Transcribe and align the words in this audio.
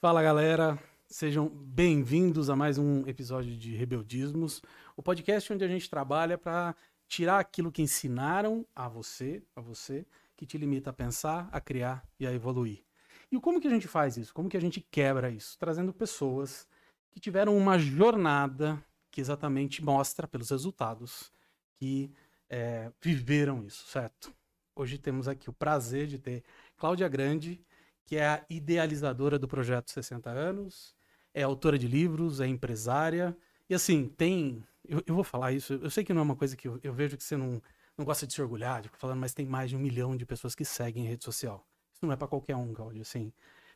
Fala 0.00 0.22
galera, 0.22 0.82
sejam 1.06 1.46
bem-vindos 1.46 2.48
a 2.48 2.56
mais 2.56 2.78
um 2.78 3.06
episódio 3.06 3.54
de 3.54 3.76
Rebeldismos, 3.76 4.62
o 4.96 5.02
podcast 5.02 5.52
onde 5.52 5.62
a 5.62 5.68
gente 5.68 5.90
trabalha 5.90 6.38
para 6.38 6.74
tirar 7.06 7.38
aquilo 7.38 7.70
que 7.70 7.82
ensinaram 7.82 8.64
a 8.74 8.88
você, 8.88 9.42
a 9.54 9.60
você, 9.60 10.06
que 10.38 10.46
te 10.46 10.56
limita 10.56 10.88
a 10.88 10.92
pensar, 10.94 11.50
a 11.52 11.60
criar 11.60 12.02
e 12.18 12.26
a 12.26 12.32
evoluir. 12.32 12.82
E 13.30 13.38
como 13.38 13.60
que 13.60 13.68
a 13.68 13.70
gente 13.70 13.86
faz 13.86 14.16
isso? 14.16 14.32
Como 14.32 14.48
que 14.48 14.56
a 14.56 14.60
gente 14.60 14.80
quebra 14.80 15.28
isso? 15.28 15.58
Trazendo 15.58 15.92
pessoas 15.92 16.66
que 17.10 17.20
tiveram 17.20 17.54
uma 17.54 17.78
jornada 17.78 18.82
que 19.10 19.20
exatamente 19.20 19.84
mostra 19.84 20.26
pelos 20.26 20.48
resultados 20.48 21.30
que 21.74 22.10
é, 22.48 22.90
viveram 23.02 23.62
isso, 23.66 23.86
certo? 23.86 24.32
Hoje 24.74 24.96
temos 24.96 25.28
aqui 25.28 25.50
o 25.50 25.52
prazer 25.52 26.06
de 26.06 26.18
ter 26.18 26.42
Cláudia 26.78 27.06
Grande, 27.06 27.62
que 28.10 28.16
é 28.16 28.26
a 28.26 28.44
idealizadora 28.50 29.38
do 29.38 29.46
projeto 29.46 29.92
60 29.92 30.28
anos, 30.28 30.96
é 31.32 31.44
autora 31.44 31.78
de 31.78 31.86
livros, 31.86 32.40
é 32.40 32.46
empresária. 32.48 33.36
E 33.68 33.74
assim, 33.74 34.08
tem. 34.08 34.64
Eu, 34.84 35.00
eu 35.06 35.14
vou 35.14 35.22
falar 35.22 35.52
isso, 35.52 35.74
eu 35.74 35.88
sei 35.88 36.02
que 36.02 36.12
não 36.12 36.22
é 36.22 36.24
uma 36.24 36.34
coisa 36.34 36.56
que 36.56 36.66
eu, 36.66 36.80
eu, 36.82 36.92
vejo 36.92 37.16
que 37.16 37.22
você 37.22 37.36
não, 37.36 37.62
não 37.96 38.04
gosta 38.04 38.26
de 38.26 38.32
se 38.32 38.42
orgulhar, 38.42 38.82
de 38.82 38.88
falando, 38.94 39.20
mas 39.20 39.32
tem 39.32 39.46
mais 39.46 39.70
de 39.70 39.76
um 39.76 39.78
milhão 39.78 40.16
de 40.16 40.26
pessoas 40.26 40.56
que 40.56 40.64
seguem 40.64 41.04
em 41.04 41.08
rede 41.08 41.22
social. 41.22 41.64
Isso 41.94 42.04
não 42.04 42.12
é 42.12 42.16
para 42.16 42.26
qualquer 42.26 42.56
um, 42.56 42.74
Cláudio. 42.74 43.00
Assim, 43.00 43.32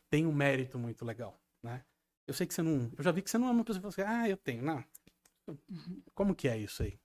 tem 0.09 0.25
um 0.25 0.33
mérito 0.33 0.77
muito 0.77 1.05
legal, 1.05 1.39
né? 1.63 1.81
Eu 2.27 2.33
sei 2.33 2.45
que 2.45 2.53
você 2.53 2.61
não. 2.61 2.91
Eu 2.97 3.03
já 3.05 3.13
vi 3.13 3.21
que 3.21 3.29
você 3.29 3.37
não 3.37 3.47
é 3.47 3.51
uma 3.51 3.63
pessoa 3.63 3.89
que 3.89 3.95
fala 3.95 4.09
assim, 4.09 4.21
ah, 4.21 4.29
eu 4.29 4.35
tenho. 4.35 4.61
Não. 4.61 4.83
Como 6.13 6.35
que 6.35 6.49
é 6.49 6.57
isso 6.57 6.83
aí? 6.83 6.99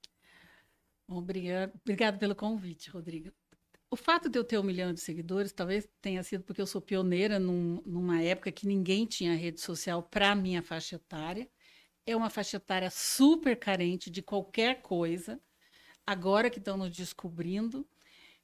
Obrigado, 1.07 1.79
obrigado 1.81 2.19
pelo 2.19 2.35
convite, 2.35 2.91
Rodrigo 2.91 3.31
o 3.91 3.97
fato 3.97 4.29
de 4.29 4.39
eu 4.39 4.45
ter 4.45 4.59
um 4.59 4.63
milhão 4.63 4.93
de 4.93 5.01
seguidores 5.01 5.53
talvez 5.53 5.89
tenha 6.01 6.23
sido 6.23 6.45
porque 6.45 6.61
eu 6.63 6.67
sou 6.67 6.81
pioneira 6.81 7.39
num, 7.41 7.83
numa 7.85 8.23
época 8.23 8.53
que 8.53 8.67
ninguém 8.67 9.05
tinha 9.05 9.35
rede 9.35 9.61
social 9.61 10.03
para 10.03 10.35
minha 10.35 10.63
faixa 10.63 10.97
etária. 10.97 11.51
É 12.07 12.15
uma 12.15 12.31
faixa 12.31 12.57
etária 12.57 12.89
super 12.91 13.57
carente 13.59 14.09
de 14.09 14.23
qualquer 14.23 14.81
coisa, 14.81 15.41
agora 16.07 16.49
que 16.49 16.59
estão 16.59 16.77
nos 16.77 16.91
descobrindo. 16.97 17.87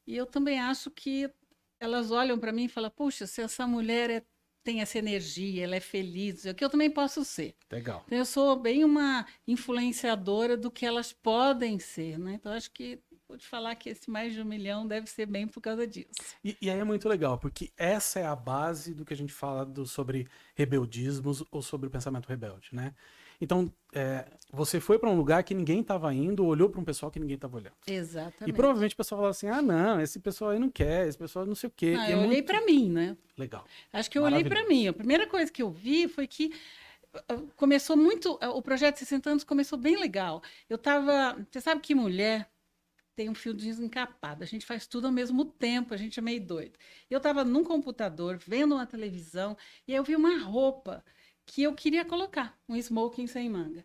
E 0.06 0.16
eu 0.16 0.27
também 0.27 0.58
acho 0.58 0.91
que 0.91 1.30
elas 1.78 2.10
olham 2.10 2.38
para 2.38 2.53
mim 2.53 2.64
e 2.64 2.69
falam: 2.69 2.91
puxa, 2.91 3.27
se 3.27 3.41
essa 3.41 3.66
mulher 3.66 4.10
é, 4.10 4.25
tem 4.64 4.81
essa 4.81 4.98
energia, 4.98 5.64
ela 5.64 5.77
é 5.77 5.81
feliz, 5.81 6.44
o 6.44 6.55
que 6.55 6.64
eu 6.64 6.70
também 6.70 6.91
posso 6.91 7.25
ser. 7.25 7.55
Legal. 7.70 8.03
Então, 8.06 8.19
eu 8.19 8.25
sou 8.25 8.56
bem 8.56 8.84
uma 8.84 9.27
influenciadora 9.47 10.56
do 10.56 10.70
que 10.70 10.84
elas 10.84 11.12
podem 11.12 11.78
ser, 11.78 12.19
né? 12.19 12.34
Então, 12.34 12.53
acho 12.53 12.70
que 12.72 13.00
vou 13.28 13.36
te 13.36 13.46
falar 13.46 13.74
que 13.74 13.88
esse 13.88 14.08
mais 14.10 14.32
de 14.32 14.41
um 14.41 14.44
milhão 14.44 14.86
deve 14.86 15.08
ser 15.08 15.27
bem 15.27 15.46
por 15.46 15.60
causa 15.60 15.86
disso. 15.86 16.08
E, 16.44 16.56
e 16.60 16.70
aí 16.70 16.78
é 16.78 16.84
muito 16.84 17.08
legal, 17.08 17.38
porque 17.38 17.70
essa 17.77 18.20
é 18.20 18.27
a 18.27 18.36
base 18.36 18.94
do 18.94 19.05
que 19.05 19.12
a 19.12 19.16
gente 19.16 19.32
fala 19.32 19.64
do, 19.64 19.86
sobre 19.86 20.28
rebeldismos 20.55 21.42
ou 21.50 21.62
sobre 21.62 21.88
o 21.88 21.91
pensamento 21.91 22.27
rebelde, 22.27 22.69
né? 22.72 22.94
Então, 23.41 23.70
é, 23.92 24.27
você 24.50 24.80
foi 24.80 24.98
para 24.98 25.10
um 25.10 25.16
lugar 25.16 25.42
que 25.42 25.54
ninguém 25.54 25.80
estava 25.80 26.12
indo, 26.14 26.44
olhou 26.44 26.70
para 26.70 26.80
um 26.80 26.84
pessoal 26.84 27.10
que 27.10 27.20
ninguém 27.20 27.34
estava 27.34 27.56
olhando. 27.56 27.74
Exatamente. 27.86 28.48
E 28.48 28.52
provavelmente 28.52 28.94
o 28.94 28.97
pessoal 28.97 29.19
falou 29.19 29.30
assim: 29.30 29.48
ah, 29.48 29.60
não, 29.60 30.00
esse 30.00 30.19
pessoal 30.19 30.52
aí 30.52 30.58
não 30.58 30.70
quer, 30.70 31.06
esse 31.06 31.19
pessoal 31.19 31.44
não 31.44 31.54
sei 31.54 31.69
o 31.69 31.72
quê. 31.74 31.94
Não, 31.94 32.08
eu 32.08 32.19
é 32.19 32.22
olhei 32.22 32.28
muito... 32.28 32.47
para 32.47 32.64
mim, 32.64 32.91
né? 32.91 33.16
Legal. 33.36 33.64
Acho 33.92 34.10
que 34.10 34.19
eu 34.19 34.22
olhei 34.22 34.42
para 34.42 34.66
mim. 34.66 34.88
A 34.88 34.92
primeira 34.92 35.27
coisa 35.27 35.52
que 35.52 35.62
eu 35.62 35.70
vi 35.70 36.08
foi 36.08 36.27
que 36.27 36.50
ah, 37.28 37.42
começou 37.56 37.97
muito. 37.97 38.38
O 38.54 38.62
projeto 38.62 38.97
60 38.97 39.30
anos 39.30 39.44
começou 39.44 39.78
bem 39.78 39.98
legal. 40.00 40.42
Eu 40.69 40.77
estava. 40.77 41.36
Você 41.50 41.60
sabe 41.60 41.82
que 41.82 41.94
mulher 41.94 42.48
tem 43.17 43.31
um 43.31 43.34
fio 43.34 43.55
desencapado. 43.55 44.45
A 44.45 44.47
gente 44.47 44.67
faz 44.67 44.86
tudo 44.86 45.06
ao 45.06 45.12
mesmo 45.12 45.45
tempo, 45.45 45.95
a 45.95 45.97
gente 45.97 46.19
é 46.20 46.22
meio 46.22 46.41
doido. 46.45 46.78
Eu 47.11 47.17
estava 47.17 47.42
num 47.45 47.64
computador, 47.64 48.36
vendo 48.36 48.75
uma 48.75 48.86
televisão, 48.86 49.56
e 49.89 49.92
aí 49.92 49.98
eu 49.98 50.05
vi 50.05 50.14
uma 50.14 50.39
roupa 50.39 51.05
que 51.47 51.62
eu 51.62 51.75
queria 51.75 52.05
colocar, 52.05 52.59
um 52.69 52.77
smoking 52.77 53.27
sem 53.27 53.48
manga. 53.48 53.84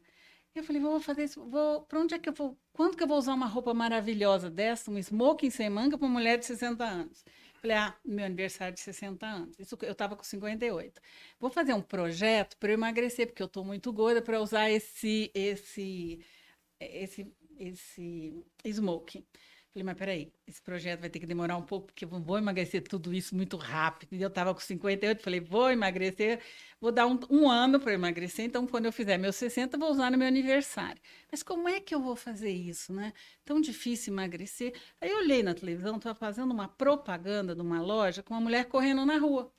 Eu 0.54 0.64
falei, 0.64 0.82
vou 0.82 1.00
fazer 1.00 1.24
isso, 1.24 1.44
vou, 1.50 1.82
para 1.84 2.00
onde 2.00 2.14
é 2.14 2.20
que 2.20 2.28
eu 2.28 2.34
vou, 2.34 2.60
quando 2.74 2.98
que 2.98 3.04
eu 3.04 3.08
vou 3.08 3.18
usar 3.18 3.34
uma 3.34 3.46
roupa 3.46 3.74
maravilhosa 3.74 4.50
dessa, 4.50 4.92
um 4.92 4.98
smoking 4.98 5.50
sem 5.50 5.70
manga 5.70 5.98
para 5.98 6.06
uma 6.06 6.14
mulher 6.14 6.38
de 6.38 6.46
60 6.46 6.84
anos? 6.84 7.24
Falei, 7.62 7.78
ah, 7.78 7.96
meu 8.04 8.26
aniversário 8.26 8.74
de 8.74 8.82
60 8.82 9.26
anos. 9.26 9.60
Isso, 9.60 9.78
eu 9.84 9.92
estava 9.92 10.16
com 10.16 10.24
58. 10.24 11.00
Vou 11.40 11.50
fazer 11.52 11.74
um 11.74 11.82
projeto 11.82 12.58
para 12.58 12.72
eu 12.72 12.74
emagrecer, 12.74 13.28
porque 13.28 13.42
eu 13.42 13.48
estou 13.48 13.64
muito 13.64 13.94
gorda 13.94 14.22
para 14.22 14.42
usar 14.42 14.70
esse, 14.72 15.32
esse, 15.34 16.20
esse 16.80 17.32
esse 17.58 18.46
smoking. 18.66 19.26
Falei, 19.74 19.86
mas 19.86 19.98
peraí, 19.98 20.34
esse 20.46 20.62
projeto 20.62 21.00
vai 21.00 21.10
ter 21.10 21.20
que 21.20 21.26
demorar 21.26 21.56
um 21.56 21.62
pouco, 21.62 21.88
porque 21.88 22.04
eu 22.04 22.10
vou 22.10 22.38
emagrecer 22.38 22.84
tudo 22.84 23.14
isso 23.14 23.34
muito 23.34 23.56
rápido. 23.56 24.14
E 24.14 24.22
eu 24.22 24.28
estava 24.28 24.54
com 24.54 24.60
58, 24.60 25.24
falei, 25.24 25.40
vou 25.40 25.72
emagrecer, 25.72 26.42
vou 26.80 26.92
dar 26.92 27.08
um, 27.08 27.18
um 27.30 27.50
ano 27.50 27.80
para 27.80 27.94
emagrecer, 27.94 28.44
então 28.46 28.68
quando 28.68 28.86
eu 28.88 28.92
fizer 28.92 29.18
meus 29.18 29.38
60, 29.38 29.78
vou 29.78 29.90
usar 29.90 30.12
no 30.12 30.18
meu 30.18 30.28
aniversário. 30.28 31.02
Mas 31.32 31.42
como 31.42 31.70
é 31.70 31.80
que 31.80 31.96
eu 31.96 32.02
vou 32.02 32.18
fazer 32.18 32.52
isso, 32.52 32.92
né? 32.92 33.14
Tão 33.46 33.62
difícil 33.62 34.12
emagrecer. 34.12 34.74
Aí 35.00 35.10
eu 35.10 35.20
olhei 35.20 35.42
na 35.42 35.54
televisão, 35.54 35.96
estava 35.96 36.16
fazendo 36.20 36.52
uma 36.52 36.68
propaganda 36.68 37.56
de 37.56 37.62
uma 37.62 37.82
loja 37.82 38.22
com 38.22 38.34
uma 38.34 38.42
mulher 38.42 38.66
correndo 38.66 39.06
na 39.06 39.18
rua. 39.18 39.54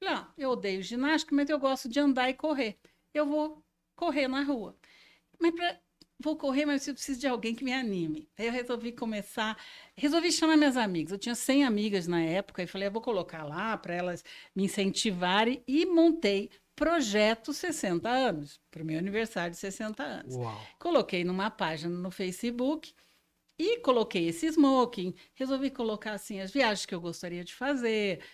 Falei, 0.00 0.14
ah, 0.14 0.32
eu 0.38 0.50
odeio 0.50 0.82
ginástica, 0.82 1.34
mas 1.34 1.50
eu 1.50 1.58
gosto 1.58 1.88
de 1.90 2.00
andar 2.00 2.30
e 2.30 2.34
correr. 2.34 2.78
Eu 3.12 3.26
vou 3.26 3.62
correr 3.94 4.28
na 4.28 4.42
rua. 4.42 4.76
Mas 5.38 5.52
para 5.54 5.78
vou 6.22 6.36
correr, 6.36 6.64
mas 6.64 6.86
eu 6.88 6.94
preciso 6.94 7.20
de 7.20 7.26
alguém 7.26 7.54
que 7.54 7.64
me 7.64 7.72
anime. 7.72 8.28
Aí 8.38 8.46
eu 8.46 8.52
resolvi 8.52 8.92
começar, 8.92 9.58
resolvi 9.96 10.32
chamar 10.32 10.56
minhas 10.56 10.76
amigas. 10.76 11.12
Eu 11.12 11.18
tinha 11.18 11.34
100 11.34 11.64
amigas 11.64 12.06
na 12.06 12.22
época 12.22 12.62
e 12.62 12.66
falei, 12.66 12.88
eu 12.88 12.92
vou 12.92 13.02
colocar 13.02 13.44
lá 13.44 13.76
para 13.76 13.94
elas 13.94 14.24
me 14.54 14.64
incentivarem 14.64 15.62
e 15.66 15.84
montei 15.84 16.50
Projeto 16.74 17.52
60 17.52 18.08
anos, 18.08 18.58
para 18.70 18.82
o 18.82 18.86
meu 18.86 18.98
aniversário 18.98 19.52
de 19.52 19.58
60 19.58 20.02
anos. 20.02 20.34
Uau. 20.34 20.60
Coloquei 20.78 21.22
numa 21.22 21.50
página 21.50 21.94
no 21.94 22.10
Facebook 22.10 22.94
e 23.58 23.78
coloquei 23.80 24.28
esse 24.28 24.46
smoking. 24.46 25.14
Resolvi 25.34 25.70
colocar 25.70 26.12
assim 26.12 26.40
as 26.40 26.50
viagens 26.50 26.86
que 26.86 26.94
eu 26.94 27.00
gostaria 27.00 27.44
de 27.44 27.54
fazer, 27.54 28.24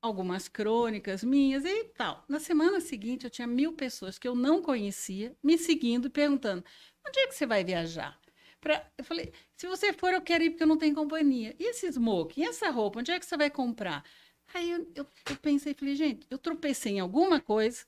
algumas 0.00 0.48
crônicas 0.48 1.22
minhas 1.22 1.64
e 1.64 1.84
tal. 1.84 2.24
Na 2.26 2.40
semana 2.40 2.80
seguinte, 2.80 3.24
eu 3.24 3.30
tinha 3.30 3.46
mil 3.46 3.74
pessoas 3.74 4.18
que 4.18 4.26
eu 4.26 4.34
não 4.34 4.62
conhecia 4.62 5.36
me 5.42 5.58
seguindo 5.58 6.08
e 6.08 6.10
perguntando: 6.10 6.64
Onde 7.06 7.18
é 7.20 7.26
que 7.26 7.34
você 7.34 7.46
vai 7.46 7.64
viajar? 7.64 8.18
Pra... 8.60 8.86
Eu 8.96 9.04
falei, 9.04 9.32
se 9.56 9.66
você 9.66 9.92
for, 9.92 10.12
eu 10.12 10.22
quero 10.22 10.44
ir 10.44 10.50
porque 10.50 10.62
eu 10.62 10.68
não 10.68 10.78
tenho 10.78 10.94
companhia. 10.94 11.54
E 11.58 11.70
esse 11.70 11.90
smoke? 11.92 12.40
E 12.40 12.44
essa 12.44 12.70
roupa? 12.70 13.00
Onde 13.00 13.12
é 13.12 13.18
que 13.18 13.26
você 13.26 13.36
vai 13.36 13.50
comprar? 13.50 14.04
Aí 14.52 14.70
eu, 14.70 14.86
eu, 14.94 15.06
eu 15.30 15.36
pensei, 15.36 15.74
falei, 15.74 15.94
gente, 15.94 16.26
eu 16.30 16.38
tropecei 16.38 16.92
em 16.92 17.00
alguma 17.00 17.40
coisa 17.40 17.84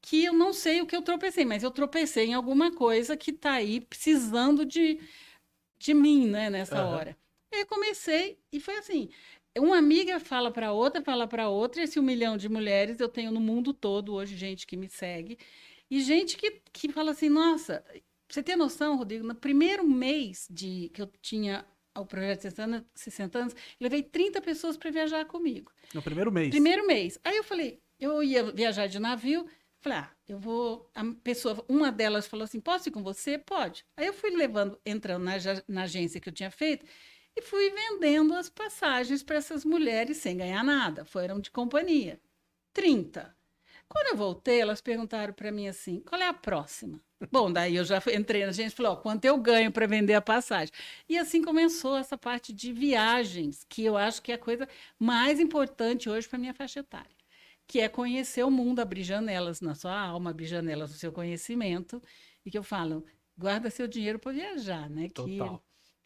que 0.00 0.24
eu 0.24 0.32
não 0.32 0.52
sei 0.52 0.80
o 0.80 0.86
que 0.86 0.96
eu 0.96 1.02
tropecei, 1.02 1.44
mas 1.44 1.62
eu 1.62 1.70
tropecei 1.70 2.26
em 2.26 2.34
alguma 2.34 2.72
coisa 2.74 3.16
que 3.16 3.30
está 3.30 3.52
aí 3.52 3.80
precisando 3.80 4.64
de, 4.66 5.00
de 5.78 5.94
mim, 5.94 6.26
né, 6.26 6.50
nessa 6.50 6.84
uhum. 6.84 6.90
hora. 6.90 7.16
Aí 7.52 7.60
eu 7.60 7.66
comecei 7.66 8.38
e 8.52 8.58
foi 8.58 8.76
assim, 8.78 9.10
uma 9.56 9.78
amiga 9.78 10.18
fala 10.18 10.50
para 10.50 10.72
outra, 10.72 11.02
fala 11.02 11.28
para 11.28 11.48
outra, 11.48 11.82
esse 11.82 12.00
um 12.00 12.02
milhão 12.02 12.36
de 12.36 12.48
mulheres 12.48 12.98
eu 12.98 13.08
tenho 13.08 13.30
no 13.30 13.40
mundo 13.40 13.72
todo 13.72 14.14
hoje 14.14 14.36
gente 14.36 14.66
que 14.66 14.76
me 14.76 14.88
segue 14.88 15.38
e 15.90 16.00
gente 16.00 16.36
que, 16.36 16.62
que 16.72 16.90
fala 16.90 17.12
assim, 17.12 17.28
nossa, 17.28 17.84
você 18.32 18.42
ter 18.42 18.56
noção, 18.56 18.96
Rodrigo, 18.96 19.26
no 19.26 19.34
primeiro 19.34 19.86
mês 19.86 20.46
de 20.50 20.90
que 20.94 21.02
eu 21.02 21.06
tinha 21.20 21.64
o 21.94 22.06
projeto 22.06 22.42
60 22.42 22.62
anos, 22.62 22.82
60 22.94 23.38
anos 23.38 23.56
levei 23.78 24.02
30 24.02 24.40
pessoas 24.40 24.76
para 24.76 24.90
viajar 24.90 25.26
comigo. 25.26 25.70
No 25.92 26.02
primeiro 26.02 26.32
mês? 26.32 26.48
Primeiro 26.48 26.86
mês. 26.86 27.18
Aí 27.22 27.36
eu 27.36 27.44
falei, 27.44 27.80
eu 28.00 28.22
ia 28.22 28.50
viajar 28.50 28.86
de 28.86 28.98
navio, 28.98 29.46
falei, 29.80 29.98
ah, 29.98 30.10
eu 30.26 30.38
vou. 30.38 30.90
A 30.94 31.04
pessoa, 31.22 31.62
uma 31.68 31.92
delas 31.92 32.26
falou 32.26 32.44
assim: 32.44 32.60
posso 32.60 32.88
ir 32.88 32.92
com 32.92 33.02
você? 33.02 33.36
Pode. 33.36 33.84
Aí 33.96 34.06
eu 34.06 34.14
fui 34.14 34.30
levando, 34.30 34.80
entrando 34.86 35.24
na, 35.24 35.32
na 35.68 35.82
agência 35.82 36.20
que 36.20 36.28
eu 36.28 36.32
tinha 36.32 36.50
feito, 36.50 36.86
e 37.36 37.42
fui 37.42 37.70
vendendo 37.70 38.34
as 38.34 38.48
passagens 38.48 39.22
para 39.22 39.36
essas 39.36 39.64
mulheres 39.64 40.16
sem 40.16 40.38
ganhar 40.38 40.64
nada. 40.64 41.04
Foram 41.04 41.38
de 41.38 41.50
companhia. 41.50 42.18
30. 42.72 43.36
Quando 43.92 44.08
eu 44.08 44.16
voltei, 44.16 44.58
elas 44.58 44.80
perguntaram 44.80 45.34
para 45.34 45.52
mim 45.52 45.68
assim: 45.68 46.00
qual 46.00 46.18
é 46.18 46.26
a 46.26 46.32
próxima? 46.32 46.98
Bom, 47.30 47.52
daí 47.52 47.76
eu 47.76 47.84
já 47.84 48.02
entrei 48.14 48.46
na 48.46 48.50
gente 48.50 48.72
e 48.72 48.74
falei: 48.74 48.92
ó, 48.92 48.96
quanto 48.96 49.26
eu 49.26 49.36
ganho 49.36 49.70
para 49.70 49.86
vender 49.86 50.14
a 50.14 50.20
passagem? 50.22 50.72
E 51.06 51.18
assim 51.18 51.42
começou 51.42 51.94
essa 51.98 52.16
parte 52.16 52.54
de 52.54 52.72
viagens, 52.72 53.66
que 53.68 53.84
eu 53.84 53.94
acho 53.94 54.22
que 54.22 54.32
é 54.32 54.36
a 54.36 54.38
coisa 54.38 54.66
mais 54.98 55.38
importante 55.38 56.08
hoje 56.08 56.26
para 56.26 56.38
minha 56.38 56.54
faixa 56.54 56.80
etária, 56.80 57.14
que 57.66 57.80
é 57.80 57.88
conhecer 57.88 58.42
o 58.42 58.50
mundo, 58.50 58.80
abrir 58.80 59.02
janelas 59.02 59.60
na 59.60 59.74
sua 59.74 59.94
alma, 59.94 60.30
abrir 60.30 60.46
janelas 60.46 60.90
no 60.90 60.96
seu 60.96 61.12
conhecimento, 61.12 62.02
e 62.46 62.50
que 62.50 62.56
eu 62.56 62.62
falo: 62.62 63.04
guarda 63.36 63.68
seu 63.68 63.86
dinheiro 63.86 64.18
para 64.18 64.32
viajar, 64.32 64.88
né? 64.88 65.08
Total. 65.12 65.62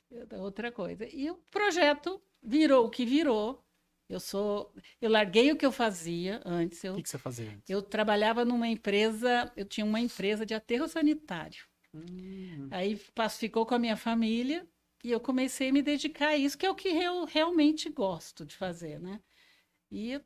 Que 0.08 0.34
é 0.34 0.38
outra 0.38 0.72
coisa. 0.72 1.06
E 1.08 1.30
o 1.30 1.36
projeto 1.52 2.20
virou 2.42 2.86
o 2.86 2.90
que 2.90 3.06
virou 3.06 3.64
eu 4.08 4.20
sou, 4.20 4.72
eu 5.00 5.10
larguei 5.10 5.50
o 5.50 5.56
que 5.56 5.66
eu 5.66 5.72
fazia 5.72 6.40
antes. 6.44 6.82
o 6.84 6.94
que, 6.94 7.02
que, 7.02 7.08
você 7.08 7.18
fazia 7.18 7.50
antes? 7.50 7.68
Eu 7.68 7.82
trabalhava 7.82 8.44
numa 8.44 8.68
empresa, 8.68 9.50
eu 9.56 9.64
tinha 9.64 9.84
uma 9.84 10.00
empresa 10.00 10.46
de 10.46 10.54
aterro 10.54 10.86
sanitário. 10.86 11.64
Hum. 11.92 12.68
Aí 12.70 13.00
ficou 13.30 13.66
com 13.66 13.74
a 13.74 13.78
minha 13.78 13.96
família 13.96 14.66
e 15.02 15.10
eu 15.10 15.20
comecei 15.20 15.70
a 15.70 15.72
me 15.72 15.82
dedicar 15.82 16.28
a 16.28 16.36
isso, 16.36 16.56
que 16.56 16.66
é 16.66 16.70
o 16.70 16.74
que 16.74 16.88
eu 16.88 17.24
realmente 17.24 17.88
gosto 17.88 18.44
de 18.44 18.56
fazer, 18.56 19.00
né? 19.00 19.20
E 19.90 20.20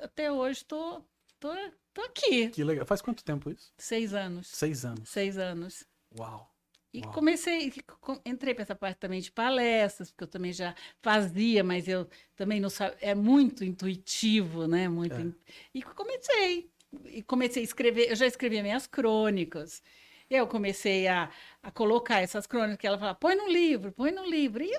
até 0.00 0.30
hoje 0.30 0.60
estou 0.60 1.00
tô, 1.38 1.54
tô 1.54 1.72
tô 1.94 2.02
aqui. 2.02 2.50
Que 2.50 2.62
legal. 2.62 2.84
Faz 2.86 3.00
quanto 3.00 3.24
tempo 3.24 3.50
isso? 3.50 3.72
Seis 3.78 4.12
anos. 4.12 4.48
Seis 4.48 4.84
anos. 4.84 5.08
Seis 5.08 5.38
anos. 5.38 5.84
Uau. 6.18 6.55
E 6.96 7.02
Uau. 7.02 7.12
comecei, 7.12 7.72
co- 8.00 8.20
entrei 8.24 8.54
para 8.54 8.62
essa 8.62 8.74
parte 8.74 8.98
também 8.98 9.20
de 9.20 9.30
palestras, 9.30 10.10
porque 10.10 10.24
eu 10.24 10.28
também 10.28 10.52
já 10.52 10.74
fazia, 11.02 11.62
mas 11.62 11.86
eu 11.88 12.08
também 12.34 12.58
não 12.60 12.70
sabia, 12.70 12.96
é 13.00 13.14
muito 13.14 13.64
intuitivo, 13.64 14.66
né? 14.66 14.88
Muito 14.88 15.14
É. 15.14 15.20
in- 15.20 15.34
E 15.74 15.82
comecei, 15.82 16.70
e 17.06 17.22
comecei 17.22 17.62
a 17.62 17.64
escrever, 17.64 18.10
eu 18.10 18.16
já 18.16 18.26
escrevia 18.26 18.62
minhas 18.62 18.86
crônicas. 18.86 19.82
E 20.30 20.34
eu 20.34 20.46
comecei 20.46 21.06
a, 21.06 21.30
a 21.62 21.70
colocar 21.70 22.20
essas 22.22 22.46
crônicas 22.46 22.78
que 22.78 22.86
ela 22.86 22.98
falava, 22.98 23.18
põe 23.18 23.34
no 23.36 23.46
livro, 23.48 23.92
põe 23.92 24.10
no 24.10 24.24
livro. 24.26 24.62
E 24.64 24.72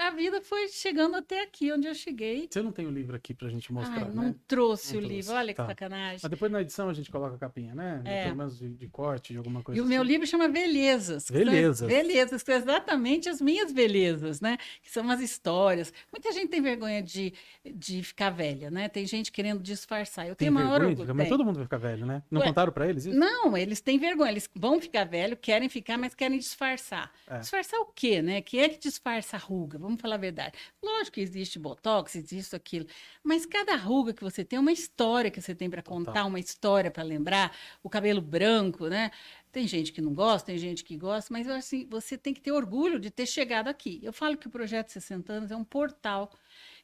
a 0.00 0.10
vida 0.10 0.40
foi 0.40 0.68
chegando 0.68 1.16
até 1.16 1.42
aqui, 1.42 1.72
onde 1.72 1.86
eu 1.86 1.94
cheguei. 1.94 2.48
Você 2.50 2.62
não 2.62 2.72
tem 2.72 2.86
o 2.86 2.90
livro 2.90 3.14
aqui 3.16 3.34
pra 3.34 3.48
gente 3.48 3.72
mostrar, 3.72 4.04
Ai, 4.06 4.10
não 4.14 4.24
né? 4.24 4.34
trouxe 4.48 4.94
Não 4.94 5.00
o 5.00 5.02
trouxe, 5.06 5.16
livro, 5.16 5.34
olha 5.34 5.48
que 5.52 5.56
tá. 5.56 5.66
sacanagem. 5.66 6.20
Mas 6.22 6.30
depois 6.30 6.50
na 6.52 6.60
edição 6.62 6.88
a 6.88 6.92
gente 6.94 7.10
coloca 7.10 7.34
a 7.36 7.38
capinha, 7.38 7.74
né? 7.74 8.00
É. 8.04 8.24
Pelo 8.24 8.36
menos 8.36 8.58
de, 8.58 8.68
de 8.70 8.88
corte, 8.88 9.32
de 9.32 9.38
alguma 9.38 9.62
coisa 9.62 9.78
E 9.78 9.82
o 9.82 9.86
meu 9.86 10.02
assim. 10.02 10.10
livro 10.10 10.26
chama 10.26 10.48
Belezas. 10.48 11.24
que 11.24 11.32
são- 11.32 11.44
Belezas. 11.44 11.88
Belezas, 11.88 12.42
que 12.42 12.50
são 12.52 12.54
exatamente 12.60 13.28
as 13.28 13.40
minhas 13.40 13.72
belezas, 13.72 14.40
né? 14.40 14.56
Que 14.82 14.90
são 14.90 15.08
as 15.10 15.20
histórias. 15.20 15.92
Muita 16.12 16.32
gente 16.32 16.48
tem 16.48 16.60
vergonha 16.60 17.02
de, 17.02 17.32
de 17.74 18.02
ficar 18.02 18.30
velha, 18.30 18.70
né? 18.70 18.88
Tem 18.88 19.04
gente 19.06 19.30
querendo 19.32 19.60
disfarçar. 19.62 20.24
Eu 20.26 20.34
Tem 20.34 20.46
tenho 20.46 20.52
maior 20.52 20.80
vergonha 20.80 20.96
ficar- 20.96 21.14
Mas 21.14 21.28
todo 21.28 21.44
mundo 21.44 21.56
vai 21.56 21.64
ficar 21.64 21.78
velho, 21.78 22.06
né? 22.06 22.22
Não 22.30 22.40
Ué, 22.40 22.46
contaram 22.48 22.72
pra 22.72 22.88
eles 22.88 23.06
isso? 23.06 23.18
Não, 23.18 23.56
eles 23.56 23.80
têm 23.80 23.98
vergonha. 23.98 24.30
Eles 24.30 24.48
vão 24.54 24.80
ficar 24.80 25.04
velho, 25.04 25.36
querem 25.36 25.68
ficar, 25.68 25.98
mas 25.98 26.14
querem 26.14 26.38
disfarçar. 26.38 27.10
É. 27.26 27.38
Disfarçar 27.38 27.80
o 27.80 27.86
quê, 27.86 28.20
né? 28.22 28.40
Quem 28.42 28.60
é 28.60 28.68
que 28.68 28.78
disfarça 28.78 29.36
a 29.36 29.38
ruga? 29.40 29.78
Vamos 29.78 29.89
falar 29.96 30.16
a 30.16 30.18
verdade. 30.18 30.58
Lógico 30.82 31.14
que 31.14 31.20
existe 31.20 31.58
botox, 31.58 32.14
existe 32.16 32.38
isso, 32.38 32.56
aquilo. 32.56 32.86
Mas 33.22 33.46
cada 33.46 33.76
ruga 33.76 34.12
que 34.12 34.22
você 34.22 34.44
tem 34.44 34.56
é 34.56 34.60
uma 34.60 34.72
história 34.72 35.30
que 35.30 35.40
você 35.40 35.54
tem 35.54 35.70
para 35.70 35.82
contar, 35.82 36.12
Total. 36.12 36.28
uma 36.28 36.40
história 36.40 36.90
para 36.90 37.02
lembrar. 37.02 37.56
O 37.82 37.90
cabelo 37.90 38.20
branco, 38.20 38.88
né? 38.88 39.10
Tem 39.52 39.66
gente 39.66 39.92
que 39.92 40.00
não 40.00 40.14
gosta, 40.14 40.46
tem 40.46 40.58
gente 40.58 40.84
que 40.84 40.96
gosta, 40.96 41.32
mas 41.32 41.48
assim, 41.48 41.86
você 41.90 42.16
tem 42.16 42.32
que 42.32 42.40
ter 42.40 42.52
orgulho 42.52 43.00
de 43.00 43.10
ter 43.10 43.26
chegado 43.26 43.68
aqui. 43.68 44.00
Eu 44.02 44.12
falo 44.12 44.36
que 44.36 44.46
o 44.46 44.50
projeto 44.50 44.90
60 44.90 45.32
anos 45.32 45.50
é 45.50 45.56
um 45.56 45.64
portal 45.64 46.30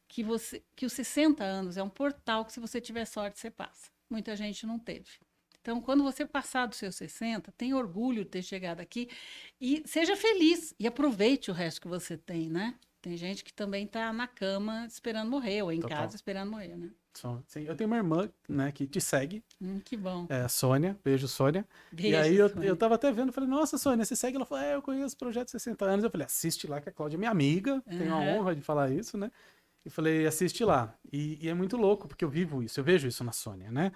que 0.09 0.23
você 0.23 0.62
que 0.75 0.87
os 0.87 0.93
60 0.93 1.43
anos 1.44 1.76
é 1.76 1.82
um 1.82 1.88
portal 1.88 2.44
que 2.44 2.52
se 2.52 2.61
você 2.61 2.81
tiver 2.81 3.05
sorte 3.05 3.38
você 3.38 3.50
passa. 3.50 3.91
Muita 4.11 4.37
gente 4.37 4.67
não 4.67 4.79
teve. 4.79 5.09
Então, 5.67 5.81
quando 5.81 6.05
você 6.05 6.25
passar 6.25 6.67
dos 6.67 6.79
seus 6.79 6.94
60, 6.94 7.50
tenha 7.59 7.76
orgulho 7.76 8.23
de 8.23 8.31
ter 8.31 8.43
chegado 8.43 8.79
aqui 8.79 9.09
e 9.61 9.82
seja 9.85 10.14
feliz 10.14 10.73
e 10.79 10.87
aproveite 10.87 11.50
o 11.50 11.55
resto 11.55 11.81
que 11.81 11.88
você 11.88 12.17
tem, 12.17 12.49
né? 12.49 12.76
Tem 13.06 13.17
gente 13.17 13.44
que 13.44 13.53
também 13.53 13.85
está 13.85 14.12
na 14.12 14.26
cama 14.26 14.85
esperando 14.85 15.31
morrer, 15.31 15.62
ou 15.62 15.70
em 15.70 15.79
Total. 15.79 15.97
casa 15.99 16.17
esperando 16.17 16.50
morrer, 16.50 16.76
né? 16.76 16.91
Sim. 17.47 17.62
Eu 17.62 17.76
tenho 17.76 17.87
uma 17.87 17.97
irmã, 17.97 18.29
né, 18.49 18.73
que 18.73 18.85
te 18.85 19.00
segue, 19.00 19.44
Hum, 19.62 19.79
que 19.79 19.97
bom. 19.97 20.26
é 20.29 20.41
a 20.41 20.49
Sônia. 20.49 20.99
Beijo, 21.05 21.29
Sônia. 21.29 21.64
e 21.93 21.94
Beijo, 21.94 22.17
aí 22.19 22.35
eu, 22.35 22.49
Sônia. 22.49 22.67
eu 22.67 22.76
tava 22.76 22.97
até 22.97 23.12
vendo, 23.12 23.32
falei, 23.32 23.49
nossa, 23.49 23.79
Sônia, 23.79 24.05
você 24.05 24.17
segue? 24.17 24.35
Ela 24.37 24.44
falou, 24.44 24.64
é, 24.64 24.75
eu 24.75 24.82
conheço 24.82 25.14
o 25.14 25.19
Projeto 25.19 25.53
60 25.53 25.85
anos. 25.85 26.03
Eu 26.05 26.11
falei, 26.11 26.26
assiste 26.26 26.67
lá, 26.67 26.81
que 26.81 26.88
a 26.88 26.93
Cláudia 26.93 27.17
é 27.17 27.19
minha 27.19 27.31
amiga, 27.31 27.81
tenho 27.88 28.12
a 28.12 28.19
honra 28.19 28.56
de 28.56 28.61
falar 28.61 28.91
isso, 28.91 29.17
né? 29.17 29.31
E 29.85 29.88
falei, 29.88 30.26
assiste 30.26 30.64
lá. 30.64 30.93
E, 31.12 31.38
e 31.47 31.49
é 31.49 31.55
muito 31.55 31.76
louco, 31.76 32.09
porque 32.09 32.25
eu 32.25 32.29
vivo 32.29 32.61
isso, 32.61 32.81
eu 32.81 32.85
vejo 32.85 33.06
isso 33.06 33.23
na 33.23 33.31
Sônia, 33.31 33.70
né? 33.70 33.93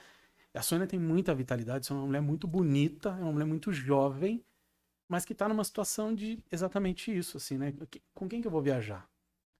A 0.55 0.63
Sônia 0.63 0.87
tem 0.87 1.01
muita 1.01 1.35
vitalidade, 1.35 1.91
é 1.91 1.95
uma 1.95 2.06
mulher 2.06 2.23
muito 2.23 2.47
bonita, 2.47 3.09
é 3.09 3.23
uma 3.23 3.33
mulher 3.33 3.45
muito 3.47 3.73
jovem, 3.73 4.41
mas 5.11 5.25
que 5.25 5.35
tá 5.35 5.49
numa 5.49 5.65
situação 5.65 6.15
de 6.15 6.39
exatamente 6.53 7.12
isso, 7.15 7.37
assim, 7.37 7.59
né? 7.59 7.75
Com 8.15 8.29
quem 8.29 8.41
que 8.41 8.47
eu 8.47 8.51
vou 8.53 8.62
viajar? 8.62 9.10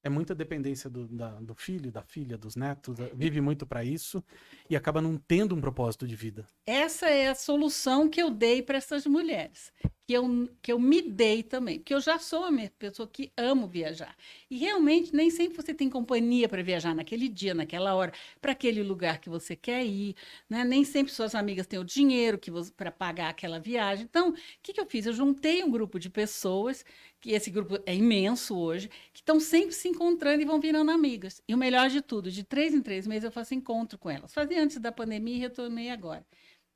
É 0.03 0.09
muita 0.09 0.35
dependência 0.35 0.89
do, 0.89 1.07
da- 1.07 1.41
do 1.41 1.55
filho, 1.55 1.93
da 1.93 2.03
filha, 2.03 2.39
dos 2.39 2.57
netos, 2.57 2.99
eh, 2.99 3.11
vive 3.15 3.41
muito 3.41 3.67
para 3.67 3.85
isso 3.85 4.25
e 4.69 4.75
acaba 4.77 5.01
não 5.03 5.17
tendo 5.19 5.55
um 5.55 5.61
propósito 5.61 6.07
de 6.07 6.17
vida. 6.17 6.47
Essa 6.67 7.09
é 7.09 7.29
a 7.29 7.35
solução 7.35 8.09
que 8.09 8.23
eu 8.23 8.31
dei 8.31 8.63
para 8.63 8.79
essas 8.79 9.05
mulheres, 9.05 9.73
que 10.07 10.13
eu, 10.13 10.49
que 10.63 10.73
eu 10.73 10.79
me 10.79 11.03
dei 11.03 11.43
também, 11.43 11.79
porque 11.79 11.93
eu 11.93 12.01
já 12.01 12.17
sou 12.19 12.49
uma 12.49 12.71
pessoa 12.79 13.09
que 13.09 13.33
amo 13.37 13.67
viajar. 13.67 14.17
E 14.49 14.57
realmente 14.57 15.13
nem 15.13 15.31
sempre 15.31 15.57
você 15.61 15.75
tem 15.75 15.91
companhia 15.91 16.49
para 16.49 16.63
viajar 16.63 16.95
naquele 16.95 17.29
dia, 17.29 17.55
naquela 17.55 17.95
hora, 17.95 18.13
para 18.41 18.53
aquele 18.53 18.83
lugar 18.85 19.21
que 19.21 19.29
você 19.29 19.57
quer 19.57 19.85
ir, 19.85 20.15
né? 20.49 20.63
Nem 20.65 20.85
sempre 20.85 21.13
suas 21.13 21.35
amigas 21.35 21.67
têm 21.67 21.79
o 21.79 21.85
dinheiro 21.85 22.39
para 22.77 22.93
pagar 22.93 23.31
aquela 23.31 23.59
viagem. 23.59 24.05
Então, 24.05 24.31
o 24.31 24.35
que, 24.63 24.73
que 24.73 24.81
eu 24.81 24.87
fiz? 24.87 25.07
Eu 25.07 25.13
juntei 25.13 25.65
um 25.65 25.71
grupo 25.71 25.99
de 25.99 26.09
pessoas, 26.09 26.85
que 27.21 27.33
esse 27.33 27.51
grupo 27.51 27.79
é 27.85 27.95
imenso 27.95 28.57
hoje, 28.57 28.89
que 29.13 29.21
estão 29.21 29.39
sempre 29.39 29.75
se 29.75 29.89
encontrando 29.89 30.41
e 30.43 30.45
vão 30.45 30.61
virando 30.61 30.91
amigas. 30.91 31.43
E 31.47 31.55
o 31.55 31.59
melhor 31.59 31.91
de 31.91 32.01
tudo, 32.01 32.31
de 32.31 32.43
três 32.43 32.73
em 32.73 32.81
três 32.81 33.07
meses 33.07 33.25
eu 33.25 33.33
faço 33.33 33.55
encontro 33.55 33.99
com 33.99 34.09
elas. 34.09 34.33
Fazia 34.33 34.63
antes 34.63 34.79
da 34.79 34.91
pandemia 34.91 35.37
e 35.37 35.39
retornei 35.39 35.91
agora. 35.91 36.25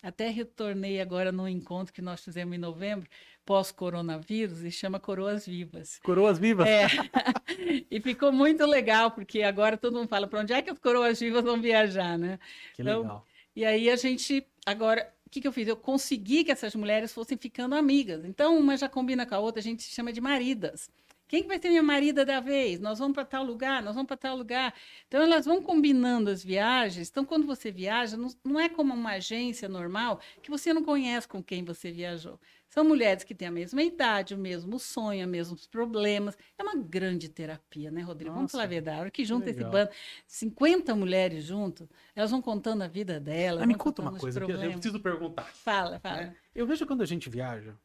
Até 0.03 0.29
retornei 0.29 1.01
agora 1.01 1.33
no 1.33 1.49
encontro 1.49 1.95
que 1.95 2.03
nós 2.03 2.23
fizemos 2.23 2.55
em 2.55 2.59
novembro, 2.59 3.09
pós-coronavírus, 3.47 4.63
e 4.63 4.71
chama 4.71 5.01
Coroas 5.01 5.47
Vivas. 5.47 5.99
Coroas 6.05 6.39
vivas. 6.39 6.69
É. 6.69 6.87
e 7.91 7.99
ficou 8.03 8.31
muito 8.31 8.67
legal, 8.67 9.13
porque 9.13 9.43
agora 9.43 9.79
todo 9.79 9.97
mundo 9.97 10.09
fala 10.09 10.27
para 10.27 10.41
onde 10.41 10.53
é 10.53 10.61
que 10.61 10.69
as 10.69 10.79
coroas 10.79 11.19
vivas 11.19 11.43
vão 11.43 11.59
viajar, 11.59 12.19
né? 12.19 12.39
Que 12.75 12.83
Então, 12.83 13.01
legal. 13.01 13.27
E 13.57 13.65
aí 13.65 13.89
a 13.89 13.97
gente, 13.97 14.47
agora, 14.67 15.11
que, 15.35 15.41
que 15.41 15.49
eu 15.49 15.53
fiz? 15.53 15.67
Eu 15.67 15.77
consegui 15.77 16.45
que 16.45 16.53
essas 16.53 16.77
mulheres 16.77 17.13
fossem 17.13 17.37
ficando 17.37 17.75
amigas. 17.75 18.25
Então, 18.25 18.57
uma 18.57 18.77
já 18.77 18.89
combina 18.89 19.27
com 19.27 19.35
a 19.35 19.41
outra, 19.41 19.59
a 19.59 19.63
gente 19.63 19.83
chama 19.83 20.13
de 20.13 20.21
maridas. 20.21 20.89
Quem 21.27 21.43
que 21.43 21.49
vai 21.49 21.59
ser 21.61 21.71
minha 21.71 21.83
marida 21.83 22.25
da 22.25 22.39
vez? 22.39 22.79
Nós 22.79 23.01
vamos 23.01 23.15
para 23.15 23.25
tal 23.25 23.43
lugar, 23.43 23.83
nós 23.83 23.97
vamos 23.97 24.07
para 24.07 24.17
tal 24.17 24.37
lugar. 24.37 24.73
Então, 25.09 25.21
elas 25.21 25.45
vão 25.45 25.61
combinando 25.61 26.31
as 26.31 26.45
viagens. 26.45 27.09
Então, 27.11 27.25
quando 27.25 27.47
você 27.47 27.73
viaja, 27.73 28.17
não, 28.17 28.29
não 28.45 28.61
é 28.61 28.69
como 28.69 28.95
uma 28.95 29.15
agência 29.15 29.69
normal 29.69 30.21
que 30.41 30.51
você 30.51 30.73
não 30.73 30.85
conhece 30.85 31.27
com 31.27 31.43
quem 31.43 31.65
você 31.65 31.91
viajou. 31.91 32.39
São 32.75 32.83
mulheres 32.83 33.23
que 33.23 33.37
têm 33.37 33.47
a 33.47 33.53
mesma 33.53 33.81
idade, 33.85 34.35
o 34.35 34.37
mesmo 34.37 34.81
sonho, 34.81 35.25
os 35.25 35.31
mesmos 35.31 35.65
problemas. 35.65 36.37
É 36.59 36.63
uma 36.65 36.75
grande 36.75 37.29
terapia, 37.29 37.89
né, 37.89 38.03
Rodrigo? 38.03 38.33
Vamos 38.33 38.47
Nossa, 38.47 38.53
falar 38.55 38.65
a 38.65 38.67
verdade. 38.67 38.99
A 38.99 39.01
hora 39.03 39.11
que 39.13 39.25
junta 39.25 39.49
esse 39.49 39.63
bando, 39.63 39.93
50 40.27 40.93
mulheres 40.97 41.45
junto, 41.45 41.89
elas 42.17 42.33
vão 42.33 42.43
contando 42.43 42.83
a 42.83 42.89
vida 42.89 43.21
delas. 43.21 43.61
Mas 43.61 43.69
me 43.69 43.77
conta 43.77 44.03
uma 44.03 44.19
coisa 44.19 44.41
que 44.41 44.51
eu 44.51 44.59
preciso 44.73 44.99
perguntar. 44.99 45.45
Fala, 45.45 46.01
fala. 46.01 46.17
né? 46.17 46.37
Eu 46.53 46.67
vejo 46.67 46.85
quando 46.85 47.03
a 47.03 47.07
gente 47.07 47.31
viaja, 47.31 47.77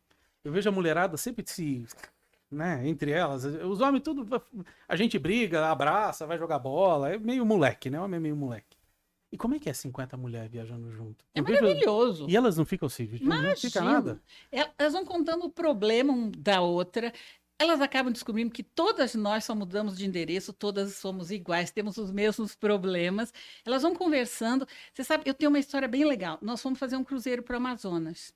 eu 0.44 0.52
vejo 0.52 0.68
a 0.68 0.72
mulherada 0.72 1.18
sempre 1.18 1.46
se, 1.46 1.86
né, 2.50 2.82
entre 2.84 3.12
elas, 3.12 3.44
os 3.46 3.82
homens 3.82 4.02
tudo, 4.02 4.42
a 4.88 4.96
gente 4.96 5.20
briga, 5.20 5.68
abraça, 5.68 6.26
vai 6.26 6.40
jogar 6.40 6.58
bola, 6.58 7.14
é 7.14 7.20
meio 7.20 7.46
moleque, 7.46 7.92
né? 7.92 8.00
O 8.00 8.06
homem 8.06 8.18
é 8.18 8.22
meio 8.22 8.36
moleque. 8.36 8.69
E 9.32 9.38
como 9.38 9.54
é 9.56 9.60
que 9.60 9.70
é 9.70 9.74
50 9.74 10.18
mulheres 10.18 10.50
viajando 10.52 10.92
junto? 10.92 11.24
É 11.36 11.42
vejo- 11.42 11.62
maravilhoso. 11.62 12.28
E 12.30 12.36
elas 12.36 12.58
não 12.58 12.66
ficam 12.66 12.90
se 12.90 13.04
não 13.04 13.56
fica 13.56 13.80
Imagina. 13.80 13.82
nada? 13.86 14.22
El- 14.52 14.70
Elas 14.78 14.94
vão 14.94 15.06
contando 15.06 15.46
o 15.46 15.50
problema 15.50 16.12
um 16.12 16.32
da 16.32 16.62
outra. 16.62 17.14
Elas 17.62 17.82
acabam 17.82 18.12
descobrindo 18.12 18.52
que 18.52 18.64
todas 18.64 19.14
nós 19.16 19.44
só 19.44 19.54
mudamos 19.54 19.98
de 19.98 20.06
endereço, 20.06 20.54
todas 20.54 20.96
somos 20.96 21.30
iguais, 21.30 21.70
temos 21.72 21.98
os 21.98 22.10
mesmos 22.10 22.56
problemas. 22.56 23.34
Elas 23.66 23.82
vão 23.84 23.94
conversando. 23.94 24.66
Você 24.94 25.04
sabe, 25.04 25.24
eu 25.28 25.34
tenho 25.34 25.50
uma 25.52 25.60
história 25.60 25.88
bem 25.88 26.06
legal. 26.06 26.40
Nós 26.42 26.62
fomos 26.62 26.80
fazer 26.80 26.96
um 26.96 27.04
cruzeiro 27.04 27.44
para 27.44 27.54
o 27.56 27.58
Amazonas. 27.58 28.34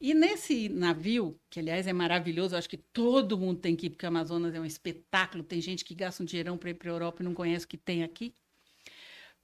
E 0.00 0.12
nesse 0.12 0.68
navio, 0.68 1.38
que 1.48 1.60
aliás 1.60 1.86
é 1.86 1.92
maravilhoso, 1.92 2.56
acho 2.56 2.68
que 2.68 2.76
todo 2.76 3.38
mundo 3.38 3.60
tem 3.60 3.74
que 3.76 3.86
ir, 3.86 3.90
porque 3.90 4.04
o 4.04 4.08
Amazonas 4.08 4.54
é 4.54 4.60
um 4.60 4.64
espetáculo, 4.66 5.42
tem 5.44 5.60
gente 5.60 5.84
que 5.84 5.94
gasta 5.94 6.22
um 6.22 6.26
dinheirão 6.26 6.58
para 6.58 6.70
ir 6.70 6.74
para 6.74 6.90
a 6.90 6.92
Europa 6.94 7.22
e 7.22 7.24
não 7.24 7.32
conhece 7.32 7.64
o 7.64 7.68
que 7.68 7.78
tem 7.78 8.02
aqui. 8.02 8.34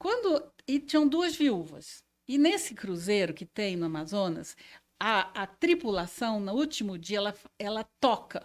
Quando 0.03 0.53
e 0.67 0.81
tinham 0.81 1.07
duas 1.07 1.37
viúvas. 1.37 2.03
E 2.27 2.37
nesse 2.37 2.75
cruzeiro 2.75 3.33
que 3.33 3.47
tem 3.47 3.77
no 3.77 3.87
Amazonas, 3.87 4.57
a, 5.01 5.43
a 5.43 5.47
tripulação, 5.47 6.41
no 6.41 6.55
último 6.55 6.99
dia, 6.99 7.19
ela, 7.19 7.35
ela 7.57 7.85
toca. 8.01 8.45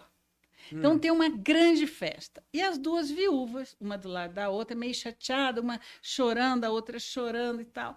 Então 0.78 0.94
Hum. 0.94 0.98
tem 1.00 1.10
uma 1.10 1.28
grande 1.28 1.86
festa. 1.86 2.44
E 2.54 2.62
as 2.62 2.78
duas 2.78 3.10
viúvas, 3.10 3.76
uma 3.80 3.98
do 3.98 4.08
lado 4.08 4.34
da 4.34 4.50
outra, 4.50 4.76
meio 4.76 4.94
chateada, 4.94 5.60
uma 5.60 5.80
chorando, 6.00 6.64
a 6.64 6.70
outra 6.70 7.00
chorando 7.00 7.60
e 7.60 7.64
tal. 7.64 7.96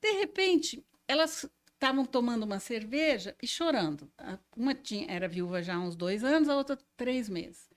De 0.00 0.12
repente, 0.12 0.82
elas 1.06 1.46
estavam 1.74 2.06
tomando 2.06 2.44
uma 2.44 2.60
cerveja 2.60 3.36
e 3.42 3.46
chorando. 3.46 4.10
Uma 4.56 4.74
tinha, 4.74 5.06
era 5.10 5.28
viúva 5.28 5.62
já 5.62 5.74
há 5.74 5.80
uns 5.80 5.96
dois 5.96 6.24
anos, 6.24 6.48
a 6.48 6.56
outra 6.56 6.78
três 6.96 7.28
meses. 7.28 7.68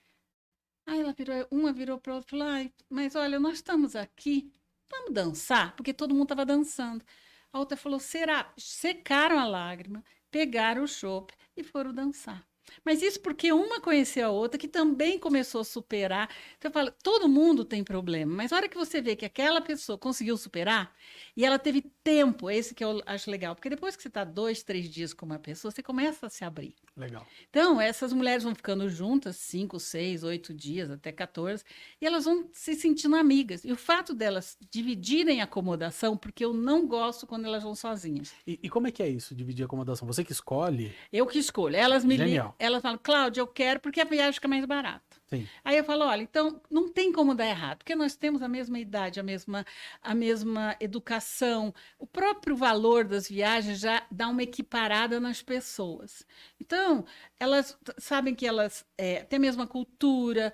Aí 0.86 1.00
ela 1.00 1.12
virou, 1.12 1.46
uma 1.50 1.72
virou 1.72 1.98
para 2.00 2.14
outra 2.14 2.36
e 2.36 2.40
falou: 2.40 2.72
mas 2.88 3.14
olha, 3.14 3.38
nós 3.40 3.54
estamos 3.54 3.96
aqui, 3.96 4.52
vamos 4.90 5.12
dançar? 5.14 5.74
Porque 5.76 5.92
todo 5.94 6.14
mundo 6.14 6.24
estava 6.24 6.44
dançando. 6.46 7.04
A 7.52 7.58
outra 7.58 7.76
falou: 7.76 7.98
será? 8.00 8.52
Secaram 8.58 9.38
a 9.38 9.46
lágrima, 9.46 10.04
pegaram 10.30 10.84
o 10.84 10.88
chopp 10.88 11.34
e 11.56 11.62
foram 11.62 11.92
dançar. 11.92 12.46
Mas 12.84 13.02
isso 13.02 13.20
porque 13.20 13.52
uma 13.52 13.80
conheceu 13.80 14.28
a 14.28 14.30
outra, 14.30 14.58
que 14.58 14.68
também 14.68 15.18
começou 15.18 15.60
a 15.60 15.64
superar. 15.64 16.28
Então, 16.58 16.68
eu 16.68 16.72
falo, 16.72 16.92
todo 17.02 17.28
mundo 17.28 17.64
tem 17.64 17.82
problema, 17.82 18.34
mas 18.34 18.52
a 18.52 18.56
hora 18.56 18.68
que 18.68 18.76
você 18.76 19.00
vê 19.00 19.16
que 19.16 19.24
aquela 19.24 19.60
pessoa 19.60 19.98
conseguiu 19.98 20.36
superar, 20.36 20.94
e 21.36 21.44
ela 21.44 21.58
teve 21.58 21.82
tempo, 22.02 22.50
esse 22.50 22.74
que 22.74 22.84
eu 22.84 23.02
acho 23.06 23.30
legal, 23.30 23.54
porque 23.54 23.70
depois 23.70 23.96
que 23.96 24.02
você 24.02 24.08
está 24.08 24.24
dois, 24.24 24.62
três 24.62 24.88
dias 24.88 25.12
com 25.12 25.26
uma 25.26 25.38
pessoa, 25.38 25.70
você 25.70 25.82
começa 25.82 26.26
a 26.26 26.30
se 26.30 26.44
abrir. 26.44 26.74
Legal. 26.96 27.26
Então, 27.50 27.80
essas 27.80 28.12
mulheres 28.12 28.42
vão 28.42 28.54
ficando 28.54 28.88
juntas 28.88 29.36
cinco, 29.36 29.78
seis, 29.78 30.22
oito 30.22 30.54
dias, 30.54 30.90
até 30.90 31.12
14, 31.12 31.62
e 32.00 32.06
elas 32.06 32.24
vão 32.24 32.48
se 32.52 32.74
sentindo 32.74 33.16
amigas. 33.16 33.64
E 33.64 33.72
o 33.72 33.76
fato 33.76 34.14
delas 34.14 34.56
dividirem 34.70 35.40
a 35.40 35.44
acomodação, 35.44 36.16
porque 36.16 36.44
eu 36.44 36.54
não 36.54 36.86
gosto 36.86 37.26
quando 37.26 37.44
elas 37.44 37.62
vão 37.62 37.74
sozinhas. 37.74 38.32
E, 38.46 38.58
e 38.62 38.68
como 38.70 38.86
é 38.86 38.90
que 38.90 39.02
é 39.02 39.08
isso, 39.08 39.34
dividir 39.34 39.62
a 39.62 39.66
acomodação? 39.66 40.06
Você 40.06 40.24
que 40.24 40.32
escolhe? 40.32 40.94
Eu 41.12 41.26
que 41.26 41.38
escolho. 41.38 41.76
Elas 41.76 42.04
me 42.04 42.14
ligam, 42.14 42.26
Genial. 42.28 42.55
Elas 42.58 42.82
falam, 42.82 42.98
Cláudia, 43.02 43.40
eu 43.40 43.46
quero 43.46 43.80
porque 43.80 44.00
a 44.00 44.04
viagem 44.04 44.34
fica 44.34 44.48
mais 44.48 44.64
barata. 44.64 45.04
Sim. 45.26 45.46
Aí 45.64 45.76
eu 45.76 45.84
falo, 45.84 46.04
olha, 46.04 46.22
então 46.22 46.60
não 46.70 46.88
tem 46.88 47.12
como 47.12 47.34
dar 47.34 47.46
errado, 47.46 47.78
porque 47.78 47.94
nós 47.94 48.16
temos 48.16 48.42
a 48.42 48.48
mesma 48.48 48.78
idade, 48.78 49.18
a 49.18 49.22
mesma, 49.22 49.66
a 50.00 50.14
mesma 50.14 50.76
educação. 50.80 51.74
O 51.98 52.06
próprio 52.06 52.56
valor 52.56 53.04
das 53.04 53.28
viagens 53.28 53.80
já 53.80 54.06
dá 54.10 54.28
uma 54.28 54.42
equiparada 54.42 55.18
nas 55.18 55.42
pessoas. 55.42 56.24
Então, 56.60 57.04
elas 57.38 57.76
sabem 57.98 58.34
que 58.34 58.46
elas 58.46 58.84
é, 58.96 59.24
têm 59.24 59.38
a 59.38 59.40
mesma 59.40 59.66
cultura, 59.66 60.52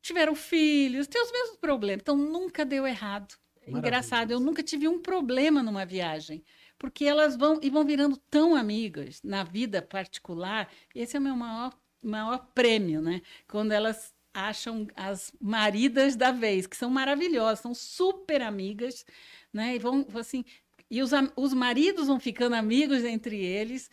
tiveram 0.00 0.34
filhos, 0.34 1.06
têm 1.06 1.22
os 1.22 1.32
mesmos 1.32 1.56
problemas. 1.56 2.02
Então, 2.02 2.16
nunca 2.16 2.64
deu 2.64 2.86
errado. 2.86 3.34
É 3.66 3.70
Engraçado, 3.70 4.30
eu 4.30 4.40
nunca 4.40 4.62
tive 4.62 4.88
um 4.88 5.00
problema 5.00 5.62
numa 5.62 5.84
viagem. 5.84 6.42
Porque 6.78 7.04
elas 7.04 7.36
vão 7.36 7.58
e 7.62 7.70
vão 7.70 7.84
virando 7.84 8.16
tão 8.30 8.54
amigas 8.54 9.20
na 9.22 9.42
vida 9.42 9.82
particular. 9.82 10.70
Esse 10.94 11.16
é 11.16 11.20
o 11.20 11.22
meu 11.22 11.36
maior, 11.36 11.74
maior 12.02 12.38
prêmio, 12.54 13.00
né? 13.00 13.20
Quando 13.48 13.72
elas 13.72 14.14
acham 14.32 14.86
as 14.94 15.32
maridas 15.40 16.14
da 16.14 16.30
vez, 16.30 16.66
que 16.66 16.76
são 16.76 16.90
maravilhosas, 16.90 17.60
são 17.60 17.74
super 17.74 18.42
amigas, 18.42 19.04
né? 19.52 19.74
E 19.74 19.78
vão 19.78 20.06
assim, 20.14 20.44
e 20.90 21.02
os, 21.02 21.10
os 21.36 21.52
maridos 21.52 22.06
vão 22.06 22.20
ficando 22.20 22.54
amigos 22.54 23.04
entre 23.04 23.36
eles. 23.36 23.90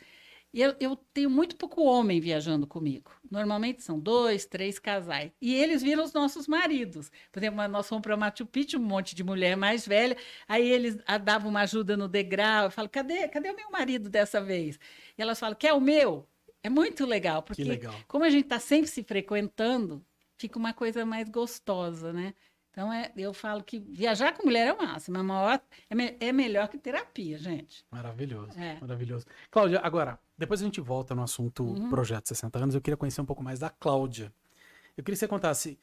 E 0.56 0.62
eu, 0.62 0.74
eu 0.80 0.96
tenho 1.14 1.30
muito 1.30 1.58
pouco 1.58 1.84
homem 1.84 2.22
viajando 2.22 2.66
comigo. 2.66 3.12
Normalmente 3.30 3.84
são 3.84 4.00
dois, 4.00 4.46
três 4.46 4.80
casais. 4.80 5.30
E 5.42 5.54
eles 5.54 5.84
viram 5.84 6.02
os 6.02 6.14
nossos 6.14 6.48
maridos. 6.48 7.12
Por 7.30 7.40
exemplo, 7.40 7.68
nós 7.68 7.90
fomos 7.90 8.02
para 8.02 8.16
Machu 8.16 8.46
Picchu, 8.46 8.78
um 8.78 8.82
monte 8.82 9.14
de 9.14 9.22
mulher 9.22 9.58
mais 9.58 9.86
velha. 9.86 10.16
Aí 10.48 10.66
eles 10.66 10.98
ah, 11.06 11.18
davam 11.18 11.50
uma 11.50 11.60
ajuda 11.64 11.98
no 11.98 12.08
degrau. 12.08 12.64
Eu 12.64 12.72
falo, 12.72 12.88
cadê, 12.88 13.28
cadê 13.28 13.50
o 13.50 13.56
meu 13.56 13.70
marido 13.70 14.10
dessa 14.10 14.40
vez? 14.40 14.80
E 15.18 15.22
elas 15.22 15.38
falam, 15.38 15.58
quer 15.58 15.74
o 15.74 15.82
meu? 15.82 16.26
É 16.64 16.70
muito 16.70 17.06
legal, 17.06 17.44
Que 17.44 17.48
porque 17.50 17.64
legal. 17.66 17.94
como 18.08 18.24
a 18.24 18.30
gente 18.30 18.46
está 18.46 18.58
sempre 18.58 18.88
se 18.90 19.04
frequentando, 19.04 20.06
fica 20.38 20.58
uma 20.58 20.72
coisa 20.72 21.06
mais 21.06 21.28
gostosa, 21.28 22.14
né? 22.14 22.34
Então, 22.76 22.92
é, 22.92 23.10
eu 23.16 23.34
falo 23.34 23.64
que 23.64 23.80
viajar 23.80 24.34
com 24.34 24.44
mulher 24.44 24.68
é 24.68 24.74
o 24.74 24.78
máximo. 24.78 25.18
É, 25.18 25.22
maior, 25.24 25.62
é, 25.90 25.96
me- 25.96 26.18
é 26.20 26.34
melhor 26.34 26.68
que 26.68 26.78
terapia, 26.78 27.38
gente. 27.38 27.86
Maravilhoso, 27.90 28.60
É. 28.60 28.78
maravilhoso. 28.82 29.26
Cláudia, 29.50 29.80
agora, 29.82 30.20
depois 30.38 30.62
a 30.62 30.66
gente 30.66 30.82
volta 30.82 31.16
no 31.16 31.24
assunto 31.24 31.64
Uhum. 31.64 31.90
Projeto 31.90 32.28
60 32.28 32.60
anos. 32.60 32.76
Eu 32.76 32.82
queria 32.82 32.98
conhecer 32.98 33.22
um 33.22 33.26
pouco 33.26 33.42
mais 33.42 33.60
da 33.60 33.70
Cláudia. 33.70 34.26
Eu 34.98 35.06
queria 35.06 35.16
que 35.16 35.20
você 35.20 35.28
contasse. 35.28 35.80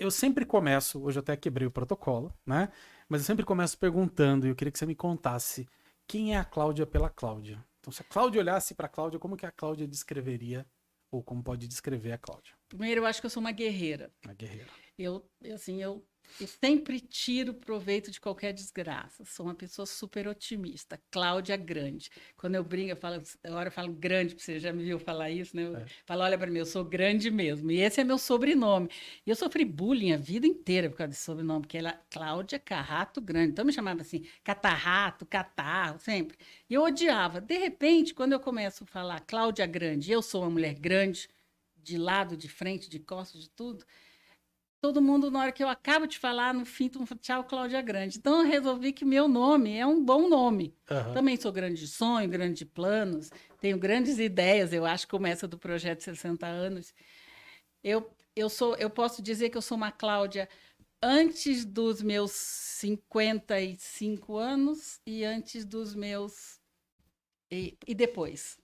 Eu 0.00 0.10
sempre 0.10 0.44
começo, 0.44 1.00
hoje 1.00 1.18
eu 1.18 1.22
até 1.22 1.36
quebrei 1.36 1.66
o 1.66 1.70
protocolo, 1.70 2.34
né? 2.44 2.72
Mas 3.08 3.20
eu 3.20 3.24
sempre 3.26 3.44
começo 3.44 3.78
perguntando 3.78 4.44
e 4.44 4.50
eu 4.50 4.56
queria 4.56 4.72
que 4.72 4.78
você 4.80 4.86
me 4.86 4.96
contasse 4.96 5.68
quem 6.08 6.34
é 6.34 6.38
a 6.38 6.44
Cláudia 6.44 6.84
pela 6.84 7.08
Cláudia. 7.08 7.64
Então, 7.78 7.92
se 7.92 8.02
a 8.02 8.04
Cláudia 8.04 8.40
olhasse 8.40 8.74
para 8.74 8.86
a 8.86 8.88
Cláudia, 8.88 9.20
como 9.20 9.36
que 9.36 9.46
a 9.46 9.52
Cláudia 9.52 9.86
descreveria 9.86 10.66
ou 11.08 11.22
como 11.22 11.40
pode 11.42 11.68
descrever 11.68 12.10
a 12.12 12.18
Cláudia, 12.18 12.52
Primeiro, 12.68 13.02
eu 13.02 13.06
acho 13.06 13.20
que 13.20 13.26
eu 13.26 13.30
sou 13.30 13.40
uma 13.40 13.52
guerreira. 13.52 14.10
a 14.26 14.32
guerreira? 14.32 14.68
Eu, 14.98 15.24
assim, 15.54 15.80
eu, 15.82 16.04
eu 16.40 16.46
sempre 16.46 17.00
tiro 17.00 17.54
proveito 17.54 18.10
de 18.10 18.20
qualquer 18.20 18.52
desgraça. 18.52 19.24
Sou 19.24 19.46
uma 19.46 19.54
pessoa 19.54 19.86
super 19.86 20.26
otimista. 20.26 21.00
Cláudia 21.10 21.56
Grande. 21.56 22.10
Quando 22.36 22.54
eu 22.54 22.64
brinco, 22.64 22.90
eu 22.90 22.96
falo, 22.96 23.22
agora 23.44 23.68
eu 23.68 23.72
falo 23.72 23.92
grande, 23.92 24.34
porque 24.34 24.44
você 24.44 24.58
já 24.58 24.72
me 24.72 24.82
viu 24.82 24.98
falar 24.98 25.30
isso, 25.30 25.54
né? 25.54 25.64
Eu 25.64 25.76
É. 25.76 25.86
falo, 26.04 26.22
olha 26.22 26.38
para 26.38 26.50
mim, 26.50 26.58
eu 26.58 26.66
sou 26.66 26.84
grande 26.84 27.30
mesmo. 27.30 27.70
E 27.70 27.80
esse 27.80 28.00
é 28.00 28.04
meu 28.04 28.18
sobrenome. 28.18 28.88
E 29.26 29.30
eu 29.30 29.36
sofri 29.36 29.64
bullying 29.64 30.12
a 30.12 30.16
vida 30.16 30.46
inteira 30.46 30.90
por 30.90 30.96
causa 30.96 31.10
desse 31.10 31.22
sobrenome, 31.24 31.62
porque 31.62 31.78
ela 31.78 31.90
é 31.90 32.00
Cláudia 32.10 32.58
Carrato 32.58 33.20
Grande. 33.20 33.52
Então 33.52 33.64
me 33.64 33.72
chamava 33.72 34.00
assim, 34.00 34.24
catarrato, 34.42 35.26
catarro, 35.26 35.98
sempre. 35.98 36.36
E 36.68 36.74
eu 36.74 36.82
odiava. 36.82 37.40
De 37.40 37.56
repente, 37.58 38.14
quando 38.14 38.32
eu 38.32 38.40
começo 38.40 38.84
a 38.84 38.86
falar 38.86 39.20
Cláudia 39.20 39.66
Grande, 39.66 40.10
eu 40.10 40.22
sou 40.22 40.42
uma 40.42 40.50
mulher 40.50 40.74
grande, 40.74 41.28
de 41.76 41.98
lado, 41.98 42.36
de 42.36 42.48
frente, 42.48 42.88
de 42.88 42.98
costas, 42.98 43.42
de 43.42 43.50
tudo 43.50 43.84
todo 44.82 45.00
mundo, 45.00 45.30
na 45.30 45.42
hora 45.42 45.52
que 45.52 45.62
eu 45.62 45.68
acabo 45.68 46.08
de 46.08 46.18
falar, 46.18 46.52
no 46.52 46.66
fim, 46.66 46.90
tchau, 47.20 47.44
Cláudia 47.44 47.80
Grande. 47.80 48.18
Então, 48.18 48.40
eu 48.40 48.50
resolvi 48.50 48.92
que 48.92 49.04
meu 49.04 49.28
nome 49.28 49.76
é 49.76 49.86
um 49.86 50.04
bom 50.04 50.28
nome. 50.28 50.74
Aham. 50.90 51.14
Também 51.14 51.36
sou 51.36 51.52
grande 51.52 51.80
de 51.80 51.86
sonho, 51.86 52.28
grande 52.28 52.58
de 52.58 52.66
planos, 52.66 53.30
tenho 53.60 53.78
grandes 53.78 54.18
ideias, 54.18 54.72
eu 54.72 54.84
acho, 54.84 55.06
como 55.06 55.28
essa 55.28 55.46
do 55.46 55.56
projeto 55.56 56.02
60 56.02 56.48
anos. 56.48 56.92
Eu, 57.82 58.10
eu, 58.34 58.50
sou, 58.50 58.74
eu 58.74 58.90
posso 58.90 59.22
dizer 59.22 59.50
que 59.50 59.56
eu 59.56 59.62
sou 59.62 59.76
uma 59.76 59.92
Cláudia 59.92 60.48
antes 61.00 61.64
dos 61.64 62.02
meus 62.02 62.32
55 62.32 64.36
anos 64.36 65.00
e 65.06 65.24
antes 65.24 65.64
dos 65.64 65.94
meus. 65.94 66.60
E, 67.52 67.78
e 67.86 67.94
depois. 67.94 68.58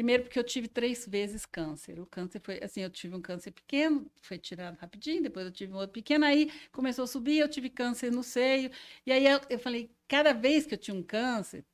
Primeiro, 0.00 0.22
porque 0.22 0.38
eu 0.38 0.44
tive 0.44 0.66
três 0.66 1.06
vezes 1.06 1.44
câncer. 1.44 2.00
O 2.00 2.06
câncer 2.06 2.40
foi 2.40 2.58
assim: 2.62 2.80
eu 2.80 2.88
tive 2.88 3.14
um 3.14 3.20
câncer 3.20 3.50
pequeno, 3.50 4.10
foi 4.22 4.38
tirado 4.38 4.74
rapidinho, 4.78 5.22
depois 5.22 5.44
eu 5.44 5.52
tive 5.52 5.74
um 5.74 5.76
outro 5.76 5.92
pequeno, 5.92 6.24
aí 6.24 6.50
começou 6.72 7.04
a 7.04 7.06
subir, 7.06 7.36
eu 7.36 7.46
tive 7.46 7.68
câncer 7.68 8.10
no 8.10 8.22
seio. 8.22 8.70
E 9.04 9.12
aí 9.12 9.26
eu, 9.26 9.38
eu 9.50 9.58
falei: 9.58 9.90
cada 10.08 10.32
vez 10.32 10.64
que 10.64 10.72
eu 10.72 10.78
tinha 10.78 10.96
um 10.96 11.02
câncer, 11.02 11.66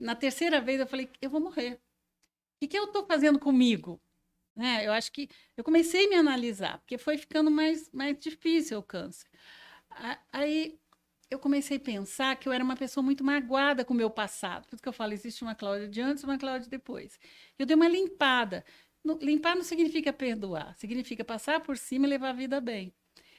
na 0.00 0.14
terceira 0.14 0.62
vez 0.62 0.80
eu 0.80 0.86
falei: 0.86 1.10
eu 1.20 1.28
vou 1.28 1.42
morrer. 1.42 1.74
O 1.74 1.78
que, 2.62 2.68
que 2.68 2.78
eu 2.78 2.84
estou 2.84 3.04
fazendo 3.04 3.38
comigo? 3.38 4.00
Né? 4.56 4.86
Eu 4.86 4.92
acho 4.92 5.12
que 5.12 5.28
eu 5.54 5.62
comecei 5.62 6.06
a 6.06 6.08
me 6.08 6.16
analisar, 6.16 6.78
porque 6.78 6.96
foi 6.96 7.18
ficando 7.18 7.50
mais, 7.50 7.90
mais 7.92 8.18
difícil 8.18 8.78
o 8.78 8.82
câncer. 8.82 9.28
Aí 10.32 10.80
eu 11.30 11.38
comecei 11.38 11.76
a 11.78 11.80
pensar 11.80 12.36
que 12.36 12.48
eu 12.48 12.52
era 12.52 12.62
uma 12.64 12.76
pessoa 12.76 13.02
muito 13.04 13.24
magoada 13.24 13.84
com 13.84 13.94
o 13.94 13.96
meu 13.96 14.10
passado. 14.10 14.66
Por 14.66 14.74
isso 14.76 14.82
que 14.82 14.88
eu 14.88 14.92
falo, 14.92 15.12
existe 15.12 15.42
uma 15.42 15.54
Cláudia 15.54 15.88
de 15.88 16.00
antes 16.00 16.22
e 16.22 16.26
uma 16.26 16.38
Cláudia 16.38 16.68
depois. 16.68 17.18
Eu 17.58 17.66
dei 17.66 17.74
uma 17.76 17.88
limpada. 17.88 18.64
No- 19.02 19.18
limpar 19.20 19.54
não 19.56 19.62
significa 19.64 20.12
perdoar, 20.12 20.74
significa 20.76 21.24
passar 21.24 21.60
por 21.60 21.76
cima 21.76 22.06
e 22.06 22.10
levar 22.10 22.30
a 22.30 22.32
vida 22.32 22.60
bem. 22.60 22.94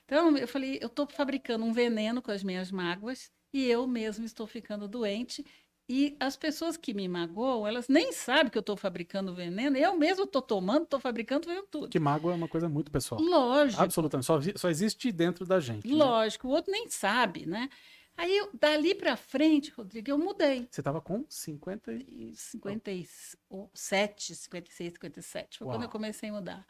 Então, 0.06 0.38
eu 0.38 0.48
falei, 0.48 0.78
eu 0.82 0.88
estou 0.88 1.08
fabricando 1.08 1.66
um 1.66 1.74
veneno 1.74 2.22
com 2.22 2.32
as 2.32 2.44
minhas 2.44 2.72
mágoas 2.72 3.32
e 3.52 3.66
eu 3.66 3.88
mesmo 3.88 4.26
estou 4.26 4.46
ficando 4.46 4.88
doente. 4.88 5.44
E 5.88 6.18
as 6.20 6.36
pessoas 6.36 6.76
que 6.76 6.96
me 6.96 7.08
magoam, 7.08 7.68
elas 7.68 7.88
nem 7.88 8.12
sabem 8.12 8.50
que 8.50 8.58
eu 8.58 8.62
estou 8.62 8.76
fabricando 8.76 9.36
veneno. 9.36 9.78
Eu 9.78 9.96
mesmo 9.96 10.24
estou 10.24 10.42
tomando, 10.42 10.84
estou 10.84 11.00
fabricando 11.00 11.48
veneno 11.48 11.68
tudo. 11.70 11.90
Que 11.90 12.00
mágoa 12.00 12.34
é 12.34 12.36
uma 12.36 12.48
coisa 12.48 12.68
muito 12.68 12.92
pessoal. 12.92 13.22
Lógico. 13.22 13.84
Absolutamente. 13.84 14.26
Só, 14.26 14.40
só 14.56 14.70
existe 14.70 15.12
dentro 15.12 15.46
da 15.46 15.60
gente. 15.60 15.88
né? 15.88 15.94
Lógico, 15.94 16.48
o 16.48 16.52
outro 16.52 16.72
nem 16.72 16.90
sabe, 16.90 17.46
né? 17.46 17.70
Aí, 18.18 18.36
eu, 18.36 18.50
dali 18.60 18.96
para 18.96 19.16
frente, 19.18 19.70
Rodrigo, 19.72 20.10
eu 20.10 20.18
mudei. 20.18 20.68
Você 20.72 20.82
estava 20.82 21.00
com 21.02 21.24
50 21.30 21.92
e... 21.92 22.32
Em 22.32 22.34
57, 22.34 24.36
56, 24.36 24.94
57. 24.94 25.58
Foi 25.60 25.68
quando 25.68 25.82
Uau. 25.82 25.84
eu 25.84 25.90
comecei 25.90 26.30
a 26.30 26.34
mudar. 26.34 26.66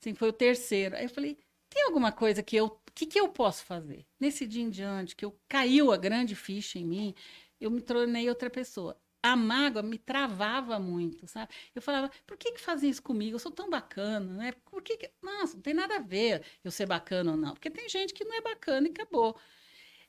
Assim, 0.00 0.14
foi 0.14 0.30
o 0.30 0.32
terceiro. 0.32 0.96
Aí 0.96 1.04
eu 1.04 1.10
falei, 1.10 1.38
tem 1.68 1.84
alguma 1.84 2.10
coisa 2.10 2.42
que 2.42 2.56
eu... 2.56 2.66
O 2.66 2.80
que, 2.94 3.06
que 3.06 3.20
eu 3.20 3.28
posso 3.28 3.64
fazer? 3.64 4.04
Nesse 4.18 4.44
dia 4.46 4.62
em 4.64 4.70
diante, 4.70 5.14
que 5.14 5.24
eu 5.24 5.38
caiu 5.46 5.92
a 5.92 5.96
grande 5.96 6.34
ficha 6.34 6.80
em 6.80 6.84
mim, 6.84 7.14
eu 7.60 7.70
me 7.70 7.80
tornei 7.80 8.28
outra 8.28 8.50
pessoa. 8.50 8.96
A 9.22 9.34
mágoa 9.34 9.82
me 9.82 9.98
travava 9.98 10.78
muito, 10.78 11.26
sabe? 11.26 11.52
Eu 11.74 11.82
falava, 11.82 12.10
por 12.26 12.36
que 12.36 12.52
que 12.52 12.60
fazem 12.60 12.88
isso 12.88 13.02
comigo? 13.02 13.34
Eu 13.34 13.38
sou 13.40 13.50
tão 13.50 13.68
bacana, 13.68 14.32
né? 14.34 14.52
Por 14.70 14.80
que 14.82 14.96
que... 14.96 15.10
Nossa, 15.20 15.54
não 15.54 15.62
tem 15.62 15.74
nada 15.74 15.96
a 15.96 16.00
ver 16.00 16.44
eu 16.62 16.70
ser 16.70 16.86
bacana 16.86 17.32
ou 17.32 17.36
não. 17.36 17.52
Porque 17.54 17.70
tem 17.70 17.88
gente 17.88 18.14
que 18.14 18.24
não 18.24 18.36
é 18.36 18.40
bacana 18.40 18.86
e 18.86 18.90
acabou. 18.90 19.36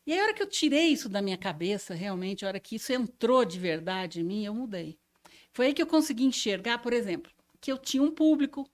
E 0.05 0.13
aí, 0.13 0.19
a 0.19 0.23
hora 0.23 0.33
que 0.33 0.41
eu 0.41 0.47
tirei 0.47 0.87
isso 0.87 1.09
da 1.09 1.21
minha 1.21 1.37
cabeça, 1.37 1.93
realmente, 1.93 2.45
a 2.45 2.47
hora 2.47 2.59
que 2.59 2.75
isso 2.75 2.93
entrou 2.93 3.43
de 3.45 3.59
verdade 3.59 4.21
em 4.21 4.23
mim, 4.23 4.45
eu 4.45 4.53
mudei. 4.53 4.97
Foi 5.53 5.67
aí 5.67 5.73
que 5.73 5.81
eu 5.81 5.87
consegui 5.87 6.23
enxergar, 6.25 6.79
por 6.79 6.93
exemplo, 6.93 7.31
que 7.59 7.71
eu 7.71 7.77
tinha 7.77 8.01
um 8.01 8.11
público, 8.11 8.69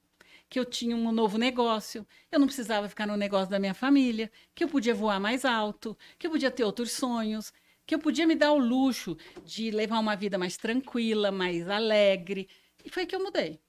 que 0.50 0.60
eu 0.60 0.65
tinha 0.65 0.96
um 0.96 1.12
novo 1.12 1.38
negócio, 1.38 2.05
eu 2.32 2.39
não 2.39 2.48
precisava 2.48 2.88
ficar 2.88 3.08
no 3.08 3.17
negócio 3.17 3.50
da 3.50 3.60
minha 3.60 3.74
família, 3.74 4.32
que 4.53 4.63
eu 4.63 4.67
podia 4.67 4.94
voar 4.94 5.20
mais 5.20 5.44
alto, 5.44 5.98
que 6.17 6.27
eu 6.27 6.32
podia 6.32 6.51
ter 6.51 6.63
outros 6.63 6.91
sonhos, 6.91 7.51
que 7.85 7.93
eu 7.93 7.99
podia 7.99 8.25
me 8.25 8.35
dar 8.35 8.51
o 8.51 8.57
luxo 8.57 9.17
de 9.43 9.71
levar 9.71 9.99
uma 9.99 10.15
vida 10.15 10.37
mais 10.37 10.57
tranquila, 10.57 11.31
mais 11.31 11.69
alegre. 11.69 12.49
E 12.83 12.89
foi 12.89 13.05
que 13.05 13.15
eu 13.15 13.23
mudei. 13.23 13.59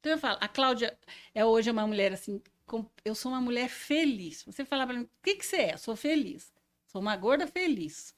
Então 0.00 0.12
eu 0.12 0.18
falo, 0.18 0.38
a 0.40 0.48
Cláudia 0.48 0.96
é 1.34 1.44
hoje 1.44 1.70
uma 1.70 1.86
mulher 1.86 2.12
assim, 2.12 2.40
com- 2.64 2.88
eu 3.04 3.14
sou 3.14 3.32
uma 3.32 3.40
mulher 3.40 3.68
feliz. 3.68 4.42
Você 4.44 4.64
fala 4.64 4.86
para 4.86 4.96
mim, 4.98 5.04
o 5.04 5.10
que, 5.22 5.36
que 5.36 5.46
você 5.46 5.56
é? 5.56 5.76
Sou 5.76 5.96
feliz. 5.96 6.52
Sou 6.86 7.00
uma 7.00 7.16
gorda 7.16 7.46
feliz. 7.46 8.14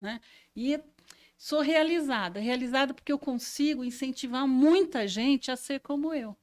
Né? 0.00 0.20
E 0.54 0.78
sou 1.36 1.60
realizada. 1.60 2.38
Realizada 2.38 2.94
porque 2.94 3.12
eu 3.12 3.18
consigo 3.18 3.84
incentivar 3.84 4.46
muita 4.46 5.06
gente 5.08 5.50
a 5.50 5.56
ser 5.56 5.80
como 5.80 6.14
eu. 6.14 6.36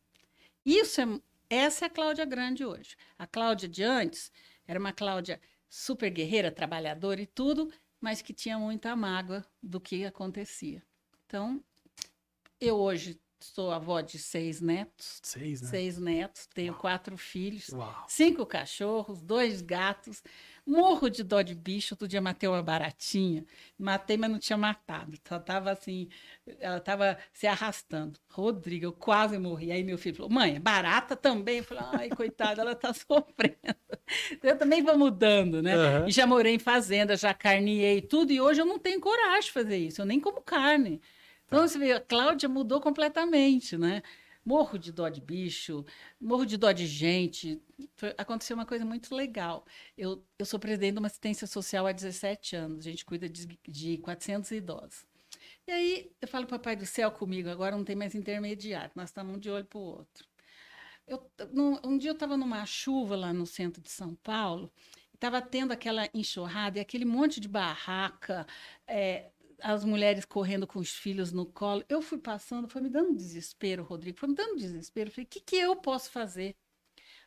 Isso 0.65 1.01
é, 1.01 1.05
essa 1.49 1.85
é 1.85 1.87
a 1.87 1.89
Cláudia 1.89 2.25
grande 2.25 2.65
hoje. 2.65 2.95
A 3.17 3.25
Cláudia 3.25 3.67
de 3.69 3.83
antes 3.83 4.31
era 4.67 4.79
uma 4.79 4.91
Cláudia 4.91 5.39
super 5.69 6.09
guerreira, 6.09 6.51
trabalhadora 6.51 7.21
e 7.21 7.25
tudo, 7.27 7.71
mas 8.00 8.22
que 8.22 8.34
tinha 8.34 8.58
muita 8.58 8.96
mágoa 8.96 9.46
do 9.62 9.79
que 9.79 10.06
acontecia. 10.06 10.84
Então, 11.25 11.63
eu 12.60 12.77
hoje 12.77 13.22
sou 13.39 13.72
avó 13.72 14.01
de 14.01 14.19
seis 14.19 14.62
netos. 14.62 15.19
Seis, 15.24 15.62
né? 15.62 15.67
Seis 15.69 15.98
netos, 15.98 16.48
tenho 16.53 16.74
Uau. 16.74 16.81
quatro 16.81 17.17
filhos, 17.17 17.69
Uau. 17.69 18.05
cinco 18.08 18.46
cachorros, 18.46 19.22
dois 19.22 19.62
gatos. 19.62 20.22
Morro 20.65 21.10
de 21.10 21.24
dó 21.24 21.41
de 21.41 21.55
bicho. 21.55 21.96
Outro 21.96 22.08
dia 22.08 22.22
matei 22.22 22.48
uma 22.48 22.62
baratinha. 22.62 23.43
Matei, 23.77 24.17
mas 24.17 24.29
não 24.29 24.38
tinha 24.38 24.55
matado. 24.58 25.17
Só 25.27 25.38
estava 25.38 25.72
assim, 25.72 26.08
ela 26.60 26.77
estava 26.77 27.17
se 27.34 27.48
arrastando. 27.48 28.19
Rodrigo, 28.29 28.86
eu 28.86 28.93
quase 28.93 29.39
morri. 29.39 29.72
Aí 29.72 29.84
meu 29.84 29.98
filho 29.98 30.17
falou: 30.17 30.31
mãe, 30.31 30.58
é 30.58 30.60
barata 30.60 31.15
também? 31.15 31.58
Eu 31.60 31.63
falei: 31.63 31.84
ai, 31.93 32.10
coitada, 32.10 32.62
ela 32.62 32.74
está 32.74 32.93
sofrendo. 32.93 33.58
Eu 34.43 34.58
também 34.58 34.84
vou 34.84 34.98
mudando, 34.98 35.62
né? 35.62 35.75
Uhum. 35.75 36.08
E 36.08 36.12
já 36.12 36.27
morei 36.27 36.53
em 36.53 36.60
fazenda, 36.60 37.17
já 37.17 37.34
carneei 37.34 38.01
tudo. 38.01 38.31
E 38.31 38.39
hoje 38.39 38.62
eu 38.62 38.65
não 38.65 38.77
tenho 38.77 39.00
coragem 39.00 39.41
de 39.41 39.51
fazer 39.51 39.77
isso. 39.77 40.01
Eu 40.01 40.05
nem 40.05 40.19
como 40.19 40.41
carne. 40.41 41.01
Então, 41.50 41.68
você 41.68 41.79
vê, 41.79 41.94
a 41.94 42.00
Cláudia 42.00 42.48
mudou 42.48 42.79
completamente, 42.79 43.75
né? 43.75 44.03
Morro 44.46 44.77
de 44.77 44.91
dó 44.91 45.10
de 45.10 45.20
bicho, 45.20 45.84
morro 46.22 46.46
de 46.46 46.58
dó 46.58 46.72
de 46.72 46.86
gente. 46.86 47.60
Aconteceu 48.20 48.56
uma 48.56 48.68
coisa 48.68 48.86
muito 48.86 49.15
legal. 49.15 49.65
Eu, 49.98 50.24
eu 50.38 50.46
sou 50.46 50.60
presidente 50.60 50.94
de 50.94 51.00
uma 51.00 51.08
assistência 51.08 51.48
social 51.48 51.88
há 51.88 51.91
17 51.91 52.56
anos. 52.56 52.86
A 52.86 52.89
gente 52.91 53.03
cuida 53.03 53.27
de, 53.27 53.48
de 53.68 53.98
400 53.98 54.51
idosos. 54.51 55.06
E 55.68 55.72
aí, 55.72 56.12
eu 56.22 56.27
falo, 56.27 56.46
papai 56.46 56.75
do 56.75 56.86
céu 56.86 57.12
comigo, 57.12 57.50
agora 57.50 57.75
não 57.75 57.84
tem 57.84 57.96
mais 57.96 58.13
intermediário. 58.13 58.91
Nós 58.96 59.10
estamos 59.10 59.36
um 59.36 59.39
de 59.39 59.50
olho 59.50 59.65
para 59.65 59.79
o 59.79 59.82
outro. 59.82 60.27
Eu, 61.08 61.32
num, 61.51 61.79
um 61.84 61.98
dia 61.98 62.12
eu 62.12 62.13
estava 62.13 62.38
numa 62.38 62.63
chuva 62.68 63.15
lá 63.15 63.34
no 63.34 63.48
centro 63.48 63.82
de 63.82 63.89
São 63.89 64.13
Paulo, 64.18 64.72
estava 65.15 65.41
tendo 65.41 65.72
aquela 65.72 66.08
enxurrada 66.13 66.77
e 66.77 66.82
aquele 66.82 67.06
monte 67.06 67.39
de 67.39 67.48
barraca, 67.48 68.46
é, 68.88 69.32
as 69.61 69.83
mulheres 69.83 70.25
correndo 70.25 70.67
com 70.67 70.79
os 70.79 70.91
filhos 70.91 71.31
no 71.31 71.45
colo. 71.45 71.83
Eu 71.89 72.01
fui 72.01 72.17
passando, 72.17 72.67
foi 72.67 72.81
me 72.81 72.89
dando 72.89 73.15
desespero, 73.15 73.83
Rodrigo, 73.83 74.17
foi 74.17 74.29
me 74.29 74.35
dando 74.35 74.57
desespero. 74.57 75.11
Falei, 75.11 75.25
o 75.25 75.27
que, 75.29 75.39
que 75.39 75.55
eu 75.55 75.75
posso 75.75 76.11
fazer? 76.11 76.55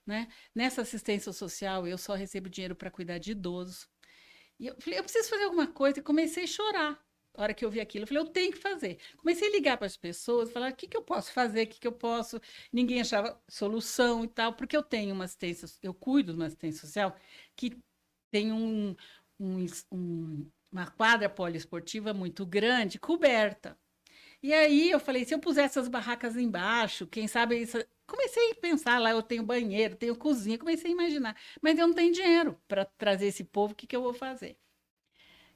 Né? 0.06 0.28
Nessa 0.54 0.82
assistência 0.82 1.32
social, 1.32 1.86
eu 1.86 1.96
só 1.98 2.14
recebo 2.14 2.48
dinheiro 2.48 2.74
para 2.74 2.90
cuidar 2.90 3.18
de 3.18 3.32
idosos. 3.32 3.88
E 4.58 4.66
eu 4.66 4.76
falei, 4.80 4.98
eu 4.98 5.04
preciso 5.04 5.28
fazer 5.28 5.44
alguma 5.44 5.66
coisa. 5.66 6.00
E 6.00 6.02
comecei 6.02 6.44
a 6.44 6.46
chorar. 6.46 7.04
A 7.34 7.42
hora 7.42 7.54
que 7.54 7.64
eu 7.64 7.70
vi 7.70 7.80
aquilo, 7.80 8.02
eu 8.04 8.06
falei, 8.06 8.22
eu 8.22 8.28
tenho 8.28 8.52
que 8.52 8.58
fazer. 8.58 8.98
Comecei 9.16 9.48
a 9.48 9.50
ligar 9.50 9.78
para 9.78 9.86
as 9.86 9.96
pessoas, 9.96 10.50
falar, 10.52 10.70
o 10.72 10.76
que, 10.76 10.86
que 10.86 10.96
eu 10.96 11.02
posso 11.02 11.32
fazer, 11.32 11.62
o 11.62 11.66
que, 11.66 11.80
que 11.80 11.86
eu 11.86 11.92
posso. 11.92 12.40
Ninguém 12.70 13.00
achava 13.00 13.40
solução 13.48 14.22
e 14.24 14.28
tal, 14.28 14.52
porque 14.54 14.76
eu 14.76 14.82
tenho 14.82 15.14
uma 15.14 15.24
assistência, 15.24 15.66
eu 15.82 15.94
cuido 15.94 16.32
de 16.32 16.38
uma 16.38 16.46
assistência 16.46 16.82
social 16.82 17.16
que 17.56 17.78
tem 18.30 18.52
um, 18.52 18.94
um, 19.40 19.66
um 19.90 20.50
uma 20.73 20.91
quadra 20.91 21.29
poliesportiva 21.29 22.14
muito 22.14 22.47
grande, 22.47 22.99
coberta. 22.99 23.79
E 24.43 24.52
aí 24.52 24.91
eu 24.91 24.99
falei, 24.99 25.25
se 25.25 25.35
eu 25.35 25.38
pusesse 25.38 25.79
as 25.79 25.88
barracas 25.88 26.37
embaixo, 26.37 27.07
quem 27.07 27.29
sabe 27.29 27.57
isso... 27.59 27.79
Comecei 28.07 28.50
a 28.50 28.55
pensar 28.57 28.99
lá, 28.99 29.11
eu 29.11 29.23
tenho 29.23 29.43
banheiro, 29.45 29.97
tenho 29.97 30.17
cozinha, 30.17 30.59
comecei 30.59 30.91
a 30.91 30.95
imaginar. 30.95 31.37
Mas 31.62 31.79
eu 31.79 31.87
não 31.87 31.95
tenho 31.95 32.12
dinheiro 32.12 32.61
para 32.67 32.85
trazer 32.85 33.26
esse 33.26 33.45
povo, 33.45 33.73
o 33.73 33.76
que, 33.76 33.87
que 33.87 33.95
eu 33.95 34.02
vou 34.02 34.12
fazer? 34.12 34.59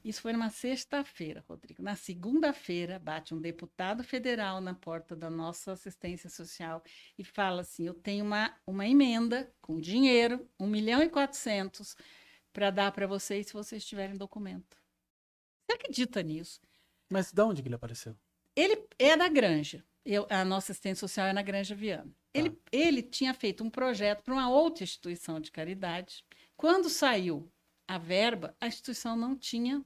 Isso 0.03 0.21
foi 0.21 0.31
numa 0.31 0.49
sexta-feira, 0.49 1.43
Rodrigo. 1.49 1.83
Na 1.83 1.95
segunda-feira, 1.95 2.97
bate 2.97 3.35
um 3.35 3.41
deputado 3.41 4.05
federal 4.05 4.61
na 4.61 4.73
porta 4.73 5.17
da 5.17 5.29
nossa 5.29 5.73
assistência 5.73 6.29
social 6.29 6.81
e 7.17 7.25
fala 7.25 7.61
assim: 7.61 7.85
eu 7.85 7.93
tenho 7.93 8.23
uma, 8.23 8.55
uma 8.65 8.87
emenda 8.87 9.51
com 9.61 9.79
dinheiro, 9.81 10.47
1 10.57 10.65
milhão 10.65 11.03
e 11.03 11.09
400, 11.09 11.95
para 12.53 12.71
dar 12.71 12.91
para 12.93 13.05
vocês 13.05 13.47
se 13.47 13.53
vocês 13.53 13.85
tiverem 13.85 14.15
documento. 14.15 14.77
Você 15.67 15.73
acredita 15.73 16.23
nisso? 16.23 16.61
Mas 17.11 17.31
de 17.31 17.41
onde 17.41 17.61
que 17.61 17.67
ele 17.67 17.75
apareceu? 17.75 18.15
Ele 18.55 18.87
é 18.97 19.17
da 19.17 19.27
Granja. 19.27 19.83
Eu, 20.05 20.25
a 20.29 20.45
nossa 20.45 20.71
assistente 20.71 20.97
social 20.97 21.27
é 21.27 21.33
na 21.33 21.41
Granja 21.41 21.75
Viana. 21.75 22.05
Tá. 22.05 22.39
Ele, 22.39 22.57
ele 22.71 23.03
tinha 23.03 23.33
feito 23.33 23.63
um 23.63 23.69
projeto 23.69 24.23
para 24.23 24.33
uma 24.33 24.49
outra 24.49 24.83
instituição 24.83 25.39
de 25.39 25.51
caridade. 25.51 26.23
Quando 26.55 26.89
saiu 26.89 27.51
a 27.87 27.97
verba, 27.97 28.55
a 28.59 28.67
instituição 28.67 29.17
não 29.17 29.35
tinha 29.35 29.83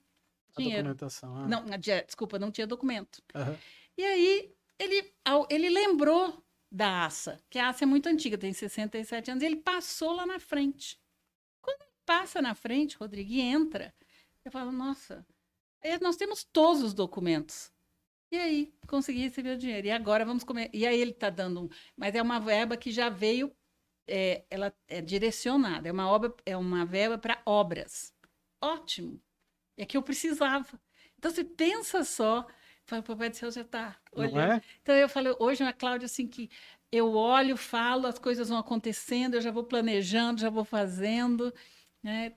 dinheiro. 0.58 0.90
A 0.90 0.94
documentação. 0.94 1.36
Ah. 1.36 1.48
Não, 1.48 1.66
desculpa, 2.06 2.38
não 2.38 2.52
tinha 2.52 2.68
documento. 2.68 3.22
Uhum. 3.34 3.58
E 3.98 4.04
aí 4.04 4.54
ele, 4.78 5.14
ele 5.50 5.70
lembrou 5.70 6.44
da 6.72 7.06
ASA, 7.06 7.40
que 7.50 7.60
a 7.60 7.70
ASA 7.70 7.84
é 7.84 7.88
muito 7.88 8.08
antiga, 8.08 8.38
tem 8.38 8.54
67 8.54 9.32
anos, 9.32 9.44
e 9.44 9.46
ele 9.46 9.58
passou 9.58 10.14
lá 10.14 10.26
na 10.26 10.40
frente. 10.40 11.00
Quando 11.62 11.82
ele 11.82 11.92
passa 12.06 12.42
na 12.42 12.56
frente, 12.56 12.96
Rodrigo, 12.96 13.32
e 13.32 13.42
entra, 13.42 13.94
eu 14.46 14.52
falo, 14.52 14.72
nossa, 14.72 15.26
Aí 15.84 16.00
nós 16.00 16.16
temos 16.16 16.44
todos 16.44 16.84
os 16.84 16.94
documentos. 16.94 17.72
E 18.32 18.38
aí, 18.38 18.74
consegui 18.88 19.20
receber 19.20 19.56
o 19.56 19.58
dinheiro. 19.58 19.88
E 19.88 19.92
agora 19.92 20.24
vamos 20.24 20.44
comer. 20.44 20.70
E 20.74 20.88
aí 20.88 21.00
ele 21.00 21.12
está 21.12 21.30
dando 21.30 21.64
um. 21.64 21.70
Mas 21.98 22.16
é 22.16 22.22
uma 22.22 22.40
verba 22.40 22.78
que 22.78 22.92
já 22.92 23.10
veio, 23.10 23.54
é, 24.08 24.46
ela 24.50 24.74
é 24.88 25.02
direcionada. 25.02 25.90
É 25.90 25.92
uma 25.92 26.10
obra, 26.10 26.34
é 26.46 26.56
uma 26.56 26.86
verba 26.86 27.18
para 27.18 27.42
obras. 27.46 28.14
Ótimo. 28.62 29.22
É 29.78 29.86
que 29.86 29.98
eu 29.98 30.04
precisava. 30.04 30.80
Então 31.18 31.30
você 31.30 31.44
pensa 31.44 32.04
só. 32.04 32.48
Fala, 32.86 33.02
papai 33.02 33.30
do 33.30 33.36
céu 33.36 33.52
já 33.52 33.62
está 33.62 34.00
olhando. 34.12 34.40
É? 34.40 34.62
Então 34.82 34.96
eu 34.96 35.10
falei, 35.10 35.36
hoje 35.40 35.64
uma 35.64 35.74
Cláudia 35.74 36.06
assim 36.06 36.28
que 36.28 36.50
eu 36.92 37.14
olho, 37.14 37.56
falo, 37.56 38.08
as 38.08 38.20
coisas 38.20 38.50
vão 38.50 38.58
acontecendo, 38.58 39.36
eu 39.36 39.42
já 39.42 39.52
vou 39.52 39.64
planejando, 39.64 40.42
já 40.42 40.50
vou 40.50 40.66
fazendo. 40.66 41.54
Né? 42.04 42.36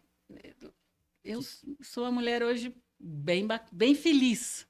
Eu 1.25 1.41
sou 1.83 2.05
a 2.05 2.13
mulher 2.13 2.43
hoje 2.43 2.75
bem, 2.99 3.47
bem 3.73 3.95
feliz, 3.95 4.67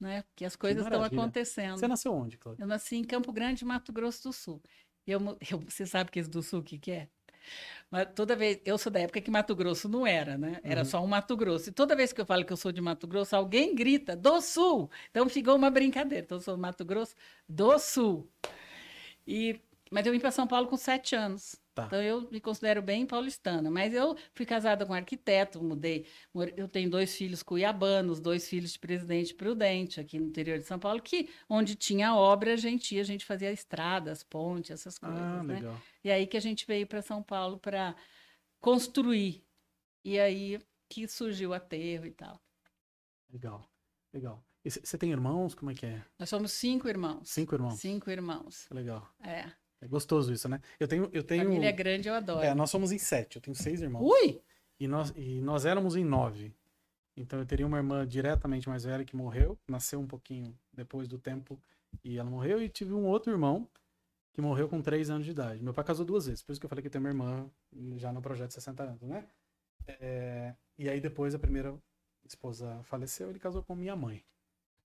né? 0.00 0.22
Porque 0.22 0.44
as 0.44 0.56
coisas 0.56 0.84
estão 0.84 1.02
acontecendo. 1.02 1.78
Você 1.78 1.88
nasceu 1.88 2.12
onde, 2.12 2.36
Cláudia? 2.36 2.62
Eu 2.62 2.68
nasci 2.68 2.96
em 2.96 3.04
Campo 3.04 3.32
Grande, 3.32 3.64
Mato 3.64 3.92
Grosso 3.92 4.24
do 4.24 4.32
Sul. 4.32 4.62
Eu, 5.06 5.20
eu, 5.50 5.58
você 5.60 5.86
sabe 5.86 6.10
que 6.10 6.18
esse 6.18 6.30
do 6.30 6.42
Sul, 6.42 6.60
o 6.60 6.62
que, 6.62 6.78
que 6.78 6.90
é? 6.90 7.08
Mas 7.90 8.08
toda 8.14 8.34
vez, 8.34 8.60
eu 8.64 8.78
sou 8.78 8.90
da 8.90 9.00
época 9.00 9.20
que 9.20 9.30
Mato 9.30 9.54
Grosso 9.54 9.88
não 9.88 10.06
era, 10.06 10.38
né? 10.38 10.60
Era 10.62 10.80
uhum. 10.80 10.86
só 10.86 11.04
um 11.04 11.06
Mato 11.06 11.36
Grosso. 11.36 11.68
E 11.68 11.72
toda 11.72 11.94
vez 11.94 12.12
que 12.12 12.20
eu 12.20 12.26
falo 12.26 12.44
que 12.44 12.52
eu 12.52 12.56
sou 12.56 12.72
de 12.72 12.80
Mato 12.80 13.06
Grosso, 13.06 13.36
alguém 13.36 13.74
grita 13.74 14.16
do 14.16 14.40
Sul. 14.40 14.90
Então 15.10 15.28
ficou 15.28 15.56
uma 15.56 15.70
brincadeira. 15.70 16.24
Então 16.24 16.38
eu 16.38 16.42
sou 16.42 16.56
Mato 16.56 16.84
Grosso 16.84 17.14
do 17.48 17.78
Sul. 17.78 18.30
E, 19.26 19.60
mas 19.90 20.06
eu 20.06 20.12
vim 20.12 20.20
para 20.20 20.30
São 20.30 20.46
Paulo 20.46 20.68
com 20.68 20.76
sete 20.76 21.14
anos. 21.14 21.56
Tá. 21.74 21.86
Então 21.86 22.02
eu 22.02 22.28
me 22.30 22.38
considero 22.38 22.82
bem 22.82 23.06
paulistana, 23.06 23.70
mas 23.70 23.94
eu 23.94 24.14
fui 24.34 24.44
casada 24.44 24.84
com 24.84 24.92
um 24.92 24.96
arquiteto, 24.96 25.62
mudei. 25.62 26.06
Eu 26.54 26.68
tenho 26.68 26.90
dois 26.90 27.16
filhos 27.16 27.42
cuiabanos, 27.42 28.20
dois 28.20 28.46
filhos 28.46 28.72
de 28.74 28.78
presidente 28.78 29.34
prudente 29.34 29.98
aqui 29.98 30.18
no 30.18 30.26
interior 30.26 30.58
de 30.58 30.66
São 30.66 30.78
Paulo, 30.78 31.00
que 31.00 31.30
onde 31.48 31.74
tinha 31.74 32.14
obra 32.14 32.52
a 32.52 32.56
gente 32.56 32.94
ia, 32.94 33.00
a 33.00 33.04
gente 33.04 33.24
fazia 33.24 33.50
estradas, 33.50 34.22
pontes, 34.22 34.70
essas 34.70 34.98
ah, 35.00 35.06
coisas, 35.06 35.22
ah, 35.22 35.42
né? 35.42 35.54
Legal. 35.54 35.80
E 36.04 36.10
aí 36.10 36.26
que 36.26 36.36
a 36.36 36.40
gente 36.40 36.66
veio 36.66 36.86
para 36.86 37.00
São 37.00 37.22
Paulo 37.22 37.58
para 37.58 37.96
construir. 38.60 39.42
E 40.04 40.20
aí 40.20 40.60
que 40.90 41.08
surgiu 41.08 41.50
o 41.50 41.54
aterro 41.54 42.04
e 42.04 42.10
tal. 42.10 42.38
Legal, 43.30 43.66
legal. 44.12 44.44
Você 44.62 44.98
tem 44.98 45.10
irmãos? 45.10 45.54
Como 45.54 45.70
é 45.70 45.74
que 45.74 45.86
é? 45.86 46.04
Nós 46.18 46.28
somos 46.28 46.52
cinco 46.52 46.86
irmãos. 46.86 47.30
Cinco 47.30 47.54
irmãos. 47.54 47.80
Cinco 47.80 48.10
irmãos. 48.10 48.68
Legal. 48.70 49.10
É. 49.20 49.50
É 49.82 49.88
gostoso 49.88 50.32
isso, 50.32 50.48
né? 50.48 50.60
Eu 50.78 50.86
tenho, 50.86 51.10
eu 51.12 51.24
tenho. 51.24 51.42
Família 51.42 51.68
é 51.68 51.72
grande, 51.72 52.08
eu 52.08 52.14
adoro. 52.14 52.40
É, 52.40 52.54
nós 52.54 52.70
somos 52.70 52.92
em 52.92 52.98
sete. 52.98 53.36
Eu 53.36 53.42
tenho 53.42 53.54
seis 53.54 53.82
irmãos. 53.82 54.08
Ui! 54.08 54.40
E 54.78 54.86
nós, 54.86 55.12
e 55.16 55.40
nós 55.40 55.66
éramos 55.66 55.96
em 55.96 56.04
nove. 56.04 56.54
Então 57.16 57.40
eu 57.40 57.44
teria 57.44 57.66
uma 57.66 57.78
irmã 57.78 58.06
diretamente 58.06 58.68
mais 58.68 58.84
velha 58.84 59.04
que 59.04 59.16
morreu, 59.16 59.58
nasceu 59.68 60.00
um 60.00 60.06
pouquinho 60.06 60.56
depois 60.72 61.08
do 61.08 61.18
tempo 61.18 61.60
e 62.04 62.16
ela 62.16 62.30
morreu. 62.30 62.62
E 62.62 62.68
tive 62.68 62.94
um 62.94 63.04
outro 63.04 63.32
irmão 63.32 63.68
que 64.32 64.40
morreu 64.40 64.68
com 64.68 64.80
três 64.80 65.10
anos 65.10 65.24
de 65.24 65.32
idade. 65.32 65.62
Meu 65.62 65.74
pai 65.74 65.84
casou 65.84 66.06
duas 66.06 66.26
vezes, 66.26 66.42
por 66.42 66.52
isso 66.52 66.60
que 66.60 66.64
eu 66.64 66.70
falei 66.70 66.80
que 66.80 66.86
eu 66.86 66.92
tenho 66.92 67.04
uma 67.04 67.10
irmã 67.10 67.50
já 67.96 68.12
no 68.12 68.22
projeto 68.22 68.48
de 68.48 68.54
60 68.54 68.82
anos, 68.82 69.02
né? 69.02 69.26
É, 69.86 70.54
e 70.78 70.88
aí 70.88 71.00
depois 71.00 71.34
a 71.34 71.38
primeira 71.38 71.74
esposa 72.24 72.80
faleceu, 72.84 73.28
ele 73.28 73.38
casou 73.38 73.62
com 73.62 73.74
minha 73.74 73.96
mãe. 73.96 74.22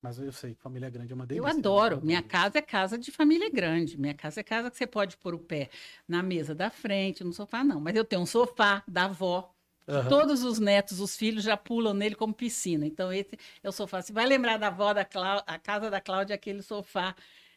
Mas 0.01 0.19
eu 0.19 0.31
sei 0.31 0.53
que 0.53 0.61
família 0.61 0.89
grande 0.89 1.11
é 1.11 1.15
uma 1.15 1.25
delícia. 1.25 1.49
Eu 1.49 1.57
adoro. 1.57 1.99
Minha 2.03 2.21
casa 2.21 2.59
é 2.59 2.61
casa 2.61 2.97
de 2.97 3.11
família 3.11 3.49
grande. 3.49 3.99
Minha 3.99 4.13
casa 4.13 4.39
é 4.39 4.43
casa 4.43 4.69
que 4.69 4.77
você 4.77 4.85
pode 4.85 5.17
pôr 5.17 5.33
o 5.33 5.39
pé 5.39 5.69
na 6.07 6.21
mesa 6.21 6.53
da 6.53 6.69
frente, 6.69 7.23
no 7.23 7.33
sofá, 7.33 7.63
não. 7.63 7.79
Mas 7.79 7.95
eu 7.95 8.05
tenho 8.05 8.21
um 8.21 8.25
sofá 8.25 8.83
da 8.87 9.05
avó. 9.05 9.53
Uhum. 9.87 10.07
Todos 10.09 10.43
os 10.43 10.59
netos, 10.59 10.99
os 10.99 11.15
filhos 11.15 11.43
já 11.43 11.55
pulam 11.57 11.93
nele 11.93 12.13
como 12.13 12.33
piscina. 12.33 12.85
Então, 12.85 13.11
esse 13.11 13.37
é 13.63 13.69
o 13.69 13.71
sofá. 13.71 14.01
Você 14.01 14.13
vai 14.13 14.25
lembrar 14.25 14.57
da 14.57 14.67
avó 14.67 14.93
da 14.93 15.05
Clá... 15.05 15.43
a 15.47 15.57
casa 15.57 15.89
da 15.89 15.99
Cláudia, 15.99 16.35
aquele 16.35 16.61
sofá 16.61 17.15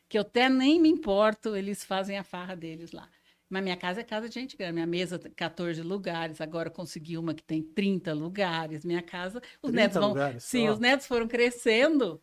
que 0.08 0.18
eu 0.18 0.22
até 0.22 0.48
nem 0.48 0.80
me 0.80 0.88
importo, 0.88 1.54
eles 1.54 1.84
fazem 1.84 2.18
a 2.18 2.24
farra 2.24 2.56
deles 2.56 2.90
lá. 2.90 3.08
Mas 3.50 3.62
minha 3.64 3.76
casa 3.76 4.00
é 4.00 4.04
casa 4.04 4.28
de 4.28 4.34
gente 4.34 4.56
grande. 4.56 4.74
Minha 4.74 4.86
mesa 4.86 5.18
tem 5.18 5.32
14 5.32 5.82
lugares, 5.82 6.40
agora 6.40 6.70
consegui 6.70 7.18
uma 7.18 7.34
que 7.34 7.42
tem 7.42 7.60
30 7.62 8.12
lugares. 8.14 8.84
Minha 8.84 9.02
casa, 9.02 9.42
os 9.60 9.72
netos 9.72 9.98
vão. 9.98 10.10
Lugares, 10.10 10.44
sim, 10.44 10.68
ó. 10.68 10.72
os 10.72 10.78
netos 10.78 11.06
foram 11.06 11.26
crescendo. 11.26 12.22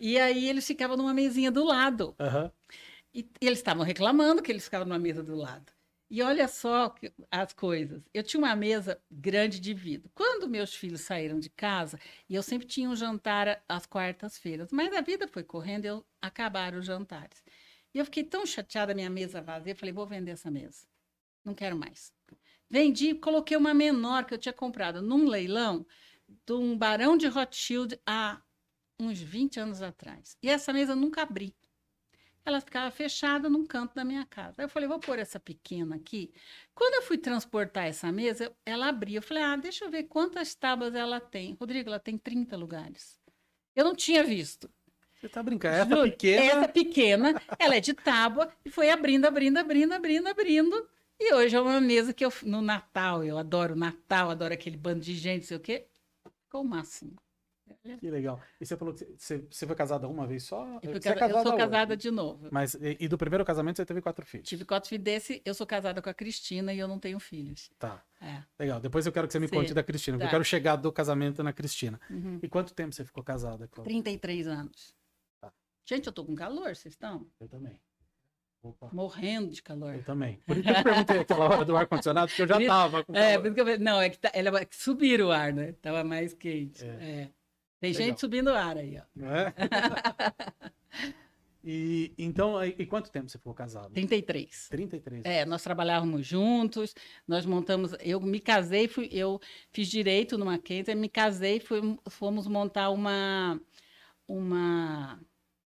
E 0.00 0.18
aí 0.18 0.48
eles 0.48 0.66
ficavam 0.66 0.96
numa 0.96 1.12
mesinha 1.12 1.50
do 1.50 1.62
lado. 1.64 2.16
Uhum. 2.18 2.50
E, 3.14 3.28
e 3.40 3.46
eles 3.46 3.58
estavam 3.58 3.84
reclamando 3.84 4.42
que 4.42 4.50
eles 4.50 4.64
ficavam 4.64 4.88
numa 4.88 4.98
mesa 4.98 5.22
do 5.22 5.36
lado. 5.36 5.70
E 6.10 6.22
olha 6.22 6.48
só 6.48 6.88
que- 6.88 7.12
as 7.30 7.52
coisas. 7.52 8.02
Eu 8.12 8.22
tinha 8.22 8.38
uma 8.42 8.56
mesa 8.56 9.00
grande 9.10 9.60
de 9.60 9.74
vidro. 9.74 10.10
Quando 10.14 10.48
meus 10.48 10.74
filhos 10.74 11.02
saíram 11.02 11.38
de 11.38 11.50
casa, 11.50 11.98
e 12.28 12.34
eu 12.34 12.42
sempre 12.42 12.66
tinha 12.66 12.88
um 12.88 12.96
jantar 12.96 13.62
às 13.68 13.86
quartas-feiras, 13.86 14.70
mas 14.72 14.92
a 14.94 15.00
vida 15.00 15.28
foi 15.28 15.42
correndo 15.42 15.84
e 15.84 15.88
eu 15.88 16.04
acabaram 16.22 16.78
os 16.78 16.86
jantares. 16.86 17.42
E 17.94 17.98
eu 18.00 18.04
fiquei 18.04 18.24
tão 18.24 18.44
chateada, 18.44 18.92
minha 18.92 19.08
mesa 19.08 19.40
vazia, 19.40 19.72
eu 19.72 19.76
falei, 19.76 19.92
vou 19.92 20.06
vender 20.06 20.32
essa 20.32 20.50
mesa. 20.50 20.86
Não 21.44 21.54
quero 21.54 21.76
mais. 21.76 22.12
Vendi, 22.68 23.14
coloquei 23.14 23.56
uma 23.56 23.72
menor 23.72 24.24
que 24.24 24.34
eu 24.34 24.38
tinha 24.38 24.52
comprado 24.52 25.00
num 25.00 25.28
leilão 25.28 25.86
de 26.44 26.52
um 26.52 26.76
barão 26.76 27.16
de 27.16 27.28
Rothschild 27.28 28.00
há 28.04 28.42
uns 28.98 29.20
20 29.20 29.60
anos 29.60 29.82
atrás. 29.82 30.36
E 30.42 30.48
essa 30.48 30.72
mesa 30.72 30.92
eu 30.92 30.96
nunca 30.96 31.22
abri. 31.22 31.54
Ela 32.44 32.60
ficava 32.60 32.90
fechada 32.90 33.48
num 33.48 33.64
canto 33.64 33.94
da 33.94 34.04
minha 34.04 34.26
casa. 34.26 34.60
Aí 34.60 34.64
eu 34.64 34.68
falei, 34.68 34.88
vou 34.88 34.98
pôr 34.98 35.18
essa 35.18 35.40
pequena 35.40 35.96
aqui. 35.96 36.32
Quando 36.74 36.94
eu 36.94 37.02
fui 37.02 37.16
transportar 37.16 37.86
essa 37.86 38.10
mesa, 38.12 38.54
ela 38.66 38.88
abria. 38.88 39.18
Eu 39.18 39.22
falei, 39.22 39.42
ah, 39.42 39.56
deixa 39.56 39.84
eu 39.84 39.90
ver 39.90 40.04
quantas 40.04 40.54
tábuas 40.54 40.94
ela 40.94 41.20
tem. 41.20 41.54
Rodrigo, 41.54 41.88
ela 41.88 41.98
tem 41.98 42.18
30 42.18 42.56
lugares. 42.56 43.18
Eu 43.74 43.84
não 43.84 43.94
tinha 43.94 44.22
visto. 44.22 44.70
Você 45.24 45.28
tá 45.30 45.42
brincando. 45.42 45.74
Essa 45.74 45.88
Juro, 45.88 46.10
pequena. 46.10 46.42
Essa 46.44 46.68
pequena, 46.68 47.42
ela 47.58 47.76
é 47.76 47.80
de 47.80 47.94
tábua 47.94 48.52
e 48.62 48.68
foi 48.70 48.90
abrindo, 48.90 49.24
abrindo, 49.24 49.56
abrindo, 49.56 49.92
abrindo, 49.94 50.26
abrindo. 50.28 50.88
E 51.18 51.32
hoje 51.32 51.56
é 51.56 51.60
uma 51.60 51.80
mesa 51.80 52.12
que 52.12 52.22
eu, 52.24 52.30
no 52.42 52.60
Natal, 52.60 53.24
eu 53.24 53.38
adoro 53.38 53.74
Natal, 53.74 54.28
adoro 54.30 54.52
aquele 54.52 54.76
bando 54.76 55.00
de 55.00 55.14
gente, 55.14 55.42
não 55.42 55.48
sei 55.48 55.56
o 55.56 55.60
quê. 55.60 55.86
Ficou 56.44 56.60
o 56.60 56.64
máximo. 56.64 57.14
Que 57.98 58.10
legal. 58.10 58.40
E 58.60 58.66
você 58.66 58.76
falou 58.76 58.92
que 58.92 59.06
você, 59.16 59.42
você 59.50 59.66
foi 59.66 59.74
casada 59.76 60.06
uma 60.08 60.26
vez 60.26 60.42
só? 60.44 60.66
Eu, 60.82 60.90
fui 60.92 61.00
Você 61.00 61.08
é 61.08 61.14
casa- 61.14 61.32
eu 61.34 61.42
sou 61.42 61.52
hoje? 61.52 61.56
casada 61.58 61.96
de 61.96 62.10
novo. 62.10 62.48
Mas, 62.50 62.74
e, 62.74 62.96
e 63.00 63.08
do 63.08 63.16
primeiro 63.16 63.44
casamento 63.44 63.76
você 63.76 63.86
teve 63.86 64.00
quatro 64.02 64.24
filhos? 64.26 64.46
Tive 64.48 64.64
quatro 64.66 64.88
filhos 64.88 65.04
desse, 65.04 65.40
eu 65.44 65.54
sou 65.54 65.66
casada 65.66 66.00
com 66.02 66.08
a 66.10 66.14
Cristina 66.14 66.72
e 66.74 66.78
eu 66.78 66.86
não 66.88 66.98
tenho 66.98 67.18
filhos. 67.18 67.70
Tá. 67.78 68.02
É. 68.20 68.42
Legal. 68.58 68.80
Depois 68.80 69.06
eu 69.06 69.12
quero 69.12 69.26
que 69.26 69.32
você 69.32 69.38
me 69.38 69.48
Sim. 69.48 69.56
conte 69.56 69.72
da 69.74 69.82
Cristina, 69.82 70.16
porque 70.16 70.24
Tá. 70.24 70.28
eu 70.28 70.38
quero 70.38 70.44
chegar 70.44 70.76
do 70.76 70.90
casamento 70.92 71.42
na 71.42 71.52
Cristina. 71.52 71.98
Uhum. 72.10 72.38
E 72.42 72.48
quanto 72.48 72.74
tempo 72.74 72.94
você 72.94 73.04
ficou 73.04 73.22
casada, 73.22 73.66
Cláudia? 73.68 73.90
33 73.90 74.46
anos. 74.46 74.94
Gente, 75.84 76.06
eu 76.06 76.12
tô 76.12 76.24
com 76.24 76.34
calor, 76.34 76.74
vocês 76.74 76.94
estão? 76.94 77.26
Eu 77.38 77.48
também. 77.48 77.78
Opa. 78.62 78.88
Morrendo 78.92 79.50
de 79.50 79.62
calor. 79.62 79.94
Eu 79.94 80.02
também. 80.02 80.40
Por 80.46 80.56
isso 80.56 80.64
que 80.64 80.70
eu 80.70 80.74
te 80.76 80.82
perguntei 80.82 81.18
aquela 81.18 81.44
hora 81.44 81.64
do 81.66 81.76
ar-condicionado, 81.76 82.28
porque 82.28 82.42
eu 82.42 82.48
já 82.48 82.66
tava 82.66 83.04
com 83.04 83.14
É, 83.14 83.32
calor. 83.32 83.40
por 83.42 83.46
isso 83.46 83.54
que 83.54 83.60
eu 83.72 83.78
não, 83.80 84.00
é 84.00 84.08
que, 84.08 84.18
tá, 84.18 84.30
ela, 84.32 84.58
é 84.60 84.64
que 84.64 84.74
subiram 84.76 85.26
o 85.26 85.30
ar, 85.30 85.52
né? 85.52 85.72
Tava 85.82 86.02
mais 86.02 86.32
quente. 86.32 86.82
É. 86.82 86.88
É. 86.88 87.30
Tem 87.78 87.92
Legal. 87.92 88.06
gente 88.08 88.20
subindo 88.20 88.46
o 88.48 88.54
ar 88.54 88.78
aí, 88.78 88.96
ó. 88.98 89.02
Não 89.14 89.28
é? 89.36 89.52
e 91.62 92.14
então, 92.16 92.64
e, 92.64 92.74
e 92.78 92.86
quanto 92.86 93.10
tempo 93.10 93.28
você 93.28 93.36
ficou 93.36 93.52
casado? 93.52 93.92
33. 93.92 94.68
33. 94.70 95.22
É, 95.26 95.44
nós 95.44 95.62
trabalhávamos 95.62 96.26
juntos, 96.26 96.94
nós 97.28 97.44
montamos. 97.44 97.94
Eu 98.00 98.18
me 98.22 98.40
casei, 98.40 98.88
fui, 98.88 99.10
eu 99.12 99.38
fiz 99.70 99.88
direito 99.88 100.38
numa 100.38 100.52
Mackenzie, 100.52 100.94
me 100.94 101.10
casei, 101.10 101.60
fui, 101.60 101.98
fomos 102.08 102.46
montar 102.46 102.88
uma, 102.88 103.60
uma 104.26 105.20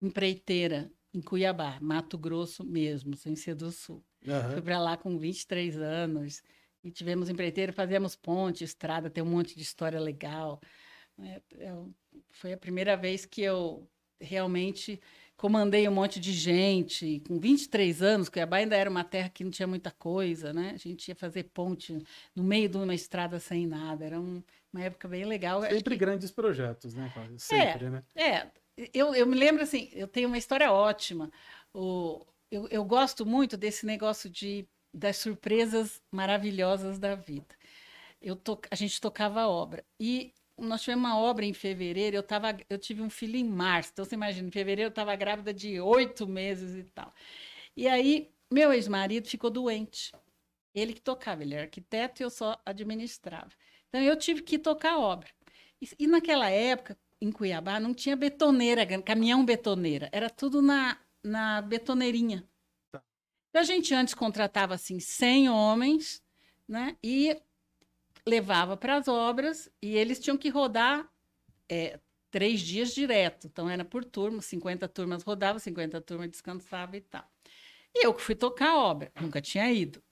empreiteira 0.06 0.90
em 1.12 1.20
Cuiabá, 1.20 1.78
Mato 1.80 2.16
Grosso 2.18 2.64
mesmo, 2.64 3.16
sem 3.16 3.34
ser 3.36 3.54
do 3.54 3.70
Sul. 3.70 4.02
Aham. 4.26 4.52
Fui 4.52 4.62
para 4.62 4.78
lá 4.78 4.96
com 4.96 5.18
23 5.18 5.76
anos 5.78 6.42
e 6.84 6.90
tivemos 6.90 7.28
empreiteira, 7.28 7.72
fazíamos 7.72 8.14
ponte, 8.16 8.64
estrada, 8.64 9.10
tem 9.10 9.22
um 9.22 9.26
monte 9.30 9.56
de 9.56 9.62
história 9.62 9.98
legal. 10.00 10.60
É, 11.18 11.40
eu- 11.58 11.92
foi 12.30 12.52
a 12.52 12.56
primeira 12.58 12.96
vez 12.96 13.24
que 13.24 13.40
eu 13.42 13.88
realmente 14.20 15.00
comandei 15.36 15.86
um 15.88 15.92
monte 15.92 16.18
de 16.20 16.32
gente. 16.32 17.20
Com 17.26 17.38
23 17.38 18.02
anos, 18.02 18.28
Cuiabá 18.28 18.58
ainda 18.58 18.76
era 18.76 18.88
uma 18.90 19.04
terra 19.04 19.28
que 19.28 19.44
não 19.44 19.50
tinha 19.50 19.66
muita 19.66 19.90
coisa, 19.90 20.52
né? 20.52 20.72
A 20.74 20.78
gente 20.78 21.08
ia 21.08 21.14
fazer 21.14 21.44
ponte 21.44 21.98
no 22.34 22.42
meio 22.42 22.68
de 22.68 22.76
uma 22.76 22.94
estrada 22.94 23.38
sem 23.38 23.66
nada. 23.66 24.04
Era 24.04 24.20
um- 24.20 24.42
uma 24.72 24.82
época 24.82 25.08
bem 25.08 25.24
legal. 25.24 25.62
Sempre 25.62 25.94
que- 25.94 25.96
grandes 26.00 26.30
projetos, 26.30 26.94
né, 26.94 27.10
Cláudia? 27.12 27.38
Sempre, 27.38 27.90
né? 27.90 28.02
é, 28.14 28.46
eu, 28.92 29.14
eu 29.14 29.26
me 29.26 29.36
lembro 29.36 29.62
assim, 29.62 29.88
eu 29.92 30.06
tenho 30.06 30.28
uma 30.28 30.38
história 30.38 30.70
ótima. 30.72 31.30
O, 31.72 32.24
eu, 32.50 32.68
eu 32.68 32.84
gosto 32.84 33.24
muito 33.24 33.56
desse 33.56 33.86
negócio 33.86 34.28
de, 34.30 34.68
das 34.92 35.16
surpresas 35.16 36.02
maravilhosas 36.10 36.98
da 36.98 37.14
vida. 37.14 37.54
Eu 38.20 38.36
to, 38.36 38.58
a 38.70 38.74
gente 38.74 39.00
tocava 39.00 39.40
a 39.42 39.48
obra. 39.48 39.84
E 40.00 40.34
nós 40.58 40.82
tivemos 40.82 41.04
uma 41.04 41.18
obra 41.18 41.44
em 41.44 41.52
fevereiro, 41.52 42.16
eu, 42.16 42.22
tava, 42.22 42.56
eu 42.68 42.78
tive 42.78 43.02
um 43.02 43.10
filho 43.10 43.36
em 43.36 43.44
março. 43.44 43.90
Então, 43.92 44.04
você 44.04 44.14
imagina, 44.14 44.48
em 44.48 44.50
fevereiro 44.52 44.88
eu 44.88 44.90
estava 44.90 45.14
grávida 45.16 45.52
de 45.52 45.80
oito 45.80 46.26
meses 46.26 46.74
e 46.74 46.84
tal. 46.90 47.12
E 47.76 47.88
aí, 47.88 48.30
meu 48.50 48.72
ex-marido 48.72 49.28
ficou 49.28 49.50
doente. 49.50 50.12
Ele 50.74 50.92
que 50.92 51.00
tocava, 51.00 51.42
ele 51.42 51.54
era 51.54 51.64
arquiteto 51.64 52.22
e 52.22 52.24
eu 52.24 52.30
só 52.30 52.60
administrava. 52.64 53.50
Então, 53.88 54.00
eu 54.00 54.16
tive 54.16 54.42
que 54.42 54.58
tocar 54.58 54.94
a 54.94 54.98
obra. 54.98 55.28
E, 55.80 55.88
e 56.00 56.06
naquela 56.06 56.50
época, 56.50 56.96
em 57.20 57.32
Cuiabá, 57.32 57.80
não 57.80 57.94
tinha 57.94 58.16
betoneira, 58.16 58.86
caminhão 59.02 59.44
betoneira. 59.44 60.08
Era 60.12 60.28
tudo 60.28 60.60
na, 60.60 60.98
na 61.22 61.62
betoneirinha. 61.62 62.46
Tá. 62.90 63.02
Então, 63.50 63.62
a 63.62 63.64
gente 63.64 63.94
antes 63.94 64.14
contratava, 64.14 64.74
assim, 64.74 65.00
100 65.00 65.48
homens, 65.48 66.22
né? 66.68 66.96
E 67.02 67.36
levava 68.26 68.76
para 68.76 68.96
as 68.96 69.08
obras 69.08 69.70
e 69.80 69.94
eles 69.94 70.18
tinham 70.18 70.36
que 70.36 70.48
rodar 70.48 71.08
é, 71.68 71.98
três 72.30 72.60
dias 72.60 72.92
direto. 72.92 73.46
Então, 73.46 73.68
era 73.68 73.84
por 73.84 74.04
turma, 74.04 74.42
50 74.42 74.88
turmas 74.88 75.22
rodavam, 75.22 75.58
50 75.58 76.00
turmas 76.00 76.30
descansavam 76.30 76.96
e 76.96 77.00
tal. 77.00 77.26
E 77.94 78.04
eu 78.04 78.12
que 78.12 78.20
fui 78.20 78.34
tocar 78.34 78.70
a 78.70 78.78
obra, 78.78 79.10
nunca 79.20 79.40
tinha 79.40 79.72
ido. 79.72 80.02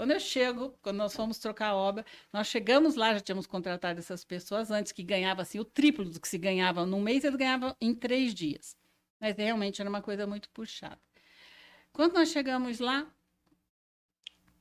Quando 0.00 0.12
eu 0.12 0.18
chego, 0.20 0.70
quando 0.80 0.96
nós 0.96 1.14
fomos 1.14 1.38
trocar 1.38 1.66
a 1.72 1.76
obra, 1.76 2.06
nós 2.32 2.46
chegamos 2.46 2.94
lá, 2.94 3.12
já 3.12 3.20
tínhamos 3.20 3.46
contratado 3.46 3.98
essas 3.98 4.24
pessoas 4.24 4.70
antes, 4.70 4.92
que 4.92 5.02
ganhavam 5.02 5.42
assim, 5.42 5.58
o 5.58 5.64
triplo 5.64 6.06
do 6.06 6.18
que 6.18 6.26
se 6.26 6.38
ganhava 6.38 6.86
num 6.86 7.02
mês, 7.02 7.22
eles 7.22 7.36
ganhavam 7.36 7.76
em 7.78 7.94
três 7.94 8.32
dias. 8.32 8.74
Mas 9.20 9.36
realmente 9.36 9.78
era 9.78 9.90
uma 9.90 10.00
coisa 10.00 10.26
muito 10.26 10.48
puxada. 10.48 10.98
Quando 11.92 12.14
nós 12.14 12.30
chegamos 12.30 12.78
lá, 12.78 13.06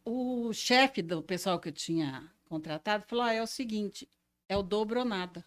o 0.03 0.51
chefe 0.51 1.01
do 1.01 1.23
pessoal 1.23 1.57
que 1.57 1.69
eu 1.69 1.73
tinha 1.73 2.29
contratado 2.43 3.05
falou: 3.07 3.23
ah, 3.23 3.33
é 3.33 3.41
o 3.41 3.47
seguinte, 3.47 4.09
é 4.49 4.57
o 4.57 4.61
dobro 4.61 4.99
ou 4.99 5.05
nada. 5.05 5.45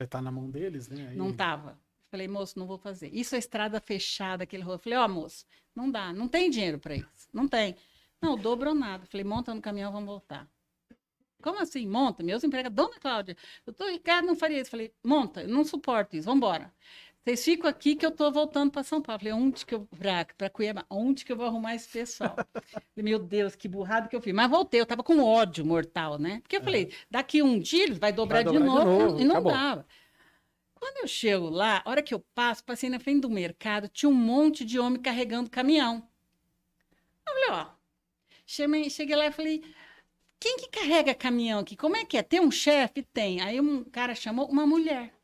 Você 0.00 0.06
tá 0.06 0.22
na 0.22 0.32
mão 0.32 0.50
deles, 0.50 0.88
né? 0.88 1.08
Aí- 1.08 1.16
Não 1.18 1.28
estava. 1.28 1.78
Falei, 2.10 2.26
moço, 2.26 2.58
não 2.58 2.66
vou 2.66 2.78
fazer. 2.78 3.10
Isso 3.12 3.34
é 3.34 3.38
estrada 3.38 3.78
fechada, 3.82 4.44
aquele 4.44 4.62
rolo. 4.62 4.78
Falei, 4.78 4.98
ó, 4.98 5.06
moço, 5.06 5.44
não 5.74 5.90
dá, 5.90 6.10
não 6.10 6.26
tem 6.26 6.48
dinheiro 6.48 6.78
para 6.78 6.94
isso. 6.96 7.28
Não 7.34 7.46
tem. 7.46 7.76
Não, 8.22 8.36
dobro 8.36 8.70
ou 8.70 8.74
nada. 8.74 9.04
Falei, 9.06 9.24
monta 9.24 9.52
no 9.52 9.60
caminhão, 9.60 9.90
vamos 9.90 10.06
voltar. 10.06 10.48
Como 11.42 11.60
assim? 11.60 11.86
Monta. 11.88 12.22
Meus 12.22 12.44
empregados, 12.44 12.76
Dona 12.76 12.98
Cláudia, 13.00 13.36
doutor 13.66 13.90
Ricardo 13.90 14.26
não 14.26 14.36
faria 14.36 14.60
isso. 14.60 14.70
Falei, 14.70 14.94
monta, 15.04 15.42
eu 15.42 15.48
não 15.48 15.64
suporto 15.64 16.16
isso, 16.16 16.26
vamos 16.26 16.38
embora. 16.38 16.72
Vocês 17.24 17.44
ficam 17.44 17.70
aqui 17.70 17.94
que 17.94 18.04
eu 18.04 18.10
estou 18.10 18.32
voltando 18.32 18.72
para 18.72 18.82
São 18.82 19.00
Paulo. 19.00 19.20
Falei, 19.20 19.32
onde 19.32 19.64
que 19.64 19.74
eu, 19.74 19.88
para 20.36 20.50
Cuiabá, 20.50 20.84
onde 20.90 21.24
que 21.24 21.30
eu 21.32 21.36
vou 21.36 21.46
arrumar 21.46 21.74
esse 21.74 21.88
pessoal? 21.88 22.34
Falei, 22.34 22.82
meu 22.96 23.18
Deus, 23.18 23.54
que 23.54 23.68
burrado 23.68 24.08
que 24.08 24.16
eu 24.16 24.20
fiz. 24.20 24.34
Mas 24.34 24.50
voltei, 24.50 24.80
eu 24.80 24.84
estava 24.84 25.04
com 25.04 25.20
ódio 25.22 25.64
mortal, 25.64 26.18
né? 26.18 26.40
Porque 26.42 26.56
eu 26.56 26.62
falei, 26.62 26.92
daqui 27.10 27.42
um 27.42 27.58
dia 27.60 27.94
vai 27.94 28.12
dobrar, 28.12 28.42
dobrar 28.42 28.58
de, 28.58 28.58
de 28.58 28.64
novo, 28.64 29.06
novo, 29.06 29.20
e 29.20 29.24
não 29.24 29.36
acabou. 29.36 29.52
dava. 29.52 29.86
Quando 30.74 30.96
eu 30.98 31.06
chego 31.06 31.48
lá, 31.48 31.80
a 31.84 31.90
hora 31.90 32.02
que 32.02 32.12
eu 32.12 32.18
passo, 32.34 32.64
passei 32.64 32.90
na 32.90 32.98
frente 32.98 33.20
do 33.20 33.30
mercado, 33.30 33.88
tinha 33.88 34.10
um 34.10 34.14
monte 34.14 34.64
de 34.64 34.80
homem 34.80 35.00
carregando 35.00 35.48
caminhão. 35.48 36.08
Eu 37.24 37.34
falei, 37.34 37.50
ó, 37.50 37.81
chamei, 38.52 38.90
cheguei 38.90 39.16
lá 39.16 39.26
e 39.26 39.32
falei, 39.32 39.62
quem 40.38 40.56
que 40.58 40.68
carrega 40.68 41.14
caminhão 41.14 41.60
aqui? 41.60 41.76
Como 41.76 41.96
é 41.96 42.04
que 42.04 42.16
é? 42.18 42.22
Tem 42.22 42.40
um 42.40 42.50
chefe? 42.50 43.02
Tem. 43.02 43.40
Aí 43.40 43.60
um 43.60 43.82
cara 43.84 44.14
chamou 44.14 44.46
uma 44.48 44.66
mulher. 44.66 45.14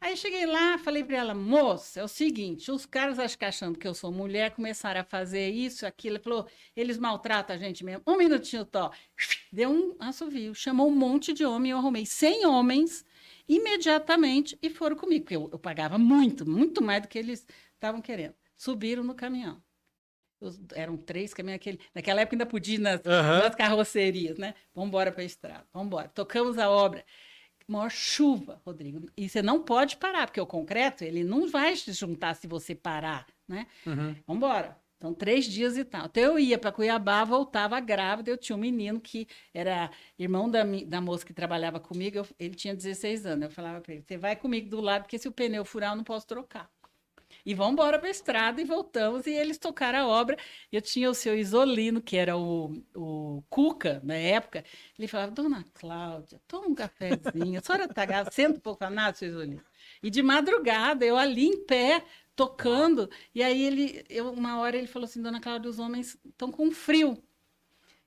Aí 0.00 0.12
eu 0.12 0.16
cheguei 0.16 0.44
lá, 0.44 0.76
falei 0.76 1.02
para 1.04 1.16
ela, 1.16 1.34
moça, 1.34 2.00
é 2.00 2.04
o 2.04 2.08
seguinte, 2.08 2.70
os 2.70 2.84
caras 2.84 3.18
acho 3.18 3.38
que 3.38 3.46
achando 3.46 3.78
que 3.78 3.88
eu 3.88 3.94
sou 3.94 4.12
mulher, 4.12 4.50
começaram 4.50 5.00
a 5.00 5.04
fazer 5.04 5.48
isso, 5.48 5.86
aquilo. 5.86 6.16
Ele 6.16 6.22
falou, 6.22 6.46
eles 6.76 6.98
maltratam 6.98 7.56
a 7.56 7.58
gente 7.58 7.82
mesmo. 7.82 8.02
Um 8.06 8.16
minutinho, 8.16 8.64
Tó. 8.64 8.90
Deu 9.50 9.70
um 9.70 9.96
assovio, 9.98 10.54
chamou 10.54 10.88
um 10.88 10.94
monte 10.94 11.32
de 11.32 11.46
homem, 11.46 11.72
eu 11.72 11.78
arrumei 11.78 12.04
100 12.04 12.44
homens 12.46 13.04
imediatamente 13.48 14.58
e 14.60 14.68
foram 14.68 14.96
comigo, 14.96 15.24
porque 15.24 15.36
eu, 15.36 15.48
eu 15.50 15.58
pagava 15.58 15.96
muito, 15.96 16.48
muito 16.48 16.82
mais 16.82 17.02
do 17.02 17.08
que 17.08 17.18
eles 17.18 17.46
estavam 17.74 18.02
querendo. 18.02 18.34
Subiram 18.56 19.02
no 19.02 19.14
caminhão. 19.14 19.62
Eram 20.74 20.96
três 20.96 21.32
caminhões, 21.32 21.56
aquele, 21.56 21.80
naquela 21.94 22.20
época 22.20 22.34
ainda 22.36 22.46
podia 22.46 22.74
ir 22.76 22.78
nas, 22.78 23.00
Aham. 23.06 23.38
nas 23.40 23.54
carrocerias, 23.54 24.36
né? 24.38 24.54
Vamos 24.74 24.88
embora 24.88 25.10
para 25.10 25.22
a 25.22 25.24
estrada, 25.24 25.66
vamos 25.72 25.86
embora. 25.86 26.08
Tocamos 26.08 26.58
a 26.58 26.68
obra. 26.70 27.04
Maior 27.68 27.90
chuva, 27.90 28.60
Rodrigo. 28.64 29.08
E 29.16 29.28
você 29.28 29.42
não 29.42 29.60
pode 29.62 29.96
parar, 29.96 30.26
porque 30.26 30.40
o 30.40 30.46
concreto, 30.46 31.02
ele 31.02 31.24
não 31.24 31.48
vai 31.48 31.74
se 31.74 31.92
juntar 31.92 32.34
se 32.36 32.46
você 32.46 32.74
parar, 32.76 33.26
né? 33.48 33.66
Uhum. 33.84 34.14
Vamos 34.26 34.36
embora. 34.36 34.78
Então, 34.98 35.12
três 35.12 35.44
dias 35.44 35.76
e 35.76 35.84
tal. 35.84 36.06
Então, 36.06 36.22
eu 36.22 36.38
ia 36.38 36.58
para 36.58 36.72
Cuiabá, 36.72 37.22
voltava 37.24 37.78
grávida. 37.80 38.30
Eu 38.30 38.38
tinha 38.38 38.56
um 38.56 38.58
menino 38.60 38.98
que 39.00 39.26
era 39.52 39.90
irmão 40.18 40.48
da, 40.50 40.62
da 40.86 41.00
moça 41.00 41.26
que 41.26 41.34
trabalhava 41.34 41.78
comigo. 41.80 42.18
eu- 42.18 42.26
ele 42.38 42.54
tinha 42.54 42.74
16 42.74 43.26
anos. 43.26 43.44
Eu 43.44 43.50
falava 43.50 43.80
para 43.80 43.92
ele: 43.94 44.02
você 44.02 44.16
vai 44.16 44.36
comigo 44.36 44.70
do 44.70 44.80
lado, 44.80 45.02
porque 45.02 45.18
se 45.18 45.28
o 45.28 45.32
pneu 45.32 45.64
furar, 45.64 45.92
eu 45.92 45.96
não 45.96 46.04
posso 46.04 46.26
trocar. 46.26 46.70
E 47.46 47.54
vamos 47.54 47.74
embora 47.74 47.96
para 47.96 48.08
a 48.08 48.10
estrada 48.10 48.60
e 48.60 48.64
voltamos. 48.64 49.24
E 49.24 49.30
eles 49.30 49.56
tocaram 49.56 50.00
a 50.00 50.06
obra. 50.08 50.36
Eu 50.72 50.82
tinha 50.82 51.08
o 51.08 51.14
seu 51.14 51.38
Isolino, 51.38 52.02
que 52.02 52.16
era 52.16 52.36
o, 52.36 52.82
o 52.92 53.40
Cuca, 53.48 54.00
na 54.02 54.14
época. 54.14 54.64
Ele 54.98 55.06
falava, 55.06 55.30
dona 55.30 55.64
Cláudia, 55.72 56.40
toma 56.48 56.66
um 56.66 56.74
cafezinho. 56.74 57.60
A 57.60 57.62
senhora 57.62 57.86
tá 57.86 58.30
senta 58.32 58.58
um 58.58 58.60
pouco 58.60 58.84
a 58.84 58.90
nada, 58.90 59.16
seu 59.16 59.28
Isolino. 59.28 59.62
E 60.02 60.10
de 60.10 60.24
madrugada, 60.24 61.04
eu 61.06 61.16
ali 61.16 61.46
em 61.46 61.64
pé, 61.64 62.04
tocando. 62.34 63.08
E 63.32 63.40
aí 63.44 63.62
ele, 63.62 64.04
eu, 64.10 64.32
uma 64.32 64.58
hora 64.58 64.76
ele 64.76 64.88
falou 64.88 65.04
assim, 65.04 65.22
dona 65.22 65.40
Cláudia, 65.40 65.70
os 65.70 65.78
homens 65.78 66.18
estão 66.26 66.50
com 66.50 66.72
frio. 66.72 67.16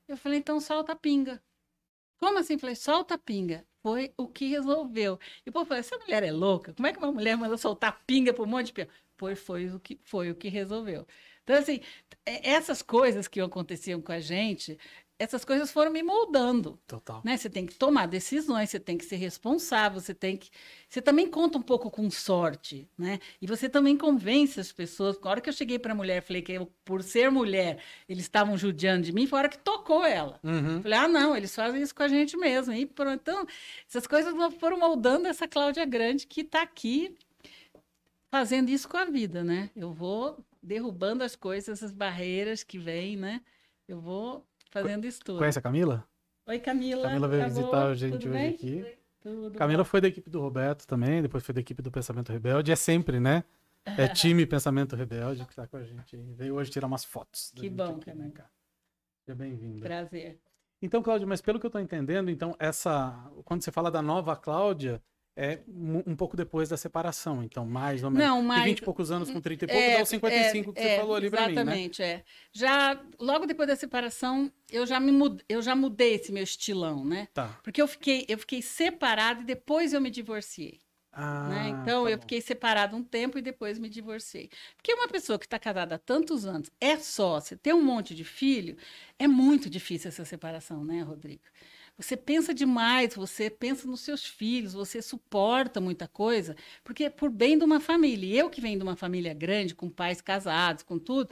Eu 0.06 0.18
falei, 0.18 0.40
então 0.40 0.60
solta 0.60 0.92
a 0.92 0.96
pinga. 0.98 1.42
Como 2.18 2.38
assim? 2.38 2.58
Falei, 2.58 2.76
solta 2.76 3.16
a 3.16 3.18
pinga. 3.18 3.66
Foi 3.82 4.14
o 4.18 4.28
que 4.28 4.48
resolveu. 4.48 5.18
E 5.46 5.50
o 5.50 5.54
povo 5.54 5.66
falou, 5.66 5.80
essa 5.80 5.98
mulher 5.98 6.24
é 6.24 6.32
louca? 6.32 6.74
Como 6.74 6.86
é 6.86 6.92
que 6.92 7.00
uma 7.00 7.12
mulher 7.12 7.38
manda 7.38 7.56
soltar 7.56 8.04
pinga 8.06 8.34
para 8.34 8.44
um 8.44 8.48
monte 8.48 8.68
de 8.68 8.74
pinga? 8.74 8.90
Pois 9.20 9.38
foi 9.38 9.68
o 9.68 9.80
que, 9.82 10.00
foi 10.06 10.32
o 10.32 10.36
que 10.36 10.48
resolveu. 10.48 11.06
Então, 11.44 11.58
assim, 11.58 11.82
é, 12.26 12.52
essas 12.52 12.82
coisas 12.82 13.28
que 13.28 13.42
aconteciam 13.42 14.02
com 14.02 14.14
a 14.14 14.20
gente, 14.22 14.78
essas 15.20 15.44
coisas 15.44 15.70
foram 15.70 15.92
me 15.92 16.02
moldando. 16.02 16.80
Total. 16.88 17.22
Né? 17.26 17.36
Você 17.36 17.50
tem 17.50 17.66
que 17.66 17.76
tomar 17.76 18.06
decisões, 18.08 18.70
você 18.70 18.80
tem 18.80 18.98
que 18.98 19.04
ser 19.04 19.18
responsável, 19.18 20.00
você 20.00 20.14
tem 20.14 20.38
que. 20.38 20.50
Você 20.88 21.02
também 21.02 21.28
conta 21.30 21.58
um 21.58 21.62
pouco 21.62 21.92
com 21.92 22.10
sorte, 22.10 22.88
né? 22.98 23.20
E 23.42 23.46
você 23.46 23.68
também 23.68 23.98
convence 23.98 24.58
as 24.58 24.72
pessoas. 24.72 25.20
Na 25.20 25.32
hora 25.32 25.42
que 25.42 25.50
eu 25.50 25.54
cheguei 25.54 25.78
para 25.78 25.92
a 25.92 25.96
mulher, 25.96 26.22
falei 26.22 26.42
que 26.42 26.54
eu, 26.54 26.72
por 26.86 27.04
ser 27.04 27.30
mulher, 27.30 27.84
eles 28.08 28.24
estavam 28.24 28.58
judiando 28.58 29.04
de 29.04 29.12
mim, 29.12 29.28
foi 29.28 29.38
a 29.38 29.42
hora 29.42 29.50
que 29.50 29.60
tocou 29.60 30.06
ela. 30.06 30.40
Uhum. 30.42 30.82
Falei, 30.82 30.98
ah, 30.98 31.08
não, 31.10 31.36
eles 31.36 31.54
fazem 31.54 31.82
isso 31.82 31.94
com 31.94 32.04
a 32.04 32.08
gente 32.08 32.38
mesmo. 32.38 32.74
E 32.74 32.86
pronto. 32.86 33.20
Então, 33.20 33.46
essas 33.86 34.08
coisas 34.08 34.34
foram 34.62 34.80
moldando 34.80 35.28
essa 35.28 35.46
Cláudia 35.46 35.84
Grande 35.84 36.26
que 36.26 36.42
está 36.42 36.62
aqui 36.62 37.18
fazendo 38.30 38.70
isso 38.70 38.88
com 38.88 38.98
a 38.98 39.06
vida, 39.06 39.44
né? 39.44 39.70
Eu 39.76 39.92
vou 39.92 40.44
derrubando 40.62 41.24
as 41.24 41.36
coisas, 41.36 41.82
as 41.84 41.92
barreiras 41.92 42.64
que 42.64 42.78
vêm, 42.78 43.18
né? 43.18 43.42
Eu 43.88 44.00
vou 44.00 44.46
fazendo 44.72 45.06
isso 45.06 45.20
tudo. 45.24 45.40
Conhece 45.40 45.60
a 45.60 45.62
Camila? 45.62 46.08
Oi, 46.46 46.60
Camila. 46.60 47.04
Camila 47.04 47.28
veio 47.28 47.44
Acabou? 47.44 47.62
visitar 47.62 47.88
a 47.88 47.96
gente 47.96 48.12
Tudo 48.14 48.30
hoje 48.30 48.40
bem? 48.40 48.50
aqui. 48.54 48.98
Tudo 49.22 49.58
Camila 49.58 49.84
foi 49.84 50.00
da 50.00 50.08
equipe 50.08 50.30
do 50.30 50.40
Roberto 50.40 50.88
também, 50.88 51.22
depois 51.22 51.44
foi 51.44 51.54
da 51.54 51.60
equipe 51.60 51.82
do 51.82 51.92
Pensamento 51.92 52.32
Rebelde. 52.32 52.72
É 52.72 52.76
sempre, 52.76 53.20
né? 53.20 53.44
É 53.86 54.08
time 54.08 54.46
Pensamento 54.46 54.96
Rebelde 54.96 55.46
que 55.46 55.56
tá 55.56 55.68
com 55.68 55.78
a 55.78 55.84
gente. 55.84 56.16
Veio 56.16 56.56
hoje 56.56 56.72
tirar 56.72 56.88
umas 56.88 57.04
fotos. 57.04 57.52
Que 57.56 57.70
bom, 57.70 57.96
aqui, 57.96 58.06
Camila. 58.06 58.32
Seja 59.26 59.36
bem-vinda. 59.36 59.86
Prazer. 59.86 60.40
Então, 60.82 61.04
Cláudia, 61.04 61.28
mas 61.28 61.42
pelo 61.42 61.60
que 61.60 61.66
eu 61.66 61.70
estou 61.70 61.82
entendendo, 61.82 62.32
então 62.32 62.56
essa, 62.58 63.30
quando 63.44 63.62
você 63.62 63.72
fala 63.72 63.92
da 63.92 64.02
nova 64.02 64.36
Cláudia, 64.36 65.04
é 65.36 65.60
um 65.68 66.16
pouco 66.16 66.36
depois 66.36 66.70
da 66.70 66.76
separação, 66.76 67.44
então 67.44 67.66
mais 67.66 68.04
ou 68.04 68.12
menos. 68.12 68.28
Não, 68.28 68.42
De 68.42 68.48
mas 68.48 68.64
20 68.66 68.80
e 68.80 68.82
poucos 68.82 69.12
anos 69.12 69.30
com 69.30 69.40
30 69.40 69.66
e 69.66 69.68
pouco, 69.68 69.92
dá 69.98 70.04
os 70.04 70.10
55 70.10 70.74
que 70.74 70.82
você 70.82 70.98
falou 70.98 71.16
ali 71.16 71.30
para 71.30 71.48
mim, 71.48 71.56
né? 71.56 71.62
Exatamente, 71.62 72.04
é. 72.04 72.24
Já 72.52 73.02
logo 73.20 73.46
depois 73.46 73.68
da 73.68 73.76
separação, 73.76 74.52
eu 74.70 74.86
já 74.86 75.00
me 75.00 75.12
mudei, 75.12 75.46
eu 75.48 75.62
já 75.62 75.76
mudei 75.76 76.16
esse 76.16 76.32
meu 76.32 76.44
estilão, 76.44 77.06
né? 77.06 77.28
Tá. 77.34 77.58
Porque 77.64 77.82
eu 77.82 77.88
fiquei, 77.88 78.26
eu 78.28 78.38
fiquei 78.38 78.62
separada 78.62 79.42
e 79.42 79.46
depois 79.46 79.94
eu 79.94 80.02
me 80.02 80.10
divorciei. 80.10 80.82
Ah, 81.12 81.48
né? 81.50 81.70
Então 81.70 82.04
tá 82.04 82.12
eu 82.12 82.18
bom. 82.18 82.22
fiquei 82.22 82.42
separada 82.42 82.96
um 82.96 83.04
tempo 83.04 83.38
e 83.38 83.42
depois 83.42 83.80
me 83.80 83.90
divorciei. 83.90 84.50
Porque 84.76 84.94
uma 84.94 85.08
pessoa 85.08 85.40
que 85.40 85.46
está 85.46 85.58
casada 85.58 85.96
há 85.96 85.98
tantos 85.98 86.46
anos, 86.46 86.70
é 86.80 86.98
sócia, 86.98 87.58
tem 87.58 87.74
um 87.74 87.82
monte 87.84 88.14
de 88.14 88.24
filho, 88.24 88.78
é 89.18 89.28
muito 89.28 89.70
difícil 89.70 90.10
essa 90.10 90.24
separação, 90.26 90.84
né, 90.84 91.02
Rodrigo? 91.02 91.44
Você 92.00 92.16
pensa 92.16 92.54
demais, 92.54 93.14
você 93.14 93.50
pensa 93.50 93.86
nos 93.86 94.00
seus 94.00 94.24
filhos, 94.24 94.72
você 94.72 95.02
suporta 95.02 95.82
muita 95.82 96.08
coisa, 96.08 96.56
porque 96.82 97.04
é 97.04 97.10
por 97.10 97.30
bem 97.30 97.58
de 97.58 97.66
uma 97.66 97.82
família. 97.82 98.26
E 98.26 98.38
eu 98.40 98.50
que 98.50 98.62
venho 98.62 98.78
de 98.78 98.84
uma 98.84 98.96
família 98.96 99.34
grande, 99.34 99.76
com 99.76 99.90
pais 99.90 100.22
casados, 100.22 100.82
com 100.82 100.98
tudo, 100.98 101.30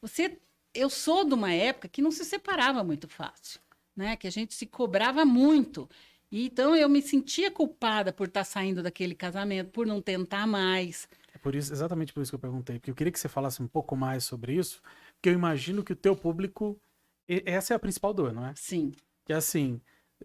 você, 0.00 0.40
eu 0.72 0.88
sou 0.88 1.22
de 1.22 1.34
uma 1.34 1.52
época 1.52 1.86
que 1.86 2.00
não 2.00 2.10
se 2.10 2.24
separava 2.24 2.82
muito 2.82 3.06
fácil, 3.06 3.60
né? 3.94 4.16
Que 4.16 4.26
a 4.26 4.30
gente 4.30 4.54
se 4.54 4.64
cobrava 4.64 5.22
muito. 5.22 5.86
E 6.32 6.46
então 6.46 6.74
eu 6.74 6.88
me 6.88 7.02
sentia 7.02 7.50
culpada 7.50 8.10
por 8.10 8.26
estar 8.26 8.44
saindo 8.44 8.82
daquele 8.82 9.14
casamento, 9.14 9.70
por 9.70 9.86
não 9.86 10.00
tentar 10.00 10.46
mais. 10.46 11.06
É 11.34 11.36
por 11.36 11.54
isso, 11.54 11.70
exatamente 11.70 12.14
por 12.14 12.22
isso 12.22 12.30
que 12.32 12.36
eu 12.36 12.40
perguntei, 12.40 12.78
porque 12.78 12.90
eu 12.90 12.94
queria 12.94 13.12
que 13.12 13.20
você 13.20 13.28
falasse 13.28 13.62
um 13.62 13.68
pouco 13.68 13.94
mais 13.94 14.24
sobre 14.24 14.54
isso, 14.54 14.80
porque 15.12 15.28
eu 15.28 15.34
imagino 15.34 15.84
que 15.84 15.92
o 15.92 15.96
teu 15.96 16.16
público, 16.16 16.80
essa 17.28 17.74
é 17.74 17.76
a 17.76 17.78
principal 17.78 18.14
dor, 18.14 18.32
não 18.32 18.46
é? 18.46 18.54
Sim. 18.56 18.92
Que 19.26 19.34
é 19.34 19.36
assim, 19.36 19.78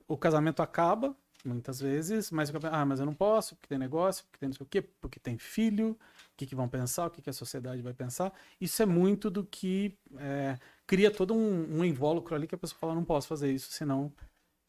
o 0.07 0.17
casamento 0.17 0.61
acaba, 0.61 1.15
muitas 1.43 1.79
vezes, 1.79 2.31
mas, 2.31 2.51
ah, 2.71 2.85
mas 2.85 2.99
eu 2.99 3.05
não 3.05 3.13
posso, 3.13 3.55
porque 3.55 3.67
tem 3.67 3.77
negócio, 3.77 4.23
porque 4.25 4.39
tem 4.39 4.49
não 4.49 4.55
sei 4.55 4.63
o 4.63 4.69
quê, 4.69 4.81
porque 4.81 5.19
tem 5.19 5.37
filho, 5.37 5.91
o 5.91 5.97
que, 6.37 6.45
que 6.45 6.55
vão 6.55 6.67
pensar, 6.67 7.07
o 7.07 7.09
que, 7.09 7.21
que 7.21 7.29
a 7.29 7.33
sociedade 7.33 7.81
vai 7.81 7.93
pensar. 7.93 8.31
Isso 8.59 8.81
é 8.81 8.85
muito 8.85 9.29
do 9.29 9.43
que 9.43 9.97
é, 10.17 10.57
cria 10.85 11.11
todo 11.11 11.33
um, 11.33 11.79
um 11.79 11.85
invólucro 11.85 12.35
ali 12.35 12.47
que 12.47 12.55
a 12.55 12.57
pessoa 12.57 12.79
fala, 12.79 12.95
não 12.95 13.03
posso 13.05 13.27
fazer 13.27 13.51
isso, 13.51 13.71
senão... 13.71 14.11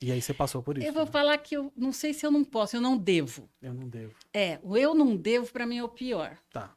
E 0.00 0.11
aí 0.11 0.20
você 0.20 0.35
passou 0.35 0.62
por 0.62 0.76
isso. 0.76 0.87
Eu 0.87 0.92
vou 0.92 1.04
né? 1.04 1.11
falar 1.12 1.38
que 1.38 1.56
eu 1.56 1.72
não 1.76 1.92
sei 1.92 2.12
se 2.12 2.26
eu 2.26 2.30
não 2.32 2.42
posso, 2.42 2.74
eu 2.74 2.80
não 2.80 2.98
devo. 2.98 3.48
Eu 3.62 3.72
não 3.72 3.88
devo. 3.88 4.12
É, 4.35 4.58
o 4.61 4.76
eu 4.76 4.94
não 4.96 5.14
devo 5.16 5.52
para 5.52 5.64
mim 5.64 5.78
é 5.78 5.85
o 5.85 5.88
pior. 5.88 6.37
Tá. 6.50 6.74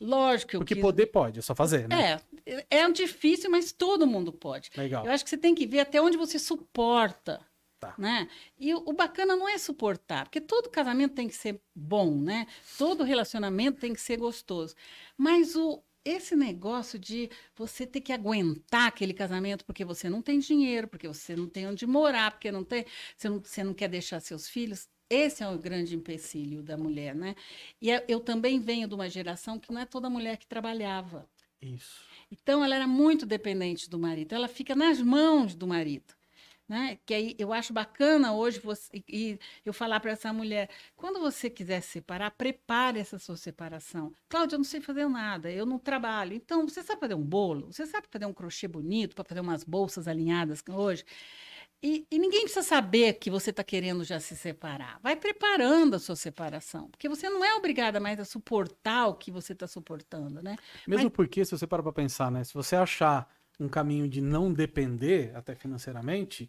Lógico 0.00 0.50
que 0.50 0.58
Porque 0.58 0.74
quis- 0.74 0.82
poder 0.82 1.06
pode, 1.06 1.38
é 1.38 1.42
só 1.42 1.54
fazer, 1.54 1.88
né? 1.88 2.20
É, 2.44 2.78
é 2.78 2.90
difícil, 2.90 3.50
mas 3.50 3.70
todo 3.70 4.06
mundo 4.06 4.32
pode. 4.32 4.70
Legal. 4.76 5.06
Eu 5.06 5.12
acho 5.12 5.22
que 5.22 5.30
você 5.30 5.38
tem 5.38 5.54
que 5.54 5.66
ver 5.66 5.80
até 5.80 6.00
onde 6.02 6.16
você 6.16 6.38
suporta. 6.38 7.40
Tá. 7.80 7.94
Né? 7.96 8.28
E 8.58 8.74
o, 8.74 8.92
bacana 8.92 9.34
não 9.34 9.48
é 9.48 9.56
suportar, 9.56 10.24
porque 10.24 10.40
todo 10.40 10.68
casamento 10.68 11.14
tem 11.14 11.26
que 11.26 11.34
ser 11.34 11.62
bom, 11.74 12.14
né? 12.14 12.46
Todo 12.76 13.02
relacionamento 13.02 13.80
tem 13.80 13.94
que 13.94 14.00
ser 14.00 14.18
gostoso. 14.18 14.74
Mas 15.16 15.56
o, 15.56 15.82
esse 16.04 16.36
negócio 16.36 16.98
de 16.98 17.30
você 17.56 17.86
ter 17.86 18.02
que 18.02 18.12
aguentar 18.12 18.88
aquele 18.88 19.14
casamento 19.14 19.64
porque 19.64 19.82
você 19.82 20.10
não 20.10 20.20
tem 20.20 20.38
dinheiro, 20.38 20.88
porque 20.88 21.08
você 21.08 21.34
não 21.34 21.48
tem 21.48 21.66
onde 21.66 21.86
morar, 21.86 22.32
porque 22.32 22.52
não 22.52 22.62
tem, 22.62 22.84
você, 23.16 23.28
não, 23.30 23.40
você 23.42 23.64
não 23.64 23.72
quer 23.72 23.88
deixar 23.88 24.20
seus 24.20 24.46
filhos, 24.46 24.86
esse 25.08 25.42
é 25.42 25.48
o 25.48 25.58
grande 25.58 25.96
empecilho 25.96 26.62
da 26.62 26.76
mulher, 26.76 27.14
né? 27.14 27.34
E 27.80 27.90
é- 27.90 28.04
eu 28.08 28.20
também 28.20 28.60
venho 28.60 28.86
de 28.86 28.94
uma 28.94 29.08
geração 29.08 29.58
que 29.58 29.72
não 29.72 29.80
é 29.80 29.84
toda 29.86 30.08
mulher 30.08 30.36
que 30.36 30.46
trabalhava. 30.46 31.28
Isso. 31.60 32.04
Então, 32.30 32.64
ela 32.64 32.76
era 32.76 32.86
muito 32.86 33.26
dependente 33.26 33.90
do 33.90 33.98
marido. 33.98 34.34
Ela 34.34 34.48
fica 34.48 34.74
nas 34.76 35.00
mãos 35.02 35.54
do 35.54 35.66
marido. 35.66 36.14
Né? 36.70 37.00
Que 37.04 37.14
aí 37.14 37.34
eu 37.36 37.52
acho 37.52 37.72
bacana 37.72 38.32
hoje 38.32 38.60
você, 38.60 39.02
e 39.08 39.40
eu 39.64 39.72
falar 39.72 39.98
para 39.98 40.12
essa 40.12 40.32
mulher: 40.32 40.70
quando 40.94 41.18
você 41.18 41.50
quiser 41.50 41.80
se 41.80 41.88
separar, 41.88 42.30
prepare 42.30 43.00
essa 43.00 43.18
sua 43.18 43.36
separação. 43.36 44.12
Cláudia, 44.28 44.54
eu 44.54 44.58
não 44.58 44.64
sei 44.64 44.80
fazer 44.80 45.08
nada, 45.08 45.50
eu 45.50 45.66
não 45.66 45.80
trabalho. 45.80 46.32
Então, 46.32 46.68
você 46.68 46.80
sabe 46.84 47.00
fazer 47.00 47.14
um 47.14 47.24
bolo? 47.24 47.72
Você 47.72 47.84
sabe 47.86 48.06
fazer 48.08 48.24
um 48.24 48.32
crochê 48.32 48.68
bonito 48.68 49.16
para 49.16 49.24
fazer 49.24 49.40
umas 49.40 49.64
bolsas 49.64 50.06
alinhadas 50.06 50.62
hoje? 50.70 51.04
E, 51.82 52.06
e 52.08 52.20
ninguém 52.20 52.42
precisa 52.42 52.62
saber 52.62 53.14
que 53.14 53.32
você 53.32 53.50
está 53.50 53.64
querendo 53.64 54.04
já 54.04 54.20
se 54.20 54.36
separar. 54.36 55.00
Vai 55.02 55.16
preparando 55.16 55.96
a 55.96 55.98
sua 55.98 56.14
separação, 56.14 56.88
porque 56.88 57.08
você 57.08 57.28
não 57.28 57.44
é 57.44 57.52
obrigada 57.56 57.98
mais 57.98 58.20
a 58.20 58.24
suportar 58.24 59.08
o 59.08 59.14
que 59.14 59.32
você 59.32 59.54
está 59.54 59.66
suportando, 59.66 60.40
né? 60.40 60.56
Mesmo 60.86 61.10
porque, 61.10 61.44
se 61.44 61.50
você 61.50 61.66
parar 61.66 61.82
pra 61.82 61.92
pensar, 61.92 62.30
né? 62.30 62.44
Se 62.44 62.54
você 62.54 62.76
achar 62.76 63.28
um 63.58 63.68
caminho 63.68 64.08
de 64.08 64.20
não 64.20 64.52
depender, 64.52 65.34
até 65.34 65.56
financeiramente, 65.56 66.48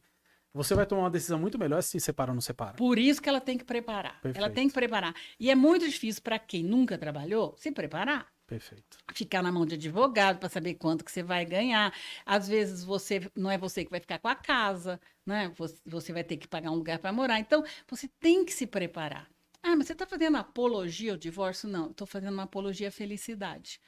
você 0.54 0.76
vai 0.76 0.86
tomar 0.86 1.04
uma 1.04 1.10
decisão 1.10 1.40
muito 1.40 1.58
melhor 1.58 1.82
se 1.82 2.00
separa 2.00 2.32
ou 2.32 2.36
não 2.36 2.42
separa. 2.42 2.74
Por 2.74 3.00
isso 3.00 3.22
que 3.22 3.30
ela 3.30 3.40
tem 3.42 3.58
que 3.58 3.64
preparar. 3.64 4.20
Ela 4.24 4.34
Perfeito. 4.34 4.54
tem 4.54 4.68
que 4.68 4.74
preparar. 4.74 5.16
E 5.40 5.50
é 5.50 5.56
muito 5.56 5.88
difícil 5.88 6.22
para 6.22 6.38
quem 6.38 6.64
nunca 6.64 6.98
trabalhou 6.98 7.56
se 7.58 7.72
preparar. 7.72 8.28
Perfeito. 8.46 8.98
Ficar 9.14 9.42
na 9.42 9.50
mão 9.50 9.66
de 9.66 9.76
advogado 9.76 10.38
para 10.38 10.50
saber 10.50 10.74
quanto 10.74 11.06
que 11.06 11.12
você 11.12 11.24
vai 11.24 11.46
ganhar. 11.46 11.94
Às 12.26 12.50
vezes 12.50 12.84
você 12.84 13.22
não 13.34 13.50
é 13.50 13.58
você 13.58 13.86
que 13.86 13.92
vai 13.92 14.02
ficar 14.02 14.20
com 14.20 14.28
a 14.28 14.36
casa, 14.36 15.00
né? 15.26 15.54
Você, 15.58 15.78
você 15.86 16.12
vai 16.12 16.24
ter 16.24 16.36
que 16.36 16.50
pagar 16.50 16.70
um 16.70 16.76
lugar 16.76 17.00
para 17.00 17.14
morar. 17.14 17.40
Então, 17.40 17.64
você 17.88 18.10
tem 18.20 18.44
que 18.44 18.52
se 18.52 18.68
preparar. 18.68 19.30
Ah, 19.64 19.76
mas 19.76 19.88
você 19.88 19.94
está 19.94 20.06
fazendo 20.06 20.36
apologia 20.36 21.14
ao 21.14 21.18
divórcio? 21.18 21.70
Não, 21.70 21.92
estou 21.92 22.06
fazendo 22.06 22.34
uma 22.34 22.44
apologia 22.44 22.90
à 22.90 22.92
felicidade. 22.92 23.80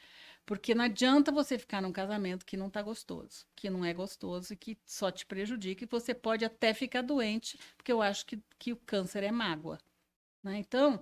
Porque 0.46 0.76
não 0.76 0.86
adianta 0.86 1.32
você 1.32 1.58
ficar 1.58 1.82
num 1.82 1.92
casamento 1.92 2.46
que 2.46 2.58
não 2.58 2.68
está 2.68 2.82
gostoso, 2.82 3.46
que 3.56 3.70
não 3.70 3.86
é 3.86 3.94
gostoso 3.94 4.54
e 4.54 4.58
que 4.58 4.78
só 4.86 5.10
te 5.12 5.26
prejudica, 5.26 5.84
e 5.84 5.88
você 5.88 6.14
pode 6.14 6.44
até 6.46 6.74
ficar 6.74 7.02
doente, 7.02 7.58
porque 7.78 7.92
eu 7.92 8.02
acho 8.02 8.26
que, 8.26 8.42
que 8.60 8.74
o 8.74 8.78
câncer 8.78 9.24
é 9.24 9.32
mágoa. 9.32 9.80
né? 10.44 10.58
Então, 10.60 11.02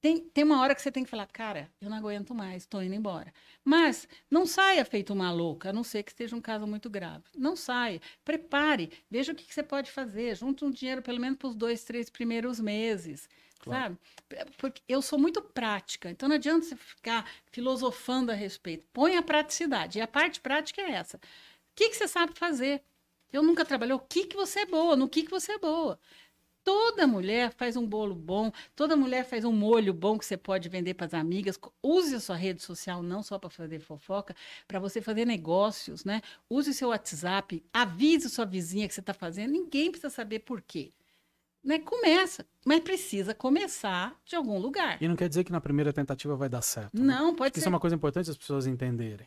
tem, 0.00 0.20
tem 0.30 0.44
uma 0.44 0.60
hora 0.60 0.74
que 0.74 0.82
você 0.82 0.92
tem 0.92 1.04
que 1.04 1.10
falar, 1.10 1.26
cara, 1.26 1.72
eu 1.80 1.88
não 1.90 1.96
aguento 1.96 2.34
mais, 2.34 2.64
estou 2.64 2.82
indo 2.82 2.94
embora. 2.94 3.32
Mas 3.64 4.06
não 4.30 4.46
saia 4.46 4.84
feito 4.84 5.12
uma 5.14 5.32
louca, 5.32 5.70
a 5.70 5.72
não 5.72 5.82
ser 5.84 6.02
que 6.02 6.10
esteja 6.12 6.36
um 6.36 6.40
caso 6.42 6.66
muito 6.66 6.90
grave. 6.90 7.24
Não 7.36 7.56
saia. 7.56 8.00
Prepare, 8.24 8.90
veja 9.10 9.32
o 9.32 9.34
que, 9.34 9.44
que 9.44 9.54
você 9.54 9.62
pode 9.62 9.90
fazer. 9.90 10.36
Junte 10.36 10.64
um 10.64 10.70
dinheiro 10.70 11.02
pelo 11.02 11.20
menos 11.20 11.38
para 11.38 11.48
os 11.48 11.54
dois, 11.56 11.84
três 11.84 12.10
primeiros 12.10 12.60
meses. 12.60 13.28
Claro. 13.60 13.98
Sabe? 14.30 14.50
Porque 14.58 14.82
eu 14.88 15.00
sou 15.00 15.18
muito 15.18 15.40
prática, 15.40 16.10
então 16.10 16.28
não 16.28 16.36
adianta 16.36 16.66
você 16.66 16.76
ficar 16.76 17.28
filosofando 17.50 18.30
a 18.30 18.34
respeito. 18.34 18.86
Põe 18.92 19.16
a 19.16 19.22
praticidade. 19.22 19.98
E 19.98 20.02
a 20.02 20.06
parte 20.06 20.40
prática 20.40 20.82
é 20.82 20.92
essa. 20.92 21.16
O 21.16 21.20
que, 21.74 21.88
que 21.88 21.96
você 21.96 22.06
sabe 22.06 22.32
fazer? 22.38 22.82
Eu 23.32 23.42
nunca 23.42 23.64
trabalhei. 23.64 23.94
O 23.94 23.98
que, 23.98 24.26
que 24.26 24.36
você 24.36 24.60
é 24.60 24.66
boa? 24.66 24.96
No 24.96 25.08
que, 25.08 25.22
que 25.24 25.30
você 25.30 25.52
é 25.52 25.58
boa? 25.58 25.98
Toda 26.64 27.06
mulher 27.06 27.52
faz 27.52 27.76
um 27.76 27.86
bolo 27.86 28.14
bom, 28.14 28.50
toda 28.74 28.96
mulher 28.96 29.22
faz 29.26 29.44
um 29.44 29.52
molho 29.52 29.92
bom 29.92 30.18
que 30.18 30.24
você 30.24 30.34
pode 30.34 30.66
vender 30.70 30.94
para 30.94 31.04
as 31.06 31.12
amigas. 31.12 31.58
Use 31.82 32.14
a 32.14 32.20
sua 32.20 32.36
rede 32.36 32.62
social 32.62 33.02
não 33.02 33.22
só 33.22 33.38
para 33.38 33.50
fazer 33.50 33.80
fofoca, 33.80 34.34
para 34.66 34.78
você 34.78 35.02
fazer 35.02 35.26
negócios, 35.26 36.06
né? 36.06 36.22
Use 36.48 36.70
o 36.70 36.74
seu 36.74 36.88
WhatsApp, 36.88 37.62
avise 37.70 38.30
sua 38.30 38.46
vizinha 38.46 38.88
que 38.88 38.94
você 38.94 39.00
está 39.00 39.12
fazendo. 39.12 39.52
Ninguém 39.52 39.90
precisa 39.90 40.08
saber 40.08 40.38
por 40.40 40.62
quê. 40.62 40.90
Né? 41.64 41.78
Começa, 41.78 42.44
mas 42.66 42.80
precisa 42.80 43.34
começar 43.34 44.14
de 44.24 44.36
algum 44.36 44.58
lugar. 44.58 44.98
E 45.00 45.08
não 45.08 45.16
quer 45.16 45.28
dizer 45.28 45.44
que 45.44 45.52
na 45.52 45.60
primeira 45.60 45.92
tentativa 45.92 46.36
vai 46.36 46.48
dar 46.48 46.60
certo. 46.62 46.90
né? 47.00 47.14
Não, 47.14 47.34
pode 47.34 47.48
Acho 47.48 47.52
que 47.52 47.54
ser. 47.54 47.60
Isso 47.60 47.68
é 47.68 47.70
uma 47.70 47.80
coisa 47.80 47.96
importante 47.96 48.30
as 48.30 48.36
pessoas 48.36 48.66
entenderem. 48.66 49.26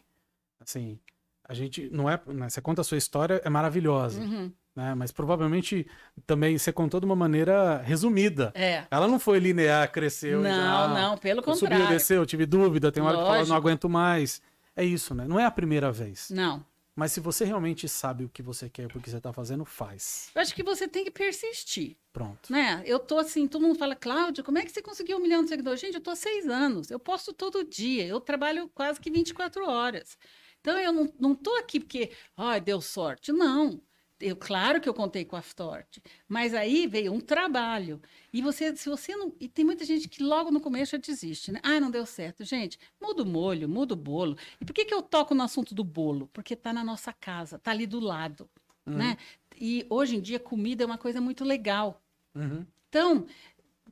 Assim, 0.59 0.99
a 1.47 1.53
gente 1.53 1.89
não 1.91 2.09
é. 2.09 2.19
né, 2.27 2.49
Você 2.49 2.61
conta 2.61 2.81
a 2.81 2.83
sua 2.83 2.97
história, 2.97 3.41
é 3.43 3.49
maravilhosa. 3.49 4.21
Uhum. 4.21 4.51
Né? 4.75 4.93
Mas 4.93 5.11
provavelmente 5.11 5.87
também 6.27 6.55
você 6.57 6.71
contou 6.71 6.99
de 6.99 7.05
uma 7.07 7.15
maneira 7.15 7.77
resumida. 7.81 8.51
É. 8.53 8.83
Ela 8.91 9.07
não 9.07 9.19
foi 9.19 9.39
linear, 9.39 9.91
cresceu. 9.91 10.39
Não, 10.41 10.49
já, 10.49 10.87
não, 10.89 11.17
pelo 11.17 11.39
eu 11.41 11.55
subiu, 11.55 11.69
contrário. 11.77 11.87
desceu, 11.97 12.23
tive 12.27 12.45
dúvida, 12.45 12.91
tem 12.91 13.01
hora 13.01 13.13
que 13.17 13.23
fala, 13.23 13.33
Lógico. 13.37 13.49
não 13.49 13.55
aguento 13.55 13.89
mais. 13.89 14.39
É 14.75 14.83
isso, 14.85 15.15
né? 15.15 15.25
Não 15.27 15.39
é 15.39 15.45
a 15.45 15.49
primeira 15.51 15.91
vez. 15.91 16.29
Não. 16.29 16.63
Mas 16.97 17.11
se 17.11 17.19
você 17.19 17.45
realmente 17.45 17.87
sabe 17.87 18.23
o 18.23 18.29
que 18.29 18.41
você 18.41 18.67
quer, 18.67 18.87
o 18.87 18.89
que 18.89 19.07
você 19.07 19.21
tá 19.21 19.31
fazendo, 19.31 19.63
faz. 19.63 20.31
Eu 20.33 20.41
acho 20.41 20.55
que 20.55 20.63
você 20.63 20.87
tem 20.87 21.03
que 21.03 21.11
persistir. 21.11 21.95
Pronto. 22.11 22.51
Né? 22.51 22.81
Eu 22.87 22.97
tô 22.97 23.19
assim, 23.19 23.47
todo 23.47 23.61
mundo 23.61 23.77
fala, 23.77 23.95
Cláudia, 23.95 24.43
como 24.43 24.57
é 24.57 24.63
que 24.63 24.71
você 24.71 24.81
conseguiu 24.81 25.17
um 25.17 25.21
milhão 25.21 25.43
de 25.43 25.49
seguidores? 25.49 25.79
Gente, 25.79 25.93
eu 25.93 26.01
tô 26.01 26.09
há 26.09 26.15
seis 26.15 26.47
anos, 26.47 26.89
eu 26.89 26.99
posto 26.99 27.31
todo 27.31 27.63
dia, 27.63 28.07
eu 28.07 28.19
trabalho 28.19 28.67
quase 28.73 28.99
que 28.99 29.11
24 29.11 29.69
horas. 29.69 30.17
Então 30.59 30.75
eu 30.79 30.91
não, 30.91 31.13
não 31.19 31.35
tô 31.35 31.55
aqui 31.57 31.79
porque, 31.79 32.11
ai, 32.35 32.59
deu 32.59 32.81
sorte. 32.81 33.31
Não. 33.31 33.79
Eu, 34.19 34.35
claro 34.35 34.81
que 34.81 34.89
eu 34.89 34.93
contei 34.93 35.23
com 35.23 35.35
a 35.35 35.41
sorte, 35.41 36.01
mas 36.27 36.53
aí 36.53 36.87
veio 36.87 37.13
um 37.13 37.19
trabalho. 37.19 38.01
E 38.33 38.41
você, 38.41 38.75
se 38.75 38.89
você 38.89 39.15
não. 39.15 39.33
E 39.39 39.47
tem 39.47 39.63
muita 39.63 39.85
gente 39.85 40.09
que 40.09 40.23
logo 40.23 40.49
no 40.49 40.59
começo 40.59 40.93
já 40.93 40.97
desiste, 40.97 41.51
né? 41.51 41.59
Ah, 41.61 41.79
não 41.79 41.91
deu 41.91 42.05
certo. 42.05 42.43
Gente, 42.43 42.79
muda 42.99 43.21
o 43.21 43.25
molho, 43.25 43.69
muda 43.69 43.93
o 43.93 43.97
bolo. 43.97 44.35
E 44.59 44.65
por 44.65 44.73
que, 44.73 44.85
que 44.85 44.93
eu 44.93 45.03
toco 45.03 45.35
no 45.35 45.43
assunto 45.43 45.75
do 45.75 45.83
bolo? 45.83 46.27
Porque 46.33 46.55
tá 46.55 46.73
na 46.73 46.83
nossa 46.83 47.13
casa, 47.13 47.59
tá 47.59 47.71
ali 47.71 47.85
do 47.85 47.99
lado. 47.99 48.49
Uhum. 48.87 48.95
Né? 48.95 49.17
E 49.59 49.85
hoje 49.89 50.15
em 50.15 50.21
dia, 50.21 50.39
comida 50.39 50.83
é 50.83 50.85
uma 50.85 50.97
coisa 50.97 51.21
muito 51.21 51.43
legal. 51.43 52.01
Uhum. 52.33 52.65
Então, 52.89 53.27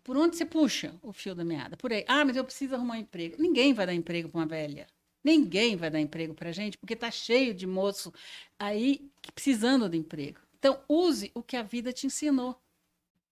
por 0.03 0.17
onde 0.17 0.37
você 0.37 0.45
puxa 0.45 0.95
o 1.03 1.11
fio 1.11 1.35
da 1.35 1.43
meada? 1.43 1.77
Por 1.77 1.91
aí. 1.91 2.03
Ah, 2.07 2.25
mas 2.25 2.35
eu 2.35 2.43
preciso 2.43 2.75
arrumar 2.75 2.95
um 2.95 2.99
emprego. 2.99 3.35
Ninguém 3.39 3.73
vai 3.73 3.85
dar 3.85 3.93
emprego 3.93 4.29
para 4.29 4.39
uma 4.39 4.47
velha. 4.47 4.87
Ninguém 5.25 5.75
vai 5.75 5.89
dar 5.89 5.99
emprego 5.99 6.35
para 6.35 6.51
gente, 6.51 6.77
porque 6.77 6.93
está 6.93 7.09
cheio 7.09 7.51
de 7.51 7.65
moço 7.65 8.13
aí 8.59 9.09
precisando 9.33 9.89
de 9.89 9.97
emprego. 9.97 10.39
Então, 10.59 10.79
use 10.87 11.31
o 11.33 11.41
que 11.41 11.57
a 11.57 11.63
vida 11.63 11.91
te 11.91 12.05
ensinou, 12.05 12.61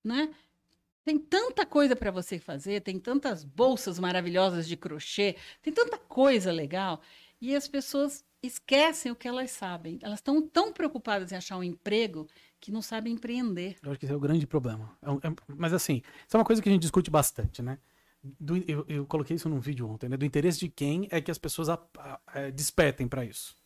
né? 0.04 0.34
Tem 1.06 1.20
tanta 1.20 1.68
coisa 1.68 1.96
para 1.96 2.10
você 2.10 2.40
fazer, 2.40 2.82
tem 2.82 2.98
tantas 2.98 3.44
bolsas 3.44 4.00
maravilhosas 4.00 4.68
de 4.68 4.76
crochê, 4.76 5.36
tem 5.62 5.72
tanta 5.72 6.00
coisa 6.00 6.52
legal, 6.52 7.00
e 7.40 7.56
as 7.56 7.68
pessoas 7.68 8.26
esquecem 8.42 9.12
o 9.12 9.16
que 9.16 9.28
elas 9.28 9.52
sabem. 9.52 10.00
Elas 10.02 10.18
estão 10.18 10.42
tão 10.42 10.74
preocupadas 10.74 11.32
em 11.32 11.36
achar 11.36 11.58
um 11.58 11.64
emprego 11.64 12.28
que 12.60 12.72
não 12.72 12.82
sabem 12.82 13.14
empreender. 13.14 13.76
Eu 13.84 13.92
acho 13.92 14.00
que 14.00 14.08
esse 14.08 14.14
é 14.14 14.18
o 14.18 14.20
grande 14.20 14.48
problema. 14.48 14.98
É 15.00 15.12
um- 15.12 15.18
é- 15.18 15.36
mas 15.56 15.74
assim, 15.74 16.02
isso 16.28 16.36
é 16.36 16.40
uma 16.40 16.46
coisa 16.46 16.60
que 16.60 16.70
a 16.70 16.72
gente 16.72 16.82
discute 16.82 17.12
bastante, 17.12 17.62
né? 17.62 17.78
Do- 18.24 18.64
eu, 18.70 18.86
eu 18.88 19.06
coloquei 19.06 19.36
isso 19.36 19.50
num 19.50 19.60
vídeo 19.60 19.88
ontem, 19.90 20.08
né? 20.08 20.16
Do 20.16 20.26
interesse 20.26 20.60
de 20.60 20.70
quem 20.70 21.08
é 21.12 21.20
que 21.20 21.30
as 21.30 21.38
pessoas 21.38 21.68
a- 21.70 21.80
a- 21.98 22.20
é, 22.36 22.52
despertem 22.52 23.08
pra 23.08 23.26
isso. 23.26 23.58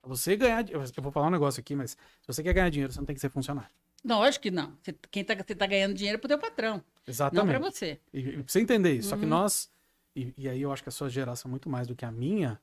Pra 0.00 0.08
você 0.08 0.34
ganhar. 0.36 0.64
Eu 0.70 0.80
vou 1.02 1.12
falar 1.12 1.26
um 1.26 1.30
negócio 1.30 1.60
aqui, 1.60 1.74
mas 1.76 1.90
se 1.90 2.26
você 2.26 2.42
quer 2.42 2.52
ganhar 2.54 2.70
dinheiro, 2.70 2.92
você 2.92 2.98
não 2.98 3.06
tem 3.06 3.14
que 3.14 3.20
ser 3.20 3.28
funcionário. 3.30 3.70
Não, 4.02 4.18
lógico 4.20 4.44
que 4.44 4.50
não. 4.50 4.74
Você, 4.82 4.94
quem 5.10 5.24
tá, 5.24 5.34
você 5.34 5.54
tá 5.54 5.66
ganhando 5.66 5.92
dinheiro 5.94 6.16
é 6.16 6.20
pro 6.20 6.28
teu 6.28 6.38
patrão, 6.38 6.76
não 6.76 6.82
Exatamente. 7.06 7.50
para 7.58 7.70
você. 7.70 8.00
E, 8.14 8.20
e 8.20 8.32
pra 8.34 8.44
você 8.46 8.60
entender 8.60 8.92
isso. 8.94 9.08
Só 9.10 9.16
que 9.16 9.24
Uhum. 9.24 9.28
nós. 9.28 9.68
E, 10.16 10.32
e 10.38 10.48
aí 10.48 10.62
eu 10.62 10.72
acho 10.72 10.82
que 10.82 10.88
a 10.88 10.92
sua 10.92 11.10
geração, 11.10 11.50
muito 11.50 11.68
mais 11.68 11.86
do 11.86 11.94
que 11.94 12.04
a 12.04 12.10
minha, 12.10 12.58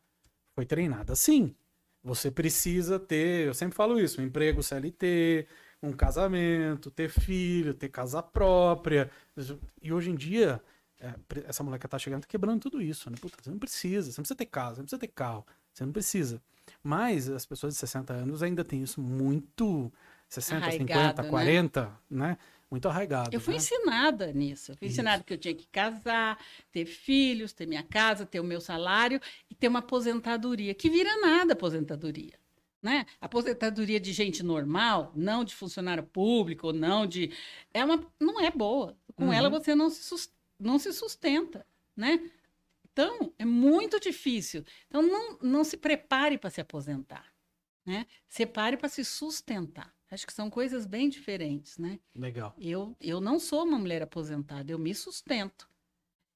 foi 0.55 0.65
treinada 0.65 1.13
assim. 1.13 1.53
Você 2.03 2.31
precisa 2.31 2.99
ter, 2.99 3.47
eu 3.47 3.53
sempre 3.53 3.75
falo 3.75 3.99
isso, 3.99 4.21
um 4.21 4.23
emprego 4.23 4.63
CLT, 4.63 5.45
um 5.84 5.91
casamento, 5.91 6.89
ter 6.89 7.10
filho, 7.10 7.73
ter 7.73 7.89
casa 7.89 8.21
própria. 8.23 9.12
E 9.81 9.91
hoje 9.91 10.12
em 10.12 10.15
dia, 10.15 10.53
é, 10.55 10.60
essa 11.47 11.63
mulher 11.63 11.79
que 11.79 11.88
tá 11.88 11.99
chegando 11.99 12.21
tá 12.21 12.27
quebrando 12.27 12.62
tudo 12.62 12.81
isso, 12.81 13.10
né? 13.10 13.17
Puta, 13.19 13.38
você 13.41 13.49
não 13.49 13.60
precisa, 13.60 14.12
você 14.12 14.19
não 14.19 14.23
precisa 14.23 14.36
ter 14.38 14.45
casa, 14.45 14.75
você 14.75 14.81
não 14.81 14.86
precisa 14.86 14.99
ter 14.99 15.08
carro, 15.08 15.45
você 15.73 15.86
não 15.86 15.91
precisa. 15.91 16.41
Mas 16.84 17.29
as 17.29 17.45
pessoas 17.45 17.73
de 17.73 17.79
60 17.79 18.13
anos 18.13 18.41
ainda 18.41 18.63
têm 18.63 18.81
isso 18.81 18.99
muito 19.01 19.91
60, 20.27 20.65
Arraigado, 20.65 21.17
50, 21.17 21.23
né? 21.23 21.29
40, 21.29 21.99
né? 22.10 22.38
Muito 22.71 22.88
arraigado. 22.89 23.29
Eu 23.31 23.39
fui 23.39 23.53
né? 23.53 23.60
ensinada 23.60 24.34
nisso. 24.34 24.71
Eu 24.71 24.77
fui 24.77 24.88
Isso. 24.88 24.95
ensinada 24.95 25.23
que 25.23 25.31
eu 25.34 25.38
tinha 25.38 25.53
que 25.53 25.67
casar, 25.67 26.38
ter 26.71 26.86
filhos, 26.86 27.53
ter 27.53 27.67
minha 27.67 27.84
casa, 27.84 28.25
ter 28.25 28.39
o 28.39 28.43
meu 28.43 28.60
salário 28.60 29.21
e 29.49 29.53
ter 29.55 29.67
uma 29.67 29.79
aposentadoria, 29.79 30.73
que 30.73 30.89
vira 30.89 31.15
nada 31.21 31.53
aposentadoria. 31.53 32.34
Né? 32.81 33.05
Aposentadoria 33.21 33.99
de 33.99 34.12
gente 34.13 34.43
normal, 34.43 35.12
não 35.15 35.43
de 35.43 35.55
funcionário 35.55 36.03
público, 36.03 36.73
não 36.73 37.05
de. 37.08 37.31
É 37.73 37.84
uma, 37.86 38.03
não 38.19 38.39
é 38.41 38.51
boa. 38.51 38.95
Com 39.15 39.25
Uhum. 39.25 39.34
ela 39.34 39.49
você 39.49 39.73
não 39.73 39.89
se, 39.89 40.03
sus- 40.03 40.29
não 40.59 40.79
se 40.79 40.91
sustenta. 40.93 41.65
Né? 41.95 42.31
Então, 42.91 43.33
é 43.37 43.45
muito 43.45 43.99
difícil. 43.99 44.63
Então, 44.87 45.01
não, 45.01 45.37
não 45.41 45.63
se 45.63 45.77
prepare 45.77 46.37
para 46.37 46.49
se 46.49 46.61
aposentar. 46.61 47.33
Né? 47.85 48.05
Separe 48.27 48.77
para 48.77 48.89
se 48.89 49.05
sustentar. 49.05 49.93
Acho 50.09 50.25
que 50.25 50.33
são 50.33 50.49
coisas 50.49 50.85
bem 50.85 51.09
diferentes, 51.09 51.77
né? 51.77 51.99
Legal. 52.15 52.55
Eu, 52.57 52.95
eu 53.01 53.19
não 53.19 53.39
sou 53.39 53.63
uma 53.63 53.77
mulher 53.77 54.01
aposentada, 54.01 54.71
eu 54.71 54.79
me 54.79 54.93
sustento. 54.93 55.67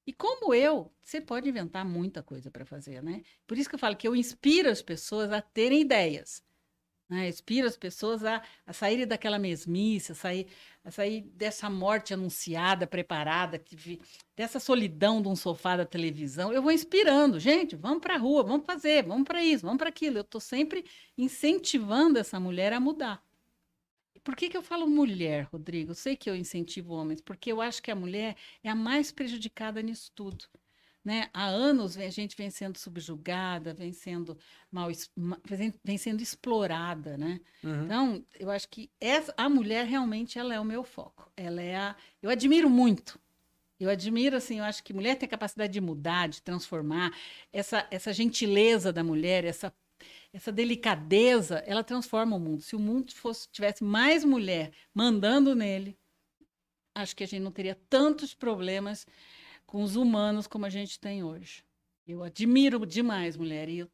E 0.06 0.12
como 0.12 0.52
eu, 0.52 0.92
você 1.00 1.20
pode 1.20 1.48
inventar 1.48 1.84
muita 1.84 2.22
coisa 2.22 2.50
para 2.50 2.64
fazer, 2.64 3.02
né? 3.02 3.22
Por 3.46 3.56
isso 3.56 3.68
que 3.68 3.74
eu 3.74 3.78
falo 3.78 3.96
que 3.96 4.08
eu 4.08 4.16
inspiro 4.16 4.68
as 4.68 4.82
pessoas 4.82 5.30
a 5.32 5.40
terem 5.40 5.82
ideias. 5.82 6.42
Né? 7.10 7.28
Inspiro 7.28 7.66
as 7.66 7.76
pessoas 7.76 8.24
a, 8.24 8.40
a 8.64 8.72
saírem 8.72 9.04
daquela 9.04 9.36
mesmice, 9.36 10.12
a 10.12 10.14
sair, 10.14 10.46
a 10.84 10.92
sair 10.92 11.22
dessa 11.22 11.68
morte 11.68 12.14
anunciada, 12.14 12.86
preparada, 12.86 13.58
que 13.58 14.00
dessa 14.36 14.60
solidão 14.60 15.20
de 15.20 15.26
um 15.26 15.34
sofá 15.34 15.76
da 15.76 15.84
televisão. 15.84 16.52
Eu 16.52 16.62
vou 16.62 16.70
inspirando. 16.70 17.40
Gente, 17.40 17.74
vamos 17.74 18.00
para 18.00 18.14
a 18.14 18.18
rua, 18.18 18.44
vamos 18.44 18.64
fazer, 18.64 19.02
vamos 19.02 19.24
para 19.24 19.42
isso, 19.42 19.66
vamos 19.66 19.78
para 19.78 19.88
aquilo. 19.88 20.18
Eu 20.18 20.22
estou 20.22 20.40
sempre 20.40 20.84
incentivando 21.18 22.16
essa 22.16 22.38
mulher 22.38 22.72
a 22.72 22.78
mudar. 22.78 23.20
Por 24.22 24.36
que, 24.36 24.48
que 24.48 24.56
eu 24.56 24.62
falo 24.62 24.86
mulher, 24.86 25.48
Rodrigo? 25.50 25.90
Eu 25.90 25.94
sei 25.96 26.14
que 26.14 26.30
eu 26.30 26.36
incentivo 26.36 26.94
homens, 26.94 27.20
porque 27.20 27.50
eu 27.50 27.60
acho 27.60 27.82
que 27.82 27.90
a 27.90 27.96
mulher 27.96 28.36
é 28.62 28.70
a 28.70 28.74
mais 28.74 29.10
prejudicada 29.10 29.82
nisso 29.82 30.12
tudo. 30.14 30.44
Né? 31.10 31.28
Há 31.34 31.46
anos 31.46 31.96
a 31.96 32.08
gente 32.08 32.36
vem 32.36 32.50
sendo 32.50 32.78
subjugada, 32.78 33.74
vem 33.74 33.92
sendo 33.92 34.38
mal, 34.70 34.88
vem 35.82 35.98
sendo 35.98 36.22
explorada, 36.22 37.18
né? 37.18 37.40
Uhum. 37.64 37.84
Então, 37.84 38.24
eu 38.38 38.48
acho 38.48 38.68
que 38.68 38.88
essa, 39.00 39.34
a 39.36 39.48
mulher 39.48 39.86
realmente 39.86 40.38
ela 40.38 40.54
é 40.54 40.60
o 40.60 40.64
meu 40.64 40.84
foco. 40.84 41.28
Ela 41.36 41.60
é 41.60 41.74
a, 41.74 41.96
eu 42.22 42.30
admiro 42.30 42.70
muito. 42.70 43.18
Eu 43.80 43.90
admiro 43.90 44.36
assim, 44.36 44.60
eu 44.60 44.64
acho 44.64 44.84
que 44.84 44.92
mulher 44.92 45.16
tem 45.16 45.26
a 45.26 45.30
capacidade 45.30 45.72
de 45.72 45.80
mudar, 45.80 46.28
de 46.28 46.40
transformar. 46.42 47.12
Essa 47.52 47.84
essa 47.90 48.12
gentileza 48.12 48.92
da 48.92 49.02
mulher, 49.02 49.44
essa 49.44 49.74
essa 50.32 50.52
delicadeza, 50.52 51.58
ela 51.66 51.82
transforma 51.82 52.36
o 52.36 52.40
mundo. 52.40 52.62
Se 52.62 52.76
o 52.76 52.78
mundo 52.78 53.12
fosse 53.12 53.48
tivesse 53.50 53.82
mais 53.82 54.24
mulher 54.24 54.70
mandando 54.94 55.56
nele, 55.56 55.98
acho 56.94 57.16
que 57.16 57.24
a 57.24 57.26
gente 57.26 57.42
não 57.42 57.50
teria 57.50 57.76
tantos 57.88 58.32
problemas 58.32 59.04
com 59.70 59.84
os 59.84 59.94
humanos 59.94 60.48
como 60.48 60.66
a 60.66 60.68
gente 60.68 60.98
tem 60.98 61.22
hoje. 61.22 61.64
Eu 62.04 62.24
admiro 62.24 62.84
demais 62.84 63.36
mulher 63.36 63.68
e 63.68 63.88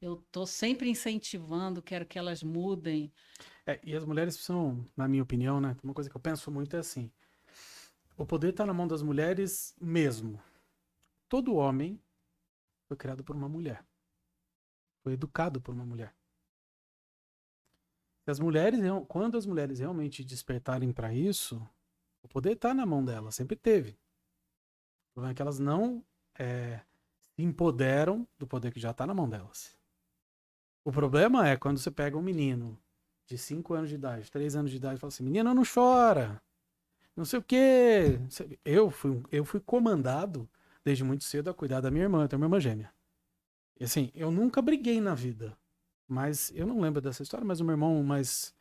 eu 0.00 0.24
tô 0.30 0.46
sempre 0.46 0.88
incentivando, 0.88 1.82
quero 1.82 2.06
que 2.06 2.16
elas 2.16 2.40
mudem. 2.40 3.12
É, 3.66 3.80
e 3.82 3.96
as 3.96 4.04
mulheres 4.04 4.36
precisam, 4.36 4.88
na 4.96 5.08
minha 5.08 5.24
opinião, 5.24 5.60
né? 5.60 5.76
Uma 5.82 5.92
coisa 5.92 6.08
que 6.08 6.16
eu 6.16 6.20
penso 6.20 6.52
muito 6.52 6.76
é 6.76 6.78
assim: 6.78 7.10
o 8.16 8.24
poder 8.24 8.50
está 8.50 8.64
na 8.64 8.72
mão 8.72 8.86
das 8.86 9.02
mulheres 9.02 9.74
mesmo. 9.80 10.40
Todo 11.28 11.56
homem 11.56 12.00
foi 12.86 12.96
criado 12.96 13.24
por 13.24 13.34
uma 13.34 13.48
mulher. 13.48 13.84
Foi 15.02 15.14
educado 15.14 15.60
por 15.60 15.74
uma 15.74 15.84
mulher. 15.84 16.14
As 18.24 18.38
mulheres, 18.38 18.78
quando 19.08 19.36
as 19.36 19.46
mulheres 19.46 19.80
realmente 19.80 20.22
despertarem 20.22 20.92
para 20.92 21.12
isso, 21.12 21.60
o 22.22 22.28
poder 22.28 22.52
está 22.52 22.72
na 22.72 22.86
mão 22.86 23.04
delas, 23.04 23.34
sempre 23.34 23.56
teve. 23.56 23.98
O 25.12 25.14
problema 25.14 25.32
é 25.32 25.34
que 25.34 25.42
elas 25.42 25.58
não 25.58 26.02
é, 26.38 26.80
se 27.20 27.42
empoderam 27.42 28.26
do 28.38 28.46
poder 28.46 28.72
que 28.72 28.80
já 28.80 28.92
está 28.92 29.06
na 29.06 29.12
mão 29.12 29.28
delas. 29.28 29.76
O 30.82 30.90
problema 30.90 31.46
é 31.46 31.56
quando 31.56 31.78
você 31.78 31.90
pega 31.90 32.16
um 32.16 32.22
menino 32.22 32.78
de 33.26 33.36
5 33.36 33.74
anos 33.74 33.90
de 33.90 33.96
idade, 33.96 34.30
3 34.30 34.56
anos 34.56 34.70
de 34.70 34.78
idade, 34.78 34.96
e 34.96 34.98
fala 34.98 35.08
assim: 35.08 35.22
menina, 35.22 35.52
não 35.54 35.62
chora. 35.64 36.42
Não 37.14 37.26
sei 37.26 37.38
o 37.38 37.42
quê. 37.42 38.18
Eu 38.64 38.90
fui, 38.90 39.22
eu 39.30 39.44
fui 39.44 39.60
comandado 39.60 40.48
desde 40.82 41.04
muito 41.04 41.24
cedo 41.24 41.50
a 41.50 41.54
cuidar 41.54 41.80
da 41.80 41.90
minha 41.90 42.04
irmã, 42.04 42.24
eu 42.24 42.28
tenho 42.28 42.40
uma 42.40 42.46
irmã 42.46 42.58
gêmea. 42.58 42.90
E 43.78 43.84
assim, 43.84 44.10
eu 44.14 44.30
nunca 44.30 44.62
briguei 44.62 45.00
na 45.00 45.14
vida. 45.14 45.56
Mas 46.08 46.50
eu 46.54 46.66
não 46.66 46.80
lembro 46.80 47.00
dessa 47.00 47.22
história, 47.22 47.46
mas 47.46 47.60
o 47.60 47.64
meu 47.64 47.74
irmão 47.74 48.02
mais, 48.02 48.54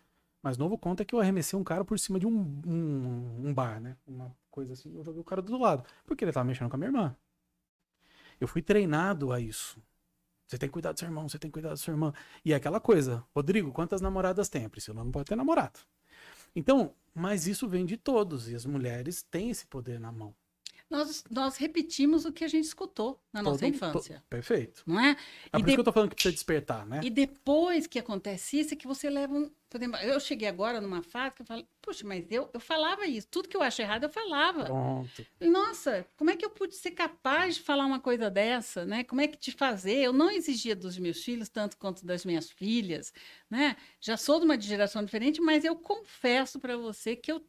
mais 0.43 0.57
novo 0.57 0.77
conta 0.77 1.05
que 1.05 1.15
eu 1.15 1.19
arremessei 1.19 1.57
um 1.57 1.63
cara 1.63 1.83
por 1.83 1.97
cima 1.97 2.19
de 2.19 2.27
um, 2.27 2.61
um, 2.65 3.47
um 3.47 3.53
bar, 3.53 3.79
né? 3.79 3.97
Uma 4.05 4.35
coisa 4.51 4.73
assim, 4.73 4.95
eu 4.95 5.03
joguei 5.03 5.21
o 5.21 5.23
cara 5.23 5.41
do 5.41 5.57
lado. 5.57 5.83
Porque 6.05 6.23
ele 6.23 6.31
tava 6.31 6.45
mexendo 6.45 6.69
com 6.69 6.75
a 6.75 6.77
minha 6.77 6.89
irmã. 6.89 7.15
Eu 8.39 8.47
fui 8.47 8.61
treinado 8.61 9.31
a 9.31 9.39
isso. 9.39 9.81
Você 10.45 10.57
tem 10.57 10.67
que 10.67 10.73
cuidar 10.73 10.91
do 10.91 10.99
seu 10.99 11.07
irmão, 11.07 11.29
você 11.29 11.39
tem 11.39 11.49
que 11.49 11.53
cuidar 11.53 11.69
da 11.69 11.77
sua 11.77 11.93
irmã. 11.93 12.13
E 12.43 12.51
é 12.51 12.55
aquela 12.55 12.79
coisa, 12.79 13.23
Rodrigo, 13.33 13.71
quantas 13.71 14.01
namoradas 14.01 14.49
tem? 14.49 14.65
A 14.65 14.69
Priscila 14.69 15.03
não 15.03 15.11
pode 15.11 15.25
ter 15.25 15.35
namorado. 15.35 15.79
Então, 16.53 16.93
mas 17.15 17.47
isso 17.47 17.69
vem 17.69 17.85
de 17.85 17.95
todos, 17.95 18.49
e 18.49 18.55
as 18.55 18.65
mulheres 18.65 19.23
têm 19.23 19.49
esse 19.49 19.65
poder 19.65 19.99
na 19.99 20.11
mão. 20.11 20.35
Nós, 20.91 21.23
nós 21.31 21.55
repetimos 21.57 22.25
o 22.25 22.31
que 22.33 22.43
a 22.43 22.47
gente 22.47 22.65
escutou 22.65 23.17
na 23.31 23.41
nossa 23.41 23.59
Todo- 23.59 23.69
infância. 23.69 24.15
to- 24.17 24.23
perfeito. 24.29 24.83
Não 24.85 24.99
é? 24.99 25.11
É 25.11 25.13
E 25.13 25.49
por 25.51 25.57
isso 25.59 25.65
de- 25.67 25.73
que 25.75 25.79
eu 25.79 25.83
tô 25.85 25.93
falando 25.93 26.09
que 26.09 26.15
precisa 26.15 26.33
despertar, 26.33 26.85
né? 26.85 26.99
E 27.01 27.09
depois 27.09 27.87
que 27.87 27.97
acontece 27.97 28.59
isso, 28.59 28.73
é 28.73 28.77
que 28.77 28.85
você 28.85 29.09
leva 29.09 29.33
um. 29.33 29.49
Eu 30.03 30.19
cheguei 30.19 30.49
agora 30.49 30.81
numa 30.81 31.01
fase 31.01 31.33
que 31.33 31.43
eu 31.43 31.45
falo, 31.45 31.65
puxa, 31.81 32.05
mas 32.05 32.25
eu, 32.29 32.49
eu 32.53 32.59
falava 32.59 33.07
isso. 33.07 33.25
Tudo 33.31 33.47
que 33.47 33.55
eu 33.55 33.61
acho 33.61 33.81
errado, 33.81 34.03
eu 34.03 34.09
falava. 34.09 34.65
Pronto. 34.65 35.25
Nossa, 35.39 36.05
como 36.17 36.29
é 36.29 36.35
que 36.35 36.43
eu 36.43 36.49
pude 36.49 36.75
ser 36.75 36.91
capaz 36.91 37.55
de 37.55 37.61
falar 37.61 37.85
uma 37.85 38.01
coisa 38.01 38.29
dessa, 38.29 38.83
né? 38.85 39.05
Como 39.05 39.21
é 39.21 39.29
que 39.29 39.37
te 39.37 39.49
fazer? 39.53 39.95
Eu 39.95 40.11
não 40.11 40.29
exigia 40.29 40.75
dos 40.75 40.97
meus 40.97 41.23
filhos 41.23 41.47
tanto 41.47 41.77
quanto 41.77 42.05
das 42.05 42.25
minhas 42.25 42.51
filhas, 42.51 43.13
né? 43.49 43.77
Já 44.01 44.17
sou 44.17 44.39
de 44.39 44.45
uma 44.45 44.59
geração 44.59 45.05
diferente, 45.05 45.39
mas 45.39 45.63
eu 45.63 45.77
confesso 45.77 46.59
para 46.59 46.75
você 46.75 47.15
que 47.15 47.31
eu 47.31 47.41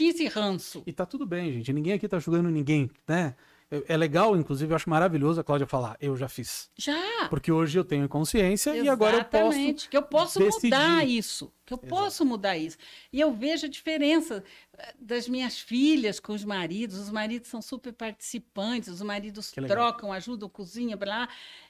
esse 0.00 0.26
ranço. 0.26 0.82
E 0.86 0.92
tá 0.92 1.04
tudo 1.04 1.26
bem, 1.26 1.52
gente. 1.52 1.72
Ninguém 1.72 1.92
aqui 1.92 2.08
tá 2.08 2.18
julgando 2.18 2.50
ninguém, 2.50 2.90
né? 3.06 3.34
É 3.70 3.82
é 3.88 3.96
legal, 3.96 4.36
inclusive, 4.36 4.70
eu 4.70 4.76
acho 4.76 4.90
maravilhoso 4.90 5.40
a 5.40 5.44
Cláudia 5.44 5.66
falar, 5.66 5.96
eu 5.98 6.14
já 6.14 6.28
fiz. 6.28 6.70
Já. 6.76 7.26
Porque 7.30 7.50
hoje 7.50 7.78
eu 7.78 7.84
tenho 7.84 8.06
consciência 8.06 8.76
e 8.76 8.86
agora 8.86 9.16
eu 9.16 9.24
posso. 9.24 9.46
Exatamente, 9.46 9.88
que 9.88 9.96
eu 9.96 10.02
posso 10.02 10.38
decidir. 10.38 10.64
mudar 10.66 11.08
isso, 11.08 11.52
que 11.64 11.72
eu 11.72 11.78
Exato. 11.78 11.88
posso 11.88 12.26
mudar 12.26 12.58
isso. 12.58 12.76
E 13.10 13.18
eu 13.18 13.32
vejo 13.32 13.64
a 13.64 13.68
diferença 13.70 14.44
eh, 14.76 14.94
das 15.00 15.26
minhas 15.26 15.58
filhas 15.58 16.20
com 16.20 16.34
os 16.34 16.44
maridos. 16.44 16.98
Os 16.98 17.10
maridos 17.10 17.48
são 17.48 17.62
super 17.62 17.94
participantes, 17.94 18.90
os 18.90 19.00
maridos 19.00 19.50
trocam, 19.50 20.12
ajudam, 20.12 20.50
cozinham, 20.50 20.98
blá. 20.98 21.26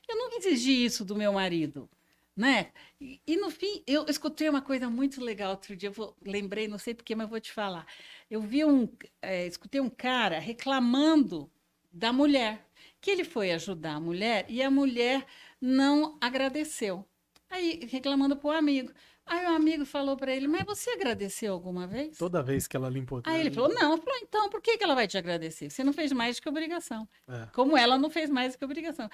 Eu 0.09 0.17
nunca 0.17 0.37
exigi 0.39 0.85
isso 0.85 1.05
do 1.05 1.15
meu 1.15 1.33
marido. 1.33 1.89
Né? 2.35 2.73
E, 3.01 3.21
e, 3.27 3.37
no 3.37 3.51
fim, 3.51 3.83
eu 3.87 4.07
escutei 4.09 4.49
uma 4.49 4.63
coisa 4.63 4.89
muito 4.89 5.23
legal 5.23 5.51
outro 5.51 5.77
dia, 5.77 5.91
eu 5.91 5.93
vou, 5.93 6.17
lembrei, 6.25 6.67
não 6.67 6.79
sei 6.79 6.95
porquê, 6.95 7.15
mas 7.15 7.29
vou 7.29 7.41
te 7.41 7.53
falar. 7.53 7.87
Eu 8.31 8.41
vi 8.41 8.65
um, 8.65 8.89
eh, 9.21 9.47
escutei 9.47 9.81
um 9.81 9.91
cara 9.91 10.39
reclamando 10.39 11.51
da 11.93 12.11
mulher, 12.13 12.67
que 13.01 13.11
ele 13.11 13.25
foi 13.25 13.53
ajudar 13.53 13.95
a 13.95 14.01
mulher 14.01 14.47
e 14.49 14.63
a 14.63 14.71
mulher 14.71 15.27
não 15.61 16.17
agradeceu. 16.21 17.07
Aí, 17.51 17.81
reclamando 17.91 18.35
para 18.35 18.49
o 18.49 18.53
amigo. 18.53 18.91
Aí 19.27 19.45
o 19.45 19.51
amigo 19.51 19.85
falou 19.85 20.17
para 20.17 20.35
ele, 20.35 20.49
mas 20.49 20.65
você 20.65 20.91
agradeceu 20.91 21.53
alguma 21.53 21.87
vez? 21.87 22.19
Toda 22.19 22.43
vez 22.43 22.67
que 22.67 22.77
ela 22.77 22.89
limpou. 22.89 23.23
Aí 23.25 23.41
ele 23.41 23.51
falou, 23.51 23.73
não. 23.73 23.97
Falei, 23.99 24.21
então, 24.23 24.49
por 24.49 24.61
que, 24.61 24.77
que 24.77 24.83
ela 24.83 24.95
vai 24.95 25.07
te 25.07 25.17
agradecer? 25.17 25.71
Você 25.71 25.85
não 25.85 25.93
fez 25.93 26.13
mais 26.13 26.37
do 26.37 26.43
que 26.43 26.49
obrigação. 26.49 27.09
É. 27.29 27.47
Como 27.53 27.77
ela 27.77 27.99
não 27.99 28.11
fez 28.11 28.29
mais 28.31 28.55
do 28.55 28.59
que 28.59 28.65
obrigação. 28.65 29.09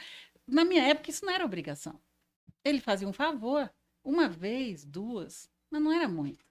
Na 0.46 0.64
minha 0.64 0.82
época, 0.82 1.10
isso 1.10 1.24
não 1.26 1.32
era 1.32 1.44
obrigação. 1.44 2.00
Ele 2.68 2.80
fazia 2.80 3.08
um 3.08 3.12
favor, 3.12 3.70
uma 4.04 4.28
vez, 4.28 4.84
duas, 4.84 5.50
mas 5.70 5.82
não 5.82 5.92
era 5.92 6.08
muito. 6.08 6.44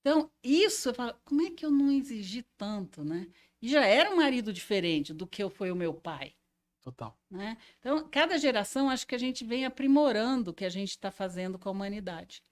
Então, 0.00 0.30
isso, 0.42 0.90
eu 0.90 0.94
falo, 0.94 1.14
como 1.24 1.42
é 1.46 1.50
que 1.50 1.64
eu 1.64 1.70
não 1.70 1.90
exigi 1.90 2.42
tanto, 2.56 3.02
né? 3.04 3.26
E 3.62 3.68
já 3.68 3.84
era 3.86 4.10
um 4.10 4.16
marido 4.16 4.52
diferente 4.52 5.14
do 5.14 5.26
que 5.26 5.42
eu 5.42 5.48
foi 5.48 5.70
o 5.70 5.76
meu 5.76 5.94
pai. 5.94 6.34
Total. 6.82 7.18
Né? 7.30 7.56
Então, 7.80 8.06
cada 8.10 8.36
geração, 8.36 8.90
acho 8.90 9.06
que 9.06 9.14
a 9.14 9.18
gente 9.18 9.42
vem 9.44 9.64
aprimorando 9.64 10.50
o 10.50 10.54
que 10.54 10.66
a 10.66 10.68
gente 10.68 10.90
está 10.90 11.10
fazendo 11.10 11.58
com 11.58 11.70
a 11.70 11.72
humanidade. 11.72 12.42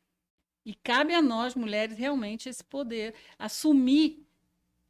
E 0.64 0.74
cabe 0.74 1.12
a 1.12 1.20
nós, 1.20 1.54
mulheres, 1.54 1.98
realmente 1.98 2.48
esse 2.48 2.64
poder, 2.64 3.14
assumir 3.38 4.24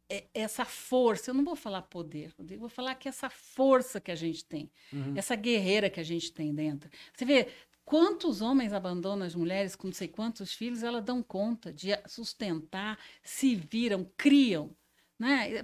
e- 0.08 0.24
essa 0.32 0.64
força. 0.64 1.30
Eu 1.30 1.34
não 1.34 1.44
vou 1.44 1.56
falar 1.56 1.82
poder, 1.82 2.32
eu 2.50 2.58
vou 2.60 2.68
falar 2.68 2.94
que 2.94 3.08
essa 3.08 3.28
força 3.28 4.00
que 4.00 4.12
a 4.12 4.14
gente 4.14 4.44
tem, 4.44 4.70
Uhum. 4.92 5.14
essa 5.16 5.34
guerreira 5.34 5.90
que 5.90 5.98
a 5.98 6.04
gente 6.04 6.30
tem 6.32 6.54
dentro. 6.54 6.88
Você 7.12 7.24
vê 7.24 7.48
quantos 7.92 8.40
homens 8.40 8.72
abandonam 8.72 9.26
as 9.26 9.34
mulheres 9.34 9.76
com 9.76 9.88
não 9.88 9.92
sei 9.92 10.08
quantos 10.08 10.54
filhos, 10.54 10.82
elas 10.82 11.04
dão 11.04 11.22
conta 11.22 11.70
de 11.70 11.88
sustentar, 12.06 12.98
se 13.22 13.54
viram, 13.54 14.10
criam. 14.16 14.74
Né? 15.18 15.62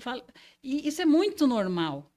E 0.62 0.86
isso 0.86 1.00
é 1.00 1.06
muito 1.06 1.46
normal. 1.46 2.12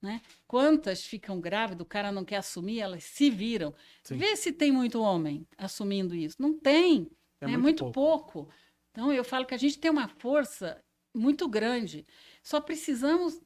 Né? 0.00 0.22
Quantas 0.46 1.04
ficam 1.04 1.40
grávidas, 1.40 1.84
o 1.84 1.88
cara 1.88 2.12
não 2.12 2.24
quer 2.24 2.36
assumir, 2.36 2.78
elas 2.78 3.02
se 3.02 3.28
viram. 3.28 3.74
Sim. 4.04 4.16
Vê 4.16 4.36
se 4.36 4.52
tem 4.52 4.70
muito 4.70 5.00
homem 5.02 5.44
assumindo 5.58 6.14
isso. 6.14 6.36
Não 6.38 6.56
tem. 6.56 7.10
É 7.40 7.46
É, 7.46 7.48
muito 7.48 7.60
muito, 7.60 7.90
pouco. 7.90 8.32
pouco. 8.44 8.54
Então, 8.92 9.12
eu 9.12 9.24
falo 9.24 9.44
que 9.46 9.54
a 9.54 9.58
gente 9.58 9.80
tem 9.80 9.90
uma 9.90 10.06
força 10.06 10.80
muito 11.12 11.48
grande. 11.48 12.06
Só 12.40 12.60
precisamos 12.60 13.40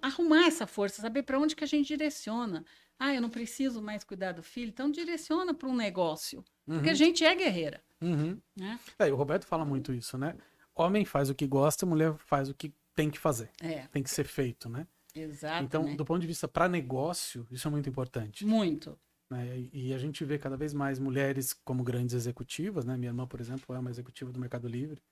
arrumar 0.00 0.46
essa 0.46 0.66
força, 0.66 1.02
saber 1.02 1.24
para 1.24 1.38
onde 1.38 1.54
que 1.54 1.62
a 1.62 1.66
gente 1.66 1.88
direciona. 1.88 2.64
Ah, 3.04 3.12
eu 3.12 3.20
não 3.20 3.28
preciso 3.30 3.82
mais 3.82 4.04
cuidar 4.04 4.30
do 4.30 4.42
filho, 4.44 4.68
então 4.68 4.88
direciona 4.90 5.52
para 5.52 5.68
um 5.68 5.74
negócio. 5.74 6.44
Porque 6.64 6.88
a 6.88 6.92
Uhum. 6.92 6.96
gente 6.96 7.24
é 7.24 7.34
guerreira. 7.34 7.82
Uhum. 8.00 8.38
Né? 8.56 8.78
É, 8.98 9.12
o 9.12 9.16
Roberto 9.16 9.44
fala 9.44 9.64
muito 9.64 9.92
isso, 9.92 10.16
né? 10.16 10.36
Homem 10.72 11.04
faz 11.04 11.28
o 11.28 11.34
que 11.34 11.46
gosta, 11.46 11.84
mulher 11.84 12.14
faz 12.16 12.48
o 12.48 12.54
que 12.54 12.72
tem 12.94 13.10
que 13.10 13.18
fazer. 13.18 13.50
É, 13.60 13.86
Tem 13.88 14.02
que 14.04 14.10
ser 14.10 14.24
feito, 14.24 14.68
né? 14.68 14.86
exato. 15.14 15.64
Então, 15.64 15.96
do 15.96 16.04
ponto 16.04 16.20
de 16.20 16.26
vista 16.28 16.46
para 16.46 16.68
negócio, 16.68 17.44
isso 17.50 17.66
é 17.66 17.70
muito 17.70 17.88
importante. 17.88 18.46
Muito. 18.46 18.96
né? 19.28 19.58
E 19.72 19.88
e 19.88 19.94
a 19.94 19.98
gente 19.98 20.24
vê 20.24 20.38
cada 20.38 20.56
vez 20.56 20.72
mais 20.72 20.98
mulheres 21.00 21.52
como 21.64 21.82
grandes 21.82 22.14
executivas, 22.14 22.84
né? 22.84 22.96
Minha 22.96 23.08
irmã, 23.10 23.26
por 23.26 23.40
exemplo, 23.40 23.74
é 23.74 23.78
uma 23.80 23.90
executiva 23.90 24.30
do 24.30 24.38
Mercado 24.38 24.68
Livre. 24.68 25.02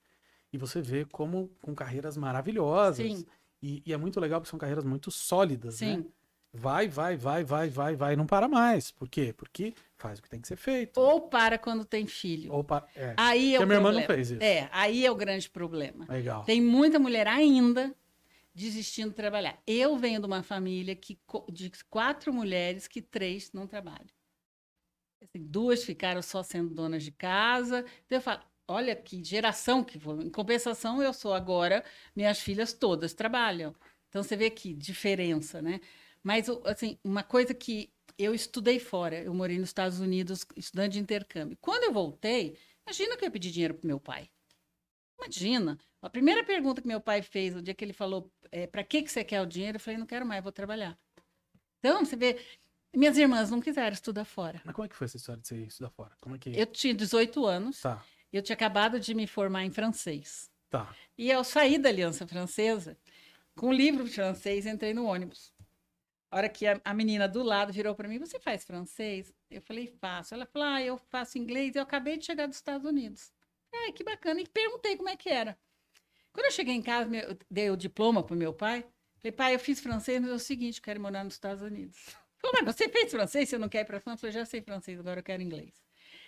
E 0.53 0.57
você 0.57 0.81
vê 0.81 1.03
como 1.05 1.49
com 1.61 1.73
carreiras 1.75 2.15
maravilhosas. 2.17 3.05
Sim. 3.05 3.25
E, 3.61 3.81
e 3.85 3.91
é 3.93 3.97
muito 3.97 4.19
legal 4.19 4.39
porque 4.39 4.49
são 4.49 4.59
carreiras 4.59 4.83
muito 4.85 5.11
sólidas, 5.11 5.75
Sim. 5.75 5.97
né? 5.97 6.05
Vai, 6.53 6.87
vai, 6.87 7.15
vai, 7.15 7.43
vai, 7.43 7.69
vai, 7.69 7.95
vai, 7.95 8.15
não 8.15 8.27
para 8.27 8.47
mais. 8.47 8.91
Por 8.91 9.07
quê? 9.07 9.33
Porque 9.35 9.73
faz 9.95 10.19
o 10.19 10.21
que 10.21 10.29
tem 10.29 10.41
que 10.41 10.47
ser 10.47 10.57
feito. 10.57 10.99
Ou 10.99 11.21
para 11.21 11.57
quando 11.57 11.85
tem 11.85 12.05
filho. 12.05 12.53
Opa, 12.53 12.85
é. 12.95 13.13
Aí 13.15 13.55
é 13.55 13.57
Porque 13.57 13.59
o 13.59 13.63
a 13.63 13.65
minha 13.67 13.77
irmã 13.77 13.91
não 13.93 14.05
fez 14.05 14.31
isso. 14.31 14.43
É, 14.43 14.69
aí 14.71 15.05
é 15.05 15.09
o 15.11 15.15
grande 15.15 15.49
problema. 15.49 16.05
Legal. 16.09 16.43
Tem 16.43 16.61
muita 16.61 16.99
mulher 16.99 17.25
ainda 17.25 17.95
desistindo 18.53 19.11
de 19.11 19.15
trabalhar. 19.15 19.57
Eu 19.65 19.95
venho 19.97 20.19
de 20.19 20.25
uma 20.25 20.43
família 20.43 20.93
que, 20.93 21.17
de 21.49 21.71
quatro 21.89 22.33
mulheres 22.33 22.85
que 22.85 23.01
três 23.01 23.53
não 23.53 23.65
trabalham. 23.65 24.09
Assim, 25.21 25.41
duas 25.41 25.83
ficaram 25.85 26.21
só 26.21 26.43
sendo 26.43 26.73
donas 26.73 27.03
de 27.03 27.11
casa. 27.11 27.85
Então 28.05 28.17
eu 28.17 28.21
falo, 28.21 28.41
olha 28.67 28.93
que 28.93 29.23
geração 29.23 29.83
que 29.83 29.97
foi. 29.97 30.25
Em 30.25 30.29
compensação, 30.29 31.01
eu 31.01 31.13
sou 31.13 31.33
agora, 31.33 31.83
minhas 32.13 32.39
filhas 32.39 32.73
todas 32.73 33.13
trabalham. 33.13 33.73
Então 34.09 34.21
você 34.21 34.35
vê 34.35 34.49
que 34.49 34.73
diferença, 34.73 35.61
né? 35.61 35.79
Mas 36.23 36.47
assim, 36.65 36.97
uma 37.03 37.23
coisa 37.23 37.53
que 37.53 37.91
eu 38.17 38.33
estudei 38.35 38.79
fora, 38.79 39.17
eu 39.21 39.33
morei 39.33 39.57
nos 39.57 39.69
Estados 39.69 39.99
Unidos 39.99 40.45
estudando 40.55 40.91
de 40.91 40.99
intercâmbio. 40.99 41.57
Quando 41.59 41.83
eu 41.83 41.93
voltei, 41.93 42.57
imagina 42.85 43.17
que 43.17 43.23
eu 43.23 43.27
ia 43.27 43.31
pedir 43.31 43.51
dinheiro 43.51 43.73
para 43.73 43.87
meu 43.87 43.99
pai. 43.99 44.29
Imagina. 45.19 45.77
A 46.01 46.09
primeira 46.09 46.43
pergunta 46.43 46.81
que 46.81 46.87
meu 46.87 46.99
pai 46.99 47.21
fez, 47.21 47.55
o 47.55 47.61
dia 47.61 47.73
que 47.73 47.85
ele 47.85 47.93
falou, 47.93 48.31
é, 48.51 48.65
para 48.65 48.83
que, 48.83 49.03
que 49.03 49.11
você 49.11 49.23
quer 49.23 49.41
o 49.41 49.45
dinheiro? 49.45 49.75
Eu 49.75 49.79
falei, 49.79 49.97
não 49.99 50.05
quero 50.05 50.25
mais, 50.25 50.41
vou 50.41 50.51
trabalhar. 50.51 50.97
Então, 51.79 52.03
você 52.03 52.15
vê, 52.15 52.39
minhas 52.95 53.17
irmãs 53.17 53.49
não 53.51 53.61
quiseram 53.61 53.93
estudar 53.93 54.25
fora. 54.25 54.61
Mas 54.65 54.73
como 54.75 54.85
é 54.85 54.89
que 54.89 54.95
foi 54.95 55.05
essa 55.05 55.17
história 55.17 55.41
de 55.41 55.47
você 55.47 55.57
estudar 55.63 55.89
fora? 55.91 56.11
Como 56.19 56.35
é 56.35 56.39
que. 56.39 56.49
Eu 56.57 56.65
tinha 56.65 56.93
18 56.93 57.45
anos, 57.45 57.81
Tá, 57.81 58.03
eu 58.33 58.41
tinha 58.41 58.55
acabado 58.55 58.99
de 58.99 59.13
me 59.13 59.27
formar 59.27 59.63
em 59.63 59.71
francês. 59.71 60.49
tá. 60.69 60.95
E 61.17 61.29
eu 61.29 61.43
saí 61.43 61.77
da 61.77 61.89
Aliança 61.89 62.25
Francesa 62.27 62.97
com 63.55 63.67
um 63.67 63.73
livro 63.73 64.07
francês, 64.07 64.65
entrei 64.65 64.93
no 64.93 65.05
ônibus. 65.05 65.50
A 66.31 66.37
hora 66.37 66.49
que 66.49 66.65
a, 66.65 66.79
a 66.83 66.93
menina 66.93 67.27
do 67.27 67.43
lado 67.43 67.73
virou 67.73 67.93
para 67.93 68.07
mim, 68.07 68.17
você 68.19 68.39
faz 68.39 68.63
francês? 68.63 69.33
Eu 69.49 69.61
falei, 69.61 69.87
faço. 69.87 70.33
Ela 70.33 70.45
falou, 70.45 70.67
ah, 70.69 70.81
eu 70.81 70.97
faço 70.97 71.37
inglês, 71.37 71.75
eu 71.75 71.83
acabei 71.83 72.17
de 72.17 72.25
chegar 72.25 72.47
dos 72.47 72.57
Estados 72.57 72.87
Unidos. 72.87 73.31
Ai, 73.73 73.91
que 73.91 74.03
bacana. 74.03 74.41
E 74.41 74.47
perguntei 74.47 74.95
como 74.97 75.09
é 75.09 75.15
que 75.17 75.29
era. 75.29 75.57
Quando 76.33 76.45
eu 76.45 76.51
cheguei 76.51 76.73
em 76.75 76.81
casa, 76.81 77.09
meu- 77.09 77.21
eu 77.21 77.37
dei 77.49 77.69
o 77.69 77.77
diploma 77.77 78.23
para 78.23 78.35
meu 78.35 78.53
pai. 78.53 78.85
Falei, 79.17 79.31
pai, 79.31 79.55
eu 79.55 79.59
fiz 79.59 79.79
francês, 79.79 80.19
mas 80.21 80.31
é 80.31 80.33
o 80.33 80.39
seguinte, 80.39 80.77
eu 80.77 80.83
quero 80.83 80.99
morar 81.01 81.23
nos 81.23 81.33
Estados 81.33 81.61
Unidos. 81.63 81.97
Falei, 82.41 82.61
mas 82.63 82.75
você 82.75 82.89
fez 82.89 83.11
francês, 83.11 83.49
você 83.49 83.57
não 83.57 83.69
quer 83.69 83.81
ir 83.81 83.85
para 83.85 83.97
a 83.97 84.01
França? 84.01 84.15
Eu 84.17 84.21
falei, 84.21 84.33
já 84.33 84.45
sei 84.45 84.61
francês, 84.61 84.99
agora 84.99 85.19
eu 85.19 85.23
quero 85.23 85.43
inglês. 85.43 85.73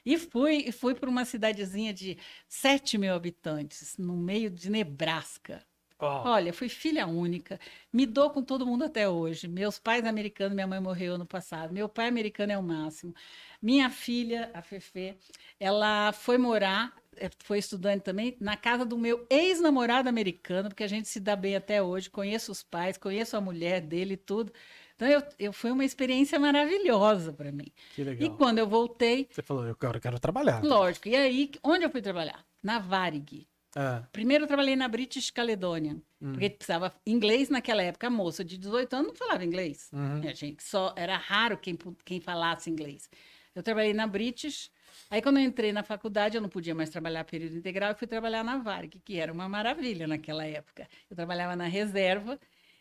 E 0.06 0.18
fui, 0.18 0.72
fui 0.72 0.94
para 0.96 1.10
uma 1.10 1.26
cidadezinha 1.26 1.94
de 1.94 2.18
7 2.48 2.98
mil 2.98 3.14
habitantes, 3.14 3.98
no 3.98 4.16
meio 4.16 4.50
de 4.50 4.70
Nebraska. 4.70 5.66
Ó, 6.04 6.30
Olha, 6.32 6.52
fui 6.54 6.68
filha 6.70 7.08
única, 7.08 7.60
me 7.92 8.06
dou 8.06 8.30
com 8.30 8.44
todo 8.44 8.66
mundo 8.66 8.84
até 8.84 9.08
hoje. 9.08 9.48
Meus 9.48 9.80
pais 9.80 10.06
americanos, 10.06 10.54
minha 10.54 10.68
mãe 10.68 10.80
morreu 10.80 11.16
ano 11.16 11.26
passado. 11.26 11.74
Meu 11.74 11.88
pai 11.88 12.08
americano 12.08 12.52
é 12.52 12.58
o 12.58 12.64
máximo. 12.64 13.14
Minha 13.62 13.90
filha, 13.90 14.52
a 14.54 14.62
Fefe, 14.62 15.16
ela 15.60 16.12
foi 16.12 16.38
morar, 16.38 16.94
eh, 17.16 17.30
foi 17.40 17.60
estudante 17.60 18.04
também, 18.04 18.36
na 18.40 18.58
casa 18.58 18.84
do 18.86 18.98
meu 18.98 19.26
ex-namorado 19.30 20.10
americano, 20.10 20.70
porque 20.70 20.84
a 20.84 20.88
gente 20.88 21.08
se 21.08 21.20
dá 21.20 21.36
bem 21.36 21.56
até 21.56 21.82
hoje. 21.82 22.10
Conheço 22.10 22.52
os 22.52 22.62
pais, 22.62 22.98
conheço 22.98 23.38
a 23.38 23.42
mulher 23.42 23.80
dele 23.80 24.16
e 24.16 24.18
tudo. 24.18 24.52
Então, 24.96 25.08
eu, 25.08 25.24
eu, 25.40 25.54
foi 25.54 25.72
uma 25.72 25.86
experiência 25.86 26.38
maravilhosa 26.40 27.32
para 27.32 27.52
mim. 27.52 27.72
que 27.96 28.02
E 28.02 28.06
legal. 28.06 28.38
quando 28.38 28.60
eu 28.60 28.68
voltei, 28.68 29.28
Você 29.32 29.42
falou, 29.42 29.66
eu 29.66 29.76
quero, 29.76 29.98
eu 29.98 30.02
quero 30.02 30.20
trabalhar. 30.20 30.64
Lógico. 30.64 31.08
E 31.08 31.16
aí, 31.16 31.52
onde 31.64 31.86
eu 31.86 31.90
fui 31.90 32.02
trabalhar? 32.02 32.46
na 32.64 32.80
Varig. 32.80 33.46
Ah, 33.76 34.04
Primeiro 34.12 34.44
eu 34.44 34.48
trabalhei 34.48 34.76
na 34.76 34.88
British 34.88 35.32
Caledonian, 35.32 36.02
hum, 36.22 36.34
porque 36.34 36.50
precisava 36.50 36.94
inglês 37.06 37.50
naquela 37.50 37.82
época. 37.82 38.08
A 38.08 38.10
moça 38.10 38.44
de 38.44 38.58
18 38.58 38.94
anos 38.94 39.08
não 39.08 39.16
falava 39.16 39.44
inglês. 39.44 39.90
uhum. 39.92 40.22
A 40.28 40.34
gente 40.34 40.64
só 40.64 40.94
era 40.96 41.18
raro 41.18 41.58
quem, 41.58 41.78
quem 42.06 42.22
falasse 42.22 42.70
inglês. 42.70 43.10
Eu 43.56 43.64
trabalhei 43.64 43.94
na 43.94 44.08
British. 44.08 44.72
Aí, 45.10 45.22
quando 45.22 45.38
eu 45.38 45.44
entrei 45.44 45.72
na 45.72 45.84
faculdade, 45.84 46.38
eu 46.38 46.42
não 46.42 46.50
podia 46.50 46.74
mais 46.74 46.90
trabalhar 46.90 47.24
período 47.24 47.56
integral, 47.56 47.92
eu 47.92 47.96
fui 47.96 48.08
trabalhar 48.08 48.44
na 48.44 48.58
Varg, 48.58 49.00
que 49.04 49.18
era 49.18 49.32
uma 49.32 49.50
maravilha 49.50 50.08
naquela 50.08 50.46
época. 50.46 50.88
Eu 51.10 51.16
trabalhava 51.16 51.56
na 51.56 51.66
reserva, 51.66 52.40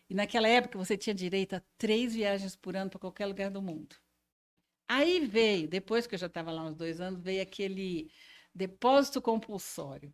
e 0.09 0.15
naquela 0.15 0.49
época 0.49 0.79
você 0.79 0.97
tinha 0.97 1.15
direito 1.15 1.55
a 1.55 1.63
três 1.79 2.15
viagens 2.15 2.55
por 2.55 2.77
ano 2.77 2.91
para 2.91 3.01
qualquer 3.01 3.27
lugar 3.27 3.51
do 3.51 3.63
mundo. 3.63 3.97
Aí 4.89 5.25
veio, 5.27 5.69
depois 5.69 6.07
que 6.07 6.15
eu 6.15 6.19
já 6.19 6.27
estava 6.27 6.51
lá 6.51 6.65
uns 6.65 6.75
dois 6.75 7.01
anos, 7.01 7.23
veio 7.23 7.43
aquele 7.43 8.11
depósito 8.55 9.23
compulsório 9.23 10.13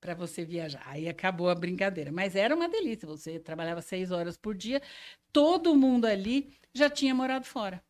para 0.00 0.14
você 0.14 0.44
viajar. 0.44 0.82
Aí 0.86 1.08
acabou 1.08 1.48
a 1.48 1.54
brincadeira. 1.54 2.10
Mas 2.12 2.36
era 2.36 2.54
uma 2.54 2.68
delícia. 2.68 3.06
Você 3.06 3.38
trabalhava 3.38 3.80
seis 3.82 4.10
horas 4.10 4.36
por 4.36 4.54
dia, 4.54 4.80
todo 5.32 5.74
mundo 5.76 6.04
ali 6.06 6.52
já 6.72 6.88
tinha 6.88 7.14
morado 7.14 7.46
fora. 7.46 7.82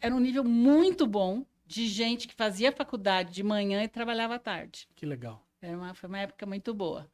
Era 0.00 0.14
um 0.14 0.20
nível 0.20 0.44
muito 0.44 1.06
bom 1.06 1.44
de 1.66 1.88
gente 1.88 2.28
que 2.28 2.34
fazia 2.34 2.70
faculdade 2.70 3.32
de 3.32 3.42
manhã 3.42 3.82
e 3.82 3.88
trabalhava 3.88 4.36
à 4.36 4.38
tarde. 4.38 4.88
Que 4.94 5.06
legal. 5.06 5.44
Era 5.60 5.76
uma, 5.76 5.94
foi 5.94 6.08
uma 6.08 6.18
época 6.20 6.44
muito 6.46 6.72
boa. 6.74 7.10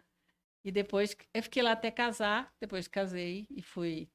E 0.65 0.71
depois 0.71 1.17
eu 1.33 1.43
fiquei 1.43 1.63
lá 1.63 1.73
até 1.73 1.91
casar, 1.91 2.53
depois 2.61 2.87
casei 2.87 3.47
e 3.51 3.63
fui 3.63 4.09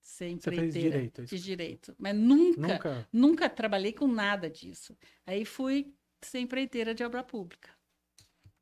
ser 0.00 0.34
Você 0.36 0.50
fez 0.50 0.76
empreiteira. 0.76 0.90
direito, 0.90 1.20
é 1.20 1.24
isso? 1.24 1.30
Fiz 1.30 1.42
direito. 1.42 1.94
Mas 1.98 2.14
nunca, 2.14 2.60
nunca, 2.60 3.08
Nunca. 3.12 3.48
trabalhei 3.48 3.92
com 3.92 4.06
nada 4.06 4.50
disso. 4.50 4.96
Aí 5.26 5.44
fui 5.44 5.94
ser 6.20 6.40
empreiteira 6.40 6.94
de 6.94 7.04
obra 7.04 7.22
pública. 7.22 7.70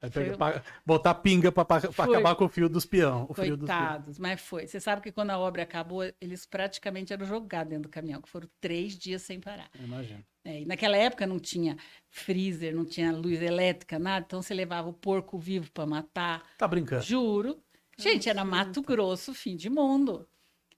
Aí 0.02 0.10
Foi 0.10 0.36
pa- 0.36 0.60
botar 0.84 1.14
pinga 1.14 1.52
pra, 1.52 1.64
pra- 1.64 1.80
pra 1.80 1.92
Foi. 1.92 2.16
acabar 2.16 2.34
com 2.34 2.44
o 2.44 2.48
fio 2.48 2.68
dos 2.68 2.84
peão. 2.84 3.24
O 3.28 3.34
fio 3.34 3.56
dos 3.56 3.66
peão. 3.68 3.78
Coitados, 3.78 4.18
mas 4.18 4.40
foi. 4.40 4.66
Você 4.66 4.80
sabe 4.80 5.00
que 5.00 5.12
quando 5.12 5.30
a 5.30 5.38
obra 5.38 5.62
acabou, 5.62 6.02
eles 6.20 6.44
praticamente 6.44 7.12
eram 7.12 7.24
jogados 7.24 7.70
dentro 7.70 7.84
do 7.84 7.88
caminhão, 7.88 8.20
que 8.20 8.28
foram 8.28 8.48
três 8.60 8.98
dias 8.98 9.22
sem 9.22 9.38
parar. 9.40 9.70
Imagina. 9.78 10.20
É, 10.44 10.62
e 10.62 10.64
naquela 10.66 10.96
época 10.96 11.24
não 11.24 11.38
tinha 11.38 11.76
freezer, 12.10 12.74
não 12.74 12.84
tinha 12.84 13.12
luz 13.12 13.40
elétrica, 13.40 13.96
nada, 13.98 14.24
então 14.26 14.42
você 14.42 14.52
levava 14.52 14.88
o 14.88 14.92
porco 14.92 15.38
vivo 15.38 15.70
para 15.70 15.86
matar. 15.86 16.42
Tá 16.58 16.66
brincando. 16.66 17.02
Juro. 17.04 17.62
Gente, 17.96 18.28
era 18.28 18.44
Mato 18.44 18.82
Grosso, 18.82 19.32
fim 19.32 19.54
de 19.54 19.70
mundo. 19.70 20.26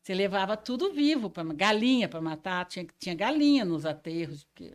Você 0.02 0.12
levava 0.12 0.54
tudo 0.54 0.92
vivo, 0.92 1.30
pra, 1.30 1.42
galinha 1.44 2.06
para 2.10 2.20
matar, 2.20 2.66
tinha, 2.66 2.86
tinha 2.98 3.14
galinha 3.14 3.64
nos 3.64 3.86
aterros. 3.86 4.44
porque- 4.44 4.74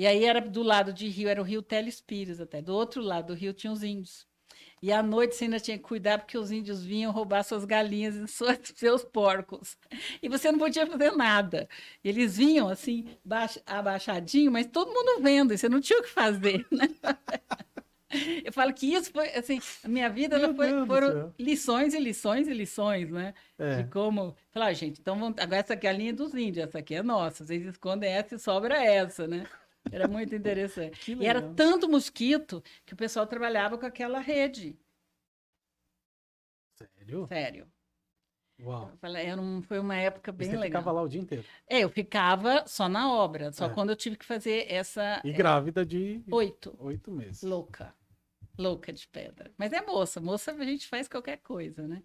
E 0.00 0.06
aí 0.06 0.24
era 0.24 0.40
do 0.40 0.62
lado 0.62 0.94
de 0.94 1.08
rio, 1.08 1.28
era 1.28 1.42
o 1.42 1.44
rio 1.44 1.60
Telespires 1.60 2.40
até. 2.40 2.62
Do 2.62 2.72
outro 2.74 3.02
lado 3.02 3.26
do 3.26 3.34
rio 3.34 3.52
tinha 3.52 3.70
os 3.70 3.82
índios. 3.82 4.26
E 4.82 4.90
à 4.90 5.02
noite 5.02 5.34
você 5.36 5.44
ainda 5.44 5.60
tinha 5.60 5.76
que 5.76 5.84
cuidar 5.84 6.16
porque 6.20 6.38
os 6.38 6.50
índios 6.50 6.82
vinham 6.82 7.12
roubar 7.12 7.42
suas 7.44 7.66
galinhas 7.66 8.14
e 8.16 8.24
suas- 8.32 8.58
seus 8.76 9.04
porcos. 9.04 9.76
E 10.22 10.26
você 10.26 10.50
não 10.50 10.58
podia 10.58 10.86
fazer 10.86 11.10
nada. 11.12 11.68
Eles 12.02 12.38
vinham 12.38 12.66
assim, 12.66 13.08
baix- 13.22 13.62
abaixadinho, 13.66 14.50
mas 14.50 14.66
todo 14.68 14.88
mundo 14.90 15.22
vendo, 15.22 15.52
e 15.52 15.58
você 15.58 15.68
não 15.68 15.82
tinha 15.82 15.98
o 15.98 16.02
que 16.02 16.08
fazer, 16.08 16.66
né? 16.72 16.88
Eu 18.42 18.52
falo 18.54 18.72
que 18.72 18.86
isso 18.92 19.12
foi, 19.12 19.28
assim, 19.34 19.60
a 19.84 19.88
minha 19.88 20.08
vida 20.08 20.34
ela 20.36 20.54
foi, 20.54 20.70
foram 20.86 21.32
lições 21.38 21.92
e 21.92 22.00
lições 22.00 22.48
e 22.48 22.54
lições, 22.54 23.10
né? 23.10 23.34
É. 23.58 23.82
De 23.82 23.90
como. 23.90 24.34
Falar, 24.50 24.68
"Ah, 24.68 24.72
gente, 24.72 24.98
então 24.98 25.16
vamos- 25.18 25.38
agora 25.38 25.60
essa 25.60 25.74
aqui 25.74 25.86
é 25.86 25.90
a 25.90 25.92
linha 25.92 26.12
dos 26.14 26.34
índios, 26.34 26.66
essa 26.66 26.78
aqui 26.78 26.94
é 26.94 27.02
nossa. 27.02 27.44
Vocês 27.44 27.66
escondem 27.66 28.10
essa 28.10 28.34
e 28.34 28.38
sobra 28.38 28.82
essa, 28.82 29.28
né? 29.28 29.46
Era 29.90 30.06
muito 30.08 30.34
interessante. 30.34 31.14
E 31.14 31.26
era 31.26 31.40
tanto 31.54 31.88
mosquito 31.88 32.62
que 32.84 32.94
o 32.94 32.96
pessoal 32.96 33.26
trabalhava 33.26 33.78
com 33.78 33.86
aquela 33.86 34.18
rede. 34.20 34.78
Sério? 36.76 37.26
Sério. 37.28 37.72
Uau. 38.62 38.92
Era 39.02 39.40
um- 39.40 39.62
foi 39.62 39.78
uma 39.78 39.96
época 39.96 40.30
E 40.30 40.34
bem 40.34 40.50
você 40.50 40.56
legal. 40.56 40.82
ficava 40.82 40.92
lá 40.92 41.02
o 41.02 41.08
dia 41.08 41.20
inteiro. 41.20 41.44
É, 41.66 41.80
eu 41.80 41.88
ficava 41.88 42.66
só 42.66 42.88
na 42.88 43.10
obra, 43.12 43.52
só 43.52 43.66
É. 43.66 43.68
quando 43.70 43.90
eu 43.90 43.96
tive 43.96 44.16
que 44.16 44.24
fazer 44.24 44.70
essa. 44.70 45.20
E 45.24 45.30
é, 45.30 45.32
grávida 45.32 45.84
de 45.84 46.22
Oito. 46.30 46.74
oito 46.78 47.10
meses. 47.10 47.42
Louca. 47.42 47.94
Louca 48.58 48.92
de 48.92 49.08
pedra. 49.08 49.50
Mas 49.56 49.72
é 49.72 49.80
moça. 49.80 50.20
Moça 50.20 50.52
a 50.52 50.64
gente 50.64 50.86
faz 50.88 51.08
qualquer 51.08 51.38
coisa, 51.38 51.88
né? 51.88 52.02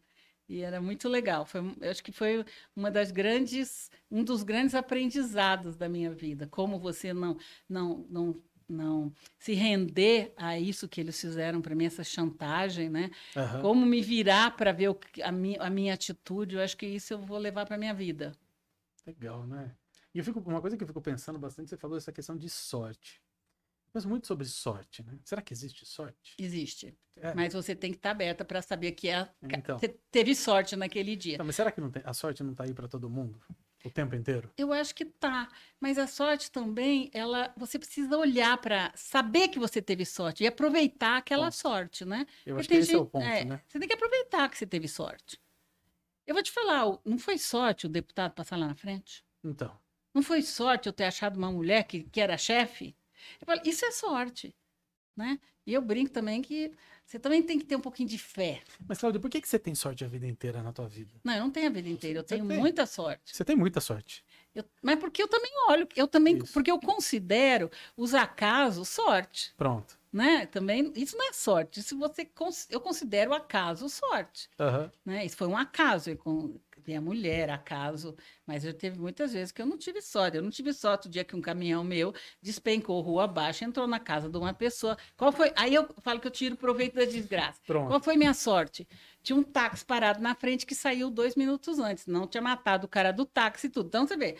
E 0.47 0.61
era 0.61 0.79
muito 0.79 1.09
legal. 1.09 1.45
Foi, 1.45 1.61
eu 1.81 1.89
acho 1.89 2.03
que 2.03 2.11
foi 2.11 2.45
uma 2.75 2.91
das 2.91 3.11
grandes, 3.11 3.89
um 4.11 4.23
dos 4.23 4.43
grandes 4.43 4.75
aprendizados 4.75 5.75
da 5.75 5.89
minha 5.89 6.11
vida. 6.11 6.47
Como 6.47 6.79
você 6.79 7.13
não, 7.13 7.37
não, 7.67 8.05
não, 8.09 8.43
não 8.69 9.13
se 9.39 9.53
render 9.53 10.33
a 10.37 10.59
isso 10.59 10.87
que 10.87 11.01
eles 11.01 11.19
fizeram 11.19 11.61
para 11.61 11.73
mim, 11.73 11.85
essa 11.85 12.03
chantagem, 12.03 12.89
né? 12.89 13.09
Aham. 13.35 13.61
Como 13.61 13.85
me 13.85 14.01
virar 14.01 14.55
para 14.55 14.71
ver 14.71 14.89
o 14.89 14.99
a, 15.23 15.31
minha, 15.31 15.61
a 15.61 15.69
minha 15.69 15.93
atitude. 15.93 16.55
Eu 16.55 16.61
acho 16.61 16.77
que 16.77 16.85
isso 16.85 17.13
eu 17.13 17.19
vou 17.19 17.39
levar 17.39 17.65
para 17.65 17.77
minha 17.77 17.93
vida. 17.93 18.31
Legal, 19.05 19.47
né? 19.47 19.75
E 20.13 20.19
eu 20.19 20.23
fico, 20.23 20.39
uma 20.39 20.61
coisa 20.61 20.77
que 20.77 20.83
eu 20.83 20.87
fico 20.87 21.01
pensando 21.01 21.37
bastante, 21.39 21.69
você 21.69 21.77
falou 21.77 21.97
essa 21.97 22.11
questão 22.11 22.37
de 22.37 22.49
sorte. 22.49 23.21
Penso 23.95 24.09
muito 24.09 24.27
sobre 24.27 24.43
sorte, 24.45 25.01
né? 25.03 25.17
Será 25.23 25.41
que 25.41 25.53
existe 25.53 25.85
sorte? 25.85 26.35
Existe. 26.37 26.93
É. 27.15 27.33
Mas 27.33 27.53
você 27.53 27.73
tem 27.73 27.91
que 27.91 27.97
estar 27.97 28.11
aberta 28.11 28.43
para 28.43 28.61
saber 28.61 28.91
que 28.91 29.07
é, 29.07 29.25
Então. 29.41 29.79
você 29.79 29.87
teve 30.11 30.35
sorte 30.35 30.75
naquele 30.75 31.15
dia. 31.15 31.35
Então, 31.35 31.45
mas 31.45 31.55
será 31.55 31.71
que 31.71 31.79
tem, 31.81 32.01
a 32.03 32.13
sorte 32.13 32.43
não 32.43 32.53
tá 32.53 32.65
aí 32.65 32.73
para 32.73 32.89
todo 32.89 33.09
mundo? 33.09 33.39
O 33.85 33.89
tempo 33.89 34.13
inteiro? 34.13 34.51
Eu 34.57 34.73
acho 34.73 34.93
que 34.93 35.05
tá, 35.05 35.47
mas 35.79 35.97
a 35.97 36.07
sorte 36.07 36.51
também, 36.51 37.09
ela, 37.13 37.53
você 37.55 37.79
precisa 37.79 38.17
olhar 38.17 38.57
para 38.57 38.91
saber 38.97 39.47
que 39.47 39.57
você 39.59 39.81
teve 39.81 40.03
sorte 40.05 40.43
e 40.43 40.47
aproveitar 40.47 41.15
aquela 41.15 41.45
Ponto. 41.45 41.55
sorte, 41.55 42.03
né? 42.03 42.25
Eu 42.45 42.55
Porque 42.57 42.59
acho 42.59 42.67
que 42.67 42.75
esse 42.75 42.93
é 42.93 42.97
o 42.97 43.03
gente- 43.03 43.11
ponto, 43.11 43.23
é, 43.25 43.45
né? 43.45 43.61
Você 43.65 43.79
tem 43.79 43.87
que 43.87 43.93
aproveitar 43.95 44.49
que 44.49 44.57
você 44.57 44.67
teve 44.67 44.89
sorte. 44.89 45.39
Eu 46.27 46.33
vou 46.35 46.43
te 46.43 46.51
falar, 46.51 46.99
não 47.05 47.17
foi 47.17 47.37
sorte 47.37 47.85
o 47.85 47.89
deputado 47.89 48.33
passar 48.33 48.57
lá 48.57 48.67
na 48.67 48.75
frente? 48.75 49.23
Então, 49.41 49.71
Não 50.13 50.21
foi 50.21 50.41
sorte 50.41 50.87
eu 50.89 50.93
ter 50.93 51.05
achado 51.05 51.37
uma 51.37 51.49
mulher 51.49 51.83
que, 51.85 52.03
que 52.03 52.19
era 52.19 52.37
chefe? 52.37 52.93
Eu 53.39 53.45
falo, 53.45 53.61
isso 53.65 53.85
é 53.85 53.91
sorte, 53.91 54.55
né? 55.15 55.39
E 55.65 55.73
eu 55.73 55.81
brinco 55.81 56.11
também 56.11 56.41
que 56.41 56.71
você 57.05 57.17
também 57.19 57.41
tem 57.41 57.57
que 57.59 57.65
ter 57.65 57.75
um 57.75 57.81
pouquinho 57.81 58.09
de 58.09 58.17
fé. 58.17 58.61
mas 58.87 58.97
Cláudia, 58.99 59.19
por 59.19 59.29
que, 59.29 59.41
que 59.41 59.47
você 59.47 59.57
tem 59.59 59.73
sorte 59.75 60.03
a 60.03 60.07
vida 60.07 60.27
inteira 60.27 60.61
na 60.61 60.71
tua 60.71 60.87
vida? 60.87 61.13
Não, 61.23 61.33
eu 61.33 61.39
não 61.41 61.51
tenho 61.51 61.67
a 61.67 61.71
vida 61.71 61.89
inteira, 61.89 62.19
eu 62.19 62.23
Você 62.23 62.35
tenho 62.35 62.47
tem. 62.47 62.57
muita 62.57 62.85
sorte. 62.85 63.35
Você 63.35 63.43
tem 63.45 63.55
muita 63.55 63.79
sorte. 63.81 64.23
Eu- 64.53 64.65
mas 64.81 64.99
porque 64.99 65.21
eu 65.21 65.27
também 65.27 65.51
olho, 65.69 65.87
eu 65.95 66.07
também, 66.07 66.37
Isso. 66.37 66.53
porque 66.53 66.69
eu 66.71 66.79
considero 66.79 67.69
os 67.97 68.13
acasos 68.13 68.89
sorte, 68.89 69.53
Pronto. 69.57 69.97
né? 70.13 70.45
Também 70.45 70.91
isso 70.95 71.17
não 71.17 71.27
é 71.29 71.33
sorte, 71.33 71.79
isso 71.79 71.97
você 71.97 72.29
eu 72.69 72.79
considero 72.79 73.33
acaso 73.33 73.89
sorte, 73.89 74.49
Aham. 74.59 74.91
né? 75.03 75.25
Isso 75.25 75.35
foi 75.37 75.47
um 75.47 75.57
acaso 75.57 76.09
eu 76.09 76.61
minha 76.87 77.01
mulher, 77.01 77.49
acaso, 77.49 78.15
mas 78.45 78.65
eu 78.65 78.73
teve 78.73 78.99
muitas 78.99 79.33
vezes 79.33 79.51
que 79.51 79.61
eu 79.61 79.65
não 79.65 79.77
tive 79.77 80.01
sorte. 80.01 80.37
Eu 80.37 80.43
não 80.43 80.49
tive 80.49 80.73
sorte 80.73 81.07
o 81.07 81.09
dia 81.09 81.23
que 81.23 81.35
um 81.35 81.41
caminhão 81.41 81.83
meu 81.83 82.13
despencou 82.41 83.01
rua 83.01 83.25
abaixo, 83.25 83.63
entrou 83.63 83.87
na 83.87 83.99
casa 83.99 84.29
de 84.29 84.37
uma 84.37 84.53
pessoa. 84.53 84.97
Qual 85.17 85.31
foi? 85.31 85.51
Aí 85.55 85.73
eu 85.73 85.87
falo 86.01 86.19
que 86.19 86.27
eu 86.27 86.31
tiro 86.31 86.55
proveito 86.55 86.95
da 86.95 87.05
desgraça. 87.05 87.59
Pronto. 87.65 87.87
Qual 87.87 88.01
foi 88.01 88.15
minha 88.15 88.33
sorte? 88.33 88.87
Tinha 89.21 89.37
um 89.37 89.43
táxi 89.43 89.83
parado 89.83 90.21
na 90.21 90.35
frente 90.35 90.65
que 90.65 90.75
saiu 90.75 91.09
dois 91.09 91.35
minutos 91.35 91.79
antes. 91.79 92.05
Não 92.05 92.27
tinha 92.27 92.41
matado 92.41 92.85
o 92.85 92.89
cara 92.89 93.11
do 93.11 93.25
táxi 93.25 93.67
e 93.67 93.69
tudo. 93.69 93.87
Então, 93.87 94.05
você 94.05 94.15
vê, 94.15 94.37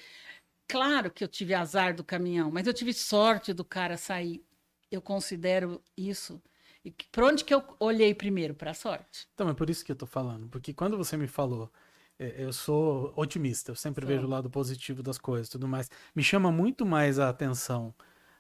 claro 0.68 1.10
que 1.10 1.24
eu 1.24 1.28
tive 1.28 1.54
azar 1.54 1.96
do 1.96 2.04
caminhão, 2.04 2.52
mas 2.52 2.68
eu 2.68 2.74
tive 2.74 2.94
sorte 2.94 3.54
do 3.54 3.66
cara 3.66 3.98
sair. 3.98 4.44
Eu 4.92 5.02
considero 5.02 5.82
isso. 5.98 6.42
E 6.86 6.92
por 7.12 7.24
onde 7.24 7.44
que 7.44 7.52
eu 7.52 7.64
olhei 7.80 8.14
primeiro? 8.14 8.54
Para 8.54 8.72
a 8.72 8.76
sorte. 8.76 9.28
Então, 9.34 9.50
é 9.50 9.56
por 9.56 9.72
isso 9.72 9.84
que 9.84 9.92
eu 9.92 9.96
tô 9.96 10.06
falando. 10.06 10.48
Porque 10.48 10.72
quando 10.72 10.96
você 10.96 11.18
me 11.18 11.28
falou, 11.28 11.72
eu 12.18 12.54
sou 12.54 13.12
otimista, 13.16 13.72
eu 13.72 13.76
sempre 13.76 14.06
Só. 14.06 14.08
vejo 14.14 14.26
o 14.26 14.30
lado 14.30 14.50
positivo 14.50 15.04
das 15.04 15.18
coisas 15.18 15.48
e 15.48 15.52
tudo 15.52 15.68
mais. 15.68 15.90
Me 16.16 16.24
chama 16.24 16.52
muito 16.52 16.86
mais 16.86 17.20
a 17.20 17.30
atenção 17.30 17.94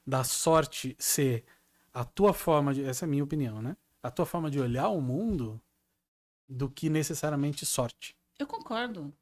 da 0.06 0.24
sorte 0.24 0.96
ser 1.00 1.44
a 1.94 2.04
tua 2.06 2.34
forma 2.34 2.74
de. 2.74 2.84
Essa 2.84 3.06
é 3.06 3.08
a 3.08 3.10
minha 3.10 3.24
opinião, 3.24 3.62
né? 3.62 3.76
A 4.02 4.12
tua 4.12 4.26
forma 4.26 4.50
de 4.52 4.60
olhar 4.60 4.90
o 4.90 5.02
mundo 5.02 5.60
do 6.48 6.70
que 6.70 6.90
necessariamente 6.90 7.66
sorte. 7.66 8.16
Eu 8.38 8.46
concordo. 8.48 9.14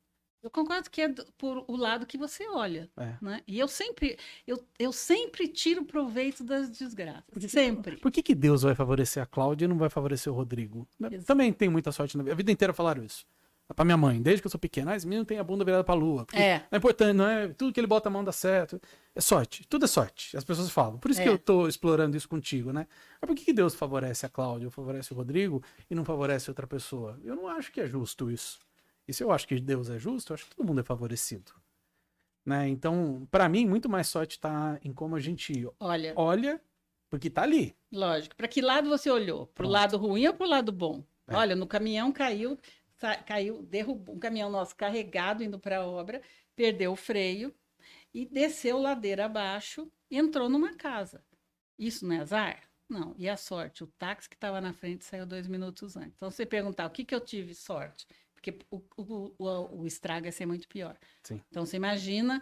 Eu 0.41 0.49
concordo 0.49 0.89
que 0.89 0.99
é 1.01 1.07
do- 1.07 1.25
por 1.37 1.63
o 1.69 1.77
lado 1.77 2.05
que 2.05 2.17
você 2.17 2.45
olha. 2.49 2.91
É. 2.97 3.15
Né? 3.21 3.41
E 3.47 3.57
eu 3.57 3.67
sempre, 3.67 4.17
eu, 4.45 4.61
eu 4.77 4.91
sempre 4.91 5.47
tiro 5.47 5.85
proveito 5.85 6.43
das 6.43 6.69
desgraças. 6.69 7.49
sempre. 7.49 7.95
Por 7.95 8.11
que, 8.11 8.21
que 8.21 8.35
Deus 8.35 8.63
vai 8.63 8.75
favorecer 8.75 9.23
a 9.23 9.25
Cláudia 9.25 9.63
e 9.65 9.67
não 9.69 9.77
vai 9.77 9.89
favorecer 9.89 10.31
o 10.33 10.35
Rodrigo? 10.35 10.85
Exato. 10.99 11.23
Também 11.23 11.53
tem 11.53 11.69
muita 11.69 11.93
sorte 11.93 12.17
na 12.17 12.23
vida. 12.23 12.33
A 12.33 12.35
vida 12.35 12.51
inteira 12.51 12.73
falaram 12.73 13.05
isso. 13.05 13.25
Pra 13.75 13.83
minha 13.85 13.97
mãe, 13.97 14.21
desde 14.21 14.41
que 14.41 14.45
eu 14.47 14.51
sou 14.51 14.59
pequena, 14.59 14.91
ah, 14.91 14.95
esse 14.95 15.07
menino 15.07 15.25
tem 15.25 15.39
a 15.39 15.43
bunda 15.43 15.63
virada 15.65 15.83
pra 15.83 15.95
lua. 15.95 16.25
Porque 16.25 16.37
É. 16.41 16.59
Não 16.59 16.67
é 16.73 16.77
importante, 16.77 17.13
não 17.15 17.25
é 17.27 17.47
tudo 17.47 17.73
que 17.73 17.79
ele 17.79 17.87
bota 17.87 18.07
a 18.07 18.11
mão 18.11 18.23
dá 18.23 18.31
certo. 18.31 18.79
É 19.15 19.21
sorte, 19.21 19.65
tudo 19.67 19.85
é 19.85 19.87
sorte. 19.87 20.35
As 20.37 20.43
pessoas 20.43 20.69
falam. 20.69 20.99
Por 20.99 21.09
isso 21.09 21.21
que 21.21 21.27
É. 21.27 21.31
eu 21.31 21.39
tô 21.39 21.67
explorando 21.67 22.15
isso 22.15 22.29
contigo, 22.29 22.71
né? 22.71 22.85
Mas 23.21 23.27
por 23.27 23.35
que, 23.35 23.45
que 23.45 23.53
Deus 23.53 23.73
favorece 23.73 24.25
a 24.25 24.29
Cláudia, 24.29 24.69
favorece 24.69 25.11
o 25.13 25.15
Rodrigo 25.15 25.63
e 25.89 25.95
não 25.95 26.03
favorece 26.05 26.51
outra 26.51 26.67
pessoa? 26.67 27.19
Eu 27.23 27.35
não 27.35 27.47
acho 27.47 27.71
que 27.71 27.81
é 27.81 27.87
justo 27.87 28.29
isso. 28.29 28.59
E 29.07 29.13
se 29.13 29.23
eu 29.23 29.31
acho 29.31 29.47
que 29.47 29.59
Deus 29.59 29.89
é 29.89 29.97
justo, 29.97 30.31
eu 30.31 30.35
acho 30.35 30.45
que 30.45 30.55
todo 30.55 30.65
mundo 30.67 30.81
é 30.81 30.83
favorecido. 30.83 31.51
Né? 32.45 32.67
Então, 32.67 33.25
pra 33.31 33.47
mim, 33.47 33.65
muito 33.65 33.89
mais 33.89 34.07
sorte 34.07 34.37
tá 34.39 34.77
em 34.83 34.91
como 34.93 35.15
a 35.15 35.19
gente 35.19 35.65
Olha, 35.79 36.13
olha 36.15 36.61
Porque 37.09 37.29
tá 37.29 37.43
ali. 37.43 37.73
Lógico. 37.91 38.35
Para 38.35 38.47
que 38.47 38.61
lado 38.61 38.89
você 38.89 39.09
olhou? 39.09 39.47
Para 39.47 39.51
o 39.51 39.53
Pronto. 39.69 39.71
lado 39.71 39.97
ruim 39.97 40.27
ou 40.27 40.33
para 40.33 40.45
o 40.45 40.49
lado 40.49 40.71
bom? 40.71 41.03
É. 41.27 41.35
Olha, 41.35 41.55
no 41.55 41.65
caminhão 41.65 42.11
caiu, 42.11 42.57
caiu, 43.25 43.63
derrubou 43.63 44.15
um 44.15 44.19
caminhão 44.19 44.49
nosso 44.49 44.75
carregado 44.75 45.43
indo 45.43 45.59
para 45.59 45.77
a 45.77 45.85
obra, 45.85 46.21
perdeu 46.55 46.91
o 46.91 46.95
freio 46.95 47.53
e 48.13 48.25
desceu 48.25 48.77
ladeira 48.77 49.25
abaixo 49.25 49.91
entrou 50.09 50.49
numa 50.49 50.75
casa. 50.75 51.23
Isso 51.77 52.05
não 52.05 52.15
é 52.15 52.19
azar? 52.19 52.61
Não. 52.87 53.15
E 53.17 53.27
a 53.27 53.35
sorte? 53.35 53.83
O 53.83 53.87
táxi 53.87 54.29
que 54.29 54.35
estava 54.35 54.61
na 54.61 54.73
frente 54.73 55.03
saiu 55.03 55.25
dois 55.25 55.47
minutos 55.47 55.97
antes. 55.97 56.13
Então, 56.15 56.29
você 56.29 56.45
perguntar 56.45 56.85
o 56.85 56.89
que, 56.89 57.03
que 57.03 57.15
eu 57.15 57.21
tive 57.21 57.55
sorte? 57.55 58.05
Porque 58.33 58.59
o, 58.69 58.81
o, 58.97 59.33
o, 59.37 59.81
o 59.81 59.87
estrago 59.87 60.25
ia 60.25 60.31
ser 60.31 60.45
muito 60.45 60.67
pior. 60.67 60.95
Sim. 61.23 61.41
Então, 61.49 61.65
você 61.65 61.77
imagina, 61.77 62.41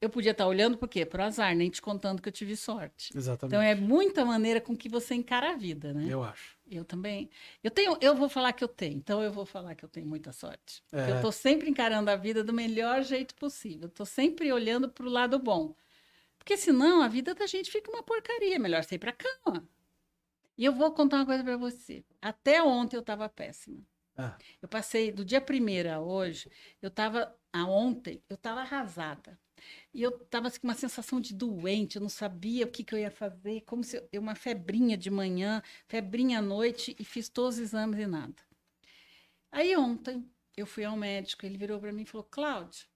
eu 0.00 0.08
podia 0.08 0.32
estar 0.32 0.46
olhando 0.46 0.78
por 0.78 0.88
quê? 0.88 1.04
Para 1.04 1.24
o 1.24 1.26
azar, 1.26 1.54
nem 1.54 1.68
te 1.68 1.82
contando 1.82 2.22
que 2.22 2.28
eu 2.28 2.32
tive 2.32 2.56
sorte. 2.56 3.16
Exatamente. 3.16 3.54
Então 3.54 3.62
é 3.62 3.74
muita 3.74 4.24
maneira 4.24 4.60
com 4.60 4.76
que 4.76 4.88
você 4.88 5.14
encara 5.14 5.52
a 5.52 5.56
vida, 5.56 5.92
né? 5.92 6.06
Eu 6.08 6.22
acho. 6.22 6.55
Eu 6.68 6.84
também. 6.84 7.30
Eu 7.62 7.70
tenho, 7.70 7.96
eu 8.00 8.14
vou 8.14 8.28
falar 8.28 8.52
que 8.52 8.64
eu 8.64 8.68
tenho. 8.68 8.96
Então 8.96 9.22
eu 9.22 9.32
vou 9.32 9.46
falar 9.46 9.74
que 9.74 9.84
eu 9.84 9.88
tenho 9.88 10.06
muita 10.06 10.32
sorte. 10.32 10.82
É. 10.92 11.10
Eu 11.10 11.16
estou 11.16 11.30
sempre 11.32 11.70
encarando 11.70 12.10
a 12.10 12.16
vida 12.16 12.42
do 12.42 12.52
melhor 12.52 13.02
jeito 13.02 13.34
possível. 13.34 13.88
Estou 13.88 14.06
sempre 14.06 14.52
olhando 14.52 14.88
para 14.88 15.06
o 15.06 15.10
lado 15.10 15.38
bom. 15.38 15.74
Porque 16.38 16.56
senão 16.56 17.02
a 17.02 17.08
vida 17.08 17.34
da 17.34 17.46
gente 17.46 17.70
fica 17.70 17.90
uma 17.90 18.02
porcaria. 18.02 18.58
Melhor 18.58 18.82
você 18.82 18.96
ir 18.96 18.98
para 18.98 19.12
cama. 19.12 19.68
E 20.58 20.64
eu 20.64 20.72
vou 20.72 20.92
contar 20.92 21.18
uma 21.18 21.26
coisa 21.26 21.44
para 21.44 21.56
você. 21.56 22.04
Até 22.20 22.62
ontem 22.62 22.96
eu 22.96 23.00
estava 23.00 23.28
péssima. 23.28 23.84
Ah, 24.16 24.36
Eu 24.62 24.68
passei 24.68 25.12
do 25.12 25.24
dia 25.24 25.40
primeiro 25.42 25.92
a 25.92 26.00
hoje, 26.00 26.50
eu 26.80 26.88
estava, 26.88 27.36
a 27.52 27.64
ontem, 27.66 28.22
eu 28.30 28.34
estava 28.34 28.60
arrasada. 28.60 29.38
E 29.92 30.02
eu 30.02 30.10
estava 30.10 30.48
assim, 30.48 30.60
com 30.60 30.68
uma 30.68 30.74
sensação 30.74 31.20
de 31.20 31.34
doente, 31.34 31.96
eu 31.96 32.02
não 32.02 32.08
sabia 32.08 32.66
o 32.66 32.70
que, 32.70 32.84
que 32.84 32.94
eu 32.94 32.98
ia 32.98 33.10
fazer, 33.10 33.62
como 33.62 33.82
se 33.82 34.02
eu, 34.12 34.20
uma 34.20 34.34
febrinha 34.34 34.96
de 34.96 35.10
manhã, 35.10 35.62
febrinha 35.86 36.38
à 36.38 36.42
noite, 36.42 36.94
e 36.98 37.04
fiz 37.04 37.28
todos 37.28 37.56
os 37.56 37.60
exames 37.60 37.98
e 37.98 38.06
nada. 38.06 38.42
Aí 39.50 39.76
ontem, 39.76 40.28
eu 40.56 40.66
fui 40.66 40.84
ao 40.84 40.96
médico, 40.96 41.46
ele 41.46 41.58
virou 41.58 41.80
para 41.80 41.92
mim 41.92 42.02
e 42.02 42.06
falou: 42.06 42.26
Cláudio, 42.30 42.86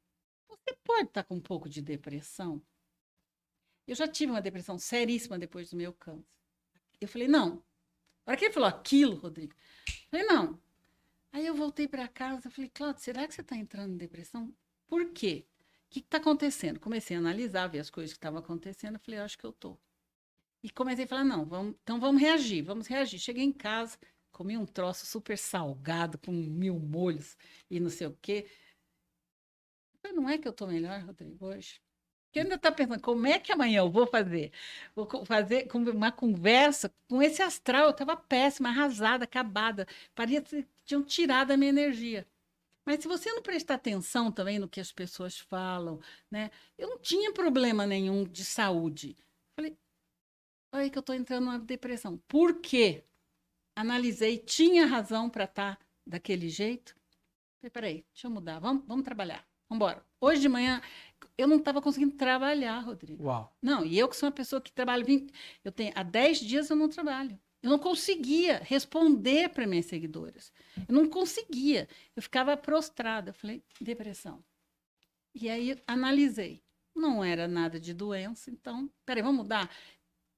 você 0.49 0.77
pode 0.85 1.09
estar 1.09 1.25
com 1.25 1.37
um 1.37 1.41
pouco 1.41 1.69
de 1.69 1.81
depressão? 1.81 2.63
Eu 3.87 3.95
já 3.95 4.07
tive 4.07 4.31
uma 4.33 4.43
depressão 4.43 4.79
seríssima 4.79 5.39
depois 5.39 5.71
do 5.71 5.77
meu 5.77 5.93
câncer. 5.93 6.27
Eu 7.01 7.09
falei: 7.09 7.29
não. 7.29 7.63
A 8.27 8.31
hora 8.31 8.37
que 8.37 8.45
ele 8.45 8.55
falou 8.55 8.69
aquilo, 8.69 9.17
Rodrigo, 9.17 9.55
eu 9.89 10.11
falei: 10.11 10.27
não. 10.27 10.61
Aí 11.33 11.47
eu 11.47 11.55
voltei 11.55 11.87
para 11.87 12.09
casa, 12.09 12.51
falei, 12.51 12.71
Cláudio, 12.71 13.03
será 13.03 13.27
que 13.27 13.35
você 13.35 13.41
está 13.41 13.57
entrando 13.57 13.95
em 13.95 13.97
depressão? 13.97 14.53
Por 14.87 15.13
quê? 15.13 15.47
O 15.91 15.93
que 15.93 15.99
está 15.99 16.19
acontecendo? 16.19 16.79
Comecei 16.79 17.17
a 17.17 17.19
analisar, 17.19 17.67
ver 17.67 17.81
as 17.81 17.91
coisas 17.91 18.13
que 18.13 18.19
estavam 18.19 18.39
acontecendo, 18.39 18.97
falei, 19.01 19.19
acho 19.19 19.37
que 19.37 19.45
eu 19.45 19.53
tô. 19.53 19.77
E 20.63 20.71
comecei 20.71 21.05
a 21.05 21.09
falar, 21.09 21.25
não, 21.25 21.45
vamos, 21.45 21.75
então 21.83 21.99
vamos 21.99 22.23
reagir, 22.23 22.63
vamos 22.63 22.87
reagir. 22.87 23.19
Cheguei 23.19 23.43
em 23.43 23.53
casa, 23.53 23.99
comi 24.31 24.57
um 24.57 24.65
troço 24.67 25.05
super 25.05 25.37
salgado, 25.37 26.17
com 26.19 26.31
mil 26.31 26.79
molhos 26.79 27.37
e 27.69 27.81
não 27.81 27.91
sei 27.91 28.07
o 28.07 28.17
quê. 28.23 28.47
Mas 30.03 30.15
não 30.15 30.29
é 30.29 30.39
que 30.39 30.47
eu 30.47 30.53
tô 30.53 30.65
melhor, 30.67 31.01
Rodrigo, 31.01 31.45
hoje? 31.45 31.81
Porque 32.27 32.39
ainda 32.41 32.55
está 32.55 32.71
pensando, 32.71 33.01
como 33.01 33.27
é 33.27 33.41
que 33.41 33.51
amanhã 33.51 33.81
eu 33.81 33.91
vou 33.91 34.07
fazer? 34.07 34.53
Vou 34.95 35.27
fazer 35.27 35.69
uma 35.75 36.13
conversa 36.13 36.95
com 37.09 37.21
esse 37.21 37.43
astral. 37.43 37.87
Eu 37.87 37.91
estava 37.91 38.17
péssima, 38.17 38.69
arrasada, 38.69 39.25
acabada. 39.25 39.89
Parecia 40.15 40.41
que 40.43 40.67
tinham 40.85 41.03
tirado 41.03 41.51
a 41.51 41.57
minha 41.57 41.71
energia. 41.71 42.25
Mas 42.91 43.03
se 43.03 43.07
você 43.07 43.31
não 43.31 43.41
prestar 43.41 43.75
atenção 43.75 44.33
também 44.33 44.59
no 44.59 44.69
que 44.69 44.81
as 44.81 44.91
pessoas 44.91 45.39
falam, 45.39 46.01
né? 46.29 46.51
Eu 46.77 46.89
não 46.89 46.99
tinha 46.99 47.33
problema 47.33 47.87
nenhum 47.87 48.25
de 48.25 48.45
saúde. 48.45 49.17
Falei, 49.55 49.79
olha 50.75 50.91
que 50.91 50.99
eu 50.99 51.01
estou 51.01 51.15
entrando 51.15 51.45
numa 51.45 51.59
depressão. 51.61 52.21
Por 52.27 52.61
quê? 52.61 53.05
Analisei, 53.77 54.39
tinha 54.39 54.87
razão 54.87 55.31
para 55.31 55.45
estar 55.45 55.79
daquele 56.05 56.49
jeito. 56.49 56.97
Falei, 57.61 57.71
peraí, 57.71 58.05
deixa 58.13 58.27
eu 58.27 58.31
mudar, 58.33 58.59
vamos, 58.59 58.85
vamos 58.85 59.05
trabalhar, 59.05 59.47
vamos 59.69 59.77
embora. 59.77 60.05
Hoje 60.21 60.41
de 60.41 60.49
manhã, 60.49 60.83
eu 61.39 61.47
não 61.47 61.59
estava 61.59 61.81
conseguindo 61.81 62.17
trabalhar, 62.17 62.81
Rodrigo. 62.81 63.23
uau. 63.23 63.57
Não, 63.63 63.87
e 63.87 63.97
eu 63.97 64.09
que 64.09 64.17
sou 64.17 64.29
uma 64.29 64.35
pessoa 64.35 64.61
que 64.61 64.73
trabalho 64.73 65.05
20, 65.05 65.33
eu 65.63 65.71
tenho 65.71 65.93
há 65.95 66.03
10 66.03 66.41
dias 66.41 66.69
eu 66.69 66.75
não 66.75 66.89
trabalho. 66.89 67.39
Eu 67.63 67.71
não 67.71 67.79
conseguia 67.79 68.59
responder 68.65 69.51
para 69.51 69.67
minhas 69.67 69.87
seguidoras. 69.87 70.53
Eu 70.89 70.95
não 70.95 71.09
conseguia. 71.09 71.89
Eu 72.17 72.23
ficava 72.23 72.57
prostrada. 72.57 73.31
Eu 73.31 73.35
falei, 73.35 73.63
depressão. 73.81 74.43
E 75.35 75.49
aí 75.49 75.77
analisei. 75.87 76.63
Não 76.95 77.23
era 77.23 77.47
nada 77.47 77.79
de 77.79 77.95
doença, 77.95 78.51
então, 78.51 78.91
peraí, 79.07 79.23
vamos 79.23 79.43
mudar. 79.43 79.71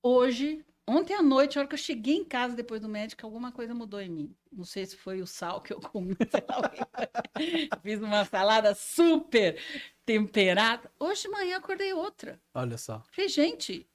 Hoje, 0.03 0.65
ontem 0.87 1.15
à 1.15 1.23
noite, 1.23 1.57
a 1.57 1.63
hora 1.63 1.69
que 1.69 1.75
eu 1.75 1.79
cheguei 1.79 2.17
em 2.17 2.25
casa 2.25 2.55
depois 2.55 2.81
do 2.81 2.89
médico, 2.89 3.25
alguma 3.25 3.51
coisa 3.51 3.75
mudou 3.75 4.01
em 4.01 4.11
mim. 4.11 4.37
Não 4.51 4.65
sei 4.65 4.85
se 4.85 4.97
foi 4.97 5.23
o 5.23 5.27
sal 5.27 5.63
que 5.63 5.73
eu 5.73 5.81
comi. 5.81 6.15
Fiz 7.83 8.01
uma 8.01 8.25
salada 8.27 8.75
super 8.75 9.59
temperada. 10.05 10.91
Hoje 10.99 11.23
de 11.23 11.29
manhã 11.29 11.57
acordei 11.57 11.93
outra. 11.95 12.41
Olha 12.53 12.77
só. 12.77 13.03
Falei, 13.11 13.29
gente, 13.29 13.89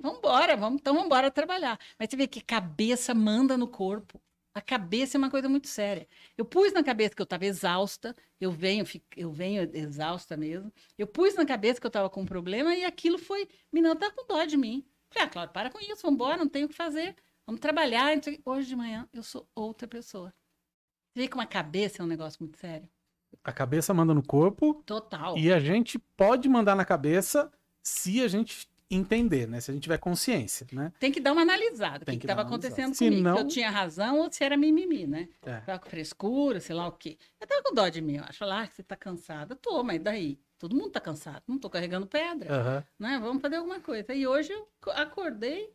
vamos 0.00 0.18
embora, 0.18 0.56
vamos, 0.56 0.80
então 0.80 0.94
vamos 0.94 1.06
embora 1.06 1.30
trabalhar. 1.30 1.78
Mas 1.98 2.10
você 2.10 2.16
vê 2.16 2.26
que 2.26 2.40
cabeça 2.40 3.14
manda 3.14 3.56
no 3.56 3.68
corpo. 3.68 4.20
A 4.54 4.60
cabeça 4.60 5.16
é 5.16 5.18
uma 5.18 5.30
coisa 5.30 5.48
muito 5.48 5.66
séria. 5.66 6.06
Eu 6.38 6.44
pus 6.44 6.72
na 6.72 6.84
cabeça 6.84 7.14
que 7.14 7.20
eu 7.20 7.24
estava 7.24 7.44
exausta, 7.44 8.14
eu 8.40 8.52
venho, 8.52 8.84
eu 9.16 9.32
venho 9.32 9.68
exausta 9.74 10.36
mesmo. 10.36 10.72
Eu 10.96 11.08
pus 11.08 11.34
na 11.34 11.44
cabeça 11.44 11.80
que 11.80 11.86
eu 11.86 11.88
estava 11.88 12.08
com 12.08 12.22
um 12.22 12.26
problema 12.26 12.72
e 12.74 12.84
aquilo 12.84 13.18
foi, 13.18 13.48
menina, 13.72 13.96
tá 13.96 14.12
com 14.12 14.24
dó 14.26 14.44
de 14.44 14.56
mim. 14.56 14.86
Falei, 15.10 15.26
ah, 15.26 15.30
Cláudio, 15.30 15.52
para 15.52 15.70
com 15.70 15.80
isso, 15.80 16.02
vamos 16.02 16.14
embora, 16.14 16.36
não 16.36 16.48
tenho 16.48 16.66
o 16.66 16.68
que 16.68 16.74
fazer. 16.74 17.16
Vamos 17.44 17.60
trabalhar. 17.60 18.16
não. 18.16 18.22
Hoje 18.44 18.68
de 18.68 18.76
manhã 18.76 19.08
eu 19.12 19.22
sou 19.22 19.48
outra 19.54 19.88
pessoa. 19.88 20.32
Você 21.12 21.22
vê 21.22 21.28
que 21.28 21.34
uma 21.34 21.46
cabeça 21.46 22.00
é 22.00 22.04
um 22.04 22.08
negócio 22.08 22.38
muito 22.40 22.58
sério? 22.58 22.88
A 23.42 23.52
cabeça 23.52 23.92
manda 23.92 24.14
no 24.14 24.22
corpo 24.22 24.82
Total. 24.86 25.36
e 25.36 25.52
a 25.52 25.58
gente 25.58 25.98
pode 26.16 26.48
mandar 26.48 26.76
na 26.76 26.84
cabeça 26.84 27.52
se 27.82 28.22
a 28.22 28.28
gente 28.28 28.68
entender, 28.90 29.48
né? 29.48 29.60
Se 29.60 29.70
a 29.70 29.74
gente 29.74 29.82
tiver 29.84 29.98
consciência, 29.98 30.66
né? 30.72 30.92
Tem 31.00 31.10
que 31.10 31.20
dar 31.20 31.32
uma 31.32 31.42
analisada. 31.42 32.02
O 32.02 32.06
que 32.06 32.12
estava 32.16 32.42
acontecendo 32.42 32.94
Se 32.94 33.04
comigo? 33.04 33.22
não- 33.22 33.36
Se 33.36 33.42
eu 33.42 33.48
tinha 33.48 33.70
razão 33.70 34.20
ou 34.20 34.32
se 34.32 34.44
era 34.44 34.56
mimimi, 34.56 35.06
né? 35.06 35.28
É. 35.42 35.60
Tava 35.60 35.78
com 35.78 35.88
frescura, 35.90 36.60
sei 36.60 36.74
lá 36.76 36.86
o 36.86 36.92
quê. 36.92 37.16
Eu 37.40 37.46
tava 37.46 37.62
com 37.62 37.74
dó 37.74 37.88
de 37.88 38.00
mim, 38.00 38.16
eu 38.16 38.24
acho. 38.24 38.38
Falar, 38.38 38.62
ah, 38.62 38.66
você 38.66 38.82
tá 38.82 38.96
cansada. 38.96 39.56
Tô, 39.56 39.82
mas 39.82 40.00
daí? 40.00 40.38
Todo 40.58 40.76
mundo 40.76 40.90
tá 40.90 41.00
cansado. 41.00 41.42
Não 41.46 41.58
tô 41.58 41.68
carregando 41.68 42.06
pedra, 42.06 42.54
Aham. 42.54 42.84
né? 42.98 43.18
Vamos 43.20 43.42
fazer 43.42 43.56
alguma 43.56 43.80
coisa. 43.80 44.14
E 44.14 44.26
hoje 44.26 44.52
eu 44.52 44.68
co- 44.80 44.90
acordei. 44.90 45.70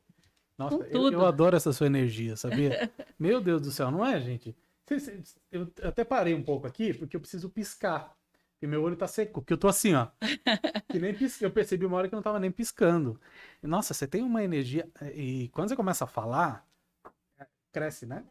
Nossa, 0.57 0.78
Com 0.78 0.84
eu, 0.84 0.91
tudo. 0.91 1.14
eu 1.14 1.26
adoro 1.26 1.55
essa 1.55 1.72
sua 1.74 1.88
energia, 1.88 2.36
sabia? 2.36 2.91
Meu 3.20 3.39
Deus 3.41 3.62
do 3.62 3.72
céu, 3.72 3.89
não 3.91 4.05
é, 4.05 4.20
gente? 4.20 4.55
Eu 5.51 5.72
até 5.84 6.03
parei 6.03 6.34
um 6.34 6.41
pouco 6.43 6.66
aqui 6.66 6.93
porque 6.93 7.16
eu 7.16 7.20
preciso 7.22 7.49
piscar. 7.49 8.12
Porque 8.60 8.68
meu 8.68 8.84
olho 8.84 8.97
tá 8.97 9.07
seco. 9.07 9.41
Porque 9.41 9.53
eu 9.53 9.57
tô 9.57 9.70
assim, 9.70 9.93
ó. 9.93 10.07
Que 10.91 10.99
nem 10.99 11.14
pisca. 11.14 11.45
Eu 11.45 11.51
percebi 11.51 11.86
uma 11.86 11.97
hora 11.97 12.10
que 12.10 12.14
eu 12.14 12.18
não 12.18 12.24
tava 12.24 12.39
nem 12.39 12.51
piscando. 12.51 13.20
E, 13.64 13.68
Nossa, 13.68 13.93
você 13.93 14.05
tem 14.07 14.22
uma 14.22 14.43
energia. 14.43 14.89
E 15.16 15.49
quando 15.49 15.70
você 15.70 15.76
começa 15.76 16.03
a 16.03 16.07
falar, 16.07 16.68
cresce, 17.72 18.05
né? 18.05 18.24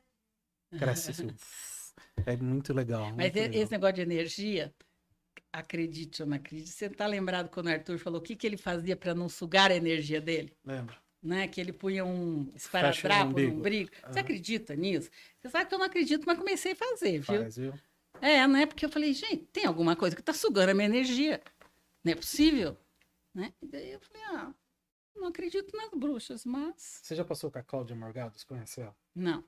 Cresce. 0.78 1.10
assim. 1.10 1.28
É 2.26 2.36
muito 2.36 2.74
legal. 2.74 3.12
Mas 3.16 3.28
muito 3.28 3.36
e- 3.36 3.40
legal. 3.40 3.62
esse 3.62 3.72
negócio 3.72 3.94
de 3.96 4.02
energia, 4.02 4.74
acredite 5.52 6.22
ou 6.22 6.28
não 6.28 6.36
acredite, 6.36 6.70
você 6.70 6.90
tá 6.90 7.06
lembrado 7.06 7.50
quando 7.50 7.66
o 7.66 7.70
Arthur 7.70 7.98
falou 7.98 8.20
o 8.20 8.22
que, 8.22 8.36
que 8.36 8.46
ele 8.46 8.56
fazia 8.56 8.96
para 8.96 9.14
não 9.14 9.28
sugar 9.28 9.70
a 9.70 9.76
energia 9.76 10.20
dele? 10.20 10.52
Lembra? 10.64 10.96
né? 11.22 11.48
Que 11.48 11.60
ele 11.60 11.72
punha 11.72 12.04
um 12.04 12.50
esparadrapo 12.54 13.40
no 13.40 13.40
no 13.40 13.50
umbigo. 13.50 13.60
umbigo. 13.60 13.90
Você 14.10 14.20
Aham. 14.20 14.20
acredita 14.20 14.76
nisso? 14.76 15.10
Você 15.40 15.50
sabe 15.50 15.66
que 15.68 15.74
eu 15.74 15.78
não 15.78 15.86
acredito, 15.86 16.24
mas 16.26 16.38
comecei 16.38 16.72
a 16.72 16.76
fazer, 16.76 17.20
viu? 17.20 17.42
Faz, 17.42 17.56
viu? 17.56 17.72
É, 18.20 18.46
né? 18.46 18.66
Porque 18.66 18.84
eu 18.84 18.90
falei, 18.90 19.12
gente, 19.12 19.46
tem 19.46 19.64
alguma 19.66 19.94
coisa 19.96 20.14
que 20.16 20.22
tá 20.22 20.32
sugando 20.32 20.70
a 20.70 20.74
minha 20.74 20.86
energia. 20.88 21.42
Não 22.04 22.12
é 22.12 22.16
possível. 22.16 22.76
Né? 23.34 23.52
E 23.62 23.66
daí 23.66 23.90
eu 23.92 24.00
falei, 24.00 24.22
ah, 24.24 24.54
não 25.14 25.28
acredito 25.28 25.76
nas 25.76 25.90
bruxas, 25.90 26.44
mas. 26.44 27.00
Você 27.02 27.14
já 27.14 27.24
passou 27.24 27.50
com 27.50 27.58
a 27.58 27.62
Cláudia 27.62 27.94
Morgados? 27.96 28.44
Conhece 28.44 28.80
ela? 28.80 28.96
Não. 29.14 29.44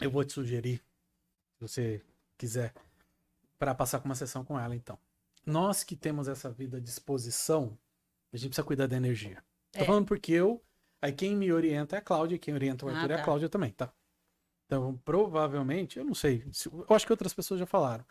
Eu 0.00 0.10
vou 0.10 0.24
te 0.24 0.32
sugerir, 0.32 0.78
se 1.56 1.60
você 1.60 2.02
quiser, 2.38 2.72
para 3.58 3.74
passar 3.74 4.00
com 4.00 4.06
uma 4.06 4.14
sessão 4.14 4.44
com 4.44 4.58
ela, 4.58 4.74
então. 4.74 4.98
Nós 5.44 5.84
que 5.84 5.94
temos 5.94 6.26
essa 6.28 6.50
vida 6.50 6.80
de 6.80 6.88
exposição, 6.88 7.78
a 8.32 8.36
gente 8.36 8.48
precisa 8.50 8.66
cuidar 8.66 8.86
da 8.86 8.96
energia. 8.96 9.44
Tô 9.72 9.80
É. 9.80 9.84
falando 9.84 10.06
porque 10.06 10.32
eu, 10.32 10.62
aí 11.02 11.12
quem 11.12 11.36
me 11.36 11.52
orienta 11.52 11.96
é 11.96 11.98
a 11.98 12.02
Cláudia, 12.02 12.38
quem 12.38 12.54
orienta 12.54 12.86
o 12.86 12.88
Ah, 12.88 12.92
Arthur 12.94 13.10
é 13.10 13.14
a 13.14 13.18
tá. 13.18 13.24
Cláudia 13.24 13.48
também, 13.48 13.72
tá? 13.72 13.92
Então, 14.70 14.96
provavelmente, 15.04 15.98
eu 15.98 16.04
não 16.04 16.14
sei, 16.14 16.44
se- 16.52 16.68
eu 16.72 16.86
acho 16.94 17.04
que 17.04 17.12
outras 17.12 17.34
pessoas 17.34 17.58
já 17.58 17.66
falaram, 17.66 18.04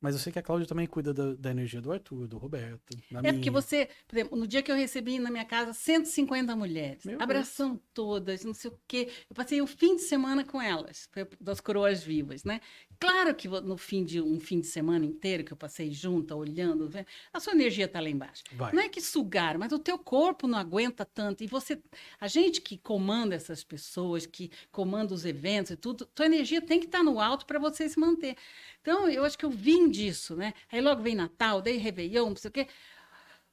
Mas 0.00 0.14
eu 0.14 0.20
sei 0.20 0.32
que 0.32 0.38
a 0.38 0.42
Cláudia 0.42 0.66
também 0.66 0.86
cuida 0.86 1.12
da, 1.12 1.34
da 1.34 1.50
energia 1.50 1.80
do 1.80 1.92
Arthur, 1.92 2.26
do 2.26 2.38
Roberto. 2.38 2.96
É 3.12 3.20
minha. 3.20 3.34
porque 3.34 3.50
você, 3.50 3.88
por 4.08 4.16
exemplo, 4.16 4.38
no 4.38 4.46
dia 4.46 4.62
que 4.62 4.72
eu 4.72 4.76
recebi 4.76 5.18
na 5.18 5.30
minha 5.30 5.44
casa 5.44 5.72
150 5.72 6.56
mulheres, 6.56 7.04
Meu 7.04 7.18
Deus. 7.18 7.22
abraçando 7.22 7.80
todas, 7.92 8.44
não 8.44 8.54
sei 8.54 8.70
o 8.70 8.78
quê. 8.88 9.08
Eu 9.28 9.34
passei 9.34 9.60
o 9.60 9.66
fim 9.66 9.96
de 9.96 10.02
semana 10.02 10.44
com 10.44 10.60
elas, 10.60 11.08
das 11.38 11.60
coroas 11.60 12.02
vivas, 12.02 12.44
né? 12.44 12.60
Claro 12.98 13.34
que 13.34 13.48
no 13.48 13.76
fim 13.76 14.04
de 14.04 14.20
um 14.20 14.38
fim 14.38 14.60
de 14.60 14.66
semana 14.66 15.04
inteiro 15.04 15.44
que 15.44 15.52
eu 15.52 15.56
passei 15.56 15.90
junta, 15.90 16.36
olhando, 16.36 16.90
a 17.32 17.40
sua 17.40 17.52
energia 17.54 17.86
está 17.86 18.00
lá 18.00 18.08
embaixo. 18.08 18.44
Vai. 18.52 18.72
Não 18.72 18.82
é 18.82 18.88
que 18.88 19.00
sugar, 19.00 19.58
mas 19.58 19.72
o 19.72 19.78
teu 19.78 19.98
corpo 19.98 20.46
não 20.46 20.58
aguenta 20.58 21.04
tanto. 21.04 21.42
E 21.42 21.46
você, 21.46 21.78
a 22.20 22.28
gente 22.28 22.60
que 22.60 22.76
comanda 22.78 23.34
essas 23.34 23.64
pessoas, 23.64 24.26
que 24.26 24.50
comanda 24.70 25.14
os 25.14 25.24
eventos 25.24 25.72
e 25.72 25.76
tudo, 25.76 26.04
tua 26.06 26.26
energia 26.26 26.60
tem 26.60 26.78
que 26.78 26.86
estar 26.86 27.02
no 27.02 27.20
alto 27.20 27.46
para 27.46 27.58
você 27.58 27.88
se 27.88 27.98
manter. 27.98 28.36
Então, 28.82 29.08
eu 29.08 29.24
acho 29.24 29.36
que 29.36 29.44
eu 29.44 29.50
vim 29.50 29.89
disso, 29.90 30.36
né? 30.36 30.54
Aí 30.70 30.80
logo 30.80 31.02
vem 31.02 31.14
Natal, 31.14 31.60
dei 31.60 31.76
Réveillon, 31.76 32.30
não 32.30 32.36
sei 32.36 32.48
o 32.48 32.52
quê. 32.52 32.68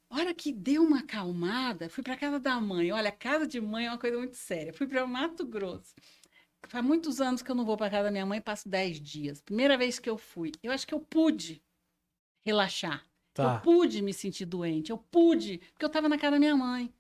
Hora 0.10 0.34
que 0.34 0.54
deu 0.54 0.84
uma 0.84 1.00
acalmada, 1.00 1.90
fui 1.90 2.02
para 2.04 2.16
casa 2.16 2.40
da 2.40 2.60
mãe. 2.62 2.92
Olha, 2.92 3.12
casa 3.12 3.46
de 3.46 3.60
mãe 3.60 3.88
é 3.88 3.90
uma 3.92 3.98
coisa 3.98 4.18
muito 4.18 4.36
séria. 4.38 4.72
Fui 4.74 4.88
para 4.88 5.06
Mato 5.06 5.46
Grosso. 5.46 5.94
Faz 6.70 6.84
muitos 6.84 7.20
anos 7.22 7.42
que 7.42 7.52
eu 7.52 7.56
não 7.56 7.66
vou 7.66 7.78
para 7.78 7.90
casa 7.90 8.06
da 8.06 8.12
minha 8.12 8.26
mãe, 8.26 8.42
passo 8.42 8.68
10 8.70 9.00
dias. 9.02 9.42
Primeira 9.42 9.78
vez 9.78 10.00
que 10.00 10.10
eu 10.10 10.18
fui, 10.18 10.52
eu 10.64 10.72
acho 10.72 10.88
que 10.88 10.94
eu 10.94 11.00
pude 11.00 11.62
relaxar. 12.46 13.06
Eu 13.38 13.44
Tá. 13.44 13.60
pude 13.60 14.02
me 14.02 14.14
sentir 14.14 14.46
doente, 14.46 14.90
eu 14.90 14.98
pude, 14.98 15.60
porque 15.72 15.86
eu 15.86 15.88
estava 15.88 16.10
na 16.10 16.18
casa 16.18 16.32
da 16.32 16.40
minha 16.40 16.56
mãe. 16.56 16.92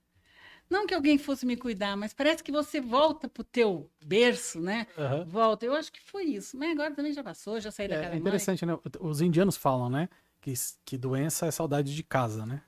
Não 0.69 0.85
que 0.85 0.93
alguém 0.93 1.17
fosse 1.17 1.45
me 1.45 1.55
cuidar, 1.55 1.95
mas 1.95 2.13
parece 2.13 2.43
que 2.43 2.51
você 2.51 2.81
volta 2.81 3.29
pro 3.29 3.43
teu 3.43 3.89
berço, 4.05 4.59
né? 4.59 4.87
Aham. 4.97 5.25
Volta. 5.25 5.65
Eu 5.65 5.73
acho 5.73 5.91
que 5.91 6.01
foi 6.01 6.23
isso. 6.25 6.57
Mas 6.57 6.71
agora 6.71 6.93
também 6.93 7.13
já 7.13 7.23
passou, 7.23 7.59
já 7.59 7.71
saí 7.71 7.87
da 7.87 7.95
É, 7.95 7.97
casa 7.97 8.07
é 8.07 8.09
da 8.09 8.15
mãe. 8.15 8.21
interessante, 8.21 8.65
né? 8.65 8.77
Os 8.99 9.21
indianos 9.21 9.55
falam, 9.55 9.89
né? 9.89 10.09
Que, 10.41 10.53
que 10.85 10.97
doença 10.97 11.45
é 11.45 11.51
saudade 11.51 11.95
de 11.95 12.03
casa, 12.03 12.45
né? 12.45 12.61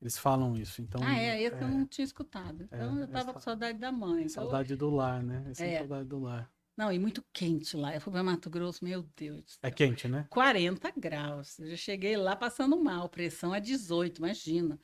Eles 0.00 0.16
falam 0.18 0.56
isso. 0.56 0.80
Então, 0.80 1.00
Ah, 1.02 1.16
é, 1.18 1.42
esse 1.42 1.56
eu 1.60 1.68
não 1.68 1.84
tinha 1.86 2.04
escutado. 2.04 2.62
Então 2.64 2.98
É, 2.98 3.02
eu 3.02 3.08
tava 3.08 3.32
com 3.32 3.40
saudade 3.40 3.78
da 3.78 3.90
mãe. 3.90 4.20
Então, 4.24 4.28
Saudade 4.44 4.76
do 4.76 4.90
lar, 4.90 5.22
né? 5.22 5.44
Essa 5.50 5.64
é. 5.64 5.74
É. 5.74 5.78
saudade 5.78 6.08
do 6.08 6.20
lar. 6.20 6.50
Não, 6.76 6.92
e 6.92 6.98
muito 6.98 7.24
quente 7.32 7.76
lá. 7.76 7.92
Eu 7.92 8.00
fui 8.00 8.12
para 8.12 8.22
Mato 8.22 8.48
Grosso, 8.48 8.84
meu 8.84 9.02
Deus. 9.16 9.40
do 9.60 9.66
É 9.66 9.68
céu. 9.68 9.72
quente, 9.76 10.06
né? 10.06 10.26
40 10.30 10.92
graus. 10.96 11.58
Eu 11.58 11.70
já 11.70 11.76
cheguei 11.76 12.16
lá 12.16 12.36
passando 12.36 12.80
mal, 12.80 13.08
pressão 13.08 13.52
a 13.52 13.58
18, 13.58 14.18
imagina. 14.18 14.78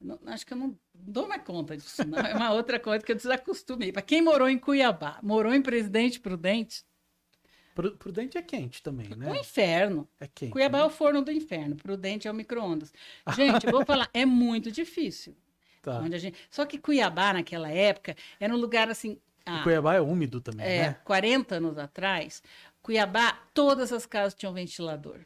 Não- 0.00 0.18
acho 0.26 0.46
que 0.46 0.52
eu 0.52 0.56
não 0.56 0.78
dou 0.94 1.26
mais 1.26 1.42
conta 1.42 1.76
disso, 1.76 2.06
não. 2.06 2.18
É 2.18 2.34
uma 2.34 2.52
outra 2.52 2.78
coisa 2.78 3.04
que 3.04 3.10
eu 3.12 3.16
desacostumei. 3.16 3.92
Para 3.92 4.02
quem 4.02 4.22
morou 4.22 4.48
em 4.48 4.58
Cuiabá, 4.58 5.18
morou 5.22 5.52
em 5.52 5.62
Presidente 5.62 6.20
Prudente, 6.20 6.84
Pru- 7.74 7.96
Prudente 7.96 8.36
é 8.36 8.42
quente 8.42 8.82
também, 8.82 9.06
o 9.12 9.16
né? 9.16 9.38
inferno. 9.38 10.08
É 10.18 10.26
quente. 10.26 10.50
Cuiabá 10.50 10.78
é 10.78 10.80
né? 10.82 10.86
o 10.88 10.90
forno 10.90 11.22
do 11.22 11.30
inferno, 11.30 11.76
Prudente 11.76 12.26
é 12.26 12.30
o 12.30 12.34
micro-ondas. 12.34 12.92
Gente, 13.36 13.66
eu 13.66 13.72
vou 13.72 13.84
falar, 13.84 14.10
é 14.12 14.26
muito 14.26 14.70
difícil. 14.72 15.36
Tá. 15.80 16.02
Gente... 16.18 16.36
Só 16.50 16.66
que 16.66 16.76
Cuiabá, 16.76 17.32
naquela 17.32 17.70
época, 17.70 18.16
era 18.40 18.52
um 18.52 18.56
lugar 18.56 18.88
assim. 18.88 19.20
ah, 19.46 19.62
Cuiabá 19.62 19.94
é 19.94 20.00
úmido 20.00 20.40
também, 20.40 20.66
é, 20.66 20.88
né? 20.88 20.92
40 21.04 21.54
anos 21.56 21.78
atrás, 21.78 22.42
Cuiabá, 22.82 23.32
todas 23.54 23.92
as 23.92 24.04
casas 24.06 24.34
tinham 24.34 24.52
ventilador. 24.52 25.20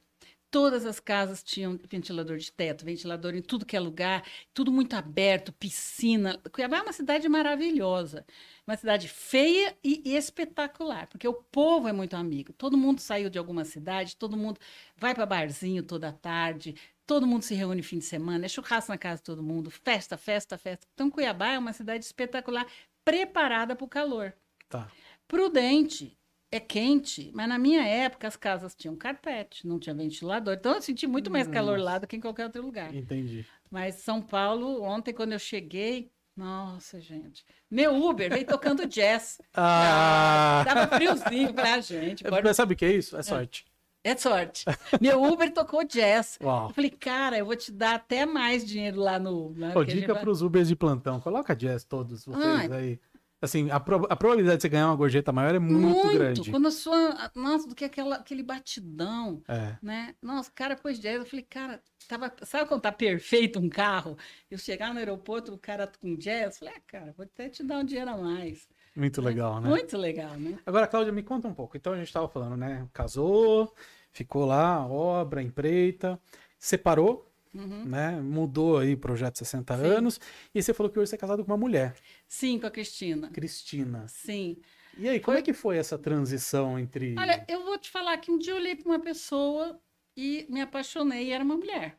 Todas 0.52 0.84
as 0.84 1.00
casas 1.00 1.42
tinham 1.42 1.80
ventilador 1.88 2.36
de 2.36 2.52
teto, 2.52 2.84
ventilador 2.84 3.34
em 3.34 3.40
tudo 3.40 3.64
que 3.64 3.74
é 3.74 3.80
lugar, 3.80 4.22
tudo 4.52 4.70
muito 4.70 4.94
aberto, 4.94 5.50
piscina. 5.50 6.38
Cuiabá 6.52 6.76
é 6.76 6.82
uma 6.82 6.92
cidade 6.92 7.26
maravilhosa, 7.26 8.26
uma 8.66 8.76
cidade 8.76 9.08
feia 9.08 9.74
e, 9.82 10.14
espetacular, 10.14 11.06
porque 11.06 11.26
o 11.26 11.32
povo 11.32 11.88
é 11.88 11.92
muito 11.92 12.14
amigo. 12.16 12.52
Todo 12.52 12.76
mundo 12.76 13.00
saiu 13.00 13.30
de 13.30 13.38
alguma 13.38 13.64
cidade, 13.64 14.14
todo 14.14 14.36
mundo 14.36 14.60
vai 14.94 15.14
para 15.14 15.24
barzinho 15.24 15.82
toda 15.82 16.12
tarde, 16.12 16.74
todo 17.06 17.26
mundo 17.26 17.44
se 17.44 17.54
reúne 17.54 17.82
fim 17.82 17.98
de 17.98 18.04
semana, 18.04 18.44
é 18.44 18.48
churrasco 18.48 18.92
na 18.92 18.98
casa 18.98 19.16
de 19.16 19.22
todo 19.22 19.42
mundo, 19.42 19.70
festa, 19.70 20.18
festa, 20.18 20.58
festa. 20.58 20.86
Então, 20.92 21.10
Cuiabá 21.10 21.52
é 21.52 21.58
uma 21.58 21.72
cidade 21.72 22.04
espetacular, 22.04 22.66
preparada 23.02 23.74
para 23.74 23.86
o 23.86 23.88
calor. 23.88 24.34
Tá. 24.68 24.92
Prudente, 25.26 26.14
é 26.52 26.60
quente, 26.60 27.32
mas 27.34 27.48
na 27.48 27.58
minha 27.58 27.82
época 27.82 28.28
as 28.28 28.36
casas 28.36 28.74
tinham 28.74 28.94
carpete, 28.94 29.66
não 29.66 29.78
tinha 29.78 29.94
ventilador. 29.94 30.54
Então 30.54 30.74
eu 30.74 30.82
senti 30.82 31.06
muito 31.06 31.30
mais 31.30 31.48
calor 31.48 31.78
lá 31.80 31.98
do 31.98 32.06
que 32.06 32.14
em 32.16 32.20
qualquer 32.20 32.44
outro 32.44 32.60
lugar. 32.62 32.94
Entendi. 32.94 33.46
Mas 33.70 33.96
São 33.96 34.20
Paulo, 34.20 34.82
ontem 34.82 35.14
quando 35.14 35.32
eu 35.32 35.38
cheguei, 35.38 36.10
nossa, 36.36 37.00
gente. 37.00 37.42
Meu 37.70 37.94
Uber 37.94 38.30
veio 38.30 38.46
tocando 38.46 38.86
jazz. 38.86 39.40
Ah! 39.54 40.62
Tava 40.68 40.86
friozinho. 40.96 41.54
Ah, 41.56 41.80
gente, 41.80 42.22
bora... 42.24 42.42
Mas 42.44 42.56
sabe 42.56 42.74
o 42.74 42.76
que 42.76 42.84
é 42.84 42.92
isso? 42.92 43.16
É 43.16 43.22
sorte. 43.22 43.64
é 44.04 44.14
sorte. 44.16 44.64
Meu 45.00 45.22
Uber 45.22 45.50
tocou 45.52 45.82
jazz. 45.84 46.38
Uau. 46.42 46.68
Eu 46.68 46.74
falei, 46.74 46.90
cara, 46.90 47.38
eu 47.38 47.46
vou 47.46 47.56
te 47.56 47.72
dar 47.72 47.94
até 47.94 48.26
mais 48.26 48.66
dinheiro 48.66 49.00
lá 49.00 49.18
no. 49.18 49.54
Lá 49.58 49.72
Pô, 49.72 49.84
dica 49.84 50.12
vai- 50.12 50.22
para 50.22 50.30
os 50.30 50.42
Ubers 50.42 50.68
de 50.68 50.76
plantão. 50.76 51.18
Coloca 51.20 51.56
jazz 51.56 51.82
todos 51.84 52.24
vocês 52.26 52.44
Ai. 52.44 52.72
aí. 52.72 53.00
Assim, 53.42 53.68
a, 53.72 53.80
pro- 53.80 54.06
a 54.08 54.14
probabilidade 54.14 54.58
de 54.58 54.62
você 54.62 54.68
ganhar 54.68 54.86
uma 54.86 54.94
gorjeta 54.94 55.32
maior 55.32 55.52
é 55.52 55.58
muito, 55.58 56.12
grande. 56.12 56.48
Quando 56.48 56.68
a 56.68 56.70
sua. 56.70 57.32
Nossa, 57.34 57.68
do 57.68 57.74
que 57.74 57.84
aquela, 57.84 58.14
aquele 58.14 58.42
batidão. 58.44 59.42
É. 59.48 59.76
né? 59.82 60.14
Nossa, 60.22 60.48
o 60.48 60.52
cara 60.54 60.76
pôs 60.76 60.96
jazz, 61.00 61.16
eu 61.16 61.26
falei, 61.26 61.44
cara, 61.50 61.82
tava, 62.08 62.32
sabe 62.42 62.68
quando 62.68 62.82
tá 62.82 62.92
perfeito 62.92 63.58
um 63.58 63.68
carro? 63.68 64.16
Eu 64.48 64.56
chegar 64.56 64.92
no 64.94 65.00
aeroporto, 65.00 65.52
o 65.52 65.58
cara 65.58 65.90
com 66.00 66.14
jazz, 66.14 66.54
eu 66.54 66.58
falei, 66.60 66.74
ah, 66.76 66.80
cara, 66.86 67.14
vou 67.16 67.24
até 67.24 67.48
te 67.48 67.64
dar 67.64 67.78
um 67.80 67.84
dinheiro 67.84 68.10
a 68.12 68.16
mais. 68.16 68.68
Muito 68.94 69.20
legal, 69.20 69.60
né? 69.60 69.68
Muito 69.68 69.98
legal, 69.98 70.36
né? 70.36 70.58
Agora, 70.64 70.86
Cláudia, 70.86 71.12
me 71.12 71.22
conta 71.24 71.48
um 71.48 71.54
pouco. 71.54 71.76
Então, 71.76 71.94
a 71.94 71.96
gente 71.96 72.06
estava 72.06 72.28
falando, 72.28 72.56
né? 72.56 72.86
Casou, 72.92 73.74
ficou 74.12 74.44
lá, 74.44 74.86
obra, 74.86 75.42
empreita, 75.42 76.20
separou, 76.58 77.28
Uhum. 77.54 77.84
né? 77.84 78.20
Mudou 78.20 78.78
aí 78.78 78.94
o 78.94 78.98
projeto 78.98 79.36
60 79.38 79.76
Sim. 79.76 79.84
anos. 79.84 80.20
E 80.54 80.62
você 80.62 80.72
falou 80.72 80.90
que 80.90 80.98
hoje 80.98 81.10
você 81.10 81.16
é 81.16 81.18
casado 81.18 81.44
com 81.44 81.50
uma 81.50 81.56
mulher, 81.58 81.94
Sim, 82.26 82.58
com 82.58 82.66
a 82.66 82.70
Cristina. 82.70 83.30
Cristina. 83.30 84.06
Sim. 84.08 84.56
E 84.96 85.08
aí, 85.08 85.20
como 85.20 85.36
é 85.36 85.42
que 85.42 85.52
foi 85.52 85.76
essa 85.78 85.98
transição 85.98 86.78
entre. 86.78 87.14
Olha, 87.18 87.44
eu 87.48 87.64
vou 87.64 87.78
te 87.78 87.90
falar 87.90 88.16
que 88.18 88.30
um 88.30 88.38
dia 88.38 88.52
eu 88.52 88.56
olhei 88.56 88.74
para 88.76 88.88
uma 88.90 89.00
pessoa 89.00 89.80
e 90.16 90.46
me 90.50 90.60
apaixonei 90.60 91.28
e 91.28 91.30
era 91.30 91.42
uma 91.44 91.56
mulher. 91.56 91.98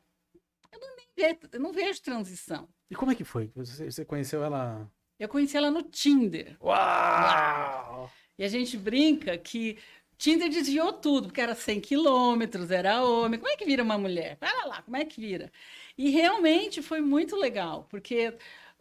Eu 0.71 0.79
não, 0.79 0.95
nem 0.95 1.07
ve- 1.15 1.39
eu 1.51 1.59
não 1.59 1.71
vejo 1.71 2.01
transição. 2.01 2.67
E 2.89 2.95
como 2.95 3.11
é 3.11 3.15
que 3.15 3.23
foi? 3.23 3.51
Você, 3.55 3.89
você 3.91 4.05
conheceu 4.05 4.43
ela. 4.43 4.91
Eu 5.19 5.27
conheci 5.29 5.55
ela 5.57 5.69
no 5.71 5.83
Tinder. 5.83 6.55
Uau! 6.61 8.09
E 8.37 8.43
a 8.43 8.47
gente 8.47 8.77
brinca 8.77 9.37
que 9.37 9.77
Tinder 10.23 10.47
desviou 10.49 10.93
tudo, 10.93 11.27
porque 11.27 11.41
era 11.41 11.53
100 11.53 11.81
quilômetros, 11.81 12.71
era 12.71 13.03
homem. 13.03 13.37
Como 13.37 13.51
é 13.51 13.57
que 13.57 13.65
vira 13.65 13.83
uma 13.83 13.97
mulher? 13.97 14.37
Fala 14.39 14.67
lá, 14.67 14.81
como 14.81 14.95
é 14.95 15.03
que 15.03 15.19
vira? 15.19 15.51
E 15.97 16.09
realmente 16.11 16.81
foi 16.81 17.01
muito 17.01 17.35
legal, 17.35 17.85
porque 17.89 18.33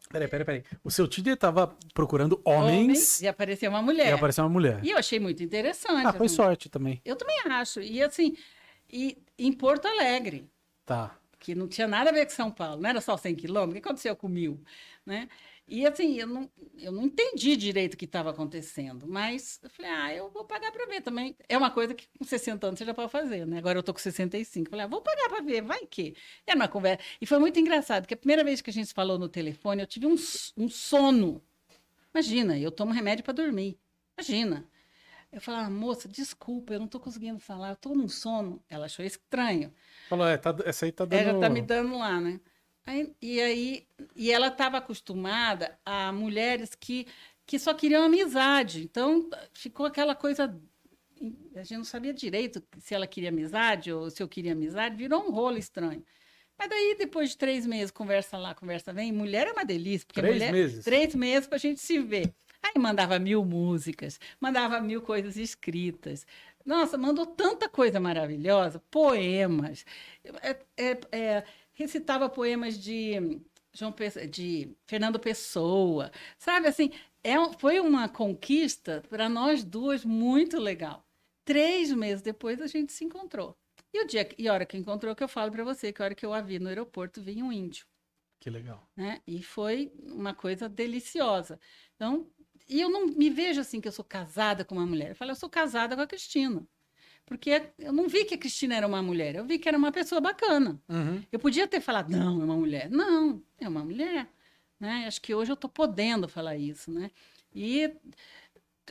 Peraí, 0.08 0.28
peraí, 0.28 0.44
peraí. 0.44 0.64
O 0.84 0.90
seu 0.90 1.08
Tinder 1.08 1.36
tava 1.36 1.76
procurando 1.92 2.40
homens 2.44 3.20
e 3.20 3.26
apareceu 3.26 3.70
uma 3.70 3.80
e 3.80 3.82
mulher. 3.82 4.12
apareceu 4.12 4.44
uma 4.44 4.50
mulher. 4.50 4.78
E 4.84 4.90
eu 4.90 4.98
achei 4.98 5.18
muito 5.18 5.42
interessante. 5.42 6.06
Ah, 6.06 6.12
foi 6.12 6.26
assim. 6.26 6.36
sorte 6.36 6.68
também. 6.68 7.00
Eu 7.04 7.16
também 7.16 7.36
acho. 7.46 7.80
E 7.80 8.00
assim, 8.00 8.36
e 8.88 9.18
em 9.36 9.52
Porto 9.52 9.86
Alegre, 9.86 10.48
Tá. 10.86 11.16
que 11.40 11.56
não 11.56 11.66
tinha 11.66 11.88
nada 11.88 12.10
a 12.10 12.12
ver 12.12 12.24
com 12.26 12.30
São 12.32 12.52
Paulo, 12.52 12.80
não 12.80 12.88
era 12.88 13.00
só 13.00 13.16
100 13.16 13.34
quilômetros, 13.34 13.78
o 13.78 13.82
que 13.82 13.88
aconteceu 13.88 14.14
com 14.14 14.28
mil? 14.28 14.60
Né? 15.04 15.28
E 15.66 15.86
assim, 15.86 16.18
eu 16.18 16.26
não, 16.26 16.50
eu 16.76 16.92
não 16.92 17.04
entendi 17.04 17.56
direito 17.56 17.94
o 17.94 17.96
que 17.96 18.04
estava 18.04 18.30
acontecendo, 18.30 19.06
mas 19.06 19.60
eu 19.62 19.70
falei, 19.70 19.90
ah, 19.90 20.14
eu 20.14 20.30
vou 20.30 20.44
pagar 20.44 20.72
para 20.72 20.86
ver 20.86 21.00
também. 21.00 21.36
É 21.48 21.56
uma 21.56 21.70
coisa 21.70 21.94
que 21.94 22.08
com 22.18 22.24
60 22.24 22.66
anos 22.66 22.78
você 22.78 22.84
já 22.84 22.92
pode 22.92 23.10
fazer, 23.10 23.46
né? 23.46 23.58
Agora 23.58 23.78
eu 23.78 23.82
tô 23.82 23.94
com 23.94 24.00
65, 24.00 24.70
falei, 24.70 24.84
ah, 24.84 24.88
vou 24.88 25.00
pagar 25.00 25.28
para 25.28 25.42
ver, 25.42 25.62
vai 25.62 25.86
que. 25.86 26.14
Era 26.46 26.56
uma 26.56 26.68
conversa. 26.68 27.02
E 27.20 27.26
foi 27.26 27.38
muito 27.38 27.58
engraçado, 27.58 28.02
porque 28.02 28.14
a 28.14 28.16
primeira 28.16 28.44
vez 28.44 28.60
que 28.60 28.70
a 28.70 28.72
gente 28.72 28.92
falou 28.92 29.18
no 29.18 29.28
telefone, 29.28 29.82
eu 29.82 29.86
tive 29.86 30.06
um, 30.06 30.16
um 30.56 30.68
sono. 30.68 31.42
Imagina, 32.12 32.58
eu 32.58 32.70
tomo 32.70 32.92
remédio 32.92 33.24
para 33.24 33.32
dormir. 33.32 33.78
Imagina. 34.18 34.68
Eu 35.32 35.40
falava, 35.40 35.70
moça, 35.70 36.06
desculpa, 36.06 36.74
eu 36.74 36.78
não 36.78 36.86
estou 36.86 37.00
conseguindo 37.00 37.38
falar, 37.38 37.70
eu 37.70 37.74
estou 37.74 37.96
num 37.96 38.08
sono. 38.08 38.62
Ela 38.68 38.84
achou 38.84 39.02
estranho. 39.02 39.72
Falou, 40.10 40.26
é, 40.26 40.36
tá, 40.36 40.54
essa 40.66 40.84
aí 40.84 40.92
tá 40.92 41.06
dando. 41.06 41.20
Ela 41.20 41.40
tá 41.40 41.48
me 41.48 41.62
dando 41.62 41.96
lá, 41.96 42.20
né? 42.20 42.38
Aí- 42.84 43.12
e 43.22 43.40
aí, 43.40 43.86
e 44.16 44.30
ela 44.32 44.48
estava 44.48 44.78
acostumada 44.78 45.78
a 45.84 46.12
mulheres 46.12 46.74
que, 46.74 47.06
que 47.46 47.58
só 47.58 47.72
queriam 47.74 48.02
amizade. 48.04 48.82
Então, 48.82 49.28
ficou 49.52 49.86
aquela 49.86 50.14
coisa. 50.14 50.54
A 51.54 51.62
gente 51.62 51.76
não 51.78 51.84
sabia 51.84 52.12
direito 52.12 52.62
se 52.78 52.94
ela 52.94 53.06
queria 53.06 53.28
amizade 53.28 53.92
ou 53.92 54.10
se 54.10 54.20
eu 54.22 54.28
queria 54.28 54.52
amizade, 54.52 54.96
virou 54.96 55.22
um 55.24 55.30
rolo 55.30 55.56
estranho. 55.56 56.04
Mas 56.58 56.68
daí, 56.68 56.96
depois 56.98 57.30
de 57.30 57.36
três 57.38 57.64
meses, 57.66 57.90
conversa 57.90 58.36
lá, 58.36 58.54
conversa 58.54 58.92
vem, 58.92 59.12
mulher 59.12 59.46
é 59.46 59.52
uma 59.52 59.64
delícia, 59.64 60.06
porque 60.06 60.20
Três 60.20 60.34
mulher. 60.34 60.52
meses? 60.52 60.84
Três 60.84 61.14
meses 61.14 61.46
para 61.46 61.56
a 61.56 61.60
gente 61.60 61.80
se 61.80 61.98
ver. 62.00 62.32
Aí 62.62 62.80
mandava 62.80 63.18
mil 63.18 63.44
músicas, 63.44 64.20
mandava 64.40 64.80
mil 64.80 65.02
coisas 65.02 65.36
escritas. 65.36 66.24
Nossa, 66.64 66.96
mandou 66.96 67.26
tanta 67.26 67.68
coisa 67.68 67.98
maravilhosa, 67.98 68.80
poemas. 68.90 69.84
É- 70.42 70.56
é- 70.76 71.00
é, 71.10 71.44
recitava 71.72 72.28
poemas 72.28 72.78
de 72.78 73.40
João 73.72 73.94
de 74.30 74.76
Fernando 74.86 75.18
Pessoa, 75.18 76.10
sabe 76.38 76.68
assim? 76.68 76.90
É, 77.24 77.34
foi 77.58 77.80
uma 77.80 78.08
conquista 78.08 79.02
para 79.08 79.28
nós 79.28 79.64
duas 79.64 80.04
muito 80.04 80.58
legal. 80.58 81.06
Três 81.44 81.92
meses 81.92 82.22
depois 82.22 82.60
a 82.60 82.66
gente 82.66 82.92
se 82.92 83.04
encontrou. 83.04 83.56
E 83.92 84.02
o 84.02 84.06
dia 84.06 84.28
e 84.38 84.48
a 84.48 84.52
hora 84.52 84.66
que 84.66 84.76
encontrou, 84.76 85.14
que 85.14 85.22
eu 85.22 85.28
falo 85.28 85.50
para 85.50 85.64
você, 85.64 85.92
que 85.92 86.02
a 86.02 86.04
hora 86.04 86.14
que 86.14 86.24
eu 86.24 86.32
a 86.32 86.40
vi 86.40 86.58
no 86.58 86.68
aeroporto, 86.68 87.20
vinha 87.20 87.44
um 87.44 87.52
índio. 87.52 87.86
Que 88.40 88.50
legal. 88.50 88.90
Né? 88.96 89.20
E 89.26 89.42
foi 89.42 89.92
uma 90.04 90.34
coisa 90.34 90.68
deliciosa. 90.68 91.60
Então, 91.94 92.28
e 92.68 92.80
eu 92.80 92.90
não 92.90 93.06
me 93.06 93.30
vejo 93.30 93.60
assim 93.60 93.80
que 93.80 93.86
eu 93.86 93.92
sou 93.92 94.04
casada 94.04 94.64
com 94.64 94.74
uma 94.74 94.86
mulher. 94.86 95.10
Eu 95.10 95.14
falo, 95.14 95.30
eu 95.30 95.36
sou 95.36 95.48
casada 95.48 95.94
com 95.94 96.02
a 96.02 96.06
Cristina. 96.06 96.66
Porque 97.24 97.70
eu 97.78 97.92
não 97.92 98.08
vi 98.08 98.24
que 98.24 98.34
a 98.34 98.38
Cristina 98.38 98.74
era 98.74 98.86
uma 98.86 99.02
mulher, 99.02 99.36
eu 99.36 99.44
vi 99.44 99.58
que 99.58 99.68
era 99.68 99.78
uma 99.78 99.92
pessoa 99.92 100.20
bacana. 100.20 100.80
Uhum. 100.88 101.22
Eu 101.30 101.38
podia 101.38 101.66
ter 101.66 101.80
falado, 101.80 102.10
não, 102.10 102.40
é 102.40 102.44
uma 102.44 102.56
mulher. 102.56 102.90
Não, 102.90 103.42
é 103.58 103.68
uma 103.68 103.84
mulher. 103.84 104.28
Né? 104.78 105.04
Acho 105.06 105.20
que 105.22 105.34
hoje 105.34 105.50
eu 105.50 105.54
estou 105.54 105.70
podendo 105.70 106.28
falar 106.28 106.56
isso. 106.56 106.90
Né? 106.90 107.10
E 107.54 107.90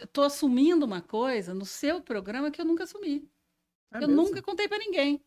estou 0.02 0.24
assumindo 0.24 0.86
uma 0.86 1.02
coisa 1.02 1.54
no 1.54 1.66
seu 1.66 2.02
programa 2.02 2.50
que 2.50 2.62
eu 2.62 2.66
nunca 2.66 2.86
assumi. 2.86 3.30
É 3.94 3.98
eu 3.98 4.08
mesmo? 4.08 4.16
nunca 4.16 4.42
contei 4.42 4.68
para 4.68 4.78
ninguém. 4.78 5.22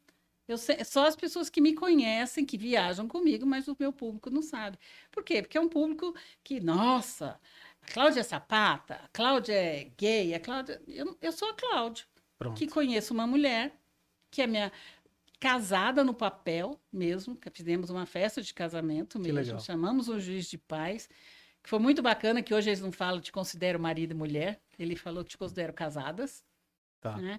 Eu 0.47 0.59
sei, 0.59 0.85
só 0.85 1.07
as 1.07 1.17
pessoas 1.17 1.49
que 1.49 1.61
me 1.61 1.75
conhecem, 1.75 2.45
que 2.45 2.59
viajam 2.59 3.09
comigo, 3.09 3.47
mas 3.47 3.67
o 3.67 3.77
meu 3.79 3.93
público 3.93 4.29
não 4.31 4.43
sabe. 4.43 4.79
Por 5.11 5.25
quê? 5.25 5.41
Porque 5.41 5.57
é 5.57 5.61
um 5.61 5.69
público 5.69 6.15
que, 6.43 6.61
nossa, 6.61 7.41
a 7.81 7.93
Cláudia 7.93 8.21
é 8.21 8.23
sapata, 8.23 8.97
a 8.97 9.09
Cláudia 9.09 9.55
é 9.55 9.91
gay, 9.97 10.35
a 10.35 10.41
Cláudia. 10.41 10.83
Eu, 10.87 11.17
eu 11.21 11.33
sou 11.33 11.49
a 11.49 11.55
Cláudia, 11.55 12.05
Pronto. 12.45 12.59
que 12.59 12.67
conheço 12.67 13.13
uma 13.13 13.27
mulher, 13.27 13.73
que 14.31 14.43
é 14.43 14.47
minha 14.47 14.73
casada 15.41 16.03
no 16.03 16.15
papel 16.15 16.81
mesmo, 16.93 17.37
que 17.37 17.51
fizemos 17.51 17.91
uma 17.91 18.07
festa 18.07 18.41
de 18.41 18.55
casamento 18.55 19.19
mesmo, 19.19 19.61
chamamos 19.61 20.09
um 20.09 20.19
juiz 20.19 20.49
de 20.49 20.57
paz, 20.57 21.09
que 21.63 21.69
foi 21.69 21.79
muito 21.79 22.01
bacana, 22.03 22.43
que 22.43 22.55
hoje 22.55 22.71
eles 22.71 22.81
não 22.81 22.93
falam 22.93 23.21
te 23.21 23.31
considero 23.33 23.79
marido 23.79 24.13
e 24.13 24.15
mulher, 24.15 24.61
ele 24.79 24.97
falou 24.97 25.23
te 25.25 25.37
considero 25.37 25.73
casadas 25.73 26.43
Tá. 27.05 27.19
né? 27.19 27.39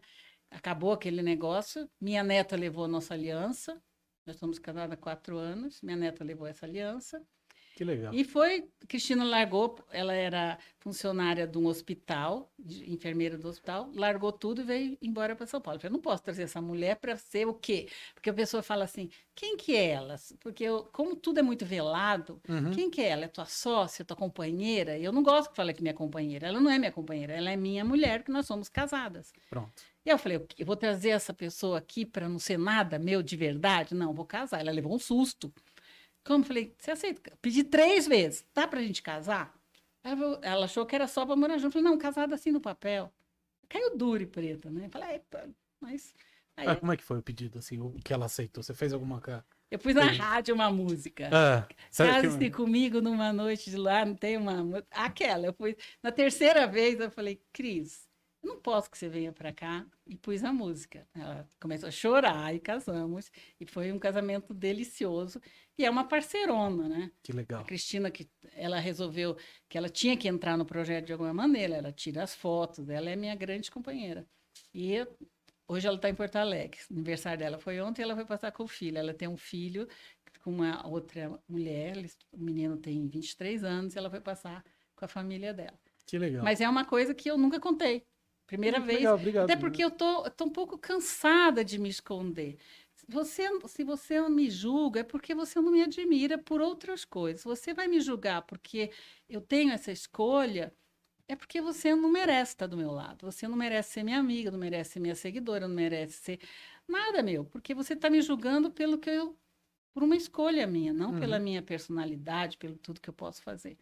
Acabou 0.51 0.91
aquele 0.93 1.23
negócio. 1.23 1.89
Minha 1.99 2.23
neta 2.23 2.55
levou 2.55 2.85
a 2.85 2.87
nossa 2.87 3.15
aliança. 3.15 3.81
Nós 4.23 4.35
estamos 4.35 4.59
casados 4.59 4.93
há 4.93 4.95
quatro 4.95 5.39
anos. 5.39 5.81
Minha 5.81 5.97
neta 5.97 6.23
levou 6.23 6.45
essa 6.45 6.67
aliança. 6.67 7.19
Que 7.75 7.83
legal. 7.83 8.13
E 8.13 8.23
foi, 8.23 8.69
Cristina 8.87 9.25
largou, 9.25 9.77
ela 9.91 10.13
era 10.13 10.57
funcionária 10.79 11.45
de 11.45 11.57
um 11.57 11.65
hospital, 11.67 12.49
de- 12.57 12.89
enfermeira 12.89 13.37
do 13.37 13.49
hospital, 13.49 13.91
largou 13.93 14.31
tudo 14.31 14.61
e 14.61 14.63
veio 14.63 14.97
embora 15.01 15.35
para 15.35 15.45
São 15.45 15.59
Paulo. 15.59 15.75
Eu 15.75 15.81
falei, 15.81 15.91
não 15.93 16.01
posso 16.01 16.23
trazer 16.23 16.43
essa 16.43 16.61
mulher 16.61 16.95
para 16.95 17.17
ser 17.17 17.45
o 17.45 17.53
quê? 17.53 17.89
Porque 18.13 18.29
a 18.29 18.33
pessoa 18.33 18.63
fala 18.63 18.85
assim, 18.85 19.09
quem 19.35 19.57
que 19.57 19.75
é 19.75 19.89
ela? 19.89 20.15
Porque 20.39 20.63
eu- 20.63 20.85
como 20.93 21.17
tudo 21.17 21.39
é 21.39 21.43
muito 21.43 21.65
velado, 21.65 22.39
Uhum. 22.47 22.71
quem 22.71 22.89
que 22.89 23.01
é 23.01 23.09
ela? 23.09 23.25
É 23.25 23.27
tua 23.27 23.45
sócia, 23.45 24.05
tua 24.05 24.15
companheira? 24.15 24.97
Eu 24.97 25.11
não 25.11 25.21
gosto 25.21 25.49
que 25.49 25.55
fale 25.57 25.73
que 25.73 25.81
minha 25.81 25.93
companheira. 25.93 26.47
Ela 26.47 26.61
não 26.61 26.71
é 26.71 26.79
minha 26.79 26.93
companheira, 26.93 27.33
ela 27.33 27.51
é 27.51 27.57
minha 27.57 27.83
mulher, 27.83 28.23
que 28.23 28.31
nós 28.31 28.45
somos 28.47 28.69
casadas. 28.69 29.33
Pronto. 29.49 29.83
E 30.05 30.09
eu 30.09 30.17
falei, 30.17 30.39
eu 30.57 30.65
vou 30.65 30.75
trazer 30.77 31.09
essa 31.09 31.33
pessoa 31.33 31.79
aqui 31.79 32.05
para 32.05 32.29
não 32.29 32.39
ser 32.39 32.57
nada 32.59 32.97
meu 32.99 33.21
de 33.21 33.35
verdade? 33.35 33.93
Não, 33.95 34.13
vou 34.13 34.23
casar. 34.25 34.61
Ela 34.61 34.71
levou 34.71 34.93
um 34.93 34.99
susto. 34.99 35.51
Como? 36.25 36.43
Falei, 36.43 36.73
você 36.77 36.91
aceita? 36.91 37.31
Pedi 37.41 37.63
três 37.63 38.07
vezes. 38.07 38.45
Dá 38.53 38.67
pra 38.67 38.81
gente 38.81 39.01
casar? 39.01 39.53
Ela, 40.03 40.39
ela 40.41 40.65
achou 40.65 40.85
que 40.85 40.95
era 40.95 41.07
só 41.07 41.25
pra 41.25 41.35
morar 41.35 41.57
junto. 41.57 41.73
Falei, 41.73 41.87
não, 41.89 41.97
casada 41.97 42.35
assim 42.35 42.51
no 42.51 42.59
papel. 42.61 43.11
Caiu 43.69 43.95
duro 43.97 44.21
e 44.23 44.25
preta, 44.27 44.69
né? 44.69 44.89
Falei, 44.89 45.09
"Ai, 45.09 45.19
pá, 45.29 45.45
mas... 45.79 46.13
Aí 46.57 46.67
Ah, 46.67 46.75
como 46.75 46.91
é 46.93 46.97
que 46.97 47.03
foi 47.03 47.17
o 47.17 47.23
pedido, 47.23 47.59
assim, 47.59 47.79
o 47.79 47.91
que 48.03 48.13
ela 48.13 48.25
aceitou? 48.27 48.63
Você 48.63 48.73
fez 48.73 48.93
alguma 48.93 49.19
coisa? 49.21 49.43
eu 49.69 49.79
pus 49.79 49.93
na 49.93 50.03
Entendi. 50.05 50.19
rádio 50.19 50.55
uma 50.55 50.71
música. 50.71 51.29
Ah, 51.33 51.67
sabe 51.91 52.11
que- 52.13 52.21
Case-se 52.21 52.51
comigo 52.51 53.01
numa 53.01 53.33
noite 53.33 53.69
de 53.69 53.75
lá, 53.75 54.05
não 54.05 54.15
tem 54.15 54.37
uma. 54.37 54.81
Aquela, 54.91 55.47
eu 55.47 55.53
fui. 55.53 55.75
Na 56.01 56.11
terceira 56.13 56.65
vez, 56.65 56.97
eu 56.99 57.11
falei, 57.11 57.41
Cris, 57.51 58.04
não 58.45 58.59
posso 58.59 58.89
que 58.89 58.97
você 58.97 59.09
venha 59.09 59.31
para 59.33 59.51
cá. 59.51 59.85
E 60.05 60.15
pus 60.15 60.43
a 60.43 60.53
música. 60.53 61.07
Ela 61.13 61.47
começou 61.59 61.87
a 61.87 61.91
chorar 61.91 62.53
e 62.53 62.59
casamos. 62.59 63.31
E 63.59 63.65
foi 63.65 63.91
um 63.91 63.99
casamento 63.99 64.53
delicioso. 64.53 65.41
E 65.77 65.83
é 65.83 65.89
uma 65.89 66.07
parceirona, 66.07 66.87
né? 66.87 67.11
Que 67.23 67.31
A 67.31 67.35
legal. 67.35 67.65
Cristina, 67.65 68.09
que 68.09 68.29
ela 68.53 68.79
resolveu 68.79 69.35
que 69.67 69.77
ela 69.77 69.89
tinha 69.89 70.15
que 70.15 70.27
entrar 70.27 70.57
no 70.57 70.65
projeto 70.65 71.07
de 71.07 71.13
alguma 71.13 71.33
maneira, 71.33 71.75
ela 71.75 71.91
tira 71.91 72.23
as 72.23 72.33
fotos, 72.33 72.87
ela 72.89 73.09
é 73.09 73.15
minha 73.15 73.35
grande 73.35 73.69
companheira. 73.69 74.25
E 74.73 75.05
hoje 75.67 75.87
ela 75.87 75.97
está 75.97 76.09
em 76.09 76.15
Porto 76.15 76.37
Alegre. 76.37 76.79
O 76.89 76.93
aniversário 76.93 77.39
dela 77.39 77.59
foi 77.59 77.81
ontem, 77.81 78.03
ela 78.03 78.15
foi 78.15 78.25
passar 78.25 78.51
com 78.51 78.63
o 78.63 78.67
filho. 78.67 78.97
Ela 78.97 79.13
tem 79.13 79.27
um 79.27 79.37
filho 79.37 79.87
com 80.43 80.51
uma 80.51 80.87
outra 80.87 81.41
mulher, 81.49 81.97
o 82.31 82.37
menino 82.37 82.77
tem 82.77 83.07
23 83.07 83.63
anos, 83.63 83.95
e 83.95 83.97
ela 83.97 84.11
foi 84.11 84.21
passar 84.21 84.63
com 84.95 85.03
a 85.03 85.07
família 85.07 85.51
dela. 85.51 85.77
Que 86.05 86.19
legal. 86.19 86.43
Mas 86.43 86.61
é 86.61 86.69
uma 86.69 86.85
coisa 86.85 87.15
que 87.15 87.29
eu 87.29 87.37
nunca 87.37 87.59
contei. 87.59 88.05
Primeira 88.47 88.77
Muito 88.77 88.87
vez. 88.87 88.99
Legal, 88.99 89.15
obrigado. 89.15 89.43
Até 89.51 89.55
porque 89.55 89.83
eu 89.83 89.91
tô, 89.91 90.29
tô 90.31 90.45
um 90.45 90.49
pouco 90.49 90.77
cansada 90.77 91.63
de 91.63 91.79
me 91.79 91.89
esconder. 91.89 92.57
Se 92.93 93.05
Você, 93.09 93.43
se 93.67 93.83
você 93.83 94.21
me 94.29 94.49
julga, 94.49 95.01
é 95.01 95.03
porque 95.03 95.33
você 95.35 95.59
não 95.61 95.71
me 95.71 95.81
admira 95.83 96.37
por 96.37 96.61
outras 96.61 97.05
coisas. 97.05 97.43
Você 97.43 97.73
vai 97.73 97.87
me 97.87 97.99
julgar 97.99 98.43
porque 98.43 98.91
eu 99.29 99.41
tenho 99.41 99.71
essa 99.73 99.91
escolha, 99.91 100.73
é 101.27 101.35
porque 101.35 101.61
você 101.61 101.95
não 101.95 102.09
merece 102.11 102.53
estar 102.53 102.67
do 102.67 102.77
meu 102.77 102.91
lado. 102.91 103.25
Você 103.31 103.47
não 103.47 103.55
merece 103.57 103.93
ser 103.93 104.03
minha 104.03 104.19
amiga, 104.19 104.51
não 104.51 104.59
merece 104.59 104.91
ser 104.93 104.99
minha 104.99 105.15
seguidora, 105.15 105.67
não 105.67 105.75
merece 105.75 106.13
ser 106.23 106.39
nada 106.87 107.23
meu. 107.23 107.45
Porque 107.45 107.73
você 107.73 107.93
está 107.93 108.09
me 108.09 108.21
julgando 108.21 108.71
pelo 108.71 108.97
que 108.99 109.09
eu. 109.09 109.37
por 109.93 110.03
uma 110.03 110.15
escolha 110.15 110.67
minha, 110.67 110.93
não 110.93 111.13
Uhum. 111.13 111.19
pela 111.19 111.39
minha 111.39 111.61
personalidade, 111.61 112.57
pelo 112.57 112.77
tudo 112.77 113.01
que 113.01 113.09
eu 113.09 113.13
posso 113.13 113.41
fazer. 113.41 113.77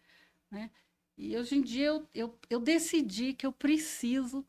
Né? 0.50 0.70
E 1.16 1.36
hoje 1.36 1.56
em 1.56 1.62
dia 1.62 1.86
eu, 1.88 2.08
eu, 2.14 2.38
eu 2.50 2.60
decidi 2.60 3.32
que 3.34 3.46
eu 3.46 3.52
preciso 3.52 4.44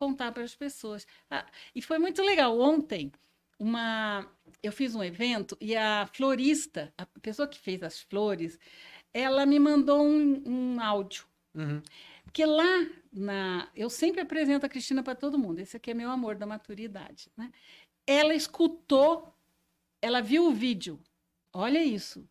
contar 0.00 0.32
para 0.32 0.42
as 0.42 0.54
pessoas. 0.54 1.06
Ah, 1.30 1.46
e 1.74 1.82
foi 1.82 1.98
muito 1.98 2.22
legal. 2.22 2.58
Ontem, 2.58 3.12
uma, 3.58 4.26
eu 4.62 4.72
fiz 4.72 4.94
um 4.94 5.04
evento 5.04 5.56
e 5.60 5.76
a 5.76 6.08
florista, 6.12 6.92
a 6.96 7.04
pessoa 7.20 7.46
que 7.46 7.58
fez 7.58 7.82
as 7.82 8.00
flores, 8.00 8.58
ela 9.12 9.44
me 9.44 9.58
mandou 9.60 10.02
um, 10.02 10.42
um 10.46 10.80
áudio. 10.80 11.26
Uhum. 11.54 11.82
Porque 12.24 12.46
lá, 12.46 12.86
na, 13.12 13.68
eu 13.76 13.90
sempre 13.90 14.22
apresento 14.22 14.64
a 14.64 14.68
Cristina 14.68 15.02
para 15.02 15.14
todo 15.14 15.38
mundo. 15.38 15.58
Esse 15.58 15.76
aqui 15.76 15.90
é 15.90 15.94
meu 15.94 16.10
amor 16.10 16.36
da 16.36 16.46
maturidade. 16.46 17.30
Né? 17.36 17.52
Ela 18.06 18.34
escutou, 18.34 19.34
ela 20.00 20.22
viu 20.22 20.46
o 20.46 20.52
vídeo. 20.52 20.98
Olha 21.52 21.84
isso. 21.84 22.26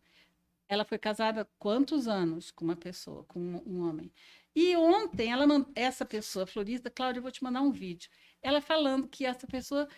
Ela 0.68 0.84
foi 0.84 0.98
casada 0.98 1.48
quantos 1.58 2.08
anos 2.08 2.50
com 2.50 2.64
uma 2.64 2.76
pessoa, 2.76 3.24
com 3.24 3.38
um 3.66 3.88
homem. 3.88 4.10
E 4.54 4.76
ontem, 4.76 5.30
ela, 5.30 5.46
essa 5.74 6.04
pessoa, 6.04 6.46
florista, 6.46 6.90
Cláudia, 6.90 7.18
eu 7.18 7.22
vou 7.22 7.30
te 7.30 7.42
mandar 7.42 7.62
um 7.62 7.70
vídeo. 7.70 8.10
Ela 8.42 8.60
falando 8.60 9.08
que 9.08 9.24
essa 9.24 9.46
pessoa 9.46 9.88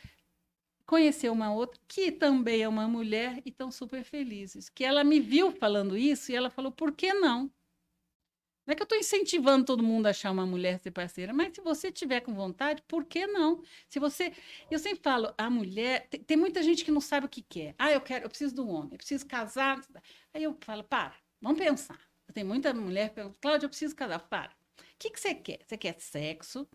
conheceu 0.87 1.33
uma 1.33 1.55
outra, 1.55 1.81
que 1.89 2.13
também 2.13 2.63
é 2.63 2.69
uma 2.69 2.87
mulher, 2.87 3.41
e 3.45 3.49
estão 3.49 3.71
super 3.71 4.05
felizes. 4.05 4.69
Que 4.69 4.85
ela 4.85 5.03
me 5.03 5.21
viu 5.21 5.53
falando 5.53 5.97
isso 5.97 6.31
e 6.31 6.35
ela 6.35 6.51
falou, 6.51 6.71
por 6.71 6.93
que 6.93 7.15
não? 7.15 7.51
Não 8.67 8.73
é 8.73 8.77
que 8.77 8.83
eu 8.83 8.85
estou 8.85 8.99
incentivando 8.99 9.65
todo 9.65 9.83
mundo 9.83 10.07
a 10.07 10.11
achar 10.11 10.31
uma 10.31 10.47
mulher 10.47 10.79
ser 10.79 10.93
parceira, 10.93 11.33
mas 11.33 11.53
se 11.55 11.61
você 11.61 11.91
tiver 11.91 12.21
com 12.21 12.33
vontade, 12.33 12.83
por 12.87 13.05
que 13.05 13.27
não? 13.27 13.61
Se 13.89 13.99
você, 13.99 14.33
eu 14.71 14.79
sempre 14.79 15.01
falo, 15.03 15.35
a 15.37 15.51
mulher 15.51 16.09
tem, 16.09 16.23
tem 16.23 16.37
muita 16.37 16.63
gente 16.63 16.85
que 16.85 16.91
não 16.93 17.01
sabe 17.01 17.27
o 17.27 17.29
que 17.29 17.43
quer. 17.43 17.75
Ah, 17.77 17.91
eu 17.91 18.01
quero, 18.01 18.25
eu 18.25 18.29
preciso 18.29 18.63
um 18.63 18.71
homem, 18.71 18.93
eu 18.93 18.99
preciso 18.99 19.27
casar. 19.27 19.81
Aí 20.33 20.45
eu 20.45 20.57
falo, 20.61 20.85
para, 20.85 21.15
vamos 21.41 21.59
pensar. 21.59 21.99
Tem 22.33 22.45
muita 22.45 22.73
mulher 22.75 23.09
que 23.11 23.17
pergunta, 23.17 23.39
Cláudia, 23.41 23.67
eu 23.67 23.71
preciso 23.71 23.95
casar. 23.95 24.19
Para. 24.21 24.51
O 24.51 24.85
que, 24.99 25.11
que 25.11 25.21
você 25.21 25.35
quer? 25.35 25.61
Você 25.67 25.77
quer 25.77 25.95
sexo? 26.01 26.67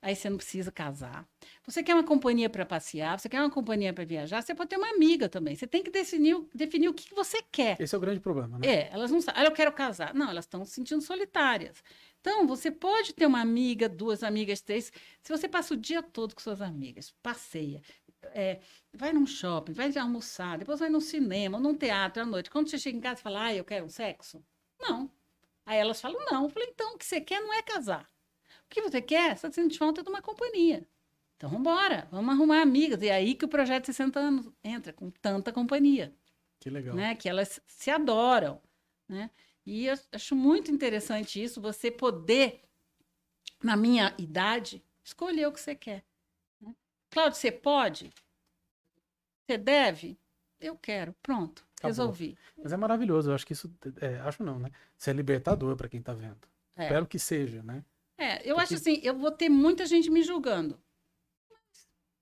Aí 0.00 0.16
você 0.16 0.28
não 0.28 0.36
precisa 0.36 0.72
casar. 0.72 1.28
Você 1.64 1.80
quer 1.80 1.94
uma 1.94 2.02
companhia 2.02 2.50
para 2.50 2.66
passear? 2.66 3.18
Você 3.20 3.28
quer 3.28 3.40
uma 3.40 3.50
companhia 3.50 3.92
para 3.92 4.04
viajar? 4.04 4.42
Você 4.42 4.52
pode 4.52 4.68
ter 4.70 4.76
uma 4.76 4.90
amiga 4.90 5.28
também. 5.28 5.54
Você 5.54 5.64
tem 5.64 5.80
que 5.80 5.92
definir, 5.92 6.34
o- 6.34 6.48
definir 6.52 6.88
o 6.88 6.94
que 6.94 7.14
você 7.14 7.40
quer. 7.52 7.80
Esse 7.80 7.94
é 7.94 7.98
o 7.98 8.00
grande 8.00 8.18
problema, 8.18 8.58
né? 8.58 8.66
É, 8.68 8.88
elas 8.92 9.12
não 9.12 9.20
sabem. 9.20 9.42
Ah, 9.42 9.44
eu 9.46 9.52
quero 9.52 9.72
casar. 9.72 10.12
Não, 10.12 10.28
elas 10.28 10.44
estão 10.44 10.64
se 10.64 10.72
sentindo 10.72 11.00
solitárias. 11.00 11.84
Então, 12.20 12.46
você 12.48 12.68
pode 12.70 13.12
ter 13.12 13.26
uma 13.26 13.40
amiga, 13.40 13.88
duas 13.88 14.24
amigas, 14.24 14.60
três. 14.60 14.92
Se 15.22 15.30
você 15.36 15.48
passa 15.48 15.72
o 15.74 15.76
dia 15.76 16.02
todo 16.02 16.34
com 16.34 16.40
suas 16.40 16.60
amigas, 16.60 17.14
passeia, 17.22 17.80
é, 18.34 18.60
vai 18.92 19.12
num 19.12 19.26
shopping, 19.26 19.72
vai 19.72 19.96
almoçar, 19.96 20.58
depois 20.58 20.80
vai 20.80 20.88
no 20.90 21.00
cinema, 21.00 21.60
num 21.60 21.76
teatro 21.76 22.22
à 22.22 22.26
noite. 22.26 22.50
Quando 22.50 22.68
você 22.68 22.78
chega 22.78 22.98
em 22.98 23.00
casa 23.00 23.20
e 23.20 23.22
fala, 23.22 23.44
ah, 23.46 23.54
eu 23.54 23.64
quero 23.64 23.84
um 23.86 23.88
sexo? 23.88 24.44
Não. 24.82 25.10
Aí 25.64 25.78
elas 25.78 26.00
falam, 26.00 26.18
não. 26.30 26.44
Eu 26.44 26.50
falei, 26.50 26.68
então, 26.70 26.94
o 26.94 26.98
que 26.98 27.04
você 27.04 27.20
quer 27.20 27.40
não 27.40 27.54
é 27.54 27.62
casar. 27.62 28.10
O 28.66 28.68
que 28.68 28.82
você 28.82 29.00
quer? 29.00 29.36
Você 29.36 29.46
está 29.46 29.52
sentindo 29.52 29.78
falta 29.78 30.02
de 30.02 30.08
uma 30.08 30.20
companhia. 30.22 30.86
Então, 31.36 31.50
vamos 31.50 31.60
embora, 31.66 32.06
vamos 32.10 32.34
arrumar 32.34 32.62
amigas. 32.62 33.02
E 33.02 33.08
é 33.08 33.14
aí 33.14 33.34
que 33.34 33.44
o 33.44 33.48
projeto 33.48 33.86
60 33.86 34.18
anos 34.18 34.48
entra, 34.62 34.92
com 34.92 35.10
tanta 35.10 35.52
companhia 35.52 36.14
Que 36.60 36.70
legal. 36.70 36.94
né? 36.94 37.14
Que 37.14 37.28
elas 37.28 37.60
se 37.66 37.90
adoram, 37.90 38.60
né? 39.08 39.30
E 39.64 39.86
eu 39.86 39.94
acho 40.12 40.34
muito 40.34 40.70
interessante 40.70 41.42
isso, 41.42 41.60
você 41.60 41.90
poder, 41.90 42.62
na 43.62 43.76
minha 43.76 44.14
idade, 44.18 44.84
escolher 45.04 45.46
o 45.46 45.52
que 45.52 45.60
você 45.60 45.74
quer. 45.74 46.04
Né? 46.60 46.74
Cláudio, 47.10 47.38
você 47.38 47.52
pode? 47.52 48.12
Você 49.46 49.56
deve? 49.58 50.18
Eu 50.60 50.76
quero. 50.76 51.12
Pronto, 51.22 51.64
Acabou. 51.86 52.06
resolvi. 52.06 52.36
Mas 52.62 52.72
é 52.72 52.76
maravilhoso, 52.76 53.30
eu 53.30 53.34
acho 53.34 53.46
que 53.46 53.52
isso. 53.52 53.72
É, 54.00 54.18
acho 54.20 54.42
não, 54.42 54.58
né? 54.58 54.70
Isso 54.98 55.10
é 55.10 55.12
libertador 55.12 55.76
para 55.76 55.88
quem 55.88 56.00
tá 56.02 56.12
vendo. 56.12 56.38
É. 56.76 56.84
Espero 56.84 57.06
que 57.06 57.18
seja, 57.18 57.62
né? 57.62 57.84
É, 58.18 58.36
eu 58.48 58.54
Porque- 58.54 58.60
acho 58.62 58.74
assim, 58.74 59.00
eu 59.02 59.16
vou 59.16 59.30
ter 59.30 59.48
muita 59.48 59.84
gente 59.86 60.10
me 60.10 60.22
julgando. 60.22 60.78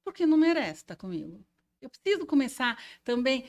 Porque 0.05 0.27
não 0.27 0.37
merece 0.37 0.83
estar 0.83 0.97
comigo. 0.97 1.45
Eu 1.81 1.89
preciso 1.91 2.27
começar 2.27 2.79
também. 3.05 3.45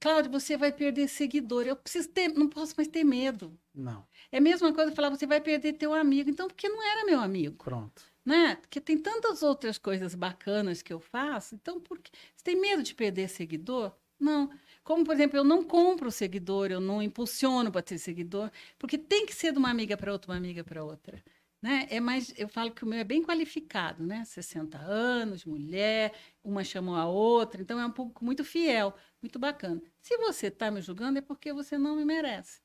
Cláudio, 0.00 0.30
você 0.30 0.56
vai 0.56 0.72
perder 0.72 1.08
seguidor. 1.08 1.66
Eu 1.66 1.74
preciso 1.76 2.08
ter, 2.08 2.28
não 2.28 2.48
posso 2.48 2.74
mais 2.76 2.86
ter 2.88 3.02
medo. 3.04 3.58
Não. 3.74 4.06
É 4.30 4.38
a 4.38 4.40
mesma 4.40 4.72
coisa 4.72 4.92
falar, 4.94 5.10
você 5.10 5.26
vai 5.26 5.40
perder 5.40 5.72
teu 5.74 5.92
amigo. 5.92 6.30
Então, 6.30 6.46
porque 6.46 6.68
não 6.68 6.80
era 6.82 7.04
meu 7.04 7.20
amigo. 7.20 7.64
Pronto. 7.64 8.02
Né? 8.24 8.56
Porque 8.56 8.80
tem 8.80 8.96
tantas 8.98 9.42
outras 9.42 9.76
coisas 9.78 10.14
bacanas 10.14 10.82
que 10.82 10.92
eu 10.92 11.00
faço. 11.00 11.54
Então, 11.56 11.80
porque 11.80 12.12
você 12.36 12.44
tem 12.44 12.60
medo 12.60 12.82
de 12.82 12.94
perder 12.94 13.28
seguidor? 13.28 13.92
Não. 14.20 14.50
Como, 14.88 15.04
por 15.04 15.14
exemplo, 15.14 15.36
eu 15.36 15.44
não 15.44 15.62
compro 15.62 16.10
seguidor, 16.10 16.70
eu 16.70 16.80
não 16.80 17.02
impulsiono 17.02 17.70
para 17.70 17.82
ter 17.82 17.98
seguidor, 17.98 18.50
porque 18.78 18.96
tem 18.96 19.26
que 19.26 19.34
ser 19.34 19.52
de 19.52 19.58
uma 19.58 19.68
amiga 19.68 19.98
para 19.98 20.10
outra, 20.10 20.32
uma 20.32 20.38
amiga 20.38 20.64
para 20.64 20.82
outra. 20.82 21.22
Né? 21.60 21.86
É 21.90 22.00
mais, 22.00 22.32
eu 22.38 22.48
falo 22.48 22.70
que 22.70 22.84
o 22.84 22.86
meu 22.86 22.98
é 22.98 23.04
bem 23.04 23.22
qualificado, 23.22 24.02
né? 24.06 24.24
60 24.24 24.78
anos, 24.78 25.44
mulher, 25.44 26.14
uma 26.42 26.64
chamou 26.64 26.94
a 26.94 27.04
outra, 27.06 27.60
então 27.60 27.78
é 27.78 27.84
um 27.84 27.90
público 27.90 28.24
muito 28.24 28.42
fiel, 28.42 28.94
muito 29.20 29.38
bacana. 29.38 29.82
Se 30.00 30.16
você 30.16 30.46
está 30.46 30.70
me 30.70 30.80
julgando, 30.80 31.18
é 31.18 31.20
porque 31.20 31.52
você 31.52 31.76
não 31.76 31.94
me 31.94 32.04
merece. 32.06 32.62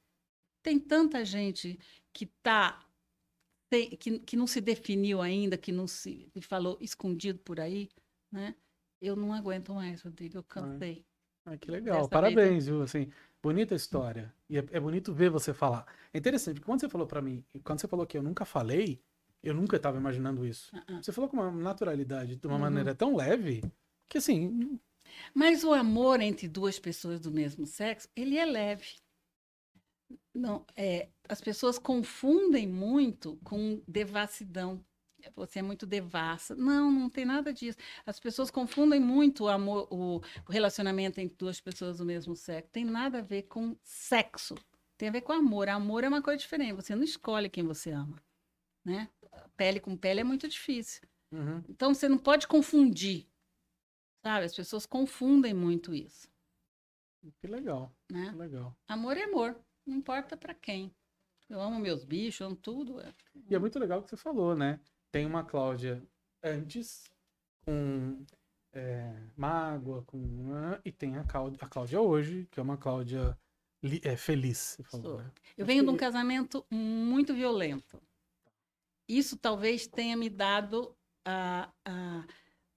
Tem 0.62 0.80
tanta 0.80 1.26
gente 1.26 1.78
que 2.14 2.26
tá 2.26 2.88
que, 4.00 4.20
que 4.20 4.38
não 4.38 4.48
se 4.48 4.62
definiu 4.62 5.22
ainda, 5.22 5.58
que 5.58 5.74
não 5.74 5.88
se 5.88 6.30
que 6.32 6.40
falou 6.40 6.78
escondido 6.80 7.40
por 7.40 7.60
aí, 7.60 7.90
né? 8.32 8.56
Eu 9.02 9.18
não 9.18 9.34
aguento 9.34 9.74
mais, 9.74 10.02
Rodrigo, 10.02 10.38
eu 10.38 10.44
cansei. 10.44 11.06
Ah, 11.46 11.58
que 11.58 11.70
legal, 11.70 12.08
parabéns, 12.08 12.68
viu? 12.68 12.82
Assim, 12.82 13.10
bonita 13.42 13.76
história. 13.76 14.34
E 14.50 14.58
é, 14.58 14.66
é, 14.72 14.80
bonito 14.80 15.14
ver 15.14 15.30
você 15.30 15.54
falar. 15.54 15.86
É 16.14 16.18
interessante, 16.18 16.56
porque 16.56 16.66
quando 16.66 16.80
você 16.80 16.90
falou 16.90 17.06
para 17.06 17.22
mim, 17.22 17.44
quando 17.64 17.82
você 17.82 17.88
falou 17.88 18.06
que 18.06 18.18
eu 18.18 18.24
nunca 18.24 18.46
falei, 18.46 19.02
eu 19.44 19.54
nunca 19.54 19.76
estava 19.76 19.98
imaginando 19.98 20.46
isso. 20.46 20.74
Uh 20.74 20.80
-uh. 20.80 21.04
Você 21.04 21.12
falou 21.12 21.30
com 21.30 21.38
uma 21.38 21.52
naturalidade, 21.52 22.38
de 22.38 22.48
uma 22.48 22.56
uhum. 22.56 22.62
maneira 22.62 22.96
tão 22.96 23.16
leve, 23.16 23.62
que 24.08 24.18
assim. 24.18 24.80
Mas 25.34 25.64
o 25.64 25.74
amor 25.74 26.22
entre 26.22 26.48
duas 26.48 26.80
pessoas 26.80 27.20
do 27.20 27.30
mesmo 27.30 27.66
sexo, 27.66 28.08
ele 28.16 28.38
é 28.38 28.46
leve. 28.46 28.96
Não, 30.34 30.66
é, 30.76 31.10
as 31.28 31.42
pessoas 31.42 31.78
confundem 31.78 32.68
muito 32.68 33.38
com 33.44 33.82
devassidão 33.88 34.84
você 35.36 35.60
é 35.60 35.62
muito 35.62 35.86
devassa. 35.86 36.56
Não, 36.56 36.92
não 36.92 37.10
tem 37.10 37.26
nada 37.26 37.54
disso. 37.54 37.78
As 38.06 38.20
pessoas 38.20 38.52
confundem 38.52 39.00
muito 39.00 39.46
o 39.46 39.48
amor, 39.48 39.88
o, 39.92 40.22
relacionamento 40.50 41.20
entre 41.20 41.38
duas 41.38 41.60
pessoas 41.60 41.98
do 41.98 42.06
mesmo 42.06 42.36
sexo. 42.36 42.72
Tem 42.72 42.86
nada 42.86 43.20
a 43.20 43.22
ver 43.22 43.44
com 43.44 43.76
sexo. 43.84 44.56
Tem 44.98 45.10
a 45.10 45.12
ver 45.12 45.22
com 45.22 45.34
amor. 45.34 45.70
Amor 45.70 46.04
é 46.04 46.08
uma 46.08 46.22
coisa 46.22 46.38
diferente. 46.38 46.74
Você 46.74 46.96
não 46.96 47.04
escolhe 47.04 47.50
quem 47.50 47.64
você 47.64 47.92
ama, 47.92 48.22
né? 48.84 49.10
Pele 49.58 49.80
com 49.80 49.96
pele 49.96 50.22
é 50.22 50.24
muito 50.24 50.48
difícil. 50.48 51.02
Uhum. 51.32 51.64
Então 51.68 51.94
você 51.94 52.08
não 52.08 52.18
pode 52.18 52.48
confundir, 52.48 53.28
sabe? 54.22 54.46
As 54.46 54.56
pessoas 54.56 54.86
confundem 54.86 55.54
muito 55.54 55.94
isso. 55.94 56.32
Que 57.40 57.48
legal. 57.48 57.92
Né? 58.12 58.30
Que 58.30 58.36
legal. 58.36 58.76
Amor 58.88 59.18
é 59.18 59.24
amor. 59.24 59.56
Não 59.86 59.96
importa 59.98 60.38
para 60.38 60.54
quem. 60.54 60.94
Eu 61.50 61.62
amo 61.62 61.80
meus 61.80 62.04
bichos, 62.04 62.42
amo 62.42 62.56
tudo. 62.56 63.00
É. 63.00 63.14
E 63.50 63.56
é 63.56 63.60
muito 63.60 63.78
legal 63.80 64.00
o 64.00 64.04
que 64.04 64.10
você 64.10 64.18
falou, 64.18 64.56
né? 64.56 64.80
Tem 65.14 65.28
uma 65.28 65.44
Cláudia 65.44 66.04
antes, 66.42 67.04
com 67.64 68.26
é, 68.74 69.14
mágoa, 69.38 70.02
com. 70.08 70.20
e 70.84 70.92
tem 70.92 71.18
a 71.18 71.24
Cláudia, 71.24 71.60
a 71.62 71.68
Cláudia 71.68 72.02
hoje, 72.02 72.48
que 72.50 72.60
é 72.60 72.64
uma 72.64 72.78
Cláudia 72.78 73.38
é, 74.02 74.18
feliz. 74.18 74.76
Falou, 74.86 75.20
né? 75.20 75.32
Eu 75.56 75.68
venho 75.68 75.84
de 75.84 75.90
um 75.92 75.96
casamento 75.96 76.66
muito 76.72 77.32
violento. 77.32 78.02
Isso 79.08 79.38
talvez 79.38 79.86
tenha 79.86 80.18
me 80.18 80.32
dado 80.32 80.96
a, 81.24 81.72
a, 81.86 82.26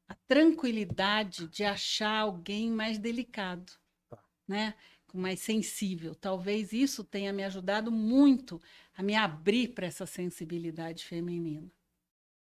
a 0.07 0.15
tranquilidade 0.29 1.49
de 1.49 1.65
achar 1.65 2.21
alguém 2.21 2.71
mais 2.71 2.99
delicado, 2.99 3.73
tá. 4.11 4.23
né? 4.47 4.75
mais 5.15 5.41
sensível. 5.41 6.15
Talvez 6.15 6.75
isso 6.75 7.03
tenha 7.03 7.33
me 7.33 7.43
ajudado 7.43 7.91
muito 7.91 8.61
a 8.95 9.03
me 9.03 9.15
abrir 9.15 9.69
para 9.69 9.87
essa 9.87 10.05
sensibilidade 10.05 11.07
feminina 11.07 11.73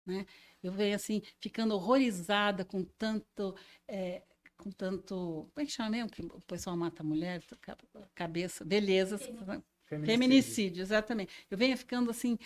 né? 0.06 0.26
Eu 0.64 0.72
venho 0.72 0.96
assim 0.96 1.22
ficando 1.40 1.76
horrorizada 1.76 2.64
com 2.66 2.84
tanto 2.84 3.56
é, 3.88 4.22
com 4.58 4.72
tanto, 4.72 5.50
como 5.54 5.64
é 5.64 5.66
que 5.66 5.72
chama 5.72 5.90
mesmo 5.90 6.10
que 6.10 6.22
o 6.22 6.42
pessoal 6.42 6.76
mata 6.78 7.04
a 7.04 7.06
mulher, 7.06 7.44
cabeça, 8.14 8.64
beleza, 8.64 9.18
feminicídio. 9.18 9.66
feminicídio, 10.06 10.82
exatamente. 10.82 11.34
Eu 11.50 11.58
venho 11.58 11.78
ficando 11.78 12.10
assim 12.10 12.38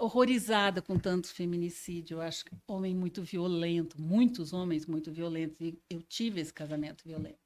horrorizada 0.00 0.82
com 0.82 0.98
tanto 0.98 1.28
feminicídio. 1.28 2.16
Eu 2.16 2.20
acho 2.22 2.44
que 2.44 2.56
homem 2.66 2.94
muito 2.94 3.22
violento, 3.22 4.00
muitos 4.00 4.52
homens 4.52 4.86
muito 4.86 5.10
violentos 5.12 5.60
e 5.60 5.78
eu 5.88 6.02
tive 6.02 6.40
esse 6.40 6.52
casamento 6.52 7.04
violento. 7.04 7.38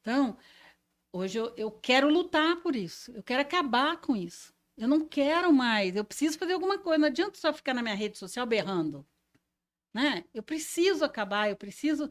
Então, 0.00 0.36
hoje 1.12 1.38
eu, 1.38 1.52
eu 1.56 1.70
quero 1.70 2.08
lutar 2.08 2.60
por 2.62 2.76
isso. 2.76 3.10
Eu 3.12 3.22
quero 3.22 3.42
acabar 3.42 4.00
com 4.00 4.16
isso. 4.16 4.54
Eu 4.78 4.86
não 4.88 5.06
quero 5.06 5.52
mais, 5.52 5.96
eu 5.96 6.04
preciso 6.04 6.38
fazer 6.38 6.52
alguma 6.52 6.78
coisa. 6.78 6.98
Não 6.98 7.08
adianta 7.08 7.38
só 7.38 7.52
ficar 7.52 7.74
na 7.74 7.82
minha 7.82 7.96
rede 7.96 8.16
social 8.16 8.46
berrando. 8.46 9.04
Né? 9.92 10.24
Eu 10.32 10.42
preciso 10.42 11.04
acabar, 11.04 11.50
eu 11.50 11.56
preciso 11.56 12.08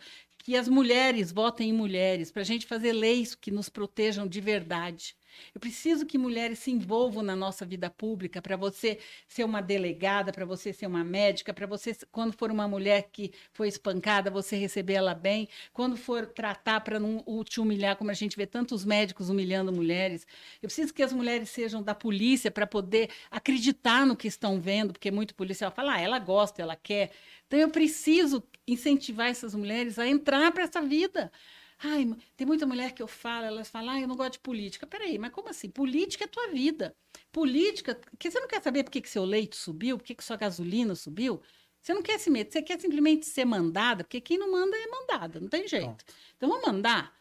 que 0.47 0.55
as 0.55 0.69
mulheres 0.69 1.29
votem 1.29 1.71
em 1.71 1.73
mulheres, 1.73 2.31
para 2.31 2.41
a 2.41 2.45
gente 2.45 2.65
fazer 2.65 2.93
leis 2.93 3.35
que 3.35 3.51
nos 3.51 3.67
protejam 3.67 4.25
de 4.25 4.39
verdade. 4.39 5.13
Eu 5.53 5.59
preciso 5.59 6.05
que 6.05 6.17
mulheres 6.17 6.59
se 6.59 6.71
envolvam 6.71 7.21
na 7.21 7.35
nossa 7.35 7.65
vida 7.65 7.89
pública, 7.89 8.41
para 8.41 8.55
você 8.55 8.97
ser 9.27 9.43
uma 9.43 9.59
delegada, 9.59 10.31
para 10.31 10.45
você 10.45 10.71
ser 10.71 10.87
uma 10.87 11.03
médica, 11.03 11.53
para 11.53 11.67
você, 11.67 11.93
quando 12.13 12.31
for 12.31 12.49
uma 12.49 12.65
mulher 12.65 13.09
que 13.11 13.33
foi 13.51 13.67
espancada, 13.67 14.31
você 14.31 14.55
receber 14.55 14.93
ela 14.93 15.13
bem, 15.13 15.49
quando 15.73 15.97
for 15.97 16.25
tratar 16.25 16.79
para 16.79 16.97
não 16.97 17.21
te 17.43 17.59
humilhar, 17.59 17.97
como 17.97 18.09
a 18.09 18.13
gente 18.13 18.37
vê 18.37 18.47
tantos 18.47 18.85
médicos 18.85 19.29
humilhando 19.29 19.73
mulheres. 19.73 20.25
Eu 20.61 20.67
preciso 20.67 20.93
que 20.93 21.03
as 21.03 21.11
mulheres 21.11 21.49
sejam 21.49 21.83
da 21.83 21.93
polícia 21.93 22.49
para 22.49 22.65
poder 22.65 23.09
acreditar 23.29 24.05
no 24.05 24.15
que 24.15 24.29
estão 24.29 24.61
vendo, 24.61 24.93
porque 24.93 25.11
muito 25.11 25.35
policial 25.35 25.71
fala, 25.71 25.95
ah, 25.95 25.99
ela 25.99 26.19
gosta, 26.19 26.61
ela 26.61 26.77
quer. 26.77 27.11
Então 27.47 27.59
eu 27.59 27.69
preciso 27.69 28.41
incentivar 28.67 29.27
essas 29.29 29.55
mulheres 29.55 29.97
a 29.97 30.07
entrar 30.07 30.51
para 30.51 30.63
essa 30.63 30.81
vida. 30.81 31.31
Ai, 31.79 32.11
tem 32.35 32.47
muita 32.47 32.65
mulher 32.65 32.91
que 32.93 33.01
eu 33.03 33.07
falo, 33.07 33.45
elas 33.45 33.69
falam, 33.69 33.91
ah, 33.91 34.01
eu 34.01 34.07
não 34.07 34.15
gosto 34.15 34.33
de 34.33 34.39
política. 34.39 34.87
Peraí, 34.87 35.17
mas 35.19 35.31
como 35.31 35.49
assim? 35.49 35.69
Política 35.69 36.23
é 36.25 36.27
tua 36.27 36.47
vida. 36.49 36.95
Política, 37.31 37.99
que 38.17 38.31
você 38.31 38.39
não 38.39 38.47
quer 38.47 38.61
saber 38.63 38.83
por 38.83 38.91
que, 38.91 39.01
que 39.01 39.09
seu 39.09 39.23
leite 39.23 39.55
subiu, 39.55 39.97
por 39.97 40.03
que, 40.03 40.15
que 40.15 40.23
sua 40.23 40.37
gasolina 40.37 40.95
subiu? 40.95 41.41
Você 41.81 41.93
não 41.93 42.01
quer 42.01 42.19
se 42.19 42.29
meter, 42.29 42.51
você 42.51 42.61
quer 42.63 42.79
simplesmente 42.81 43.25
ser 43.25 43.45
mandada, 43.45 44.03
porque 44.03 44.19
quem 44.19 44.37
não 44.37 44.51
manda 44.51 44.75
é 44.75 44.87
mandada, 44.87 45.39
não 45.39 45.47
tem 45.47 45.67
jeito. 45.67 46.03
Então 46.35 46.49
vamos 46.49 46.65
mandar. 46.65 47.15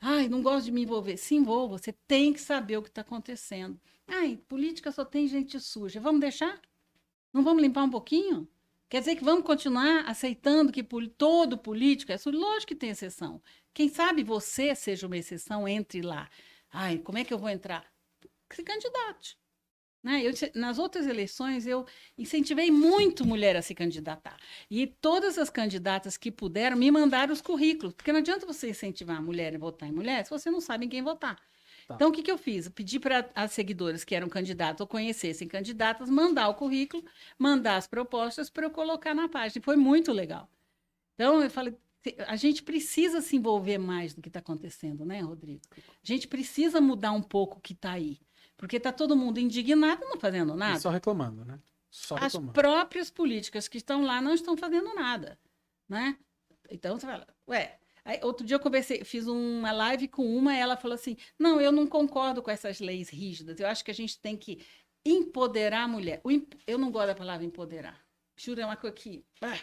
Ai, 0.00 0.28
não 0.28 0.42
gosto 0.42 0.66
de 0.66 0.72
me 0.72 0.82
envolver. 0.82 1.16
Se 1.16 1.34
envolva, 1.34 1.78
você 1.78 1.92
tem 2.06 2.32
que 2.32 2.40
saber 2.40 2.76
o 2.76 2.82
que 2.82 2.88
está 2.90 3.00
acontecendo. 3.00 3.80
Ai, 4.06 4.38
política 4.48 4.92
só 4.92 5.04
tem 5.04 5.26
gente 5.26 5.58
suja. 5.58 5.98
Vamos 6.00 6.20
deixar? 6.20 6.60
Não 7.32 7.42
vamos 7.42 7.62
limpar 7.62 7.84
um 7.84 7.90
pouquinho? 7.90 8.46
Quer 8.94 9.00
dizer 9.00 9.16
que 9.16 9.24
vamos 9.24 9.44
continuar 9.44 10.08
aceitando 10.08 10.70
que 10.70 10.84
todo 11.18 11.58
político 11.58 12.12
é 12.12 12.16
sujo? 12.16 12.38
Lógico 12.38 12.68
que 12.68 12.76
tem 12.76 12.90
exceção. 12.90 13.42
Quem 13.74 13.88
sabe 13.88 14.22
você 14.22 14.72
seja 14.72 15.08
uma 15.08 15.16
exceção, 15.16 15.66
entre 15.66 16.00
lá. 16.00 16.30
Ai, 16.72 16.98
como 16.98 17.18
é 17.18 17.24
que 17.24 17.34
eu 17.34 17.38
vou 17.38 17.48
entrar? 17.48 17.84
Se 18.52 18.62
candidate. 18.62 19.36
Né? 20.00 20.22
Eu, 20.22 20.32
nas 20.54 20.78
outras 20.78 21.08
eleições, 21.08 21.66
eu 21.66 21.84
incentivei 22.16 22.70
muito 22.70 23.26
mulher 23.26 23.56
a 23.56 23.62
se 23.62 23.74
candidatar. 23.74 24.36
E 24.70 24.86
todas 24.86 25.38
as 25.38 25.50
candidatas 25.50 26.16
que 26.16 26.30
puderam 26.30 26.76
me 26.76 26.88
mandaram 26.88 27.32
os 27.32 27.40
currículos. 27.40 27.94
Porque 27.94 28.12
não 28.12 28.20
adianta 28.20 28.46
você 28.46 28.70
incentivar 28.70 29.16
a 29.16 29.20
mulher 29.20 29.56
a 29.56 29.58
votar 29.58 29.88
em 29.88 29.92
mulher 29.92 30.24
se 30.24 30.30
você 30.30 30.52
não 30.52 30.60
sabe 30.60 30.86
em 30.86 30.88
quem 30.88 31.02
votar. 31.02 31.36
Tá. 31.86 31.94
Então, 31.94 32.08
o 32.08 32.12
que, 32.12 32.22
que 32.22 32.30
eu 32.30 32.38
fiz? 32.38 32.66
Eu 32.66 32.72
pedi 32.72 32.98
para 32.98 33.28
as 33.34 33.52
seguidoras 33.52 34.04
que 34.04 34.14
eram 34.14 34.28
candidatas 34.28 34.80
ou 34.80 34.86
conhecessem 34.86 35.46
candidatas 35.46 36.08
mandar 36.08 36.48
o 36.48 36.54
currículo, 36.54 37.04
mandar 37.38 37.76
as 37.76 37.86
propostas 37.86 38.48
para 38.48 38.64
eu 38.66 38.70
colocar 38.70 39.14
na 39.14 39.28
página. 39.28 39.62
Foi 39.62 39.76
muito 39.76 40.12
legal. 40.12 40.48
Então, 41.14 41.42
eu 41.42 41.50
falei, 41.50 41.76
a 42.26 42.36
gente 42.36 42.62
precisa 42.62 43.20
se 43.20 43.36
envolver 43.36 43.78
mais 43.78 44.16
no 44.16 44.22
que 44.22 44.28
está 44.28 44.40
acontecendo, 44.40 45.04
né, 45.04 45.20
Rodrigo? 45.20 45.60
A 45.76 46.06
gente 46.06 46.26
precisa 46.26 46.80
mudar 46.80 47.12
um 47.12 47.22
pouco 47.22 47.58
o 47.58 47.60
que 47.60 47.72
está 47.72 47.92
aí. 47.92 48.18
Porque 48.56 48.76
está 48.76 48.92
todo 48.92 49.16
mundo 49.16 49.38
indignado, 49.38 50.02
não 50.04 50.18
fazendo 50.18 50.54
nada. 50.54 50.78
E 50.78 50.80
só 50.80 50.90
reclamando, 50.90 51.44
né? 51.44 51.58
Só 51.90 52.16
As 52.16 52.32
reclamando. 52.32 52.52
próprias 52.52 53.10
políticas 53.10 53.68
que 53.68 53.78
estão 53.78 54.02
lá 54.02 54.20
não 54.20 54.34
estão 54.34 54.56
fazendo 54.56 54.94
nada, 54.94 55.38
né? 55.88 56.16
Então 56.70 56.98
você 56.98 57.06
fala, 57.06 57.26
ué, 57.48 57.78
Aí, 58.04 58.20
outro 58.22 58.44
dia 58.46 58.56
eu 58.56 58.60
conversei, 58.60 59.02
fiz 59.04 59.26
uma 59.26 59.72
live 59.72 60.08
com 60.08 60.24
uma, 60.36 60.54
ela 60.54 60.76
falou 60.76 60.94
assim: 60.94 61.16
não, 61.38 61.60
eu 61.60 61.72
não 61.72 61.86
concordo 61.86 62.42
com 62.42 62.50
essas 62.50 62.78
leis 62.80 63.08
rígidas. 63.08 63.58
Eu 63.58 63.66
acho 63.66 63.84
que 63.84 63.90
a 63.90 63.94
gente 63.94 64.18
tem 64.20 64.36
que 64.36 64.64
empoderar 65.04 65.84
a 65.84 65.88
mulher. 65.88 66.20
Eu 66.66 66.78
não 66.78 66.90
gosto 66.90 67.08
da 67.08 67.14
palavra 67.14 67.46
empoderar. 67.46 67.98
Juro, 68.36 68.60
é 68.60 68.66
uma 68.66 68.76
coisa 68.76 68.94
que. 68.94 69.24
Ah. 69.40 69.58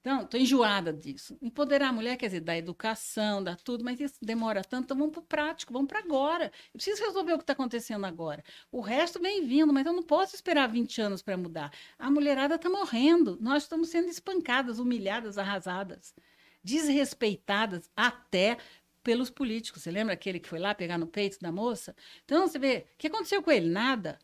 Então, 0.00 0.22
estou 0.22 0.40
enjoada 0.40 0.94
disso. 0.94 1.36
Empoderar 1.42 1.88
a 1.88 1.92
mulher 1.92 2.16
quer 2.16 2.26
dizer 2.26 2.40
dar 2.40 2.56
educação, 2.56 3.44
dar 3.44 3.56
tudo, 3.56 3.84
mas 3.84 4.00
isso 4.00 4.16
demora 4.22 4.64
tanto, 4.64 4.84
então 4.84 4.96
vamos 4.96 5.12
para 5.12 5.20
o 5.20 5.24
prático, 5.24 5.74
vamos 5.74 5.88
para 5.88 5.98
agora. 5.98 6.46
Eu 6.46 6.78
preciso 6.78 7.04
resolver 7.04 7.34
o 7.34 7.36
que 7.36 7.42
está 7.42 7.52
acontecendo 7.52 8.06
agora. 8.06 8.42
O 8.72 8.80
resto 8.80 9.20
vem 9.20 9.46
vindo, 9.46 9.72
mas 9.74 9.84
eu 9.84 9.92
não 9.92 10.02
posso 10.02 10.34
esperar 10.34 10.68
20 10.68 11.02
anos 11.02 11.20
para 11.20 11.36
mudar. 11.36 11.70
A 11.98 12.10
mulherada 12.10 12.54
está 12.54 12.70
morrendo, 12.70 13.36
nós 13.42 13.64
estamos 13.64 13.90
sendo 13.90 14.08
espancadas, 14.08 14.78
humilhadas, 14.78 15.36
arrasadas 15.36 16.14
desrespeitadas 16.62 17.90
até 17.96 18.58
pelos 19.02 19.30
políticos. 19.30 19.82
Você 19.82 19.90
lembra 19.90 20.14
aquele 20.14 20.38
que 20.38 20.48
foi 20.48 20.58
lá 20.58 20.74
pegar 20.74 20.98
no 20.98 21.06
peito 21.06 21.38
da 21.40 21.50
moça? 21.50 21.94
Então, 22.24 22.46
você 22.46 22.58
vê, 22.58 22.86
o 22.94 22.98
que 22.98 23.06
aconteceu 23.06 23.42
com 23.42 23.50
ele? 23.50 23.68
Nada. 23.68 24.18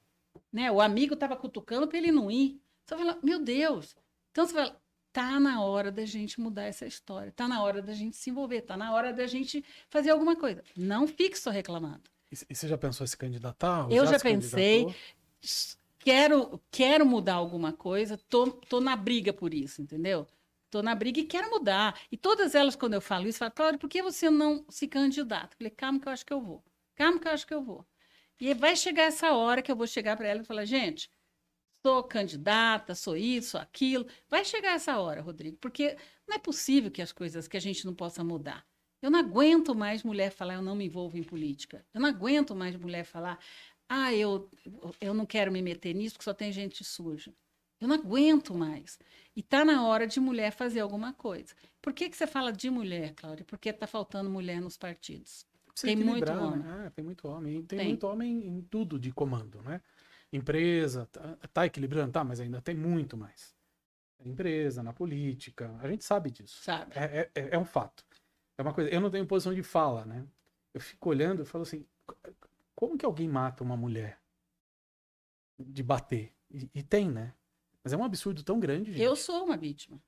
Né? 0.52 0.70
O 0.70 0.80
amigo 0.80 1.14
estava 1.14 1.36
cutucando 1.36 1.88
para 1.88 1.98
ele 1.98 2.12
não 2.12 2.30
ir. 2.30 2.60
Você 2.84 2.96
fala, 2.96 3.18
meu 3.22 3.42
Deus. 3.42 3.96
Então, 4.30 4.46
você 4.46 4.54
fala, 4.54 4.80
tá 5.12 5.40
na 5.40 5.62
hora 5.64 5.90
da 5.90 6.04
gente 6.04 6.40
mudar 6.40 6.64
essa 6.64 6.86
história. 6.86 7.32
Tá 7.32 7.48
na 7.48 7.62
hora 7.62 7.80
da 7.80 7.94
gente 7.94 8.16
se 8.16 8.30
envolver. 8.30 8.62
Tá 8.62 8.76
na 8.76 8.92
hora 8.92 9.12
da 9.12 9.26
gente 9.26 9.64
fazer 9.88 10.10
alguma 10.10 10.36
coisa. 10.36 10.62
Não 10.76 11.06
fique 11.06 11.38
só 11.38 11.50
reclamando. 11.50 12.02
E 12.30 12.54
você 12.54 12.68
já 12.68 12.76
pensou 12.76 13.04
em 13.04 13.08
se 13.08 13.16
candidatar? 13.16 13.86
Eu 13.90 14.04
já, 14.04 14.12
já 14.12 14.20
pensei. 14.20 14.94
Quero, 15.98 16.60
quero 16.70 17.06
mudar 17.06 17.34
alguma 17.34 17.72
coisa. 17.72 18.18
Tô, 18.28 18.50
tô 18.50 18.80
na 18.80 18.94
briga 18.94 19.32
por 19.32 19.54
isso, 19.54 19.80
entendeu? 19.80 20.26
Estou 20.66 20.82
na 20.82 20.94
briga 20.94 21.20
e 21.20 21.24
quero 21.24 21.48
mudar. 21.50 21.98
E 22.10 22.16
todas 22.16 22.54
elas, 22.54 22.76
quando 22.76 22.94
eu 22.94 23.00
falo 23.00 23.26
isso, 23.26 23.38
falam, 23.38 23.54
Cláudia, 23.54 23.78
por 23.78 23.88
que 23.88 24.02
você 24.02 24.28
não 24.28 24.64
se 24.68 24.86
candidata? 24.86 25.54
Eu 25.54 25.58
falei, 25.58 25.70
calma 25.70 26.00
que 26.00 26.08
eu 26.08 26.12
acho 26.12 26.26
que 26.26 26.32
eu 26.32 26.40
vou. 26.40 26.64
Calma 26.94 27.18
que 27.18 27.28
eu 27.28 27.32
acho 27.32 27.46
que 27.46 27.54
eu 27.54 27.62
vou. 27.62 27.86
E 28.40 28.52
vai 28.54 28.76
chegar 28.76 29.04
essa 29.04 29.32
hora 29.32 29.62
que 29.62 29.70
eu 29.70 29.76
vou 29.76 29.86
chegar 29.86 30.16
para 30.16 30.28
ela 30.28 30.42
e 30.42 30.44
falar, 30.44 30.64
gente, 30.64 31.10
sou 31.84 32.02
candidata, 32.04 32.94
sou 32.94 33.16
isso, 33.16 33.56
aquilo. 33.56 34.06
Vai 34.28 34.44
chegar 34.44 34.74
essa 34.74 34.98
hora, 34.98 35.22
Rodrigo, 35.22 35.56
porque 35.58 35.96
não 36.26 36.36
é 36.36 36.38
possível 36.38 36.90
que 36.90 37.00
as 37.00 37.12
coisas, 37.12 37.48
que 37.48 37.56
a 37.56 37.60
gente 37.60 37.86
não 37.86 37.94
possa 37.94 38.24
mudar. 38.24 38.66
Eu 39.00 39.10
não 39.10 39.20
aguento 39.20 39.74
mais 39.74 40.02
mulher 40.02 40.30
falar, 40.30 40.54
eu 40.54 40.62
não 40.62 40.74
me 40.74 40.86
envolvo 40.86 41.16
em 41.16 41.22
política. 41.22 41.86
Eu 41.94 42.00
não 42.00 42.08
aguento 42.08 42.54
mais 42.56 42.74
mulher 42.76 43.04
falar, 43.04 43.38
ah, 43.88 44.12
eu, 44.12 44.50
eu 45.00 45.14
não 45.14 45.24
quero 45.24 45.52
me 45.52 45.62
meter 45.62 45.94
nisso 45.94 46.14
porque 46.14 46.24
só 46.24 46.34
tem 46.34 46.50
gente 46.52 46.82
suja. 46.82 47.32
Eu 47.80 47.88
não 47.88 47.96
aguento 47.96 48.54
mais. 48.54 48.98
E 49.34 49.40
está 49.40 49.64
na 49.64 49.86
hora 49.86 50.06
de 50.06 50.18
mulher 50.18 50.50
fazer 50.50 50.80
alguma 50.80 51.12
coisa. 51.12 51.54
Por 51.82 51.92
que, 51.92 52.08
que 52.08 52.16
você 52.16 52.26
fala 52.26 52.52
de 52.52 52.70
mulher, 52.70 53.14
Cláudia? 53.14 53.44
Porque 53.44 53.68
está 53.68 53.86
faltando 53.86 54.30
mulher 54.30 54.60
nos 54.60 54.76
partidos. 54.76 55.46
tem 55.80 55.94
muito 55.96 56.32
homem. 56.32 56.60
Né? 56.60 56.92
tem 56.94 57.04
muito 57.04 57.28
homem. 57.28 57.62
Tem, 57.62 57.78
tem, 57.78 57.88
muito 57.88 58.06
homem 58.06 58.46
em 58.46 58.62
tudo 58.62 58.98
de 58.98 59.12
comando, 59.12 59.62
né? 59.62 59.80
Empresa, 60.32 61.06
tá, 61.06 61.38
tá, 61.52 61.66
equilibrando, 61.66 62.12
tá, 62.12 62.24
mas 62.24 62.40
ainda 62.40 62.60
tem 62.60 62.74
muito 62.74 63.16
mais. 63.16 63.54
Empresa, 64.24 64.82
na 64.82 64.92
política, 64.92 65.76
a 65.80 65.88
gente 65.88 66.04
sabe 66.04 66.30
disso. 66.30 66.62
Sabe. 66.62 66.92
É, 66.96 67.30
é, 67.34 67.48
é 67.52 67.58
um 67.58 67.64
fato. 67.64 68.04
É 68.58 68.62
uma 68.62 68.72
coisa. 68.72 68.90
Eu 68.90 69.00
não 69.00 69.10
tenho 69.10 69.26
posição 69.26 69.54
de 69.54 69.62
fala, 69.62 70.04
né? 70.04 70.26
Eu 70.72 70.80
fico 70.80 71.10
olhando 71.10 71.42
e 71.42 71.44
falo 71.44 71.62
assim: 71.62 71.86
como 72.74 72.96
que 72.98 73.04
alguém 73.04 73.28
mata 73.28 73.62
uma 73.62 73.76
mulher? 73.76 74.18
De 75.58 75.82
bater? 75.82 76.32
E, 76.50 76.68
e 76.74 76.82
tem, 76.82 77.10
né? 77.10 77.32
Mas 77.86 77.92
é 77.92 77.96
um 77.96 78.02
absurdo 78.02 78.42
tão 78.42 78.58
grande, 78.58 78.90
gente. 78.90 79.00
Eu 79.00 79.14
sou 79.14 79.44
uma 79.44 79.56
vítima. 79.56 80.02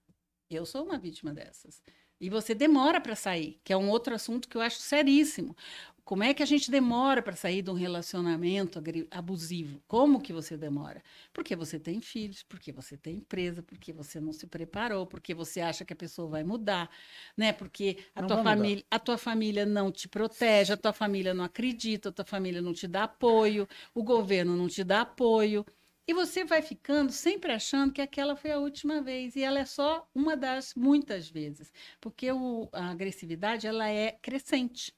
Eu 0.50 0.66
sou 0.66 0.84
uma 0.84 0.98
vítima 0.98 1.32
dessas. 1.32 1.80
E 2.20 2.28
você 2.28 2.52
demora 2.52 3.00
para 3.00 3.14
sair, 3.14 3.60
que 3.62 3.72
é 3.72 3.76
um 3.76 3.88
outro 3.88 4.12
assunto 4.12 4.48
que 4.48 4.56
eu 4.56 4.60
acho 4.60 4.80
seríssimo. 4.80 5.56
Como 6.04 6.24
é 6.24 6.34
que 6.34 6.42
a 6.42 6.46
gente 6.46 6.72
demora 6.72 7.22
para 7.22 7.36
sair 7.36 7.62
de 7.62 7.70
um 7.70 7.74
relacionamento 7.74 8.82
abusivo? 9.12 9.80
Como 9.86 10.20
que 10.20 10.32
você 10.32 10.56
demora? 10.56 11.00
Porque 11.32 11.54
você 11.54 11.78
tem 11.78 12.00
filhos, 12.00 12.42
porque 12.42 12.72
você 12.72 12.96
tem 12.96 13.18
empresa, 13.18 13.62
porque 13.62 13.92
você 13.92 14.18
não 14.18 14.32
se 14.32 14.48
preparou, 14.48 15.06
porque 15.06 15.32
você 15.32 15.60
acha 15.60 15.84
que 15.84 15.92
a 15.92 15.96
pessoa 15.96 16.26
vai 16.26 16.42
mudar, 16.42 16.90
né? 17.36 17.52
Porque 17.52 17.98
a 18.12 18.24
tua 18.24 18.42
família, 18.42 18.84
a 18.90 18.98
tua 18.98 19.18
família 19.18 19.64
não 19.64 19.92
te 19.92 20.08
protege, 20.08 20.72
a 20.72 20.76
tua 20.76 20.92
família 20.92 21.32
não 21.32 21.44
acredita, 21.44 22.08
a 22.08 22.12
tua 22.12 22.24
família 22.24 22.60
não 22.60 22.72
te 22.72 22.88
dá 22.88 23.04
apoio, 23.04 23.68
o 23.94 24.02
governo 24.02 24.56
não 24.56 24.66
te 24.66 24.82
dá 24.82 25.02
apoio. 25.02 25.64
E 26.08 26.14
você 26.14 26.42
vai 26.42 26.62
ficando 26.62 27.12
sempre 27.12 27.52
achando 27.52 27.92
que 27.92 28.00
aquela 28.00 28.34
foi 28.34 28.50
a 28.50 28.58
última 28.58 29.02
vez. 29.02 29.36
E 29.36 29.42
ela 29.42 29.58
é 29.58 29.66
só 29.66 30.08
uma 30.14 30.34
das 30.34 30.74
muitas 30.74 31.28
vezes. 31.28 31.70
Porque 32.00 32.32
o, 32.32 32.66
a 32.72 32.88
agressividade 32.88 33.66
ela 33.66 33.86
é 33.90 34.12
crescente. 34.12 34.96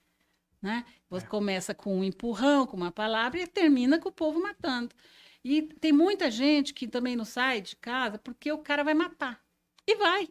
Né? 0.62 0.84
Você 1.08 1.26
é. 1.26 1.28
começa 1.28 1.74
com 1.74 1.98
um 1.98 2.04
empurrão, 2.04 2.64
com 2.64 2.76
uma 2.76 2.92
palavra, 2.92 3.40
e 3.40 3.46
termina 3.48 3.98
com 3.98 4.08
o 4.08 4.12
povo 4.12 4.40
matando. 4.40 4.94
E 5.42 5.62
tem 5.62 5.90
muita 5.90 6.30
gente 6.30 6.72
que 6.72 6.86
também 6.86 7.16
não 7.16 7.24
sai 7.24 7.60
de 7.60 7.74
casa 7.74 8.16
porque 8.16 8.52
o 8.52 8.58
cara 8.58 8.84
vai 8.84 8.94
matar. 8.94 9.44
E 9.88 9.96
vai. 9.96 10.28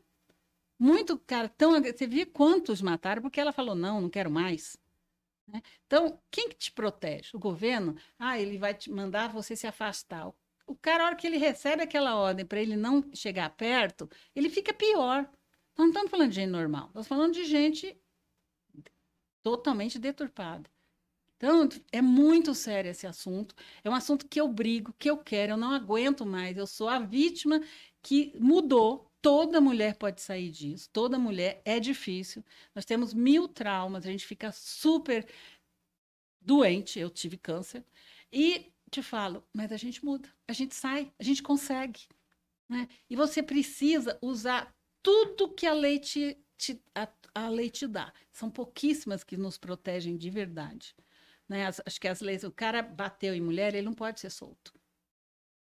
Muito 0.80 1.20
cara 1.20 1.50
tão. 1.50 1.74
Você 1.82 2.08
via 2.08 2.26
quantos 2.26 2.82
mataram 2.82 3.22
porque 3.22 3.42
ela 3.42 3.52
falou: 3.52 3.76
não, 3.76 4.00
não 4.00 4.10
quero 4.10 4.32
mais. 4.32 4.78
Né? 5.46 5.62
Então, 5.86 6.18
quem 6.32 6.48
que 6.48 6.56
te 6.56 6.72
protege? 6.72 7.32
O 7.34 7.40
governo? 7.40 7.98
Ah, 8.18 8.40
ele 8.40 8.58
vai 8.58 8.74
te 8.74 8.90
mandar 8.90 9.34
você 9.34 9.58
se 9.58 9.68
afastar 9.68 10.30
o 10.30 10.36
cara, 10.76 11.04
a 11.04 11.08
hora 11.08 11.16
que 11.16 11.28
ele 11.28 11.38
recebe 11.38 11.84
aquela 11.84 12.16
ordem 12.16 12.46
para 12.46 12.62
ele 12.62 12.76
não 12.76 13.04
chegar 13.14 13.50
perto, 13.52 14.10
ele 14.36 14.50
fica 14.50 14.74
pior. 14.74 15.24
Nós 15.78 15.86
não 15.86 15.88
estamos 15.88 16.12
falando 16.12 16.30
de 16.30 16.36
gente 16.36 16.50
normal, 16.50 16.88
estamos 16.88 17.08
falando 17.08 17.34
de 17.34 17.46
gente 17.46 17.98
totalmente 19.42 19.98
deturpada. 19.98 20.70
Então, 21.38 21.70
é 21.92 22.02
muito 22.02 22.54
sério 22.54 22.92
esse 22.92 23.08
assunto. 23.08 23.56
É 23.82 23.90
um 23.90 23.96
assunto 23.96 24.28
que 24.28 24.42
eu 24.42 24.48
brigo, 24.48 24.94
que 25.00 25.10
eu 25.10 25.18
quero, 25.18 25.54
eu 25.54 25.58
não 25.58 25.72
aguento 25.72 26.26
mais. 26.26 26.58
Eu 26.58 26.68
sou 26.68 26.90
a 26.90 27.00
vítima 27.00 27.62
que 28.02 28.34
mudou. 28.38 29.10
Toda 29.22 29.62
mulher 29.62 29.96
pode 29.96 30.22
sair 30.22 30.50
disso. 30.50 30.90
Toda 30.92 31.18
mulher 31.18 31.62
é 31.64 31.80
difícil. 31.80 32.44
Nós 32.76 32.84
temos 32.84 33.14
mil 33.14 33.48
traumas, 33.48 34.06
a 34.06 34.12
gente 34.12 34.26
fica 34.26 34.52
super 34.52 35.26
doente. 36.42 37.00
Eu 37.00 37.10
tive 37.10 37.38
câncer. 37.38 37.86
E 38.32 38.72
te 38.90 39.02
falo, 39.04 39.48
mas 39.54 39.72
a 39.72 39.78
gente 39.78 40.04
muda, 40.04 40.30
a 40.48 40.54
gente 40.54 40.76
sai, 40.76 41.14
a 41.20 41.24
gente 41.24 41.44
consegue. 41.44 42.08
Né? 42.70 42.88
E 43.10 43.16
você 43.16 43.42
precisa 43.42 44.18
usar 44.22 44.76
tudo 45.02 45.54
que 45.54 45.66
a 45.66 45.74
lei 45.74 46.00
te, 46.00 46.38
te 46.58 46.82
a, 46.94 47.08
a, 47.34 47.50
lei 47.50 47.70
te 47.70 47.88
dá. 47.88 48.14
São 48.32 48.50
pouquíssimas 48.50 49.24
que 49.24 49.38
nos 49.38 49.58
protegem 49.58 50.18
de 50.18 50.30
verdade. 50.30 50.96
Né? 51.48 51.66
As, 51.66 51.82
acho 51.86 52.00
que 52.00 52.08
as 52.08 52.22
leis, 52.22 52.44
o 52.44 52.52
cara 52.52 52.82
bateu 52.82 53.34
em 53.34 53.42
mulher, 53.42 53.74
ele 53.74 53.86
não 53.86 53.94
pode 53.94 54.20
ser 54.20 54.30
solto. 54.30 54.74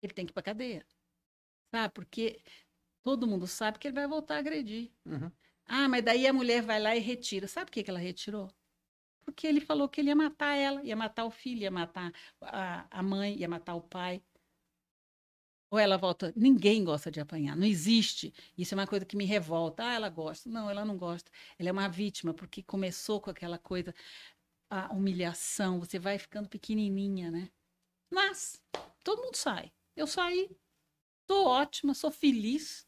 Ele 0.03 0.13
tem 0.13 0.27
que 0.27 0.33
ir 0.33 0.35
para 0.35 0.43
cadeia. 0.43 0.87
Sabe? 1.71 1.95
Porque 1.95 2.41
todo 3.03 3.27
mundo 3.27 3.47
sabe 3.47 3.79
que 3.79 3.89
ele 3.89 3.95
vai 3.95 4.07
voltar 4.07 4.37
a 4.37 4.39
agredir. 4.39 4.91
Uhum. 5.05 5.31
Ah, 5.65 5.89
mas 5.89 6.03
daí 6.03 6.27
a 6.27 6.33
mulher 6.33 6.63
vai 6.63 6.81
lá 6.81 6.97
e 6.97 7.01
retira. 7.01 7.47
Sabe 7.47 7.69
o 7.69 7.73
que, 7.73 7.83
que 7.83 7.91
ela 7.91 7.99
retirou? 7.99 8.51
Porque 9.27 9.45
ele 9.45 9.61
falou 9.61 9.89
que 9.89 10.01
ele 10.01 10.09
ia 10.09 10.17
matar 10.17 10.55
ela, 10.55 10.83
ia 10.85 10.95
matar 10.95 11.25
o 11.25 11.31
filho, 11.33 11.63
ia 11.63 11.71
matar 11.71 12.13
a, 12.41 12.87
a 12.89 13.03
mãe, 13.03 13.37
ia 13.37 13.49
matar 13.49 13.75
o 13.75 13.83
pai. 13.83 14.23
Ou 15.69 15.81
ela 15.81 15.99
volta, 15.99 16.33
ninguém 16.37 16.85
gosta 16.85 17.11
de 17.11 17.19
apanhar, 17.19 17.57
não 17.57 17.67
existe. 17.67 18.33
Isso 18.57 18.73
é 18.73 18.79
uma 18.79 18.87
coisa 18.87 19.05
que 19.05 19.17
me 19.17 19.25
revolta. 19.25 19.85
Ah, 19.85 19.95
ela 19.95 20.09
gosta. 20.09 20.49
Não, 20.49 20.71
ela 20.71 20.85
não 20.85 20.97
gosta. 20.97 21.29
Ela 21.59 21.71
é 21.71 21.73
uma 21.73 21.89
vítima, 21.89 22.33
porque 22.33 22.63
começou 22.63 23.21
com 23.21 23.29
aquela 23.29 23.59
coisa, 23.59 23.93
a 24.71 24.93
humilhação, 24.93 25.81
você 25.81 25.99
vai 25.99 26.19
ficando 26.19 26.49
pequenininha, 26.49 27.29
né? 27.29 27.51
Mas, 28.09 28.63
todo 29.03 29.23
mundo 29.23 29.35
sai. 29.35 29.73
Eu 29.97 30.07
saí, 30.07 30.57
tô 31.27 31.47
ótima, 31.47 31.95
sou 31.95 32.13
feliz. 32.13 32.87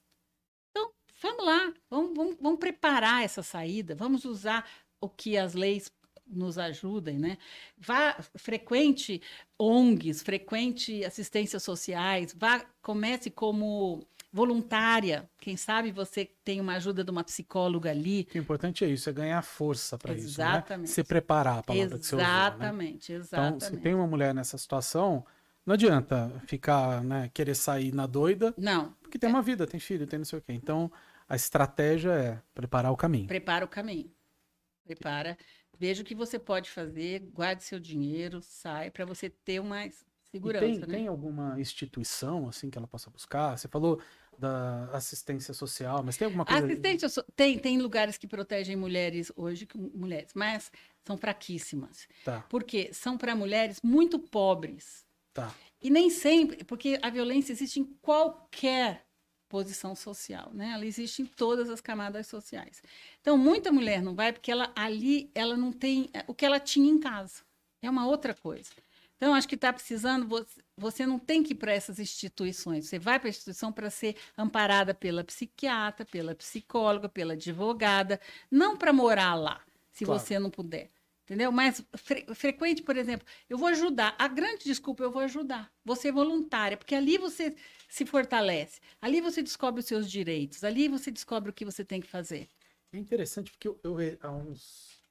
Então, 0.70 0.94
vamos 1.20 1.44
lá, 1.44 1.74
vamos, 1.90 2.16
vamos, 2.16 2.36
vamos 2.40 2.60
preparar 2.60 3.24
essa 3.24 3.42
saída, 3.42 3.96
vamos 3.96 4.24
usar 4.24 4.68
o 5.00 5.08
que 5.08 5.36
as 5.36 5.54
leis 5.54 5.90
nos 6.28 6.58
ajudem, 6.58 7.18
né? 7.18 7.38
Vá 7.76 8.16
frequente 8.36 9.20
ONGs, 9.58 10.22
frequente 10.22 11.04
assistências 11.04 11.62
sociais, 11.62 12.34
vá 12.36 12.64
comece 12.82 13.30
como 13.30 14.06
voluntária. 14.32 15.28
Quem 15.38 15.56
sabe 15.56 15.90
você 15.90 16.30
tem 16.44 16.60
uma 16.60 16.74
ajuda 16.74 17.02
de 17.02 17.10
uma 17.10 17.24
psicóloga 17.24 17.90
ali. 17.90 18.28
O 18.34 18.38
importante 18.38 18.84
é 18.84 18.88
isso, 18.88 19.08
é 19.08 19.12
ganhar 19.12 19.42
força 19.42 19.96
para 19.96 20.12
isso, 20.14 20.38
né? 20.38 20.48
Exatamente. 20.48 20.90
Se 20.90 21.02
preparar 21.02 21.58
a 21.58 21.62
palavra 21.62 21.96
exatamente, 21.96 22.00
que 22.00 22.06
você 22.06 22.16
usou, 22.16 22.26
né? 22.26 22.46
Exatamente, 22.46 23.12
exatamente. 23.12 23.64
Então, 23.64 23.76
se 23.76 23.82
tem 23.82 23.94
uma 23.94 24.06
mulher 24.06 24.34
nessa 24.34 24.58
situação, 24.58 25.24
não 25.64 25.74
adianta 25.74 26.30
ficar, 26.46 27.02
né, 27.02 27.30
querer 27.32 27.54
sair 27.54 27.92
na 27.94 28.06
doida. 28.06 28.54
Não. 28.56 28.94
Porque 29.02 29.18
tem 29.18 29.28
uma 29.28 29.42
vida, 29.42 29.66
tem 29.66 29.80
filho, 29.80 30.06
tem 30.06 30.18
não 30.18 30.26
sei 30.26 30.38
o 30.38 30.42
quê. 30.42 30.52
Então, 30.52 30.90
a 31.28 31.36
estratégia 31.36 32.10
é 32.10 32.42
preparar 32.54 32.92
o 32.92 32.96
caminho. 32.96 33.26
Prepara 33.26 33.64
o 33.64 33.68
caminho. 33.68 34.10
Prepara. 34.94 35.36
Veja 35.78 36.02
o 36.02 36.04
que 36.04 36.14
você 36.14 36.38
pode 36.38 36.70
fazer, 36.70 37.20
guarde 37.32 37.62
seu 37.62 37.78
dinheiro, 37.78 38.40
sai, 38.42 38.90
para 38.90 39.04
você 39.04 39.28
ter 39.28 39.60
uma 39.60 39.88
segurança. 40.30 40.64
tem, 40.64 40.78
né? 40.78 40.86
tem 40.86 41.06
alguma 41.06 41.60
instituição 41.60 42.48
assim 42.48 42.70
que 42.70 42.78
ela 42.78 42.86
possa 42.86 43.10
buscar? 43.10 43.56
Você 43.56 43.68
falou 43.68 44.00
da 44.38 44.84
assistência 44.92 45.52
social, 45.52 46.02
mas 46.02 46.16
tem 46.16 46.26
alguma 46.26 46.44
coisa? 46.44 46.64
Assistência 46.64 47.08
so... 47.08 47.22
tem, 47.36 47.58
tem 47.58 47.80
lugares 47.80 48.16
que 48.16 48.26
protegem 48.26 48.76
mulheres 48.76 49.30
hoje, 49.36 49.68
mulheres, 49.94 50.32
mas 50.34 50.70
são 51.04 51.16
fraquíssimas. 51.16 52.08
Tá. 52.24 52.44
Porque 52.48 52.92
são 52.92 53.18
para 53.18 53.34
mulheres 53.34 53.80
muito 53.82 54.18
pobres. 54.18 55.06
Tá. 55.34 55.54
E 55.82 55.90
nem 55.90 56.08
sempre, 56.10 56.64
porque 56.64 56.98
a 57.02 57.10
violência 57.10 57.52
existe 57.52 57.78
em 57.78 57.84
qualquer 58.00 59.07
posição 59.48 59.94
social, 59.94 60.50
né? 60.52 60.72
Ela 60.74 60.84
existe 60.86 61.22
em 61.22 61.26
todas 61.26 61.70
as 61.70 61.80
camadas 61.80 62.26
sociais. 62.26 62.82
Então, 63.20 63.36
muita 63.38 63.72
mulher 63.72 64.02
não 64.02 64.14
vai 64.14 64.32
porque 64.32 64.50
ela 64.50 64.70
ali 64.76 65.30
ela 65.34 65.56
não 65.56 65.72
tem 65.72 66.10
é, 66.12 66.24
o 66.26 66.34
que 66.34 66.44
ela 66.44 66.60
tinha 66.60 66.90
em 66.90 66.98
casa. 66.98 67.42
É 67.82 67.88
uma 67.88 68.06
outra 68.06 68.34
coisa. 68.34 68.70
Então, 69.16 69.34
acho 69.34 69.48
que 69.48 69.56
está 69.56 69.72
precisando, 69.72 70.28
você, 70.28 70.60
você 70.76 71.04
não 71.06 71.18
tem 71.18 71.42
que 71.42 71.52
ir 71.52 71.56
para 71.56 71.72
essas 71.72 71.98
instituições. 71.98 72.86
Você 72.88 72.98
vai 73.00 73.18
para 73.18 73.28
a 73.28 73.30
instituição 73.30 73.72
para 73.72 73.90
ser 73.90 74.14
amparada 74.36 74.94
pela 74.94 75.24
psiquiatra, 75.24 76.06
pela 76.06 76.34
psicóloga, 76.36 77.08
pela 77.08 77.32
advogada, 77.32 78.20
não 78.48 78.76
para 78.76 78.92
morar 78.92 79.34
lá. 79.34 79.60
se 79.90 80.04
Claro. 80.04 80.20
você 80.20 80.38
não 80.38 80.50
puder. 80.50 80.88
Entendeu? 81.28 81.52
Mas 81.52 81.84
fre- 81.94 82.24
frequente, 82.34 82.82
por 82.82 82.96
exemplo, 82.96 83.26
eu 83.50 83.58
vou 83.58 83.68
ajudar. 83.68 84.16
A 84.18 84.26
grande 84.26 84.64
desculpa, 84.64 85.02
eu 85.02 85.10
vou 85.10 85.20
ajudar. 85.20 85.70
Você 85.84 86.08
é 86.08 86.12
voluntária, 86.12 86.74
porque 86.74 86.94
ali 86.94 87.18
você 87.18 87.54
se 87.86 88.06
fortalece. 88.06 88.80
Ali 88.98 89.20
você 89.20 89.42
descobre 89.42 89.80
os 89.80 89.86
seus 89.86 90.10
direitos. 90.10 90.64
Ali 90.64 90.88
você 90.88 91.10
descobre 91.10 91.50
o 91.50 91.52
que 91.52 91.66
você 91.66 91.84
tem 91.84 92.00
que 92.00 92.06
fazer. 92.06 92.48
É 92.90 92.96
interessante 92.98 93.50
porque 93.50 93.68
eu, 93.68 93.78
eu 93.84 93.96
há 94.22 94.32
uns. 94.32 95.04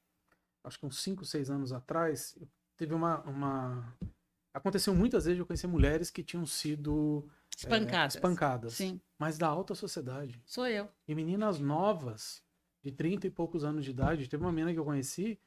Acho 0.64 0.80
que 0.80 0.88
uns 0.88 0.99
5, 1.03 1.23
6 1.23 1.52
anos 1.52 1.72
atrás, 1.72 2.35
teve 2.76 2.95
uma, 2.95 3.22
uma. 3.22 3.95
Aconteceu 4.52 4.95
muitas 4.95 5.26
vezes 5.26 5.38
eu 5.39 5.45
conhecer 5.45 5.68
mulheres 5.68 6.10
que 6.10 6.23
tinham 6.23 6.48
sido 6.48 7.30
é, 7.30 7.56
Espancadas. 7.56 8.15
espancadas, 8.15 8.73
Sim, 8.73 8.99
mas 9.19 9.38
da 9.38 9.48
alta 9.48 9.76
sociedade. 9.76 10.41
sou 10.48 10.65
eu. 10.65 10.89
E 11.07 11.14
meninas 11.14 11.60
novas, 11.60 12.41
de 12.81 12.91
30 12.91 13.27
e 13.27 13.30
poucos 13.30 13.64
anos 13.64 13.85
de 13.85 13.91
idade. 13.91 14.27
Teve 14.27 14.44
uma 14.44 14.52
menina 14.52 14.73
que 14.73 14.80
eu 14.80 14.85
conheci 14.85 15.39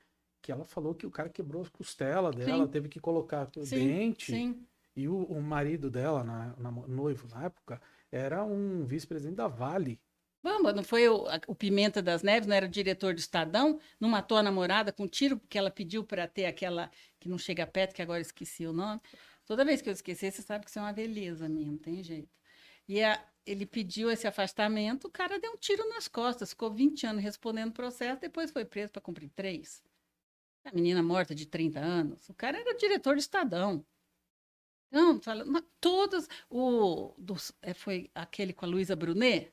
que 0.43 0.51
ela 0.53 0.65
falou 0.65 0.95
que 0.95 1.07
o 1.07 1.11
cara 1.11 1.29
quebrou 1.29 1.63
a 1.63 1.71
costela 1.71 2.31
dela, 2.33 2.65
Sim. 2.65 2.73
teve 2.73 2.89
que 2.89 3.01
colocar 3.01 3.49
o 3.57 3.65
Sim, 3.65 3.77
dente. 3.77 4.33
Sim. 4.33 4.67
E 4.97 5.09
o, 5.09 5.23
o 5.25 5.41
marido 5.43 5.91
dela, 5.91 6.25
na, 6.25 6.57
na- 6.57 6.71
noivo 6.71 7.29
na 7.29 7.45
época, 7.45 7.81
era 8.11 8.45
um 8.45 8.85
vice-presidente 8.85 9.37
da 9.37 9.47
Vale. 9.49 10.01
Vamos, 10.43 10.75
não 10.75 10.83
foi 10.83 11.07
o, 11.09 11.27
o 11.47 11.55
Pimenta 11.55 12.01
das 12.03 12.23
Neves, 12.23 12.47
não 12.47 12.57
era 12.57 12.65
o 12.67 12.69
diretor 12.69 13.13
do 13.15 13.19
Estadão, 13.19 13.79
não 14.01 14.09
matou 14.09 14.39
a 14.39 14.43
namorada 14.43 14.91
com 14.91 15.05
um 15.05 15.09
tiro 15.09 15.39
porque 15.39 15.59
ela 15.59 15.71
pediu 15.71 16.03
para 16.03 16.27
ter 16.27 16.47
aquela 16.47 16.91
que 17.19 17.29
não 17.29 17.37
chega 17.37 17.67
perto, 17.67 17.95
que 17.95 18.01
agora 18.03 18.21
esqueci 18.23 18.67
o 18.67 18.73
nome. 18.73 19.01
Toda 19.45 19.65
vez 19.65 19.83
que 19.83 19.89
eu 19.89 19.93
esquecer, 19.93 20.33
você 20.33 20.41
sabe 20.43 20.65
que 20.65 20.71
isso 20.71 20.79
é 20.79 20.83
uma 20.83 20.93
beleza 20.93 21.49
minha, 21.49 21.71
não 21.71 21.79
tem 21.79 22.03
jeito. 22.03 22.31
E 22.89 23.03
a- 23.03 23.23
ele 23.47 23.67
pediu 23.67 24.11
esse 24.11 24.27
afastamento, 24.27 25.07
o 25.09 25.11
cara 25.11 25.39
deu 25.39 25.53
um 25.53 25.57
tiro 25.57 25.87
nas 25.89 26.09
costas, 26.09 26.51
ficou 26.51 26.71
20 26.73 27.07
anos 27.07 27.23
respondendo 27.23 27.71
o 27.71 27.75
processo, 27.75 28.21
depois 28.21 28.51
foi 28.51 28.65
preso 28.65 28.93
para 28.93 29.03
cumprir 29.03 29.31
três. 29.31 29.83
A 30.65 30.73
menina 30.73 31.03
morta 31.03 31.35
de 31.35 31.47
30 31.47 31.81
anos, 31.81 32.29
o 32.29 32.35
cara 32.35 32.59
era 32.59 32.77
diretor 32.77 33.15
do 33.15 33.21
Estadão. 33.21 33.85
Então, 34.89 35.21
fala, 35.23 35.45
todas, 35.81 36.29
o, 36.51 37.15
dos- 37.17 37.53
é, 37.63 37.73
foi 37.73 38.11
aquele 38.15 38.53
com 38.53 38.65
a 38.65 38.69
Luísa 38.69 38.95
Brunet, 38.97 39.53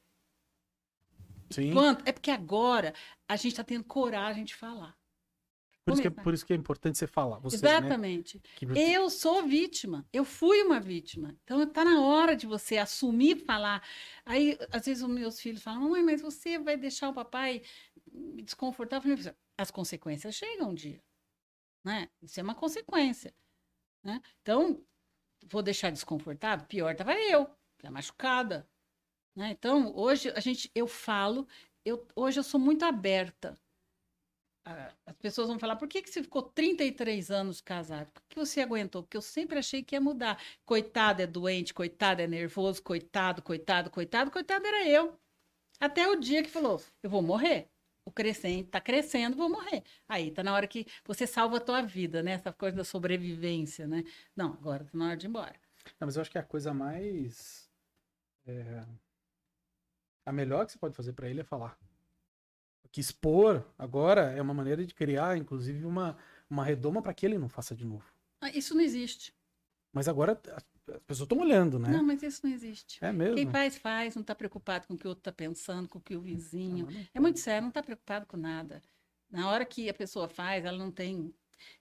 Sim. 1.50 1.72
Quanto? 1.72 2.06
É 2.06 2.12
porque 2.12 2.30
agora 2.30 2.94
a 3.28 3.36
gente 3.38 3.54
está 3.54 3.64
tendo 3.64 3.84
coragem 3.86 4.44
de 4.44 4.54
falar. 4.54 4.98
Por 5.86 5.94
isso, 5.94 6.02
que 6.02 6.08
é, 6.10 6.12
por 6.12 6.34
isso 6.34 6.46
que 6.46 6.52
é 6.52 6.56
importante 6.58 6.98
você 6.98 7.08
falar. 7.08 7.40
Você, 7.40 7.56
né, 7.56 7.70
Exatamente. 7.78 8.42
que 8.58 8.66
você- 8.66 8.98
Eu 8.98 9.10
sou 9.10 9.48
vítima. 9.48 10.06
Eu 10.12 10.26
fui 10.26 10.62
uma 10.64 10.82
vítima. 10.82 11.34
Então 11.46 11.64
está 11.64 11.86
na 11.86 12.02
hora 12.02 12.36
de 12.36 12.46
você 12.46 12.78
assumir 12.78 13.46
falar. 13.46 13.82
Aí, 14.26 14.58
às 14.70 14.86
vezes, 14.86 15.02
os 15.02 15.10
meus 15.10 15.40
filhos 15.40 15.64
falam: 15.64 15.90
Mãe, 15.90 16.04
mas 16.04 16.22
você 16.22 16.60
vai 16.60 16.76
deixar 16.76 17.08
o 17.08 17.14
papai 17.14 17.62
me 18.12 18.42
desconfortável? 18.44 19.10
Eu 19.10 19.18
falei, 19.18 19.34
As 19.58 19.72
consequências 19.72 20.36
chegam 20.36 20.70
um 20.70 20.76
dia. 20.76 21.02
Né? 21.84 22.10
Isso 22.22 22.40
é 22.40 22.44
uma 22.44 22.56
consequência. 22.56 23.34
Né? 24.04 24.22
Então, 24.42 24.84
vou 25.46 25.64
deixar 25.64 25.90
desconfortável? 25.90 26.68
Pior 26.68 26.92
estava 26.92 27.14
eu, 27.14 27.50
já 27.82 27.90
machucada. 27.90 28.68
Né? 29.36 29.52
Então, 29.52 29.96
hoje 29.96 30.30
a 30.32 30.40
gente, 30.40 30.72
eu 30.76 30.88
falo, 30.88 31.48
eu, 31.86 32.08
hoje 32.16 32.40
eu 32.40 32.44
sou 32.44 32.60
muito 32.60 32.84
aberta. 32.86 33.58
As 35.06 35.16
pessoas 35.16 35.48
vão 35.48 35.58
falar, 35.58 35.78
por 35.78 35.88
que, 35.88 36.02
que 36.02 36.10
você 36.10 36.22
ficou 36.22 36.42
33 36.42 37.32
anos 37.32 37.62
casado? 37.62 38.12
Por 38.12 38.22
que 38.28 38.36
você 38.38 38.60
aguentou? 38.60 39.02
Porque 39.02 39.16
eu 39.16 39.22
sempre 39.22 39.58
achei 39.58 39.82
que 39.82 39.96
ia 39.96 40.02
mudar. 40.02 40.44
Coitado 40.66 41.22
é 41.22 41.28
doente, 41.28 41.74
coitado 41.74 42.22
é 42.22 42.28
nervoso, 42.28 42.84
coitado, 42.84 43.42
coitado, 43.42 43.90
coitado, 43.90 44.30
coitado 44.30 44.68
era 44.68 44.86
eu. 44.86 45.18
Até 45.80 46.10
o 46.10 46.18
dia 46.18 46.44
que 46.44 46.50
falou, 46.50 46.82
eu 47.02 47.10
vou 47.10 47.22
morrer. 47.22 47.70
O 48.08 48.12
crescente 48.12 48.70
tá 48.70 48.80
crescendo, 48.80 49.36
vou 49.36 49.50
morrer. 49.50 49.84
Aí 50.08 50.32
tá 50.32 50.42
na 50.42 50.54
hora 50.54 50.66
que 50.66 50.88
você 51.06 51.28
salva 51.28 51.58
a 51.58 51.60
tua 51.60 51.82
vida, 51.82 52.24
né? 52.24 52.32
Essa 52.32 52.54
coisa 52.54 52.78
da 52.78 52.86
sobrevivência, 52.86 53.86
né? 53.86 54.02
Não, 54.34 54.54
agora 54.54 54.86
tá 54.86 54.92
na 54.98 55.08
hora 55.08 55.18
de 55.18 55.26
ir 55.26 55.30
embora. 55.30 55.56
Não, 56.00 56.06
mas 56.08 56.16
eu 56.16 56.22
acho 56.22 56.32
que 56.32 56.38
a 56.38 56.44
coisa 56.44 56.74
mais. 56.74 57.70
é, 58.46 58.86
A 60.26 60.32
melhor 60.32 60.66
que 60.66 60.72
você 60.72 60.78
pode 60.80 60.96
fazer 60.96 61.12
pra 61.12 61.30
ele 61.30 61.42
é 61.42 61.44
falar. 61.44 61.78
Porque 62.82 63.02
expor 63.02 63.62
agora 63.78 64.32
é 64.32 64.42
uma 64.42 64.54
maneira 64.54 64.86
de 64.86 64.94
criar, 64.94 65.38
inclusive, 65.38 65.84
uma, 65.84 66.18
uma 66.50 66.64
redoma 66.64 67.02
para 67.02 67.14
que 67.14 67.26
ele 67.26 67.38
não 67.38 67.50
faça 67.50 67.76
de 67.76 67.84
novo. 67.86 68.06
Ah, 68.40 68.50
Isso 68.52 68.74
não 68.74 68.82
existe. 68.82 69.36
Mas 69.92 70.08
agora 70.08 70.40
as 70.88 70.96
as 70.96 71.02
pessoas 71.04 71.26
estão 71.26 71.40
olhando, 71.40 71.78
né? 71.80 71.90
Não, 71.90 72.04
mas 72.04 72.22
isso 72.24 72.46
não 72.46 72.54
existe. 72.54 73.04
É 73.04 73.12
mesmo. 73.12 73.36
Quem 73.36 73.50
faz, 73.50 73.78
faz, 73.78 74.16
não 74.16 74.22
está 74.22 74.34
preocupado 74.36 74.88
com 74.88 74.94
o 74.94 74.98
que 74.98 75.06
o 75.06 75.10
outro 75.10 75.22
está 75.22 75.32
pensando, 75.32 75.88
com 75.90 76.00
o 76.00 76.02
que 76.02 76.16
o 76.16 76.22
vizinho. 76.22 76.86
Não, 76.86 76.92
não 76.94 77.08
É 77.14 77.20
muito 77.20 77.40
sério, 77.40 77.62
não 77.64 77.70
está 77.70 77.84
preocupado 77.84 78.26
com 78.26 78.38
nada. 78.38 78.82
Na 79.30 79.50
hora 79.50 79.66
que 79.66 79.90
a 79.90 79.94
pessoa 79.94 80.28
faz, 80.30 80.64
ela 80.66 80.78
não 80.78 80.90
tem. 80.92 81.34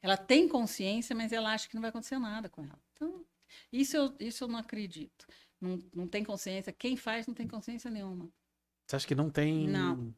Ela 0.02 0.16
tem 0.16 0.48
consciência, 0.48 1.14
mas 1.14 1.32
ela 1.32 1.52
acha 1.52 1.68
que 1.68 1.74
não 1.74 1.82
vai 1.82 1.90
acontecer 1.90 2.18
nada 2.18 2.48
com 2.48 2.64
ela. 2.64 2.80
Então, 2.94 3.24
isso 3.72 3.96
eu, 3.96 4.14
isso 4.18 4.44
eu 4.44 4.48
não 4.48 4.58
acredito. 4.58 5.26
Não, 5.60 5.78
não 5.94 6.06
tem 6.08 6.24
consciência. 6.24 6.72
Quem 6.72 6.96
faz 6.96 7.26
não 7.26 7.34
tem 7.34 7.46
consciência 7.46 7.90
nenhuma. 7.90 8.28
Você 8.86 8.96
acha 8.96 9.06
que 9.06 9.14
não 9.14 9.30
tem. 9.30 9.68
Não. 9.68 10.14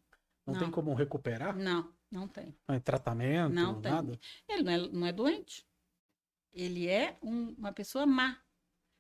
Não, 0.47 0.55
tem 0.55 0.63
Não. 0.63 0.71
como 0.71 0.95
recuperar? 0.95 1.55
Não, 1.57 1.93
não 2.11 2.27
tem. 2.27 2.55
Não 2.67 2.75
é 2.75 2.81
tratamento, 2.81 3.53
Não 3.53 3.81
tem. 3.81 3.93
nada? 3.93 4.19
Ele 4.49 4.63
não 4.63 4.73
é, 4.73 4.79
não 4.89 5.07
é 5.07 5.13
doente. 5.13 5.67
Ele 6.53 6.87
é 6.89 7.17
um- 7.23 7.51
uma 7.59 7.73
pessoa 7.73 8.07
má. 8.07 8.39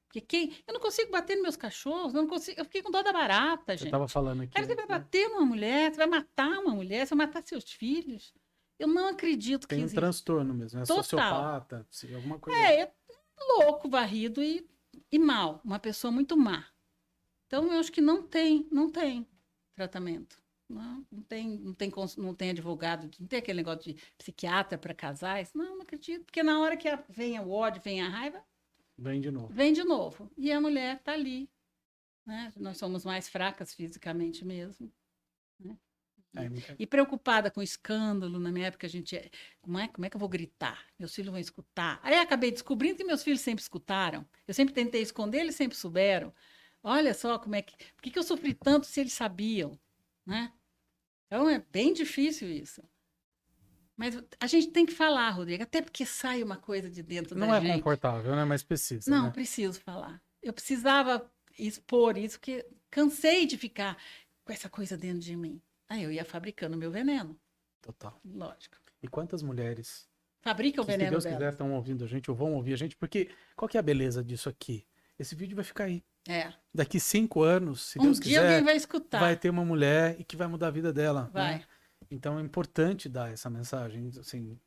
Porque 0.09 0.23
quem. 0.23 0.57
Eu 0.67 0.73
não 0.73 0.81
consigo 0.81 1.13
bater 1.13 1.35
nos 1.35 1.43
meus 1.43 1.57
cachorros, 1.57 2.15
eu 2.15 2.23
não 2.23 2.29
consigo. 2.29 2.59
Eu 2.59 2.65
fiquei 2.65 2.83
com 2.83 2.91
dó 2.91 3.03
da 3.03 3.13
barata, 3.13 3.77
gente. 3.77 3.91
tava 3.91 4.09
falando 4.09 4.43
aqui. 4.43 4.53
Cara, 4.55 4.67
você 4.67 4.75
vai 4.75 4.87
né? 4.87 4.99
bater 4.99 5.29
numa 5.29 5.45
mulher, 5.45 5.93
você 5.93 5.99
vai 5.99 6.07
matar 6.07 6.59
uma 6.61 6.75
mulher, 6.75 7.07
você 7.07 7.15
vai 7.15 7.27
matar 7.27 7.43
seus 7.47 7.71
filhos. 7.71 8.33
Eu 8.79 8.89
não 8.89 9.09
acredito 9.09 9.67
que 9.67 9.75
Tem 9.75 9.81
um 9.81 9.83
existe. 9.83 9.97
transtorno 9.97 10.55
mesmo, 10.55 10.81
é 10.81 10.85
Total. 10.85 10.97
sociopata, 11.03 11.87
alguma 12.15 12.39
coisa. 12.39 12.59
É, 12.59 12.83
é 12.83 12.93
louco, 13.59 13.89
varrido 13.89 14.43
e, 14.43 14.67
e 15.11 15.19
mal. 15.19 15.61
Uma 15.65 15.79
pessoa 15.79 16.11
muito 16.11 16.37
má. 16.37 16.65
Então, 17.47 17.71
eu 17.73 17.81
acho 17.81 17.91
que 17.91 18.01
não 18.01 18.23
tem, 18.23 18.67
não 18.71 18.89
tem 18.91 19.27
tratamento. 19.75 20.41
Não, 20.69 21.05
não, 21.11 21.23
tem, 21.23 21.49
não, 21.59 21.75
tem, 21.75 21.93
não 22.19 22.35
tem 22.35 22.51
advogado, 22.51 23.11
não 23.19 23.27
tem 23.27 23.39
aquele 23.39 23.57
negócio 23.57 23.83
de 23.83 23.95
psiquiatra 24.17 24.77
para 24.79 24.95
casais. 24.95 25.53
Não, 25.55 25.77
não 25.77 25.83
acredito. 25.83 26.25
Porque 26.27 26.43
na 26.43 26.61
hora 26.61 26.77
que 26.77 26.89
vem 27.09 27.41
o 27.41 27.51
ódio, 27.51 27.83
vem 27.83 28.03
a 28.03 28.09
raiva, 28.09 28.45
Vem 28.99 29.21
de 29.21 29.31
novo. 29.31 29.49
vem 29.53 29.73
de 29.73 29.85
novo. 29.85 30.31
E 30.37 30.51
a 30.53 30.61
mulher 30.61 30.97
está 30.97 31.13
ali. 31.13 31.49
Né? 32.27 32.53
Nós 32.57 32.77
somos 32.79 33.05
mais 33.05 33.29
fracas 33.29 33.73
fisicamente 33.73 34.45
mesmo. 34.45 34.93
É, 36.37 36.45
é- 36.45 36.77
E 36.79 36.87
preocupada 36.87 37.51
com 37.51 37.63
escândalo, 37.63 38.39
na 38.39 38.53
minha 38.53 38.67
época 38.67 38.87
a 38.87 38.91
gente. 38.91 39.17
é, 39.17 39.31
Como 39.63 39.79
é, 39.79 39.89
como 39.89 40.05
é 40.05 40.11
que 40.11 40.17
eu 40.17 40.21
vou 40.21 40.29
gritar? 40.29 40.85
Meus 40.99 41.15
filhos 41.15 41.31
vão 41.31 41.41
escutar. 41.41 41.99
Aí 42.03 42.15
acabei 42.17 42.51
descobrindo 42.51 42.97
que 42.99 43.05
meus 43.05 43.23
filhos 43.23 43.41
sempre 43.41 43.63
escutaram. 43.63 44.29
Eu 44.47 44.53
sempre 44.53 44.75
tentei 44.75 45.01
esconder, 45.01 45.41
eles 45.41 45.55
sempre 45.57 45.77
souberam. 45.77 46.35
Olha 46.83 47.15
só 47.15 47.39
como 47.39 47.55
é 47.55 47.63
que. 47.63 47.75
Por 47.95 48.03
que, 48.03 48.11
que 48.11 48.19
eu 48.19 48.23
sofri 48.23 48.53
tanto 48.55 48.87
se 48.87 49.01
eles 49.01 49.13
sabiam? 49.15 49.79
Né? 50.27 50.53
Então 51.27 51.49
é 51.49 51.59
bem 51.59 51.93
difícil 51.93 52.51
isso. 52.51 52.83
Mas 53.99 54.17
a 54.39 54.47
gente 54.47 54.69
tem 54.69 54.87
que 54.87 54.95
falar, 54.95 55.31
Rodrigo, 55.31 55.65
até 55.65 55.83
porque 55.83 56.07
sai 56.07 56.41
uma 56.41 56.57
coisa 56.57 56.89
de 56.89 57.03
dentro 57.03 57.37
não 57.37 57.49
da 57.49 57.57
é 57.57 57.61
gente. 57.61 57.79
confortável, 57.79 58.37
né? 58.37 58.45
Mas 58.45 58.63
precisa. 58.63 59.11
Não, 59.11 59.25
né? 59.25 59.31
preciso 59.33 59.81
falar. 59.81 60.23
Eu 60.41 60.53
precisava 60.53 61.29
expor 61.59 62.17
isso, 62.17 62.39
porque 62.39 62.65
cansei 62.89 63.45
de 63.45 63.59
ficar 63.59 63.99
com 64.45 64.53
essa 64.53 64.69
coisa 64.69 64.97
dentro 64.97 65.19
de 65.19 65.35
mim. 65.35 65.61
Aí 65.89 66.05
eu 66.05 66.13
ia 66.13 66.25
fabricando 66.25 66.77
meu 66.77 66.93
veneno, 66.93 67.37
Total. 67.83 68.21
lógico. 68.25 68.77
E 69.03 69.09
quantas 69.09 69.43
mulheres 69.43 70.09
Fabrica 70.41 70.81
o 70.81 70.85
que, 70.85 70.93
se 70.93 70.97
veneno 70.97 71.11
Deus 71.11 71.25
dela. 71.25 71.37
quiser, 71.37 71.53
estão 71.53 71.73
ouvindo 71.73 72.05
a 72.05 72.07
gente 72.07 72.31
ou 72.31 72.37
vão 72.37 72.55
ouvir 72.55 72.75
a 72.75 72.77
gente? 72.77 72.95
Porque 72.95 73.29
qual 73.57 73.69
que 73.69 73.77
é 73.77 73.81
a 73.81 73.83
beleza 73.83 74.23
disso 74.23 74.49
aqui? 74.49 74.87
Esse 75.19 75.35
vídeo 75.35 75.57
vai 75.57 75.65
ficar 75.65 75.85
aí. 75.85 76.05
É. 76.29 76.53
Daqui 76.73 77.01
cinco 77.01 77.43
anos, 77.43 77.81
se 77.81 77.99
um 77.99 78.03
Deus 78.03 78.21
dia 78.21 78.39
quiser, 78.39 78.49
alguém 78.49 78.65
vai 78.65 78.77
escutar. 78.77 79.19
vai 79.19 79.37
ter 79.37 79.51
uma 79.51 79.65
mulher 79.65 80.15
e 80.21 80.25
que 80.25 80.37
vai 80.37 80.47
mudar 80.47 80.69
a 80.69 80.71
vida 80.71 80.93
dela. 80.93 81.29
Vai. 81.33 81.59
né? 81.59 81.65
Então 82.11 82.39
é 82.39 82.43
importante 82.43 83.09
dar 83.09 83.31
essa 83.33 83.51
mensagem. 83.51 84.11
Assim, 84.19 84.59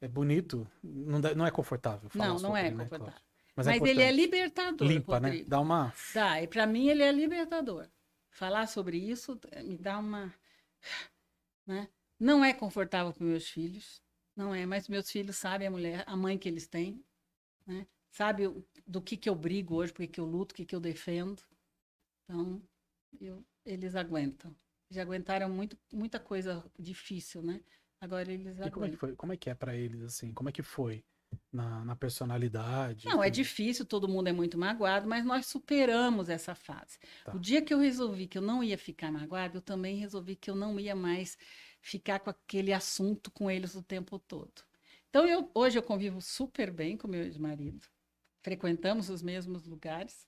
é 0.00 0.08
bonito, 0.08 0.66
não, 0.82 1.20
dá- 1.20 1.34
não 1.34 1.46
é 1.46 1.50
confortável. 1.50 2.10
Falar 2.10 2.28
Não, 2.28 2.34
não 2.34 2.40
sobre, 2.40 2.60
é 2.60 2.70
né? 2.70 2.84
confortável. 2.84 3.06
Claro. 3.12 3.22
Mas, 3.54 3.66
Mas, 3.66 3.82
é 3.82 3.88
ele 3.88 4.02
é 4.02 4.10
libertador, 4.12 4.88
limpa, 4.88 5.20
né? 5.20 5.28
Rodrigo. 5.28 5.50
Dá 5.50 5.60
uma. 5.60 5.92
Dá, 6.14 6.42
e 6.42 6.46
para 6.48 6.66
mim 6.66 6.88
ele 6.88 7.02
é 7.02 7.12
libertador. 7.12 7.86
Falar 8.30 8.66
sobre 8.66 8.96
isso 8.96 9.38
me 9.62 9.76
dá 9.76 9.98
uma. 9.98 10.32
Né? 11.66 11.88
Não 12.18 12.44
é 12.44 12.52
confortável 12.52 13.12
para 13.12 13.24
meus 13.24 13.48
filhos, 13.48 14.02
não 14.34 14.54
é, 14.54 14.64
mas 14.66 14.88
meus 14.88 15.10
filhos 15.10 15.36
sabem 15.36 15.68
a 15.68 15.70
mulher, 15.70 16.04
a 16.06 16.16
mãe 16.16 16.38
que 16.38 16.48
eles 16.48 16.66
têm, 16.66 17.04
né? 17.66 17.86
sabe 18.10 18.44
do 18.86 19.00
que, 19.02 19.16
que 19.16 19.28
eu 19.28 19.34
brigo 19.34 19.76
hoje, 19.76 19.92
porque 19.92 20.06
que 20.08 20.20
eu 20.20 20.24
luto, 20.24 20.52
o 20.52 20.56
que, 20.56 20.64
que 20.64 20.74
eu 20.74 20.80
defendo. 20.80 21.42
Então, 22.24 22.62
eu- 23.20 23.44
eles 23.64 23.94
aguentam. 23.94 24.54
Já 24.92 25.02
aguentaram 25.02 25.48
muito, 25.48 25.76
muita 25.92 26.20
coisa 26.20 26.64
difícil, 26.78 27.42
né? 27.42 27.60
Agora 28.00 28.30
eles 28.30 28.58
E 28.58 28.70
como 28.70 28.84
é 28.84 28.90
que 28.90 28.96
foi? 28.96 29.16
Como 29.16 29.32
é 29.32 29.36
que 29.36 29.48
é 29.48 29.54
pra 29.54 29.74
eles 29.74 30.02
assim? 30.02 30.32
Como 30.34 30.48
é 30.48 30.52
que 30.52 30.62
foi 30.62 31.04
na, 31.50 31.84
na 31.84 31.96
personalidade? 31.96 33.06
Não, 33.06 33.22
é 33.22 33.28
enfim? 33.28 33.42
difícil, 33.42 33.86
todo 33.86 34.08
mundo 34.08 34.28
é 34.28 34.32
muito 34.32 34.58
magoado, 34.58 35.08
mas 35.08 35.24
nós 35.24 35.46
superamos 35.46 36.28
essa 36.28 36.54
fase. 36.54 36.98
Tá. 37.24 37.34
O 37.34 37.38
dia 37.38 37.62
que 37.62 37.72
eu 37.72 37.78
resolvi 37.78 38.26
que 38.26 38.36
eu 38.36 38.42
não 38.42 38.62
ia 38.62 38.76
ficar 38.76 39.10
magoado, 39.10 39.58
eu 39.58 39.62
também 39.62 39.96
resolvi 39.96 40.36
que 40.36 40.50
eu 40.50 40.54
não 40.54 40.78
ia 40.78 40.94
mais 40.94 41.38
ficar 41.80 42.20
com 42.20 42.28
aquele 42.28 42.72
assunto 42.72 43.30
com 43.30 43.50
eles 43.50 43.74
o 43.74 43.82
tempo 43.82 44.18
todo. 44.18 44.62
Então, 45.08 45.26
eu, 45.26 45.50
hoje 45.54 45.78
eu 45.78 45.82
convivo 45.82 46.20
super 46.20 46.70
bem 46.70 46.96
com 46.96 47.08
meu 47.08 47.22
ex-marido, 47.22 47.86
frequentamos 48.42 49.08
os 49.10 49.22
mesmos 49.22 49.66
lugares. 49.66 50.26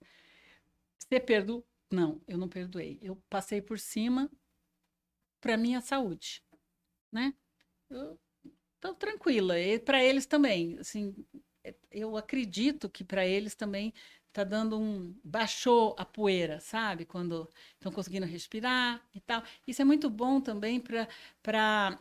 Você 0.98 1.20
perdoou? 1.20 1.66
Não, 1.90 2.20
eu 2.26 2.38
não 2.38 2.48
perdoei. 2.48 2.98
Eu 3.02 3.16
passei 3.28 3.60
por 3.60 3.78
cima 3.78 4.30
para 5.44 5.58
minha 5.58 5.82
saúde, 5.82 6.42
né? 7.12 7.34
Eu 7.90 8.18
tô 8.80 8.94
tranquila. 8.94 9.60
E 9.60 9.78
para 9.78 10.02
eles 10.02 10.26
também, 10.26 10.78
assim, 10.80 11.14
eu 11.90 12.16
acredito 12.16 12.88
que 12.88 13.04
para 13.04 13.26
eles 13.26 13.54
também 13.54 13.92
tá 14.32 14.42
dando 14.42 14.78
um 14.80 15.14
baixou 15.22 15.94
a 15.98 16.04
poeira, 16.06 16.60
sabe? 16.60 17.04
Quando 17.04 17.46
estão 17.74 17.92
conseguindo 17.92 18.26
respirar 18.26 19.06
e 19.14 19.20
tal. 19.20 19.42
Isso 19.66 19.82
é 19.82 19.84
muito 19.84 20.08
bom 20.10 20.40
também 20.40 20.80
para 20.80 21.08
para 21.42 21.98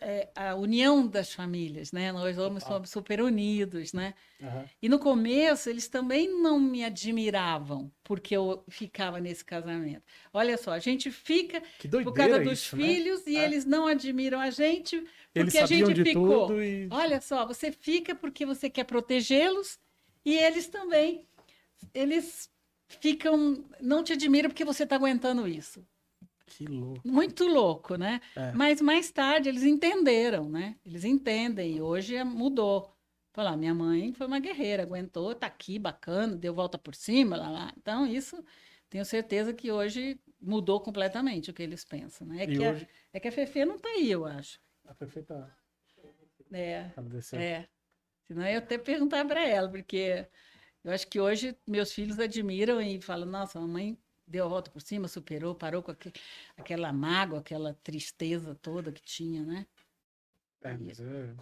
é, 0.00 0.28
a 0.34 0.54
união 0.54 1.06
das 1.06 1.32
famílias, 1.32 1.92
né? 1.92 2.12
Nós 2.12 2.38
homens 2.38 2.64
somos 2.64 2.90
super 2.90 3.20
unidos, 3.20 3.92
né? 3.92 4.14
Uhum. 4.40 4.64
E 4.80 4.88
no 4.88 4.98
começo 4.98 5.68
eles 5.68 5.88
também 5.88 6.28
não 6.28 6.58
me 6.58 6.84
admiravam 6.84 7.90
porque 8.02 8.36
eu 8.36 8.64
ficava 8.68 9.20
nesse 9.20 9.44
casamento. 9.44 10.02
Olha 10.32 10.56
só, 10.56 10.72
a 10.72 10.78
gente 10.78 11.10
fica 11.10 11.62
por 11.80 12.12
causa 12.12 12.40
dos 12.40 12.60
isso, 12.60 12.76
né? 12.76 12.84
filhos 12.84 13.24
né? 13.24 13.32
e 13.32 13.36
é. 13.36 13.44
eles 13.44 13.64
não 13.64 13.86
admiram 13.86 14.40
a 14.40 14.50
gente 14.50 15.04
porque 15.32 15.58
a 15.58 15.66
gente 15.66 16.02
ficou. 16.02 16.62
E... 16.62 16.88
Olha 16.90 17.20
só, 17.20 17.46
você 17.46 17.72
fica 17.72 18.14
porque 18.14 18.46
você 18.46 18.70
quer 18.70 18.84
protegê-los 18.84 19.78
e 20.24 20.36
eles 20.36 20.68
também 20.68 21.26
eles 21.92 22.50
ficam 23.00 23.64
não 23.80 24.02
te 24.02 24.12
admiram 24.12 24.48
porque 24.48 24.64
você 24.64 24.84
está 24.84 24.96
aguentando 24.96 25.46
isso. 25.46 25.84
Que 26.56 26.66
louco. 26.66 27.00
Muito 27.04 27.44
louco, 27.48 27.96
né? 27.96 28.20
É. 28.36 28.52
Mas 28.52 28.80
mais 28.80 29.10
tarde 29.10 29.48
eles 29.48 29.64
entenderam, 29.64 30.48
né? 30.48 30.76
Eles 30.86 31.04
entendem 31.04 31.76
e 31.76 31.82
hoje 31.82 32.22
mudou. 32.22 32.94
Falar, 33.32 33.56
minha 33.56 33.74
mãe 33.74 34.12
foi 34.12 34.28
uma 34.28 34.38
guerreira, 34.38 34.84
aguentou, 34.84 35.34
tá 35.34 35.48
aqui, 35.48 35.80
bacana, 35.80 36.36
deu 36.36 36.54
volta 36.54 36.78
por 36.78 36.94
cima, 36.94 37.36
lá, 37.36 37.50
lá. 37.50 37.72
Então, 37.76 38.06
isso, 38.06 38.44
tenho 38.88 39.04
certeza 39.04 39.52
que 39.52 39.72
hoje 39.72 40.20
mudou 40.40 40.80
completamente 40.80 41.50
o 41.50 41.52
que 41.52 41.64
eles 41.64 41.84
pensam, 41.84 42.24
né? 42.28 42.44
É, 42.44 42.46
que, 42.46 42.58
hoje... 42.60 42.84
a, 42.84 43.16
é 43.16 43.20
que 43.20 43.26
a 43.26 43.32
Fefe 43.32 43.64
não 43.64 43.76
tá 43.76 43.88
aí, 43.88 44.08
eu 44.08 44.24
acho. 44.24 44.60
A 44.84 44.94
Fefe 44.94 45.22
tá... 45.22 45.52
É, 46.52 46.88
é. 47.32 47.68
Senão 48.28 48.46
eu 48.46 48.58
até 48.58 48.78
perguntar 48.78 49.24
para 49.24 49.44
ela, 49.44 49.68
porque 49.68 50.24
eu 50.84 50.92
acho 50.92 51.08
que 51.08 51.18
hoje 51.18 51.56
meus 51.66 51.92
filhos 51.92 52.20
admiram 52.20 52.80
e 52.80 53.00
falam, 53.00 53.26
nossa, 53.26 53.58
mamãe 53.58 53.98
deu 54.26 54.44
a 54.44 54.48
volta 54.48 54.70
por 54.70 54.80
cima, 54.80 55.08
superou, 55.08 55.54
parou 55.54 55.82
com 55.82 55.90
aquele, 55.90 56.14
aquela 56.56 56.92
mágoa, 56.92 57.40
aquela 57.40 57.74
tristeza 57.82 58.54
toda 58.54 58.92
que 58.92 59.02
tinha, 59.02 59.44
né? 59.44 59.66
É, 60.62 60.76
mas 60.76 61.00
é. 61.00 61.34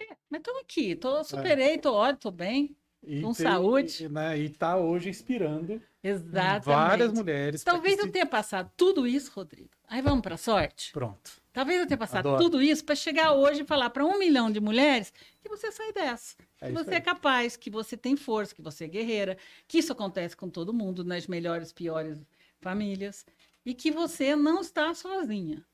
é 0.00 0.16
mas 0.30 0.40
estou 0.40 0.58
aqui, 0.60 0.94
tô, 0.96 1.22
superei, 1.24 1.74
estou 1.74 1.94
ótimo, 1.94 2.16
estou 2.16 2.32
bem. 2.32 2.76
E 3.06 3.20
com 3.20 3.32
tem, 3.32 3.46
saúde. 3.46 4.04
E, 4.04 4.08
né, 4.08 4.38
e 4.38 4.48
tá 4.48 4.76
hoje 4.76 5.10
inspirando 5.10 5.80
Exatamente. 6.02 6.64
várias 6.64 7.12
mulheres. 7.12 7.62
Talvez 7.62 7.98
eu 7.98 8.06
se... 8.06 8.12
tenha 8.12 8.26
passado 8.26 8.70
tudo 8.76 9.06
isso, 9.06 9.30
Rodrigo. 9.34 9.70
Aí 9.86 10.00
vamos 10.00 10.22
para 10.22 10.36
a 10.36 10.38
sorte? 10.38 10.90
Pronto. 10.92 11.43
Talvez 11.54 11.80
eu 11.80 11.86
tenha 11.86 11.96
passado 11.96 12.26
Adoro. 12.26 12.42
tudo 12.42 12.60
isso 12.60 12.84
para 12.84 12.96
chegar 12.96 13.32
hoje 13.32 13.62
e 13.62 13.64
falar 13.64 13.88
para 13.90 14.04
um 14.04 14.18
milhão 14.18 14.50
de 14.50 14.58
mulheres 14.58 15.12
que 15.40 15.48
você 15.48 15.70
sai 15.70 15.92
dessa. 15.92 16.34
É 16.60 16.66
que 16.66 16.72
você 16.72 16.90
é 16.90 16.94
aí. 16.94 16.98
é 16.98 17.00
capaz, 17.00 17.56
que 17.56 17.70
você 17.70 17.96
tem 17.96 18.16
força, 18.16 18.52
que 18.52 18.60
você 18.60 18.86
é 18.86 18.88
guerreira, 18.88 19.38
que 19.68 19.78
isso 19.78 19.92
acontece 19.92 20.36
com 20.36 20.50
todo 20.50 20.74
mundo, 20.74 21.04
nas 21.04 21.28
melhores, 21.28 21.72
piores 21.72 22.20
famílias, 22.60 23.24
e 23.64 23.72
que 23.72 23.92
você 23.92 24.34
não 24.34 24.62
está 24.62 24.92
sozinha. 24.94 25.64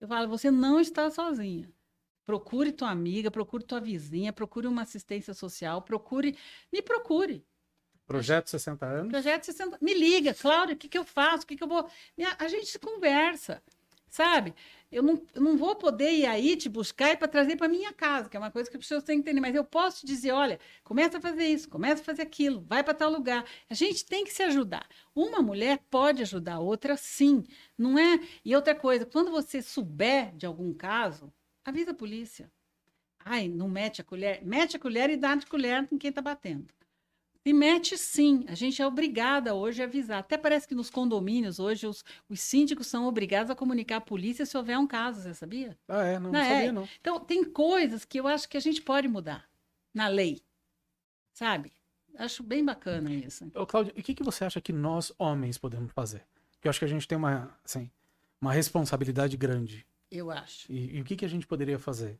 Eu 0.00 0.08
falo, 0.08 0.26
você 0.26 0.50
não 0.50 0.80
está 0.80 1.10
sozinha. 1.10 1.70
Procure 2.24 2.72
tua 2.72 2.90
amiga, 2.90 3.30
procure 3.30 3.62
tua 3.62 3.78
vizinha, 3.78 4.32
procure 4.32 4.66
uma 4.66 4.82
assistência 4.82 5.34
social, 5.34 5.82
procure, 5.82 6.34
me 6.72 6.80
procure. 6.80 7.44
Projeto 8.06 8.48
60 8.48 8.86
anos? 8.86 9.10
Projeto 9.10 9.44
60 9.44 9.78
Me 9.82 9.92
liga, 9.92 10.32
Cláudia, 10.32 10.74
o 10.74 10.78
que, 10.78 10.88
que 10.88 10.96
eu 10.96 11.04
faço? 11.04 11.44
O 11.44 11.46
que, 11.46 11.56
que 11.56 11.62
eu 11.62 11.68
vou. 11.68 11.86
A 12.38 12.48
gente 12.48 12.78
conversa, 12.78 13.62
sabe? 14.08 14.54
Eu 14.90 15.02
não, 15.02 15.22
eu 15.34 15.42
não 15.42 15.56
vou 15.56 15.74
poder 15.74 16.10
ir 16.12 16.26
aí 16.26 16.56
te 16.56 16.68
buscar 16.68 17.12
e 17.12 17.16
para 17.16 17.28
trazer 17.28 17.56
para 17.56 17.68
minha 17.68 17.92
casa, 17.92 18.28
que 18.28 18.36
é 18.36 18.40
uma 18.40 18.50
coisa 18.50 18.70
que 18.70 18.76
as 18.76 18.82
pessoas 18.82 19.02
têm 19.02 19.16
que 19.16 19.22
entender. 19.22 19.40
Mas 19.40 19.54
eu 19.54 19.64
posso 19.64 20.00
te 20.00 20.06
dizer: 20.06 20.32
olha, 20.32 20.58
começa 20.84 21.18
a 21.18 21.20
fazer 21.20 21.46
isso, 21.46 21.68
começa 21.68 22.02
a 22.02 22.04
fazer 22.04 22.22
aquilo, 22.22 22.64
vai 22.68 22.82
para 22.84 22.94
tal 22.94 23.10
lugar. 23.10 23.44
A 23.68 23.74
gente 23.74 24.04
tem 24.06 24.24
que 24.24 24.32
se 24.32 24.42
ajudar. 24.44 24.86
Uma 25.14 25.42
mulher 25.42 25.78
pode 25.90 26.22
ajudar 26.22 26.54
a 26.54 26.60
outra, 26.60 26.96
sim. 26.96 27.44
Não 27.76 27.98
é? 27.98 28.20
E 28.44 28.54
outra 28.54 28.74
coisa, 28.74 29.04
quando 29.04 29.30
você 29.30 29.60
souber 29.60 30.34
de 30.36 30.46
algum 30.46 30.72
caso, 30.72 31.32
Avisa 31.66 31.90
a 31.90 31.94
polícia. 31.94 32.48
Ai, 33.18 33.48
não 33.48 33.68
mete 33.68 34.00
a 34.00 34.04
colher. 34.04 34.40
Mete 34.46 34.76
a 34.76 34.78
colher 34.78 35.10
e 35.10 35.16
dá 35.16 35.34
de 35.34 35.46
colher 35.46 35.88
em 35.90 35.98
quem 35.98 36.10
está 36.10 36.22
batendo. 36.22 36.72
E 37.46 37.52
mete 37.52 37.96
sim. 37.96 38.44
A 38.48 38.56
gente 38.56 38.82
é 38.82 38.86
obrigada 38.86 39.54
hoje 39.54 39.80
a 39.80 39.84
avisar. 39.84 40.18
Até 40.18 40.36
parece 40.36 40.66
que 40.66 40.74
nos 40.74 40.90
condomínios 40.90 41.60
hoje 41.60 41.86
os, 41.86 42.04
os 42.28 42.40
síndicos 42.40 42.88
são 42.88 43.06
obrigados 43.06 43.50
a 43.50 43.54
comunicar 43.54 43.98
à 43.98 44.00
polícia 44.00 44.44
se 44.44 44.56
houver 44.56 44.76
um 44.76 44.86
caso, 44.86 45.22
você 45.22 45.32
sabia? 45.32 45.78
Ah, 45.86 46.04
é? 46.04 46.18
Não, 46.18 46.32
não 46.32 46.40
sabia, 46.40 46.68
é. 46.68 46.72
não. 46.72 46.88
Então, 47.00 47.20
tem 47.20 47.44
coisas 47.44 48.04
que 48.04 48.18
eu 48.18 48.26
acho 48.26 48.48
que 48.48 48.56
a 48.56 48.60
gente 48.60 48.82
pode 48.82 49.06
mudar 49.06 49.48
na 49.94 50.08
lei. 50.08 50.42
Sabe? 51.32 51.72
Acho 52.18 52.42
bem 52.42 52.64
bacana 52.64 53.12
isso. 53.12 53.48
Ô, 53.54 53.64
Cláudio, 53.64 53.92
o 53.96 54.02
que, 54.02 54.12
que 54.12 54.24
você 54.24 54.44
acha 54.44 54.60
que 54.60 54.72
nós, 54.72 55.12
homens, 55.16 55.56
podemos 55.56 55.92
fazer? 55.92 56.26
Porque 56.52 56.66
eu 56.66 56.70
acho 56.70 56.80
que 56.80 56.84
a 56.84 56.88
gente 56.88 57.06
tem 57.06 57.16
uma, 57.16 57.56
assim, 57.64 57.88
uma 58.40 58.52
responsabilidade 58.52 59.36
grande 59.36 59.86
eu 60.10 60.30
acho. 60.30 60.70
E, 60.70 60.96
e 60.96 61.00
o 61.00 61.04
que, 61.04 61.16
que 61.16 61.24
a 61.24 61.28
gente 61.28 61.46
poderia 61.46 61.78
fazer? 61.78 62.18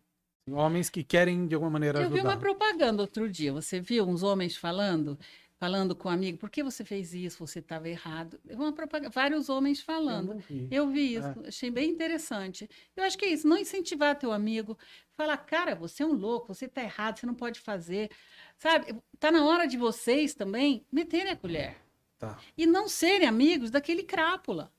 Homens 0.51 0.89
que 0.89 1.03
querem, 1.03 1.47
de 1.47 1.55
alguma 1.55 1.73
maneira, 1.73 1.99
eu 1.99 2.03
ajudar. 2.03 2.19
Eu 2.19 2.23
vi 2.23 2.29
uma 2.29 2.39
propaganda 2.39 3.03
outro 3.03 3.29
dia, 3.29 3.53
você 3.53 3.81
viu 3.81 4.05
uns 4.07 4.23
homens 4.23 4.57
falando, 4.57 5.19
falando 5.59 5.95
com 5.97 6.09
um 6.09 6.13
amigo, 6.13 6.39
por 6.39 6.49
que 6.49 6.63
você 6.63 6.85
fez 6.85 7.13
isso? 7.13 7.45
Você 7.45 7.59
estava 7.59 7.89
errado. 7.89 8.39
Uma 8.51 8.73
propaganda, 8.73 9.11
vários 9.11 9.49
homens 9.49 9.81
falando. 9.81 10.33
Eu 10.33 10.39
vi, 10.39 10.69
eu 10.71 10.89
vi 10.89 11.15
isso, 11.15 11.45
é. 11.45 11.49
achei 11.49 11.71
bem 11.71 11.91
interessante. 11.91 12.71
Eu 12.95 13.03
acho 13.03 13.19
que 13.19 13.25
é 13.25 13.29
isso, 13.29 13.49
não 13.49 13.59
incentivar 13.59 14.17
teu 14.17 14.33
amigo, 14.33 14.79
falar, 15.15 15.37
cara, 15.39 15.75
você 15.75 16.05
é 16.05 16.07
um 16.07 16.13
louco, 16.13 16.55
você 16.55 16.67
está 16.67 16.83
errado, 16.83 17.19
você 17.19 17.27
não 17.27 17.35
pode 17.35 17.59
fazer. 17.59 18.11
Sabe, 18.57 18.95
tá 19.19 19.33
na 19.33 19.45
hora 19.45 19.67
de 19.67 19.77
vocês 19.77 20.33
também 20.33 20.87
meterem 20.93 21.33
a 21.33 21.37
colher. 21.37 21.77
Tá. 22.19 22.39
E 22.57 22.67
não 22.67 22.89
serem 22.89 23.27
amigos 23.27 23.71
daquele 23.71 24.05
crápula. 24.05 24.73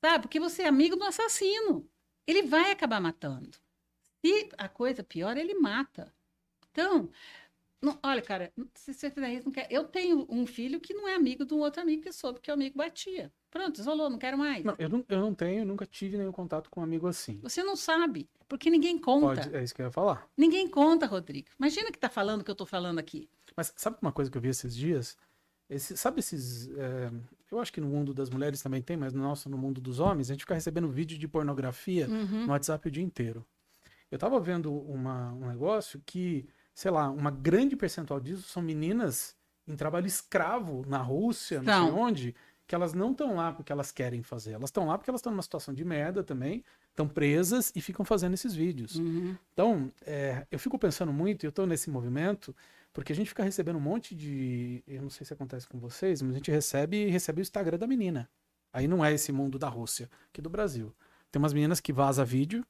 Sabe? 0.00 0.22
Porque 0.22 0.38
você 0.38 0.62
é 0.62 0.68
amigo 0.68 0.96
do 0.96 1.04
assassino 1.04 1.88
ele 2.26 2.42
vai 2.42 2.70
acabar 2.70 3.00
matando. 3.00 3.58
Se 4.24 4.48
a 4.56 4.68
coisa 4.68 5.04
pior, 5.04 5.36
ele 5.36 5.54
mata. 5.54 6.10
Então, 6.72 7.10
não, 7.84 7.98
olha, 8.02 8.22
cara, 8.22 8.50
se 8.74 8.94
você 8.94 9.10
fizer 9.10 9.34
isso, 9.34 9.44
não 9.44 9.52
quer. 9.52 9.68
Eu 9.70 9.84
tenho 9.84 10.26
um 10.30 10.46
filho 10.46 10.80
que 10.80 10.94
não 10.94 11.06
é 11.06 11.14
amigo 11.14 11.44
de 11.44 11.52
um 11.52 11.58
outro 11.58 11.82
amigo 11.82 12.02
que 12.02 12.12
soube 12.12 12.40
que 12.40 12.50
o 12.50 12.54
amigo 12.54 12.78
batia. 12.78 13.30
Pronto, 13.50 13.78
isolou, 13.78 14.08
não 14.08 14.18
quero 14.18 14.38
mais. 14.38 14.64
Não, 14.64 14.74
eu 14.78 14.88
não, 14.88 15.04
eu 15.06 15.20
não 15.20 15.34
tenho, 15.34 15.66
nunca 15.66 15.84
tive 15.84 16.16
nenhum 16.16 16.32
contato 16.32 16.70
com 16.70 16.80
um 16.80 16.82
amigo 16.82 17.06
assim. 17.06 17.38
Você 17.42 17.62
não 17.62 17.76
sabe, 17.76 18.26
porque 18.48 18.70
ninguém 18.70 18.98
conta. 18.98 19.42
Pode, 19.42 19.56
é 19.56 19.62
isso 19.62 19.74
que 19.74 19.82
eu 19.82 19.86
ia 19.86 19.92
falar. 19.92 20.26
Ninguém 20.34 20.66
conta, 20.66 21.04
Rodrigo. 21.04 21.48
Imagina 21.58 21.92
que 21.92 21.98
tá 21.98 22.08
falando 22.08 22.40
o 22.40 22.44
que 22.44 22.50
eu 22.50 22.56
tô 22.56 22.64
falando 22.64 22.98
aqui. 22.98 23.28
Mas 23.54 23.74
sabe 23.76 23.98
uma 24.00 24.10
coisa 24.10 24.30
que 24.30 24.38
eu 24.38 24.42
vi 24.42 24.48
esses 24.48 24.74
dias? 24.74 25.18
Esse, 25.68 25.96
sabe 25.98 26.20
esses. 26.20 26.70
É, 26.78 27.10
eu 27.52 27.60
acho 27.60 27.72
que 27.72 27.80
no 27.80 27.88
mundo 27.88 28.14
das 28.14 28.30
mulheres 28.30 28.62
também 28.62 28.80
tem, 28.80 28.96
mas 28.96 29.12
no 29.12 29.22
nosso, 29.22 29.50
no 29.50 29.58
mundo 29.58 29.82
dos 29.82 30.00
homens, 30.00 30.30
a 30.30 30.32
gente 30.34 30.40
fica 30.40 30.54
recebendo 30.54 30.88
vídeo 30.88 31.18
de 31.18 31.28
pornografia 31.28 32.08
uhum. 32.08 32.46
no 32.46 32.52
WhatsApp 32.52 32.88
o 32.88 32.90
dia 32.90 33.04
inteiro. 33.04 33.46
Eu 34.14 34.18
tava 34.18 34.38
vendo 34.38 34.72
uma, 34.72 35.32
um 35.32 35.48
negócio 35.48 36.00
que, 36.06 36.46
sei 36.72 36.88
lá, 36.88 37.10
uma 37.10 37.32
grande 37.32 37.74
percentual 37.74 38.20
disso 38.20 38.48
são 38.48 38.62
meninas 38.62 39.36
em 39.66 39.74
trabalho 39.74 40.06
escravo 40.06 40.84
na 40.86 40.98
Rússia, 40.98 41.60
não, 41.60 41.64
não. 41.64 41.86
sei 41.88 41.98
onde, 41.98 42.36
que 42.64 42.76
elas 42.76 42.94
não 42.94 43.10
estão 43.10 43.34
lá 43.34 43.52
porque 43.52 43.72
elas 43.72 43.90
querem 43.90 44.22
fazer. 44.22 44.52
Elas 44.52 44.68
estão 44.68 44.86
lá 44.86 44.96
porque 44.96 45.10
elas 45.10 45.18
estão 45.18 45.32
numa 45.32 45.42
situação 45.42 45.74
de 45.74 45.84
merda 45.84 46.22
também, 46.22 46.64
estão 46.90 47.08
presas 47.08 47.72
e 47.74 47.80
ficam 47.80 48.04
fazendo 48.04 48.34
esses 48.34 48.54
vídeos. 48.54 48.94
Uhum. 48.94 49.36
Então, 49.52 49.90
é, 50.06 50.46
eu 50.48 50.60
fico 50.60 50.78
pensando 50.78 51.12
muito, 51.12 51.42
e 51.42 51.46
eu 51.48 51.50
estou 51.50 51.66
nesse 51.66 51.90
movimento, 51.90 52.54
porque 52.92 53.12
a 53.12 53.16
gente 53.16 53.26
fica 53.26 53.42
recebendo 53.42 53.78
um 53.78 53.80
monte 53.80 54.14
de. 54.14 54.80
Eu 54.86 55.02
não 55.02 55.10
sei 55.10 55.26
se 55.26 55.32
acontece 55.32 55.66
com 55.66 55.80
vocês, 55.80 56.22
mas 56.22 56.30
a 56.30 56.34
gente 56.34 56.52
recebe 56.52 57.06
recebe 57.06 57.40
o 57.40 57.42
Instagram 57.42 57.78
da 57.78 57.86
menina. 57.88 58.30
Aí 58.72 58.86
não 58.86 59.04
é 59.04 59.12
esse 59.12 59.32
mundo 59.32 59.58
da 59.58 59.68
Rússia, 59.68 60.08
aqui 60.28 60.40
do 60.40 60.48
Brasil. 60.48 60.94
Tem 61.32 61.42
umas 61.42 61.52
meninas 61.52 61.80
que 61.80 61.92
vaza 61.92 62.24
vídeo, 62.24 62.64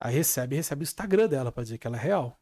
aí 0.00 0.14
recebe 0.14 0.56
recebe 0.56 0.82
o 0.82 0.84
Instagram 0.84 1.28
dela 1.28 1.52
para 1.52 1.62
dizer 1.62 1.78
que 1.78 1.86
ela 1.86 1.96
é 1.96 2.00
real. 2.00 2.40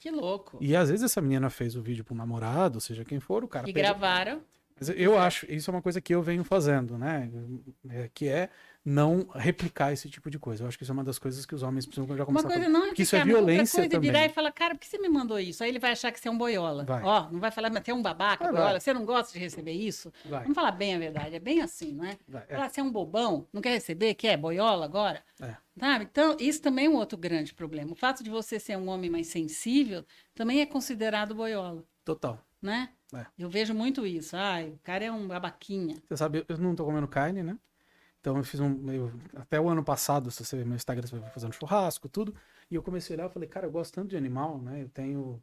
Que 0.00 0.10
louco. 0.10 0.58
E 0.60 0.76
às 0.76 0.90
vezes 0.90 1.04
essa 1.04 1.20
menina 1.20 1.48
fez 1.50 1.74
o 1.74 1.82
vídeo 1.82 2.04
pro 2.04 2.14
namorado, 2.14 2.80
seja 2.80 3.04
quem 3.04 3.18
for, 3.18 3.42
o 3.42 3.48
cara. 3.48 3.68
E 3.68 3.72
gravaram. 3.72 4.42
Mas 4.78 4.90
eu 4.90 5.18
acho, 5.18 5.50
isso 5.50 5.70
é 5.70 5.74
uma 5.74 5.80
coisa 5.82 6.00
que 6.00 6.14
eu 6.14 6.22
venho 6.22 6.44
fazendo, 6.44 6.98
né? 6.98 7.30
É, 7.88 8.10
que 8.12 8.28
é 8.28 8.50
não 8.84 9.26
replicar 9.34 9.92
esse 9.92 10.08
tipo 10.08 10.30
de 10.30 10.38
coisa. 10.38 10.62
Eu 10.62 10.68
acho 10.68 10.76
que 10.76 10.84
isso 10.84 10.92
é 10.92 10.94
uma 10.94 11.02
das 11.02 11.18
coisas 11.18 11.44
que 11.46 11.54
os 11.54 11.62
homens 11.62 11.86
precisam 11.86 12.06
já 12.16 12.24
começar 12.24 12.46
Uma 12.46 12.54
coisa 12.54 12.68
a 12.68 12.70
não. 12.70 12.86
Porque 12.88 13.02
isso 13.02 13.16
é 13.16 13.18
replicar, 13.20 13.40
mas 13.40 13.40
outra 13.40 13.52
violência 13.54 13.80
coisa 13.80 13.86
é 13.86 13.96
também. 13.96 14.10
virar 14.12 14.26
e 14.26 14.28
falar, 14.28 14.52
cara, 14.52 14.74
por 14.74 14.80
que 14.80 14.86
você 14.86 14.98
me 14.98 15.08
mandou 15.08 15.40
isso? 15.40 15.64
Aí 15.64 15.70
ele 15.70 15.78
vai 15.78 15.92
achar 15.92 16.12
que 16.12 16.20
você 16.20 16.28
é 16.28 16.30
um 16.30 16.36
boiola. 16.38 16.84
Vai. 16.84 17.02
Ó, 17.02 17.30
não 17.30 17.40
vai 17.40 17.50
falar, 17.50 17.70
mas 17.70 17.82
você 17.84 17.90
é 17.90 17.94
um 17.94 18.02
babaca, 18.02 18.44
Vai, 18.44 18.52
boiola, 18.52 18.70
vai. 18.72 18.80
você 18.80 18.92
não 18.92 19.04
gosta 19.06 19.32
de 19.32 19.38
receber 19.38 19.72
isso? 19.72 20.12
Vai, 20.26 20.42
Vamos 20.42 20.54
falar 20.54 20.72
bem 20.72 20.94
a 20.94 20.98
verdade, 20.98 21.34
é 21.34 21.40
bem 21.40 21.62
assim, 21.62 21.94
não 21.94 22.04
é? 22.04 22.18
vai, 22.28 22.44
é. 22.48 22.54
Falar, 22.54 22.68
você 22.68 22.80
é 22.80 22.84
um 22.84 22.92
bobão, 22.92 23.48
não 23.52 23.62
quer 23.62 23.70
receber, 23.70 24.14
quer 24.14 24.36
boiola 24.36 24.84
agora? 24.84 25.22
É. 25.40 25.56
Sabe? 25.80 26.06
Então, 26.10 26.36
isso 26.38 26.60
também 26.62 26.86
é 26.86 26.88
um 26.88 26.94
outro 26.96 27.18
grande 27.18 27.54
problema. 27.54 27.90
O 27.92 27.96
fato 27.96 28.22
de 28.22 28.30
você 28.30 28.60
ser 28.60 28.76
um 28.76 28.88
homem 28.88 29.10
mais 29.10 29.26
sensível 29.26 30.04
também 30.34 30.60
é 30.60 30.66
considerado 30.66 31.34
boiola, 31.34 31.82
Total. 32.04 32.38
né? 32.62 32.90
É. 33.14 33.26
Eu 33.38 33.48
vejo 33.48 33.74
muito 33.74 34.06
isso. 34.06 34.36
Ai, 34.36 34.70
o 34.70 34.78
cara 34.82 35.04
é 35.04 35.12
um 35.12 35.28
babaquinha. 35.28 35.96
Você 36.06 36.16
sabe, 36.16 36.44
eu 36.48 36.58
não 36.58 36.74
tô 36.74 36.84
comendo 36.84 37.06
carne, 37.08 37.42
né? 37.42 37.58
Então 38.20 38.36
eu 38.36 38.44
fiz 38.44 38.60
um. 38.60 38.90
eu- 38.92 39.12
até 39.36 39.60
o 39.60 39.68
ano 39.68 39.84
passado, 39.84 40.30
se 40.30 40.44
você 40.44 40.56
ver 40.56 40.66
meu 40.66 40.76
Instagram, 40.76 41.06
você 41.06 41.18
vai 41.18 41.30
fazendo 41.30 41.52
churrasco, 41.52 42.08
tudo. 42.08 42.34
E 42.70 42.74
eu 42.74 42.82
comecei 42.82 43.14
a 43.14 43.18
olhar 43.20 43.30
e 43.30 43.32
falei, 43.32 43.48
cara, 43.48 43.66
eu 43.66 43.70
gosto 43.70 43.94
tanto 43.94 44.08
de 44.08 44.16
animal, 44.16 44.60
né? 44.60 44.82
Eu 44.82 44.88
tenho 44.88 45.42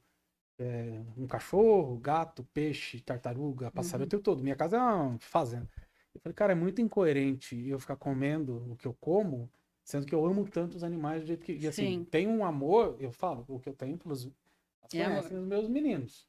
é, 0.59 1.01
um 1.17 1.27
cachorro, 1.27 1.97
gato, 1.97 2.43
peixe, 2.53 2.99
tartaruga, 3.01 3.71
passarinho, 3.71 4.03
Uhum. 4.03 4.07
eu 4.07 4.09
tenho 4.09 4.21
tudo. 4.23 4.43
Minha 4.43 4.55
casa 4.55 4.77
é 4.77 4.79
uma 4.81 5.17
fazenda. 5.19 5.69
Eu 6.15 6.21
falei, 6.21 6.33
cara, 6.35 6.51
é 6.53 6.55
muito 6.55 6.81
incoerente 6.81 7.55
eu 7.67 7.79
ficar 7.79 7.95
comendo 7.95 8.71
o 8.71 8.75
que 8.75 8.87
eu 8.87 8.93
como, 8.93 9.49
sendo 9.83 10.05
que 10.05 10.13
eu 10.15 10.25
amo 10.25 10.47
tanto 10.47 10.75
os 10.77 10.83
animais 10.83 11.21
do 11.23 11.27
jeito 11.27 11.43
que. 11.45 11.53
E 11.53 11.67
assim, 11.67 11.99
Sim. 11.99 12.05
tem 12.05 12.27
um 12.27 12.45
amor, 12.45 12.95
eu 12.99 13.11
falo, 13.11 13.45
o 13.47 13.59
que 13.59 13.69
eu 13.69 13.73
tenho 13.73 13.97
pelos. 13.97 14.29
As 14.83 14.93
É 14.93 15.39
meus 15.39 15.67
meninos. 15.69 16.27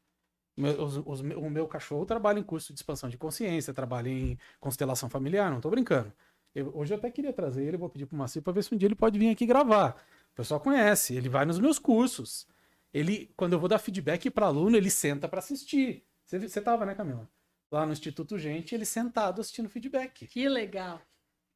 Os- 0.56 0.98
os- 1.04 1.20
o 1.20 1.50
meu 1.50 1.66
cachorro 1.66 2.06
trabalha 2.06 2.38
em 2.38 2.42
curso 2.42 2.72
de 2.72 2.78
expansão 2.78 3.08
de 3.08 3.18
consciência, 3.18 3.74
trabalha 3.74 4.08
em 4.08 4.38
constelação 4.60 5.08
familiar, 5.10 5.50
não 5.50 5.60
tô 5.60 5.68
brincando. 5.68 6.12
Eu- 6.54 6.70
hoje 6.76 6.94
eu 6.94 6.98
até 6.98 7.10
queria 7.10 7.32
trazer 7.32 7.64
ele, 7.64 7.76
vou 7.76 7.88
pedir 7.88 8.06
pro 8.06 8.16
Macio 8.16 8.40
para 8.40 8.52
ver 8.52 8.62
se 8.62 8.72
um 8.72 8.78
dia 8.78 8.86
ele 8.86 8.94
pode 8.94 9.18
vir 9.18 9.30
aqui 9.30 9.44
gravar. 9.46 9.96
O 10.32 10.36
pessoal 10.36 10.60
conhece, 10.60 11.14
ele 11.16 11.28
vai 11.28 11.44
nos 11.44 11.58
meus 11.58 11.78
cursos. 11.78 12.46
Ele, 12.92 13.32
quando 13.36 13.54
eu 13.54 13.58
vou 13.58 13.68
dar 13.68 13.78
feedback 13.80 14.30
para 14.30 14.46
aluno, 14.46 14.76
ele 14.76 14.90
senta 14.90 15.28
para 15.28 15.40
assistir. 15.40 16.04
Você, 16.24 16.38
você 16.38 16.60
tava, 16.60 16.86
né, 16.86 16.94
Camila? 16.94 17.28
Lá 17.72 17.84
no 17.84 17.92
Instituto 17.92 18.38
Gente, 18.38 18.72
ele 18.74 18.84
sentado 18.84 19.40
assistindo 19.40 19.68
feedback. 19.68 20.28
Que 20.28 20.48
legal. 20.48 21.02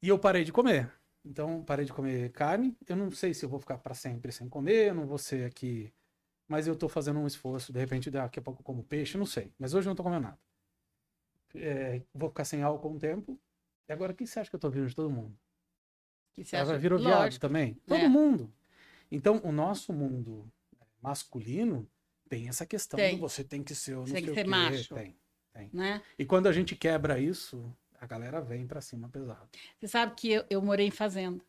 E 0.03 0.09
eu 0.09 0.19
parei 0.19 0.43
de 0.43 0.51
comer. 0.51 0.91
Então, 1.23 1.63
parei 1.63 1.85
de 1.85 1.93
comer 1.93 2.31
carne. 2.33 2.75
Eu 2.87 2.97
não 2.97 3.09
sei 3.11 3.33
se 3.33 3.45
eu 3.45 3.49
vou 3.49 3.59
ficar 3.59 3.77
para 3.77 3.93
sempre 3.93 4.31
sem 4.33 4.49
comer, 4.49 4.89
eu 4.89 4.95
não 4.95 5.07
vou 5.07 5.17
ser 5.17 5.45
aqui. 5.45 5.93
Mas 6.49 6.67
eu 6.67 6.75
tô 6.75 6.89
fazendo 6.89 7.19
um 7.19 7.27
esforço. 7.27 7.71
De 7.71 7.79
repente, 7.79 8.09
daqui 8.11 8.39
a 8.39 8.41
pouco 8.41 8.59
eu 8.61 8.65
como 8.65 8.83
peixe, 8.83 9.17
não 9.17 9.25
sei. 9.25 9.53
Mas 9.57 9.73
hoje 9.73 9.87
eu 9.87 9.91
não 9.91 9.95
tô 9.95 10.03
comendo 10.03 10.23
nada. 10.23 10.39
É, 11.55 12.01
vou 12.13 12.29
ficar 12.29 12.43
sem 12.43 12.61
álcool 12.63 12.89
um 12.89 12.99
tempo. 12.99 13.39
E 13.87 13.93
agora, 13.93 14.11
o 14.11 14.15
que 14.15 14.25
você 14.27 14.39
acha 14.39 14.49
que 14.49 14.55
eu 14.55 14.59
tô 14.59 14.69
vindo 14.69 14.87
de 14.87 14.95
todo 14.95 15.09
mundo? 15.09 15.33
Que 16.33 16.43
você 16.43 16.55
Ela 16.55 16.71
acha... 16.71 16.79
virou 16.79 16.99
viado 16.99 17.19
Lógico. 17.23 17.41
também? 17.41 17.75
Todo 17.85 18.01
É. 18.01 18.07
mundo. 18.07 18.51
Então, 19.11 19.39
o 19.43 19.51
nosso 19.51 19.93
mundo 19.93 20.51
masculino 21.01 21.87
tem 22.27 22.49
essa 22.49 22.65
questão 22.65 22.97
Tem. 22.97 23.15
do 23.15 23.21
você 23.21 23.43
tem 23.43 23.63
que 23.63 23.73
ser 23.73 23.95
ou 23.95 24.05
não 24.05 24.13
Tem 24.13 24.23
que 24.23 24.31
o 24.31 24.33
ser 24.33 24.45
macho. 24.47 24.93
Tem. 24.95 25.15
Né? 25.73 26.01
E 26.17 26.25
quando 26.25 26.47
a 26.47 26.51
gente 26.53 26.75
quebra 26.75 27.19
isso, 27.19 27.75
a 27.99 28.05
galera 28.05 28.39
vem 28.39 28.65
pra 28.65 28.79
cima 28.81 29.09
pesado. 29.09 29.49
Você 29.77 29.87
sabe 29.87 30.15
que 30.15 30.31
eu, 30.31 30.45
eu 30.49 30.61
morei 30.61 30.87
em 30.87 30.91
fazenda. 30.91 31.43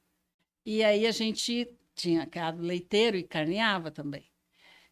E 0.66 0.82
aí 0.82 1.06
a 1.06 1.12
gente 1.12 1.72
tinha 1.94 2.24
gado 2.24 2.60
leiteiro 2.62 3.16
e 3.16 3.22
carneava 3.22 3.90
também. 3.90 4.24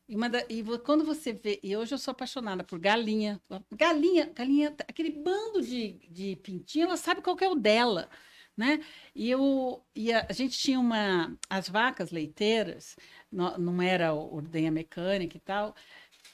E, 0.09 0.17
da- 0.29 0.45
e 0.49 0.63
quando 0.85 1.05
você 1.05 1.33
vê, 1.33 1.61
e 1.63 1.77
hoje 1.77 1.95
eu 1.95 1.99
sou 1.99 2.13
apaixonada 2.13 2.65
por 2.65 2.79
galinha. 2.79 3.41
Galinha, 3.73 4.27
galinha, 4.35 4.75
aquele 4.89 5.11
bando 5.11 5.61
de, 5.61 5.93
de 6.11 6.37
pintinho, 6.37 6.87
ela 6.87 6.97
sabe 6.97 7.21
qual 7.21 7.37
que 7.37 7.45
é 7.45 7.49
o 7.49 7.55
dela, 7.55 8.09
né? 8.57 8.81
E, 9.15 9.29
eu, 9.31 9.85
e 9.95 10.13
a, 10.13 10.27
a 10.29 10.33
gente 10.33 10.59
tinha 10.59 10.81
uma, 10.81 11.37
as 11.51 11.69
vacas 11.69 12.11
leiteiras, 12.11 12.97
não, 13.31 13.59
não 13.59 13.83
era 13.83 14.15
ordenha 14.15 14.71
mecânica 14.71 15.37
e 15.37 15.41
tal. 15.41 15.75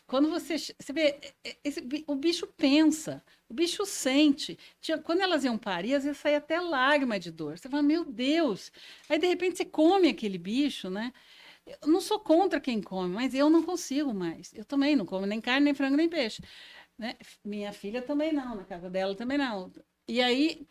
Quando 0.06 0.30
você, 0.30 0.56
você 0.58 0.92
vê, 0.92 1.18
é- 1.44 1.56
esse 1.64 1.80
bi- 1.80 2.04
o 2.06 2.14
bicho 2.14 2.46
pensa, 2.46 3.24
o 3.48 3.54
bicho 3.54 3.84
sente. 3.86 4.58
Tinha- 4.80 4.98
quando 4.98 5.20
elas 5.22 5.44
iam 5.44 5.58
parir, 5.58 5.94
às 5.94 6.04
vezes 6.04 6.18
saía 6.18 6.38
até 6.38 6.60
lágrima 6.60 7.18
de 7.18 7.30
dor. 7.30 7.58
Você 7.58 7.68
fala, 7.68 7.82
meu 7.82 8.04
Deus. 8.04 8.70
Aí, 9.08 9.18
de 9.18 9.26
repente, 9.26 9.56
você 9.56 9.64
come 9.64 10.08
aquele 10.08 10.38
bicho, 10.38 10.90
né? 10.90 11.12
Eu 11.66 11.88
não 11.88 12.00
sou 12.00 12.20
contra 12.20 12.60
quem 12.60 12.80
come, 12.82 13.14
mas 13.14 13.34
eu 13.34 13.48
não 13.48 13.62
consigo 13.62 14.12
mais. 14.12 14.52
Eu 14.54 14.64
também 14.64 14.94
não 14.96 15.06
como 15.06 15.26
nem 15.26 15.40
carne, 15.40 15.64
nem 15.64 15.74
frango, 15.74 15.96
nem 15.96 16.08
peixe. 16.08 16.42
né? 16.98 17.16
Minha 17.44 17.72
filha 17.72 18.02
também 18.02 18.32
não, 18.32 18.56
na 18.56 18.64
casa 18.64 18.90
dela 18.90 19.14
também 19.14 19.38
não. 19.38 19.72
E 20.08 20.20
aí, 20.22 20.66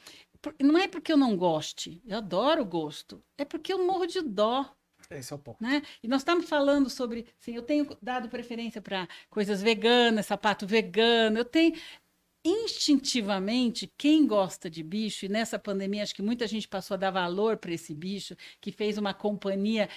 não 0.62 0.78
é 0.78 0.88
porque 0.88 1.12
eu 1.12 1.18
não 1.18 1.36
goste, 1.36 2.02
eu 2.06 2.18
adoro 2.18 2.62
o 2.62 2.66
gosto, 2.66 3.24
é 3.38 3.46
porque 3.46 3.74
eu 3.74 3.86
morro 3.86 4.06
de 4.06 4.22
dó 4.22 4.76
Esse 5.10 5.34
é 5.34 5.36
o 5.36 5.40
ponto. 5.40 5.62
né? 5.62 5.82
E 6.04 6.08
nós 6.08 6.22
estamos 6.22 6.48
falando 6.48 6.90
sobre, 6.90 7.26
assim, 7.42 7.56
eu 7.56 7.64
tenho 7.64 7.88
dado 8.02 8.30
preferência 8.30 8.82
para 8.82 9.08
coisas 9.30 9.62
veganas, 9.62 10.28
sapato 10.28 10.68
vegano, 10.68 11.40
eu 11.40 11.46
tenho 11.46 11.74
instintivamente 12.46 13.92
quem 13.98 14.28
gosta 14.28 14.70
de 14.70 14.84
bicho 14.84 15.26
e 15.26 15.30
nessa 15.30 15.58
pandemia 15.58 16.04
acho 16.04 16.14
que 16.14 16.22
muita 16.22 16.46
gente 16.46 16.68
passou 16.68 16.96
a 16.96 16.98
dar 16.98 17.12
valor 17.12 17.58
para 17.58 17.72
esse 17.74 17.94
bicho 17.94 18.36
que 18.60 18.72
fez 18.72 18.98
uma 18.98 19.14
companhia 19.14 19.90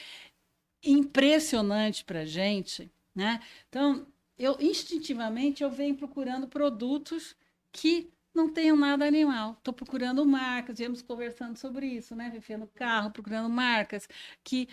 impressionante 0.87 2.05
para 2.05 2.25
gente, 2.25 2.91
né? 3.15 3.41
Então 3.69 4.07
eu 4.39 4.57
instintivamente 4.61 5.63
eu 5.63 5.71
venho 5.71 5.95
procurando 5.97 6.47
produtos 6.47 7.35
que 7.73 8.11
não 8.35 8.53
tenham 8.53 8.77
nada 8.77 9.07
animal. 9.07 9.53
Estou 9.59 9.73
procurando 9.73 10.25
marcas, 10.27 10.79
viemos 10.79 11.03
conversando 11.03 11.57
sobre 11.57 11.87
isso, 11.87 12.15
né? 12.15 12.31
Vivendo 12.31 12.67
carro, 12.75 13.11
procurando 13.11 13.49
marcas 13.49 14.09
que 14.45 14.69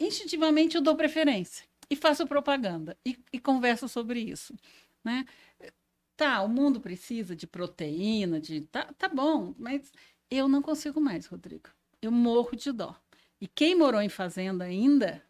instintivamente 0.00 0.76
eu 0.76 0.82
dou 0.82 0.96
preferência 0.96 1.66
e 1.90 1.96
faço 1.96 2.26
propaganda 2.26 2.96
e, 3.04 3.18
e 3.32 3.38
converso 3.38 3.88
sobre 3.88 4.20
isso, 4.20 4.54
né? 5.04 5.24
Tá, 6.16 6.42
o 6.42 6.48
mundo 6.48 6.80
precisa 6.80 7.34
de 7.34 7.46
proteína, 7.46 8.40
de 8.40 8.62
tá, 8.62 8.84
tá 8.96 9.08
bom, 9.08 9.54
mas 9.58 9.92
eu 10.30 10.48
não 10.48 10.62
consigo 10.62 11.00
mais, 11.00 11.26
Rodrigo. 11.26 11.68
Eu 12.00 12.12
morro 12.12 12.56
de 12.56 12.70
dó. 12.72 12.96
E 13.40 13.48
quem 13.48 13.74
morou 13.74 14.00
em 14.00 14.08
fazenda 14.08 14.64
ainda, 14.64 15.23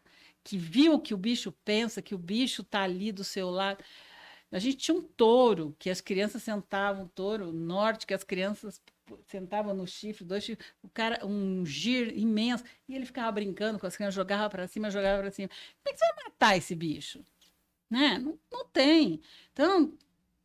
que 0.45 0.57
viu 0.59 0.99
que 0.99 1.13
o 1.13 1.17
bicho 1.17 1.51
pensa, 1.65 2.03
que 2.03 2.13
o 2.13 2.19
bicho 2.19 2.63
tá 2.63 2.83
ali 2.83 3.11
do 3.11 3.23
seu 3.23 3.49
lado. 3.49 3.83
A 4.51 4.59
gente 4.59 4.77
tinha 4.77 4.95
um 4.95 5.01
touro, 5.01 5.75
que 5.79 5.89
as 5.89 5.99
crianças 5.99 6.43
sentavam, 6.43 7.05
um 7.05 7.07
touro 7.07 7.51
norte, 7.51 8.05
que 8.05 8.13
as 8.13 8.23
crianças 8.23 8.79
sentavam 9.27 9.73
no 9.73 9.87
chifre, 9.87 10.23
dois 10.23 10.43
chifres, 10.43 10.67
o 10.83 10.87
cara, 10.87 11.25
um 11.25 11.65
gir 11.65 12.15
imenso, 12.15 12.63
e 12.87 12.95
ele 12.95 13.07
ficava 13.07 13.31
brincando 13.31 13.79
com 13.79 13.87
as 13.87 13.97
crianças, 13.97 14.13
jogava 14.13 14.47
para 14.47 14.67
cima, 14.67 14.91
jogava 14.91 15.23
para 15.23 15.31
cima. 15.31 15.49
Como 15.49 15.89
é 15.89 15.93
que 15.93 15.99
você 15.99 16.13
vai 16.13 16.23
matar 16.25 16.57
esse 16.57 16.75
bicho? 16.75 17.25
Né? 17.89 18.19
Não, 18.19 18.39
não 18.51 18.65
tem. 18.67 19.19
Então, 19.51 19.97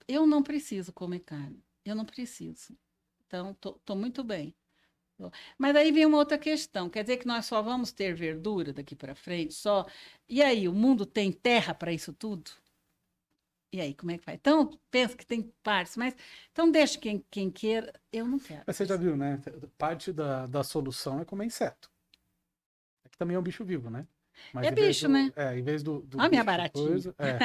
eu 0.08 0.26
não 0.26 0.42
preciso 0.42 0.94
comer 0.94 1.20
carne. 1.20 1.62
Eu 1.84 1.94
não 1.94 2.06
preciso. 2.06 2.74
Então, 3.26 3.54
tô, 3.60 3.72
tô 3.84 3.94
muito 3.94 4.24
bem. 4.24 4.54
Mas 5.58 5.74
aí 5.76 5.92
vem 5.92 6.06
uma 6.06 6.18
outra 6.18 6.38
questão. 6.38 6.88
Quer 6.88 7.02
dizer 7.02 7.18
que 7.18 7.26
nós 7.26 7.46
só 7.46 7.60
vamos 7.62 7.92
ter 7.92 8.14
verdura 8.14 8.72
daqui 8.72 8.94
para 8.94 9.14
frente? 9.14 9.54
Só. 9.54 9.86
E 10.28 10.42
aí, 10.42 10.68
o 10.68 10.72
mundo 10.72 11.04
tem 11.06 11.30
terra 11.32 11.74
para 11.74 11.92
isso 11.92 12.12
tudo? 12.12 12.50
E 13.72 13.80
aí, 13.80 13.94
como 13.94 14.10
é 14.10 14.18
que 14.18 14.26
vai? 14.26 14.34
Então, 14.34 14.78
pensa 14.90 15.16
que 15.16 15.24
tem 15.26 15.42
partes, 15.62 15.96
mas. 15.96 16.14
Então, 16.50 16.70
deixa 16.70 16.98
quem, 16.98 17.24
quem 17.30 17.50
queira. 17.50 17.92
Eu 18.12 18.26
não 18.26 18.38
quero. 18.38 18.62
Mas 18.66 18.76
você 18.76 18.84
já 18.84 18.96
viu, 18.96 19.16
né? 19.16 19.40
Parte 19.78 20.12
da, 20.12 20.46
da 20.46 20.64
solução 20.64 21.20
é 21.20 21.24
comer 21.24 21.44
inseto. 21.46 21.88
É 23.04 23.08
que 23.08 23.16
também 23.16 23.36
é 23.36 23.38
um 23.38 23.42
bicho 23.42 23.64
vivo, 23.64 23.88
né? 23.88 24.06
Mas 24.52 24.66
É 24.66 24.70
bicho, 24.72 25.06
do- 25.06 25.12
né? 25.12 25.32
É, 25.36 25.56
em 25.58 25.62
vez 25.62 25.82
do. 25.82 26.00
do 26.00 26.18
Ó, 26.18 26.28
minha 26.28 26.42
baratinha. 26.42 26.84
coisa- 26.84 27.14
é. 27.18 27.38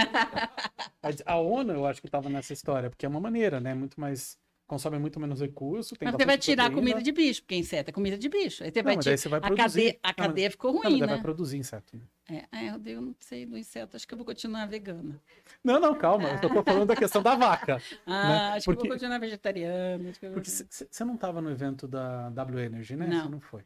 Mas 1.01 1.21
A 1.25 1.37
ONU, 1.37 1.73
eu 1.73 1.85
acho 1.85 2.01
que 2.01 2.07
estava 2.07 2.29
nessa 2.29 2.53
história, 2.53 2.89
porque 2.89 3.05
é 3.05 3.09
uma 3.09 3.19
maneira, 3.19 3.59
né? 3.59 3.73
Muito 3.75 3.99
mais. 3.99 4.39
Consome 4.67 4.97
muito 4.97 5.19
menos 5.19 5.39
recurso. 5.41 5.95
Tem 5.95 6.07
Mas 6.07 6.15
você 6.15 6.25
vai 6.25 6.37
tirar 6.39 6.63
proteína. 6.71 6.81
comida 6.93 7.03
de 7.03 7.11
bicho, 7.11 7.41
porque 7.43 7.55
inseto 7.55 7.89
é 7.89 7.93
comida 7.93 8.17
de 8.17 8.27
bicho. 8.27 8.63
Aí 8.63 8.71
você 8.71 8.81
Não, 8.81 8.83
vai 8.85 8.97
tirar. 8.97 9.17
você 9.17 9.29
vai 9.29 9.39
A 9.43 9.55
cadeia, 9.55 9.99
a 10.01 10.07
Não, 10.07 10.13
cadeia 10.15 10.49
ficou 10.51 10.73
Não, 10.73 10.79
mas 10.81 10.89
ruim, 10.91 10.99
daí 10.99 11.07
né? 11.07 11.13
vai 11.13 11.21
produzir 11.21 11.57
inseto. 11.57 11.95
né? 11.97 12.03
É, 12.51 12.65
é, 12.65 12.75
eu, 12.85 12.99
não 13.01 13.15
sei 13.19 13.45
do 13.45 13.55
inseto, 13.55 13.95
acho 13.95 14.07
que 14.07 14.13
eu 14.15 14.17
vou 14.17 14.25
continuar 14.25 14.65
vegana. 14.65 15.21
Não, 15.63 15.79
não, 15.79 15.95
calma. 15.95 16.29
Eu 16.29 16.41
tô 16.41 16.63
falando 16.63 16.87
da 16.87 16.95
questão 16.95 17.21
da 17.21 17.35
vaca. 17.35 17.79
Ah, 18.07 18.53
acho 18.53 18.63
que 18.65 18.71
eu 18.71 18.75
Porque- 18.75 18.87
vou 18.89 18.95
continuar 18.97 19.19
vegetariana. 19.19 20.11
vou- 20.19 20.31
Porque 20.31 20.49
você 20.49 21.05
não 21.05 21.13
estava 21.13 21.39
no 21.41 21.51
evento 21.51 21.87
da 21.87 22.29
W 22.31 22.59
Energy, 22.65 22.95
né? 22.95 23.05
Não. 23.05 23.23
Você 23.25 23.29
não 23.29 23.39
foi. 23.41 23.63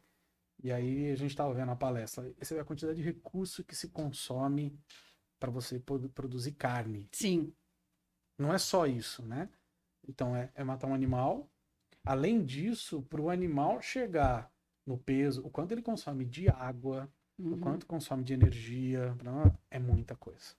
E 0.62 0.70
aí 0.70 1.10
a 1.10 1.16
gente 1.16 1.30
estava 1.30 1.54
vendo 1.54 1.72
a 1.72 1.76
palestra. 1.76 2.30
Essa 2.38 2.54
é 2.56 2.60
a 2.60 2.64
quantidade 2.64 2.98
de 2.98 3.02
recurso 3.02 3.64
que 3.64 3.74
se 3.74 3.88
consome 3.88 4.78
para 5.38 5.50
você 5.50 5.78
produ- 5.80 6.10
produzir 6.10 6.52
carne. 6.52 7.08
Sim, 7.12 7.54
Não 8.38 8.52
é 8.52 8.58
só 8.58 8.86
isso, 8.86 9.22
né? 9.24 9.48
Então 10.10 10.34
é, 10.34 10.50
é 10.54 10.64
matar 10.64 10.86
um 10.86 10.94
animal. 10.94 11.48
Além 12.04 12.44
disso, 12.44 13.02
para 13.02 13.20
o 13.20 13.30
animal 13.30 13.80
chegar 13.80 14.50
no 14.86 14.98
peso, 14.98 15.42
o 15.44 15.50
quanto 15.50 15.72
ele 15.72 15.82
consome 15.82 16.24
de 16.24 16.48
água, 16.48 17.10
o 17.38 17.50
uhum. 17.50 17.60
quanto 17.60 17.86
consome 17.86 18.24
de 18.24 18.32
energia, 18.32 19.16
é 19.70 19.78
muita 19.78 20.16
coisa. 20.16 20.54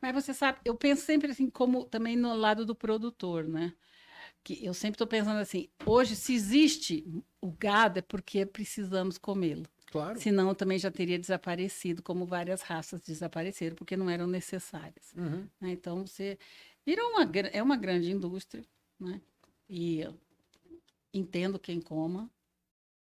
Mas 0.00 0.14
você 0.14 0.34
sabe, 0.34 0.58
eu 0.64 0.74
penso 0.74 1.02
sempre 1.02 1.30
assim, 1.30 1.48
como 1.48 1.84
também 1.84 2.16
no 2.16 2.34
lado 2.34 2.66
do 2.66 2.74
produtor, 2.74 3.44
né? 3.44 3.72
que 4.44 4.64
eu 4.64 4.74
sempre 4.74 4.94
estou 4.94 5.06
pensando 5.06 5.38
assim, 5.38 5.68
hoje, 5.86 6.16
se 6.16 6.34
existe 6.34 7.06
o 7.40 7.50
gado, 7.50 7.98
é 7.98 8.02
porque 8.02 8.44
precisamos 8.44 9.16
comê-lo. 9.16 9.66
Claro. 9.90 10.18
Senão 10.18 10.54
também 10.54 10.78
já 10.78 10.90
teria 10.90 11.18
desaparecido, 11.18 12.02
como 12.02 12.26
várias 12.26 12.62
raças 12.62 13.00
desapareceram, 13.02 13.76
porque 13.76 13.96
não 13.96 14.08
eram 14.08 14.26
necessárias. 14.26 15.12
Uhum. 15.16 15.46
né? 15.60 15.70
Então, 15.70 16.06
você 16.06 16.38
virou 16.84 17.06
uma, 17.10 17.30
é 17.52 17.62
uma 17.62 17.76
grande 17.76 18.10
indústria, 18.10 18.64
né? 19.02 19.20
E 19.68 20.00
entendo 21.12 21.58
quem 21.58 21.80
coma, 21.80 22.30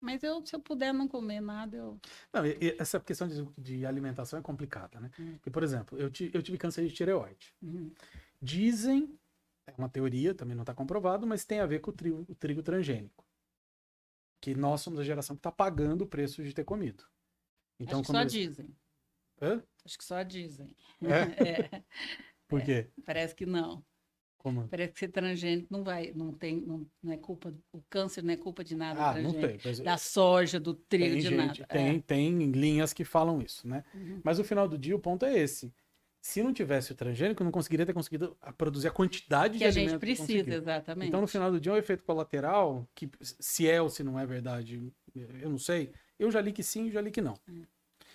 mas 0.00 0.22
eu, 0.22 0.44
se 0.44 0.54
eu 0.56 0.60
puder 0.60 0.92
não 0.94 1.06
comer 1.06 1.40
nada, 1.40 1.76
eu... 1.76 2.00
Não, 2.32 2.44
e- 2.46 2.56
e 2.60 2.76
essa 2.78 2.98
questão 2.98 3.28
de, 3.28 3.46
de 3.58 3.84
alimentação 3.86 4.38
é 4.38 4.42
complicada, 4.42 4.98
né? 4.98 5.10
Hum. 5.18 5.32
Porque, 5.34 5.50
por 5.50 5.62
exemplo, 5.62 5.98
eu, 5.98 6.10
ti- 6.10 6.30
eu 6.32 6.42
tive 6.42 6.56
câncer 6.58 6.86
de 6.86 6.94
tireoide. 6.94 7.54
Uhum. 7.62 7.92
Dizem, 8.40 9.18
é 9.66 9.74
uma 9.76 9.88
teoria, 9.88 10.34
também 10.34 10.54
não 10.56 10.62
está 10.62 10.74
comprovado, 10.74 11.26
mas 11.26 11.44
tem 11.44 11.60
a 11.60 11.66
ver 11.66 11.80
com 11.80 11.90
o 11.90 11.94
trigo, 11.94 12.24
o 12.28 12.34
trigo 12.34 12.62
transgênico. 12.62 13.24
Que 14.40 14.54
nós 14.54 14.80
somos 14.80 14.98
a 14.98 15.04
geração 15.04 15.36
que 15.36 15.40
está 15.40 15.52
pagando 15.52 16.02
o 16.02 16.06
preço 16.06 16.42
de 16.42 16.54
ter 16.54 16.64
comido. 16.64 17.04
Então, 17.78 18.00
Acho 18.00 18.06
que 18.06 18.12
só 18.12 18.20
eles- 18.22 18.32
dizem. 18.32 18.76
Hã? 19.42 19.62
Acho 19.84 19.98
que 19.98 20.04
só 20.04 20.22
dizem. 20.22 20.74
É? 21.02 21.02
É, 21.78 21.84
Por 22.48 22.62
quê? 22.62 22.90
parece 23.04 23.34
que 23.34 23.46
não. 23.46 23.84
Como? 24.42 24.66
Parece 24.68 24.94
que 24.94 24.98
ser 25.00 25.08
transgênico 25.08 25.68
não 25.70 25.84
vai, 25.84 26.12
não 26.14 26.32
tem, 26.32 26.62
não, 26.62 26.86
não 27.02 27.12
é 27.12 27.18
culpa, 27.18 27.54
o 27.70 27.82
câncer 27.90 28.24
não 28.24 28.32
é 28.32 28.38
culpa 28.38 28.64
de 28.64 28.74
nada 28.74 29.10
Ah, 29.10 29.20
não 29.20 29.34
tem. 29.34 29.58
Da 29.84 29.98
soja, 29.98 30.58
do 30.58 30.72
trigo, 30.72 31.14
de 31.16 31.20
gente, 31.20 31.36
nada. 31.36 31.66
tem, 31.66 31.96
É. 31.96 32.00
tem 32.00 32.50
linhas 32.50 32.94
que 32.94 33.04
falam 33.04 33.42
isso, 33.42 33.68
né? 33.68 33.84
Uhum. 33.94 34.18
Mas 34.24 34.38
no 34.38 34.44
final 34.44 34.66
do 34.66 34.78
dia, 34.78 34.96
o 34.96 34.98
ponto 34.98 35.26
é 35.26 35.38
esse. 35.38 35.70
Se 36.22 36.42
não 36.42 36.54
tivesse 36.54 36.92
o 36.92 36.94
transgênico, 36.94 37.44
não 37.44 37.50
conseguiria 37.50 37.84
ter 37.84 37.92
conseguido 37.92 38.34
produzir 38.56 38.88
a 38.88 38.90
quantidade 38.90 39.52
Que 39.54 39.58
de 39.58 39.64
a 39.64 39.70
gente 39.70 39.98
precisa, 39.98 40.54
exatamente. 40.54 41.08
Então, 41.08 41.20
no 41.20 41.26
final 41.26 41.50
do 41.50 41.60
dia, 41.60 41.72
é 41.72 41.74
um 41.74 41.78
efeito 41.78 42.02
colateral, 42.02 42.88
que 42.94 43.10
se 43.20 43.68
é 43.68 43.80
ou 43.80 43.90
se 43.90 44.02
não 44.02 44.18
é 44.18 44.24
verdade, 44.26 44.90
eu 45.14 45.50
não 45.50 45.58
sei. 45.58 45.92
Eu 46.18 46.30
já 46.30 46.40
li 46.40 46.52
que 46.52 46.62
sim, 46.62 46.90
já 46.90 47.00
li 47.02 47.10
que 47.10 47.20
não, 47.20 47.34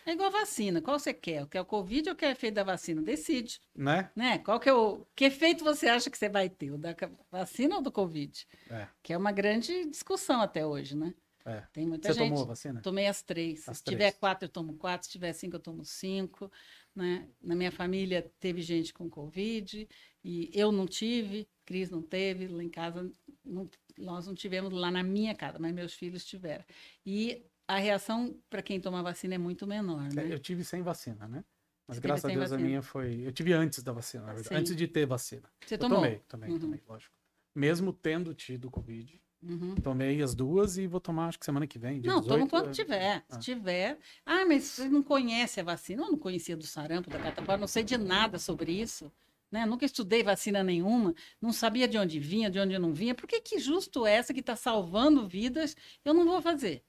É 0.06 0.12
igual 0.12 0.30
vacina. 0.32 0.82
Qual 0.82 1.00
você 1.00 1.14
quer? 1.14 1.48
Quer 1.48 1.62
o 1.62 1.66
Covid 1.66 2.10
ou 2.10 2.16
quer 2.16 2.28
o 2.28 2.32
efeito 2.32 2.54
da 2.56 2.64
vacina? 2.64 3.02
Decide, 3.02 3.60
né? 3.76 4.12
né? 4.16 4.38
Qual 4.40 4.60
que 4.60 4.70
é 4.70 4.74
o... 4.74 5.06
Que 5.16 5.26
efeito 5.26 5.64
você 5.64 5.88
acha 5.88 6.10
que 6.10 6.18
você 6.18 6.30
vai 6.30 6.48
ter? 6.48 6.72
O 6.72 6.78
da 6.78 6.96
vacina 7.32 7.76
ou 7.78 7.82
do 7.82 7.92
Covid? 7.92 8.46
É, 8.70 8.88
Que 9.02 9.14
é 9.14 9.18
uma 9.18 9.32
grande 9.32 9.86
discussão 9.90 10.42
até 10.42 10.66
hoje, 10.66 10.96
né? 10.96 11.14
é. 11.46 11.62
Tem 11.74 11.88
muita 11.88 12.08
Você 12.14 12.20
gente... 12.20 12.30
tomou 12.30 12.44
a 12.44 12.48
vacina? 12.48 12.82
Tomei 12.82 13.08
as 13.08 13.22
três. 13.24 13.68
As 13.68 13.78
se 13.78 13.84
tiver 13.84 13.98
três. 14.12 14.18
quatro, 14.20 14.46
eu 14.46 14.50
tomo 14.50 14.74
quatro. 14.76 15.06
Se 15.08 15.12
tiver 15.12 15.34
cinco, 15.34 15.56
eu 15.56 15.60
tomo 15.60 15.84
cinco. 15.84 16.52
Né? 16.96 17.28
Na 17.42 17.56
minha 17.56 17.72
família 17.72 18.32
teve 18.40 18.62
gente 18.62 18.94
com 18.94 19.10
Covid 19.10 19.88
e 20.24 20.50
eu 20.54 20.72
não 20.72 20.86
tive, 20.88 21.48
Cris 21.66 21.90
não 21.90 22.02
teve, 22.02 22.48
lá 22.48 22.64
em 22.64 22.70
casa 22.70 23.12
não- 23.44 23.70
nós 23.98 24.28
não 24.28 24.34
tivemos 24.36 24.72
lá 24.74 24.90
na 24.92 25.04
minha 25.04 25.34
casa, 25.36 25.58
mas 25.60 25.74
meus 25.74 25.94
filhos 25.94 26.24
tiveram. 26.26 26.64
E 27.06 27.44
a 27.68 27.78
reação 27.78 28.36
para 28.50 28.62
quem 28.62 28.80
toma 28.80 29.02
vacina 29.04 29.36
é 29.36 29.38
muito 29.38 29.66
menor, 29.68 30.08
É, 30.12 30.16
né? 30.16 30.28
Eu 30.34 30.40
tive 30.40 30.64
sem 30.64 30.82
vacina, 30.82 31.28
né? 31.28 31.44
Mas 31.88 31.98
Você 31.98 32.02
graças 32.02 32.26
a 32.26 32.28
Deus 32.30 32.40
a 32.40 32.56
vacina? 32.56 32.68
minha 32.68 32.82
foi. 32.82 33.22
Eu 33.26 33.32
tive 33.32 33.54
antes 33.54 33.84
da 33.84 33.92
vacina, 33.92 34.24
na 34.26 34.34
verdade. 34.34 34.50
Sim. 34.50 34.56
Antes 34.56 34.76
de 34.76 34.88
ter 34.88 35.06
vacina. 35.06 35.44
Você 35.66 35.76
Eu 35.76 35.80
tomou? 35.80 35.98
tomei, 36.00 36.22
tomei, 36.28 36.50
Uhum. 36.50 36.60
tomei, 36.60 36.82
lógico. 36.88 37.14
Mesmo 37.54 37.94
tendo 37.94 38.34
tido 38.34 38.70
Covid. 38.72 39.22
Uhum. 39.44 39.76
Tomei 39.76 40.20
as 40.24 40.34
duas 40.34 40.78
e 40.80 40.88
vou 40.88 41.00
tomar, 41.00 41.28
acho 41.28 41.38
que 41.40 41.46
semana 41.46 41.68
que 41.68 41.78
vem. 41.78 42.02
Não, 42.02 42.20
toma 42.22 42.46
18, 42.46 42.50
quando 42.50 42.70
é- 42.70 42.72
tiver. 42.72 43.24
Ah. 43.30 43.34
Se 43.36 43.40
tiver. 43.40 44.00
Ah, 44.26 44.44
mas 44.46 44.64
você 44.64 44.90
não 44.90 45.04
conhece 45.04 45.60
a 45.60 45.64
vacina? 45.64 46.02
Eu 46.04 46.10
não 46.12 46.18
conhecia 46.18 46.58
do 46.58 46.66
sarampo, 46.66 47.10
da 47.12 47.20
catapora, 47.20 47.58
não 47.60 47.68
sei 47.68 47.84
de 47.84 47.98
nada 47.98 48.40
sobre 48.40 48.72
isso. 48.72 49.12
Né? 49.52 49.64
Nunca 49.68 49.86
estudei 49.86 50.24
vacina 50.24 50.64
nenhuma, 50.64 51.14
não 51.40 51.54
sabia 51.54 51.88
de 51.88 51.98
onde 52.00 52.20
vinha, 52.20 52.50
de 52.50 52.60
onde 52.60 52.78
não 52.80 52.92
vinha. 52.94 53.14
Por 53.14 53.28
que, 53.28 53.40
que 53.40 53.60
justo 53.60 54.06
essa 54.08 54.34
que 54.34 54.40
está 54.40 54.56
salvando 54.56 55.28
vidas 55.28 55.78
eu 56.04 56.14
não 56.16 56.26
vou 56.26 56.42
fazer? 56.42 56.84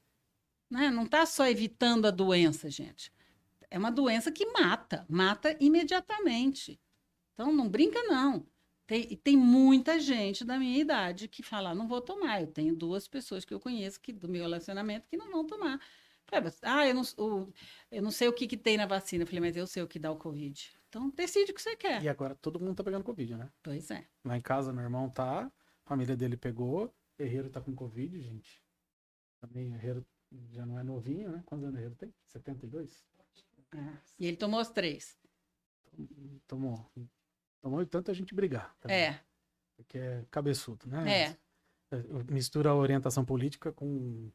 Né? 0.71 0.91
Não 0.91 1.05
está 1.05 1.25
só 1.27 1.47
evitando 1.47 2.07
a 2.07 2.11
doença, 2.11 2.69
gente. 2.71 3.13
É 3.71 3.79
uma 3.79 3.91
doença 3.91 4.31
que 4.33 4.47
mata, 4.53 5.05
mata 5.09 5.57
imediatamente. 5.61 6.81
Então 7.35 7.53
não 7.53 7.69
brinca, 7.69 8.03
não. 8.05 8.47
Tem, 8.87 9.07
e 9.13 9.17
tem 9.17 9.37
muita 9.37 9.99
gente 9.99 10.45
da 10.45 10.59
minha 10.59 10.79
idade 10.79 11.27
que 11.27 11.43
fala, 11.43 11.71
"Ah, 11.71 11.75
não 11.75 11.89
vou 11.89 12.01
tomar. 12.01 12.41
Eu 12.41 12.47
tenho 12.47 12.75
duas 12.75 13.09
pessoas 13.09 13.45
que 13.45 13.53
eu 13.53 13.59
conheço 13.61 14.01
que, 14.01 14.13
do 14.13 14.29
meu 14.29 14.43
relacionamento 14.43 15.09
que 15.09 15.17
não 15.17 15.31
vão 15.31 15.45
tomar. 15.45 15.81
Falei, 16.25 16.45
"Mas, 16.45 16.59
Ah, 16.63 16.87
eu 16.87 16.95
não, 16.95 17.03
o- 17.19 17.53
eu 17.91 18.03
não 18.03 18.11
sei 18.13 18.29
o 18.29 18.33
que, 18.33 18.47
que 18.47 18.57
tem 18.57 18.77
na 18.77 18.87
vacina. 18.87 19.23
Eu 19.25 19.27
falei, 19.27 19.41
mas 19.41 19.57
eu 19.57 19.67
sei 19.67 19.83
o 19.83 19.89
que 19.89 19.99
dá 19.99 20.11
o 20.11 20.17
Covid. 20.17 20.77
Então 20.89 21.11
decide 21.11 21.51
o 21.51 21.55
que 21.55 21.61
você 21.63 21.77
quer. 21.77 22.03
E 22.03 22.09
agora 22.09 22.35
todo 22.37 22.61
mundo 22.61 22.77
tá 22.77 22.85
pegando 22.85 23.05
Covid, 23.05 23.37
né? 23.37 23.51
Pois 23.63 23.91
é. 23.91 24.07
Lá 24.25 24.37
em 24.37 24.41
casa, 24.41 24.73
meu 24.73 24.85
irmão 24.85 25.11
tá, 25.11 25.47
a 25.47 25.53
família 25.89 26.17
dele 26.17 26.37
pegou, 26.37 26.93
Herreiro 27.19 27.51
tá 27.51 27.61
com 27.61 27.75
Covid, 27.75 28.21
gente. 28.21 28.63
Também 29.41 29.73
Herreiro 29.75 30.05
já 30.51 30.65
não 30.67 30.79
é 30.79 30.83
novinho, 30.83 31.31
né? 31.31 31.43
Quantos 31.47 31.65
anos 31.65 31.77
Herreiro 31.77 31.95
tem? 31.97 32.13
72? 32.27 33.05
É. 33.75 33.99
E 34.19 34.27
ele 34.27 34.37
tomou 34.37 34.61
os 34.61 34.69
três. 34.69 35.17
Tomou. 36.47 36.91
Tomou 37.61 37.83
e 37.83 37.87
tanto 37.87 38.11
a 38.11 38.15
gente 38.15 38.35
brigar. 38.35 38.75
também, 38.81 38.97
É, 38.97 39.21
Porque 39.77 39.99
é 39.99 40.25
cabeçudo, 40.31 40.87
né? 40.87 41.31
é. 41.31 41.39
Mistura 42.29 42.71
a 42.71 42.75
orientação 42.75 43.25
política 43.25 43.73
com 43.73 44.31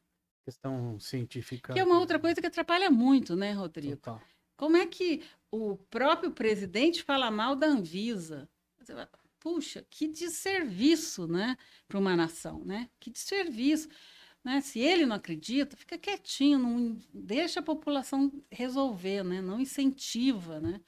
questão 0.45 0.99
científica. 0.99 1.73
Que 1.73 1.79
é 1.79 1.83
uma 1.83 1.99
outra 1.99 2.19
coisa 2.19 2.39
que 2.39 2.47
atrapalha 2.47 2.89
muito, 2.89 3.35
né, 3.35 3.51
Rodrigo? 3.53 3.95
Total. 3.97 4.21
Como 4.55 4.77
é 4.77 4.85
que 4.85 5.23
o 5.51 5.75
próprio 5.75 6.31
presidente 6.31 7.03
fala 7.03 7.29
mal 7.29 7.55
da 7.55 7.67
Anvisa? 7.67 8.49
Puxa, 9.39 9.85
que 9.89 10.07
desserviço, 10.07 11.27
né, 11.27 11.57
para 11.87 11.97
uma 11.97 12.15
nação, 12.15 12.63
né? 12.63 12.89
Que 12.99 13.09
desserviço. 13.09 13.89
Né? 14.43 14.59
Se 14.61 14.79
ele 14.79 15.05
não 15.05 15.15
acredita, 15.15 15.77
fica 15.77 15.97
quietinho, 15.97 16.57
não 16.57 17.01
deixa 17.13 17.59
a 17.59 17.63
população 17.63 18.31
resolver, 18.51 19.23
né? 19.23 19.41
Não 19.41 19.59
incentiva, 19.59 20.59
né? 20.59 20.81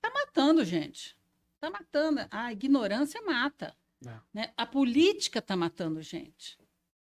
Tá 0.00 0.10
matando, 0.10 0.64
gente. 0.64 1.16
Tá 1.60 1.70
matando. 1.70 2.26
A 2.30 2.52
ignorância 2.52 3.22
mata. 3.22 3.76
É. 4.04 4.20
Né? 4.32 4.52
A 4.56 4.66
política 4.66 5.38
está 5.38 5.56
matando 5.56 6.02
gente. 6.02 6.58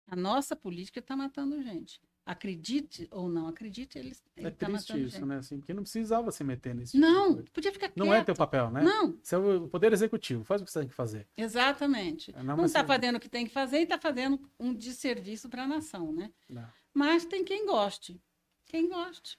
A 0.08 0.16
nossa 0.16 0.56
política 0.56 1.00
está 1.00 1.16
matando 1.16 1.62
gente. 1.64 2.02
Acredite 2.26 3.06
ou 3.12 3.28
não 3.28 3.48
acredite, 3.48 3.98
ele 4.00 4.10
É 4.38 4.48
está 4.48 4.66
triste 4.68 4.72
matando 4.92 5.00
isso, 5.08 5.18
gente. 5.18 5.26
né? 5.26 5.38
Assim, 5.40 5.58
porque 5.60 5.74
não 5.74 5.84
precisava 5.84 6.32
se 6.32 6.42
meter 6.42 6.74
nesse 6.74 6.94
tipo 6.94 7.06
Não, 7.06 7.34
coisa. 7.34 7.50
podia 7.52 7.72
ficar 7.74 7.88
quieto. 7.90 7.98
Não 7.98 8.14
é 8.14 8.24
teu 8.24 8.34
papel, 8.34 8.72
né? 8.72 8.82
Não, 8.82 9.18
Você 9.22 9.36
é 9.36 9.38
o 9.38 9.68
poder 9.68 9.92
executivo, 9.92 10.44
faz 10.46 10.62
o 10.62 10.66
que 10.66 10.72
você 10.72 10.80
tem 10.80 10.88
que 10.88 10.94
fazer. 10.96 11.28
exatamente. 11.36 12.34
É, 12.34 12.42
Não 12.42 12.64
está 12.66 12.80
você- 12.82 12.88
fazendo 12.88 13.18
o 13.18 13.20
que 13.20 13.28
tem 13.28 13.46
que 13.46 13.52
fazer 13.52 13.80
e 13.80 13.84
está 13.84 13.98
fazendo 14.00 14.40
um 14.58 14.74
desserviço 14.74 15.50
para 15.50 15.64
a 15.64 15.68
nação, 15.68 16.14
né? 16.14 16.32
Não. 16.48 16.66
Mas 16.94 17.26
tem 17.26 17.44
quem 17.44 17.66
goste. 17.66 18.18
Quem 18.68 18.88
goste. 18.88 19.38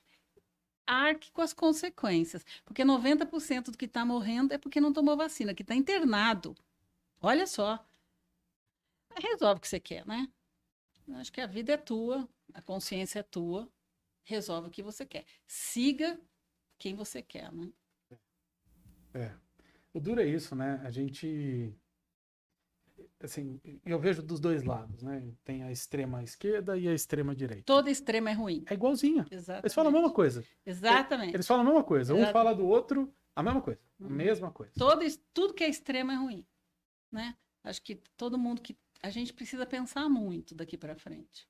Arque 0.86 1.32
com 1.32 1.40
as 1.40 1.55
consequências. 1.55 2.44
Porque 2.66 2.85
90% 2.85 3.70
do 3.70 3.78
que 3.78 3.86
está 3.86 4.05
morrendo 4.05 4.52
é 4.52 4.59
porque 4.59 4.78
não 4.78 4.93
tomou 4.93 5.16
vacina, 5.16 5.55
que 5.55 5.62
está 5.62 5.74
internado. 5.74 6.55
Olha 7.23 7.47
só. 7.47 7.82
Resolve 9.16 9.59
o 9.59 9.61
que 9.61 9.69
você 9.69 9.81
quer, 9.81 10.05
né? 10.06 10.28
Acho 11.14 11.32
que 11.32 11.40
a 11.40 11.47
vida 11.47 11.72
é 11.72 11.76
tua, 11.76 12.28
a 12.52 12.62
consciência 12.62 13.20
é 13.20 13.22
tua. 13.22 13.68
Resolve 14.24 14.68
o 14.68 14.70
que 14.70 14.82
você 14.82 15.05
quer. 15.05 15.26
Siga 15.47 16.18
quem 16.78 16.94
você 16.94 17.20
quer, 17.22 17.52
né? 17.52 17.70
É. 19.12 19.32
O 19.93 20.01
duro 20.01 20.20
é 20.20 20.26
isso, 20.26 20.56
né? 20.56 20.81
A 20.82 20.90
gente. 20.90 21.74
Assim, 23.20 23.60
eu 23.85 23.98
vejo 23.98 24.22
dos 24.22 24.40
dois 24.40 24.64
lados, 24.64 25.02
né? 25.02 25.32
Tem 25.44 25.62
a 25.62 25.70
extrema 25.70 26.22
esquerda 26.22 26.76
e 26.76 26.89
a 26.89 26.94
extrema 26.94 27.35
direita. 27.35 27.64
Toda 27.64 27.90
extrema 27.90 28.31
é 28.31 28.32
ruim. 28.32 28.64
É 28.68 28.74
igualzinha. 28.74 29.26
Exatamente. 29.31 29.64
Eles 29.64 29.74
falam 29.74 29.90
a 29.90 29.93
mesma 29.93 30.12
coisa. 30.12 30.44
Exatamente. 30.64 31.35
Eles 31.35 31.47
falam 31.47 31.62
a 31.62 31.66
mesma 31.66 31.85
coisa. 31.85 32.14
Um 32.14 32.18
Exato. 32.18 32.32
fala 32.32 32.55
do 32.55 32.66
outro 32.66 33.14
a 33.35 33.43
mesma 33.43 33.60
coisa. 33.60 33.81
A 34.01 34.05
Uhum. 34.05 34.10
mesma 34.10 34.51
coisa. 34.51 34.72
Todo, 34.76 35.01
tudo 35.32 35.55
que 35.55 35.64
é 35.64 35.68
extremo 35.68 36.10
é 36.12 36.16
ruim, 36.16 36.47
né? 37.10 37.36
Acho 37.62 37.81
que 37.82 37.97
todo 38.16 38.36
mundo 38.39 38.60
que 38.60 38.76
a 39.05 39.10
gente 39.10 39.32
precisa 39.32 39.66
pensar 39.66 40.09
muito 40.09 40.55
daqui 40.55 40.78
para 40.78 40.97
frente. 40.97 41.47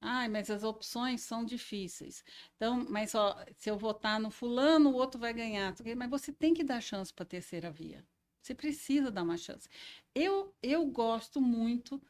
Ai, 0.00 0.28
mas 0.28 0.50
as 0.50 0.64
opções 0.64 1.20
são 1.22 1.44
difíceis. 1.44 2.24
Então, 2.56 2.86
mas 2.88 3.14
ó, 3.14 3.36
se 3.56 3.70
eu 3.70 3.78
votar 3.78 4.20
no 4.20 4.30
fulano, 4.30 4.90
o 4.90 4.94
outro 4.94 5.20
vai 5.20 5.32
ganhar. 5.34 5.74
Mas 5.96 6.10
você 6.10 6.32
tem 6.32 6.54
que 6.54 6.64
dar 6.64 6.80
chance 6.80 7.12
para 7.12 7.24
a 7.24 7.26
terceira 7.26 7.70
via. 7.70 8.06
Você 8.42 8.54
precisa 8.54 9.10
dar 9.10 9.22
uma 9.24 9.36
chance. 9.36 9.68
Eu 10.14 10.54
eu 10.62 10.86
gosto 10.86 11.40
muito 11.40 12.00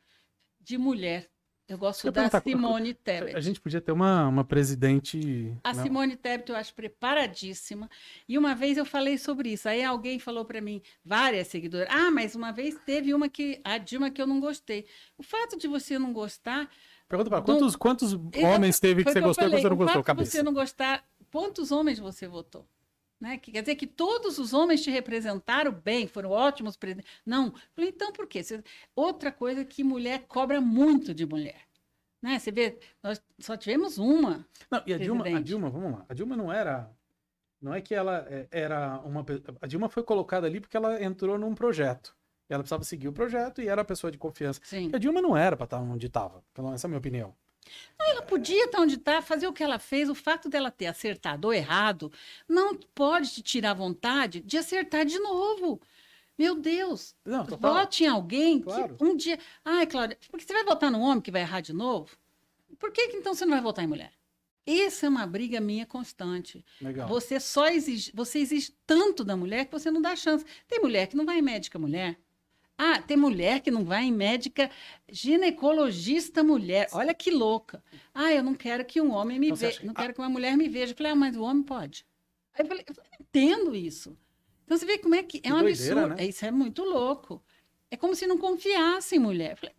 de 0.61 0.79
mulher. 0.79 1.31
Eu 1.69 1.77
gosto 1.77 2.07
Eu 2.07 2.13
da 2.13 2.31
Simone 2.41 2.95
Tebet. 2.95 3.35
A 3.35 3.41
gente 3.41 3.61
podia 3.61 3.81
ter 3.81 3.91
uma, 3.91 4.29
uma 4.29 4.45
presidente. 4.45 5.53
A 5.65 5.75
né? 5.75 5.83
Simone 5.83 6.17
Tebet 6.17 6.51
eu 6.51 6.57
acho 6.57 6.73
preparadíssima. 6.73 7.91
E 8.29 8.39
uma 8.39 8.55
vez 8.55 8.79
eu 8.79 8.85
falei 8.85 9.19
sobre 9.19 9.53
isso. 9.53 9.69
Aí 9.69 9.83
alguém 9.83 10.21
falou 10.21 10.45
para 10.45 10.61
mim, 10.61 10.81
várias 11.05 11.49
seguidoras, 11.49 11.89
ah, 11.91 12.11
mas 12.11 12.37
uma 12.37 12.53
vez 12.53 12.77
teve 12.87 13.13
uma 13.13 13.29
que, 13.29 13.61
a 13.65 13.79
Dilma, 13.79 14.11
que 14.11 14.23
eu 14.23 14.29
não 14.29 14.39
gostei. 14.39 14.87
O 15.19 15.25
fato 15.25 15.59
de 15.59 15.67
você 15.67 15.99
não 15.99 16.13
gostar. 16.13 16.71
Pergunta 17.09 17.31
do- 17.31 17.43
quantos, 17.43 17.75
quantos 17.77 18.13
homens 18.13 18.79
teve 18.79 19.05
que 19.05 19.11
você 19.13 19.19
eu 19.19 19.23
gostou 19.23 19.47
e 19.49 19.51
você 19.51 19.69
não 19.69 19.75
o 19.75 19.77
gostou? 19.77 20.05
fato 20.05 20.17
de 20.19 20.27
você 20.27 20.43
não 20.45 20.55
gostar, 20.55 21.05
quantos 21.33 21.73
homens 21.73 21.99
você 21.99 22.29
votou? 22.29 22.65
Né? 23.21 23.39
Que 23.39 23.51
quer 23.51 23.63
dizer 23.63 23.77
que 23.77 23.87
todos 23.87 24.39
os 24.39 24.53
homens 24.53 24.83
te 24.83 24.91
representaram 24.91 25.73
bem, 25.73 26.07
foram 26.07 26.31
ótimos 26.31 26.77
presidentes. 26.77 27.11
Não. 27.25 27.53
Então 27.77 28.13
por 28.13 28.27
quê? 28.27 28.43
Outra 28.95 29.33
coisa 29.33 29.65
que 29.65 29.83
mulher 29.83 30.25
cobra 30.27 30.61
muito 30.61 31.15
de 31.15 31.25
mulher. 31.25 31.67
Né? 32.23 32.39
Você 32.39 32.51
vê, 32.51 32.79
nós 33.03 33.23
só 33.39 33.57
tivemos 33.57 33.99
uma. 33.99 34.47
Não, 34.71 34.83
e 34.87 34.93
a 34.93 34.99
Dilma, 34.99 35.25
a 35.27 35.41
Dilma, 35.41 35.71
vamos 35.71 35.93
lá, 35.93 36.07
a 36.09 36.15
Dilma 36.15 36.37
não 36.37 36.53
era. 36.53 36.91
Não 37.61 37.73
é 37.73 37.81
que 37.81 37.95
ela 37.95 38.27
é, 38.29 38.47
era 38.51 39.01
uma. 39.01 39.25
A 39.61 39.67
Dilma 39.67 39.89
foi 39.89 40.03
colocada 40.03 40.47
ali 40.47 40.61
porque 40.61 40.77
ela 40.77 41.03
entrou 41.03 41.39
num 41.39 41.55
projeto. 41.55 42.15
Ela 42.49 42.63
precisava 42.63 42.85
seguir 42.85 43.09
o 43.09 43.13
projeto 43.13 43.61
e 43.61 43.69
era 43.69 43.83
a 43.83 43.85
pessoa 43.85 44.11
de 44.11 44.19
confiança. 44.19 44.61
Sim. 44.63 44.91
a 44.93 44.99
Dilma 44.99 45.21
não 45.21 45.37
era 45.37 45.57
para 45.57 45.65
estar 45.65 45.81
onde 45.81 46.07
estava. 46.07 46.45
Essa 46.75 46.87
é 46.87 46.89
a 46.89 46.91
minha 46.91 46.99
opinião. 46.99 47.35
Não, 47.99 48.11
ela 48.11 48.23
podia 48.23 48.65
estar 48.65 48.81
onde 48.81 48.95
está, 48.95 49.23
fazer 49.23 49.47
o 49.47 49.53
que 49.53 49.63
ela 49.63 49.79
fez. 49.79 50.09
O 50.09 50.15
fato 50.15 50.49
dela 50.49 50.71
ter 50.71 50.87
acertado 50.87 51.49
ou 51.49 51.55
errado 51.55 52.13
não 52.49 52.77
pode 52.95 53.33
te 53.33 53.43
tirar 53.43 53.71
a 53.71 53.75
vontade 53.75 54.41
de 54.41 54.59
acertar 54.59 55.05
de 55.05 55.19
novo. 55.19 55.81
Meu 56.39 56.55
Deus, 56.55 57.15
não, 57.25 57.45
vote 57.45 58.05
em 58.05 58.09
alguém 58.09 58.61
claro. 58.61 58.95
que 58.95 59.03
um 59.05 59.17
dia. 59.17 59.39
Ai, 59.65 59.87
Cláudia, 59.87 60.19
porque 60.31 60.45
você 60.45 60.53
vai 60.53 60.65
votar 60.65 60.91
num 60.91 61.01
homem 61.01 61.23
que 61.23 61.31
vai 61.31 61.41
errar 61.41 61.63
de 61.63 61.73
novo? 61.73 62.17
Por 62.79 62.93
que, 62.93 63.09
que 63.09 63.17
então 63.17 63.35
você 63.35 63.47
não 63.47 63.53
vai 63.53 63.63
votar 63.63 63.85
em 63.85 63.89
mulher? 63.89 64.13
Essa 64.67 65.07
é 65.07 65.09
uma 65.09 65.27
briga 65.27 65.61
minha 65.61 65.87
constante. 65.87 66.65
Legal. 66.81 67.09
Você 67.09 67.39
só 67.39 67.69
exige, 67.69 68.11
você 68.13 68.41
exige 68.41 68.75
tanto 68.85 69.25
da 69.25 69.37
mulher 69.37 69.65
que 69.65 69.73
você 69.73 69.91
não 69.91 70.03
dá 70.03 70.17
chance. 70.17 70.45
Tem 70.67 70.81
mulher 70.81 71.07
que 71.07 71.17
não 71.17 71.25
vai 71.25 71.39
em 71.39 71.43
médica 71.43 71.79
mulher. 71.79 72.19
Ah, 72.79 73.01
tem 73.01 73.17
mulher 73.17 73.61
que 73.61 73.71
não 73.71 73.85
vai 73.85 74.05
em 74.05 74.13
médica 74.13 74.71
ginecologista 75.11 76.43
mulher. 76.43 76.89
Olha 76.93 77.15
que 77.15 77.31
louca. 77.31 77.83
Ah, 78.13 78.33
eu 78.33 78.43
não 78.43 78.55
quero 78.55 78.85
que 78.85 79.01
um 79.01 79.13
homem 79.13 79.39
me 79.39 79.47
então, 79.47 79.57
veja, 79.57 79.81
não 79.83 79.95
quero 79.95 80.13
que 80.13 80.21
uma 80.21 80.29
mulher 80.29 80.57
me 80.57 80.69
veja. 80.69 80.93
Eu 80.93 80.97
falei, 80.97 81.13
ah, 81.13 81.17
mas 81.17 81.37
o 81.37 81.43
homem 81.43 81.63
pode. 81.63 82.05
Aí 82.55 82.65
eu 82.65 82.69
falei, 82.69 82.85
eu 82.87 82.95
não 82.95 83.05
entendo 83.21 83.75
isso. 83.75 84.17
Então 84.65 84.77
você 84.77 84.85
vê 84.85 84.99
como 84.99 85.15
é 85.15 85.23
que, 85.23 85.41
que 85.41 85.49
é 85.49 85.55
um 85.55 85.63
doideira, 85.63 86.01
absurdo. 86.01 86.17
Né? 86.17 86.29
Isso 86.29 86.45
é 86.45 86.51
muito 86.51 86.85
louco. 86.85 87.43
É 87.91 87.97
como 87.97 88.15
se 88.15 88.27
não 88.27 88.37
confiasse 88.37 89.17
em 89.17 89.21
mulher. 89.21 89.53
Eu 89.53 89.57
falei, 89.57 89.75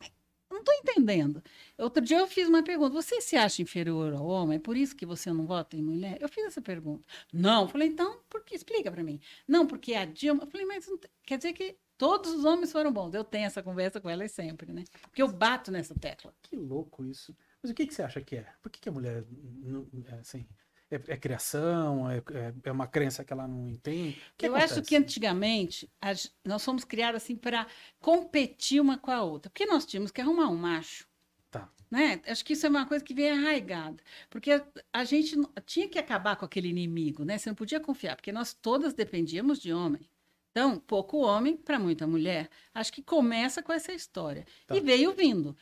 não 0.49 0.59
estou 0.59 0.73
entendendo. 0.75 1.43
Outro 1.77 2.01
dia 2.01 2.17
eu 2.17 2.27
fiz 2.27 2.47
uma 2.47 2.63
pergunta: 2.63 2.89
você 2.89 3.21
se 3.21 3.35
acha 3.35 3.61
inferior 3.61 4.13
ao 4.13 4.25
homem? 4.25 4.55
É 4.55 4.59
por 4.59 4.75
isso 4.75 4.95
que 4.95 5.05
você 5.05 5.31
não 5.31 5.45
vota 5.45 5.75
em 5.75 5.81
mulher? 5.81 6.17
Eu 6.19 6.29
fiz 6.29 6.45
essa 6.45 6.61
pergunta. 6.61 7.05
Não. 7.31 7.63
Eu 7.63 7.67
falei, 7.67 7.89
então, 7.89 8.21
por 8.29 8.43
que? 8.43 8.55
Explica 8.55 8.91
para 8.91 9.03
mim. 9.03 9.19
Não, 9.47 9.67
porque 9.67 9.93
a 9.93 10.05
Dilma. 10.05 10.43
Eu 10.43 10.47
falei, 10.47 10.65
mas 10.65 10.89
quer 11.23 11.37
dizer 11.37 11.53
que 11.53 11.75
Todos 11.97 12.31
os 12.31 12.45
homens 12.45 12.71
foram 12.71 12.91
bons. 12.91 13.13
Eu 13.13 13.23
tenho 13.23 13.45
essa 13.45 13.63
conversa 13.63 13.99
com 13.99 14.09
elas 14.09 14.31
sempre, 14.31 14.71
né? 14.71 14.83
Porque 15.01 15.21
eu 15.21 15.27
bato 15.27 15.71
nessa 15.71 15.95
tecla. 15.95 16.33
Que 16.43 16.55
louco 16.55 17.03
isso. 17.03 17.35
Mas 17.61 17.71
o 17.71 17.73
que, 17.73 17.87
que 17.87 17.93
você 17.93 18.03
acha 18.03 18.21
que 18.21 18.35
é? 18.35 18.47
Por 18.61 18.71
que, 18.71 18.79
que 18.79 18.89
a 18.89 18.91
mulher, 18.91 19.23
é 20.05 20.13
assim, 20.19 20.47
é, 20.91 20.95
é 21.07 21.17
criação? 21.17 22.09
É, 22.09 22.17
é, 22.17 22.53
é, 22.63 22.71
uma 22.71 22.87
crença 22.87 23.23
que 23.23 23.33
ela 23.33 23.47
não 23.47 23.67
entende? 23.67 24.21
eu 24.39 24.55
acontece? 24.55 24.79
acho 24.79 24.83
que 24.83 24.95
antigamente 24.95 25.89
as, 25.99 26.31
nós 26.45 26.63
fomos 26.63 26.83
criados 26.83 27.23
assim 27.23 27.35
para 27.35 27.65
competir 27.99 28.79
uma 28.79 28.97
com 28.97 29.09
a 29.09 29.23
outra. 29.23 29.49
Porque 29.49 29.65
nós 29.65 29.85
tínhamos 29.85 30.11
que 30.11 30.21
arrumar 30.21 30.49
um 30.49 30.55
macho. 30.55 31.07
Tá. 31.49 31.67
Né? 31.89 32.21
Acho 32.27 32.45
que 32.45 32.53
isso 32.53 32.67
é 32.67 32.69
uma 32.69 32.85
coisa 32.85 33.03
que 33.03 33.15
vem 33.15 33.31
arraigada. 33.31 34.03
Porque 34.29 34.51
a, 34.51 34.63
a 34.93 35.03
gente 35.03 35.35
tinha 35.65 35.89
que 35.89 35.97
acabar 35.97 36.35
com 36.35 36.45
aquele 36.45 36.67
inimigo, 36.67 37.25
né? 37.25 37.39
Você 37.39 37.49
não 37.49 37.55
podia 37.55 37.79
confiar, 37.79 38.15
porque 38.15 38.31
nós 38.31 38.53
todas 38.53 38.93
dependíamos 38.93 39.59
de 39.59 39.73
homem. 39.73 40.07
Então, 40.57 40.79
pouco 40.79 41.19
homem 41.19 41.55
para 41.55 41.77
muita 41.77 42.07
mulher. 42.07 42.49
Acho 42.73 42.91
que 42.91 43.03
começa 43.03 43.61
com 43.61 43.71
essa 43.71 43.93
história. 43.93 44.43
Tá. 44.65 44.75
E 44.75 44.81
veio 44.81 45.13
vindo. 45.13 45.55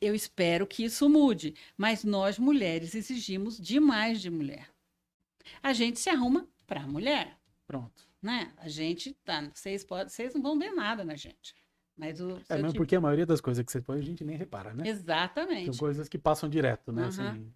Eu 0.00 0.12
espero 0.12 0.66
que 0.66 0.84
isso 0.84 1.08
mude, 1.08 1.54
mas 1.76 2.02
nós 2.02 2.36
mulheres 2.36 2.96
exigimos 2.96 3.56
demais 3.60 4.20
de 4.20 4.28
mulher. 4.30 4.68
A 5.62 5.72
gente 5.72 6.00
se 6.00 6.10
arruma 6.10 6.48
para 6.66 6.84
mulher. 6.84 7.38
Pronto. 7.64 8.08
Né? 8.20 8.52
A 8.56 8.68
gente 8.68 9.16
tá, 9.24 9.48
vocês 9.54 9.84
podem, 9.84 10.08
vocês 10.08 10.34
não 10.34 10.42
vão 10.42 10.58
ver 10.58 10.72
nada 10.72 11.04
na 11.04 11.14
gente. 11.14 11.54
Mas 11.96 12.20
o 12.20 12.40
é 12.48 12.56
mesmo 12.56 12.70
tipo... 12.70 12.78
porque 12.78 12.96
a 12.96 13.00
maioria 13.00 13.26
das 13.26 13.40
coisas 13.40 13.64
que 13.64 13.70
você 13.70 13.80
põe 13.80 14.00
a 14.00 14.02
gente 14.02 14.24
nem 14.24 14.36
repara, 14.36 14.74
né? 14.74 14.88
Exatamente. 14.88 15.66
São 15.66 15.76
coisas 15.76 16.08
que 16.08 16.18
passam 16.18 16.48
direto, 16.48 16.90
né? 16.90 17.02
Uhum. 17.02 17.08
Assim, 17.08 17.52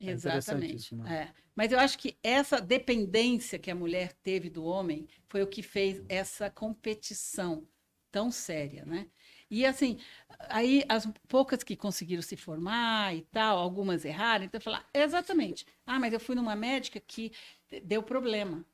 é 0.00 0.10
Exatamente. 0.10 0.94
É. 1.06 1.32
Mas 1.54 1.72
eu 1.72 1.78
acho 1.78 1.98
que 1.98 2.18
essa 2.22 2.60
dependência 2.60 3.58
que 3.58 3.70
a 3.70 3.74
mulher 3.74 4.12
teve 4.22 4.50
do 4.50 4.64
homem 4.64 5.06
foi 5.28 5.42
o 5.42 5.46
que 5.46 5.62
fez 5.62 6.02
essa 6.08 6.50
competição 6.50 7.66
tão 8.10 8.30
séria, 8.30 8.84
né? 8.84 9.08
E 9.50 9.64
assim, 9.66 9.98
aí 10.48 10.84
as 10.88 11.06
poucas 11.28 11.62
que 11.62 11.76
conseguiram 11.76 12.22
se 12.22 12.36
formar 12.36 13.14
e 13.14 13.22
tal, 13.22 13.58
algumas 13.58 14.04
erraram, 14.04 14.44
então 14.44 14.60
falar, 14.60 14.88
exatamente. 14.92 15.66
Ah, 15.86 15.98
mas 16.00 16.12
eu 16.12 16.20
fui 16.20 16.34
numa 16.34 16.56
médica 16.56 17.00
que 17.00 17.32
deu 17.82 18.02
problema. 18.02 18.64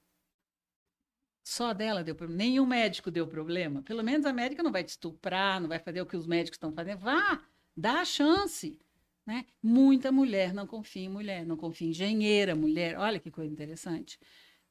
Só 1.42 1.72
dela 1.72 2.04
deu 2.04 2.14
problema. 2.14 2.42
Nenhum 2.42 2.66
médico 2.66 3.10
deu 3.10 3.26
problema. 3.26 3.82
Pelo 3.82 4.04
menos 4.04 4.24
a 4.26 4.32
médica 4.32 4.62
não 4.62 4.72
vai 4.72 4.84
te 4.84 4.90
estuprar, 4.90 5.60
não 5.60 5.68
vai 5.68 5.78
fazer 5.78 6.00
o 6.00 6.06
que 6.06 6.16
os 6.16 6.26
médicos 6.26 6.56
estão 6.56 6.72
fazendo. 6.72 7.00
Vá, 7.00 7.42
dá 7.76 8.00
a 8.00 8.04
chance. 8.04 8.78
Né? 9.30 9.46
Muita 9.62 10.10
mulher 10.10 10.52
não 10.52 10.66
confia 10.66 11.04
em 11.04 11.08
mulher, 11.08 11.46
não 11.46 11.56
confia 11.56 11.86
em 11.86 11.90
engenheira, 11.90 12.56
mulher. 12.56 12.98
Olha 12.98 13.20
que 13.20 13.30
coisa 13.30 13.52
interessante. 13.52 14.18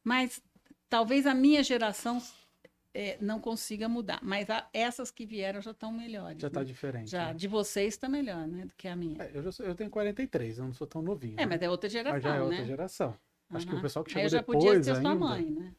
Mas 0.04 0.44
talvez 0.90 1.26
a 1.26 1.34
minha 1.34 1.64
geração 1.64 2.22
é, 2.94 3.18
não 3.22 3.40
consiga 3.40 3.88
mudar. 3.88 4.20
Mas 4.22 4.50
a, 4.50 4.68
essas 4.74 5.12
que 5.12 5.26
vieram 5.26 5.62
já 5.62 5.72
estão 5.72 5.94
melhores. 5.94 6.42
Já 6.42 6.50
está 6.50 6.60
né? 6.60 6.66
diferente. 6.66 7.10
Já, 7.10 7.28
né? 7.28 7.36
de 7.36 7.48
vocês 7.48 7.94
está 7.94 8.10
melhor, 8.10 8.46
né? 8.50 8.66
Do 8.66 8.74
que 8.76 8.90
a 8.90 8.98
minha. 8.98 9.24
É, 9.24 9.32
eu, 9.34 9.50
sou, 9.50 9.66
eu 9.66 9.74
tenho 9.74 9.90
43, 9.90 10.58
eu 10.58 10.66
não 10.66 10.74
sou 10.74 10.86
tão 10.86 11.02
novinho. 11.02 11.36
É, 11.36 11.44
né? 11.44 11.46
mas 11.46 11.62
é 11.62 11.70
outra 11.70 11.90
geração. 11.90 12.16
Mas 12.16 12.24
já 12.24 12.36
é 12.36 12.42
outra 12.42 12.60
né? 12.60 12.66
geração. 12.66 13.18
Acho 13.52 13.66
uhum. 13.66 13.72
que 13.72 13.80
o 13.80 13.82
pessoal 13.82 14.04
que 14.04 14.12
chegou 14.12 14.20
Aí 14.20 14.26
eu 14.26 14.30
já 14.30 14.40
depois 14.40 14.58
podia 14.58 14.84
ser 14.84 14.92
ainda... 14.92 15.02
sua 15.02 15.16
mãe, 15.16 15.46
né? 15.46 15.74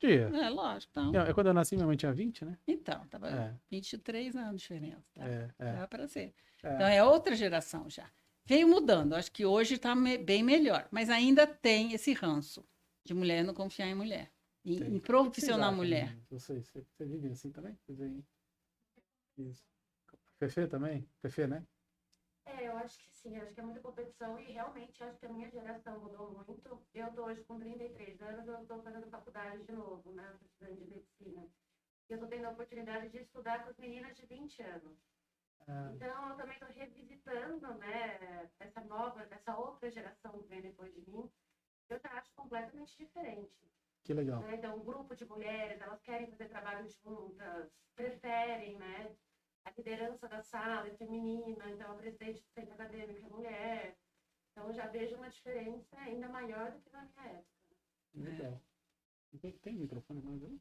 Podia. 0.00 0.28
É, 0.28 0.48
lógico. 0.48 0.92
Então... 0.92 1.14
É, 1.14 1.32
quando 1.32 1.48
eu 1.48 1.54
nasci, 1.54 1.74
minha 1.76 1.86
mãe 1.86 1.96
tinha 1.96 2.12
20, 2.12 2.44
né? 2.44 2.58
Então, 2.66 3.06
tava 3.08 3.28
é. 3.28 3.54
23 3.70 4.36
anos 4.36 4.52
de 4.52 4.58
diferença. 4.58 5.04
Tá? 5.14 5.28
É, 5.28 5.50
é. 5.58 5.72
Dá 5.76 5.88
para 5.88 6.06
ser. 6.06 6.34
É. 6.62 6.74
Então, 6.74 6.86
é 6.86 7.04
outra 7.04 7.34
geração 7.34 7.88
já. 7.88 8.10
Veio 8.44 8.66
mudando, 8.66 9.12
acho 9.14 9.30
que 9.30 9.44
hoje 9.44 9.74
está 9.74 9.94
me, 9.94 10.16
bem 10.16 10.42
melhor, 10.42 10.88
mas 10.90 11.10
ainda 11.10 11.46
tem 11.46 11.92
esse 11.92 12.14
ranço 12.14 12.66
de 13.04 13.12
mulher 13.12 13.44
não 13.44 13.52
confiar 13.52 13.88
em 13.88 13.94
mulher, 13.94 14.32
em, 14.64 14.96
em 14.96 14.98
profissional 14.98 15.70
mulher. 15.70 16.16
Você, 16.30 16.62
você, 16.62 16.82
você 16.82 17.04
vive 17.04 17.28
assim 17.28 17.50
também? 17.50 17.78
Isso. 19.36 19.62
Fefe 20.38 20.66
também? 20.66 21.06
Fefe, 21.20 21.46
né? 21.46 21.62
É, 22.48 22.66
eu 22.66 22.76
acho 22.78 22.98
que 22.98 23.10
sim, 23.10 23.36
acho 23.38 23.54
que 23.54 23.60
é 23.60 23.62
muita 23.62 23.80
competição 23.80 24.38
e 24.40 24.52
realmente 24.52 25.04
acho 25.04 25.18
que 25.18 25.26
a 25.26 25.28
minha 25.28 25.50
geração 25.50 26.00
mudou 26.00 26.32
muito. 26.32 26.82
Eu 26.94 27.12
tô 27.12 27.24
hoje 27.24 27.44
com 27.44 27.58
33 27.58 28.22
anos, 28.22 28.48
eu 28.48 28.62
estou 28.62 28.82
fazendo 28.82 29.10
faculdade 29.10 29.62
de 29.64 29.72
novo, 29.72 30.10
né? 30.12 30.34
estudando 30.40 30.78
de 30.78 30.86
medicina. 30.86 31.46
E 32.08 32.12
eu 32.12 32.16
estou 32.16 32.28
tendo 32.28 32.46
a 32.46 32.50
oportunidade 32.50 33.10
de 33.10 33.18
estudar 33.18 33.62
com 33.62 33.70
as 33.70 33.76
meninas 33.76 34.16
de 34.16 34.24
20 34.24 34.62
anos. 34.62 34.98
Ah. 35.68 35.90
Então, 35.94 36.30
eu 36.30 36.36
também 36.36 36.54
estou 36.54 36.68
revisitando, 36.70 37.74
né, 37.74 38.48
essa 38.58 38.80
nova, 38.80 39.28
essa 39.30 39.54
outra 39.54 39.90
geração 39.90 40.40
que 40.40 40.48
vem 40.48 40.62
depois 40.62 40.94
de 40.94 41.10
mim, 41.10 41.30
eu 41.90 41.98
já 41.98 42.08
acho 42.12 42.32
completamente 42.34 42.96
diferente. 42.96 43.70
Que 44.02 44.14
legal. 44.14 44.40
Né? 44.40 44.54
Então, 44.54 44.76
um 44.76 44.84
grupo 44.84 45.14
de 45.14 45.26
mulheres, 45.26 45.78
elas 45.82 46.00
querem 46.00 46.28
fazer 46.28 46.48
trabalho 46.48 46.88
juntas, 47.04 47.70
preferem, 47.94 48.78
né, 48.78 49.14
a 49.64 49.70
liderança 49.76 50.28
da 50.28 50.42
sala 50.42 50.88
é 50.88 50.94
feminina, 50.94 51.70
então 51.70 51.92
a 51.92 51.94
presidente 51.94 52.40
do 52.40 52.48
centro 52.48 52.74
acadêmico 52.74 53.26
é 53.26 53.28
mulher. 53.28 53.96
Então, 54.52 54.68
eu 54.68 54.74
já 54.74 54.86
vejo 54.86 55.14
uma 55.16 55.30
diferença 55.30 55.96
ainda 55.98 56.28
maior 56.28 56.72
do 56.72 56.80
que 56.80 56.90
na 56.92 57.02
minha 57.02 57.32
época. 57.32 57.46
Legal. 58.14 58.60
Tem, 59.40 59.52
tem 59.52 59.74
microfone 59.74 60.20
mais 60.22 60.42
um? 60.42 60.58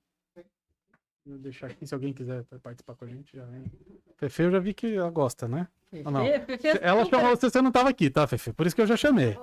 Vou 1.25 1.37
deixar 1.37 1.67
aqui, 1.67 1.85
se 1.85 1.93
alguém 1.93 2.13
quiser 2.13 2.45
participar 2.61 2.95
com 2.95 3.03
a 3.03 3.07
gente, 3.07 3.35
já 3.35 3.45
vem. 3.45 3.65
Fefe, 4.15 4.43
eu 4.43 4.51
já 4.51 4.59
vi 4.59 4.73
que 4.73 4.95
ela 4.95 5.09
gosta, 5.09 5.47
né? 5.47 5.67
Fefe, 5.89 6.09
não? 6.09 6.25
Fefe, 6.45 6.67
é 6.67 6.79
ela 6.81 7.05
chamou 7.05 7.35
você, 7.35 7.49
você 7.49 7.61
não 7.61 7.69
estava 7.69 7.89
aqui, 7.89 8.09
tá, 8.09 8.25
Fefe? 8.27 8.53
Por 8.53 8.65
isso 8.65 8.75
que 8.75 8.81
eu 8.81 8.87
já 8.87 8.95
chamei. 8.95 9.35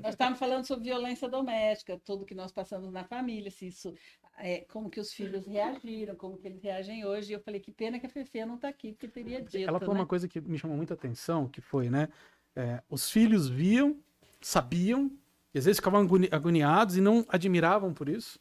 Nós 0.00 0.12
estávamos 0.12 0.38
falando 0.38 0.66
sobre 0.66 0.84
violência 0.84 1.28
doméstica, 1.28 2.00
tudo 2.04 2.24
que 2.24 2.34
nós 2.34 2.52
passamos 2.52 2.92
na 2.92 3.04
família, 3.04 3.50
se 3.50 3.66
isso, 3.66 3.94
é, 4.38 4.60
como 4.70 4.90
que 4.90 5.00
os 5.00 5.12
filhos 5.12 5.46
reagiram, 5.46 6.14
como 6.16 6.36
que 6.36 6.46
eles 6.46 6.62
reagem 6.62 7.04
hoje. 7.04 7.32
E 7.32 7.34
eu 7.34 7.40
falei 7.40 7.60
que 7.60 7.72
pena 7.72 7.98
que 7.98 8.06
a 8.06 8.10
Fefe 8.10 8.44
não 8.44 8.56
está 8.56 8.68
aqui, 8.68 8.92
porque 8.92 9.08
teria 9.08 9.40
dito. 9.40 9.68
Ela 9.68 9.78
falou 9.78 9.94
né? 9.94 10.00
uma 10.00 10.06
coisa 10.06 10.28
que 10.28 10.40
me 10.40 10.58
chamou 10.58 10.76
muita 10.76 10.94
atenção, 10.94 11.48
que 11.48 11.60
foi, 11.60 11.88
né? 11.88 12.08
É, 12.56 12.82
os 12.88 13.10
filhos 13.10 13.48
viam, 13.48 13.98
sabiam, 14.40 15.10
e 15.52 15.58
às 15.58 15.64
vezes 15.64 15.78
ficavam 15.78 16.06
agoniados 16.30 16.96
e 16.96 17.00
não 17.00 17.24
admiravam 17.28 17.92
por 17.92 18.08
isso 18.08 18.38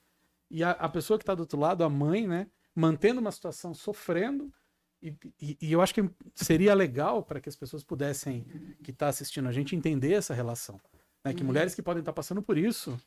e 0.53 0.63
a, 0.63 0.69
a 0.71 0.87
pessoa 0.87 1.17
que 1.17 1.23
está 1.23 1.33
do 1.33 1.39
outro 1.39 1.59
lado, 1.59 1.83
a 1.83 1.89
mãe, 1.89 2.27
né, 2.27 2.45
mantendo 2.75 3.19
uma 3.19 3.31
situação 3.31 3.73
sofrendo. 3.73 4.53
E, 5.01 5.13
e, 5.41 5.57
e 5.59 5.73
eu 5.73 5.81
acho 5.81 5.95
que 5.95 6.07
seria 6.35 6.75
legal 6.75 7.23
para 7.23 7.41
que 7.41 7.49
as 7.49 7.55
pessoas 7.55 7.83
pudessem, 7.83 8.45
que 8.83 8.91
está 8.91 9.07
assistindo 9.07 9.49
a 9.49 9.51
gente, 9.51 9.75
entender 9.75 10.13
essa 10.13 10.33
relação. 10.33 10.79
Né? 11.25 11.33
Que 11.33 11.41
uhum. 11.41 11.47
mulheres 11.47 11.73
que 11.73 11.81
podem 11.81 12.01
estar 12.01 12.11
tá 12.11 12.15
passando 12.15 12.41
por 12.41 12.55
isso, 12.55 13.01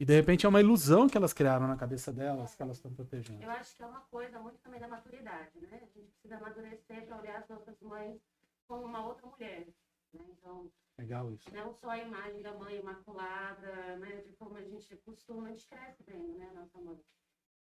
e 0.00 0.04
de 0.04 0.14
repente 0.14 0.46
é 0.46 0.48
uma 0.48 0.60
ilusão 0.60 1.08
que 1.08 1.16
elas 1.16 1.32
criaram 1.32 1.66
na 1.66 1.76
cabeça 1.76 2.12
delas, 2.12 2.54
que 2.54 2.62
elas 2.62 2.76
estão 2.76 2.92
protegendo. 2.92 3.42
Eu 3.42 3.50
acho 3.50 3.74
que 3.74 3.82
é 3.82 3.86
uma 3.86 4.02
coisa 4.02 4.38
muito 4.38 4.58
também 4.60 4.80
da 4.80 4.88
maturidade, 4.88 5.58
né? 5.60 5.80
A 5.82 5.98
gente 5.98 6.10
precisa 6.12 6.36
amadurecer 6.36 7.06
para 7.06 7.18
olhar 7.18 7.38
as 7.38 7.48
nossas 7.48 7.80
mães 7.80 8.20
como 8.66 8.84
uma 8.84 9.04
outra 9.06 9.26
mulher. 9.26 9.66
Né? 10.12 10.24
Então, 10.30 10.70
Legal 10.96 11.32
isso. 11.32 11.52
não 11.52 11.72
só 11.74 11.90
a 11.90 11.98
imagem 11.98 12.42
da 12.42 12.54
mãe 12.54 12.76
imaculada, 12.78 13.96
né, 13.96 14.22
de 14.22 14.32
como 14.34 14.56
a 14.56 14.62
gente 14.62 14.96
costuma, 14.98 15.48
a 15.48 15.50
gente 15.50 15.66
cresce 15.66 16.02
vendo, 16.06 16.38
né, 16.38 16.50
nossa 16.54 16.78
mãe. 16.78 16.98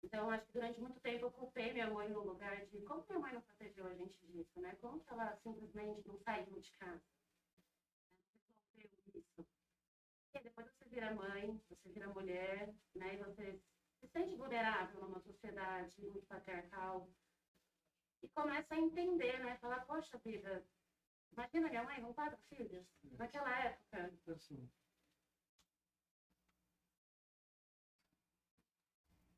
Então, 0.02 0.30
acho 0.30 0.46
que 0.46 0.52
durante 0.52 0.80
muito 0.80 1.00
tempo 1.00 1.26
eu 1.26 1.30
culpei 1.30 1.72
minha 1.72 1.90
mãe 1.90 2.08
no 2.08 2.22
lugar 2.22 2.64
de 2.66 2.80
como 2.82 3.04
minha 3.08 3.18
mãe 3.18 3.32
não 3.34 3.40
protegeu 3.40 3.86
a 3.86 3.94
gente 3.94 4.14
disso, 4.26 4.60
né? 4.60 4.76
Como 4.80 5.00
que 5.00 5.10
ela 5.10 5.36
simplesmente 5.42 6.06
não 6.06 6.16
saiu 6.18 6.60
de 6.60 6.72
casa? 6.72 7.02
Resolveu 8.76 9.20
isso. 9.20 9.46
E 10.34 10.40
depois 10.40 10.66
você 10.66 10.88
vira 10.88 11.14
mãe, 11.14 11.60
você 11.68 11.88
vira 11.88 12.08
mulher, 12.08 12.74
né? 12.94 13.14
E 13.14 13.18
você 13.18 13.60
se 14.00 14.08
sente 14.08 14.36
vulnerável 14.36 15.00
numa 15.00 15.20
sociedade 15.20 16.00
muito 16.02 16.26
patriarcal. 16.26 17.08
E 18.22 18.28
começa 18.28 18.74
a 18.74 18.78
entender, 18.78 19.38
né? 19.40 19.56
Falar, 19.58 19.84
poxa 19.86 20.18
vida, 20.24 20.64
imagina 21.32 21.68
minha 21.68 21.84
mãe 21.84 22.02
com 22.02 22.14
quatro 22.14 22.38
filhos, 22.48 22.86
naquela 23.16 23.50
época. 23.64 24.12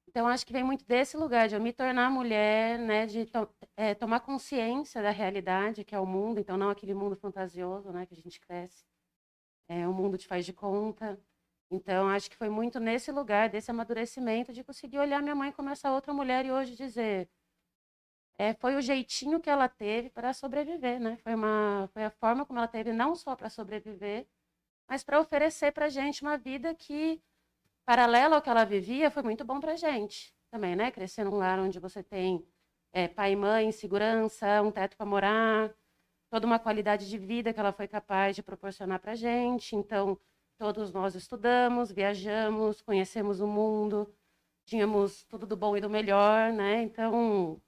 Então, 0.09 0.27
acho 0.27 0.45
que 0.45 0.53
vem 0.53 0.65
muito 0.65 0.85
desse 0.85 1.17
lugar 1.17 1.49
de 1.49 1.55
eu 1.55 1.61
me 1.61 1.73
tornar 1.73 2.11
mulher, 2.11 2.79
né, 2.79 3.07
de 3.07 3.27
to 3.27 3.49
é, 3.77 3.95
tomar 3.95 4.21
consciência 4.21 5.01
da 5.01 5.11
realidade, 5.11 5.85
que 5.85 5.95
é 5.95 6.01
o 6.01 6.07
mundo, 6.07 6.41
então 6.41 6.57
não 6.57 6.69
aquele 6.69 6.95
mundo 6.95 7.15
fantasioso, 7.17 7.93
né, 7.93 8.05
que 8.07 8.15
a 8.15 8.17
gente 8.17 8.41
cresce. 8.41 8.90
É 9.71 9.87
um 9.87 9.93
mundo 9.93 10.19
de 10.19 10.27
faz 10.27 10.45
de 10.45 10.53
conta. 10.53 11.17
Então, 11.71 12.09
acho 12.09 12.29
que 12.29 12.37
foi 12.37 12.49
muito 12.49 12.81
nesse 12.81 13.13
lugar, 13.13 13.49
desse 13.49 13.71
amadurecimento, 13.71 14.53
de 14.53 14.65
conseguir 14.65 14.99
olhar 14.99 15.23
minha 15.23 15.35
mãe 15.37 15.53
como 15.53 15.71
essa 15.71 15.93
outra 15.93 16.13
mulher 16.13 16.45
e 16.45 16.51
hoje 16.51 16.75
dizer. 16.75 17.31
É, 18.37 18.53
foi 18.55 18.75
o 18.75 18.81
jeitinho 18.83 19.39
que 19.41 19.49
ela 19.49 19.69
teve 19.69 20.11
para 20.11 20.33
sobreviver, 20.33 20.99
né? 20.99 21.17
Foi, 21.19 21.35
uma, 21.37 21.89
foi 21.93 22.05
a 22.05 22.11
forma 22.11 22.45
como 22.45 22.59
ela 22.59 22.67
teve 22.67 22.93
não 22.93 23.15
só 23.15 23.37
para 23.37 23.49
sobreviver, 23.49 24.27
mas 24.89 25.05
para 25.05 25.21
oferecer 25.21 25.71
para 25.73 25.89
gente 25.89 26.23
uma 26.23 26.37
vida 26.37 26.75
que 26.75 27.23
paralelo 27.87 28.35
ao 28.35 28.43
que 28.43 28.51
ela 28.51 28.65
vivia, 28.65 29.11
foi 29.11 29.23
muito 29.23 29.45
bom 29.45 29.61
para 29.61 29.77
gente 29.77 30.35
também, 30.51 30.75
né? 30.75 30.91
Crescer 30.91 31.25
num 31.25 31.37
lar 31.37 31.61
onde 31.61 31.79
você 31.79 32.03
tem 32.03 32.45
é, 32.93 33.07
pai 33.07 33.33
e 33.33 33.37
mãe, 33.37 33.71
segurança, 33.71 34.63
um 34.63 34.73
teto 34.73 34.97
para 34.97 35.07
morar, 35.07 35.73
toda 36.31 36.47
uma 36.47 36.59
qualidade 36.59 37.09
de 37.09 37.19
vida 37.19 37.52
que 37.52 37.61
ela 37.61 37.73
foi 37.73 37.89
capaz 37.89 38.36
de 38.36 38.43
proporcionar 38.43 39.01
para 39.01 39.15
gente. 39.15 39.77
Então, 39.77 40.19
todos 40.57 40.93
nós 40.93 41.15
estudamos, 41.15 41.90
viajamos, 41.90 42.81
conhecemos 42.81 43.40
o 43.40 43.47
mundo, 43.47 44.12
tínhamos 44.65 45.24
tudo 45.24 45.47
do 45.47 45.57
bom 45.57 45.77
e 45.77 45.81
do 45.81 45.90
melhor, 45.90 46.52
né? 46.52 46.82
Então, 46.82 47.61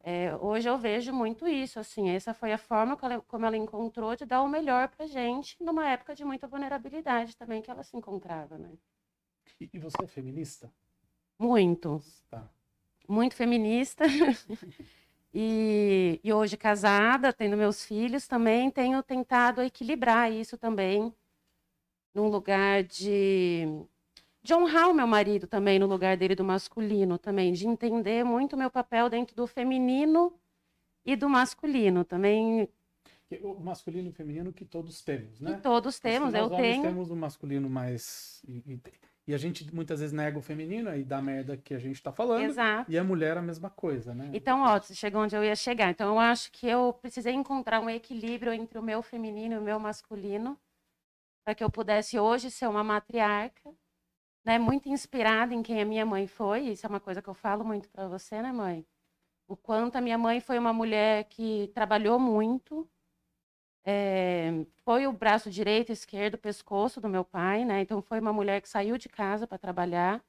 é, 0.00 0.34
hoje 0.36 0.68
eu 0.68 0.78
vejo 0.78 1.12
muito 1.12 1.46
isso, 1.46 1.78
assim, 1.78 2.10
essa 2.10 2.34
foi 2.34 2.52
a 2.52 2.58
forma 2.58 2.98
ela, 3.02 3.20
como 3.20 3.46
ela 3.46 3.56
encontrou 3.56 4.16
de 4.16 4.24
dar 4.24 4.42
o 4.42 4.48
melhor 4.48 4.88
para 4.88 5.06
gente 5.06 5.56
numa 5.62 5.88
época 5.88 6.14
de 6.14 6.24
muita 6.24 6.48
vulnerabilidade 6.48 7.36
também 7.36 7.62
que 7.62 7.70
ela 7.70 7.84
se 7.84 7.96
encontrava, 7.96 8.58
né? 8.58 8.72
E, 9.60 9.78
você 9.78 10.02
é 10.02 10.06
feminista? 10.08 10.72
Muito. 11.38 12.02
Tá. 12.28 12.48
Muito 13.08 13.36
feminista. 13.36 14.04
e, 15.34 16.20
e 16.22 16.32
hoje 16.32 16.56
casada, 16.56 17.32
tendo 17.32 17.56
meus 17.56 17.84
filhos 17.84 18.26
também, 18.26 18.70
tenho 18.70 19.02
tentado 19.02 19.62
equilibrar 19.62 20.30
isso 20.30 20.58
também, 20.58 21.12
num 22.14 22.28
lugar 22.28 22.82
de, 22.84 23.64
de 24.42 24.54
honrar 24.54 24.90
o 24.90 24.94
meu 24.94 25.06
marido 25.06 25.46
também, 25.46 25.78
no 25.78 25.86
lugar 25.86 26.16
dele 26.16 26.34
do 26.34 26.44
masculino 26.44 27.16
também, 27.16 27.52
de 27.52 27.66
entender 27.66 28.24
muito 28.24 28.52
o 28.52 28.58
meu 28.58 28.70
papel 28.70 29.08
dentro 29.08 29.34
do 29.34 29.46
feminino 29.46 30.34
e 31.04 31.16
do 31.16 31.28
masculino 31.28 32.04
também. 32.04 32.68
O 33.42 33.54
masculino 33.54 34.08
e 34.08 34.10
o 34.10 34.14
feminino 34.14 34.52
que 34.52 34.66
todos 34.66 35.00
temos, 35.00 35.40
né? 35.40 35.54
Que 35.54 35.62
todos 35.62 35.98
temos, 35.98 36.34
eu 36.34 36.50
tenho. 36.50 36.82
temos 36.82 37.10
o 37.10 37.16
masculino 37.16 37.70
mais 37.70 38.42
e 39.26 39.34
a 39.34 39.38
gente 39.38 39.72
muitas 39.74 40.00
vezes 40.00 40.12
nega 40.12 40.38
o 40.38 40.42
feminino 40.42 40.94
e 40.96 41.04
dá 41.04 41.22
merda 41.22 41.56
que 41.56 41.74
a 41.74 41.78
gente 41.78 42.02
tá 42.02 42.12
falando. 42.12 42.44
Exato. 42.44 42.90
E 42.90 42.98
a 42.98 43.04
mulher 43.04 43.36
a 43.36 43.42
mesma 43.42 43.70
coisa, 43.70 44.14
né? 44.14 44.30
Então, 44.32 44.62
ó, 44.62 44.80
você 44.80 44.94
chegou 44.94 45.22
onde 45.22 45.36
eu 45.36 45.44
ia 45.44 45.54
chegar. 45.54 45.90
Então, 45.90 46.08
eu 46.08 46.18
acho 46.18 46.50
que 46.50 46.66
eu 46.66 46.92
precisei 46.92 47.32
encontrar 47.32 47.80
um 47.80 47.88
equilíbrio 47.88 48.52
entre 48.52 48.78
o 48.78 48.82
meu 48.82 49.00
feminino 49.00 49.54
e 49.54 49.58
o 49.58 49.62
meu 49.62 49.78
masculino, 49.78 50.58
para 51.44 51.54
que 51.54 51.62
eu 51.62 51.70
pudesse 51.70 52.18
hoje 52.18 52.50
ser 52.50 52.66
uma 52.66 52.82
matriarca, 52.82 53.72
né? 54.44 54.58
Muito 54.58 54.88
inspirada 54.88 55.54
em 55.54 55.62
quem 55.62 55.80
a 55.80 55.84
minha 55.84 56.04
mãe 56.04 56.26
foi. 56.26 56.68
Isso 56.68 56.84
é 56.84 56.88
uma 56.88 57.00
coisa 57.00 57.22
que 57.22 57.28
eu 57.28 57.34
falo 57.34 57.64
muito 57.64 57.88
para 57.90 58.08
você, 58.08 58.42
né, 58.42 58.50
mãe? 58.50 58.84
O 59.46 59.56
quanto 59.56 59.96
a 59.96 60.00
minha 60.00 60.18
mãe 60.18 60.40
foi 60.40 60.58
uma 60.58 60.72
mulher 60.72 61.24
que 61.24 61.70
trabalhou 61.74 62.18
muito, 62.18 62.88
é, 63.84 64.50
foi 64.84 65.06
o 65.06 65.12
braço 65.12 65.50
direito 65.50 65.92
esquerdo, 65.92 66.38
pescoço 66.38 67.00
do 67.00 67.08
meu 67.08 67.24
pai, 67.24 67.64
né? 67.64 67.80
Então 67.82 68.02
foi 68.02 68.20
uma 68.20 68.32
mulher 68.32 68.60
que 68.62 68.68
saiu 68.68 68.98
de 68.98 69.08
casa 69.08 69.46
para 69.46 69.58
trabalhar. 69.58 70.24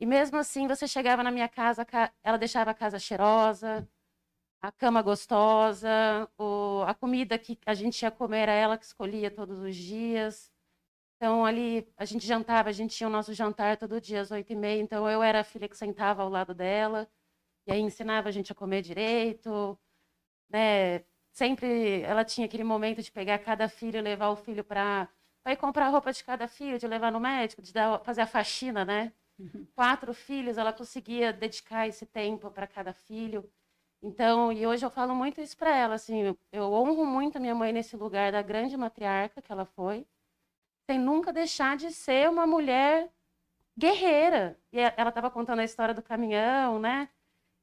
E 0.00 0.06
mesmo 0.06 0.36
assim, 0.38 0.66
você 0.68 0.86
chegava 0.86 1.22
na 1.22 1.30
minha 1.30 1.48
casa, 1.48 1.86
ela 2.22 2.38
deixava 2.38 2.70
a 2.70 2.74
casa 2.74 2.98
cheirosa, 2.98 3.88
a 4.62 4.72
cama 4.72 5.02
gostosa, 5.02 6.28
o, 6.38 6.82
a 6.86 6.94
comida 6.94 7.38
que 7.38 7.58
a 7.66 7.74
gente 7.74 8.02
ia 8.02 8.10
comer 8.10 8.40
era 8.42 8.52
ela 8.52 8.78
que 8.78 8.84
escolhia 8.84 9.30
todos 9.30 9.60
os 9.60 9.76
dias. 9.76 10.52
Então 11.16 11.44
ali 11.44 11.88
a 11.96 12.04
gente 12.04 12.26
jantava, 12.26 12.68
a 12.70 12.72
gente 12.72 12.96
tinha 12.96 13.08
o 13.08 13.12
nosso 13.12 13.34
jantar 13.34 13.76
todo 13.78 14.00
dia 14.00 14.20
às 14.22 14.30
oito 14.30 14.52
e 14.52 14.56
meia. 14.56 14.80
Então 14.82 15.08
eu 15.10 15.22
era 15.22 15.40
a 15.40 15.44
filha 15.44 15.68
que 15.68 15.76
sentava 15.76 16.22
ao 16.22 16.28
lado 16.30 16.54
dela 16.54 17.08
e 17.66 17.72
aí 17.72 17.80
ensinava 17.80 18.28
a 18.28 18.32
gente 18.32 18.52
a 18.52 18.54
comer 18.54 18.82
direito, 18.82 19.78
né? 20.50 21.00
Sempre 21.38 22.02
ela 22.02 22.24
tinha 22.24 22.46
aquele 22.46 22.64
momento 22.64 23.00
de 23.00 23.12
pegar 23.12 23.38
cada 23.38 23.68
filho, 23.68 24.02
levar 24.02 24.30
o 24.30 24.36
filho 24.36 24.64
para 24.64 25.08
ir 25.46 25.56
comprar 25.56 25.86
a 25.86 25.88
roupa 25.88 26.12
de 26.12 26.24
cada 26.24 26.48
filho, 26.48 26.80
de 26.80 26.86
levar 26.88 27.12
no 27.12 27.20
médico, 27.20 27.62
de 27.62 27.72
dar, 27.72 28.00
fazer 28.00 28.22
a 28.22 28.26
faxina, 28.26 28.84
né? 28.84 29.12
Uhum. 29.38 29.64
Quatro 29.76 30.12
filhos, 30.12 30.58
ela 30.58 30.72
conseguia 30.72 31.32
dedicar 31.32 31.86
esse 31.86 32.04
tempo 32.04 32.50
para 32.50 32.66
cada 32.66 32.92
filho. 32.92 33.48
Então, 34.02 34.52
e 34.52 34.66
hoje 34.66 34.84
eu 34.84 34.90
falo 34.90 35.14
muito 35.14 35.40
isso 35.40 35.56
para 35.56 35.74
ela, 35.76 35.94
assim, 35.94 36.36
eu 36.52 36.72
honro 36.72 37.04
muito 37.06 37.36
a 37.36 37.40
minha 37.40 37.54
mãe 37.54 37.72
nesse 37.72 37.96
lugar 37.96 38.32
da 38.32 38.42
grande 38.42 38.76
matriarca 38.76 39.40
que 39.40 39.52
ela 39.52 39.64
foi, 39.64 40.06
sem 40.90 40.98
nunca 40.98 41.32
deixar 41.32 41.76
de 41.76 41.92
ser 41.92 42.28
uma 42.28 42.46
mulher 42.46 43.12
guerreira. 43.76 44.58
E 44.72 44.80
ela 44.80 45.10
estava 45.10 45.30
contando 45.30 45.60
a 45.60 45.64
história 45.64 45.94
do 45.94 46.02
caminhão, 46.02 46.80
né? 46.80 47.08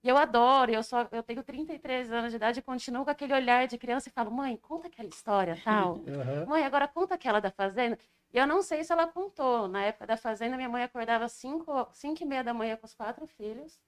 E 0.06 0.08
eu 0.08 0.18
adoro, 0.18 0.72
eu 0.72 0.84
só 0.84 1.08
eu 1.12 1.24
tenho 1.24 1.42
33 1.44 2.12
anos 2.12 2.30
de 2.30 2.36
idade 2.36 2.60
e 2.60 2.62
continuo 2.62 3.04
com 3.04 3.10
aquele 3.10 3.34
olhar 3.34 3.66
de 3.66 3.76
criança 3.76 4.08
e 4.08 4.12
falo, 4.12 4.30
mãe, 4.30 4.56
conta 4.56 4.86
aquela 4.86 5.10
história, 5.10 5.58
tal. 5.66 5.96
Uhum. 5.96 6.46
Mãe, 6.46 6.64
agora 6.64 6.88
conta 6.88 7.16
aquela 7.16 7.40
da 7.40 7.50
fazenda. 7.50 7.98
E 8.32 8.38
eu 8.38 8.46
não 8.46 8.62
sei 8.62 8.84
se 8.84 8.94
ela 8.94 9.08
contou. 9.08 9.68
Na 9.68 9.84
época 9.84 10.06
da 10.06 10.16
fazenda, 10.16 10.58
minha 10.58 10.70
mãe 10.70 10.84
acordava 10.84 11.26
às 11.26 11.32
5, 11.32 11.90
5 11.92 12.22
e 12.22 12.26
meia 12.26 12.44
da 12.44 12.54
manhã 12.54 12.78
com 12.78 12.86
os 12.86 12.94
quatro 12.94 13.26
filhos. 13.26 13.82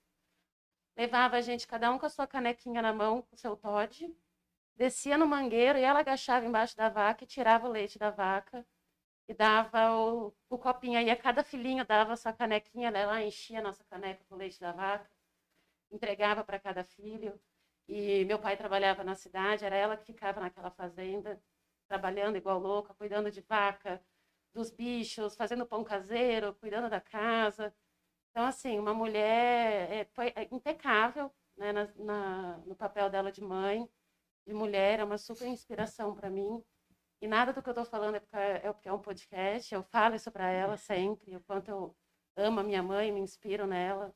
Levava 0.98 1.36
a 1.38 1.42
gente, 1.42 1.68
cada 1.68 1.92
um 1.92 2.00
com 2.00 2.08
a 2.08 2.10
sua 2.10 2.26
canequinha 2.26 2.82
na 2.82 2.92
mão, 2.92 3.22
com 3.22 3.36
o 3.36 3.38
seu 3.38 3.56
Todd. 3.56 4.12
Descia 4.76 5.20
no 5.20 5.28
mangueiro 5.28 5.78
e 5.78 5.84
ela 5.84 6.00
agachava 6.00 6.48
embaixo 6.48 6.76
da 6.76 6.90
vaca 6.90 7.26
e 7.26 7.28
tirava 7.28 7.68
o 7.68 7.72
leite 7.72 8.00
da 8.00 8.10
vaca. 8.10 8.66
E 9.28 9.36
dava 9.36 9.96
o, 9.96 10.34
o 10.50 10.58
copinho 10.58 10.98
aí. 10.98 11.12
A 11.12 11.16
cada 11.16 11.44
filhinho 11.44 11.86
dava 11.86 12.14
a 12.14 12.18
sua 12.18 12.34
canequinha, 12.34 12.90
ela 12.90 13.22
enchia 13.22 13.60
a 13.60 13.62
nossa 13.62 13.84
caneca 13.84 14.26
com 14.28 14.34
o 14.34 14.38
leite 14.40 14.60
da 14.60 14.72
vaca 14.72 15.17
entregava 15.92 16.44
para 16.44 16.60
cada 16.60 16.84
filho. 16.84 17.40
E 17.88 18.26
meu 18.26 18.40
pai 18.40 18.58
trabalhava 18.58 19.04
na 19.04 19.16
cidade, 19.16 19.66
era 19.66 19.76
ela 19.76 19.98
que 19.98 20.06
ficava 20.06 20.42
naquela 20.42 20.70
fazenda, 20.72 21.42
trabalhando 21.88 22.38
igual 22.38 22.60
louca, 22.60 22.94
cuidando 22.94 23.32
de 23.32 23.42
vaca, 23.42 24.04
dos 24.54 24.70
bichos, 24.72 25.36
fazendo 25.36 25.66
pão 25.66 25.84
caseiro, 25.84 26.56
cuidando 26.56 26.90
da 26.90 27.00
casa. 27.00 27.74
Então, 28.32 28.46
assim, 28.46 28.78
uma 28.78 28.94
mulher 28.94 29.92
é, 29.92 30.06
foi 30.14 30.34
é, 30.36 30.48
impecável 30.52 31.32
né, 31.58 31.72
na, 31.72 31.86
na, 31.96 32.58
no 32.60 32.76
papel 32.76 33.10
dela 33.10 33.32
de 33.32 33.42
mãe, 33.42 33.90
de 34.46 34.54
mulher, 34.54 35.00
é 35.00 35.04
uma 35.04 35.18
super 35.18 35.48
inspiração 35.48 36.16
para 36.16 36.30
mim. 36.30 36.64
E 37.22 37.28
nada 37.28 37.54
do 37.54 37.64
que 37.64 37.70
eu 37.70 37.72
estou 37.72 37.86
falando 37.86 38.16
é 38.16 38.20
porque, 38.20 38.36
é 38.38 38.74
porque 38.74 38.90
é 38.90 38.94
um 38.94 39.02
podcast, 39.02 39.74
eu 39.74 39.84
falo 39.84 40.16
isso 40.16 40.32
para 40.32 40.50
ela 40.52 40.78
sempre, 40.78 41.36
o 41.36 41.42
quanto 41.42 41.70
eu 41.70 41.96
amo 42.36 42.60
a 42.60 42.64
minha 42.64 42.84
mãe, 42.84 43.12
me 43.12 43.20
inspiro 43.22 43.66
nela 43.66 44.14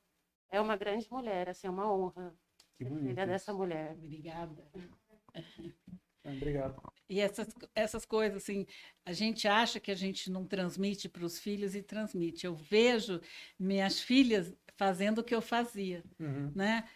é 0.52 0.60
uma 0.60 0.76
grande 0.76 1.08
mulher, 1.10 1.50
assim, 1.50 1.68
é 1.68 1.70
uma 1.70 1.92
honra 1.92 2.36
que 2.78 2.86
ser 2.86 3.00
filha 3.00 3.26
dessa 3.26 3.54
mulher. 3.54 3.96
Obrigada. 3.98 4.68
Obrigado. 6.24 6.82
E 7.10 7.20
essas, 7.20 7.48
essas 7.74 8.06
coisas, 8.06 8.44
assim, 8.44 8.68
a 9.06 9.14
gente 9.14 9.48
acha 9.48 9.80
que 9.80 9.92
a 9.92 9.96
gente 9.96 10.30
não 10.30 10.46
transmite 10.46 11.10
para 11.10 11.26
os 11.26 11.40
filhos 11.40 11.74
e 11.74 11.82
transmite. 11.82 12.46
Eu 12.46 12.56
vejo 12.56 13.20
minhas 13.58 14.00
filhas 14.00 14.54
fazendo 14.76 15.20
o 15.20 15.24
que 15.24 15.34
eu 15.34 15.42
fazia, 15.42 16.04
uhum. 16.20 16.52
né? 16.56 16.88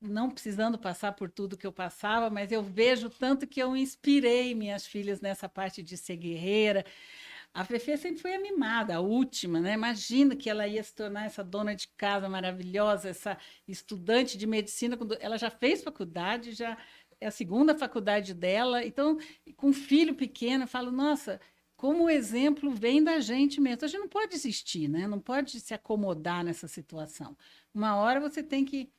Não 0.00 0.30
precisando 0.30 0.78
passar 0.78 1.12
por 1.12 1.30
tudo 1.30 1.56
que 1.56 1.66
eu 1.66 1.72
passava, 1.72 2.28
mas 2.28 2.52
eu 2.52 2.62
vejo 2.62 3.08
tanto 3.08 3.46
que 3.46 3.60
eu 3.60 3.76
inspirei 3.76 4.54
minhas 4.54 4.86
filhas 4.86 5.20
nessa 5.20 5.48
parte 5.48 5.82
de 5.82 5.96
ser 5.96 6.16
guerreira, 6.16 6.84
a 7.54 7.64
Fefe 7.64 7.96
sempre 7.96 8.20
foi 8.20 8.34
animada, 8.34 8.96
a 8.96 9.00
última, 9.00 9.60
né? 9.60 9.74
Imagina 9.74 10.34
que 10.34 10.50
ela 10.50 10.66
ia 10.66 10.82
se 10.82 10.92
tornar 10.92 11.24
essa 11.24 11.44
dona 11.44 11.74
de 11.74 11.86
casa 11.96 12.28
maravilhosa, 12.28 13.08
essa 13.08 13.38
estudante 13.66 14.36
de 14.36 14.44
medicina, 14.44 14.96
quando 14.96 15.16
ela 15.20 15.38
já 15.38 15.50
fez 15.50 15.82
faculdade, 15.82 16.52
já 16.52 16.76
é 17.20 17.28
a 17.28 17.30
segunda 17.30 17.74
faculdade 17.76 18.34
dela. 18.34 18.84
Então, 18.84 19.18
com 19.56 19.68
um 19.68 19.72
filho 19.72 20.16
pequeno, 20.16 20.64
eu 20.64 20.68
falo, 20.68 20.90
nossa, 20.90 21.40
como 21.76 22.04
o 22.04 22.10
exemplo 22.10 22.72
vem 22.72 23.02
da 23.04 23.20
gente 23.20 23.60
mesmo. 23.60 23.84
A 23.84 23.88
gente 23.88 24.00
não 24.00 24.08
pode 24.08 24.32
desistir, 24.32 24.88
né? 24.88 25.06
Não 25.06 25.20
pode 25.20 25.60
se 25.60 25.74
acomodar 25.74 26.42
nessa 26.42 26.66
situação. 26.66 27.36
Uma 27.72 27.96
hora 27.96 28.20
você 28.20 28.42
tem 28.42 28.64
que 28.64 28.90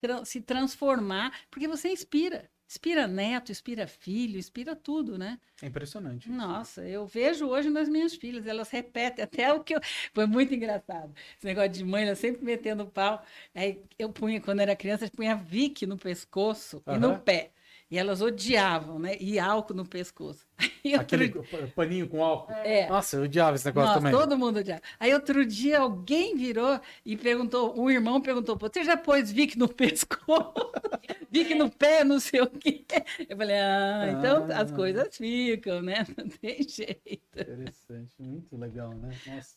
tra 0.00 0.24
se 0.24 0.40
transformar, 0.40 1.32
porque 1.50 1.66
você 1.66 1.88
inspira. 1.90 2.50
Inspira 2.68 3.06
neto, 3.06 3.52
inspira 3.52 3.86
filho, 3.86 4.38
inspira 4.38 4.74
tudo, 4.74 5.16
né? 5.16 5.38
É 5.62 5.66
impressionante. 5.66 6.28
Nossa, 6.28 6.82
eu 6.82 7.06
vejo 7.06 7.46
hoje 7.46 7.70
nas 7.70 7.88
minhas 7.88 8.14
filhas, 8.14 8.44
elas 8.46 8.68
repetem 8.70 9.24
até 9.24 9.52
o 9.52 9.62
que 9.62 9.76
eu. 9.76 9.80
Foi 10.12 10.26
muito 10.26 10.52
engraçado. 10.52 11.14
Esse 11.36 11.46
negócio 11.46 11.70
de 11.70 11.84
mãe, 11.84 12.04
ela 12.04 12.16
sempre 12.16 12.44
metendo 12.44 12.84
pau. 12.86 13.22
Aí 13.54 13.80
eu 13.96 14.12
punha, 14.12 14.40
quando 14.40 14.60
era 14.60 14.74
criança, 14.74 15.04
eu 15.04 15.10
punha 15.10 15.36
Vick 15.36 15.86
no 15.86 15.96
pescoço 15.96 16.82
uhum. 16.86 16.94
e 16.94 16.98
no 16.98 17.18
pé. 17.20 17.52
E 17.88 17.96
elas 17.96 18.20
odiavam, 18.20 18.98
né? 18.98 19.16
E 19.20 19.38
álcool 19.38 19.74
no 19.74 19.86
pescoço. 19.86 20.44
Aquele 20.98 21.32
paninho 21.74 22.08
com 22.08 22.22
álcool. 22.22 22.52
É. 22.52 22.88
Nossa, 22.88 23.16
eu 23.16 23.22
odiava 23.22 23.54
esse 23.54 23.64
negócio 23.64 23.88
Nossa, 23.88 24.00
também. 24.00 24.12
Todo 24.12 24.38
mundo 24.38 24.58
odiava. 24.58 24.82
Aí 24.98 25.14
outro 25.14 25.46
dia 25.46 25.80
alguém 25.80 26.36
virou 26.36 26.80
e 27.04 27.16
perguntou, 27.16 27.80
um 27.80 27.88
irmão 27.88 28.20
perguntou, 28.20 28.56
você 28.56 28.82
já 28.82 28.96
pôs 28.96 29.30
Vic 29.30 29.56
no 29.56 29.68
pescoço? 29.68 30.52
Vic 31.30 31.54
no 31.54 31.70
pé, 31.70 32.02
não 32.02 32.18
sei 32.18 32.40
o 32.40 32.46
quê. 32.48 32.84
Eu 33.28 33.36
falei, 33.36 33.56
ah, 33.56 34.06
então 34.10 34.48
ah. 34.50 34.62
as 34.62 34.72
coisas 34.72 35.16
ficam, 35.16 35.82
né? 35.82 36.04
Não 36.16 36.28
tem 36.28 36.62
jeito. 36.62 37.40
Interessante, 37.40 38.14
muito 38.18 38.56
legal, 38.56 38.90
né? 38.94 39.10
Nossa. 39.26 39.56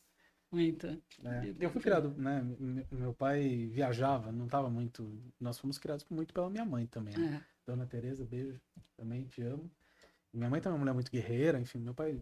Muito. 0.52 0.88
É. 0.88 1.54
Eu 1.60 1.70
fui 1.70 1.80
criado, 1.80 2.14
né? 2.18 2.44
Meu 2.92 3.14
pai 3.14 3.70
viajava, 3.72 4.32
não 4.32 4.46
estava 4.46 4.70
muito. 4.70 5.22
Nós 5.40 5.60
fomos 5.60 5.78
criados 5.78 6.06
muito 6.10 6.34
pela 6.34 6.50
minha 6.50 6.66
mãe 6.66 6.88
também. 6.88 7.16
Né? 7.16 7.40
É. 7.46 7.59
Dona 7.70 7.86
Tereza, 7.86 8.26
beijo. 8.26 8.60
Também 8.98 9.26
te 9.26 9.44
amo. 9.44 9.70
Minha 10.34 10.50
mãe 10.50 10.60
também 10.60 10.74
é 10.74 10.76
uma 10.76 10.80
mulher 10.80 10.94
muito 10.94 11.12
guerreira, 11.12 11.60
enfim, 11.60 11.78
meu 11.78 11.94
pai 11.94 12.20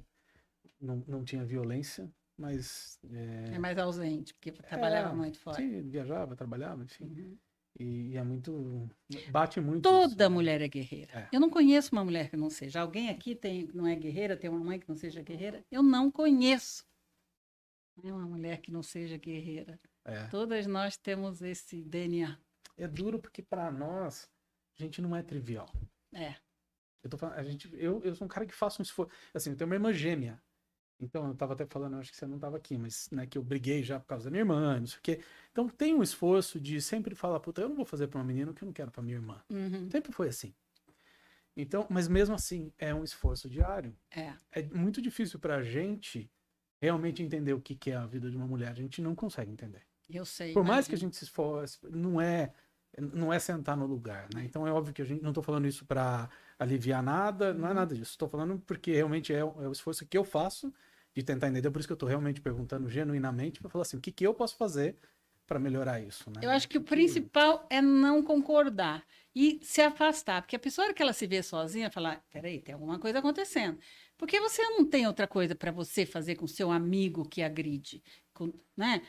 não, 0.80 1.04
não 1.08 1.24
tinha 1.24 1.46
violência, 1.46 2.12
mas. 2.38 3.00
É, 3.10 3.56
é 3.56 3.60
mais 3.60 3.78
ausente, 3.78 4.34
porque 4.34 4.52
trabalhava 4.52 5.14
é, 5.14 5.16
muito 5.16 5.40
fora. 5.40 5.56
Sim, 5.56 5.90
viajava, 5.90 6.36
trabalhava, 6.36 6.84
enfim. 6.84 7.06
Uhum. 7.06 7.38
E, 7.80 8.12
e, 8.12 8.18
é 8.18 8.24
muito. 8.24 8.90
Bate 9.30 9.62
muito. 9.62 9.84
Toda 9.84 10.08
isso, 10.08 10.18
né? 10.18 10.28
mulher 10.28 10.62
é 10.62 10.68
guerreira. 10.68 11.12
É. 11.14 11.30
Eu 11.32 11.40
não 11.40 11.50
conheço 11.50 11.94
uma 11.94 12.04
mulher 12.04 12.30
que 12.30 12.36
não 12.36 12.50
seja. 12.50 12.82
Alguém 12.82 13.10
aqui 13.10 13.34
tem, 13.34 13.70
não 13.74 13.88
é 13.88 13.96
guerreira, 13.96 14.36
tem 14.36 14.50
uma 14.50 14.60
mãe 14.60 14.80
que 14.80 14.90
não 14.90 14.96
seja 14.98 15.22
guerreira? 15.22 15.64
Eu 15.72 15.82
não 15.82 16.12
conheço. 16.12 16.86
Uma 18.04 18.28
mulher 18.28 18.60
que 18.60 18.72
não 18.72 18.84
seja 18.84 19.18
guerreira. 19.18 19.80
É. 20.04 20.28
Todas 20.28 20.68
nós 20.68 20.98
temos 20.98 21.42
esse 21.42 21.82
DNA. 21.84 22.38
É 22.78 22.88
duro 22.88 23.20
porque 23.20 23.42
para 23.42 23.72
nós 23.72 24.30
a 24.78 24.82
gente 24.84 25.02
não 25.02 25.16
é 25.16 25.22
trivial. 25.22 25.72
É. 26.14 26.36
Eu, 27.04 27.10
tô 27.10 27.18
falando, 27.18 27.38
a 27.38 27.44
gente, 27.44 27.70
eu, 27.74 28.02
eu 28.04 28.16
sou 28.16 28.26
um 28.26 28.30
cara 28.30 28.46
que 28.46 28.54
faço 28.54 28.82
um 28.82 28.84
esforço. 28.84 29.12
Assim, 29.34 29.52
eu 29.52 29.56
tenho 29.56 29.70
uma 29.70 29.76
irmã 29.76 29.94
gêmea. 29.94 30.42
Então, 31.00 31.28
eu 31.28 31.36
tava 31.36 31.54
até 31.54 31.66
falando, 31.66 31.98
acho 31.98 32.12
que 32.12 32.18
você 32.18 32.26
não 32.26 32.40
tava 32.40 32.58
aqui, 32.58 32.76
mas 32.78 33.08
né, 33.12 33.28
que 33.28 33.38
eu 33.38 33.44
briguei 33.44 33.84
já 33.84 34.00
por 34.00 34.08
causa 34.08 34.26
da 34.26 34.32
minha 34.32 34.42
irmã, 34.42 34.80
não 34.80 34.88
sei 34.88 34.98
o 34.98 35.02
quê. 35.02 35.22
Então, 35.52 35.70
tem 35.70 35.94
um 35.94 36.02
esforço 36.02 36.60
de 36.60 36.82
sempre 36.82 37.14
falar, 37.14 37.40
puta, 37.40 37.62
eu 37.62 37.70
não 37.70 37.76
vou 37.76 37.86
fazer 37.86 38.08
pra 38.08 38.20
uma 38.20 38.26
menina 38.26 38.52
o 38.52 38.54
que 38.54 38.64
eu 38.64 38.66
não 38.66 38.74
quero 38.74 38.92
pra 38.92 39.04
minha 39.04 39.16
irmã. 39.16 39.40
Uhum. 39.50 39.90
Sempre 39.92 40.12
foi 40.12 40.30
assim. 40.30 40.56
Então, 41.56 41.88
mas 41.90 42.08
mesmo 42.08 42.36
assim, 42.36 42.72
é 42.78 42.94
um 42.94 43.04
esforço 43.04 43.50
diário. 43.50 43.96
É. 44.12 44.34
É 44.52 44.64
muito 44.64 45.02
difícil 45.02 45.40
pra 45.40 45.62
gente 45.62 46.32
realmente 46.80 47.24
entender 47.24 47.54
o 47.54 47.62
que, 47.62 47.76
que 47.76 47.92
é 47.92 47.96
a 47.96 48.06
vida 48.06 48.30
de 48.30 48.38
uma 48.38 48.48
mulher. 48.48 48.70
A 48.70 48.76
gente 48.76 49.02
não 49.02 49.16
consegue 49.16 49.52
entender. 49.52 49.82
Eu 50.10 50.26
sei. 50.26 50.54
Por 50.54 50.64
mais 50.64 50.88
que 50.88 50.96
a 50.96 50.98
gente 50.98 51.16
se 51.16 51.26
esforce, 51.26 51.80
não 51.84 52.22
é 52.22 52.54
não 53.00 53.32
é 53.32 53.40
sentar 53.40 53.78
no 53.78 53.86
lugar, 53.86 54.28
né? 54.34 54.44
Então 54.44 54.68
é 54.68 54.72
óbvio 54.72 54.94
que 54.94 55.02
a 55.02 55.06
gente 55.06 55.22
não 55.22 55.30
estou 55.30 55.44
falando 55.44 55.68
isso 55.68 55.86
para 55.86 56.30
aliviar 56.58 57.04
nada, 57.04 57.54
não 57.54 57.68
é 57.70 57.74
nada 57.74 57.94
disso. 57.94 58.12
Estou 58.12 58.28
falando 58.28 58.60
porque 58.66 58.92
realmente 58.92 59.34
é, 59.34 59.40
é, 59.40 59.44
o 59.44 59.72
esforço 59.72 60.06
que 60.06 60.18
eu 60.18 60.24
faço 60.24 60.74
de 61.14 61.24
tentar 61.24 61.48
entender. 61.48 61.70
Por 61.70 61.80
isso 61.80 61.88
que 61.88 61.92
eu 61.92 61.96
estou 61.96 62.10
realmente 62.10 62.42
perguntando 62.42 62.90
genuinamente 62.90 63.60
para 63.60 63.70
falar 63.70 63.84
assim, 63.84 63.98
o 63.98 64.02
que, 64.02 64.12
que 64.12 64.26
eu 64.26 64.34
posso 64.34 64.58
fazer 64.58 64.98
para 65.46 65.60
melhorar 65.60 66.02
isso, 66.02 66.30
né? 66.30 66.42
Eu 66.44 66.50
acho 66.50 66.68
que 66.68 66.78
o 66.78 66.82
principal 66.82 67.66
é 67.70 67.82
não 67.82 68.22
concordar 68.22 69.04
e 69.34 69.60
se 69.64 69.82
afastar, 69.82 70.42
porque 70.42 70.58
a 70.58 70.60
pessoa 70.60 70.94
que 70.94 71.02
ela 71.02 71.14
se 71.14 71.26
vê 71.26 71.42
sozinha, 71.42 71.90
falar, 71.90 72.22
peraí, 72.30 72.60
tem 72.60 72.74
alguma 72.74 73.00
coisa 73.00 73.20
acontecendo. 73.20 73.80
Porque 74.18 74.42
você 74.42 74.62
não 74.64 74.84
tem 74.84 75.08
outra 75.08 75.26
coisa 75.26 75.56
para 75.56 75.72
você 75.72 76.06
fazer 76.06 76.36
com 76.36 76.48
seu 76.48 76.70
amigo 76.70 77.24
que 77.24 77.42
agride, 77.42 78.04
com, 78.34 78.52
né? 78.76 79.02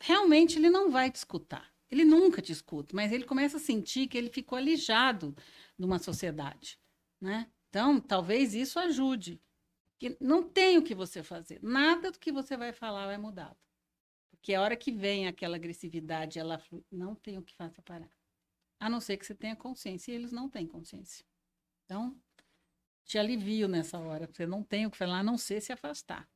Realmente 0.00 0.58
ele 0.58 0.68
não 0.68 0.90
vai 0.90 1.10
te 1.10 1.16
escutar. 1.16 1.73
Ele 1.94 2.04
nunca 2.04 2.42
te 2.42 2.50
escuta, 2.50 2.92
mas 2.92 3.12
ele 3.12 3.24
começa 3.24 3.56
a 3.56 3.60
sentir 3.60 4.08
que 4.08 4.18
ele 4.18 4.28
ficou 4.28 4.58
alijado 4.58 5.32
numa 5.78 6.00
sociedade, 6.00 6.76
né? 7.20 7.48
Então, 7.68 8.00
talvez 8.00 8.52
isso 8.52 8.80
ajude. 8.80 9.40
Que 10.00 10.16
não 10.20 10.42
tem 10.42 10.76
o 10.76 10.82
que 10.82 10.92
você 10.92 11.22
fazer. 11.22 11.60
Nada 11.62 12.10
do 12.10 12.18
que 12.18 12.32
você 12.32 12.56
vai 12.56 12.72
falar 12.72 13.06
vai 13.06 13.16
mudar. 13.16 13.56
Porque 14.32 14.54
a 14.54 14.60
hora 14.60 14.76
que 14.76 14.90
vem 14.90 15.28
aquela 15.28 15.54
agressividade, 15.54 16.36
ela 16.36 16.60
não 16.90 17.14
tem 17.14 17.38
o 17.38 17.42
que 17.42 17.54
fazer 17.54 17.80
parar. 17.82 18.10
A 18.80 18.90
não 18.90 19.00
ser 19.00 19.16
que 19.16 19.24
você 19.24 19.34
tenha 19.34 19.54
consciência, 19.54 20.10
e 20.10 20.16
eles 20.16 20.32
não 20.32 20.48
têm 20.48 20.66
consciência. 20.66 21.24
Então, 21.84 22.20
te 23.04 23.18
alivio 23.18 23.68
nessa 23.68 24.00
hora. 24.00 24.26
Você 24.26 24.46
não 24.46 24.64
tem 24.64 24.84
o 24.84 24.90
que 24.90 24.96
falar, 24.96 25.20
a 25.20 25.22
não 25.22 25.38
ser 25.38 25.60
se 25.60 25.72
afastar. 25.72 26.28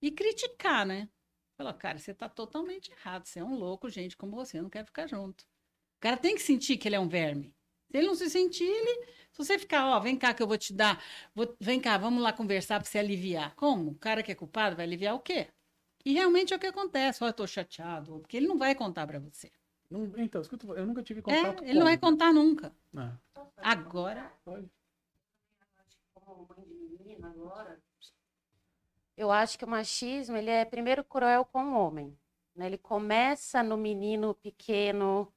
E 0.00 0.12
criticar, 0.12 0.86
né? 0.86 1.08
Falou, 1.56 1.74
cara, 1.74 1.98
você 1.98 2.14
tá 2.14 2.28
totalmente 2.28 2.90
errado. 2.92 3.26
Você 3.26 3.40
é 3.40 3.44
um 3.44 3.54
louco, 3.54 3.88
gente 3.88 4.16
como 4.16 4.34
você, 4.34 4.60
não 4.60 4.70
quer 4.70 4.84
ficar 4.84 5.06
junto. 5.06 5.42
O 5.42 6.00
cara 6.00 6.16
tem 6.16 6.34
que 6.34 6.42
sentir 6.42 6.76
que 6.76 6.88
ele 6.88 6.96
é 6.96 7.00
um 7.00 7.08
verme. 7.08 7.54
Se 7.90 7.98
ele 7.98 8.06
não 8.06 8.14
se 8.14 8.30
sentir, 8.30 8.64
ele. 8.64 9.06
Se 9.30 9.38
você 9.38 9.58
ficar, 9.58 9.86
ó, 9.86 10.00
vem 10.00 10.16
cá 10.16 10.32
que 10.32 10.42
eu 10.42 10.46
vou 10.46 10.56
te 10.56 10.72
dar. 10.72 11.02
Vou... 11.34 11.54
Vem 11.60 11.80
cá, 11.80 11.98
vamos 11.98 12.22
lá 12.22 12.32
conversar 12.32 12.80
para 12.80 12.88
você 12.88 12.98
aliviar. 12.98 13.54
Como? 13.54 13.90
O 13.90 13.94
cara 13.94 14.22
que 14.22 14.32
é 14.32 14.34
culpado 14.34 14.74
vai 14.76 14.86
aliviar 14.86 15.14
o 15.14 15.20
quê? 15.20 15.48
E 16.04 16.12
realmente 16.12 16.52
é 16.52 16.56
o 16.56 16.58
que 16.58 16.66
acontece. 16.66 17.22
Ó, 17.22 17.26
eu 17.26 17.32
tô 17.32 17.46
chateado. 17.46 18.18
Porque 18.20 18.36
ele 18.36 18.48
não 18.48 18.58
vai 18.58 18.74
contar 18.74 19.06
para 19.06 19.20
você. 19.20 19.50
Não, 19.90 20.10
então, 20.16 20.42
eu 20.74 20.86
nunca 20.86 21.02
tive 21.02 21.20
contato 21.20 21.62
é, 21.62 21.68
ele 21.68 21.78
não 21.78 21.84
vai 21.84 21.98
contar 21.98 22.32
nunca. 22.32 22.74
É. 22.96 23.10
Agora. 23.58 24.32
Pode. 24.42 24.70
Como 26.14 26.48
mãe 26.48 26.66
de 26.66 26.74
menina 26.74 27.28
agora, 27.28 27.78
eu 29.22 29.30
acho 29.30 29.58
que 29.58 29.64
o 29.64 29.68
machismo 29.68 30.36
ele 30.36 30.50
é 30.50 30.64
primeiro 30.64 31.04
cruel 31.04 31.44
com 31.44 31.62
o 31.62 31.78
homem. 31.78 32.18
Né? 32.54 32.66
Ele 32.66 32.78
começa 32.78 33.62
no 33.62 33.76
menino 33.76 34.34
pequeno 34.34 35.32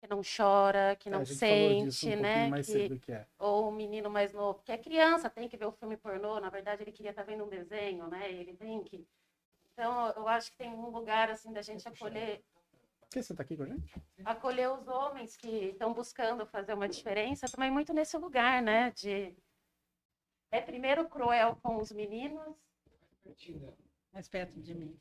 que 0.00 0.08
não 0.08 0.20
chora, 0.22 0.96
que 0.96 1.08
é, 1.08 1.12
não 1.12 1.24
sente, 1.24 2.08
um 2.08 2.20
né? 2.20 2.62
Que, 2.62 2.98
que 3.00 3.12
é. 3.12 3.26
Ou 3.38 3.68
o 3.68 3.72
menino 3.72 4.08
mais 4.08 4.32
novo, 4.32 4.62
que 4.62 4.72
é 4.72 4.78
criança, 4.78 5.28
tem 5.28 5.48
que 5.48 5.56
ver 5.56 5.66
o 5.66 5.72
filme 5.72 5.96
pornô. 5.96 6.38
Na 6.40 6.48
verdade, 6.48 6.82
ele 6.82 6.92
queria 6.92 7.10
estar 7.10 7.24
vendo 7.24 7.44
um 7.44 7.48
desenho, 7.48 8.06
né? 8.08 8.30
Ele 8.30 8.54
tem 8.54 8.82
que. 8.82 9.06
Então, 9.72 10.10
eu 10.12 10.26
acho 10.28 10.50
que 10.52 10.56
tem 10.56 10.70
um 10.70 10.90
lugar 10.90 11.30
assim 11.30 11.52
da 11.52 11.62
gente 11.62 11.86
acolher. 11.86 12.42
Por 13.00 13.08
que 13.10 13.22
você 13.22 13.32
está 13.32 13.42
aqui 13.42 13.56
com 13.56 13.64
a 13.64 13.66
gente? 13.66 13.92
Acolher 14.24 14.70
os 14.70 14.86
homens 14.86 15.36
que 15.36 15.48
estão 15.48 15.92
buscando 15.92 16.46
fazer 16.46 16.74
uma 16.74 16.88
diferença, 16.88 17.46
também 17.48 17.70
muito 17.70 17.92
nesse 17.92 18.16
lugar, 18.16 18.62
né? 18.62 18.90
De 18.92 19.36
é 20.50 20.60
primeiro 20.60 21.08
cruel 21.08 21.58
com 21.62 21.76
os 21.76 21.92
meninos 21.92 22.67
mais 24.12 24.28
perto 24.28 24.60
de 24.60 24.74
mim. 24.74 24.98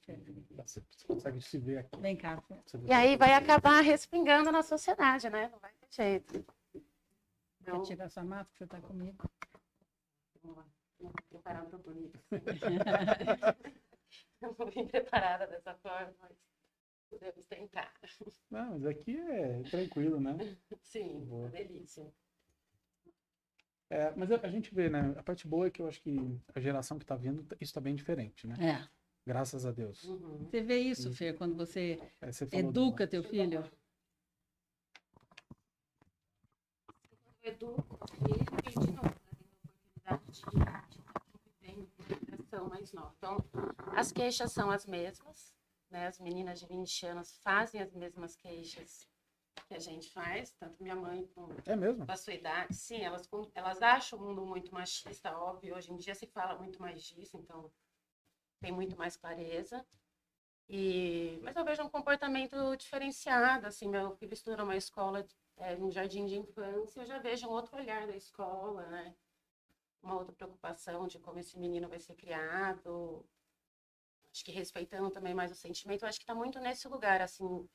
Você 0.58 0.84
consegue 1.08 1.42
se 1.42 1.58
ver 1.58 1.80
aqui. 1.80 2.00
Vem 2.00 2.16
cá. 2.16 2.44
E 2.86 2.94
aí 2.94 3.18
vai 3.18 3.34
acabar 3.34 3.82
respingando 3.82 4.52
na 4.52 4.62
sociedade, 4.62 5.30
né? 5.30 5.50
Não 5.50 5.60
vai 5.60 5.72
ter 5.74 5.88
jeito. 5.90 6.46
Então... 7.62 7.82
Quer 7.82 7.88
tirar 7.88 8.10
sua 8.10 8.24
máscara? 8.24 8.56
Você 8.58 8.64
está 8.64 8.82
comigo? 8.82 9.30
Vamos 10.42 10.58
lá. 10.58 10.68
Não 11.00 11.12
preparada 11.30 11.70
tão 11.70 11.80
bonita. 11.80 12.20
Eu 14.42 14.56
não 14.58 14.68
vim 14.68 14.88
preparada 14.88 15.48
dessa 15.48 15.74
forma, 15.76 16.14
mas 16.20 16.38
podemos 17.10 17.46
tentar. 17.48 17.94
Não, 18.50 18.74
mas 18.74 18.86
aqui 18.86 19.18
é 19.18 19.62
tranquilo, 19.64 20.20
né? 20.20 20.38
Sim, 20.82 21.26
Boa. 21.26 21.50
delícia. 21.50 22.14
É, 23.90 24.14
mas 24.16 24.30
a, 24.32 24.50
gente 24.50 24.74
vê, 24.74 24.90
né? 24.90 25.14
A 25.18 25.24
parte 25.24 25.48
boa 25.48 25.68
é 25.68 25.70
que 25.70 25.82
eu 25.82 25.88
acho 25.88 26.02
que 26.02 26.18
a 26.54 26.60
geração 26.60 26.98
que 26.98 27.06
está 27.06 27.16
vindo, 27.16 27.44
isso 27.54 27.70
está 27.70 27.80
bem 27.80 27.96
diferente, 27.96 28.46
né? 28.46 28.56
É. 28.60 28.98
Graças 29.26 29.66
a 29.66 29.72
Deus. 29.72 30.04
Uhum. 30.04 30.46
Você 30.46 30.62
vê 30.62 30.80
isso, 30.80 31.12
Fê, 31.14 31.34
quando 31.34 31.56
você, 31.56 32.00
é, 32.22 32.32
você 32.32 32.48
educa 32.52 33.06
do... 33.06 33.10
teu 33.10 33.24
filho? 33.24 33.64
Eu 37.42 37.52
educo 37.54 38.00
ele 38.30 38.86
de 38.86 38.92
novo, 38.92 39.16
né, 40.06 40.14
oportunidade 40.14 40.90
de, 40.90 41.00
estar 41.00 41.22
convivendo 41.22 41.88
com 41.96 42.04
a 42.04 42.26
geração 42.26 42.70
mais 42.70 42.94
nova. 42.94 43.14
Então, 43.18 43.46
as 43.96 44.12
queixas 44.12 44.52
são 44.52 44.70
as 44.70 44.86
mesmas, 44.86 45.54
né? 45.90 46.08
As 46.08 46.20
meninas 46.20 46.60
de 46.60 46.68
20 46.68 47.06
anos 47.06 47.38
fazem 47.38 47.82
as 47.82 47.94
mesmas 47.94 48.36
queixas 48.36 49.08
que 49.66 49.74
a 49.74 49.80
gente 49.80 50.10
faz, 50.12 50.52
tanto 50.60 50.82
minha 50.82 50.96
mãe 50.96 51.26
com, 51.28 51.48
é 51.66 51.76
mesmo? 51.76 52.06
a 52.08 52.16
sua 52.16 52.34
idade. 52.34 52.76
Sim, 52.76 53.02
elas, 53.02 53.30
elas 53.54 53.82
acham 53.82 54.20
o 54.20 54.22
mundo 54.22 54.46
muito 54.46 54.74
machista, 54.74 55.38
óbvio. 55.38 55.76
Hoje 55.76 55.92
em 55.92 55.98
dia 55.98 56.16
se 56.16 56.28
fala 56.28 56.58
muito 56.58 56.82
mais 56.82 57.04
disso, 57.04 57.38
então 57.38 57.72
tem 58.60 58.72
muito 58.72 58.98
mais 58.98 59.16
clareza. 59.16 59.86
E, 60.70 61.40
mas 61.44 61.56
eu 61.56 61.64
vejo 61.64 61.84
um 61.84 61.90
comportamento 61.90 62.76
diferenciado, 62.76 63.68
assim, 63.68 63.88
meu 63.88 64.12
filho 64.18 64.34
estuda 64.34 64.58
numa 64.58 64.76
escola 64.76 65.26
é, 65.58 65.76
no 65.76 65.90
jardim 65.90 66.26
de 66.26 66.36
infância, 66.36 67.02
eu 67.02 67.06
já 67.06 67.20
vejo 67.20 67.48
um 67.48 67.52
outro 67.52 67.78
olhar 67.78 68.06
da 68.06 68.16
escola, 68.16 68.86
né? 68.88 69.16
Uma 70.02 70.16
outra 70.16 70.34
preocupação 70.34 71.08
de 71.08 71.20
como 71.20 71.40
esse 71.40 71.58
menino 71.58 71.88
vai 71.88 72.00
ser 72.00 72.16
criado. 72.16 73.26
Acho 74.32 74.46
que 74.46 74.52
respeitando 74.52 75.10
também 75.10 75.34
mais 75.34 75.52
o 75.52 75.56
sentimento. 75.56 76.04
Eu 76.04 76.10
acho 76.10 76.20
que 76.20 76.24
está 76.24 76.36
muito 76.36 76.60
nesse 76.60 76.88
lugar, 76.88 77.22
assim. 77.22 77.68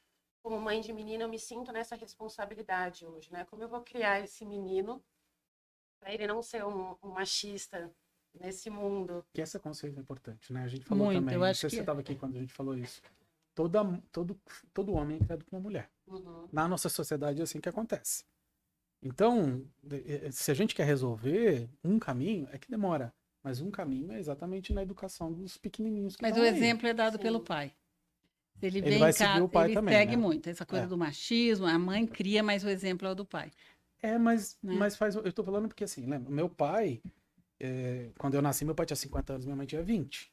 Como 0.42 0.60
mãe 0.60 0.80
de 0.80 0.92
menino, 0.92 1.22
eu 1.22 1.28
me 1.28 1.38
sinto 1.38 1.70
nessa 1.72 1.94
responsabilidade 1.94 3.06
hoje, 3.06 3.32
né? 3.32 3.44
Como 3.44 3.62
eu 3.62 3.68
vou 3.68 3.80
criar 3.82 4.20
esse 4.20 4.44
menino 4.44 5.02
para 6.00 6.12
ele 6.12 6.26
não 6.26 6.42
ser 6.42 6.64
um, 6.64 6.96
um, 7.02 7.10
machista 7.10 7.90
nesse 8.34 8.68
mundo. 8.68 9.24
Que 9.32 9.40
essa 9.40 9.60
consciência 9.60 10.00
é 10.00 10.02
importante, 10.02 10.52
né? 10.52 10.64
A 10.64 10.68
gente 10.68 10.84
falou 10.84 11.06
Muito, 11.06 11.20
também. 11.20 11.34
eu 11.36 11.44
acho 11.44 11.48
não 11.50 11.54
sei 11.54 11.70
se 11.70 11.76
que- 11.76 11.76
você 11.76 11.82
estava 11.82 12.00
aqui 12.00 12.16
quando 12.16 12.36
a 12.36 12.40
gente 12.40 12.52
falou 12.52 12.76
isso. 12.76 13.00
Toda, 13.54 13.84
todo, 14.10 14.40
todo 14.74 14.94
homem 14.94 15.18
é 15.18 15.24
criado 15.24 15.44
por 15.44 15.54
uma 15.54 15.62
mulher. 15.62 15.88
Uhum. 16.08 16.48
Na 16.50 16.66
nossa 16.66 16.88
sociedade 16.88 17.38
é 17.38 17.44
assim 17.44 17.60
que 17.60 17.68
acontece. 17.68 18.24
Então, 19.00 19.64
se 20.30 20.50
a 20.50 20.54
gente 20.54 20.74
quer 20.74 20.84
resolver 20.84 21.68
um 21.84 21.98
caminho, 21.98 22.48
é 22.50 22.58
que 22.58 22.68
demora. 22.70 23.12
Mas 23.44 23.60
um 23.60 23.70
caminho 23.70 24.12
é 24.12 24.18
exatamente 24.18 24.72
na 24.72 24.82
educação 24.82 25.32
dos 25.32 25.56
pequenininhos. 25.58 26.16
Que 26.16 26.22
Mas 26.22 26.36
o 26.36 26.40
aí. 26.40 26.48
exemplo 26.48 26.86
é 26.86 26.94
dado 26.94 27.16
Sim. 27.16 27.22
pelo 27.22 27.40
pai. 27.40 27.74
Ele 28.66 28.78
Ele 28.78 28.90
vem 28.90 28.98
vai 28.98 29.10
em 29.10 29.12
seguir 29.12 29.42
o 29.42 29.48
pai 29.48 29.66
ele 29.68 29.74
também, 29.74 29.94
segue 29.94 30.16
né? 30.16 30.22
muito. 30.22 30.48
Essa 30.48 30.64
coisa 30.66 30.84
É. 30.84 30.88
do 30.88 30.96
machismo, 30.98 31.66
a 31.66 31.78
mãe 31.78 32.06
cria, 32.06 32.42
mas 32.42 32.62
o 32.64 32.68
exemplo 32.68 33.06
é 33.08 33.10
o 33.10 33.14
do 33.14 33.24
pai. 33.24 33.50
É, 34.00 34.18
mas, 34.18 34.56
Né? 34.62 34.74
mas 34.76 34.96
faz. 34.96 35.14
Eu 35.14 35.32
tô 35.32 35.42
falando 35.44 35.68
porque 35.68 35.84
assim, 35.84 36.06
lembra? 36.06 36.30
Meu 36.30 36.48
pai, 36.48 37.00
eh, 37.60 38.10
quando 38.18 38.34
eu 38.34 38.42
nasci, 38.42 38.64
meu 38.64 38.74
pai 38.74 38.86
tinha 38.86 38.96
50 38.96 39.32
anos, 39.34 39.44
minha 39.46 39.56
mãe 39.56 39.66
tinha 39.66 39.82
20. 39.82 40.32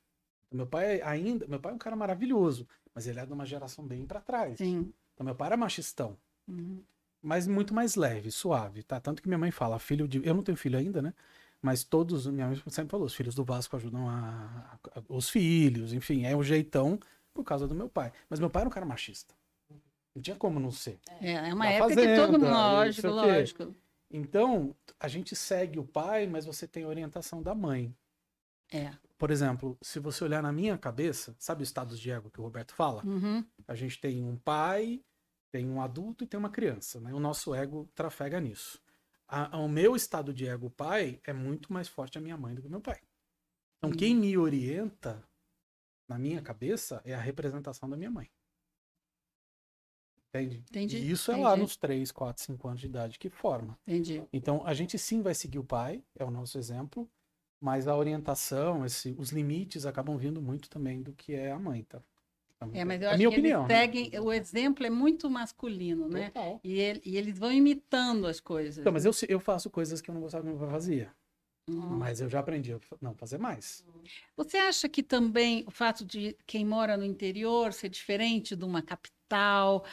Meu 0.52 0.66
pai 0.66 1.02
ainda. 1.02 1.46
Meu 1.48 1.60
pai 1.60 1.72
é 1.72 1.76
um 1.76 1.80
cara 1.80 1.96
maravilhoso, 1.96 2.68
mas 2.96 3.06
ele 3.06 3.20
é 3.20 3.26
de 3.26 3.32
uma 3.34 3.46
geração 3.46 3.86
bem 3.86 4.06
para 4.06 4.20
trás. 4.20 4.58
Sim. 4.58 4.92
Então, 5.14 5.24
meu 5.26 5.36
pai 5.36 5.48
era 5.48 5.58
machistão. 5.58 6.18
Uhum. 6.48 6.82
mas 7.22 7.46
muito 7.46 7.74
mais 7.74 7.96
leve, 7.96 8.32
suave, 8.32 8.82
tá? 8.82 9.00
Tanto 9.00 9.22
que 9.22 9.28
minha 9.28 9.38
mãe 9.38 9.52
fala, 9.52 9.78
filho 9.78 10.08
de. 10.08 10.26
Eu 10.26 10.34
não 10.34 10.42
tenho 10.42 10.58
filho 10.58 10.80
ainda, 10.80 11.02
né? 11.02 11.14
Mas 11.62 11.84
todos, 11.84 12.26
minha 12.28 12.48
mãe 12.48 12.56
sempre 12.68 12.90
falou, 12.90 13.06
os 13.06 13.14
filhos 13.14 13.36
do 13.36 13.44
Vasco 13.44 13.76
ajudam 13.76 14.08
a, 14.10 14.80
a- 14.96 15.04
os 15.10 15.30
filhos, 15.30 15.92
enfim, 15.94 16.26
é 16.26 16.34
um 16.36 16.42
jeitão 16.42 16.98
por 17.44 17.48
causa 17.48 17.68
do 17.68 17.76
meu 17.76 17.90
pai. 17.90 18.12
Mas 18.30 18.40
meu 18.40 18.50
pai 18.50 18.62
era 18.62 18.70
um 18.70 18.72
cara 18.72 18.86
machista. 18.86 19.34
Não 20.16 20.22
tinha 20.22 20.36
como 20.36 20.60
não 20.60 20.72
ser. 20.72 21.00
É, 21.22 21.34
é 21.50 21.54
uma 21.54 21.66
Da 21.66 21.72
época 21.72 21.96
que 21.96 22.16
todo 22.16 22.32
mundo, 22.34 22.46
fazenda, 22.46 22.52
lógico, 22.52 23.08
o 23.08 23.12
lógico. 23.12 23.76
Então, 24.12 24.76
a 25.00 25.08
gente 25.08 25.36
segue 25.36 25.78
o 25.80 25.86
pai, 25.86 26.26
mas 26.28 26.46
você 26.46 26.68
tem 26.68 26.84
a 26.84 26.88
orientação 26.88 27.42
da 27.44 27.54
mãe. 27.54 27.96
É. 28.72 28.92
Por 29.18 29.30
exemplo, 29.32 29.78
se 29.82 30.00
você 30.00 30.24
olhar 30.24 30.42
na 30.42 30.52
minha 30.52 30.78
cabeça, 30.78 31.36
sabe 31.38 31.62
os 31.64 31.70
estados 31.70 32.00
de 32.00 32.10
ego 32.12 32.30
que 32.32 32.40
o 32.40 32.44
Roberto 32.44 32.74
fala? 32.74 33.04
Uhum. 33.06 33.46
A 33.68 33.76
gente 33.76 34.00
tem 34.00 34.24
um 34.24 34.36
pai, 34.38 35.02
tem 35.52 35.70
um 35.70 35.82
adulto 35.82 36.24
e 36.24 36.28
tem 36.28 36.40
uma 36.40 36.50
criança, 36.50 37.00
né? 37.00 37.14
O 37.14 37.20
nosso 37.20 37.54
ego 37.54 37.88
trafega 37.94 38.40
nisso. 38.40 38.82
A- 39.28 39.58
o 39.60 39.68
meu 39.68 39.96
estado 39.96 40.34
de 40.34 40.48
ego 40.48 40.70
pai 40.72 41.20
é 41.24 41.34
muito 41.34 41.72
mais 41.72 41.88
forte 41.88 42.18
a 42.18 42.22
minha 42.22 42.38
mãe 42.38 42.56
do 42.56 42.62
que 42.62 42.68
o 42.68 42.72
meu 42.72 42.82
pai. 42.82 43.00
Então, 43.78 43.92
Hum. 43.92 43.98
quem 43.98 44.16
me 44.16 44.36
orienta 44.38 45.24
na 46.10 46.20
minha 46.20 46.42
cabeça 46.42 47.02
é 47.06 47.14
a 47.16 47.22
representação 47.22 47.90
da 47.90 47.96
minha 47.98 48.12
mãe. 48.12 48.30
Entende? 50.30 50.64
Entendi, 50.70 50.98
E 50.98 51.12
isso 51.12 51.32
é 51.32 51.36
lá 51.38 51.56
entendi. 51.56 51.58
nos 51.58 51.76
3, 51.76 52.12
4, 52.12 52.44
5 52.44 52.68
anos 52.68 52.80
de 52.82 52.88
idade 52.88 53.18
que 53.20 53.30
forma. 53.30 53.78
Entendi. 53.88 54.24
Então, 54.32 54.66
a 54.66 54.74
gente 54.74 54.98
sim 54.98 55.22
vai 55.22 55.34
seguir 55.36 55.60
o 55.60 55.64
pai, 55.64 56.04
é 56.16 56.24
o 56.24 56.32
nosso 56.32 56.58
exemplo, 56.58 57.10
mas 57.60 57.88
a 57.88 57.96
orientação, 57.96 58.86
esse, 58.86 59.16
os 59.18 59.32
limites 59.32 59.86
acabam 59.86 60.18
vindo 60.18 60.42
muito 60.42 60.70
também 60.70 61.02
do 61.02 61.14
que 61.14 61.34
é 61.34 61.52
a 61.52 61.60
mãe, 61.60 61.84
tá? 61.84 62.02
Então, 62.56 62.72
É, 62.74 62.86
mas 62.86 63.02
eu 63.02 63.10
é 63.10 63.14
acho 63.14 63.18
minha 63.18 63.30
que 63.30 63.34
opinião. 63.34 63.64
eles 63.64 63.68
né? 63.68 63.86
seguem, 63.88 64.20
o 64.20 64.32
exemplo 64.32 64.86
é 64.86 64.90
muito 64.90 65.30
masculino, 65.30 66.08
né? 66.08 66.32
E, 66.64 66.80
ele- 66.80 67.02
e 67.06 67.18
eles 67.18 67.38
vão 67.40 67.52
imitando 67.52 68.28
as 68.28 68.40
coisas. 68.40 68.80
Então, 68.82 68.92
mas 68.94 69.06
eu, 69.06 69.12
eu 69.28 69.40
faço 69.40 69.70
coisas 69.70 70.02
que 70.02 70.10
eu 70.10 70.14
não 70.14 70.22
gostava 70.22 70.44
que 70.44 70.50
meu 70.50 70.60
pai 70.60 70.70
fazia. 70.70 71.14
Uhum. 71.70 71.98
Mas 71.98 72.22
eu 72.22 72.30
já 72.30 72.40
aprendi 72.40 72.74
a 72.74 72.80
não 73.02 73.14
fazer 73.14 73.38
mais. 73.38 73.84
Você 74.36 74.58
acha 74.58 74.88
que 74.90 75.04
também 75.04 75.64
o 75.68 75.72
fato 75.72 76.06
de 76.06 76.36
quem 76.48 76.66
mora 76.66 76.98
no 76.98 77.06
interior 77.06 77.74
ser 77.74 77.90
diferente 77.90 78.56
de 78.56 78.64
uma 78.66 78.82
capital? 78.82 79.86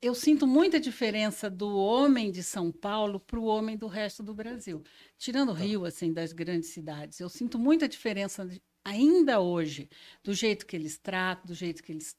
Eu 0.00 0.14
sinto 0.14 0.46
muita 0.46 0.78
diferença 0.78 1.48
do 1.50 1.76
homem 1.76 2.30
de 2.30 2.42
São 2.42 2.70
Paulo 2.70 3.18
para 3.18 3.38
o 3.40 3.44
homem 3.44 3.76
do 3.76 3.86
resto 3.86 4.22
do 4.22 4.34
Brasil. 4.34 4.82
Tirando 5.18 5.50
o 5.50 5.54
Tá. 5.54 5.60
Rio, 5.60 5.84
assim, 5.84 6.12
das 6.12 6.32
grandes 6.32 6.68
cidades, 6.70 7.18
eu 7.18 7.28
sinto 7.28 7.58
muita 7.58 7.88
diferença 7.88 8.48
ainda 8.84 9.40
hoje 9.40 9.88
do 10.22 10.32
jeito 10.32 10.66
que 10.66 10.76
eles 10.76 10.98
tratam, 10.98 11.46
do 11.46 11.54
jeito 11.54 11.82
que 11.82 11.90
eles 11.92 12.16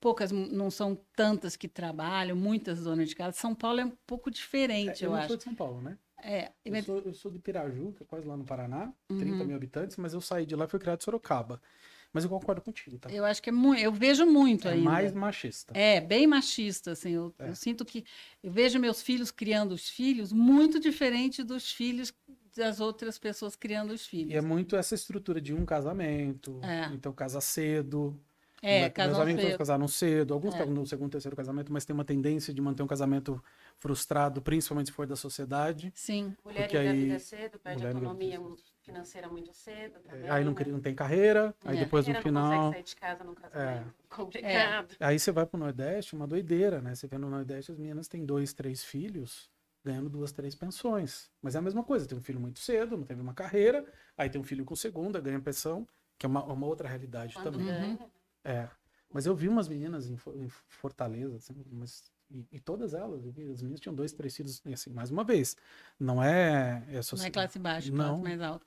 poucas 0.00 0.32
não 0.32 0.68
são 0.68 0.96
tantas 1.14 1.56
que 1.56 1.68
trabalham, 1.68 2.36
muitas 2.36 2.82
donas 2.82 3.08
de 3.08 3.14
casa. 3.14 3.36
São 3.38 3.54
Paulo 3.54 3.80
é 3.80 3.84
um 3.84 3.92
pouco 4.04 4.30
diferente, 4.30 5.04
É, 5.04 5.06
eu 5.06 5.10
eu, 5.10 5.12
não 5.12 5.18
acho. 5.18 5.28
sou 5.28 5.36
de 5.36 5.44
São 5.44 5.54
Paulo, 5.54 5.80
né? 5.80 5.96
É, 6.22 6.52
Eu 6.64 6.82
sou, 6.82 6.98
eu 7.00 7.14
sou 7.14 7.30
de 7.30 7.38
Piraju, 7.38 7.92
que 7.92 8.02
é 8.02 8.06
quase 8.06 8.26
lá 8.26 8.36
no 8.36 8.44
Paraná, 8.44 8.92
Uhum. 9.10 9.18
30 9.18 9.44
mil 9.44 9.56
habitantes, 9.56 9.96
mas 9.96 10.14
eu 10.14 10.20
saí 10.20 10.46
de 10.46 10.54
lá 10.54 10.64
e 10.64 10.68
fui 10.68 10.78
criado 10.78 11.00
em 11.00 11.04
Sorocaba. 11.04 11.60
Mas 12.12 12.24
eu 12.24 12.30
concordo 12.30 12.60
contigo, 12.60 12.98
tá? 12.98 13.10
eu 13.10 13.24
acho 13.24 13.42
que 13.42 13.48
é 13.48 13.52
muito, 13.52 13.80
eu 13.80 13.90
vejo 13.90 14.26
muito 14.26 14.68
É 14.68 14.72
ainda. 14.72 14.84
mais 14.84 15.12
machista. 15.14 15.72
É, 15.76 15.98
bem 16.00 16.26
machista, 16.26 16.92
assim. 16.92 17.12
Eu, 17.12 17.34
É. 17.38 17.48
eu 17.48 17.56
sinto 17.56 17.84
que 17.86 18.04
eu 18.42 18.52
vejo 18.52 18.78
meus 18.78 19.00
filhos 19.02 19.30
criando 19.30 19.72
os 19.72 19.88
filhos 19.88 20.30
muito 20.32 20.78
diferente 20.78 21.42
dos 21.42 21.72
filhos 21.72 22.12
das 22.54 22.80
outras 22.80 23.18
pessoas 23.18 23.56
criando 23.56 23.92
os 23.94 24.06
filhos. 24.06 24.30
E 24.30 24.36
é 24.36 24.42
muito 24.42 24.76
essa 24.76 24.94
estrutura 24.94 25.40
de 25.40 25.54
um 25.54 25.64
casamento, 25.64 26.60
É. 26.62 26.84
então 26.92 27.12
casa 27.14 27.40
cedo. 27.40 28.14
É, 28.62 28.82
Meus 28.82 28.92
casam 28.92 29.22
amigos 29.22 29.42
todos 29.42 29.56
casaram 29.58 29.88
cedo, 29.88 30.32
alguns 30.32 30.54
É. 30.54 30.58
estão 30.58 30.72
no 30.72 30.86
segundo, 30.86 31.10
terceiro 31.10 31.36
casamento, 31.36 31.72
mas 31.72 31.84
tem 31.84 31.92
uma 31.92 32.04
tendência 32.04 32.54
de 32.54 32.60
manter 32.62 32.82
um 32.82 32.86
casamento 32.86 33.42
frustrado, 33.76 34.40
principalmente 34.40 34.86
se 34.86 34.92
for 34.92 35.04
da 35.06 35.16
sociedade. 35.16 35.92
Sim. 35.96 36.36
Mulher 36.44 36.60
Porque 36.62 36.76
aí- 36.76 36.86
engravida 36.86 37.18
cedo, 37.18 37.58
perde 37.58 37.82
mulher 37.82 37.94
autonomia 37.96 38.36
engravida 38.36 38.62
financeira 38.82 39.28
muito 39.28 39.52
cedo 39.52 39.98
também. 40.00 40.30
aí 40.30 40.44
não, 40.44 40.52
né? 40.54 40.64
não 40.68 40.80
tem 40.80 40.94
carreira, 40.94 41.54
aí 41.64 41.76
É. 41.76 41.80
depois 41.80 42.06
no 42.06 42.14
não 42.14 42.22
final. 42.22 42.50
consegue 42.66 42.72
sair 42.74 42.82
de 42.84 42.96
casa 42.96 43.24
num 43.24 43.34
casamento. 43.34 43.94
Complicado. 44.08 44.96
Aí 45.00 45.18
você 45.18 45.32
vai 45.32 45.44
pro 45.46 45.58
Nordeste, 45.58 46.14
uma 46.14 46.26
doideira, 46.26 46.80
né? 46.80 46.94
Você 46.94 47.06
vê 47.08 47.18
no 47.18 47.28
Nordeste 47.28 47.72
as 47.72 47.78
meninas 47.78 48.06
têm 48.08 48.24
dois, 48.24 48.52
três 48.52 48.84
filhos, 48.84 49.50
ganhando 49.84 50.08
duas, 50.08 50.30
três 50.32 50.54
pensões. 50.54 51.30
Mas 51.40 51.54
é 51.56 51.58
a 51.58 51.62
mesma 51.62 51.82
coisa, 51.82 52.06
tem 52.06 52.16
um 52.16 52.22
filho 52.22 52.38
muito 52.40 52.60
cedo, 52.60 52.96
não 52.96 53.04
teve 53.04 53.20
uma 53.20 53.34
carreira, 53.34 53.84
aí 54.16 54.30
tem 54.30 54.40
um 54.40 54.44
filho 54.44 54.64
com 54.64 54.76
segunda, 54.76 55.20
ganha 55.20 55.40
pensão, 55.40 55.86
que 56.18 56.26
é 56.26 56.28
uma, 56.28 56.44
uma 56.44 56.66
outra 56.66 56.88
realidade 56.88 57.34
Quando 57.34 57.52
também. 57.58 57.66
ganha, 57.66 57.98
É. 58.44 58.68
Mas 59.12 59.26
eu 59.26 59.34
vi 59.34 59.48
umas 59.48 59.68
meninas 59.68 60.08
em, 60.08 60.14
em 60.36 60.48
Fortaleza, 60.48 61.36
assim, 61.36 61.54
mas, 61.70 62.10
e, 62.30 62.46
e 62.52 62.60
todas 62.60 62.94
elas, 62.94 63.24
vi, 63.26 63.50
as 63.50 63.60
meninas 63.60 63.80
tinham 63.80 63.94
dois, 63.94 64.12
três 64.12 64.34
filhos, 64.34 64.62
assim, 64.72 64.90
mais 64.90 65.10
uma 65.10 65.22
vez, 65.22 65.54
não 66.00 66.22
é... 66.22 66.82
é 66.88 66.94
Não 66.94 67.02
soci- 67.02 67.26
é 67.26 67.30
classe 67.30 67.58
baixa, 67.58 67.90
Não. 67.92 68.20
classe 68.20 68.22
mais 68.22 68.40
alta. 68.40 68.66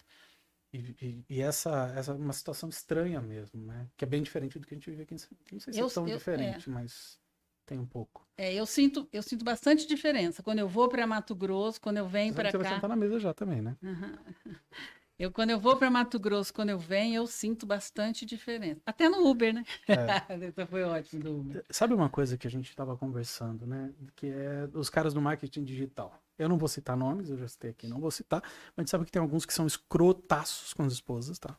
E, 0.71 0.77
e- 1.01 1.25
e 1.29 1.41
essa, 1.41 1.87
essa 1.95 2.11
é 2.11 2.15
uma 2.15 2.33
situação 2.33 2.69
estranha 2.69 3.21
mesmo, 3.21 3.65
né? 3.65 3.87
Que 3.97 4.03
é 4.03 4.07
bem 4.07 4.21
diferente 4.21 4.59
do 4.59 4.67
que 4.67 4.73
a 4.73 4.77
gente 4.77 4.89
vive 4.89 5.03
aqui 5.03 5.15
Não 5.51 5.59
sei 5.59 5.73
se 5.73 5.79
Eu- 5.79 5.87
é 5.87 5.89
tão 5.89 6.07
eu- 6.07 6.17
diferente, 6.17 6.69
mas 6.69 7.19
tem 7.65 7.79
um 7.79 7.85
pouco. 7.85 8.27
É, 8.37 8.53
eu 8.53 8.65
sinto, 8.65 9.07
eu 9.13 9.23
sinto 9.23 9.45
bastante 9.45 9.87
diferença 9.87 10.43
quando 10.43 10.59
eu 10.59 10.67
vou 10.67 10.89
para 10.89 11.07
Mato 11.07 11.33
Grosso, 11.33 11.79
quando 11.79 11.97
eu 11.97 12.07
venho 12.07 12.33
Você 12.33 12.41
para 12.41 12.51
vai 12.51 12.61
cá. 12.61 12.75
sentar 12.75 12.89
na 12.89 12.95
mesa 12.95 13.17
já 13.19 13.33
também, 13.33 13.61
né? 13.61 13.75
Aham. 13.83 14.19
Eu, 15.17 15.31
quando 15.31 15.51
eu 15.51 15.59
vou 15.59 15.77
para 15.77 15.89
Mato 15.89 16.19
Grosso, 16.19 16.53
quando 16.53 16.69
eu 16.69 16.77
venho, 16.77 17.15
eu 17.15 17.27
sinto 17.27 17.65
bastante 17.65 18.25
diferença. 18.25 18.81
Até 18.85 19.07
no 19.07 19.25
Uber, 19.25 19.53
né? 19.53 19.63
É. 19.87 20.47
Isso 20.47 20.65
foi 20.67 20.83
ótimo 20.83 21.23
do 21.23 21.39
Uber. 21.39 21.65
Sabe 21.69 21.93
uma 21.93 22.09
coisa 22.09 22.37
que 22.37 22.45
a 22.45 22.51
gente 22.51 22.69
estava 22.69 22.97
conversando, 22.97 23.65
né? 23.65 23.93
Que 24.15 24.27
é 24.27 24.69
os 24.73 24.89
caras 24.89 25.13
do 25.13 25.21
marketing 25.21 25.63
digital. 25.63 26.21
Eu 26.37 26.49
não 26.49 26.57
vou 26.57 26.67
citar 26.67 26.97
nomes, 26.97 27.29
eu 27.29 27.37
já 27.37 27.47
citei 27.47 27.71
aqui, 27.71 27.87
não 27.87 28.01
vou 28.01 28.11
citar, 28.11 28.41
mas 28.41 28.73
a 28.77 28.81
gente 28.81 28.91
sabe 28.91 29.05
que 29.05 29.11
tem 29.11 29.21
alguns 29.21 29.45
que 29.45 29.53
são 29.53 29.65
escrotaços 29.65 30.73
com 30.73 30.83
as 30.83 30.91
esposas, 30.91 31.39
tá? 31.39 31.57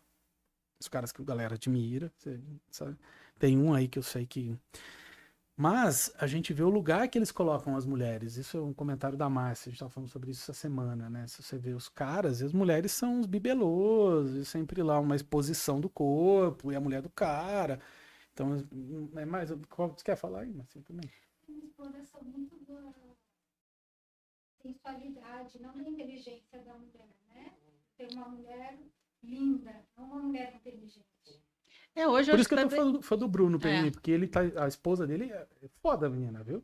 Os 0.78 0.88
caras 0.88 1.10
que 1.10 1.22
a 1.22 1.24
galera 1.24 1.54
admira, 1.54 2.12
sabe? 2.70 2.94
Tem 3.38 3.56
um 3.58 3.72
aí 3.72 3.88
que 3.88 3.98
eu 3.98 4.02
sei 4.02 4.26
que. 4.26 4.54
Mas 5.56 6.12
a 6.18 6.26
gente 6.26 6.52
vê 6.52 6.62
o 6.62 6.68
lugar 6.68 7.08
que 7.08 7.16
eles 7.16 7.32
colocam 7.32 7.76
as 7.76 7.86
mulheres. 7.86 8.36
Isso 8.36 8.58
é 8.58 8.60
um 8.60 8.74
comentário 8.74 9.16
da 9.16 9.28
Márcia, 9.30 9.68
a 9.68 9.70
gente 9.70 9.76
estava 9.76 9.90
falando 9.90 10.10
sobre 10.10 10.30
isso 10.30 10.42
essa 10.42 10.52
semana, 10.52 11.08
né? 11.08 11.26
Se 11.26 11.42
você 11.42 11.56
vê 11.56 11.72
os 11.72 11.88
caras, 11.88 12.42
as 12.42 12.52
mulheres 12.52 12.92
são 12.92 13.20
os 13.20 13.26
bibelôs, 13.26 14.32
e 14.32 14.44
sempre 14.44 14.82
lá 14.82 15.00
uma 15.00 15.16
exposição 15.16 15.80
do 15.80 15.88
corpo, 15.88 16.70
e 16.70 16.76
a 16.76 16.80
mulher 16.80 17.00
do 17.00 17.08
cara. 17.08 17.80
Então, 18.34 18.68
é 19.16 19.24
mais. 19.24 19.50
Qual, 19.70 19.88
você 19.88 20.04
quer 20.04 20.16
falar 20.16 20.40
aí, 20.40 20.52
Marcinho, 20.52 20.84
também? 20.84 21.10
uma 21.48 21.64
exploração 21.64 22.22
muito 22.22 22.56
da 22.66 22.92
sensualidade, 24.60 25.60
não 25.60 25.74
da 25.74 25.88
inteligência 25.88 26.62
da 26.62 26.74
mulher, 26.74 27.08
né? 27.28 27.56
Ter 27.96 28.12
uma 28.12 28.28
mulher 28.28 28.78
linda, 29.22 29.86
não 29.96 30.04
uma 30.04 30.22
mulher 30.22 30.54
inteligente. 30.54 31.15
É, 31.96 32.06
hoje 32.06 32.30
Por 32.30 32.38
isso 32.38 32.48
que 32.48 32.54
eu 32.54 32.58
tô 32.58 32.68
bem- 32.68 32.78
falando 32.78 33.02
fã 33.02 33.16
do 33.16 33.26
Bruno, 33.26 33.58
É. 33.64 33.90
porque 33.90 34.10
ele 34.10 34.26
tá. 34.28 34.40
A 34.56 34.68
esposa 34.68 35.06
dele 35.06 35.32
é 35.32 35.46
foda, 35.82 36.06
a 36.06 36.10
menina, 36.10 36.42
viu? 36.44 36.62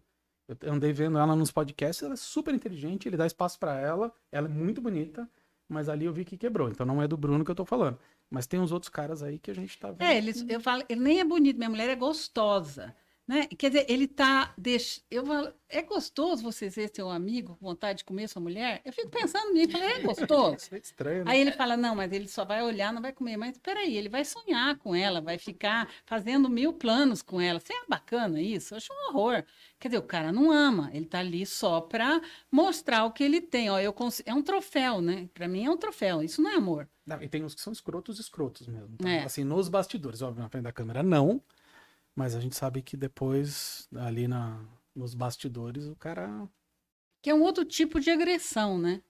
Eu 0.61 0.73
andei 0.73 0.93
vendo 0.93 1.19
ela 1.19 1.35
nos 1.35 1.51
podcasts, 1.51 2.03
ela 2.03 2.13
é 2.13 2.17
super 2.17 2.55
inteligente, 2.55 3.09
ele 3.09 3.17
dá 3.17 3.27
espaço 3.27 3.59
pra 3.59 3.79
ela, 3.81 4.13
ela 4.31 4.47
é 4.47 4.51
muito 4.51 4.81
bonita, 4.83 5.27
mas 5.69 5.89
ali 5.89 6.05
eu 6.05 6.13
vi 6.13 6.25
que 6.25 6.37
quebrou. 6.37 6.69
Então 6.69 6.85
não 6.85 7.01
é 7.03 7.09
do 7.09 7.17
Bruno 7.17 7.45
que 7.45 7.51
eu 7.51 7.55
tô 7.55 7.65
falando. 7.65 7.99
Mas 8.31 8.47
tem 8.47 8.61
uns 8.61 8.73
outros 8.73 8.91
caras 8.91 9.23
aí 9.23 9.39
que 9.39 9.51
a 9.51 9.55
gente 9.55 9.79
tá 9.79 9.91
vendo. 9.91 10.03
É, 10.03 10.17
eles, 10.17 10.45
eu 10.49 10.61
falo, 10.61 10.83
ele 10.89 11.01
nem 11.01 11.21
é 11.21 11.25
bonito, 11.25 11.57
minha 11.57 11.71
mulher 11.71 11.89
é 11.89 11.97
gostosa. 11.97 12.95
Né? 13.27 13.47
Quer 13.47 13.71
dizer, 13.71 13.87
ele 13.89 14.09
tá. 14.09 14.53
Deix... 14.59 15.05
Eu 15.11 15.25
falo, 15.25 15.53
é 15.69 15.81
gostoso 15.81 16.43
você 16.43 16.69
ver 16.69 16.91
seu 16.93 17.09
amigo 17.09 17.57
com 17.57 17.67
vontade 17.67 17.99
de 17.99 18.05
comer 18.05 18.29
sua 18.29 18.43
mulher? 18.43 18.83
Eu 18.85 18.93
fico 18.93 19.09
pensando 19.11 19.53
nisso, 19.55 19.73
falei, 19.73 19.89
é 19.89 20.01
gostoso. 20.01 20.69
É 20.73 20.79
estranho, 20.79 21.25
né? 21.25 21.31
Aí 21.31 21.41
ele 21.41 21.53
fala, 21.53 21.77
não, 21.77 21.95
mas 21.95 22.13
ele 22.13 22.27
só 22.27 22.45
vai 22.45 22.63
olhar, 22.63 22.93
não 22.93 23.01
vai 23.01 23.13
comer. 23.13 23.37
Mas 23.37 23.57
peraí, 23.59 23.97
ele 23.97 24.09
vai 24.09 24.25
sonhar 24.25 24.77
com 24.79 24.95
ela, 24.95 25.21
vai 25.21 25.39
ficar 25.39 25.89
fazendo 26.05 26.51
mil 26.51 26.73
planos 26.73 27.23
com 27.23 27.41
ela. 27.41 27.61
Você 27.61 27.73
é 27.73 27.85
bacana 27.89 28.41
isso? 28.41 28.75
Eu 28.75 28.79
acho 28.79 28.93
um 28.93 29.11
horror. 29.11 29.45
Quer 29.79 29.89
dizer, 29.89 29.99
o 29.99 30.07
cara 30.07 30.33
não 30.33 30.51
ama, 30.51 30.91
ele 30.93 31.07
tá 31.07 31.21
ali 31.21 31.47
só 31.47 31.81
pra 31.81 32.21
mostrar 32.51 33.05
o 33.05 33.13
que 33.13 33.23
ele 33.23 33.41
tem. 33.41 33.71
Ó, 33.71 33.79
eu 33.79 33.93
cons... 33.93 34.21
É 34.27 34.35
um 34.35 34.43
troféu, 34.43 35.01
né? 35.01 35.29
Pra 35.33 35.47
mim 35.47 35.65
é 35.65 35.71
um 35.71 35.77
troféu, 35.77 36.23
isso 36.23 36.43
não 36.43 36.51
é 36.51 36.57
amor. 36.57 36.89
Não, 37.07 37.23
e 37.23 37.29
tem 37.29 37.45
uns 37.45 37.55
que 37.55 37.61
são 37.61 37.73
escrotos, 37.73 38.19
escrotos 38.19 38.67
mesmo. 38.67 38.97
tá? 38.97 39.09
É. 39.09 39.25
Assim, 39.25 39.43
nos 39.43 39.69
bastidores, 39.69 40.23
óbvio, 40.23 40.43
na 40.43 40.49
frente 40.49 40.65
da 40.65 40.73
câmera 40.73 41.03
não, 41.03 41.43
mas 42.15 42.35
a 42.35 42.41
gente 42.41 42.57
sabe 42.57 42.83
que 42.83 42.97
depois, 42.97 43.89
ali 43.97 44.29
na, 44.29 44.65
nos 44.95 45.15
bastidores, 45.15 45.87
o 45.87 45.97
cara... 45.97 46.49
Que 47.23 47.31
é 47.31 47.35
um 47.35 47.43
outro 47.43 47.65
tipo 47.65 48.01
de 48.01 48.11
agressão, 48.11 48.79
né? 48.79 49.03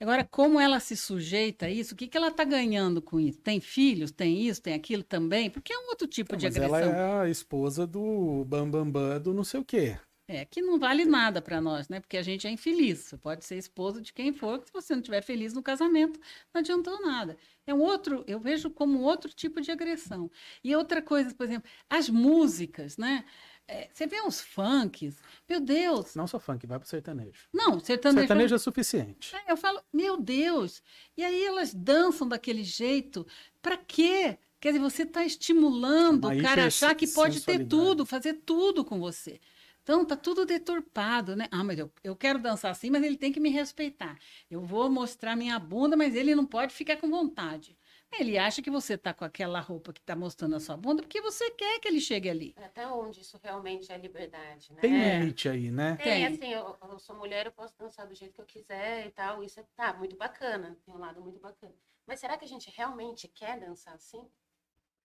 Agora, 0.00 0.24
como 0.24 0.60
ela 0.60 0.80
se 0.80 0.96
sujeita 0.96 1.66
a 1.66 1.70
isso, 1.70 1.94
o 1.94 1.96
que, 1.96 2.06
que 2.06 2.16
ela 2.16 2.30
tá 2.30 2.44
ganhando 2.44 3.02
com 3.02 3.18
isso? 3.18 3.40
Tem 3.40 3.60
filhos, 3.60 4.10
tem 4.10 4.42
isso, 4.42 4.62
tem 4.62 4.74
aquilo 4.74 5.02
também? 5.02 5.50
Porque 5.50 5.72
é 5.72 5.78
um 5.78 5.88
outro 5.88 6.06
tipo 6.06 6.36
de 6.36 6.46
mas 6.46 6.56
agressão. 6.56 6.78
ela 6.78 6.96
é 6.96 7.20
a 7.22 7.28
esposa 7.28 7.86
do 7.86 8.44
Bambambam 8.44 8.90
Bam 8.90 9.10
Bam 9.10 9.20
do 9.20 9.34
não 9.34 9.44
sei 9.44 9.60
o 9.60 9.64
quê. 9.64 9.98
É, 10.26 10.44
que 10.46 10.62
não 10.62 10.78
vale 10.78 11.04
nada 11.04 11.42
para 11.42 11.60
nós, 11.60 11.88
né? 11.90 12.00
Porque 12.00 12.16
a 12.16 12.22
gente 12.22 12.46
é 12.46 12.50
infeliz. 12.50 13.00
Você 13.00 13.16
pode 13.18 13.44
ser 13.44 13.56
esposa 13.56 14.00
de 14.00 14.10
quem 14.12 14.32
for, 14.32 14.58
que 14.58 14.66
se 14.66 14.72
você 14.72 14.94
não 14.94 15.00
estiver 15.00 15.20
feliz 15.22 15.52
no 15.52 15.62
casamento, 15.62 16.18
não 16.52 16.60
adiantou 16.60 16.98
nada. 17.02 17.36
É 17.66 17.74
um 17.74 17.80
outro, 17.80 18.24
eu 18.26 18.40
vejo 18.40 18.70
como 18.70 19.00
outro 19.02 19.30
tipo 19.32 19.60
de 19.60 19.70
agressão. 19.70 20.30
E 20.62 20.74
outra 20.74 21.02
coisa, 21.02 21.34
por 21.34 21.44
exemplo, 21.44 21.68
as 21.90 22.08
músicas, 22.08 22.96
né? 22.96 23.24
É, 23.66 23.88
você 23.92 24.06
vê 24.06 24.20
uns 24.22 24.40
funks, 24.40 25.16
meu 25.48 25.58
Deus, 25.60 26.14
Não 26.14 26.26
só 26.26 26.38
funk, 26.38 26.66
vai 26.66 26.78
pro 26.78 26.88
sertanejo. 26.88 27.48
não, 27.52 27.80
sertanejo. 27.80 28.20
Sertanejo 28.20 28.54
é 28.54 28.58
suficiente. 28.58 29.34
É, 29.36 29.52
Eu 29.52 29.56
falo, 29.56 29.80
meu 29.92 30.18
Deus! 30.18 30.82
E 31.16 31.24
aí 31.24 31.44
elas 31.44 31.72
dançam 31.72 32.28
daquele 32.28 32.62
jeito. 32.62 33.26
Para 33.62 33.76
quê? 33.76 34.38
Quer 34.60 34.72
dizer, 34.72 34.80
você 34.82 35.02
está 35.02 35.24
estimulando 35.24 36.24
Uma 36.26 36.34
o 36.34 36.42
cara 36.42 36.64
a 36.64 36.66
achar 36.66 36.94
que 36.94 37.06
pode 37.06 37.42
ter 37.42 37.66
tudo, 37.66 38.06
fazer 38.06 38.34
tudo 38.46 38.84
com 38.84 38.98
você. 38.98 39.38
Então, 39.84 40.02
tá 40.06 40.16
tudo 40.16 40.46
deturpado, 40.46 41.36
né? 41.36 41.46
Ah, 41.52 41.62
mas 41.62 41.78
eu, 41.78 41.92
eu 42.02 42.16
quero 42.16 42.38
dançar 42.38 42.70
assim, 42.70 42.88
mas 42.90 43.02
ele 43.04 43.18
tem 43.18 43.30
que 43.30 43.38
me 43.38 43.50
respeitar. 43.50 44.18
Eu 44.50 44.62
vou 44.62 44.88
mostrar 44.90 45.36
minha 45.36 45.58
bunda, 45.58 45.94
mas 45.94 46.14
ele 46.14 46.34
não 46.34 46.46
pode 46.46 46.72
ficar 46.72 46.96
com 46.96 47.10
vontade. 47.10 47.76
Ele 48.18 48.38
acha 48.38 48.62
que 48.62 48.70
você 48.70 48.96
tá 48.96 49.12
com 49.12 49.26
aquela 49.26 49.60
roupa 49.60 49.92
que 49.92 50.00
tá 50.00 50.16
mostrando 50.16 50.56
a 50.56 50.60
sua 50.60 50.74
bunda 50.76 51.02
porque 51.02 51.20
você 51.20 51.50
quer 51.50 51.78
que 51.80 51.88
ele 51.88 52.00
chegue 52.00 52.30
ali. 52.30 52.54
Até 52.56 52.86
onde 52.86 53.20
isso 53.20 53.38
realmente 53.42 53.92
é 53.92 53.98
liberdade, 53.98 54.72
né? 54.72 54.80
Tem 54.80 54.94
É. 54.94 55.18
limite 55.18 55.48
aí, 55.50 55.70
né? 55.70 55.96
Tem, 55.96 56.24
Tem. 56.24 56.26
assim, 56.26 56.48
eu, 56.52 56.78
eu 56.82 56.98
sou 56.98 57.14
mulher, 57.14 57.44
eu 57.46 57.52
posso 57.52 57.76
dançar 57.78 58.06
do 58.06 58.14
jeito 58.14 58.32
que 58.34 58.40
eu 58.40 58.46
quiser 58.46 59.06
e 59.06 59.10
tal. 59.10 59.44
Isso 59.44 59.60
é, 59.60 59.64
tá, 59.76 59.92
muito 59.92 60.16
bacana. 60.16 60.78
Tem 60.84 60.94
um 60.94 60.98
lado 60.98 61.20
muito 61.20 61.38
bacana. 61.40 61.74
Mas 62.06 62.20
será 62.20 62.38
que 62.38 62.44
a 62.44 62.48
gente 62.48 62.70
realmente 62.70 63.28
quer 63.28 63.60
dançar 63.60 63.94
assim? 63.94 64.26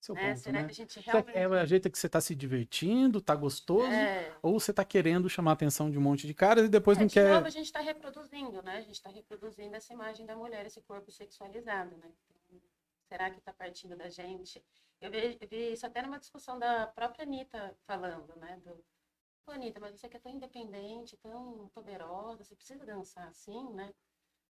Esse 0.02 0.12
é 0.12 0.14
o 0.14 0.18
ponto, 0.18 0.40
será 0.40 0.60
né? 0.60 0.66
que 0.66 0.72
a 0.72 0.76
gente 0.76 0.94
Será 0.94 1.24
que 1.24 1.32
realmente... 1.32 1.60
É 1.60 1.64
o 1.64 1.66
jeito 1.66 1.92
que 1.92 1.98
você 2.00 2.08
tá 2.10 2.22
se 2.22 2.34
divertindo, 2.36 3.22
tá 3.22 3.36
gostoso, 3.36 3.92
É, 3.92 4.34
ou 4.42 4.60
você 4.60 4.74
tá 4.74 4.86
querendo 4.86 5.30
chamar 5.30 5.52
a 5.52 5.54
atenção 5.54 5.92
de 5.92 5.98
um 5.98 6.02
monte 6.02 6.26
de 6.26 6.34
caras 6.34 6.66
e 6.66 6.70
depois 6.70 6.98
é, 6.98 7.02
não 7.02 7.08
de 7.08 7.14
quer. 7.14 7.34
novo, 7.34 7.48
a 7.48 7.50
gente 7.50 7.66
está 7.66 7.82
reproduzindo, 7.82 8.62
né? 8.62 8.78
A 8.78 8.82
gente 8.82 8.96
está 8.96 9.10
reproduzindo 9.10 9.76
essa 9.76 9.92
imagem 9.94 10.26
da 10.26 10.36
mulher, 10.36 10.66
esse 10.66 10.82
corpo 10.82 11.12
sexualizado, 11.12 11.98
né? 11.98 12.12
Será 13.10 13.30
que 13.30 13.40
está 13.40 13.52
partindo 13.52 13.96
da 13.98 14.08
gente? 14.10 14.64
Eu 15.02 15.10
vi, 15.12 15.38
eu 15.42 15.48
vi 15.48 15.74
isso 15.74 15.86
até 15.86 16.02
numa 16.02 16.20
discussão 16.20 16.58
da 16.60 16.88
própria 16.88 17.24
Anitta 17.24 17.76
falando, 17.86 18.36
né? 18.38 18.60
Do, 18.64 18.84
Pô, 19.46 19.52
Anitta, 19.54 19.80
mas 19.80 20.00
você 20.00 20.08
que 20.08 20.16
é 20.16 20.20
tão 20.20 20.32
independente, 20.32 21.18
tão 21.18 21.70
poderosa, 21.74 22.44
você 22.44 22.56
precisa 22.56 22.86
dançar 22.86 23.28
assim, 23.28 23.74
né? 23.74 23.92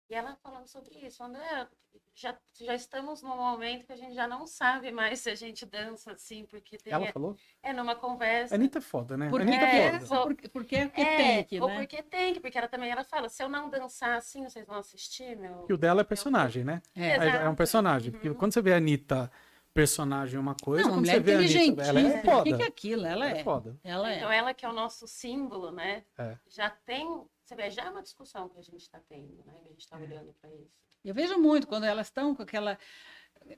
E 0.10 0.16
ela 0.16 0.36
falando 0.36 0.68
sobre 0.68 0.96
isso, 1.00 1.18
falando, 1.18 1.38
é, 1.38 1.68
já, 2.14 2.38
já 2.62 2.76
estamos 2.76 3.22
num 3.24 3.36
momento 3.36 3.86
que 3.86 3.94
a 3.94 3.96
gente 3.96 4.14
já 4.14 4.28
não 4.28 4.46
sabe 4.46 4.92
mais 4.92 5.20
se 5.22 5.30
a 5.30 5.36
gente 5.36 5.66
dança 5.66 6.12
assim, 6.12 6.46
porque 6.46 6.78
tem, 6.78 6.92
Ela 6.94 7.12
falou? 7.12 7.36
é 7.64 7.72
numa 7.74 7.96
conversa. 7.96 8.54
A 8.54 8.58
Anitta 8.58 8.78
é 8.80 8.82
foda, 8.82 9.16
né? 9.18 9.30
Porque, 9.30 9.48
Anitta 9.48 9.66
É, 9.66 9.86
é 9.88 10.00
foda. 10.02 10.22
porque, 10.24 10.50
porque 10.50 10.76
é 10.76 10.88
que 10.90 11.02
É, 11.02 11.18
tem 11.18 11.44
que, 11.46 11.60
ou 11.62 11.68
né? 11.70 11.76
porque 11.78 12.04
tem 12.04 12.34
que, 12.34 12.40
porque 12.40 12.58
ela 12.58 12.68
também 12.68 12.92
ela 12.92 13.04
fala, 13.04 13.30
se 13.30 13.42
eu 13.42 13.50
não 13.50 13.70
dançar 13.70 14.18
assim, 14.18 14.44
vocês 14.44 14.68
vão 14.68 14.78
assistir, 14.78 15.36
meu. 15.38 15.66
E 15.70 15.74
o 15.74 15.78
dela 15.78 16.02
é 16.02 16.04
personagem, 16.04 16.64
né? 16.64 16.82
É. 16.96 17.08
É, 17.18 17.28
é 17.46 17.50
um 17.50 17.56
personagem. 17.56 18.12
Porque 18.12 18.30
Uhum. 18.30 18.36
quando 18.36 18.54
você 18.54 18.62
vê 18.62 18.74
a 18.74 18.78
Anitta 18.78 19.32
personagem 19.74 20.38
é 20.38 20.40
uma 20.40 20.56
coisa, 20.56 20.84
Não, 20.88 20.96
quando 20.98 21.06
você 21.08 21.20
vê 21.20 21.34
a 21.34 21.38
Anitta, 21.40 21.82
ela 21.82 22.00
é 22.00 22.04
inteligentíssima. 22.04 22.20
O 22.20 22.36
foda. 22.38 22.44
que, 22.44 22.58
que 22.58 22.64
é 22.64 22.68
aquilo? 22.68 23.06
Ela 23.08 23.26
Ela 23.26 23.38
é. 23.38 23.40
é 23.40 23.44
foda. 23.44 23.80
Ela 23.84 24.14
Então 24.16 24.32
é. 24.32 24.38
ela 24.38 24.54
que 24.54 24.66
é 24.66 24.70
o 24.70 24.74
nosso 24.74 25.08
símbolo, 25.08 25.72
né? 25.72 26.04
É. 26.18 26.38
Já 26.48 26.70
tem, 26.70 27.24
você 27.54 27.62
vê, 27.62 27.70
já 27.70 27.84
é 27.84 27.90
uma 27.90 28.02
discussão 28.02 28.50
que 28.50 28.58
a 28.60 28.62
gente 28.62 28.82
está 28.82 29.00
tendo, 29.08 29.44
né? 29.46 29.54
Que 29.62 29.68
a 29.68 29.72
gente 29.72 29.80
está 29.82 29.98
olhando 29.98 30.34
para 30.42 30.50
isso. 30.52 30.72
Eu 31.06 31.14
vejo 31.14 31.38
muito 31.38 31.68
quando 31.68 31.84
elas 31.84 32.08
estão 32.08 32.34
com 32.36 32.42
aquela. 32.44 32.78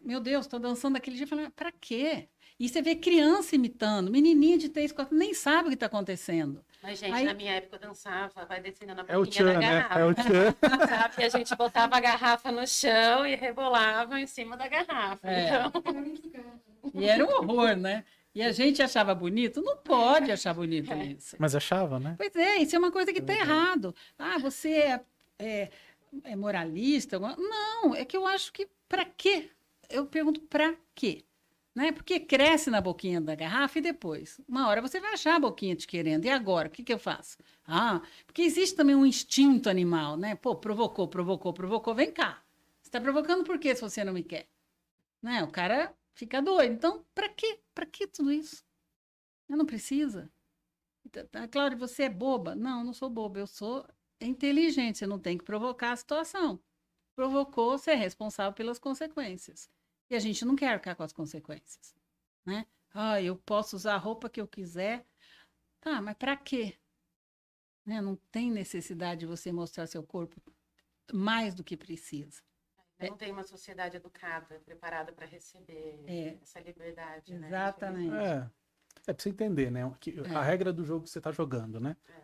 Meu 0.01 0.19
Deus, 0.19 0.45
estou 0.45 0.59
dançando 0.59 0.93
daquele 0.95 1.15
jeito. 1.15 1.33
Eu 1.33 1.37
falo, 1.37 1.51
pra 1.51 1.71
quê? 1.71 2.27
E 2.59 2.67
você 2.69 2.81
vê 2.81 2.95
criança 2.95 3.55
imitando, 3.55 4.09
menininha 4.09 4.57
de 4.57 4.69
3, 4.69 4.91
4, 4.93 5.15
nem 5.15 5.33
sabe 5.33 5.65
o 5.65 5.69
que 5.69 5.73
está 5.75 5.85
acontecendo. 5.87 6.63
Mas, 6.81 6.97
gente, 6.99 7.13
Aí- 7.13 7.25
na 7.25 7.33
minha 7.33 7.53
época 7.53 7.75
eu 7.75 7.79
dançava, 7.81 8.45
vai 8.45 8.61
descendo 8.61 8.95
na 8.95 9.05
É 9.07 9.17
o 9.17 9.25
boquinha 9.25 9.43
Tchan, 9.45 9.53
da 9.53 9.59
né? 9.59 9.79
garrafa. 9.81 9.99
É 9.99 10.05
o 10.05 10.13
Tchan. 10.15 10.55
Sabe? 10.89 11.21
E 11.21 11.23
a 11.25 11.29
gente 11.29 11.55
botava 11.55 11.97
a 11.97 11.99
garrafa 11.99 12.51
no 12.51 12.65
chão 12.65 13.27
e 13.27 13.35
rebolava 13.35 14.19
em 14.19 14.25
cima 14.25 14.55
da 14.57 14.67
garrafa. 14.67 15.27
É. 15.29 15.49
Então, 15.67 16.61
E 16.93 17.05
era 17.05 17.25
um 17.25 17.29
horror, 17.29 17.75
né? 17.75 18.05
E 18.35 18.43
a 18.43 18.51
gente 18.51 18.83
achava 18.83 19.15
bonito? 19.15 19.61
Não 19.61 19.77
pode 19.77 20.29
achar 20.29 20.53
bonito 20.53 20.93
isso. 21.17 21.37
Mas 21.39 21.55
achava, 21.55 21.97
né? 21.97 22.15
Pois 22.17 22.35
é, 22.35 22.57
isso 22.57 22.75
é 22.75 22.79
uma 22.79 22.91
coisa 22.91 23.13
que 23.13 23.19
está 23.19 23.33
errado. 23.33 23.95
Ah, 24.19 24.37
você 24.37 24.73
é, 24.73 25.01
é, 25.39 25.71
é 26.25 26.35
moralista? 26.35 27.17
Não, 27.17 27.95
é 27.95 28.03
que 28.03 28.17
eu 28.17 28.27
acho 28.27 28.51
que 28.51 28.67
para 28.89 29.05
quê? 29.05 29.49
Eu 29.89 30.05
pergunto 30.05 30.41
para 30.41 30.75
quê? 30.93 31.23
Né? 31.73 31.93
Porque 31.93 32.19
cresce 32.19 32.69
na 32.69 32.81
boquinha 32.81 33.21
da 33.21 33.35
garrafa 33.35 33.79
e 33.79 33.81
depois, 33.81 34.39
uma 34.47 34.67
hora 34.67 34.81
você 34.81 34.99
vai 34.99 35.13
achar 35.13 35.35
a 35.35 35.39
boquinha 35.39 35.75
te 35.75 35.87
querendo. 35.87 36.25
E 36.25 36.29
agora, 36.29 36.67
o 36.67 36.71
que, 36.71 36.83
que 36.83 36.93
eu 36.93 36.99
faço? 36.99 37.37
Ah, 37.65 38.01
porque 38.25 38.41
existe 38.41 38.75
também 38.75 38.95
um 38.95 39.05
instinto 39.05 39.69
animal, 39.69 40.17
né? 40.17 40.35
Pô, 40.35 40.55
provocou, 40.55 41.07
provocou, 41.07 41.53
provocou, 41.53 41.95
vem 41.95 42.11
cá. 42.11 42.41
Você 42.81 42.89
está 42.89 42.99
provocando 42.99 43.45
por 43.45 43.57
quê 43.57 43.73
se 43.73 43.81
você 43.81 44.03
não 44.03 44.13
me 44.13 44.23
quer? 44.23 44.47
Né? 45.21 45.43
O 45.43 45.47
cara 45.47 45.93
fica 46.15 46.41
doido. 46.41 46.73
Então, 46.73 47.05
para 47.13 47.29
quê? 47.29 47.59
Para 47.73 47.85
que 47.85 48.07
tudo 48.07 48.31
isso? 48.31 48.63
Eu 49.47 49.57
não 49.57 49.65
precisa. 49.65 50.31
Tá- 51.11 51.25
tá, 51.25 51.47
Cláudia, 51.47 51.77
você 51.77 52.03
é 52.03 52.09
boba? 52.09 52.55
Não, 52.55 52.83
não 52.83 52.93
sou 52.93 53.09
boba. 53.09 53.39
Eu 53.39 53.47
sou 53.47 53.87
inteligente. 54.19 54.97
Você 54.97 55.07
não 55.07 55.19
tem 55.19 55.37
que 55.37 55.43
provocar 55.43 55.91
a 55.91 55.95
situação. 55.95 56.59
Provocou, 57.15 57.77
você 57.77 57.91
é 57.91 57.95
responsável 57.95 58.53
pelas 58.53 58.79
consequências. 58.79 59.69
E 60.09 60.15
a 60.15 60.19
gente 60.19 60.43
não 60.45 60.55
quer 60.55 60.69
arcar 60.69 60.95
com 60.95 61.03
as 61.03 61.13
consequências. 61.13 61.95
Né? 62.45 62.65
Ah, 62.93 63.21
eu 63.21 63.35
posso 63.37 63.75
usar 63.75 63.95
a 63.95 63.97
roupa 63.97 64.29
que 64.29 64.41
eu 64.41 64.47
quiser. 64.47 65.05
Tá, 65.81 66.01
mas 66.01 66.15
para 66.17 66.35
quê? 66.35 66.77
Né? 67.85 68.01
Não 68.01 68.15
tem 68.31 68.51
necessidade 68.51 69.21
de 69.21 69.25
você 69.25 69.51
mostrar 69.51 69.87
seu 69.87 70.03
corpo 70.03 70.41
mais 71.13 71.53
do 71.53 71.63
que 71.63 71.77
precisa. 71.77 72.41
Não 73.09 73.17
tem 73.17 73.31
uma 73.31 73.43
sociedade 73.43 73.97
educada, 73.97 74.59
preparada 74.65 75.11
para 75.13 75.25
receber 75.25 76.03
É. 76.07 76.37
essa 76.41 76.59
liberdade. 76.59 77.33
né? 77.37 77.47
Exatamente. 77.47 78.15
É. 78.15 78.49
É 79.07 79.13
pra 79.13 79.21
você 79.21 79.29
entender, 79.29 79.69
né? 79.71 79.91
Que 79.99 80.19
É. 80.19 80.35
A 80.35 80.41
regra 80.41 80.71
do 80.73 80.83
jogo 80.83 81.03
que 81.03 81.09
você 81.09 81.21
tá 81.21 81.31
jogando, 81.31 81.79
né? 81.79 81.95
É. 82.09 82.21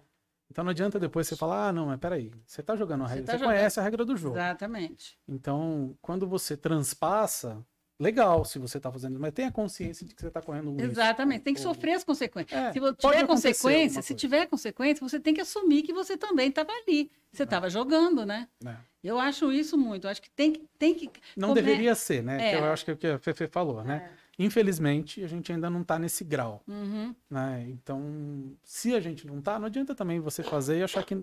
Então 0.50 0.64
não 0.66 0.72
adianta 0.72 1.00
depois 1.00 1.28
você 1.28 1.36
falar, 1.38 1.70
ah, 1.70 1.72
não, 1.74 1.86
mas 1.86 2.00
peraí, 2.00 2.32
você 2.46 2.62
tá 2.62 2.76
jogando 2.76 3.04
a 3.04 3.08
Você 3.08 3.14
regra, 3.16 3.26
tá 3.26 3.32
você 3.34 3.38
jogando. 3.40 3.56
conhece 3.56 3.80
a 3.80 3.84
regra 3.84 4.04
do 4.06 4.18
jogo. 4.18 4.36
Exatamente. 4.36 5.18
Então, 5.28 5.98
quando 6.02 6.28
você 6.28 6.58
transpassa, 6.58 7.66
legal 8.02 8.44
se 8.44 8.58
você 8.60 8.80
tá 8.80 8.92
fazendo, 8.92 9.20
mas 9.20 9.32
tenha 9.34 9.52
consciência 9.52 10.06
de 10.06 10.14
que 10.16 10.22
você 10.22 10.30
tá 10.32 10.42
correndo 10.42 10.70
um 10.72 10.76
risco. 10.76 10.92
Exatamente. 10.92 11.42
Tem 11.44 11.54
que 11.54 11.60
sofrer 11.62 11.94
as 11.94 12.04
consequências. 12.04 12.60
É, 12.60 12.72
Se 12.74 12.80
tiver 12.96 13.28
consequência, 13.28 14.02
se 14.02 14.16
tiver 14.16 14.46
consequência, 14.48 15.08
você 15.08 15.20
tem 15.20 15.34
que 15.34 15.42
assumir 15.42 15.84
que 15.84 15.94
você 15.94 16.18
também 16.18 16.50
estava 16.50 16.72
ali. 16.72 17.12
Você 17.32 17.44
estava 17.44 17.70
jogando, 17.70 18.26
né? 18.26 18.48
né? 18.62 18.78
Eu 19.04 19.18
acho 19.20 19.52
isso 19.52 19.78
muito. 19.78 20.06
Eu 20.06 20.12
acho 20.12 20.22
que 20.22 20.30
tem 20.32 20.52
que. 20.52 20.66
Tem 20.78 20.94
que 20.94 21.10
Não 21.38 21.50
come- 21.50 21.62
deveria 21.62 21.96
ser, 21.96 22.22
né? 22.24 22.52
É. 22.54 22.58
Eu 22.60 22.66
acho 22.66 22.84
que 22.84 22.92
é 22.92 22.94
o 22.94 22.98
que 22.98 23.08
a 23.08 23.20
Fefe 23.20 23.48
falou, 23.48 23.84
né? 23.84 24.12
É. 24.18 24.44
Infelizmente, 24.44 25.24
a 25.24 25.28
gente 25.28 25.52
ainda 25.52 25.70
não 25.70 25.84
tá 25.84 25.98
nesse 26.00 26.24
grau, 26.24 26.62
Uhum. 26.68 27.16
né? 27.30 27.66
Então, 27.70 28.52
se 28.64 28.94
a 28.96 29.00
gente 29.00 29.26
não 29.28 29.40
tá, 29.42 29.58
não 29.60 29.68
adianta 29.68 29.94
também 29.96 30.20
você 30.20 30.42
fazer 30.44 30.80
e 30.80 30.84
achar 30.84 31.04
que 31.06 31.16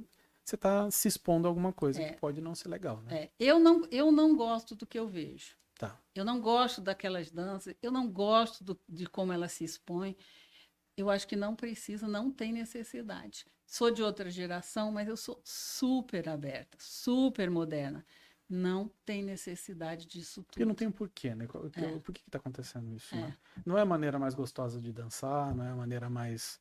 você 0.44 0.56
tá 0.56 0.90
se 0.90 1.08
expondo 1.08 1.46
a 1.46 1.50
alguma 1.50 1.72
coisa 1.72 2.00
É. 2.00 2.10
que 2.12 2.18
pode 2.20 2.40
não 2.40 2.54
ser 2.54 2.68
legal, 2.68 3.02
né? 3.06 3.24
É, 3.24 3.28
eu, 3.38 3.58
não, 3.58 3.86
eu 3.90 4.10
não 4.12 4.34
gosto 4.36 4.74
do 4.74 4.86
que 4.86 4.98
eu 4.98 5.06
vejo. 5.06 5.56
Tá. 5.78 5.96
Eu 6.14 6.24
não 6.24 6.40
gosto 6.40 6.80
daquelas 6.80 7.30
danças, 7.30 7.74
eu 7.80 7.90
não 7.92 8.10
gosto 8.10 8.62
do- 8.64 8.78
de 8.88 9.06
como 9.06 9.32
ela 9.32 9.48
se 9.48 9.64
expõe. 9.64 10.16
Eu 10.96 11.08
acho 11.08 11.26
que 11.28 11.36
não 11.36 11.54
precisa, 11.54 12.06
não 12.08 12.30
tem 12.30 12.52
necessidade. 12.52 13.46
Sou 13.64 13.90
de 13.90 14.02
outra 14.02 14.28
geração, 14.30 14.90
mas 14.90 15.06
eu 15.08 15.16
sou 15.16 15.40
super 15.44 16.28
aberta, 16.28 16.76
super 16.80 17.48
moderna. 17.50 18.04
Não 18.50 18.90
tem 19.04 19.22
necessidade 19.22 20.06
disso 20.06 20.42
Porque 20.42 20.64
não 20.64 20.70
tudo. 20.70 20.78
tem 20.78 20.88
um 20.88 20.92
porquê, 20.92 21.34
né? 21.34 21.46
Que- 21.46 21.80
É. 21.80 21.98
Por 22.00 22.12
que 22.14 22.24
que 22.24 22.30
tá 22.30 22.38
acontecendo 22.38 22.90
isso, 22.92 23.14
É. 23.14 23.20
né? 23.20 23.36
Não 23.64 23.78
é 23.78 23.82
a 23.82 23.86
maneira 23.86 24.18
mais 24.18 24.34
gostosa 24.34 24.80
de 24.80 24.90
dançar, 24.92 25.54
não 25.54 25.64
é 25.64 25.70
a 25.70 25.76
maneira 25.76 26.10
mais 26.10 26.60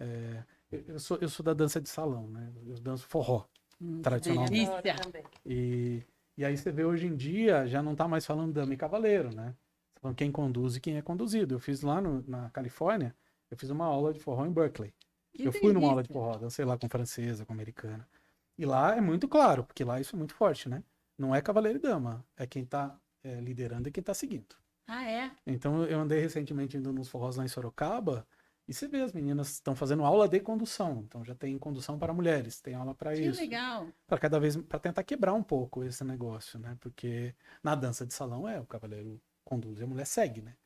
É, 0.00 0.44
eu, 0.70 1.00
sou, 1.00 1.18
eu 1.20 1.28
sou 1.28 1.42
da 1.44 1.52
dança 1.52 1.80
de 1.80 1.88
salão, 1.88 2.28
né? 2.30 2.52
Eu 2.66 2.78
danço 2.78 3.04
forró. 3.04 3.46
Hum, 3.80 4.00
Tradicionalmente. 4.00 4.52
delícia. 4.52 4.94
também. 4.96 5.24
E, 5.44 6.04
e 6.38 6.44
aí 6.44 6.56
você 6.56 6.72
vê 6.72 6.84
hoje 6.84 7.06
em 7.06 7.14
dia, 7.16 7.66
já 7.66 7.82
não 7.82 7.94
tá 7.94 8.08
mais 8.08 8.24
falando 8.24 8.52
dama 8.52 8.72
e 8.72 8.76
cavaleiro, 8.76 9.34
né? 9.34 9.54
Tá 9.94 10.00
falando 10.00 10.16
quem 10.16 10.32
conduz 10.32 10.76
e 10.76 10.80
quem 10.80 10.96
é 10.96 11.02
conduzido. 11.02 11.54
Eu 11.54 11.58
fiz 11.58 11.82
lá 11.82 12.00
no- 12.00 12.24
na 12.26 12.48
Califórnia, 12.50 13.14
eu 13.50 13.56
fiz 13.58 13.68
uma 13.70 13.84
aula 13.84 14.12
de 14.12 14.20
forró 14.20 14.46
em 14.46 14.52
Berkeley. 14.52 14.94
Que 15.34 15.48
eu 15.48 15.52
fui 15.52 15.72
numa 15.72 15.88
aula 15.90 16.02
de 16.02 16.08
forró, 16.12 16.36
dancei 16.38 16.64
lá 16.64 16.78
com 16.78 16.88
francesa, 16.88 17.44
com 17.44 17.52
americana. 17.52 18.08
E 18.56 18.64
lá 18.64 18.96
é 18.96 19.00
muito 19.00 19.28
claro, 19.28 19.64
porque 19.64 19.84
lá 19.84 20.00
isso 20.00 20.16
é 20.16 20.18
muito 20.18 20.34
forte, 20.34 20.68
né? 20.68 20.82
Não 21.18 21.34
é 21.34 21.42
cavaleiro 21.42 21.78
e 21.78 21.82
dama, 21.82 22.24
é 22.36 22.46
quem 22.46 22.64
tá 22.64 22.98
é, 23.22 23.40
liderando 23.40 23.88
e 23.88 23.92
quem 23.92 24.02
tá 24.02 24.14
seguindo. 24.14 24.56
Ah, 24.86 25.04
é? 25.04 25.30
Então 25.46 25.84
eu 25.84 26.00
andei 26.00 26.20
recentemente 26.20 26.76
indo 26.76 26.92
nos 26.92 27.08
forrós 27.08 27.36
lá 27.36 27.44
em 27.44 27.48
Sorocaba 27.48 28.26
e 28.68 28.74
você 28.74 28.86
vê 28.86 29.00
as 29.00 29.12
meninas 29.12 29.48
estão 29.52 29.74
fazendo 29.74 30.04
aula 30.04 30.28
de 30.28 30.38
condução. 30.40 31.00
Então 31.06 31.24
já 31.24 31.34
tem 31.34 31.58
condução 31.58 31.98
para 31.98 32.12
mulheres, 32.12 32.60
tem 32.60 32.74
aula 32.74 32.94
para 32.94 33.14
Que 33.14 33.22
isso. 33.22 33.40
legal. 33.40 33.88
Para 34.06 34.18
cada 34.18 34.38
vez 34.38 34.56
para 34.56 34.78
tentar 34.78 35.02
quebrar 35.04 35.32
um 35.34 35.42
pouco 35.42 35.82
esse 35.84 36.04
negócio, 36.04 36.58
né? 36.58 36.76
Porque 36.80 37.34
na 37.62 37.74
dança 37.74 38.06
de 38.06 38.12
salão 38.14 38.48
é 38.48 38.60
o 38.60 38.66
cavaleiro 38.66 39.20
conduz 39.44 39.80
e 39.80 39.82
a 39.82 39.86
mulher 39.86 40.06
segue, 40.06 40.42
né? 40.42 40.56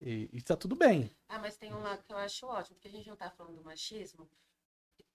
E, 0.00 0.28
e 0.32 0.42
tá 0.42 0.56
tudo 0.56 0.76
bem. 0.76 1.10
Ah, 1.28 1.38
mas 1.38 1.56
tem 1.56 1.72
um 1.72 1.80
lado 1.80 2.02
que 2.04 2.12
eu 2.12 2.18
acho 2.18 2.46
ótimo, 2.46 2.74
porque 2.76 2.88
a 2.88 2.90
gente 2.90 3.08
não 3.08 3.16
tá 3.16 3.30
falando 3.30 3.56
do 3.56 3.64
machismo. 3.64 4.28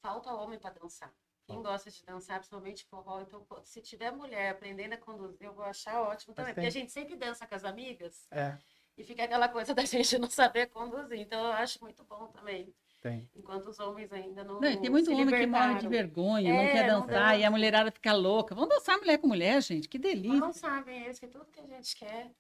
Falta 0.02 0.34
homem 0.34 0.60
para 0.60 0.72
dançar. 0.80 1.14
Quem 1.46 1.62
gosta 1.62 1.92
de 1.92 2.04
dançar, 2.06 2.38
principalmente 2.40 2.86
forró, 2.86 3.20
então 3.22 3.46
se 3.64 3.82
tiver 3.82 4.12
mulher 4.12 4.52
aprendendo 4.52 4.94
a 4.94 4.98
conduzir, 4.98 5.42
eu 5.46 5.54
vou 5.54 5.66
achar 5.66 6.02
ótimo 6.02 6.34
também. 6.34 6.54
Mas 6.54 6.56
Porque 6.56 6.68
a 6.68 6.72
tem- 6.72 6.82
gente 6.82 6.92
sempre 6.94 7.18
dança 7.18 7.46
com 7.46 7.54
as 7.56 7.66
amigas 7.66 8.26
É, 8.32 8.58
e 8.98 9.04
fica 9.04 9.24
aquela 9.24 9.48
coisa 9.50 9.74
da 9.74 9.84
gente 9.86 10.18
não 10.18 10.30
saber 10.30 10.68
conduzir. 10.68 11.20
Então 11.20 11.40
eu 11.46 11.52
acho 11.54 11.80
muito 11.82 12.04
bom 12.04 12.28
também. 12.28 12.74
tem. 13.02 13.30
Enquanto 13.36 13.68
os 13.68 13.80
homens 13.80 14.12
ainda 14.14 14.44
não. 14.44 14.60
Não, 14.62 14.70
e 14.70 14.78
tem 14.78 14.90
muito 14.90 15.06
se 15.08 15.14
homem 15.14 15.28
que 15.28 15.46
morre 15.46 15.76
de 15.80 15.88
vergonha, 15.88 16.54
não 16.54 16.60
É, 16.62 16.72
quer 16.72 16.88
não 16.88 17.02
dançar, 17.02 17.34
e 17.34 17.38
dança. 17.38 17.48
a 17.48 17.52
mulherada 17.52 17.92
fica 17.92 18.14
louca. 18.14 18.56
Vamos 18.56 18.70
dançar 18.70 18.98
mulher 18.98 19.18
com 19.18 19.28
mulher, 19.28 19.62
gente. 19.62 19.88
Que 19.90 19.98
delícia. 20.00 20.40
Não 20.40 20.54
sabem 20.54 21.04
eles 21.06 21.20
que 21.20 21.28
tudo 21.28 21.46
que 21.52 21.60
a 21.60 21.66
gente 21.66 21.96
quer 21.98 22.32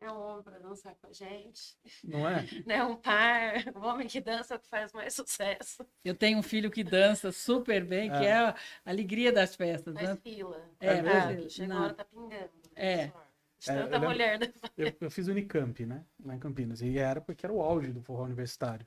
é 0.00 0.12
um 0.12 0.20
homem 0.20 0.42
para 0.44 0.58
dançar 0.58 0.94
com 1.00 1.06
a 1.08 1.12
gente. 1.12 1.74
Não 2.04 2.28
é? 2.28 2.44
Né? 2.66 2.84
Um 2.84 2.94
par, 2.96 3.54
um 3.74 3.84
homem 3.84 4.06
que 4.06 4.20
dança 4.20 4.54
é 4.54 4.56
o 4.58 4.60
que 4.60 4.68
faz 4.68 4.92
mais 4.92 5.14
sucesso. 5.14 5.84
Eu 6.04 6.14
tenho 6.14 6.38
um 6.38 6.42
filho 6.42 6.70
que 6.70 6.84
dança 6.84 7.32
super 7.32 7.82
bem, 7.84 8.08
que 8.10 8.16
É. 8.18 8.26
é 8.26 8.32
a 8.36 8.54
alegria 8.84 9.32
das 9.32 9.56
festas. 9.56 9.94
Faz 9.94 10.10
Né? 10.10 10.16
fila. 10.22 10.70
É, 10.78 10.86
É 10.86 11.00
Ah, 11.00 11.66
Não. 11.66 11.76
uma 11.76 11.84
hora 11.86 11.94
tá 11.94 12.04
pingando. 12.04 12.50
É. 12.76 13.10
De 13.58 13.70
É, 13.70 13.74
eu 13.74 13.84
tanta 13.84 13.90
lembro- 13.92 14.08
mulher. 14.10 14.38
Né? 14.40 14.52
Eu, 14.76 14.96
eu 15.00 15.10
fiz 15.10 15.28
Unicamp, 15.28 15.84
né? 15.86 16.04
Lá 16.24 16.34
em 16.34 16.38
Campinas. 16.38 16.80
E 16.82 16.98
era 16.98 17.20
porque 17.20 17.44
era 17.46 17.52
o 17.52 17.62
auge 17.62 17.92
do 17.92 18.02
forró 18.02 18.24
universitário. 18.24 18.86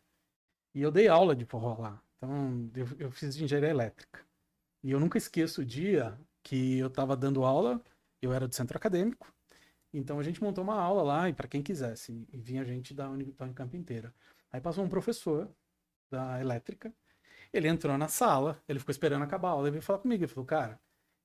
E 0.76 0.82
eu 0.82 0.92
dei 0.92 1.08
aula 1.08 1.36
de 1.36 1.46
forró 1.46 1.76
lá. 1.82 2.02
Então, 2.18 2.70
eu, 2.76 2.88
eu 3.00 3.12
fiz 3.12 3.36
de 3.36 3.44
engenharia 3.44 3.70
elétrica. 3.70 4.24
E 4.84 4.92
eu 4.92 5.00
nunca 5.00 5.18
esqueço 5.18 5.62
o 5.62 5.66
dia 5.66 6.18
que 6.44 6.78
eu 6.78 6.88
estava 6.88 7.16
dando 7.18 7.44
aula, 7.44 7.82
eu 8.22 8.32
era 8.34 8.48
do 8.48 8.56
centro 8.56 8.78
acadêmico. 8.78 9.34
Então, 9.94 10.20
a 10.20 10.24
gente 10.24 10.42
montou 10.44 10.64
uma 10.64 10.80
aula 10.80 11.02
lá, 11.02 11.30
e 11.30 11.34
para 11.34 11.48
quem 11.48 11.64
quisesse, 11.64 12.26
e 12.32 12.38
vinha 12.38 12.64
gente 12.64 12.94
da, 12.94 13.10
Uni, 13.10 13.26
da 13.34 13.46
Unicamp 13.46 13.76
inteira. 13.76 14.14
Aí 14.52 14.62
passou 14.62 14.84
um 14.84 14.90
professor 14.90 15.50
da 16.12 16.40
elétrica, 16.40 16.94
ele 17.52 17.68
entrou 17.68 17.98
na 17.98 18.08
sala, 18.08 18.62
ele 18.68 18.80
ficou 18.80 18.92
esperando 18.92 19.24
acabar 19.24 19.50
a 19.50 19.52
aula, 19.52 19.64
ele 19.66 19.72
veio 19.72 19.82
falar 19.84 20.00
comigo, 20.00 20.24
ele 20.24 20.32
falou, 20.32 20.46
cara, 20.46 20.80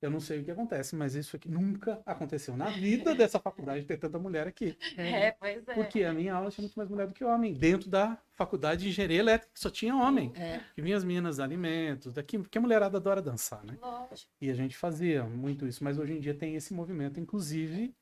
eu 0.04 0.10
não 0.10 0.20
sei 0.20 0.40
o 0.40 0.44
que 0.44 0.50
acontece, 0.50 0.94
mas 0.94 1.14
isso 1.14 1.34
aqui 1.36 1.48
nunca 1.50 2.00
aconteceu 2.04 2.56
na 2.56 2.66
vida 2.66 3.14
dessa 3.16 3.38
faculdade 3.38 3.84
ter 3.84 3.96
tanta 3.96 4.18
mulher 4.18 4.46
aqui. 4.46 4.76
É, 4.96 5.32
pois 5.32 5.66
é. 5.68 5.74
Porque 5.74 6.04
a 6.04 6.12
minha 6.12 6.34
aula 6.34 6.50
tinha 6.50 6.62
muito 6.62 6.74
mais 6.76 6.88
mulher 6.88 7.06
do 7.06 7.14
que 7.14 7.24
homem, 7.24 7.52
dentro 7.54 7.88
da 7.90 8.18
faculdade 8.32 8.82
de 8.82 8.88
engenharia 8.90 9.18
elétrica, 9.20 9.52
que 9.54 9.60
só 9.60 9.70
tinha 9.70 9.94
homem. 9.96 10.32
É. 10.36 10.60
Que 10.74 10.82
vinha 10.82 10.96
as 10.96 11.04
meninas 11.04 11.38
alimentos, 11.40 12.12
daqui, 12.12 12.38
porque 12.38 12.58
a 12.58 12.60
mulherada 12.60 12.98
adora 12.98 13.22
dançar, 13.22 13.64
né? 13.64 13.76
Lógico. 13.80 14.30
E 14.40 14.50
a 14.50 14.54
gente 14.54 14.76
fazia 14.76 15.24
muito 15.24 15.66
isso, 15.66 15.82
mas 15.82 15.98
hoje 15.98 16.12
em 16.14 16.20
dia 16.20 16.34
tem 16.34 16.54
esse 16.54 16.72
movimento, 16.74 17.18
inclusive, 17.20 17.94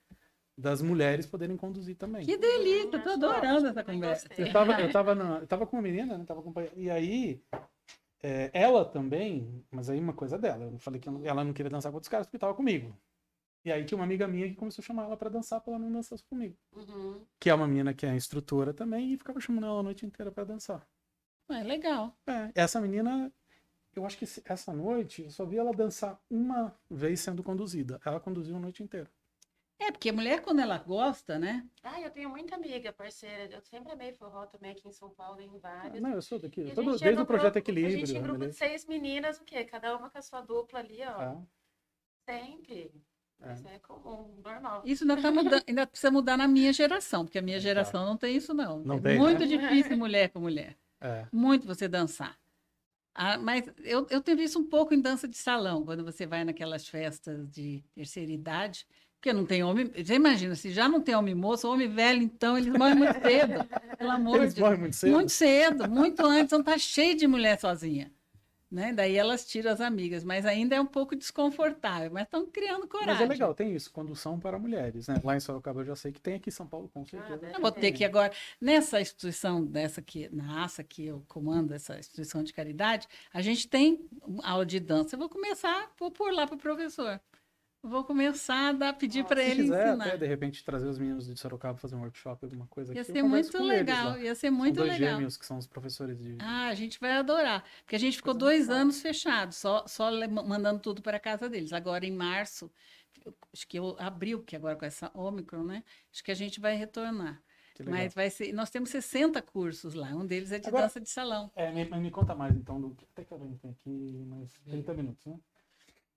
das 0.57 0.83
mulheres 0.83 1.25
poderem 1.27 1.57
conduzir 1.57 1.97
também. 1.97 2.25
Que 2.27 2.37
delícia, 2.37 2.97
eu 2.97 3.03
tô 3.03 3.11
adorando 3.11 3.69
essa 3.69 3.83
conversa. 3.83 4.29
Eu 4.37 4.53
tava, 4.53 4.81
eu 4.81 4.93
tava, 4.93 5.15
na- 5.15 5.39
eu 5.39 5.47
tava 5.47 5.67
com 5.67 5.77
uma 5.77 5.83
menina, 5.83 6.19
né? 6.19 6.25
Tava 6.27 6.41
acompanhando, 6.41 6.73
e 6.77 6.91
aí, 6.91 7.41
é, 8.23 8.51
ela 8.53 8.85
também, 8.85 9.65
mas 9.71 9.91
aí 9.91 9.99
uma 9.99 10.13
coisa 10.13 10.39
dela, 10.39 10.65
eu 10.65 10.79
falei 10.79 11.01
que 11.01 11.09
ela- 11.09 11.45
não 11.45 11.53
queria 11.53 11.71
dançar 11.71 11.91
com 11.91 11.97
outros 11.97 12.09
caras 12.09 12.27
porque 12.27 12.39
tava 12.39 12.55
comigo. 12.55 12.97
E 13.65 13.71
aí 13.71 13.85
tinha 13.85 13.97
uma 13.97 14.05
amiga 14.05 14.27
minha 14.27 14.49
que 14.49 14.57
começou 14.57 14.83
a 14.83 14.87
chamar 14.87 15.05
ela 15.05 15.17
pra 15.17 15.29
dançar, 15.31 15.61
pra 15.61 15.73
ela 15.75 15.79
não 15.83 15.93
dançasse 15.93 16.25
comigo. 16.25 16.57
Uhum. 16.73 17.25
Que 17.39 17.49
é 17.51 17.55
uma 17.55 17.67
menina 17.69 17.95
que 17.95 18.05
é 18.05 18.15
instrutora 18.15 18.75
também, 18.75 19.13
e 19.13 19.17
ficava 19.17 19.39
chamando 19.41 19.67
ela 19.67 19.81
a 19.81 19.83
noite 19.85 20.05
inteira 20.05 20.33
pra 20.33 20.43
dançar. 20.45 20.85
É 21.49 21.63
legal. 21.63 22.17
É, 22.27 22.51
essa 22.55 22.81
menina, 22.81 23.33
eu 23.95 24.05
acho 24.05 24.17
que 24.19 24.27
essa 24.45 24.73
noite, 24.73 25.23
eu 25.23 25.31
só 25.31 25.45
vi 25.45 25.59
ela 25.59 25.73
dançar 25.73 26.21
uma 26.31 26.75
vez 26.91 27.21
sendo 27.21 27.43
conduzida. 27.43 28.01
Ela 28.05 28.19
conduziu 28.19 28.57
a 28.57 28.61
noite 28.61 28.83
inteira. 28.83 29.09
É, 29.85 29.91
porque 29.91 30.11
a 30.11 30.13
mulher, 30.13 30.41
quando 30.43 30.61
ela 30.61 30.79
gosta, 30.79 31.39
né? 31.39 31.67
Ah, 31.83 32.01
eu 32.01 32.11
tenho 32.11 32.29
muita 32.31 32.55
amiga, 32.55 32.93
parceira. 32.93 33.53
Eu 33.53 33.61
sempre 33.63 33.93
amei 33.93 34.13
forró 34.13 34.47
também 34.47 34.71
aqui 34.71 34.87
em 34.87 34.93
São 34.93 35.11
Paulo, 35.11 35.41
em 35.41 35.59
vários. 35.59 36.01
Não, 36.01 36.11
eu 36.11 36.23
sou 36.23 36.39
daqui. 36.39 36.61
E 36.61 36.67
gente 36.67 36.79
é 36.79 36.85
desde 36.85 37.13
no 37.15 37.23
o 37.23 37.27
Projeto 37.27 37.55
grupo- 37.55 37.59
Equilíbrio. 37.59 37.97
A 37.97 37.99
gente 37.99 38.17
em 38.17 38.23
grupo 38.23 38.47
de 38.47 38.53
seis 38.53 38.87
meninas, 38.87 39.39
o 39.41 39.45
quê? 39.45 39.65
Cada 39.65 39.97
uma 39.97 40.09
com 40.09 40.19
a 40.19 40.23
sua 40.23 40.41
dupla 40.41 40.79
ali, 40.79 41.01
ó. 41.03 41.13
Tá? 41.15 41.43
Sempre. 42.29 42.93
É. 43.41 43.53
Isso 43.55 43.67
é 43.69 43.79
comum, 43.81 44.41
normal. 44.45 44.83
Isso 44.85 45.03
ainda, 45.03 45.21
tá 45.21 45.33
mudando, 45.33 45.65
ainda 45.69 45.87
precisa 45.87 46.13
mudar 46.13 46.37
na 46.37 46.47
minha 46.47 46.73
geração, 46.73 47.25
porque 47.25 47.39
a 47.39 47.43
minha 47.43 47.59
geração 47.59 48.07
não 48.07 48.17
tem 48.17 48.37
isso, 48.37 48.55
não. 48.55 48.79
Não 48.85 48.99
é 48.99 49.01
tem, 49.01 49.19
muito 49.19 49.41
né? 49.41 49.47
difícil 49.47 49.97
mulher 49.97 50.29
com 50.31 50.39
mulher. 50.39 50.77
É. 51.01 51.27
Muito 51.33 51.67
você 51.67 51.89
dançar. 51.89 52.39
Ah, 53.15 53.37
mas 53.37 53.65
eu, 53.81 54.07
eu 54.09 54.23
tenho 54.23 54.37
visto 54.39 54.59
um 54.59 54.65
pouco 54.65 54.95
em 54.95 55.01
dança 55.01 55.27
de 55.27 55.37
salão, 55.37 55.85
quando 55.85 56.05
você 56.05 56.25
vai 56.25 56.45
naquelas 56.45 56.87
festas 56.89 57.51
de 57.51 57.83
terceira 57.95 58.31
idade, 58.31 58.87
porque 59.23 59.33
não 59.33 59.47
tem 59.47 59.63
homem. 59.63 59.89
Você 59.97 60.15
imagina, 60.15 60.57
se 60.57 60.73
já 60.73 60.89
não 60.89 61.01
tem 61.01 61.15
homem 61.15 61.33
moço, 61.33 61.69
homem 61.69 61.89
velho, 61.89 62.21
então 62.21 62.59
eles 62.59 62.73
morrem 62.77 62.97
muito 62.97 63.23
cedo. 63.23 63.65
Pelo 63.97 64.11
amor 64.11 64.39
Eles 64.39 64.53
de 64.53 64.61
morrem 64.61 64.81
muito 64.81 64.97
cedo. 64.97 65.13
Muito 65.13 65.31
cedo, 65.31 65.89
muito 65.89 66.27
antes, 66.27 66.47
então 66.47 66.61
tá 66.61 66.77
cheio 66.77 67.17
de 67.17 67.29
mulher 67.29 67.57
sozinha. 67.61 68.11
Né? 68.69 68.93
Daí 68.93 69.15
elas 69.15 69.45
tiram 69.45 69.71
as 69.71 69.81
amigas, 69.81 70.25
mas 70.25 70.45
ainda 70.45 70.75
é 70.75 70.81
um 70.81 70.87
pouco 70.87 71.15
desconfortável, 71.15 72.11
mas 72.11 72.25
estão 72.25 72.47
criando 72.47 72.89
coragem. 72.89 73.15
Mas 73.15 73.21
é 73.21 73.29
legal, 73.29 73.55
tem 73.55 73.73
isso, 73.77 73.93
condução 73.93 74.41
para 74.41 74.59
mulheres, 74.59 75.07
né? 75.07 75.21
Lá 75.23 75.37
em 75.37 75.41
Sorocaba 75.41 75.83
eu 75.83 75.85
já 75.85 75.95
sei 75.95 76.11
que 76.11 76.21
tem 76.21 76.35
aqui 76.35 76.49
em 76.49 76.53
São 76.53 76.67
Paulo, 76.67 76.91
com 76.93 77.05
certeza. 77.05 77.37
deve 77.37 77.55
Eu 77.55 77.61
vou 77.61 77.71
ter 77.71 77.93
que 77.93 78.05
agora, 78.05 78.33
nessa 78.61 79.01
instituição 79.01 79.63
dessa 79.63 80.03
que, 80.03 80.29
na 80.35 80.65
ASA, 80.65 80.83
que 80.83 81.07
eu 81.07 81.23
comando 81.29 81.73
essa 81.75 81.97
instituição 81.97 82.43
de 82.43 82.53
caridade, 82.53 83.07
a 83.33 83.41
gente 83.41 83.69
tem 83.69 84.01
aula 84.43 84.67
de 84.67 84.81
dança. 84.81 85.15
Eu 85.15 85.19
vou 85.21 85.29
começar, 85.29 85.93
vou 85.97 86.11
pôr 86.11 86.33
lá 86.33 86.45
para 86.45 86.57
o 86.57 86.59
professor. 86.59 87.21
Vou 87.83 88.05
começar 88.05 88.69
a 88.69 88.73
dar, 88.73 88.93
pedir 88.93 89.25
para 89.25 89.43
Se 89.43 89.51
ele 89.51 89.63
quiser 89.65 89.89
ensinar. 89.89 90.07
até, 90.07 90.17
de 90.17 90.27
repente, 90.27 90.65
trazer 90.65 90.87
os 90.87 90.99
meninos 90.99 91.27
de 91.27 91.37
Sorocaba 91.39 91.77
fazer 91.79 91.97
um 91.97 92.01
workshop, 92.03 92.45
alguma 92.45 92.67
coisa 92.69 92.95
Ia 92.95 93.03
aqui. 93.03 93.11
ser 93.13 93.23
muito 93.25 93.61
legal, 93.61 94.17
ia 94.19 94.35
ser 94.37 94.49
São 94.49 94.57
muito 94.57 94.77
dois 94.77 94.93
legal. 94.93 95.15
gêmeos 95.17 95.37
que 95.37 95.45
são 95.45 95.59
os 95.59 95.67
professores 95.67 96.17
de... 96.17 96.39
Ah, 96.41 96.69
a 96.69 96.75
gente 96.75 97.01
vai 97.01 97.11
adorar. 97.13 97.65
Porque 97.85 97.97
a 97.97 97.99
gente 97.99 98.17
ficou 98.17 98.35
dois 98.35 98.69
legal. 98.69 98.83
anos 98.83 99.03
fechados, 99.03 99.57
só, 99.57 99.85
só 99.89 100.11
mandando 100.29 100.79
tudo 100.79 101.03
para 101.03 101.19
casa 101.19 101.49
deles. 101.49 101.73
Agora, 101.73 102.07
em 102.07 102.13
março, 102.13 102.71
acho 103.53 103.67
que 103.67 103.79
eu 103.81 103.97
abril, 103.99 104.43
que 104.45 104.55
agora 104.55 104.77
com 104.77 104.85
essa 104.85 105.11
Omicron, 105.13 105.65
né? 105.65 105.83
Acho 106.13 106.23
que 106.23 106.31
a 106.31 106.37
gente 106.37 106.61
vai 106.61 106.77
retornar. 106.77 107.43
Mas 107.85 108.15
vai 108.15 108.31
ser. 108.31 108.53
Nós 108.53 108.71
temos 108.71 108.91
60 108.91 109.43
cursos 109.43 109.95
lá. 109.95 110.09
Um 110.11 110.25
deles 110.25 110.53
é 110.53 110.59
de 110.61 110.69
Agora- 110.69 110.85
dança 110.85 111.01
de 111.01 111.09
salão. 111.11 111.51
É, 111.57 111.73
me, 111.73 111.85
me 111.99 112.11
conta 112.13 112.33
mais 112.33 112.55
então 112.55 112.81
do 112.81 112.91
que 112.95 113.05
até 113.13 113.25
que 113.25 113.35
a 113.35 113.39
gente 113.39 113.59
tem 113.59 113.71
aqui 113.73 114.25
mais 114.29 114.53
30 114.67 114.95
minutos, 114.95 115.25
né? 115.27 115.37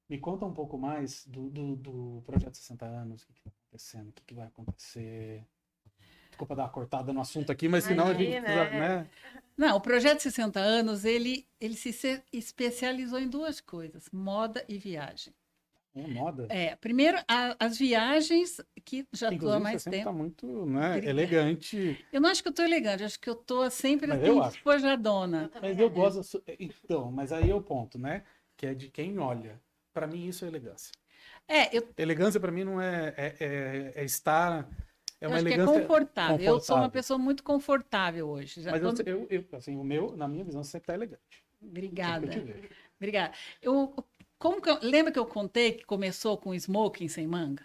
Me 0.08 0.20
conta 0.20 0.46
um 0.46 0.54
pouco 0.54 0.78
mais 0.78 1.26
do, 1.26 1.50
do, 1.50 1.76
do 1.76 2.24
projeto 2.26 2.56
60 2.56 2.86
anos, 2.86 3.24
o 3.24 3.28
que 3.28 3.34
está 3.40 3.50
acontecendo, 3.50 4.10
o 4.10 4.14
que, 4.14 4.24
que 4.24 4.34
vai 4.36 4.48
acontecer. 4.48 5.44
Desculpa 6.30 6.56
dar 6.56 6.64
uma 6.64 6.70
cortada 6.70 7.14
no 7.14 7.22
assunto 7.22 7.52
aqui, 7.52 7.68
mas 7.68 7.86
senão 7.86 8.08
a 8.08 8.14
gente 8.14 8.42
precisa, 8.42 8.52
é. 8.52 8.80
né? 8.80 9.10
Não, 9.58 9.78
o 9.78 9.82
projeto 9.82 10.20
60 10.20 10.60
anos, 10.60 11.06
ele, 11.06 11.48
ele 11.60 11.76
se 11.76 12.22
especializou 12.32 13.20
em 13.20 13.30
duas 13.30 13.62
coisas: 13.62 14.10
moda 14.12 14.64
e 14.68 14.78
viagem. 14.78 15.34
É 15.96 16.08
moda. 16.08 16.46
É, 16.50 16.76
primeiro, 16.76 17.18
a- 17.26 17.56
as 17.58 17.78
viagens 17.78 18.60
que 18.84 19.08
já 19.14 19.32
estou 19.32 19.54
há 19.54 19.60
mais 19.62 19.82
você 19.82 19.86
sempre 19.86 20.00
tempo. 20.00 20.10
tá 20.12 20.16
muito 20.16 20.66
né, 20.66 21.00
elegante. 21.06 22.06
Eu 22.12 22.20
não 22.20 22.30
acho 22.30 22.44
que 22.44 22.50
eu 22.50 22.52
estou 22.52 22.66
elegante, 22.66 23.04
acho 23.06 23.20
que 23.20 23.30
eu 23.30 23.34
estou 23.34 23.72
sempre 23.72 24.08
Mas 24.08 24.22
assim, 24.22 24.42
despojadona. 24.42 25.50
Mas 25.62 25.80
eu 25.80 25.90
gosto. 25.90 26.44
Então, 26.60 27.10
mas 27.12 27.32
aí 27.32 27.50
é 27.50 27.56
o 27.56 27.62
ponto, 27.62 27.98
né? 27.98 28.26
Que 28.58 28.68
é 28.68 28.74
de 28.74 28.90
quem 28.90 29.18
olha. 29.18 29.60
Para 29.96 30.08
mim, 30.08 30.28
isso 30.28 30.44
é 30.44 30.50
elegância. 30.50 30.92
É, 31.48 31.76
eu 31.76 31.88
Elegância, 31.98 32.38
para 32.38 32.52
mim, 32.52 32.66
não 32.66 32.82
é, 32.82 33.14
é, 33.16 33.36
é- 33.40 33.94
é 33.96 34.04
estar. 34.04 34.68
É 35.22 35.26
Eu 35.26 35.30
uma 35.30 35.38
acho 35.38 35.46
que 35.46 35.54
é 35.54 35.56
elegância. 35.56 35.82
confortável. 35.82 36.36
Eu 36.36 36.44
sou 36.44 36.52
uma 36.52 36.58
confortável. 36.58 36.90
pessoa 36.92 37.18
muito 37.18 37.44
confortável 37.44 38.28
hoje. 38.28 38.62
Já 38.62 38.72
Mas 38.72 38.82
eu, 38.84 38.90
quando- 38.90 39.08
eu, 39.08 39.28
eu, 39.30 39.46
assim, 39.58 39.78
o 39.78 39.84
meu, 39.86 40.18
na 40.18 40.28
minha 40.28 40.44
visão, 40.44 40.62
você 40.62 40.72
sempre 40.72 40.88
tá 40.88 40.94
elegante. 40.94 41.22
Sempre 41.32 41.68
Obrigada. 41.70 42.28
vejo. 42.28 42.70
Obrigada. 42.98 43.34
Eu, 43.62 43.96
como 44.38 44.62
que 44.62 44.70
eu- 44.70 44.80
lembra 44.82 45.12
que 45.12 45.20
eu 45.20 45.26
contei 45.26 45.74
que 45.74 45.86
começou 45.86 46.38
com 46.38 46.54
smoking 46.54 47.08
sem 47.08 47.28
manga? 47.28 47.64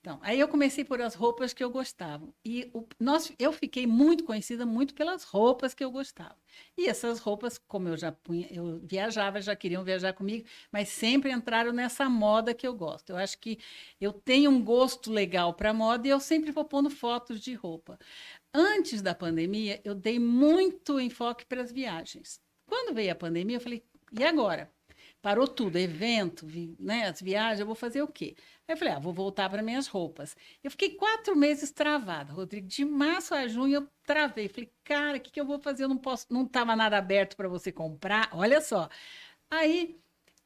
Então, 0.00 0.18
aí 0.22 0.38
eu 0.40 0.48
comecei 0.48 0.84
por 0.84 1.00
as 1.00 1.14
roupas 1.14 1.52
que 1.52 1.62
eu 1.62 1.70
gostava. 1.70 2.28
E 2.44 2.70
o, 2.74 2.86
nós, 2.98 3.32
eu 3.38 3.52
fiquei 3.52 3.86
muito 3.86 4.24
conhecida 4.24 4.66
muito 4.66 4.94
pelas 4.94 5.24
roupas 5.24 5.74
que 5.74 5.84
eu 5.84 5.90
gostava. 5.90 6.36
E 6.76 6.88
essas 6.88 7.20
roupas, 7.20 7.58
como 7.58 7.88
eu 7.88 7.96
já 7.96 8.10
punha, 8.12 8.46
eu 8.50 8.80
viajava, 8.82 9.40
já 9.40 9.54
queriam 9.56 9.84
viajar 9.84 10.12
comigo, 10.12 10.46
mas 10.72 10.88
sempre 10.88 11.30
entraram 11.30 11.72
nessa 11.72 12.08
moda 12.08 12.54
que 12.54 12.66
eu 12.66 12.74
gosto. 12.74 13.10
Eu 13.10 13.16
acho 13.16 13.38
que 13.38 13.58
eu 14.00 14.12
tenho 14.12 14.50
um 14.50 14.62
gosto 14.62 15.10
legal 15.12 15.54
para 15.54 15.72
moda 15.72 16.06
e 16.06 16.10
eu 16.10 16.20
sempre 16.20 16.50
vou 16.50 16.64
pondo 16.64 16.90
fotos 16.90 17.40
de 17.40 17.54
roupa. 17.54 17.98
Antes 18.52 19.02
da 19.02 19.14
pandemia, 19.14 19.80
eu 19.84 19.94
dei 19.94 20.18
muito 20.18 21.00
enfoque 21.00 21.44
para 21.46 21.62
as 21.62 21.72
viagens. 21.72 22.40
Quando 22.66 22.94
veio 22.94 23.12
a 23.12 23.14
pandemia, 23.14 23.56
eu 23.56 23.60
falei, 23.60 23.84
e 24.12 24.24
agora? 24.24 24.70
Parou 25.20 25.48
tudo, 25.48 25.76
evento, 25.78 26.46
vi- 26.46 26.76
né, 26.78 27.06
as 27.08 27.20
viagens, 27.20 27.58
eu 27.60 27.66
vou 27.66 27.74
fazer 27.74 28.02
o 28.02 28.08
quê? 28.08 28.36
Aí 28.68 28.74
eu 28.74 28.76
falei, 28.76 28.94
ah, 28.94 28.98
vou 29.00 29.12
voltar 29.12 29.50
para 29.50 29.62
minhas 29.62 29.88
roupas. 29.88 30.36
Eu 30.62 30.70
fiquei 30.70 30.90
quatro 30.94 31.34
meses 31.36 31.72
travada, 31.72 32.32
Rodrigo. 32.32 32.68
De 32.68 32.84
março 32.84 33.34
a 33.34 33.48
junho 33.48 33.74
eu 33.76 33.88
travei. 34.06 34.48
Falei, 34.48 34.72
cara, 34.84 35.18
o 35.18 35.20
que, 35.20 35.30
que 35.32 35.40
eu 35.40 35.44
vou 35.46 35.58
fazer? 35.60 35.84
Eu 35.84 35.88
não 35.88 35.98
posso, 35.98 36.26
não 36.30 36.44
estava 36.44 36.76
nada 36.76 36.96
aberto 36.98 37.36
para 37.36 37.48
você 37.48 37.72
comprar. 37.72 38.30
Olha 38.32 38.60
só. 38.60 38.88
Aí, 39.50 39.98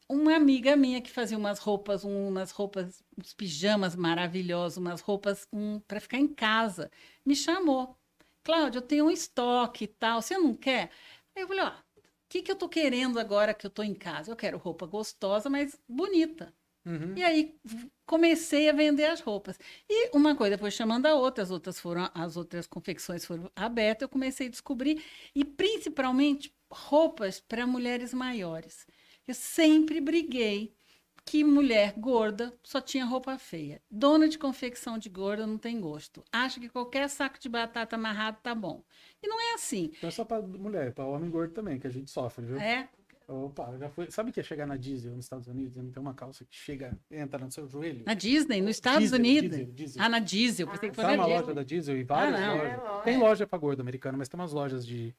uma 0.09 0.35
amiga 0.37 0.77
minha 0.77 1.01
que 1.03 1.11
fazia 1.11 1.39
umas 1.39 1.59
roupas, 1.59 2.05
um- 2.05 2.29
umas 2.29 2.51
roupas, 2.51 3.03
uns 3.19 3.35
pijamas 3.35 3.97
maravilhosos, 3.97 4.79
umas 4.79 5.01
roupas 5.01 5.49
um, 5.53 5.81
para 5.81 6.01
ficar 6.01 6.19
em 6.19 6.29
casa, 6.29 6.91
me 7.25 7.35
chamou. 7.37 7.97
Cláudia, 8.45 8.79
eu 8.79 8.83
tenho 8.83 9.07
um 9.07 9.11
estoque 9.11 9.85
e 9.85 9.89
tal, 9.89 10.21
você 10.23 10.37
não 10.39 10.55
quer? 10.55 10.91
Aí 11.37 11.43
eu 11.43 11.49
falei, 11.49 11.65
ó, 11.65 11.73
que, 12.33 12.41
que 12.41 12.51
eu 12.51 12.57
tô 12.57 12.67
querendo 12.67 13.19
agora 13.19 13.53
que 13.53 13.67
eu 13.67 13.71
tô 13.71 13.83
em 13.83 13.95
casa? 13.95 14.33
Eu 14.33 14.37
quero 14.37 14.57
roupa 14.57 14.87
gostosa, 14.87 15.51
mas 15.51 15.79
bonita. 15.87 16.55
Uhum. 16.85 17.15
E 17.15 17.23
aí 17.23 17.55
comecei 18.07 18.71
a 18.71 18.73
vender 18.73 19.05
as 19.05 19.21
roupas. 19.21 19.59
E 19.89 20.17
uma 20.17 20.35
coisa 20.35 20.57
foi 20.57 20.71
chamando 20.71 21.05
a 21.05 21.15
outra, 21.15 21.45
as 21.45 21.51
outras 21.51 21.79
foram, 21.79 22.11
as 22.15 22.37
outras 22.37 22.67
confecções 22.67 23.27
foram 23.27 23.51
abertas, 23.55 24.03
eu 24.03 24.09
comecei 24.09 24.47
a 24.47 24.51
descobrir, 24.51 25.05
e 25.35 25.45
principalmente 25.45 26.55
roupas 26.73 27.39
para 27.39 27.67
mulheres 27.67 28.15
maiores. 28.15 28.87
Eu 29.29 29.35
sempre 29.35 30.01
briguei 30.01 30.75
que 31.25 31.45
mulher 31.45 31.95
gorda 31.97 32.53
só 32.63 32.81
tinha 32.81 33.05
roupa 33.05 33.39
feia. 33.39 33.81
Dona 33.91 34.29
de 34.29 34.39
confecção 34.39 34.99
de 34.99 35.09
gorda 35.09 35.47
não 35.47 35.57
tem 35.59 35.81
gosto. 35.81 36.23
Acha 36.33 36.59
que 36.61 36.69
qualquer 36.69 37.09
saco 37.09 37.39
de 37.39 37.49
batata 37.49 37.97
amarrado 37.97 38.39
tá 38.43 38.55
bom. 38.55 38.83
E 39.23 39.27
não 39.29 39.41
é 39.41 39.55
assim. 39.55 39.91
Não 40.03 40.09
é 40.09 40.13
só 40.13 40.25
pra 40.25 40.41
mulher, 40.43 40.89
é 40.89 40.91
pra 40.91 41.05
homem 41.07 41.31
gordo 41.31 41.55
também, 41.55 41.79
que 41.79 41.87
a 41.87 41.91
gente 41.91 42.11
sofre, 42.11 42.45
viu? 42.45 42.59
É, 42.59 42.89
Opa, 43.29 43.77
já 43.79 43.89
foi. 43.89 44.11
Sabe 44.11 44.31
o 44.31 44.33
que 44.33 44.41
é 44.41 44.43
chegar 44.43 44.67
na 44.67 44.77
diesel 44.77 45.15
nos 45.15 45.25
Estados 45.25 45.47
Unidos? 45.47 45.77
Não 45.77 45.91
tem 45.91 46.03
uma 46.03 46.13
calça 46.13 46.45
que 46.45 46.55
chega, 46.55 46.99
entra 47.11 47.43
no 47.43 47.51
seu 47.51 47.67
joelho? 47.67 48.03
na 48.05 48.15
Disney, 48.15 48.61
nos 48.61 48.73
Estados 48.73 49.01
Diesel, 49.11 49.19
Unidos. 49.19 49.51
diesel, 49.57 49.73
diesel. 49.73 50.03
Ah, 50.03 50.09
na 50.09 50.19
Diesel, 50.19 50.67
pensei 50.69 50.91
que 50.91 50.97
na 51.01 51.09
uma 51.13 51.25
Diesel. 51.25 51.41
loja 51.41 51.55
da 51.55 51.63
diesel 51.63 51.97
e 51.99 52.03
várias 52.05 52.39
não. 52.41 52.57
lojas? 52.57 52.73
É, 52.73 52.77
lógico. 52.77 53.05
Tem 53.05 53.19
loja 53.19 53.47
pra 53.47 53.59
gordo 53.59 53.81
americano, 53.81 54.19
mas 54.19 54.29
tem 54.29 54.39
umas 54.39 54.53
lojas 54.53 54.85
de. 54.87 55.15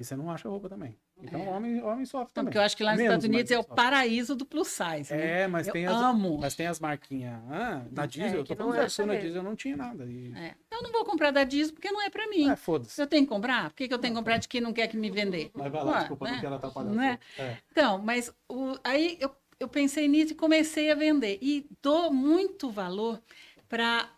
E 0.00 0.04
você 0.04 0.14
não 0.14 0.30
acha 0.30 0.48
roupa 0.48 0.68
também. 0.68 0.96
Então 1.20 1.40
É. 1.42 1.48
homem, 1.48 1.82
homem 1.82 2.04
sofre 2.04 2.32
também. 2.32 2.46
porque 2.46 2.58
eu 2.58 2.62
acho 2.62 2.76
que 2.76 2.84
lá 2.84 2.92
nos 2.92 2.98
Menos, 3.00 3.14
Estados 3.16 3.24
Unidos 3.34 3.50
é 3.50 3.58
o 3.58 3.62
sofre. 3.62 3.74
paraíso 3.74 4.36
do 4.36 4.46
plus 4.46 4.68
size. 4.68 5.12
né? 5.12 5.42
É, 5.42 5.48
mas 5.48 5.66
eu 5.66 5.72
tem 5.72 5.86
as, 5.86 5.92
amo. 5.96 6.38
mas 6.38 6.54
tem 6.54 6.66
as 6.68 6.78
marquinhas. 6.78 7.34
Ah, 7.50 7.84
na 7.90 8.06
diesel, 8.06 8.38
eu 8.38 8.42
que 8.44 8.48
tô 8.50 8.56
falando 8.56 8.76
é 8.80 8.84
eu 8.84 8.90
sou 8.90 9.04
na 9.06 9.16
diesel, 9.16 9.38
eu 9.38 9.42
não 9.42 9.56
tinha 9.56 9.76
nada. 9.76 10.04
E... 10.04 10.32
É. 10.36 10.54
Eu 10.70 10.82
não 10.84 10.92
vou 10.92 11.04
comprar 11.04 11.32
da 11.32 11.42
Disney 11.42 11.72
porque 11.72 11.90
não 11.90 12.00
é 12.00 12.08
para 12.10 12.28
mim. 12.28 12.48
É, 12.48 12.54
foda-se. 12.54 13.00
Eu 13.02 13.08
tenho 13.08 13.24
que 13.24 13.28
comprar? 13.28 13.70
Por 13.70 13.74
que, 13.76 13.88
que 13.88 13.94
eu 13.94 13.98
tenho 13.98 14.14
que 14.14 14.18
comprar 14.20 14.36
de 14.38 14.46
quem 14.46 14.60
não 14.60 14.72
quer 14.72 14.86
que 14.86 14.96
me 14.96 15.10
vender? 15.10 15.50
Mas 15.52 15.72
vai 15.72 15.82
lá, 15.84 15.90
Ué, 15.92 15.98
desculpa, 15.98 16.24
né? 16.26 16.32
não 16.32 16.40
quero 16.40 16.54
atrapalhar. 16.54 16.90
Né? 16.90 17.18
É. 17.36 17.56
Então, 17.72 17.98
mas 17.98 18.32
o- 18.48 18.76
aí 18.84 19.16
eu, 19.18 19.34
eu 19.58 19.66
pensei 19.66 20.06
nisso 20.06 20.32
e 20.32 20.36
comecei 20.36 20.92
a 20.92 20.94
vender. 20.94 21.38
E 21.42 21.66
dou 21.82 22.12
muito 22.12 22.70
valor 22.70 23.20
para 23.68 24.08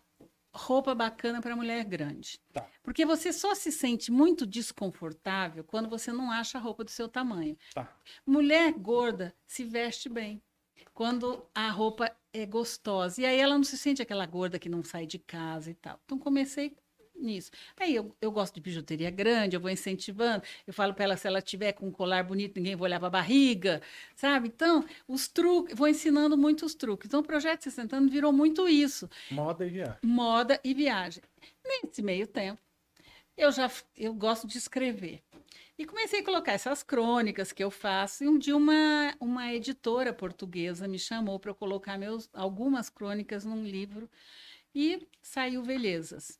roupa 0.53 0.93
bacana 0.93 1.41
para 1.41 1.55
mulher 1.55 1.83
grande. 1.85 2.39
Tá. 2.51 2.67
Porque 2.83 3.05
você 3.05 3.31
só 3.31 3.55
se 3.55 3.71
sente 3.71 4.11
muito 4.11 4.45
desconfortável 4.45 5.63
quando 5.63 5.89
você 5.89 6.11
não 6.11 6.31
acha 6.31 6.57
a 6.57 6.61
roupa 6.61 6.83
do 6.83 6.91
seu 6.91 7.07
tamanho. 7.07 7.57
Tá. 7.73 7.93
Mulher 8.25 8.73
gorda 8.73 9.35
se 9.47 9.63
veste 9.63 10.09
bem 10.09 10.41
quando 10.93 11.45
a 11.55 11.69
roupa 11.69 12.11
é 12.33 12.45
gostosa. 12.45 13.21
E 13.21 13.25
aí 13.25 13.39
ela 13.39 13.55
não 13.55 13.63
se 13.63 13.77
sente 13.77 14.01
aquela 14.01 14.25
gorda 14.25 14.59
que 14.59 14.69
não 14.69 14.83
sai 14.83 15.05
de 15.05 15.19
casa 15.19 15.71
e 15.71 15.73
tal. 15.73 15.99
Então 16.05 16.17
comecei 16.17 16.75
nisso. 17.15 17.51
Aí 17.79 17.95
eu, 17.95 18.15
eu 18.21 18.31
gosto 18.31 18.55
de 18.55 18.61
bijuteria 18.61 19.09
grande, 19.11 19.55
eu 19.55 19.59
vou 19.61 19.69
incentivando. 19.69 20.43
Eu 20.65 20.73
falo 20.73 20.93
para 20.93 21.03
ela 21.05 21.17
se 21.17 21.27
ela 21.27 21.41
tiver 21.41 21.73
com 21.73 21.87
um 21.87 21.91
colar 21.91 22.23
bonito, 22.23 22.55
ninguém 22.57 22.75
vai 22.75 22.89
olhar 22.89 22.99
para 22.99 23.07
a 23.07 23.11
barriga, 23.11 23.81
sabe? 24.15 24.47
Então, 24.47 24.83
os 25.07 25.27
truques, 25.27 25.75
vou 25.77 25.87
ensinando 25.87 26.37
muitos 26.37 26.73
truques. 26.75 27.07
Então 27.07 27.19
o 27.19 27.23
projeto 27.23 27.61
60 27.63 27.95
anos 27.95 28.11
virou 28.11 28.31
muito 28.33 28.67
isso 28.67 29.09
Moda 29.29 29.65
e 29.65 29.69
viagem. 29.69 29.99
moda 30.03 30.59
e 30.63 30.73
viagem. 30.73 31.23
Nesse 31.65 32.01
meio 32.01 32.27
tempo, 32.27 32.59
eu 33.37 33.51
já 33.51 33.69
eu 33.97 34.13
gosto 34.13 34.47
de 34.47 34.57
escrever. 34.57 35.21
E 35.77 35.85
comecei 35.85 36.19
a 36.19 36.23
colocar 36.25 36.51
essas 36.53 36.83
crônicas 36.83 37.51
que 37.51 37.63
eu 37.63 37.71
faço. 37.71 38.23
E 38.23 38.27
um 38.27 38.37
dia 38.37 38.55
uma, 38.55 39.15
uma 39.19 39.51
editora 39.53 40.13
portuguesa 40.13 40.87
me 40.87 40.99
chamou 40.99 41.39
para 41.39 41.51
eu 41.51 41.55
colocar 41.55 41.97
meus, 41.97 42.29
algumas 42.33 42.89
crônicas 42.89 43.45
num 43.45 43.63
livro 43.65 44.09
e 44.75 45.07
saiu 45.21 45.63
Velezas. 45.63 46.39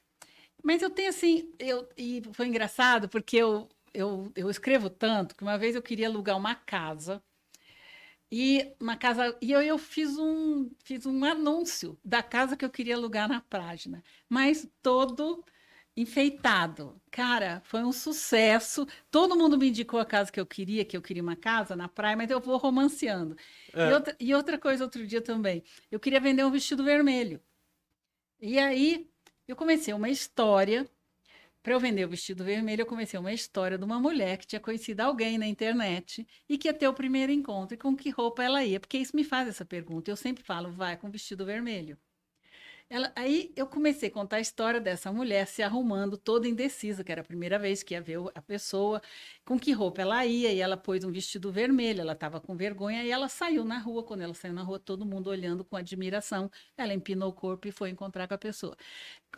Mas 0.63 0.81
eu 0.81 0.89
tenho 0.89 1.09
assim, 1.09 1.51
eu, 1.59 1.87
e 1.97 2.21
foi 2.33 2.47
engraçado 2.47 3.09
porque 3.09 3.37
eu, 3.37 3.67
eu, 3.93 4.31
eu 4.35 4.49
escrevo 4.49 4.89
tanto 4.89 5.35
que 5.35 5.43
uma 5.43 5.57
vez 5.57 5.75
eu 5.75 5.81
queria 5.81 6.07
alugar 6.07 6.37
uma 6.37 6.55
casa 6.55 7.21
e 8.31 8.73
uma 8.79 8.95
casa 8.95 9.37
e 9.41 9.51
eu, 9.51 9.61
eu 9.61 9.77
fiz 9.77 10.17
um 10.17 10.69
fiz 10.83 11.05
um 11.05 11.25
anúncio 11.25 11.99
da 12.03 12.23
casa 12.23 12.55
que 12.55 12.63
eu 12.63 12.69
queria 12.69 12.95
alugar 12.95 13.27
na 13.27 13.41
página, 13.41 14.03
mas 14.29 14.67
todo 14.81 15.43
enfeitado. 15.95 17.01
Cara, 17.11 17.61
foi 17.65 17.83
um 17.83 17.91
sucesso. 17.91 18.87
Todo 19.09 19.35
mundo 19.35 19.57
me 19.57 19.69
indicou 19.69 19.99
a 19.99 20.05
casa 20.05 20.31
que 20.31 20.39
eu 20.39 20.45
queria, 20.45 20.85
que 20.85 20.95
eu 20.95 21.01
queria 21.01 21.21
uma 21.21 21.35
casa 21.35 21.75
na 21.75 21.89
praia, 21.89 22.15
mas 22.15 22.31
eu 22.31 22.39
vou 22.39 22.57
romanceando. 22.57 23.35
É. 23.73 23.89
E, 23.89 23.93
outra, 23.93 24.15
e 24.19 24.33
outra 24.33 24.57
coisa, 24.57 24.83
outro 24.85 25.05
dia 25.05 25.21
também, 25.21 25.63
eu 25.91 25.99
queria 25.99 26.19
vender 26.21 26.45
um 26.45 26.51
vestido 26.51 26.83
vermelho. 26.83 27.41
E 28.39 28.57
aí 28.57 29.10
eu 29.51 29.55
comecei 29.55 29.93
uma 29.93 30.09
história. 30.09 30.89
Para 31.61 31.73
eu 31.73 31.79
vender 31.79 32.05
o 32.05 32.09
vestido 32.09 32.43
vermelho, 32.43 32.81
eu 32.81 32.85
comecei 32.85 33.19
uma 33.19 33.33
história 33.33 33.77
de 33.77 33.83
uma 33.83 33.99
mulher 33.99 34.37
que 34.37 34.47
tinha 34.47 34.59
conhecido 34.59 35.01
alguém 35.01 35.37
na 35.37 35.45
internet 35.45 36.25
e 36.49 36.57
que 36.57 36.67
ia 36.67 36.73
ter 36.73 36.87
o 36.87 36.93
primeiro 36.93 37.31
encontro 37.31 37.75
e 37.75 37.77
com 37.77 37.95
que 37.95 38.09
roupa 38.09 38.43
ela 38.43 38.63
ia, 38.63 38.79
porque 38.79 38.97
isso 38.97 39.15
me 39.15 39.23
faz 39.23 39.47
essa 39.47 39.65
pergunta. 39.65 40.09
Eu 40.09 40.15
sempre 40.15 40.43
falo, 40.43 40.71
vai 40.71 40.97
com 40.97 41.11
vestido 41.11 41.45
vermelho. 41.45 41.97
Ela, 42.93 43.09
aí 43.15 43.53
eu 43.55 43.65
comecei 43.65 44.09
a 44.09 44.11
contar 44.11 44.35
a 44.35 44.41
história 44.41 44.81
dessa 44.81 45.13
mulher 45.13 45.47
se 45.47 45.63
arrumando 45.63 46.17
toda 46.17 46.45
indecisa, 46.45 47.05
que 47.05 47.11
era 47.11 47.21
a 47.21 47.23
primeira 47.23 47.57
vez 47.57 47.81
que 47.81 47.93
ia 47.93 48.01
ver 48.01 48.19
a 48.35 48.41
pessoa, 48.41 49.01
com 49.45 49.57
que 49.57 49.71
roupa 49.71 50.01
ela 50.01 50.25
ia, 50.25 50.51
e 50.51 50.59
ela 50.59 50.75
pôs 50.75 51.05
um 51.05 51.09
vestido 51.11 51.49
vermelho, 51.53 52.01
ela 52.01 52.11
estava 52.11 52.41
com 52.41 52.53
vergonha, 52.53 53.01
e 53.01 53.09
ela 53.09 53.29
saiu 53.29 53.63
na 53.63 53.77
rua. 53.79 54.03
Quando 54.03 54.23
ela 54.23 54.33
saiu 54.33 54.53
na 54.53 54.61
rua, 54.61 54.77
todo 54.77 55.05
mundo 55.05 55.29
olhando 55.29 55.63
com 55.63 55.77
admiração. 55.77 56.51
Ela 56.77 56.93
empinou 56.93 57.29
o 57.29 57.33
corpo 57.33 57.65
e 57.65 57.71
foi 57.71 57.89
encontrar 57.91 58.27
com 58.27 58.33
a 58.33 58.37
pessoa. 58.37 58.75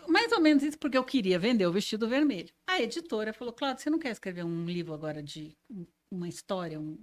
Mais 0.07 0.31
ou 0.31 0.41
menos 0.41 0.63
isso 0.63 0.79
porque 0.79 0.97
eu 0.97 1.03
queria 1.03 1.37
vender 1.37 1.67
o 1.67 1.71
vestido 1.71 2.09
vermelho. 2.09 2.49
A 2.65 2.81
editora 2.81 3.33
falou: 3.33 3.53
Cláudio, 3.53 3.83
você 3.83 3.89
não 3.91 3.99
quer 3.99 4.09
escrever 4.13 4.43
um 4.43 4.65
livro 4.65 4.95
agora 4.95 5.21
de 5.21 5.55
um- 5.69 5.85
uma 6.09 6.27
história? 6.27 6.79
Um... 6.79 6.97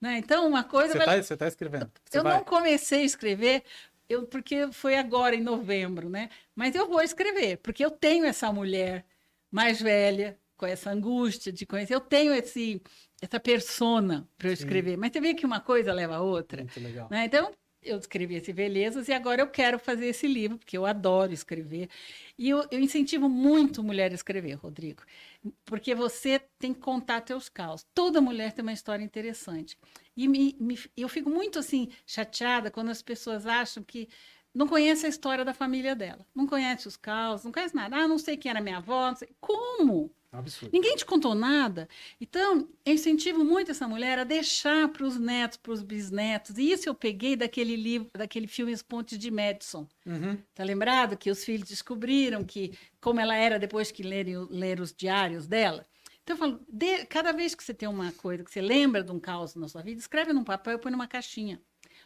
Né? 0.00 0.18
Então, 0.18 0.48
uma 0.48 0.62
coisa. 0.64 0.92
Você 0.92 0.98
vai- 0.98 1.06
tá, 1.18 1.22
você 1.22 1.36
tá 1.36 1.46
escrevendo. 1.48 1.90
Você 2.04 2.18
eu 2.18 2.22
vai. 2.22 2.36
não 2.36 2.44
comecei 2.44 3.02
a 3.02 3.04
escrever 3.04 3.62
eu, 4.12 4.26
porque 4.26 4.70
foi 4.72 4.96
agora, 4.96 5.34
em 5.34 5.42
novembro, 5.42 6.08
né? 6.08 6.28
Mas 6.54 6.74
eu 6.74 6.88
vou 6.88 7.00
escrever, 7.00 7.58
porque 7.58 7.84
eu 7.84 7.90
tenho 7.90 8.24
essa 8.24 8.52
mulher 8.52 9.04
mais 9.50 9.80
velha, 9.80 10.38
com 10.62 10.66
essa 10.66 10.90
angústia 10.90 11.52
de 11.52 11.66
conhecer. 11.66 11.92
Eu 11.92 12.00
tenho 12.00 12.32
esse, 12.32 12.80
essa 13.20 13.40
persona 13.40 14.28
para 14.38 14.48
eu 14.48 14.56
Sim. 14.56 14.62
escrever. 14.62 14.96
Mas 14.96 15.12
você 15.12 15.20
vê 15.20 15.34
que 15.34 15.44
uma 15.44 15.58
coisa 15.58 15.92
leva 15.92 16.14
a 16.16 16.22
outra. 16.22 16.62
Muito 16.62 16.80
legal. 16.80 17.08
Né? 17.10 17.24
Então, 17.24 17.50
eu 17.82 17.98
escrevi 17.98 18.36
esse 18.36 18.52
Belezas 18.52 19.08
e 19.08 19.12
agora 19.12 19.42
eu 19.42 19.48
quero 19.48 19.76
fazer 19.76 20.06
esse 20.06 20.28
livro, 20.28 20.56
porque 20.56 20.78
eu 20.78 20.86
adoro 20.86 21.32
escrever. 21.32 21.88
E 22.38 22.48
eu, 22.48 22.64
eu 22.70 22.78
incentivo 22.78 23.28
muito 23.28 23.82
mulher 23.82 24.12
a 24.12 24.14
escrever, 24.14 24.54
Rodrigo, 24.54 25.02
porque 25.64 25.96
você 25.96 26.40
tem 26.60 26.72
que 26.72 26.78
contar 26.78 27.22
teus 27.22 27.48
caos. 27.48 27.84
Toda 27.92 28.20
mulher 28.20 28.52
tem 28.52 28.62
uma 28.62 28.72
história 28.72 29.02
interessante. 29.02 29.76
E 30.16 30.28
me, 30.28 30.56
me- 30.60 30.78
eu 30.96 31.08
fico 31.08 31.30
muito 31.30 31.58
assim 31.58 31.88
chateada 32.06 32.70
quando 32.70 32.90
as 32.90 33.02
pessoas 33.02 33.46
acham 33.46 33.82
que 33.82 34.08
não 34.54 34.68
conhece 34.68 35.06
a 35.06 35.08
história 35.08 35.44
da 35.44 35.54
família 35.54 35.96
dela, 35.96 36.26
não 36.34 36.46
conhece 36.46 36.86
os 36.86 36.96
caos, 36.96 37.42
não 37.44 37.50
conhece 37.52 37.74
nada. 37.74 37.96
Ah, 37.96 38.08
não 38.08 38.18
sei 38.18 38.36
quem 38.36 38.50
era 38.50 38.60
minha 38.60 38.76
avó, 38.78 39.08
não 39.08 39.16
sei. 39.16 39.30
Como? 39.40 40.14
É 40.30 40.36
absurdo. 40.38 40.72
Ninguém 40.72 40.96
te 40.96 41.04
contou 41.04 41.34
nada. 41.34 41.88
Então, 42.20 42.68
eu 42.84 42.94
incentivo 42.94 43.44
muito 43.44 43.70
essa 43.70 43.86
mulher 43.86 44.18
a 44.18 44.24
deixar 44.24 44.88
para 44.88 45.04
os 45.06 45.18
netos, 45.18 45.58
para 45.58 45.72
os 45.72 45.82
bisnetos. 45.82 46.56
E 46.56 46.70
isso 46.72 46.88
eu 46.88 46.94
peguei 46.94 47.36
daquele 47.36 47.76
livro, 47.76 48.10
daquele 48.16 48.46
filme 48.46 48.72
Os 48.72 48.82
Pontes 48.82 49.18
de 49.18 49.30
Madison. 49.30 49.86
Uhum. 50.06 50.38
Tá 50.54 50.64
lembrado 50.64 51.16
que 51.18 51.30
os 51.30 51.44
filhos 51.44 51.68
descobriram 51.68 52.44
que 52.44 52.72
como 53.00 53.20
ela 53.20 53.34
era 53.36 53.58
depois 53.58 53.90
que 53.90 54.02
lerem, 54.02 54.36
ler 54.50 54.80
os 54.80 54.92
diários 54.94 55.46
dela? 55.46 55.84
Então 56.22 56.34
eu 56.34 56.38
falo, 56.38 56.60
dê- 56.68 57.04
cada 57.06 57.32
vez 57.32 57.54
que 57.54 57.64
você 57.64 57.74
tem 57.74 57.88
uma 57.88 58.12
coisa 58.12 58.44
que 58.44 58.50
você 58.50 58.60
lembra 58.60 59.02
de 59.02 59.10
um 59.10 59.18
caos 59.18 59.54
na 59.54 59.68
sua 59.68 59.82
vida, 59.82 59.98
escreve 60.00 60.32
num 60.32 60.44
papel 60.44 60.74
e 60.74 60.78
põe 60.78 60.92
numa 60.92 61.08
caixinha. 61.08 61.60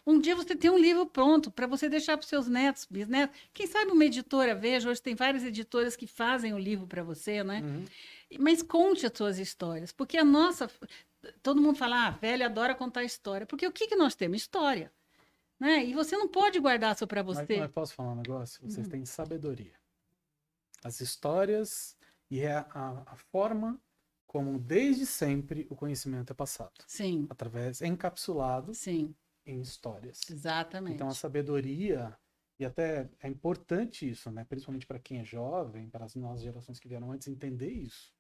Um 0.07 0.21
dia 0.21 0.35
você 0.37 0.55
tem 0.55 0.71
um 0.71 0.79
livro 0.79 1.05
pronto 1.07 1.51
para 1.51 1.67
você 1.67 1.89
deixar 1.89 2.17
para 2.17 2.23
os 2.23 2.29
seus 2.29 2.47
netos, 2.47 2.87
bisnetos. 2.89 3.37
Quem 3.53 3.67
sabe 3.67 3.91
uma 3.91 4.05
editora 4.05 4.55
veja, 4.55 4.89
hoje 4.89 5.03
tem 5.03 5.15
várias 5.15 5.43
editoras 5.45 5.97
que 5.97 6.07
fazem 6.07 6.55
o 6.55 6.59
livro 6.59 6.87
para 6.87 7.03
você, 7.03 7.43
né? 7.43 7.61
Uhum. 7.61 7.85
Mas 8.39 8.63
conte 8.63 9.05
as 9.05 9.13
suas 9.15 9.39
histórias, 9.39 9.93
porque 9.93 10.17
a 10.17 10.25
nossa. 10.25 10.71
Todo 11.43 11.61
mundo 11.61 11.77
fala, 11.77 12.07
ah, 12.07 12.11
velho 12.11 12.45
adora 12.47 12.73
contar 12.75 13.03
história. 13.03 13.45
Porque 13.47 13.67
o 13.67 13.73
que, 13.73 13.89
que 13.89 13.97
nós 13.97 14.15
temos? 14.15 14.37
História. 14.43 14.93
Né? 15.59 15.85
E 15.85 15.93
você 15.95 16.17
não 16.17 16.29
pode 16.29 16.61
guardar 16.61 16.97
só 16.97 17.05
para 17.05 17.25
Mas, 17.25 17.39
você. 17.39 17.59
mas 17.59 17.71
posso 17.73 17.95
falar 17.95 18.13
um 18.13 18.17
negócio? 18.17 18.61
Vocês 18.63 18.87
Uhum. 18.87 18.91
têm 18.93 19.05
sabedoria. 19.05 19.73
As 20.85 21.01
histórias 21.01 21.97
e 22.31 22.41
é 22.41 22.53
a, 22.53 23.03
a 23.07 23.17
forma 23.17 23.81
como 24.37 24.59
desde 24.59 25.07
sempre 25.07 25.67
o 25.71 25.75
conhecimento 25.75 26.31
é 26.31 26.35
passado. 26.35 26.85
Sim, 26.87 27.27
Através, 27.31 27.81
encapsulado 27.81 28.75
sim, 28.75 29.15
em 29.47 29.63
histórias. 29.63 30.21
exatamente. 30.29 30.95
Então 30.95 31.09
a 31.09 31.15
sabedoria, 31.15 32.15
e 32.59 32.65
até 32.67 33.09
é 33.19 33.29
importante 33.29 34.07
isso, 34.07 34.31
né? 34.31 34.45
Principalmente 34.45 34.87
para 34.87 34.99
quem 34.99 35.21
é 35.21 35.25
jovem, 35.25 35.89
para 35.89 36.05
as 36.05 36.15
novas 36.15 36.43
gerações 36.43 36.79
que 36.79 36.87
vieram 36.87 37.13
antes, 37.13 37.27
entender 37.29 37.71
isso. 37.71 38.13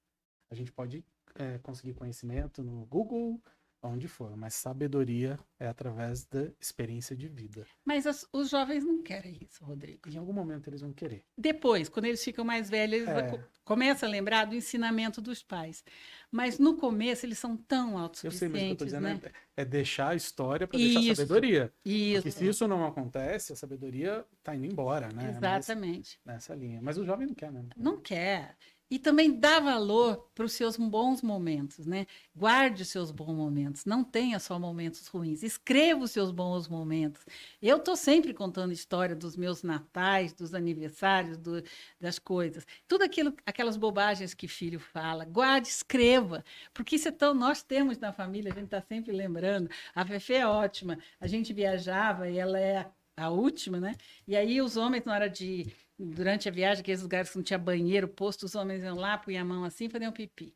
A 0.50 0.54
gente 0.54 0.72
pode 0.72 1.04
é, 1.34 1.58
conseguir 1.58 1.92
conhecimento 1.92 2.62
no 2.62 2.86
Google, 2.86 3.38
onde 3.86 4.06
for, 4.08 4.36
mas 4.36 4.54
sabedoria 4.54 5.38
é 5.58 5.66
através 5.66 6.24
da 6.24 6.48
experiência 6.60 7.16
de 7.16 7.28
vida. 7.28 7.66
Mas 7.84 8.06
as- 8.06 8.26
os 8.32 8.50
jovens 8.50 8.84
não 8.84 9.02
querem 9.02 9.38
isso, 9.40 9.64
Rodrigo. 9.64 10.08
Em 10.08 10.16
algum 10.18 10.32
momento 10.32 10.68
eles 10.68 10.80
vão 10.80 10.92
querer. 10.92 11.24
Depois, 11.36 11.88
quando 11.88 12.06
eles 12.06 12.22
ficam 12.22 12.44
mais 12.44 12.68
velhos, 12.68 13.02
eles 13.02 13.08
É. 13.08 13.28
co- 13.30 13.40
começam 13.64 14.08
a 14.08 14.12
lembrar 14.12 14.44
do 14.44 14.54
ensinamento 14.54 15.20
dos 15.20 15.42
pais. 15.42 15.84
Mas 16.30 16.58
no 16.58 16.76
começo 16.76 17.24
eles 17.24 17.38
são 17.38 17.56
tão 17.56 17.86
Eu 17.90 17.90
sei, 17.90 17.94
mas 17.94 17.96
o 17.96 18.18
que 18.18 18.26
eu 18.26 18.30
autossuficientes, 18.32 18.78
tô 18.78 18.84
dizendo 18.84 19.02
né? 19.02 19.20
é, 19.56 19.62
é 19.62 19.64
deixar 19.64 20.08
a 20.10 20.14
história 20.14 20.66
para 20.66 20.78
deixar 20.78 21.00
a 21.00 21.14
sabedoria. 21.14 21.72
Isso, 21.84 22.22
Porque 22.22 22.30
se 22.38 22.46
isso 22.46 22.68
não 22.68 22.84
acontece, 22.86 23.52
a 23.52 23.56
sabedoria 23.56 24.24
tá 24.42 24.54
indo 24.54 24.66
embora, 24.66 25.06
né? 25.08 25.24
Mas 25.26 25.36
exatamente. 25.36 26.20
nessa 26.24 26.54
linha. 26.54 26.80
Mas 26.82 26.98
o 26.98 27.04
jovem 27.04 27.26
não 27.26 27.34
quer 27.34 27.50
mesmo. 27.52 27.70
Não 27.76 28.00
quer. 28.00 28.56
E 28.88 28.98
também 29.00 29.32
dá 29.38 29.58
valor 29.58 30.28
para 30.32 30.44
os 30.44 30.52
seus 30.52 30.76
bons 30.76 31.20
momentos, 31.20 31.86
né? 31.86 32.06
Guarde 32.34 32.82
os 32.82 32.88
seus 32.88 33.10
bons 33.10 33.34
momentos. 33.34 33.84
Não 33.84 34.04
tenha 34.04 34.38
só 34.38 34.58
momentos 34.60 35.08
ruins. 35.08 35.42
Escreva 35.42 36.04
os 36.04 36.12
seus 36.12 36.30
bons 36.30 36.68
momentos. 36.68 37.24
Eu 37.60 37.78
estou 37.78 37.96
sempre 37.96 38.32
contando 38.32 38.72
história 38.72 39.16
dos 39.16 39.36
meus 39.36 39.62
natais, 39.64 40.32
dos 40.32 40.54
aniversários, 40.54 41.36
do- 41.36 41.62
das 42.00 42.18
coisas. 42.18 42.64
Tudo 42.86 43.02
aquilo, 43.02 43.34
aquelas 43.44 43.76
bobagens 43.76 44.34
que 44.34 44.46
filho 44.48 44.78
fala. 44.78 45.24
Guarde, 45.24 45.68
escreva. 45.68 46.44
Porque 46.72 46.96
isso 46.96 47.08
é 47.08 47.12
tão. 47.12 47.34
Nós 47.34 47.62
temos 47.62 47.98
na 47.98 48.12
família, 48.12 48.52
a 48.52 48.54
gente 48.54 48.66
está 48.66 48.80
sempre 48.82 49.12
lembrando. 49.12 49.68
A 49.94 50.04
Fefe 50.06 50.34
é 50.34 50.46
ótima. 50.46 50.98
A 51.20 51.26
gente 51.26 51.52
viajava 51.52 52.28
e 52.30 52.38
ela 52.38 52.58
é 52.58 52.78
a, 52.78 52.90
a 53.16 53.30
última, 53.30 53.80
né? 53.80 53.94
E 54.26 54.36
aí 54.36 54.60
os 54.60 54.76
homens, 54.76 55.04
na 55.04 55.12
hora 55.14 55.28
de 55.30 55.66
durante 55.98 56.48
a 56.48 56.52
viagem, 56.52 56.82
aqueles 56.82 57.02
lugares 57.02 57.30
que 57.30 57.36
não 57.36 57.44
tinha 57.44 57.58
banheiro 57.58 58.08
posto, 58.08 58.44
os 58.44 58.54
homens 58.54 58.82
iam 58.82 58.96
lá, 58.96 59.18
punham 59.18 59.42
a 59.42 59.44
mão 59.44 59.64
assim 59.64 59.86
e 59.86 59.90
faziam 59.90 60.12
pipi. 60.12 60.54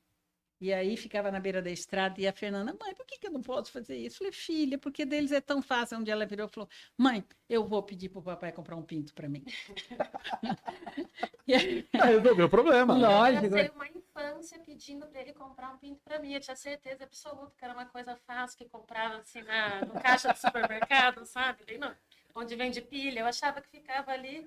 E 0.61 0.75
aí 0.75 0.95
ficava 0.95 1.31
na 1.31 1.41
beira 1.41 1.63
da 1.63 1.71
estrada 1.71 2.21
e 2.21 2.29
a 2.29 2.33
Fernanda, 2.35 2.77
mãe, 2.79 2.95
por 2.95 3.07
que, 3.07 3.19
que 3.19 3.27
eu 3.27 3.31
não 3.31 3.41
posso 3.41 3.73
fazer 3.73 3.97
isso? 3.97 4.17
Eu 4.17 4.19
falei, 4.19 4.33
filha, 4.33 4.77
porque 4.77 5.07
deles 5.07 5.33
é 5.33 5.41
tão 5.41 5.63
fácil. 5.63 5.97
Um 5.97 6.05
dia 6.05 6.13
ela 6.13 6.27
virou 6.27 6.47
e 6.47 6.51
falou, 6.51 6.69
mãe, 6.99 7.25
eu 7.49 7.67
vou 7.67 7.83
pedir 7.83 8.11
para 8.11 8.19
o 8.19 8.23
papai 8.23 8.53
comprar 8.53 8.77
um 8.77 8.83
pinto 8.83 9.15
para 9.15 9.27
mim. 9.27 9.43
Aí, 11.49 11.89
resolveu 11.95 12.47
o 12.47 12.51
problema. 12.51 12.95
Lógico. 12.95 13.47
Eu 13.47 13.51
passei 13.51 13.71
uma 13.71 13.89
infância 13.89 14.59
pedindo 14.59 15.07
para 15.07 15.23
ele 15.23 15.33
comprar 15.33 15.73
um 15.73 15.79
pinto 15.79 16.01
para 16.05 16.19
mim. 16.19 16.35
Eu 16.35 16.41
tinha 16.41 16.57
certeza 16.57 17.05
absoluta 17.05 17.55
que 17.57 17.65
era 17.65 17.73
uma 17.73 17.87
coisa 17.87 18.15
fácil 18.27 18.59
que 18.59 18.69
comprava 18.69 19.17
assim 19.17 19.41
na, 19.43 19.81
no 19.87 19.95
caixa 19.95 20.31
do 20.31 20.39
supermercado, 20.39 21.25
sabe? 21.25 21.65
Bem 21.65 21.79
no- 21.79 21.97
onde 22.35 22.57
vende 22.57 22.81
pilha. 22.81 23.21
Eu 23.21 23.27
achava 23.27 23.61
que 23.61 23.69
ficava 23.69 24.13
ali. 24.13 24.47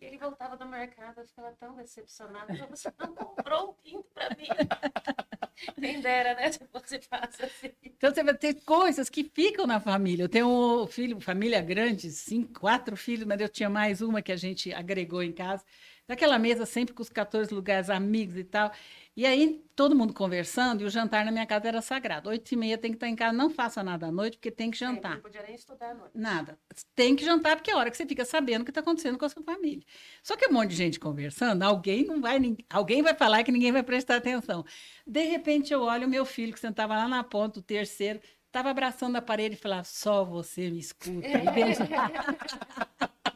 Ele 0.00 0.18
voltava 0.18 0.56
do 0.56 0.66
mercado. 0.66 1.20
Eu 1.20 1.26
ficava 1.26 1.52
tão 1.52 1.76
decepcionada. 1.76 2.54
Você 2.70 2.92
não 2.98 3.14
comprou 3.14 3.70
um 3.70 3.72
pinto 3.74 4.08
para 4.14 4.30
mim. 4.30 4.48
Quem 5.80 6.00
dera, 6.00 6.34
né? 6.34 6.52
Se 6.52 6.60
você 6.72 6.98
passa 6.98 7.46
assim. 7.46 7.72
Então 7.82 8.12
você 8.12 8.22
vai 8.22 8.34
ter 8.34 8.54
coisas 8.64 9.08
que 9.08 9.24
ficam 9.24 9.66
na 9.66 9.80
família. 9.80 10.24
Eu 10.24 10.28
tenho 10.28 10.48
um 10.48 10.86
filho, 10.86 11.20
família 11.20 11.60
grande, 11.60 12.10
cinco, 12.10 12.60
quatro 12.60 12.96
filhos, 12.96 13.26
mas 13.26 13.40
eu 13.40 13.48
tinha 13.48 13.68
mais 13.68 14.00
uma 14.00 14.22
que 14.22 14.32
a 14.32 14.36
gente 14.36 14.72
agregou 14.72 15.22
em 15.22 15.32
casa. 15.32 15.64
Daquela 16.08 16.38
mesa 16.38 16.64
sempre 16.64 16.94
com 16.94 17.02
os 17.02 17.10
14 17.10 17.52
lugares, 17.52 17.90
amigos 17.90 18.34
e 18.38 18.42
tal. 18.42 18.72
E 19.14 19.26
aí, 19.26 19.62
todo 19.76 19.94
mundo 19.94 20.14
conversando, 20.14 20.80
e 20.80 20.84
o 20.86 20.88
jantar 20.88 21.22
na 21.22 21.30
minha 21.30 21.44
casa 21.44 21.68
era 21.68 21.82
sagrado. 21.82 22.30
Oito 22.30 22.50
e 22.50 22.56
meia 22.56 22.78
tem 22.78 22.92
que 22.92 22.96
estar 22.96 23.08
em 23.08 23.14
casa, 23.14 23.36
não 23.36 23.50
faça 23.50 23.82
nada 23.82 24.06
à 24.06 24.12
noite, 24.12 24.38
porque 24.38 24.50
tem 24.50 24.70
que 24.70 24.78
jantar. 24.78 25.16
Não 25.16 25.20
podia 25.20 25.42
nem 25.42 25.54
estudar 25.54 25.90
à 25.90 25.94
noite. 25.94 26.12
Nada. 26.14 26.58
Tem 26.94 27.14
que 27.14 27.22
jantar, 27.22 27.56
porque 27.56 27.70
é 27.70 27.74
a 27.74 27.76
hora 27.76 27.90
que 27.90 27.96
você 27.96 28.06
fica 28.06 28.24
sabendo 28.24 28.62
o 28.62 28.64
que 28.64 28.70
está 28.70 28.80
acontecendo 28.80 29.18
com 29.18 29.24
a 29.26 29.28
sua 29.28 29.42
família. 29.42 29.84
Só 30.22 30.34
que 30.34 30.46
um 30.48 30.52
monte 30.52 30.70
de 30.70 30.76
gente 30.76 30.98
conversando, 30.98 31.62
alguém 31.62 32.06
não 32.06 32.22
vai, 32.22 32.38
alguém 32.70 33.02
vai 33.02 33.14
falar 33.14 33.44
que 33.44 33.52
ninguém 33.52 33.70
vai 33.70 33.82
prestar 33.82 34.16
atenção. 34.16 34.64
De 35.06 35.24
repente 35.24 35.74
eu 35.74 35.82
olho 35.82 36.06
o 36.06 36.10
meu 36.10 36.24
filho 36.24 36.54
que 36.54 36.60
sentava 36.60 36.96
lá 36.96 37.06
na 37.06 37.22
ponta, 37.22 37.58
o 37.58 37.62
terceiro, 37.62 38.20
estava 38.46 38.70
abraçando 38.70 39.16
a 39.16 39.20
parede 39.20 39.56
e 39.56 39.58
falava, 39.58 39.84
só 39.84 40.24
você 40.24 40.70
me 40.70 40.78
escuta. 40.78 41.26
E. 41.26 41.28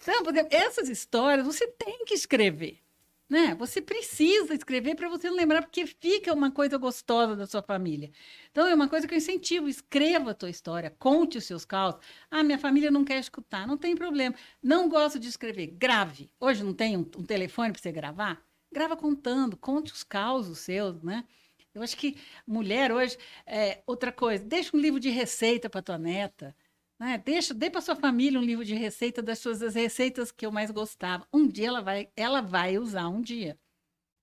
então, 0.00 0.22
por 0.22 0.34
exemplo, 0.34 0.48
essas 0.50 0.88
histórias 0.88 1.46
você 1.46 1.66
tem 1.66 2.04
que 2.04 2.14
escrever. 2.14 2.80
Né? 3.28 3.54
Você 3.54 3.80
precisa 3.80 4.52
escrever 4.54 4.96
para 4.96 5.08
você 5.08 5.30
lembrar, 5.30 5.62
porque 5.62 5.86
fica 5.86 6.34
uma 6.34 6.50
coisa 6.50 6.76
gostosa 6.76 7.36
da 7.36 7.46
sua 7.46 7.62
família. 7.62 8.10
Então, 8.50 8.66
é 8.66 8.74
uma 8.74 8.88
coisa 8.88 9.06
que 9.06 9.14
eu 9.14 9.18
incentivo: 9.18 9.68
escreva 9.68 10.32
a 10.32 10.34
tua 10.34 10.50
história, 10.50 10.90
conte 10.98 11.38
os 11.38 11.44
seus 11.44 11.64
causos. 11.64 12.00
Ah, 12.28 12.42
minha 12.42 12.58
família 12.58 12.90
não 12.90 13.04
quer 13.04 13.20
escutar, 13.20 13.68
não 13.68 13.78
tem 13.78 13.94
problema. 13.94 14.34
Não 14.60 14.88
gosto 14.88 15.16
de 15.16 15.28
escrever, 15.28 15.68
grave. 15.68 16.28
Hoje 16.40 16.64
não 16.64 16.74
tem 16.74 16.96
um, 16.96 17.02
um 17.02 17.24
telefone 17.24 17.70
para 17.72 17.80
você 17.80 17.92
gravar? 17.92 18.44
Grava 18.72 18.96
contando, 18.96 19.56
conte 19.56 19.92
os 19.92 20.02
causos 20.02 20.58
seus, 20.58 21.00
né? 21.00 21.24
Eu 21.72 21.82
acho 21.82 21.96
que 21.96 22.16
mulher 22.44 22.90
hoje, 22.90 23.16
é, 23.46 23.80
outra 23.86 24.10
coisa, 24.10 24.44
deixa 24.44 24.76
um 24.76 24.80
livro 24.80 24.98
de 24.98 25.08
receita 25.08 25.70
para 25.70 25.82
tua 25.82 25.98
neta. 25.98 26.54
Né? 27.00 27.18
Deixa, 27.18 27.54
dê 27.54 27.70
para 27.70 27.80
sua 27.80 27.96
família 27.96 28.38
um 28.38 28.42
livro 28.42 28.64
de 28.64 28.74
receita 28.74 29.22
das 29.22 29.38
suas 29.38 29.58
das 29.60 29.74
receitas 29.74 30.30
que 30.30 30.44
eu 30.44 30.52
mais 30.52 30.70
gostava. 30.70 31.26
Um 31.32 31.48
dia 31.48 31.68
ela 31.68 31.80
vai, 31.80 32.10
ela 32.16 32.42
vai 32.42 32.78
usar 32.78 33.08
um 33.08 33.22
dia. 33.22 33.58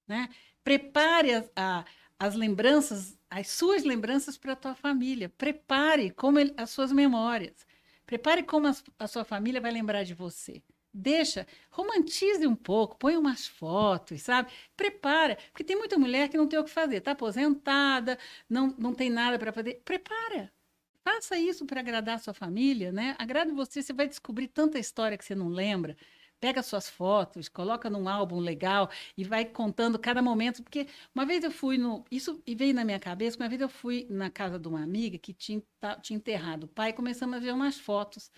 Né? 0.08 0.30
Prepare 0.64 1.34
as, 1.34 1.52
a- 1.56 1.86
as 2.20 2.36
lembranças, 2.36 3.18
as 3.30 3.50
suas 3.50 3.84
lembranças 3.84 4.38
para 4.38 4.54
a 4.54 4.56
tua 4.56 4.76
família. 4.76 5.30
Prepare 5.30 6.12
como 6.12 6.40
ele- 6.40 6.54
as 6.58 6.70
suas 6.72 6.92
memórias. 6.92 7.66
Prepare 8.06 8.44
como 8.44 8.68
as- 8.68 8.84
a 9.00 9.08
sua 9.08 9.26
família 9.26 9.62
vai 9.62 9.72
lembrar 9.72 10.04
de 10.04 10.14
você. 10.14 10.64
Deixa, 10.94 11.48
romantize 11.72 12.48
um 12.48 12.56
pouco, 12.56 12.98
põe 12.98 13.18
umas 13.18 13.48
fotos, 13.48 14.22
sabe? 14.24 14.52
Prepara, 14.76 15.38
porque 15.52 15.64
tem 15.64 15.76
muita 15.78 15.98
mulher 15.98 16.30
que 16.30 16.38
não 16.38 16.48
tem 16.48 16.60
o 16.60 16.64
que 16.64 16.72
fazer, 16.72 16.98
está 16.98 17.12
aposentada, 17.12 18.18
não, 18.50 18.68
não 18.80 18.94
tem 18.96 19.10
nada 19.10 19.38
para 19.38 19.52
fazer. 19.54 19.82
Prepara, 19.86 20.52
faça 21.08 21.38
isso 21.38 21.66
para 21.66 21.80
agradar 21.80 22.16
a 22.16 22.20
sua 22.20 22.34
família, 22.34 22.92
né? 22.92 23.16
Agrade 23.18 23.52
você, 23.52 23.82
você 23.82 23.94
vai 23.94 24.10
descobrir 24.10 24.50
tanta 24.50 24.78
história 24.78 25.18
que 25.18 25.24
você 25.24 25.34
não 25.34 25.48
lembra. 25.48 25.96
Pega 26.38 26.62
suas 26.62 26.90
fotos, 26.90 27.48
coloca 27.48 27.90
num 27.90 28.10
álbum 28.10 28.40
legal 28.40 28.90
e 29.18 29.24
vai 29.24 29.46
contando 29.46 29.98
cada 29.98 30.22
momento, 30.22 30.62
porque 30.62 30.86
uma 31.16 31.26
vez 31.26 31.44
eu 31.46 31.50
fui 31.50 31.78
no, 31.78 32.04
isso 32.12 32.44
e 32.46 32.54
veio 32.54 32.74
na 32.74 32.84
minha 32.84 33.00
cabeça, 33.00 33.38
uma 33.38 33.48
vez 33.48 33.62
eu 33.62 33.70
fui 33.70 34.06
na 34.10 34.30
casa 34.30 34.60
de 34.60 34.68
uma 34.68 34.84
amiga 34.84 35.18
que 35.18 35.34
tinha, 35.34 35.64
tinha 36.02 36.18
enterrado 36.18 36.66
o 36.66 36.68
pai, 36.68 36.90
e 36.90 36.94
começamos 36.94 37.38
a 37.38 37.40
ver 37.40 37.54
umas 37.54 37.80
fotos. 37.80 38.30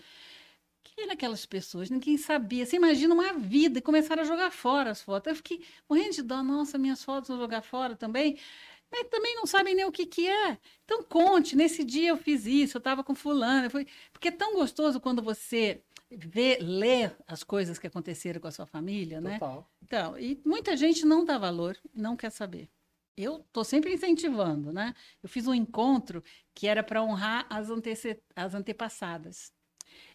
Quem 0.84 1.04
eram 1.04 1.14
aquelas 1.14 1.44
pessoas? 1.44 1.90
Ninguém 1.90 2.16
sabia. 2.16 2.64
Você 2.64 2.76
imagina 2.76 3.12
uma 3.12 3.34
vida 3.34 3.78
e 3.80 3.82
começaram 3.82 4.22
a 4.22 4.26
jogar 4.26 4.50
fora 4.50 4.90
as 4.90 5.02
fotos. 5.02 5.28
Eu 5.30 5.36
fiquei 5.36 5.64
morrendo 5.88 6.14
de 6.14 6.22
dó. 6.22 6.42
Nossa, 6.42 6.78
minhas 6.78 7.02
fotos 7.04 7.28
vão 7.28 7.38
jogar 7.38 7.62
fora 7.62 7.96
também. 7.96 8.38
Mas 8.92 9.08
também 9.08 9.36
não 9.36 9.46
sabem 9.46 9.74
nem 9.74 9.84
o 9.84 9.92
que, 9.92 10.04
que 10.06 10.28
é. 10.28 10.58
Então 10.84 11.02
conte, 11.02 11.54
nesse 11.56 11.84
dia 11.84 12.08
eu 12.08 12.16
fiz 12.16 12.44
isso, 12.46 12.76
eu 12.76 12.80
estava 12.80 13.04
com 13.04 13.14
fulano. 13.14 13.66
eu 13.66 13.70
fui- 13.70 13.86
Porque 14.12 14.28
é 14.28 14.32
tão 14.32 14.54
gostoso 14.54 15.00
quando 15.00 15.22
você 15.22 15.80
vê, 16.10 16.58
lê 16.60 17.10
as 17.26 17.44
coisas 17.44 17.78
que 17.78 17.86
aconteceram 17.86 18.40
com 18.40 18.48
a 18.48 18.50
sua 18.50 18.66
família, 18.66 19.20
né? 19.20 19.34
Total. 19.38 19.70
Então, 19.82 20.18
e 20.18 20.40
muita 20.44 20.76
gente 20.76 21.06
não 21.06 21.24
dá 21.24 21.38
valor, 21.38 21.78
não 21.94 22.16
quer 22.16 22.30
saber. 22.30 22.68
Eu 23.16 23.40
estou 23.40 23.62
sempre 23.64 23.92
incentivando, 23.92 24.72
né? 24.72 24.94
Eu 25.22 25.28
fiz 25.28 25.46
um 25.46 25.54
encontro 25.54 26.22
que 26.54 26.66
era 26.66 26.82
para 26.82 27.02
honrar 27.02 27.46
as, 27.50 27.70
antece- 27.70 28.20
as 28.34 28.54
antepassadas. 28.54 29.52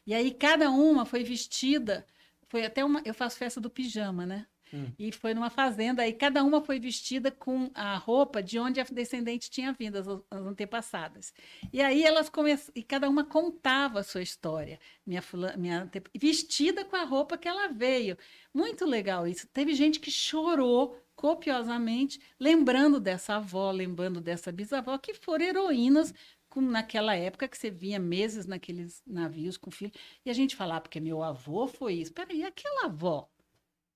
E 0.05 0.13
aí 0.13 0.31
cada 0.31 0.69
uma 0.69 1.05
foi 1.05 1.23
vestida, 1.23 2.05
foi 2.47 2.65
até 2.65 2.83
uma, 2.83 3.01
eu 3.05 3.13
faço 3.13 3.37
festa 3.37 3.61
do 3.61 3.69
pijama, 3.69 4.25
né? 4.25 4.47
Hum. 4.73 4.91
E 4.97 5.11
foi 5.11 5.33
numa 5.33 5.49
fazenda, 5.49 6.01
aí 6.01 6.13
cada 6.13 6.43
uma 6.43 6.61
foi 6.61 6.79
vestida 6.79 7.31
com 7.31 7.69
a 7.73 7.97
roupa 7.97 8.41
de 8.41 8.57
onde 8.57 8.79
a 8.79 8.83
descendente 8.83 9.49
tinha 9.49 9.71
vindo, 9.73 9.97
as, 9.97 10.07
as 10.07 10.45
antepassadas. 10.45 11.33
E 11.71 11.81
aí 11.81 12.03
elas 12.03 12.29
começaram, 12.29 12.73
e 12.75 12.83
cada 12.83 13.09
uma 13.09 13.23
contava 13.23 13.99
a 13.99 14.03
sua 14.03 14.21
história. 14.21 14.79
Minha, 15.05 15.21
fula- 15.21 15.55
minha 15.57 15.89
vestida 16.17 16.83
com 16.83 16.95
a 16.95 17.03
roupa 17.03 17.37
que 17.37 17.47
ela 17.47 17.67
veio. 17.67 18.17
Muito 18.53 18.85
legal 18.85 19.27
isso. 19.27 19.47
Teve 19.47 19.73
gente 19.73 19.99
que 19.99 20.11
chorou 20.11 20.97
copiosamente, 21.15 22.19
lembrando 22.39 22.99
dessa 22.99 23.35
avó, 23.35 23.71
lembrando 23.71 24.19
dessa 24.19 24.51
bisavó, 24.51 24.97
que 24.97 25.13
foram 25.13 25.45
heroínas 25.45 26.13
naquela 26.57 27.15
época 27.15 27.47
que 27.49 27.57
você 27.57 27.69
vinha 27.69 27.99
meses 27.99 28.45
naqueles 28.45 29.01
navios 29.05 29.57
com 29.57 29.69
filho, 29.69 29.91
e 30.25 30.29
a 30.29 30.33
gente 30.33 30.55
falava, 30.55 30.81
porque 30.81 30.99
meu 31.01 31.21
avô 31.21 31.67
foi 31.67 31.95
isso. 31.95 32.13
Peraí, 32.13 32.43
aquela 32.43 32.85
avó, 32.85 33.29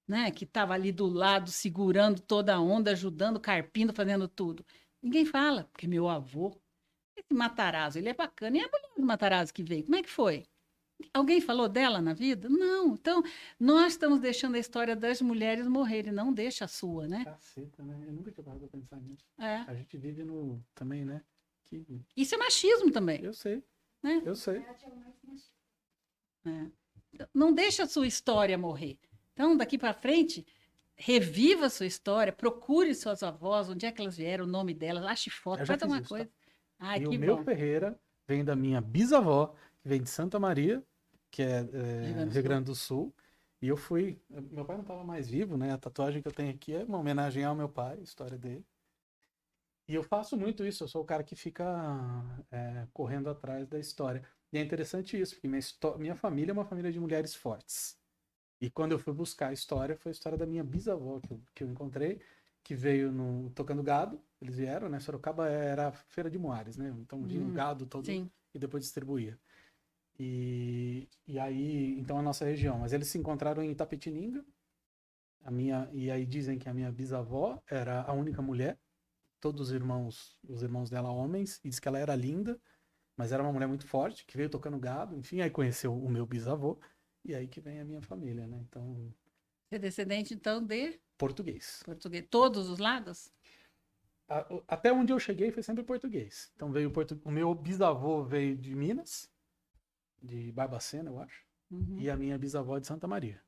né, 0.09 0.31
que 0.31 0.43
estava 0.43 0.73
ali 0.73 0.91
do 0.91 1.05
lado, 1.05 1.51
segurando 1.51 2.19
toda 2.19 2.55
a 2.55 2.59
onda, 2.59 2.91
ajudando, 2.91 3.39
carpindo, 3.39 3.93
fazendo 3.93 4.27
tudo. 4.27 4.65
Ninguém 5.03 5.23
fala, 5.23 5.65
porque 5.65 5.87
meu 5.87 6.09
avô, 6.09 6.59
esse 7.15 7.31
Matarazzo, 7.31 7.99
ele 7.99 8.09
é 8.09 8.13
bacana. 8.13 8.57
E 8.57 8.59
a 8.59 8.67
mulher 8.67 8.95
do 8.97 9.05
Matarazzo 9.05 9.53
que 9.53 9.61
veio, 9.61 9.83
como 9.83 9.95
é 9.97 10.01
que 10.01 10.09
foi? 10.09 10.47
Alguém 11.13 11.39
falou 11.39 11.69
dela 11.69 12.01
na 12.01 12.13
vida? 12.13 12.49
Não. 12.49 12.93
Então, 12.93 13.21
nós 13.59 13.93
estamos 13.93 14.19
deixando 14.19 14.55
a 14.55 14.59
história 14.59 14.95
das 14.95 15.21
mulheres 15.21 15.67
morrerem, 15.67 16.11
não 16.11 16.33
deixa 16.33 16.65
a 16.65 16.67
sua, 16.67 17.07
né? 17.07 17.23
Caceta, 17.23 17.83
né? 17.83 18.03
Eu 18.07 18.11
nunca 18.11 18.31
tinha 18.31 18.43
parado 18.43 18.67
pra 18.67 18.79
pensar 18.79 18.99
nisso. 18.99 19.23
É. 19.37 19.57
A 19.67 19.75
gente 19.75 19.95
vive 19.95 20.23
no. 20.23 20.61
Também, 20.73 21.05
né? 21.05 21.23
Que... 21.65 21.85
Isso 22.17 22.33
é 22.33 22.37
machismo 22.37 22.91
também. 22.91 23.23
Eu 23.23 23.33
sei. 23.33 23.63
Né? 24.03 24.21
Eu 24.25 24.35
sei. 24.35 24.65
É. 26.45 27.27
Não 27.33 27.53
deixa 27.53 27.83
a 27.83 27.87
sua 27.87 28.07
história 28.07 28.57
morrer. 28.57 28.97
Então, 29.39 29.55
daqui 29.55 29.77
para 29.77 29.93
frente, 29.93 30.45
reviva 30.97 31.67
a 31.67 31.69
sua 31.69 31.85
história, 31.85 32.33
procure 32.33 32.93
suas 32.93 33.23
avós, 33.23 33.69
onde 33.69 33.85
é 33.85 33.91
que 33.91 34.01
elas 34.01 34.17
vieram, 34.17 34.43
o 34.43 34.47
nome 34.47 34.73
delas, 34.73 35.05
ache 35.05 35.29
foto, 35.29 35.65
faz 35.65 35.81
alguma 35.81 36.01
tá? 36.01 36.09
coisa. 36.09 36.29
Ai, 36.77 37.03
e 37.03 37.07
o 37.07 37.17
meu 37.17 37.37
bom. 37.37 37.43
Ferreira 37.45 37.97
vem 38.27 38.43
da 38.43 38.53
minha 38.53 38.81
bisavó, 38.81 39.55
que 39.81 39.87
vem 39.87 40.03
de 40.03 40.09
Santa 40.09 40.37
Maria, 40.37 40.83
que 41.31 41.41
é, 41.41 41.59
é, 41.61 41.61
Rio 41.61 42.13
Grande 42.13 42.15
do 42.15 42.33
Rio 42.33 42.33
Sul. 42.33 42.43
Grande 42.43 42.65
do 42.65 42.75
Sul. 42.75 43.15
E 43.61 43.67
eu 43.69 43.77
fui. 43.77 44.21
Meu 44.29 44.65
pai 44.65 44.75
não 44.75 44.83
estava 44.83 45.05
mais 45.05 45.29
vivo, 45.29 45.55
né? 45.55 45.71
A 45.71 45.77
tatuagem 45.77 46.21
que 46.21 46.27
eu 46.27 46.33
tenho 46.33 46.49
aqui 46.49 46.75
é 46.75 46.83
uma 46.83 46.97
homenagem 46.97 47.45
ao 47.45 47.55
meu 47.55 47.69
pai, 47.69 47.97
a 47.97 48.03
história 48.03 48.37
dele. 48.37 48.65
E 49.87 49.95
eu 49.95 50.03
faço 50.03 50.35
muito 50.35 50.65
isso, 50.65 50.83
eu 50.83 50.87
sou 50.89 51.01
o 51.01 51.05
cara 51.05 51.23
que 51.23 51.35
fica 51.35 51.65
é, 52.51 52.85
correndo 52.91 53.29
atrás 53.29 53.65
da 53.69 53.79
história. 53.79 54.21
E 54.51 54.57
é 54.57 54.61
interessante 54.61 55.17
isso, 55.17 55.33
porque 55.35 55.47
minha, 55.47 55.61
minha 55.97 56.15
família 56.15 56.51
é 56.51 56.53
uma 56.53 56.65
família 56.65 56.91
de 56.91 56.99
mulheres 56.99 57.33
fortes. 57.33 57.98
E 58.61 58.69
quando 58.69 58.91
eu 58.91 58.99
fui 58.99 59.13
buscar 59.13 59.49
a 59.49 59.53
história, 59.53 59.95
foi 59.95 60.09
a 60.11 60.13
história 60.13 60.37
da 60.37 60.45
minha 60.45 60.63
bisavó 60.63 61.19
que 61.19 61.31
eu, 61.31 61.41
que 61.55 61.63
eu 61.63 61.69
encontrei, 61.69 62.21
que 62.63 62.75
veio 62.75 63.11
no 63.11 63.49
tocando 63.51 63.81
gado. 63.81 64.21
Eles 64.41 64.57
vieram, 64.57 64.89
né? 64.89 64.99
Sorocaba 64.99 65.47
era 65.49 65.91
feira 65.91 66.29
de 66.29 66.37
Moares, 66.37 66.77
né? 66.77 66.93
Então 66.99 67.23
vinha 67.23 67.41
o 67.41 67.45
Hum, 67.45 67.53
gado 67.53 67.85
todo 67.85 68.05
Sim. 68.05 68.29
e 68.53 68.59
depois 68.59 68.83
distribuía. 68.83 69.37
E, 70.19 71.07
e 71.25 71.39
aí, 71.39 71.97
então 71.97 72.17
a 72.17 72.21
nossa 72.21 72.43
região. 72.45 72.79
Mas 72.79 72.91
eles 72.91 73.07
se 73.07 73.17
encontraram 73.17 73.63
em 73.63 73.71
Itapetininga. 73.71 74.43
A 75.43 75.51
minha, 75.51 75.89
e 75.93 76.11
aí 76.11 76.25
dizem 76.25 76.59
que 76.59 76.67
a 76.67 76.73
minha 76.73 76.91
bisavó 76.91 77.61
era 77.67 78.01
a 78.03 78.13
única 78.13 78.41
mulher. 78.41 78.77
Todos 79.39 79.69
os 79.69 79.71
irmãos, 79.71 80.37
os 80.47 80.61
irmãos 80.61 80.89
dela 80.89 81.09
homens, 81.09 81.61
e 81.63 81.69
diz 81.69 81.79
que 81.79 81.87
ela 81.87 81.97
era 81.97 82.13
linda, 82.13 82.59
mas 83.15 83.31
era 83.31 83.41
uma 83.41 83.53
mulher 83.53 83.67
muito 83.67 83.87
forte, 83.87 84.25
que 84.25 84.35
veio 84.35 84.49
tocando 84.49 84.77
gado, 84.77 85.15
enfim, 85.15 85.39
aí 85.39 85.49
conheceu 85.49 85.95
o 85.97 86.09
meu 86.09 86.25
bisavô, 86.25 86.77
e 87.29 87.35
aí 87.35 87.47
que 87.47 87.61
vem 87.61 87.79
a 87.79 87.85
minha 87.85 88.01
família, 88.01 88.47
né? 88.47 88.59
Então, 88.67 89.13
Você 89.67 89.75
é 89.75 89.79
descendente, 89.79 90.33
então, 90.33 90.63
de 90.65 90.99
português. 91.17 91.81
português. 91.85 92.25
Todos 92.29 92.69
os 92.69 92.79
lados? 92.79 93.31
A- 94.27 94.45
Até 94.67 94.91
onde 94.91 95.11
eu 95.13 95.19
cheguei 95.19 95.51
foi 95.51 95.63
sempre 95.63 95.83
português. 95.83 96.51
Então 96.55 96.71
veio 96.71 96.89
o, 96.89 96.91
portu... 96.91 97.19
o 97.23 97.31
meu 97.31 97.53
bisavô 97.55 98.23
veio 98.23 98.55
de 98.55 98.75
Minas, 98.75 99.29
de 100.21 100.51
Barbacena, 100.51 101.09
eu 101.09 101.19
acho. 101.19 101.47
Uhum. 101.71 101.99
e 101.99 102.09
a 102.09 102.17
minha 102.17 102.35
bisavó 102.35 102.79
de 102.79 102.87
Santa 102.87 103.07
Maria. 103.07 103.39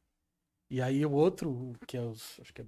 E 0.69 0.79
aí 0.79 1.03
o 1.03 1.11
outro, 1.11 1.73
que 1.87 1.97
é 1.97 2.01
os, 2.01 2.39
acho 2.39 2.53
que 2.53 2.61
é, 2.61 2.65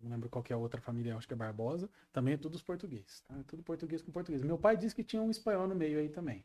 não 0.00 0.10
lembro 0.12 0.28
qual 0.30 0.44
que 0.44 0.52
é 0.52 0.54
a 0.54 0.58
outra 0.58 0.80
família, 0.80 1.16
acho 1.16 1.26
que 1.26 1.34
é 1.34 1.36
Barbosa, 1.36 1.90
também 2.12 2.34
é 2.34 2.36
tudo 2.36 2.54
os 2.54 2.62
português, 2.62 3.20
tá? 3.26 3.36
É 3.36 3.42
tudo 3.42 3.64
português 3.64 4.00
com 4.00 4.12
português. 4.12 4.42
Meu 4.44 4.56
pai 4.56 4.76
disse 4.76 4.94
que 4.94 5.02
tinha 5.02 5.20
um 5.20 5.28
espanhol 5.28 5.66
no 5.66 5.74
meio 5.74 5.98
aí 5.98 6.08
também. 6.08 6.44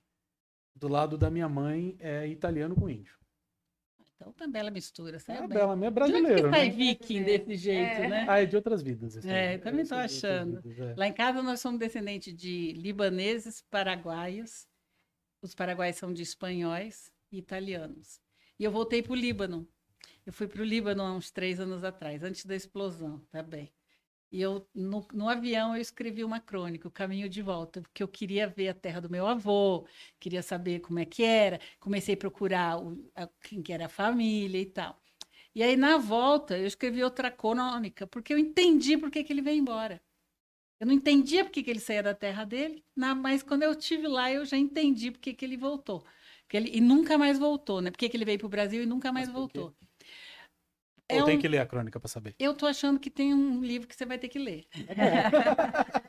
Do 0.76 0.88
lado 0.88 1.20
da 1.20 1.30
minha 1.30 1.48
mãe 1.48 1.96
é 2.00 2.28
italiano 2.28 2.74
com 2.76 2.90
índio. 2.90 3.16
Então, 4.20 4.34
tá 4.34 4.48
bela 4.48 4.72
mistura, 4.72 5.18
É 5.18 5.20
sabe? 5.20 5.40
a 5.44 5.48
bela, 5.48 5.74
é 5.86 5.92
De 5.92 6.14
onde 6.16 6.34
que 6.34 6.50
sai 6.50 6.70
né? 6.70 6.70
viking 6.76 7.24
desse 7.24 7.56
jeito, 7.56 8.02
É. 8.02 8.08
né? 8.08 8.26
Ah, 8.28 8.42
é 8.42 8.46
de 8.48 8.56
outras 8.56 8.82
vidas. 8.82 9.16
esse 9.16 9.30
É, 9.30 9.56
eu 9.56 9.62
também 9.62 9.82
é 9.82 9.84
outras 9.84 10.06
achando. 10.06 10.62
vidas, 10.62 10.80
é. 10.80 10.96
Lá 10.98 11.08
em 11.08 11.14
casa 11.14 11.44
nós 11.44 11.60
somos 11.60 11.80
descendentes 11.80 12.36
de 12.36 12.74
libaneses, 12.74 13.62
paraguaios. 13.70 14.68
Os 15.40 15.54
paraguaios 15.54 15.98
são 15.98 16.12
de 16.12 16.24
espanhóis 16.24 17.12
e 17.32 17.38
italianos. 17.38 18.20
E 18.60 18.64
eu 18.64 18.72
voltei 18.72 19.04
para 19.04 19.14
o 19.14 19.16
Líbano. 19.16 19.68
Eu 20.26 20.34
fui 20.34 20.48
para 20.48 20.62
o 20.62 20.66
Líbano 20.66 21.04
há 21.04 21.14
uns 21.14 21.30
três 21.30 21.60
anos 21.60 21.84
atrás, 21.84 22.24
antes 22.24 22.44
da 22.44 22.56
explosão, 22.56 23.20
tá 23.32 23.44
bem. 23.44 23.72
E 24.32 24.42
eu, 24.42 24.68
no, 24.76 25.08
no 25.14 25.30
avião, 25.30 25.76
eu 25.76 25.82
escrevi 25.82 26.24
uma 26.24 26.40
crônica, 26.42 26.88
O 26.88 26.92
Caminho 26.92 27.30
de 27.30 27.42
Volta, 27.42 27.82
porque 27.82 28.04
eu 28.04 28.08
queria 28.10 28.48
ver 28.48 28.70
a 28.70 28.74
terra 28.74 29.00
do 29.02 29.10
meu 29.10 29.26
avô, 29.26 29.88
queria 30.20 30.44
saber 30.44 30.82
como 30.82 31.00
é 31.00 31.06
que 31.06 31.24
era. 31.24 31.60
Comecei 31.80 32.16
a 32.16 32.18
procurar 32.18 32.78
o, 32.82 33.10
a- 33.16 33.28
quem 33.42 33.62
que 33.64 33.72
era 33.72 33.86
a 33.86 33.90
família 33.90 34.60
e 34.62 34.66
tal. 34.66 35.02
E 35.56 35.64
aí, 35.64 35.78
na 35.78 35.98
volta, 35.98 36.58
eu 36.58 36.68
escrevi 36.68 37.04
outra 37.04 37.32
crônica, 37.32 38.08
porque 38.08 38.34
eu 38.34 38.40
entendi 38.40 38.98
por 38.98 39.12
que, 39.12 39.24
que 39.24 39.34
ele 39.34 39.42
veio 39.42 39.58
embora. 39.60 40.02
Eu 40.80 40.88
não 40.88 40.94
entendia 40.94 41.44
por 41.44 41.52
que, 41.52 41.64
que 41.64 41.72
ele 41.72 41.80
saía 41.80 42.04
da 42.04 42.14
terra 42.16 42.46
dele, 42.46 42.86
na- 42.96 43.16
mas 43.16 43.44
quando 43.44 43.64
eu 43.64 43.72
estive 43.74 44.08
lá, 44.08 44.32
eu 44.32 44.46
já 44.46 44.58
entendi 44.58 45.12
por 45.12 45.20
que, 45.20 45.34
que 45.34 45.46
ele 45.46 45.58
voltou. 45.58 46.06
Porque 46.44 46.58
ele, 46.58 46.70
e 46.78 46.82
nunca 46.82 47.18
mais 47.18 47.40
voltou, 47.40 47.82
né? 47.82 47.92
Por 47.92 47.98
que, 47.98 48.10
que 48.10 48.18
ele 48.18 48.26
veio 48.26 48.38
para 48.40 48.46
o 48.48 48.50
Brasil 48.50 48.84
e 48.84 48.86
nunca 48.86 49.12
mais 49.12 49.30
por 49.30 49.46
quê? 49.46 49.70
Voltou. 51.10 51.18
Ou 51.18 51.24
É 51.24 51.26
tem 51.26 51.38
um- 51.38 51.42
que 51.42 51.48
ler 51.48 51.60
a 51.60 51.66
crônica 51.66 52.00
pra 52.00 52.08
saber. 52.10 52.36
Eu 52.40 52.54
tô 52.54 52.66
achando 52.66 53.00
que 53.00 53.10
tem 53.10 53.34
um 53.34 53.62
livro 53.62 53.88
que 53.88 53.96
você 53.96 54.06
vai 54.06 54.18
ter 54.18 54.28
que 54.30 54.40
ler. 54.40 54.66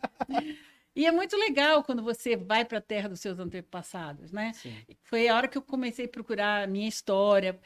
e 0.94 1.06
é 1.06 1.12
muito 1.12 1.36
legal 1.36 1.82
quando 1.84 2.02
você 2.02 2.36
vai 2.36 2.64
para 2.64 2.78
a 2.78 2.82
terra 2.82 3.08
dos 3.08 3.20
seus 3.20 3.38
antepassados, 3.38 4.32
né? 4.32 4.52
Sim. 4.54 4.74
Foi 5.02 5.28
a 5.28 5.36
hora 5.36 5.48
que 5.48 5.56
eu 5.56 5.62
comecei 5.62 6.06
a 6.06 6.08
procurar 6.08 6.64
a 6.64 6.66
minha 6.66 6.88
história, 6.88 7.58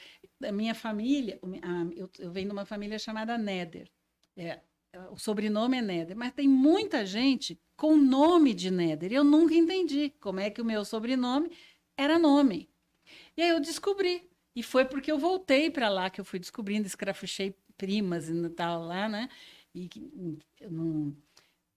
a 0.44 0.52
minha 0.52 0.74
família. 0.74 1.38
a- 1.62 1.86
eu, 1.96 2.10
eu 2.18 2.30
venho 2.30 2.48
de 2.48 2.52
uma 2.52 2.66
família 2.66 2.98
chamada 2.98 3.38
Neder. 3.38 3.90
É, 4.36 4.60
o 5.10 5.16
sobrenome 5.18 5.78
é 5.78 5.82
Neder, 5.82 6.16
mas 6.16 6.32
tem 6.32 6.48
muita 6.48 7.06
gente 7.06 7.58
com 7.76 7.96
nome 7.96 8.52
de 8.52 8.70
Neder. 8.70 9.12
Eu 9.12 9.24
nunca 9.24 9.54
entendi 9.54 10.10
como 10.20 10.40
é 10.40 10.50
que 10.50 10.60
o 10.60 10.64
meu 10.64 10.84
sobrenome 10.84 11.50
era 11.96 12.18
nome. 12.18 12.68
E 13.36 13.42
aí 13.42 13.48
eu 13.48 13.60
descobri. 13.60 14.30
E 14.54 14.62
foi 14.62 14.84
porque 14.84 15.10
eu 15.10 15.18
voltei 15.18 15.70
para 15.70 15.88
lá 15.88 16.10
que 16.10 16.20
eu 16.20 16.24
fui 16.24 16.38
descobrindo, 16.38 16.86
escrafuchei 16.86 17.56
primas 17.76 18.28
e 18.28 18.50
tal 18.50 18.82
lá, 18.84 19.08
né? 19.08 19.28
E 19.74 19.88
não- 20.70 21.16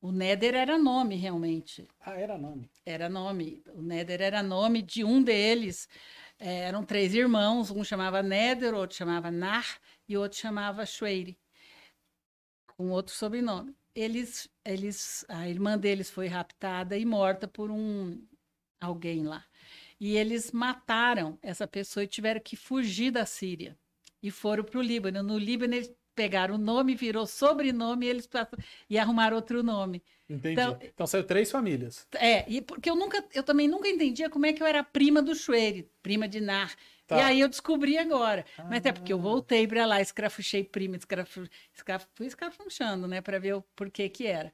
o 0.01 0.11
Neder 0.11 0.55
era 0.55 0.77
nome 0.77 1.15
realmente 1.15 1.87
Ah, 2.01 2.13
era 2.19 2.37
nome. 2.37 2.69
era 2.85 3.09
nome. 3.09 3.63
O 3.73 3.81
Néder 3.81 4.21
era 4.21 4.43
nome 4.43 4.81
de 4.81 5.03
um 5.03 5.21
deles. 5.23 5.87
Eh, 6.39 6.61
eram 6.67 6.83
três 6.85 7.13
irmãos, 7.13 7.71
um 7.71 7.83
chamava 7.83 8.21
Néder, 8.23 8.73
outro 8.73 8.97
chamava 8.97 9.31
Nar 9.31 9.79
e 10.07 10.17
outro 10.17 10.37
chamava 10.37 10.85
Schweire, 10.85 11.37
com 12.77 12.89
outro 12.89 13.13
sobrenome. 13.13 13.75
Eles, 13.93 14.49
eles, 14.63 15.25
a 15.29 15.47
irmã 15.47 15.77
deles 15.77 16.09
foi 16.09 16.27
raptada 16.27 16.97
e 16.97 17.05
morta 17.05 17.47
por 17.47 17.71
um 17.71 18.21
alguém 18.79 19.23
lá. 19.23 19.45
E 19.99 20.15
eles 20.17 20.51
mataram 20.51 21.37
essa 21.41 21.67
pessoa 21.67 22.03
e 22.03 22.07
tiveram 22.07 22.41
que 22.41 22.55
fugir 22.55 23.11
da 23.11 23.25
Síria 23.25 23.77
e 24.21 24.29
foram 24.31 24.63
para 24.63 24.79
o 24.79 24.81
Líbano. 24.81 25.23
No 25.23 25.37
Líbano 25.37 25.73
eles 25.75 25.91
pegaram 26.13 26.55
o 26.55 26.57
nome, 26.57 26.95
virou 26.95 27.25
sobrenome 27.27 28.05
e 28.05 28.09
eles 28.09 28.25
passaram- 28.27 28.63
e 28.89 28.97
arrumaram 28.97 29.35
outro 29.35 29.61
nome. 29.63 30.01
Entendi. 30.29 30.53
Então- 30.53 30.79
Então, 30.81 31.07
saiu 31.07 31.23
três 31.23 31.51
famílias. 31.51 32.07
É, 32.15 32.49
e 32.49 32.61
porque 32.61 32.89
eu 32.89 32.95
nunca, 32.95 33.23
eu 33.33 33.43
também 33.43 33.67
nunca 33.67 33.87
entendia 33.87 34.29
como 34.29 34.45
é 34.45 34.53
que 34.53 34.61
eu 34.63 34.67
era 34.67 34.83
prima 34.83 35.21
do 35.21 35.35
Schweire, 35.35 35.89
prima 36.01 36.27
de 36.27 36.39
Nar. 36.41 36.75
Tá. 37.05 37.17
E 37.17 37.21
aí 37.21 37.39
eu 37.39 37.47
descobri 37.47 37.97
agora. 37.97 38.43
Mas 38.69 38.83
é 38.85 38.91
porque 38.91 39.13
eu 39.13 39.19
Ah. 39.19 39.21
voltei 39.21 39.67
para 39.67 39.85
lá, 39.85 40.01
escrafuchei 40.01 40.63
prima, 40.63 40.95
escrafu, 40.95 41.47
escraf, 41.73 42.05
fui 42.15 42.25
escrafunchando, 42.25 43.07
né, 43.07 43.21
para 43.21 43.37
ver 43.39 43.53
o 43.55 43.61
porquê 43.75 44.09
que 44.09 44.25
era. 44.25 44.51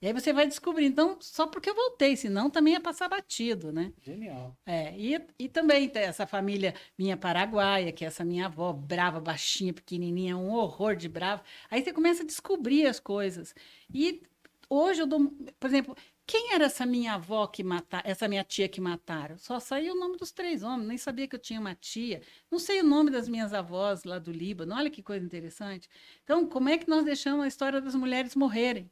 E 0.00 0.06
aí 0.06 0.12
você 0.12 0.32
vai 0.32 0.46
descobrir. 0.46 0.86
Então, 0.86 1.16
só 1.20 1.46
porque 1.46 1.70
eu 1.70 1.74
voltei, 1.74 2.16
senão 2.16 2.50
também 2.50 2.74
ia 2.74 2.80
passar 2.80 3.08
batido, 3.08 3.72
né? 3.72 3.92
Genial. 4.02 4.56
É, 4.66 4.96
e, 4.98 5.18
e 5.38 5.48
também 5.48 5.88
tem 5.88 6.02
essa 6.02 6.26
família 6.26 6.74
minha 6.98 7.16
paraguaia, 7.16 7.92
que 7.92 8.04
é 8.04 8.08
essa 8.08 8.24
minha 8.24 8.46
avó, 8.46 8.72
brava, 8.72 9.20
baixinha, 9.20 9.72
pequenininha, 9.72 10.36
um 10.36 10.50
horror 10.52 10.94
de 10.96 11.08
brava. 11.08 11.42
Aí 11.70 11.82
você 11.82 11.92
começa 11.92 12.22
a 12.22 12.26
descobrir 12.26 12.86
as 12.86 13.00
coisas. 13.00 13.54
E 13.92 14.22
hoje 14.68 15.00
eu 15.00 15.06
dou, 15.06 15.30
por 15.58 15.66
exemplo, 15.66 15.96
quem 16.26 16.52
era 16.52 16.64
essa 16.64 16.84
minha 16.84 17.14
avó 17.14 17.46
que 17.46 17.62
mataram, 17.62 18.10
essa 18.10 18.26
minha 18.28 18.42
tia 18.42 18.68
que 18.68 18.80
mataram? 18.80 19.38
Só 19.38 19.60
saiu 19.60 19.94
o 19.94 19.98
nome 19.98 20.16
dos 20.16 20.32
três 20.32 20.62
homens, 20.62 20.88
nem 20.88 20.98
sabia 20.98 21.28
que 21.28 21.36
eu 21.36 21.40
tinha 21.40 21.60
uma 21.60 21.74
tia. 21.74 22.20
Não 22.50 22.58
sei 22.58 22.80
o 22.80 22.84
nome 22.84 23.10
das 23.10 23.28
minhas 23.28 23.54
avós 23.54 24.02
lá 24.04 24.18
do 24.18 24.32
Líbano. 24.32 24.74
Olha 24.74 24.90
que 24.90 25.02
coisa 25.02 25.24
interessante. 25.24 25.88
Então, 26.24 26.46
como 26.48 26.68
é 26.68 26.76
que 26.76 26.88
nós 26.88 27.04
deixamos 27.04 27.44
a 27.44 27.48
história 27.48 27.80
das 27.80 27.94
mulheres 27.94 28.34
morrerem? 28.34 28.90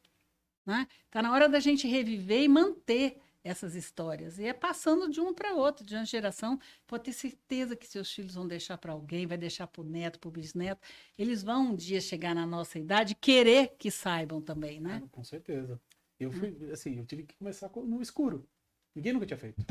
Né? 0.67 0.87
Tá 1.11 1.23
na 1.23 1.33
hora 1.33 1.49
da 1.49 1.61
gente 1.61 1.87
reviver 1.87 2.43
e 2.43 2.49
manter 2.49 3.21
essas 3.43 3.75
histórias. 3.75 4.39
E 4.39 4.45
é 4.47 4.55
passando 4.55 5.11
de 5.11 5.21
uma 5.21 5.35
para 5.35 5.55
outra, 5.55 5.85
de 5.85 5.95
uma 5.95 6.05
geração. 6.07 6.59
Pode 6.87 7.05
ter 7.05 7.13
certeza 7.13 7.77
que 7.77 7.87
seus 7.87 8.11
filhos 8.11 8.35
vão 8.35 8.49
deixar 8.49 8.79
para 8.79 8.93
alguém, 8.93 9.27
vai 9.27 9.37
deixar 9.37 9.67
para 9.67 9.83
o 9.83 9.85
neto, 9.85 10.19
para 10.19 10.29
o 10.29 10.33
bisneto. 10.33 10.81
Eles 11.19 11.43
vão 11.43 11.73
um 11.73 11.77
dia 11.77 12.01
chegar 12.01 12.35
na 12.35 12.47
nossa 12.47 12.79
idade 12.79 13.13
e 13.13 13.17
querer 13.17 13.77
que 13.77 13.91
saibam 13.91 14.41
também, 14.41 14.81
né? 14.81 15.03
Ah, 15.05 15.09
com 15.11 15.23
certeza. 15.23 15.79
Eu 16.19 16.33
fui, 16.33 16.57
assim, 16.73 16.97
eu 16.99 17.05
tive 17.05 17.25
que 17.25 17.37
começar 17.37 17.69
co- 17.69 17.85
no 17.85 18.01
escuro. 18.01 18.49
Ninguém 18.95 19.13
nunca 19.13 19.27
tinha 19.27 19.37
feito. 19.37 19.63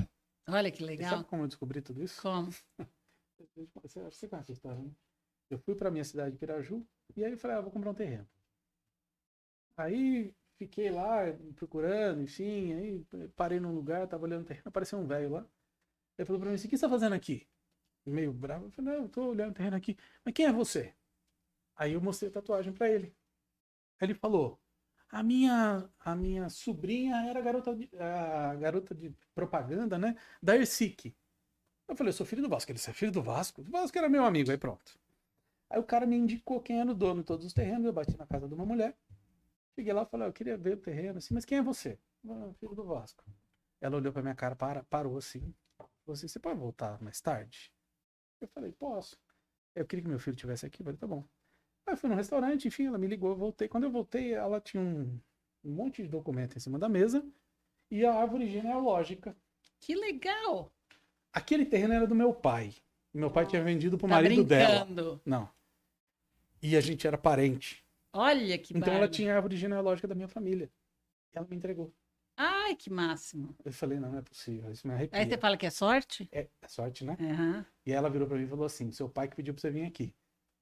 Olha 0.47 0.69
que 0.69 0.83
E 0.83 0.85
legal. 0.85 1.09
sabe 1.09 1.23
como 1.25 1.41
eu 1.43 1.47
descobri 1.47 1.81
tudo 1.81 2.03
isso? 2.03 2.21
Como? 2.21 2.51
Você, 3.81 4.01
você 4.03 4.27
conhece 4.27 4.51
a 4.51 4.53
história, 4.53 4.79
né? 4.83 4.91
Eu 5.49 5.57
fui 5.57 5.73
pra 5.73 5.89
minha 5.89 6.03
cidade 6.03 6.33
de 6.33 6.37
Piraju 6.37 6.85
e 7.15 7.23
aí 7.25 7.31
eu 7.31 7.37
falei, 7.37 7.57
ah, 7.57 7.61
vou 7.61 7.71
comprar 7.71 7.89
um 7.89 7.95
terreno. 7.95 8.27
Aí 9.77 10.33
fiquei 10.65 10.89
lá 10.91 11.21
procurando, 11.55 12.21
enfim, 12.21 12.73
aí 12.73 13.05
parei 13.35 13.59
num 13.59 13.73
lugar, 13.73 14.07
tava 14.07 14.23
olhando 14.23 14.43
o 14.43 14.45
terreno, 14.45 14.67
apareceu 14.67 14.99
um 14.99 15.05
velho 15.07 15.29
lá. 15.31 15.45
Ele 16.17 16.25
falou 16.25 16.39
pra 16.39 16.49
mim 16.49 16.55
assim, 16.55 16.67
o 16.67 16.69
que 16.69 16.77
você 16.77 16.85
tá 16.85 16.89
fazendo 16.89 17.13
aqui? 17.13 17.47
Meio 18.05 18.33
bravo, 18.33 18.65
eu 18.65 18.71
falei, 18.71 18.93
não, 18.93 19.03
eu 19.03 19.09
tô 19.09 19.25
olhando 19.29 19.51
o 19.51 19.53
terreno 19.53 19.75
aqui. 19.77 19.97
Mas 20.23 20.33
quem 20.33 20.45
é 20.45 20.51
você? 20.51 20.93
Aí 21.75 21.93
eu 21.93 22.01
mostrei 22.01 22.29
a 22.29 22.33
tatuagem 22.33 22.73
pra 22.73 22.89
ele. 22.89 23.15
Ele 24.01 24.13
falou, 24.13 24.59
a 25.09 25.23
minha, 25.23 25.89
a 25.99 26.15
minha 26.15 26.49
sobrinha 26.49 27.17
era 27.27 27.41
garota 27.41 27.75
de, 27.75 27.89
a 27.99 28.55
garota 28.55 28.95
de 28.95 29.13
propaganda, 29.33 29.97
né? 29.97 30.15
Da 30.41 30.55
Ersic. 30.55 31.15
Eu 31.87 31.95
falei, 31.95 32.09
eu 32.09 32.13
sou 32.15 32.25
filho 32.25 32.41
do 32.41 32.49
Vasco. 32.49 32.71
Ele, 32.71 32.79
você 32.79 32.91
é 32.91 32.93
filho 32.93 33.11
do 33.11 33.21
Vasco? 33.21 33.61
O 33.61 33.65
Vasco 33.65 33.97
era 33.97 34.09
meu 34.09 34.25
amigo, 34.25 34.51
aí 34.51 34.57
pronto. 34.57 34.97
Aí 35.69 35.79
o 35.79 35.83
cara 35.83 36.05
me 36.05 36.15
indicou 36.15 36.61
quem 36.61 36.79
era 36.79 36.91
o 36.91 36.95
dono 36.95 37.21
de 37.21 37.27
todos 37.27 37.45
os 37.45 37.53
terrenos, 37.53 37.85
eu 37.85 37.93
bati 37.93 38.17
na 38.17 38.27
casa 38.27 38.47
de 38.47 38.53
uma 38.53 38.65
mulher. 38.65 38.95
Cheguei 39.75 39.93
lá 39.93 40.03
e 40.03 40.05
falei, 40.05 40.27
"Ah, 40.27 40.29
eu 40.29 40.33
queria 40.33 40.57
ver 40.57 40.75
o 40.75 40.81
terreno, 40.81 41.17
assim, 41.17 41.33
mas 41.33 41.45
quem 41.45 41.57
é 41.57 41.61
você? 41.61 41.97
"Ah, 42.27 42.51
filho 42.59 42.75
do 42.75 42.83
Vasco. 42.83 43.23
Ela 43.81 43.97
olhou 43.97 44.13
pra 44.13 44.21
minha 44.21 44.35
cara, 44.35 44.55
para, 44.55 44.83
parou 44.83 45.17
assim. 45.17 45.53
Falou 45.77 46.13
assim, 46.13 46.27
você 46.27 46.39
pode 46.39 46.59
voltar 46.59 47.01
mais 47.01 47.19
tarde? 47.19 47.71
Eu 48.39 48.47
falei, 48.49 48.71
posso. 48.71 49.17
Eu 49.75 49.85
queria 49.85 50.03
que 50.03 50.09
meu 50.09 50.19
filho 50.19 50.35
estivesse 50.35 50.65
aqui, 50.65 50.81
eu 50.81 50.85
falei, 50.85 50.97
tá 50.99 51.07
bom. 51.07 51.23
Aí 51.85 51.93
eu 51.93 51.97
fui 51.97 52.09
no 52.09 52.15
restaurante, 52.15 52.67
enfim, 52.67 52.85
ela 52.87 52.97
me 52.97 53.07
ligou, 53.07 53.31
eu 53.31 53.35
voltei. 53.35 53.67
Quando 53.67 53.83
eu 53.85 53.91
voltei, 53.91 54.33
ela 54.33 54.61
tinha 54.61 54.81
um, 54.81 55.19
um 55.63 55.71
monte 55.71 56.01
de 56.03 56.07
documento 56.09 56.55
em 56.55 56.59
cima 56.59 56.77
da 56.79 56.87
mesa 56.87 57.25
e 57.91 58.05
a 58.05 58.13
árvore 58.13 58.49
genealógica. 58.49 59.35
Que 59.79 59.95
legal. 59.95 60.71
Aquele 61.33 61.65
terreno 61.65 61.93
era 61.93 62.07
do 62.07 62.15
meu 62.15 62.33
pai. 62.33 62.73
Meu 63.13 63.29
pai 63.31 63.45
tinha 63.45 63.61
vendido 63.63 63.97
pro 63.97 64.07
Tá 64.07 64.15
marido 64.15 64.43
dela. 64.43 64.85
brincando. 64.85 65.21
Não. 65.25 65.49
E 66.61 66.77
a 66.77 66.81
gente 66.81 67.05
era 67.05 67.17
parente. 67.17 67.82
Olha 68.13 68.57
que 68.57 68.73
então 68.73 68.93
ela 68.93 69.01
bárbaro. 69.01 69.11
tinha 69.11 69.33
a 69.33 69.35
árvore 69.35 69.57
genealógica 69.57 70.07
da 70.07 70.15
minha 70.15 70.27
família. 70.27 70.69
E 71.33 71.37
ela 71.37 71.47
me 71.47 71.55
entregou. 71.55 71.91
Ai, 72.37 72.75
que 72.75 72.89
máximo. 72.89 73.55
Eu 73.65 73.71
falei, 73.71 73.99
não, 73.99 74.11
não 74.11 74.19
é 74.19 74.21
possível. 74.21 74.71
Isso 74.71 74.87
me 74.87 74.93
arrepia. 74.93 75.19
Aí 75.19 75.29
você 75.29 75.37
fala 75.37 75.57
que 75.57 75.65
é 75.65 75.69
sorte? 75.69 76.29
É, 76.31 76.47
é 76.61 76.67
sorte, 76.67 77.03
né? 77.05 77.17
Aham. 77.19 77.65
E 77.85 77.91
ela 77.91 78.09
virou 78.09 78.27
pra 78.27 78.37
mim 78.37 78.43
e 78.45 78.47
falou 78.47 78.65
assim: 78.65 78.91
seu 78.91 79.09
pai 79.09 79.27
que 79.27 79.35
pediu 79.35 79.53
pra 79.53 79.61
você 79.61 79.69
vir 79.71 79.85
aqui. 79.85 80.13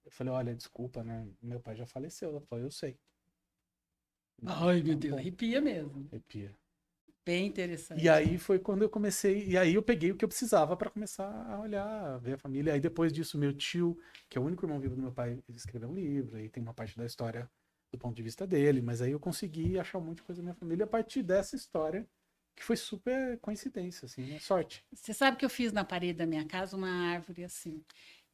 Eu 0.03 0.11
falei, 0.11 0.33
olha, 0.33 0.55
desculpa, 0.55 1.03
né? 1.03 1.27
Meu 1.41 1.59
pai 1.59 1.75
já 1.75 1.85
faleceu. 1.85 2.29
Ela 2.29 2.41
falou, 2.41 2.65
eu 2.65 2.71
sei. 2.71 2.97
Ai, 4.45 4.81
meu 4.81 4.93
Tá 4.95 4.99
Deus, 4.99 5.17
arrepia 5.17 5.61
mesmo. 5.61 6.07
Arrepia. 6.11 6.55
Bem 7.25 7.45
interessante. 7.45 8.03
E 8.03 8.09
aí 8.09 8.37
foi 8.37 8.57
quando 8.57 8.81
eu 8.81 8.89
comecei, 8.89 9.47
e 9.47 9.57
aí 9.57 9.75
eu 9.75 9.83
peguei 9.83 10.11
o 10.11 10.15
que 10.15 10.25
eu 10.25 10.29
precisava 10.29 10.75
para 10.75 10.89
começar 10.89 11.29
a 11.51 11.59
olhar, 11.59 12.17
ver 12.19 12.33
a 12.33 12.37
família. 12.37 12.73
Aí 12.73 12.79
depois 12.79 13.13
disso, 13.13 13.37
meu 13.37 13.53
tio, 13.53 13.97
que 14.27 14.37
é 14.37 14.41
o 14.41 14.43
único 14.43 14.65
irmão 14.65 14.79
vivo 14.79 14.95
do 14.95 15.01
meu 15.01 15.11
pai, 15.11 15.31
ele 15.47 15.57
escreveu 15.57 15.89
um 15.89 15.93
livro, 15.93 16.37
aí 16.37 16.49
tem 16.49 16.63
uma 16.63 16.73
parte 16.73 16.97
da 16.97 17.05
história 17.05 17.49
do 17.91 17.97
ponto 17.99 18.15
de 18.15 18.23
vista 18.23 18.47
dele, 18.47 18.81
mas 18.81 19.01
aí 19.01 19.11
eu 19.11 19.19
consegui 19.19 19.77
achar 19.77 19.97
um 19.97 20.01
monte 20.01 20.17
de 20.17 20.23
coisa 20.23 20.41
da 20.41 20.43
minha 20.43 20.55
família 20.55 20.85
a 20.85 20.87
partir 20.87 21.21
dessa 21.21 21.55
história, 21.55 22.07
que 22.55 22.63
foi 22.63 22.77
super 22.77 23.37
coincidência, 23.39 24.05
assim, 24.05 24.23
né? 24.23 24.39
Sorte. 24.39 24.83
Você 24.93 25.13
sabe 25.13 25.37
que 25.37 25.45
eu 25.45 25.49
fiz 25.49 25.71
na 25.71 25.83
parede 25.83 26.19
da 26.19 26.25
minha 26.25 26.45
casa 26.45 26.75
uma 26.75 27.11
árvore 27.11 27.43
assim. 27.43 27.83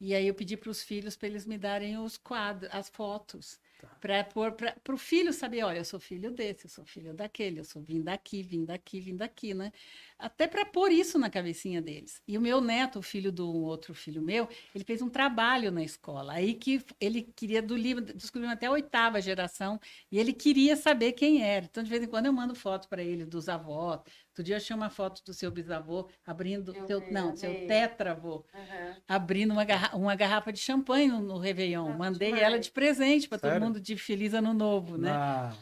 E 0.00 0.14
aí 0.14 0.28
eu 0.28 0.34
pedi 0.34 0.56
para 0.56 0.70
os 0.70 0.82
filhos 0.82 1.16
para 1.16 1.28
eles 1.28 1.44
me 1.44 1.58
darem 1.58 1.98
os 1.98 2.16
quadros, 2.16 2.70
as 2.72 2.88
fotos, 2.88 3.60
Tá. 3.78 3.86
para 4.00 4.94
o 4.94 4.98
filho 4.98 5.32
saber, 5.32 5.62
olha, 5.62 5.78
eu 5.78 5.84
sou 5.84 6.00
filho 6.00 6.32
desse, 6.32 6.66
eu 6.66 6.70
sou 6.70 6.84
filho 6.84 7.14
daquele, 7.14 7.60
eu 7.60 7.64
sou 7.64 7.80
vim 7.80 8.02
daqui, 8.02 8.42
vim 8.42 8.64
daqui, 8.64 9.00
vim 9.00 9.14
daqui, 9.14 9.54
né? 9.54 9.72
Até 10.18 10.48
para 10.48 10.66
pôr 10.66 10.90
isso 10.90 11.16
na 11.16 11.30
cabecinha 11.30 11.80
deles. 11.80 12.20
E 12.26 12.36
o 12.36 12.40
meu 12.40 12.60
neto, 12.60 12.98
o 12.98 13.02
filho 13.02 13.30
do 13.30 13.48
outro 13.48 13.94
filho 13.94 14.20
meu, 14.20 14.48
ele 14.74 14.82
fez 14.82 15.00
um 15.00 15.08
trabalho 15.08 15.70
na 15.70 15.84
escola. 15.84 16.32
Aí 16.32 16.54
que 16.54 16.84
ele 17.00 17.22
queria 17.22 17.62
do 17.62 17.76
livro, 17.76 18.04
descobriu 18.04 18.50
até 18.50 18.66
a 18.66 18.72
oitava 18.72 19.20
geração, 19.20 19.78
e 20.10 20.18
ele 20.18 20.32
queria 20.32 20.74
saber 20.74 21.12
quem 21.12 21.44
era. 21.44 21.64
Então, 21.66 21.84
de 21.84 21.88
vez 21.88 22.02
em 22.02 22.08
quando, 22.08 22.26
eu 22.26 22.32
mando 22.32 22.56
foto 22.56 22.88
para 22.88 23.00
ele 23.00 23.24
dos 23.24 23.48
avós. 23.48 24.00
Outro 24.38 24.44
dia 24.44 24.54
eu 24.54 24.58
achei 24.58 24.76
uma 24.76 24.88
foto 24.88 25.20
do 25.24 25.34
seu 25.34 25.50
bisavô 25.50 26.08
abrindo, 26.24 26.72
Eu 26.72 26.86
seu, 26.86 27.00
vi, 27.00 27.12
não, 27.12 27.30
eu 27.30 27.36
seu 27.36 27.52
vi. 27.54 27.66
tetravô, 27.66 28.44
Aham. 28.54 28.96
abrindo 29.08 29.50
uma, 29.50 29.64
garra- 29.64 29.96
uma 29.96 30.14
garrafa 30.14 30.52
de 30.52 30.60
champanhe 30.60 31.08
no, 31.08 31.20
no 31.20 31.38
Réveillon. 31.38 31.90
Ah, 31.90 31.96
Mandei 31.98 32.28
demais. 32.28 32.44
ela 32.44 32.58
de 32.60 32.70
presente 32.70 33.28
para 33.28 33.36
todo 33.40 33.58
mundo 33.60 33.80
de 33.80 33.96
Feliz 33.96 34.34
Ano 34.34 34.54
Novo, 34.54 34.96
né? 34.96 35.10
Na... 35.10 35.52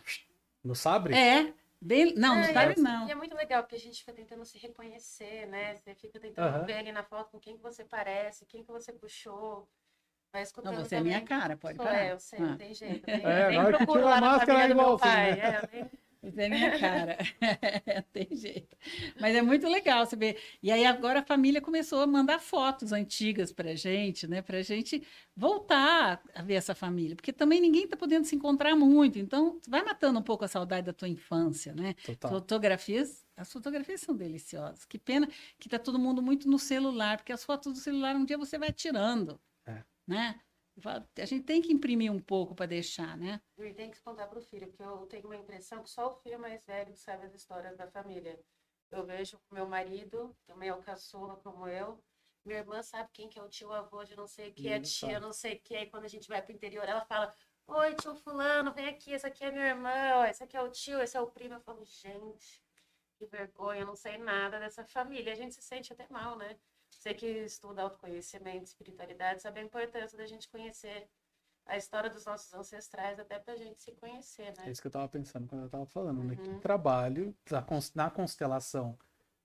No 0.62 0.74
Sabre? 0.74 1.14
É, 1.14 1.54
bem, 1.80 2.14
não, 2.16 2.34
não 2.34 2.42
É, 2.42 2.52
sabe 2.52 2.74
é- 2.78 2.82
não. 2.82 3.08
E 3.08 3.12
é 3.12 3.14
muito 3.14 3.34
legal, 3.34 3.62
porque 3.62 3.76
a 3.76 3.80
gente 3.80 3.98
fica 4.00 4.12
tentando 4.12 4.44
se 4.44 4.58
reconhecer, 4.58 5.46
né? 5.46 5.74
Você 5.76 5.94
fica 5.94 6.20
tentando 6.20 6.44
Aham. 6.46 6.64
ver 6.66 6.74
ali 6.74 6.92
na 6.92 7.02
foto 7.02 7.30
com 7.30 7.40
quem 7.40 7.56
que 7.56 7.62
você 7.62 7.82
parece, 7.82 8.44
quem 8.44 8.62
que 8.62 8.70
você 8.70 8.92
puxou. 8.92 9.66
Vai 10.30 10.42
escutando 10.42 10.74
Não, 10.76 10.84
você 10.84 10.96
é 10.96 11.00
minha 11.00 11.20
também. 11.22 11.26
cara, 11.28 11.56
pode 11.56 11.76
Sou, 11.76 11.86
parar. 11.86 12.04
é, 12.04 12.12
eu 12.12 12.18
sei, 12.20 12.40
Ah. 12.40 12.42
não 12.42 12.56
tem 12.58 12.74
jeito. 12.74 13.06
Nem, 13.06 13.24
É, 13.24 13.48
nem 13.48 13.58
hora 13.58 13.70
que 13.72 13.76
procuro 13.86 14.00
tira 14.00 14.10
a 14.10 14.14
lá 14.16 14.20
na 14.20 14.26
máscara 14.32 14.60
é 14.60 14.66
do 14.66 14.72
igual 14.72 14.86
meu 14.88 14.94
assim, 14.96 15.04
pai. 15.04 15.32
né? 15.34 15.40
é, 15.40 15.56
eu 15.56 15.68
nem- 15.72 15.90
Você 16.30 16.42
é 16.42 16.48
minha 16.48 16.78
cara. 16.78 17.16
Tem 18.12 18.28
jeito. 18.34 18.76
Mas 19.20 19.34
é 19.36 19.42
muito 19.42 19.68
legal 19.68 20.04
ver. 20.16 20.38
E 20.62 20.70
aí 20.72 20.84
agora 20.84 21.20
a 21.20 21.24
família 21.24 21.60
começou 21.60 22.00
a 22.00 22.06
mandar 22.06 22.40
fotos 22.40 22.92
antigas 22.92 23.52
pra 23.52 23.74
gente, 23.76 24.26
né? 24.26 24.42
Pra 24.42 24.60
gente 24.62 25.02
voltar 25.36 26.20
a 26.34 26.42
ver 26.42 26.54
essa 26.54 26.74
família. 26.74 27.14
Porque 27.14 27.32
também 27.32 27.60
ninguém 27.60 27.86
tá 27.86 27.96
podendo 27.96 28.24
se 28.26 28.34
encontrar 28.34 28.74
muito. 28.74 29.18
Então, 29.18 29.60
vai 29.68 29.84
matando 29.84 30.18
um 30.18 30.22
pouco 30.22 30.44
a 30.44 30.48
saudade 30.48 30.86
da 30.86 30.92
tua 30.92 31.08
infância, 31.08 31.74
né? 31.74 31.94
Total. 32.04 32.30
Fotografias, 32.30 33.24
as 33.36 33.52
fotografias 33.52 34.00
são 34.00 34.16
deliciosas. 34.16 34.84
Que 34.84 34.98
pena 34.98 35.28
que 35.58 35.68
tá 35.68 35.78
todo 35.78 35.98
mundo 35.98 36.20
muito 36.22 36.48
no 36.48 36.58
celular, 36.58 37.18
porque 37.18 37.32
as 37.32 37.44
fotos 37.44 37.72
do 37.72 37.78
celular 37.78 38.16
um 38.16 38.24
dia 38.24 38.36
você 38.38 38.58
vai 38.58 38.72
tirando, 38.72 39.40
É. 39.66 39.82
né? 40.06 40.40
A 40.84 41.24
gente 41.24 41.44
tem 41.44 41.62
que 41.62 41.72
imprimir 41.72 42.12
um 42.12 42.20
pouco 42.20 42.54
para 42.54 42.66
deixar, 42.66 43.16
né? 43.16 43.40
E 43.58 43.72
tem 43.72 43.90
que 43.90 44.00
contar 44.02 44.26
pro 44.26 44.40
filho, 44.40 44.68
porque 44.68 44.82
eu 44.82 45.06
tenho 45.06 45.24
uma 45.26 45.36
impressão 45.36 45.82
que 45.82 45.90
só 45.90 46.08
o 46.08 46.14
filho 46.16 46.38
mais 46.38 46.64
velho 46.64 46.94
sabe 46.96 47.26
as 47.26 47.34
histórias 47.34 47.76
da 47.76 47.86
família. 47.86 48.38
Eu 48.90 49.04
vejo 49.04 49.38
com 49.38 49.54
meu 49.54 49.66
marido, 49.66 50.36
também 50.46 50.68
é 50.68 50.74
o 50.74 50.82
caçula 50.82 51.36
como 51.36 51.66
eu. 51.66 51.98
Minha 52.44 52.58
irmã 52.60 52.82
sabe 52.82 53.08
quem 53.12 53.28
que 53.28 53.38
é 53.38 53.42
o 53.42 53.48
tio 53.48 53.72
avô 53.72 54.04
de 54.04 54.14
não 54.14 54.26
sei 54.28 54.50
o 54.50 54.54
que, 54.54 54.72
a 54.72 54.78
Hum, 54.78 54.82
tia 54.82 55.18
sabe. 55.18 55.20
não 55.20 55.32
sei 55.32 55.54
o 55.54 55.60
que. 55.60 55.74
Aí 55.74 55.86
quando 55.90 56.04
a 56.04 56.08
gente 56.08 56.28
vai 56.28 56.40
pro 56.42 56.52
interior, 56.52 56.84
ela 56.88 57.04
fala: 57.06 57.34
Oi, 57.66 57.94
tio 57.96 58.14
Fulano, 58.14 58.72
vem 58.72 58.86
aqui, 58.88 59.12
esse 59.12 59.26
aqui 59.26 59.44
é 59.44 59.50
minha 59.50 59.66
irmã, 59.68 59.90
ó, 60.16 60.24
esse 60.26 60.42
aqui 60.44 60.56
é 60.56 60.62
o 60.62 60.70
tio, 60.70 61.00
esse 61.00 61.16
é 61.16 61.20
o 61.20 61.26
primo. 61.30 61.54
Eu 61.54 61.60
falo, 61.60 61.84
gente, 61.84 62.62
que 63.18 63.26
vergonha, 63.26 63.80
eu 63.80 63.86
não 63.86 63.96
sei 63.96 64.18
nada 64.18 64.60
dessa 64.60 64.84
família. 64.84 65.32
A 65.32 65.36
gente 65.36 65.54
se 65.54 65.62
sente 65.62 65.92
até 65.92 66.06
mal, 66.10 66.36
né? 66.36 66.58
Você 66.98 67.14
que 67.14 67.26
estuda 67.26 67.82
autoconhecimento, 67.82 68.64
espiritualidade, 68.64 69.42
sabe 69.42 69.60
a 69.60 69.62
importância 69.62 70.16
da 70.16 70.26
gente 70.26 70.48
conhecer 70.48 71.08
a 71.66 71.76
história 71.76 72.08
dos 72.08 72.24
nossos 72.24 72.52
ancestrais, 72.54 73.18
até 73.18 73.38
pra 73.38 73.56
gente 73.56 73.82
se 73.82 73.92
conhecer, 73.92 74.52
É 74.58 74.64
né? 74.64 74.70
isso 74.70 74.80
que 74.80 74.86
eu 74.86 74.90
tava 74.92 75.08
pensando 75.08 75.46
quando 75.46 75.62
eu 75.62 75.68
tava 75.68 75.86
falando, 75.86 76.22
né? 76.22 76.36
Que 76.36 76.48
Uhum. 76.48 76.60
trabalho 76.60 77.36
na 77.94 78.10
constelação 78.10 78.98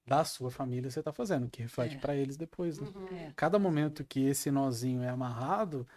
da 0.05 0.23
sua 0.23 0.49
família 0.49 0.89
você 0.89 1.01
tá 1.03 1.11
fazendo, 1.11 1.49
que 1.49 1.61
reflete 1.61 1.95
É. 1.97 1.99
pra 1.99 2.15
eles 2.15 2.38
depois, 2.38 2.80
né? 2.80 2.88
Uhum. 2.88 3.07
É. 3.17 3.33
Cada 3.35 3.59
momento 3.59 4.03
que 4.03 4.21
esse 4.21 4.49
nozinho 4.49 5.01
é 5.03 5.09
amarrado, 5.09 5.88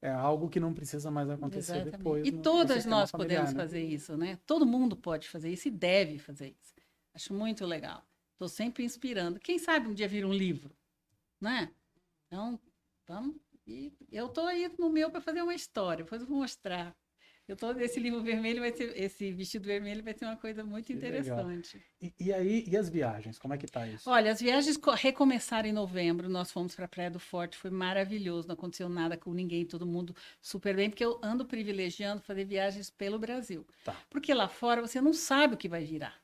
é 0.00 0.10
algo 0.10 0.48
que 0.48 0.58
não 0.58 0.72
precisa 0.74 1.10
mais 1.10 1.28
acontecer 1.30 1.76
Exatamente. 1.76 1.96
depois. 1.98 2.26
E 2.26 2.30
no- 2.30 2.38
no 2.38 2.42
todas 2.42 2.76
sistema 2.76 2.96
nós 2.96 3.10
familiar, 3.10 3.40
podemos 3.40 3.54
né? 3.54 3.60
fazer 3.62 3.82
isso, 3.82 4.16
né? 4.16 4.38
Todo 4.46 4.66
mundo 4.66 4.96
pode 4.96 5.28
fazer 5.28 5.50
isso 5.50 5.68
e 5.68 5.70
deve 5.70 6.18
fazer 6.18 6.56
isso. 6.60 6.74
Acho 7.14 7.34
muito 7.34 7.64
legal. 7.66 8.02
Estou 8.32 8.48
sempre 8.48 8.82
inspirando. 8.84 9.38
Quem 9.38 9.58
sabe 9.58 9.86
um 9.88 9.94
dia 9.94 10.08
vira 10.08 10.26
um 10.26 10.32
livro, 10.32 10.74
né? 11.42 11.70
Então, 12.26 12.58
vamos. 13.06 13.36
E 13.66 13.92
eu 14.10 14.26
estou 14.26 14.46
aí 14.46 14.70
no 14.78 14.90
meu 14.90 15.10
para 15.10 15.20
fazer 15.20 15.42
uma 15.42 15.54
história, 15.54 16.04
depois 16.04 16.22
eu 16.22 16.28
vou 16.28 16.38
mostrar. 16.38 16.96
Eu 17.46 17.56
tô 17.56 17.72
esse 17.72 17.98
livro 17.98 18.22
vermelho 18.22 18.60
vai 18.60 18.72
ser 18.72 18.96
esse 18.96 19.32
vestido 19.32 19.66
vermelho 19.66 20.02
vai 20.02 20.14
ser 20.14 20.24
uma 20.24 20.36
coisa 20.36 20.64
muito 20.64 20.86
Que 20.86 20.92
interessante. 20.92 21.84
E, 22.00 22.14
e 22.18 22.32
aí, 22.32 22.64
e 22.68 22.76
as 22.76 22.88
viagens? 22.88 23.36
Como 23.38 23.52
é 23.52 23.58
que 23.58 23.66
tá 23.66 23.86
isso? 23.86 24.08
Olha, 24.08 24.30
as 24.30 24.40
viagens 24.40 24.76
co- 24.76 24.92
recomeçaram 24.92 25.68
em 25.68 25.72
novembro. 25.72 26.28
Nós 26.28 26.52
fomos 26.52 26.74
para 26.74 26.84
a 26.84 26.88
Praia 26.88 27.10
do 27.10 27.18
Forte, 27.18 27.56
foi 27.56 27.70
maravilhoso. 27.70 28.46
Não 28.46 28.54
aconteceu 28.54 28.88
nada 28.88 29.16
com 29.16 29.34
ninguém, 29.34 29.66
todo 29.66 29.84
mundo 29.84 30.14
super 30.40 30.74
bem, 30.76 30.88
porque 30.88 31.04
eu 31.04 31.18
ando 31.22 31.44
privilegiando 31.44 32.22
fazer 32.22 32.44
viagens 32.44 32.88
pelo 32.90 33.18
Brasil. 33.18 33.66
Tá. 33.84 33.96
Porque 34.08 34.32
lá 34.32 34.48
fora 34.48 34.80
você 34.80 35.00
não 35.00 35.12
sabe 35.12 35.54
o 35.54 35.58
que 35.58 35.68
vai 35.68 35.84
virar. 35.84 36.21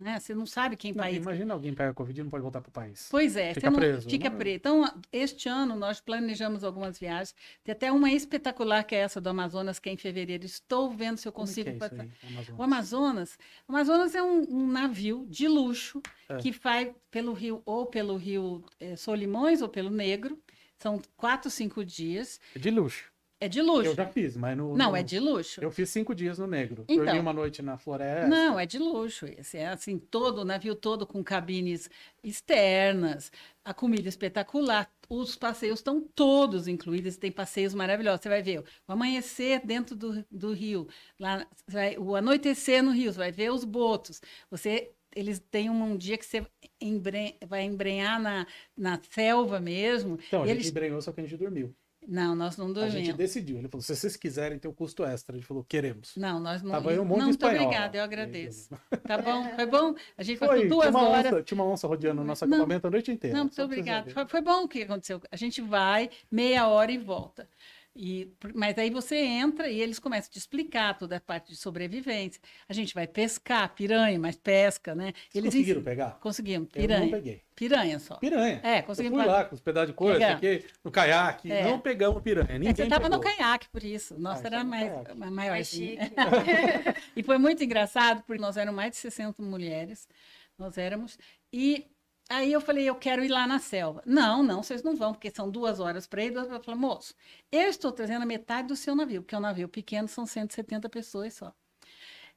Né? 0.00 0.18
Você 0.18 0.34
não 0.34 0.46
sabe 0.46 0.76
quem 0.76 0.92
Não, 0.92 1.04
país. 1.04 1.18
imagina 1.18 1.52
alguém 1.52 1.74
pega 1.74 1.92
Covid 1.92 2.18
e 2.18 2.22
não 2.24 2.30
pode 2.30 2.40
voltar 2.42 2.62
pro 2.62 2.70
país. 2.72 3.06
Pois 3.10 3.36
é, 3.36 3.52
Fica 3.52 3.60
você 3.66 3.70
não- 3.70 3.78
preso, 3.78 4.08
Fica 4.08 4.26
é? 4.28 4.30
preso. 4.30 4.56
Então, 4.56 4.94
este 5.12 5.46
ano 5.48 5.76
nós 5.76 6.00
planejamos 6.00 6.64
algumas 6.64 6.98
viagens. 6.98 7.34
Tem 7.62 7.72
até 7.72 7.92
uma 7.92 8.10
espetacular 8.10 8.82
que 8.84 8.94
é 8.94 8.98
essa 9.00 9.20
do 9.20 9.28
Amazonas, 9.28 9.78
que 9.78 9.90
é 9.90 9.92
em 9.92 9.98
fevereiro. 9.98 10.46
Estou 10.46 10.90
vendo 10.90 11.18
se 11.18 11.28
eu 11.28 11.32
que 11.32 11.36
consigo 11.36 11.68
é 11.68 11.72
passar. 11.74 12.06
Amazonas? 12.26 12.58
O 12.58 12.62
Amazonas, 12.62 13.38
o 13.68 13.72
Amazonas 13.72 14.14
é 14.14 14.22
um, 14.22 14.40
um 14.48 14.66
navio 14.66 15.26
de 15.28 15.46
luxo 15.46 16.00
É. 16.30 16.38
que 16.38 16.50
vai 16.50 16.94
pelo 17.10 17.34
rio 17.34 17.60
ou 17.66 17.84
pelo 17.84 18.16
rio 18.16 18.64
eh, 18.80 18.96
Solimões 18.96 19.60
ou 19.60 19.68
pelo 19.68 19.90
Negro. 19.90 20.38
São 20.78 20.98
quatro, 21.14 21.50
cinco 21.50 21.84
dias. 21.84 22.40
É 22.56 22.58
de 22.58 22.70
luxo. 22.70 23.04
É 23.42 23.48
de 23.48 23.62
luxo. 23.62 23.86
Eu 23.90 23.94
já 23.94 24.06
fiz, 24.06 24.36
mas 24.36 24.54
no. 24.54 24.76
Não, 24.76 24.90
no- 24.90 24.96
é 24.96 25.02
de 25.02 25.18
luxo. 25.18 25.62
Eu 25.64 25.70
fiz 25.70 25.88
cinco 25.88 26.14
dias 26.14 26.38
no 26.38 26.46
Negro. 26.46 26.84
Então. 26.86 27.04
Dormi 27.06 27.18
uma 27.20 27.32
noite 27.32 27.62
na 27.62 27.78
floresta. 27.78 28.28
Não, 28.28 28.60
é 28.60 28.66
de 28.66 28.78
luxo 28.78 29.24
esse. 29.26 29.56
É 29.56 29.68
assim, 29.68 29.98
todo, 29.98 30.40
o 30.42 30.44
navio 30.44 30.74
todo 30.74 31.06
com 31.06 31.24
cabines 31.24 31.88
externas, 32.22 33.30
a 33.64 33.72
comida 33.74 34.08
espetacular, 34.08 34.90
os 35.08 35.36
passeios 35.36 35.78
estão 35.78 36.00
todos 36.14 36.68
incluídos, 36.68 37.16
tem 37.16 37.32
passeios 37.32 37.74
maravilhosos. 37.74 38.20
Você 38.22 38.28
vai 38.28 38.42
ver 38.42 38.60
o 38.60 38.92
amanhecer 38.92 39.60
dentro 39.64 39.94
do, 39.96 40.24
do 40.30 40.52
rio, 40.52 40.86
lá, 41.18 41.46
vai- 41.66 41.96
o 41.98 42.14
anoitecer 42.14 42.82
no 42.82 42.90
rio, 42.92 43.12
você 43.12 43.18
vai 43.18 43.32
ver 43.32 43.50
os 43.52 43.64
botos. 43.64 44.20
Você, 44.50 44.92
eles 45.14 45.38
têm 45.50 45.68
um, 45.70 45.96
dia 45.96 46.16
que 46.16 46.24
você 46.26 46.46
embren- 46.80 47.36
vai 47.46 47.62
embrenhar 47.64 48.20
na, 48.20 48.46
na 48.76 49.00
selva 49.10 49.58
mesmo. 49.60 50.18
Então, 50.28 50.42
a 50.42 50.46
gente 50.46 50.56
eles... 50.56 50.68
embrenhou, 50.70 51.00
só 51.00 51.12
que 51.12 51.20
a 51.20 51.24
gente 51.24 51.36
dormiu. 51.36 51.74
Não, 52.10 52.34
nós 52.34 52.56
não 52.56 52.66
A 52.66 52.88
gente 52.88 52.92
dormimos. 52.92 53.16
decidiu. 53.16 53.56
Ele 53.58 53.68
falou: 53.68 53.82
se 53.82 53.94
vocês 53.94 54.16
quiserem 54.16 54.58
ter 54.58 54.66
o 54.66 54.72
custo 54.72 55.04
extra, 55.04 55.36
ele 55.36 55.44
falou: 55.44 55.62
queremos. 55.62 56.16
Não, 56.16 56.40
nós 56.40 56.60
não. 56.60 56.72
Tava 56.72 56.90
aí 56.90 56.98
um 56.98 57.04
monte 57.04 57.18
não, 57.18 57.26
de 57.26 57.30
muito 57.30 57.44
espanhol. 57.46 57.66
obrigada, 57.66 57.96
eu 57.98 58.02
agradeço. 58.02 58.68
Tá 59.06 59.16
bom? 59.18 59.44
Foi 59.54 59.66
bom? 59.66 59.94
A 60.18 60.22
gente 60.24 60.38
Foi, 60.38 60.56
tinha 60.58 60.68
duas 60.68 60.92
horas. 60.94 61.32
onça, 61.32 61.42
tinha 61.42 61.56
uma 61.60 61.64
onça 61.64 61.86
rodeando 61.86 62.20
o 62.20 62.24
nosso 62.24 62.44
Não. 62.46 62.56
acampamento 62.58 62.86
a 62.86 62.90
noite 62.90 63.10
inteira. 63.12 63.36
Não, 63.36 63.44
muito 63.44 63.62
obrigada. 63.62 64.10
Foi, 64.10 64.26
foi 64.26 64.40
bom 64.40 64.64
o 64.64 64.68
que 64.68 64.82
aconteceu. 64.82 65.20
A 65.30 65.36
gente 65.36 65.60
vai 65.60 66.10
meia 66.30 66.66
hora 66.68 66.90
e 66.90 66.98
volta. 66.98 67.48
E, 67.94 68.32
mas 68.54 68.78
aí 68.78 68.88
você 68.88 69.16
entra 69.16 69.68
e 69.68 69.80
eles 69.80 69.98
começam 69.98 70.28
a 70.28 70.32
te 70.32 70.38
explicar 70.38 70.96
toda 70.96 71.16
a 71.16 71.20
parte 71.20 71.48
de 71.48 71.56
sobrevivência. 71.56 72.40
A 72.68 72.72
gente 72.72 72.94
vai 72.94 73.06
pescar, 73.06 73.74
piranha, 73.74 74.18
mas 74.18 74.36
pesca, 74.36 74.94
né? 74.94 75.12
Vocês 75.12 75.34
Eles 75.34 75.54
conseguiram 75.54 75.82
pegar? 75.82 76.10
Conseguimos, 76.20 76.68
Eu 76.74 76.82
não 76.82 76.86
piranha. 76.88 77.10
peguei. 77.10 77.42
Piranha 77.56 77.98
só. 77.98 78.14
Piranha. 78.16 78.60
É, 78.62 78.78
Eu 78.78 78.82
conseguimos. 78.84 79.18
fui 79.20 79.26
lá 79.30 79.44
com 79.44 79.54
os 79.56 79.60
pedaços 79.60 79.90
de 79.90 79.94
coisa 79.94 80.28
aqui, 80.28 80.64
no 80.84 80.90
caiaque. 80.90 81.50
É. 81.50 81.64
Não 81.64 81.80
pegamos 81.80 82.22
piranha. 82.22 82.46
É, 82.48 82.58
Ninguém 82.58 82.74
você 82.74 82.84
estava 82.84 83.08
no 83.08 83.20
caiaque, 83.20 83.68
por 83.68 83.82
isso. 83.82 84.18
Nossa, 84.18 84.44
Ah, 84.44 84.46
era 84.46 84.64
no 84.64 84.70
mais, 84.70 84.88
caiaque. 84.88 85.14
maior. 85.18 85.50
Mais 85.52 85.66
chique. 85.68 85.98
e 87.16 87.22
foi 87.22 87.38
muito 87.38 87.62
engraçado, 87.64 88.22
porque 88.22 88.40
nós 88.40 88.56
éramos 88.56 88.76
mais 88.76 88.92
de 88.92 88.96
60 88.98 89.42
mulheres. 89.42 90.08
Nós 90.56 90.78
éramos. 90.78 91.18
E 91.52 91.86
aí 92.30 92.52
eu 92.52 92.60
falei, 92.60 92.88
eu 92.88 92.94
quero 92.94 93.24
ir 93.24 93.28
lá 93.28 93.46
na 93.46 93.58
selva. 93.58 94.02
Não, 94.06 94.42
não, 94.42 94.62
vocês 94.62 94.82
não 94.82 94.96
vão, 94.96 95.12
porque 95.12 95.30
são 95.30 95.50
duas 95.50 95.80
horas 95.80 96.06
para 96.06 96.24
ir. 96.24 96.34
Eu 96.34 96.62
falei, 96.62 96.80
moço, 96.80 97.14
eu 97.50 97.68
estou 97.68 97.92
trazendo 97.92 98.24
metade 98.26 98.68
do 98.68 98.76
seu 98.76 98.94
navio, 98.94 99.22
porque 99.22 99.34
é 99.34 99.38
um 99.38 99.42
navio 99.42 99.68
pequeno, 99.68 100.08
são 100.08 100.24
170 100.24 100.88
pessoas 100.88 101.34
só. 101.34 101.52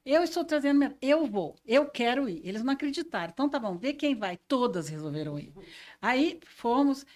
Eu 0.04 0.22
estou 0.22 0.44
trazendo, 0.44 0.94
eu 1.00 1.26
vou, 1.26 1.56
eu 1.64 1.88
quero 1.88 2.28
ir. 2.28 2.40
Eles 2.44 2.62
não 2.62 2.74
acreditaram. 2.74 3.32
Então 3.32 3.48
tá 3.48 3.58
bom, 3.58 3.78
vê 3.78 3.94
quem 3.94 4.14
vai. 4.14 4.36
Todas 4.36 4.88
resolveram 4.88 5.38
ir. 5.38 5.52
Aí 6.02 6.40
fomos. 6.44 7.06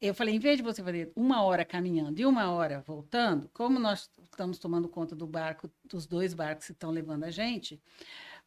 Eu 0.00 0.14
falei, 0.14 0.34
em 0.34 0.38
vez 0.38 0.56
de 0.58 0.62
você 0.62 0.82
fazer 0.82 1.10
uma 1.16 1.42
hora 1.42 1.64
caminhando 1.64 2.20
e 2.20 2.26
uma 2.26 2.52
hora 2.52 2.80
voltando, 2.86 3.50
como 3.52 3.80
nós 3.80 4.08
estamos 4.22 4.58
tomando 4.58 4.88
conta 4.88 5.16
do 5.16 5.26
barco, 5.26 5.68
dos 5.84 6.06
dois 6.06 6.34
barcos 6.34 6.66
que 6.66 6.72
estão 6.72 6.90
levando 6.90 7.24
a 7.24 7.30
gente, 7.32 7.80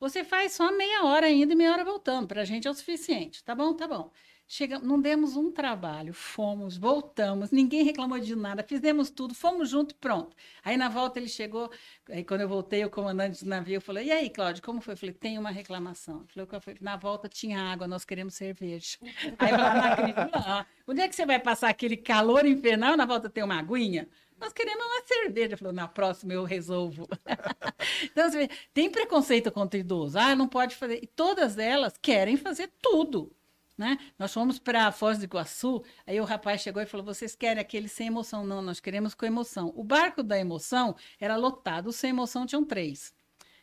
você 0.02 0.24
faz 0.26 0.54
só 0.54 0.72
meia 0.76 1.06
hora 1.06 1.28
ainda 1.28 1.54
e 1.54 1.56
meia 1.56 1.72
hora 1.72 1.86
voltando. 1.86 2.28
Para 2.28 2.42
a 2.42 2.46
gente 2.46 2.68
é 2.68 2.72
o 2.72 2.74
suficiente. 2.74 3.44
Tá 3.44 3.56
bom, 3.56 3.74
tá 3.74 3.88
bom. 3.88 4.12
Chegamos, 4.48 4.86
não 4.86 5.00
demos 5.00 5.38
um 5.38 5.50
trabalho, 5.50 6.14
fomos, 6.14 6.76
voltamos, 6.76 7.52
ninguém 7.52 7.84
reclamou 7.86 8.20
de 8.20 8.36
nada, 8.36 8.62
fizemos 8.62 9.10
tudo, 9.10 9.34
fomos 9.34 9.70
juntos, 9.70 9.96
pronto. 9.98 10.36
Aí 10.62 10.76
na 10.76 10.90
volta 10.90 11.20
ele 11.20 11.30
chegou, 11.30 11.72
aí 12.10 12.22
quando 12.26 12.42
eu 12.42 12.50
voltei, 12.50 12.84
o 12.84 12.90
comandante 12.90 13.46
do 13.46 13.50
navio 13.50 13.80
falou: 13.80 14.02
E 14.02 14.12
aí, 14.12 14.30
Cláudio, 14.30 14.62
como 14.62 14.82
foi? 14.82 14.94
Eu 14.94 14.98
falei: 14.98 15.16
Tem 15.16 15.38
uma 15.38 15.52
reclamação. 15.52 16.26
"Qual 16.50 16.60
foi?" 16.60 16.76
Na 16.82 16.98
volta 16.98 17.30
tinha 17.30 17.62
água, 17.62 17.88
nós 17.88 18.04
queremos 18.04 18.34
cerveja. 18.34 18.98
Aí 19.40 19.52
eu 19.52 19.58
falei: 19.58 19.74
Não 19.82 19.86
acredito, 19.94 20.18
não. 20.18 20.66
Onde 20.88 21.02
é 21.02 21.08
que 21.08 21.16
você 21.16 21.26
vai 21.26 21.40
passar 21.40 21.70
aquele 21.70 21.96
calor 21.96 22.46
infernal? 22.46 22.98
Na 22.98 23.06
volta 23.06 23.30
tem 23.30 23.44
uma 23.44 23.58
aguinha? 23.58 24.10
Nós 24.42 24.52
queremos 24.52 24.84
uma 24.84 25.06
cerveja. 25.06 25.46
Ele 25.46 25.58
falou: 25.58 25.74
Na 25.74 25.88
próxima 25.88 26.34
eu 26.34 26.44
resolvo. 26.44 27.08
então, 28.04 28.30
vê, 28.32 28.50
tem 28.74 28.90
preconceito 28.90 29.52
contra 29.52 29.80
idoso. 29.80 30.18
Ah, 30.18 30.36
não 30.36 30.48
pode 30.48 30.76
fazer. 30.76 31.00
E 31.04 31.08
todas 31.08 31.60
elas 31.60 31.96
querem 32.02 32.36
fazer 32.36 32.72
tudo. 32.82 33.32
Né? 33.78 33.98
Nós 34.20 34.34
fomos 34.34 34.60
para 34.60 34.92
Foz 34.92 35.18
do 35.18 35.24
Iguaçu, 35.24 35.84
aí 36.06 36.20
o 36.20 36.24
rapaz 36.26 36.62
chegou 36.62 36.82
e 36.82 36.86
falou: 36.86 37.06
vocês 37.06 37.36
querem 37.36 37.62
aquele 37.62 37.88
sem 37.88 38.08
emoção? 38.08 38.44
Não, 38.46 38.62
nós 38.62 38.80
queremos 38.80 39.14
com 39.14 39.26
emoção. 39.26 39.72
O 39.76 39.84
barco 39.84 40.24
da 40.24 40.38
emoção 40.38 40.96
era 41.20 41.36
lotado, 41.36 41.92
sem 41.92 42.10
emoção 42.10 42.46
tinham 42.46 42.66
três. 42.66 43.14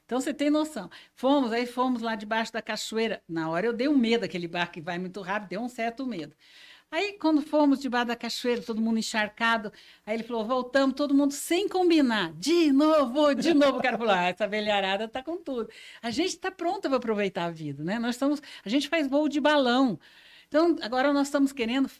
Então 0.04 0.20
você 0.20 0.32
tem 0.32 0.48
noção. 0.48 0.88
Fomos, 1.14 1.52
aí 1.52 1.66
fomos 1.66 2.00
lá 2.00 2.14
debaixo 2.14 2.52
da 2.52 2.62
cachoeira. 2.62 3.22
Na 3.28 3.50
hora 3.50 3.66
eu 3.66 3.72
dei 3.74 3.88
um 3.88 3.96
medo, 3.98 4.24
aquele 4.24 4.48
barco 4.48 4.74
que 4.74 4.80
vai 4.80 4.98
muito 4.98 5.20
rápido, 5.20 5.50
deu 5.50 5.60
um 5.60 5.68
certo 5.68 6.06
medo. 6.06 6.34
Aí, 6.90 7.18
quando 7.18 7.42
fomos 7.42 7.80
debaixo 7.80 8.06
da 8.08 8.16
cachoeira, 8.16 8.62
todo 8.62 8.80
mundo 8.80 8.98
encharcado, 8.98 9.70
aí 10.06 10.14
ele 10.16 10.22
falou: 10.22 10.46
voltamos, 10.46 10.94
todo 10.96 11.14
mundo 11.14 11.32
sem 11.32 11.68
combinar. 11.68 12.32
De 12.32 12.72
novo, 12.72 13.34
de 13.34 13.52
novo. 13.52 13.78
O 13.78 13.82
cara 13.82 13.98
falou: 13.98 14.12
ah, 14.14 14.24
essa 14.24 14.48
velharada 14.48 15.06
tá 15.06 15.22
com 15.22 15.36
tudo. 15.36 15.68
A 16.02 16.10
gente 16.10 16.30
está 16.30 16.50
pronta 16.50 16.88
para 16.88 16.96
aproveitar 16.96 17.44
a 17.44 17.50
vida, 17.50 17.84
né? 17.84 17.98
Nós 17.98 18.14
estamos, 18.14 18.40
a 18.64 18.68
gente 18.70 18.88
faz 18.88 19.06
voo 19.06 19.28
de 19.28 19.40
balão. 19.40 19.98
Então, 20.48 20.76
agora 20.80 21.12
nós 21.12 21.26
estamos 21.28 21.52
querendo 21.52 21.90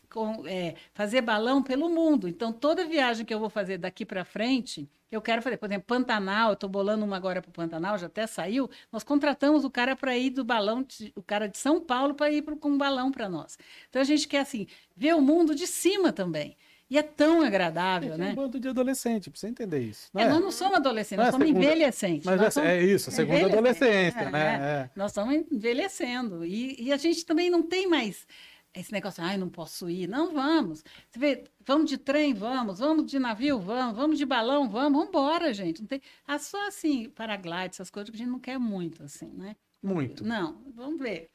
é, 0.47 0.75
fazer 0.95 1.21
balão 1.21 1.63
pelo 1.63 1.89
mundo. 1.91 2.27
Então, 2.27 2.51
toda 2.53 2.87
viagem 2.87 3.25
que 3.27 3.33
eu 3.35 3.39
vou 3.39 3.51
fazer 3.51 3.77
daqui 3.77 4.07
para 4.07 4.25
frente, 4.25 4.89
eu 5.11 5.21
quero 5.21 5.43
fazer. 5.43 5.59
Por 5.59 5.67
exemplo, 5.67 5.87
Pantanal, 5.87 6.49
eu 6.51 6.55
estou 6.55 6.69
bolando 6.69 7.05
uma 7.05 7.17
agora 7.17 7.43
para 7.43 7.51
o 7.51 7.53
Pantanal, 7.53 7.99
já 7.99 8.07
até 8.07 8.27
saiu. 8.27 8.71
Nós 8.91 9.05
contratamos 9.05 9.65
o 9.65 9.71
cara 9.71 9.95
para 9.95 10.17
ir 10.17 10.31
do 10.31 10.45
balão, 10.45 10.83
de- 10.83 11.13
o 11.15 11.23
cara 11.23 11.47
de 11.47 11.59
São 11.59 11.79
Paulo, 11.81 12.15
para 12.15 12.31
ir 12.31 12.41
pro, 12.43 12.57
com 12.57 12.71
um 12.71 12.79
balão 12.79 13.11
para 13.13 13.29
nós. 13.29 13.59
Então, 13.91 14.01
a 14.01 14.05
gente 14.05 14.27
quer, 14.27 14.41
assim, 14.41 14.67
ver 14.97 15.15
o 15.15 15.21
mundo 15.21 15.55
de 15.55 15.67
cima 15.67 16.11
também. 16.11 16.57
E 16.91 16.97
é 16.97 17.03
tão 17.03 17.43
agradável, 17.43 18.11
Tem 18.13 18.19
um 18.19 18.29
né? 18.29 18.35
bando 18.35 18.59
de 18.59 18.67
adolescente, 18.69 19.29
pra 19.31 19.39
você 19.39 19.47
entender 19.49 19.81
isso. 19.81 20.09
Não 20.15 20.23
É, 20.23 20.25
é? 20.25 20.29
nós 20.31 20.41
não 20.41 20.51
somos 20.51 20.77
adolescentes, 20.79 21.19
Não 21.19 21.25
é 21.25 21.27
nós 21.27 21.35
somos 21.35 21.47
segunda- 21.49 21.67
envelhecentes. 21.67 22.25
Mas 22.25 22.41
é, 22.41 22.51
somos- 22.51 22.69
é 22.71 22.83
isso, 22.83 23.11
a 23.11 23.13
segunda 23.13 23.47
adolescência, 23.47 24.21
é, 24.21 24.31
né? 24.31 24.55
É. 24.61 24.91
Nós 24.97 25.11
estamos 25.11 25.35
envelhecendo. 25.53 26.45
E, 26.45 26.77
e 26.83 26.93
a 26.93 26.97
gente 26.97 27.25
também 27.27 27.51
não 27.51 27.63
tem 27.63 27.87
mais 27.87 28.27
esse 28.75 28.91
negócio, 28.93 29.23
ai, 29.23 29.37
não 29.37 29.49
posso 29.49 29.91
ir. 29.91 30.09
Não, 30.09 30.33
vamos. 30.33 30.83
Você 31.11 31.19
vê, 31.19 31.45
vamos 31.67 31.91
de 31.91 31.99
trem, 31.99 32.33
vamos. 32.33 32.79
Vamos 32.79 33.05
de 33.11 33.19
navio, 33.19 33.59
vamos. 33.59 33.97
Vamos 33.97 34.19
de 34.19 34.25
balão, 34.25 34.69
vamos. 34.69 34.93
Vamos 34.93 35.09
embora, 35.09 35.53
gente. 35.53 35.81
Não 35.81 35.89
tem... 35.89 36.01
Ah, 36.27 36.39
só 36.39 36.69
assim, 36.69 37.11
paraglide, 37.11 37.71
essas 37.75 37.91
coisas 37.91 38.09
que 38.09 38.17
a 38.17 38.19
gente 38.19 38.31
não 38.31 38.39
quer 38.41 38.59
muito, 38.59 39.03
assim, 39.03 39.31
né? 39.35 39.57
Muito. 39.83 40.25
Não, 40.25 40.63
vamos 40.75 40.99
ver. 41.01 41.29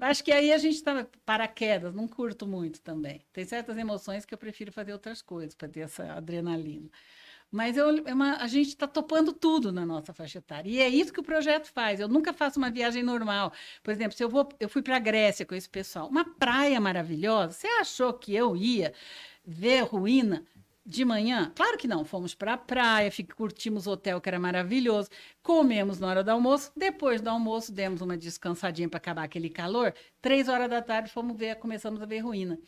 Acho 0.00 0.24
que 0.24 0.32
aí 0.32 0.52
a 0.52 0.58
gente 0.58 0.74
está 0.76 1.06
paraquedas, 1.24 1.94
não 1.94 2.06
curto 2.08 2.46
muito 2.46 2.80
também. 2.80 3.22
Tem 3.32 3.44
certas 3.44 3.76
emoções 3.76 4.24
que 4.24 4.34
eu 4.34 4.38
prefiro 4.38 4.72
fazer 4.72 4.92
outras 4.92 5.22
coisas 5.22 5.54
para 5.54 5.68
ter 5.68 5.80
essa 5.80 6.12
adrenalina. 6.14 6.88
Mas 7.50 7.76
eu, 7.76 8.02
é 8.06 8.14
uma- 8.14 8.38
a 8.38 8.46
gente 8.46 8.68
está 8.68 8.86
topando 8.86 9.30
tudo 9.30 9.70
na 9.70 9.84
nossa 9.84 10.14
faixa 10.14 10.38
etária. 10.38 10.70
E 10.70 10.80
é 10.80 10.88
isso 10.88 11.12
que 11.12 11.20
o 11.20 11.22
projeto 11.22 11.70
faz. 11.70 12.00
Eu 12.00 12.08
nunca 12.08 12.32
faço 12.32 12.58
uma 12.58 12.70
viagem 12.70 13.02
normal. 13.02 13.52
Por 13.82 13.90
exemplo, 13.90 14.16
se 14.16 14.24
eu 14.24 14.28
vou, 14.30 14.48
eu 14.58 14.70
fui 14.70 14.80
para 14.80 14.96
a 14.96 14.98
Grécia 14.98 15.44
com 15.44 15.54
esse 15.54 15.68
pessoal, 15.68 16.08
uma 16.08 16.24
praia 16.24 16.80
maravilhosa. 16.80 17.52
Você 17.52 17.66
achou 17.66 18.14
que 18.14 18.34
eu 18.34 18.56
ia 18.56 18.94
ver 19.44 19.82
ruína 19.82 20.46
de 20.84 21.04
manhã? 21.04 21.52
Claro 21.54 21.78
que 21.78 21.86
não. 21.86 22.04
Fomos 22.04 22.34
para 22.34 22.54
a 22.54 22.56
praia, 22.56 23.10
curtimos 23.36 23.86
o 23.86 23.92
hotel 23.92 24.20
que 24.20 24.28
era 24.28 24.38
maravilhoso, 24.38 25.08
comemos 25.42 25.98
na 25.98 26.08
hora 26.08 26.24
do 26.24 26.30
almoço. 26.30 26.72
Depois 26.76 27.20
do 27.20 27.28
almoço, 27.28 27.72
demos 27.72 28.00
uma 28.00 28.16
descansadinha 28.16 28.88
para 28.88 28.98
acabar 28.98 29.24
aquele 29.24 29.48
calor. 29.48 29.94
Três 30.20 30.48
horas 30.48 30.68
da 30.68 30.82
tarde, 30.82 31.10
fomos 31.10 31.36
ver, 31.36 31.56
começamos 31.56 32.02
a 32.02 32.06
ver 32.06 32.20
ruína. 32.20 32.58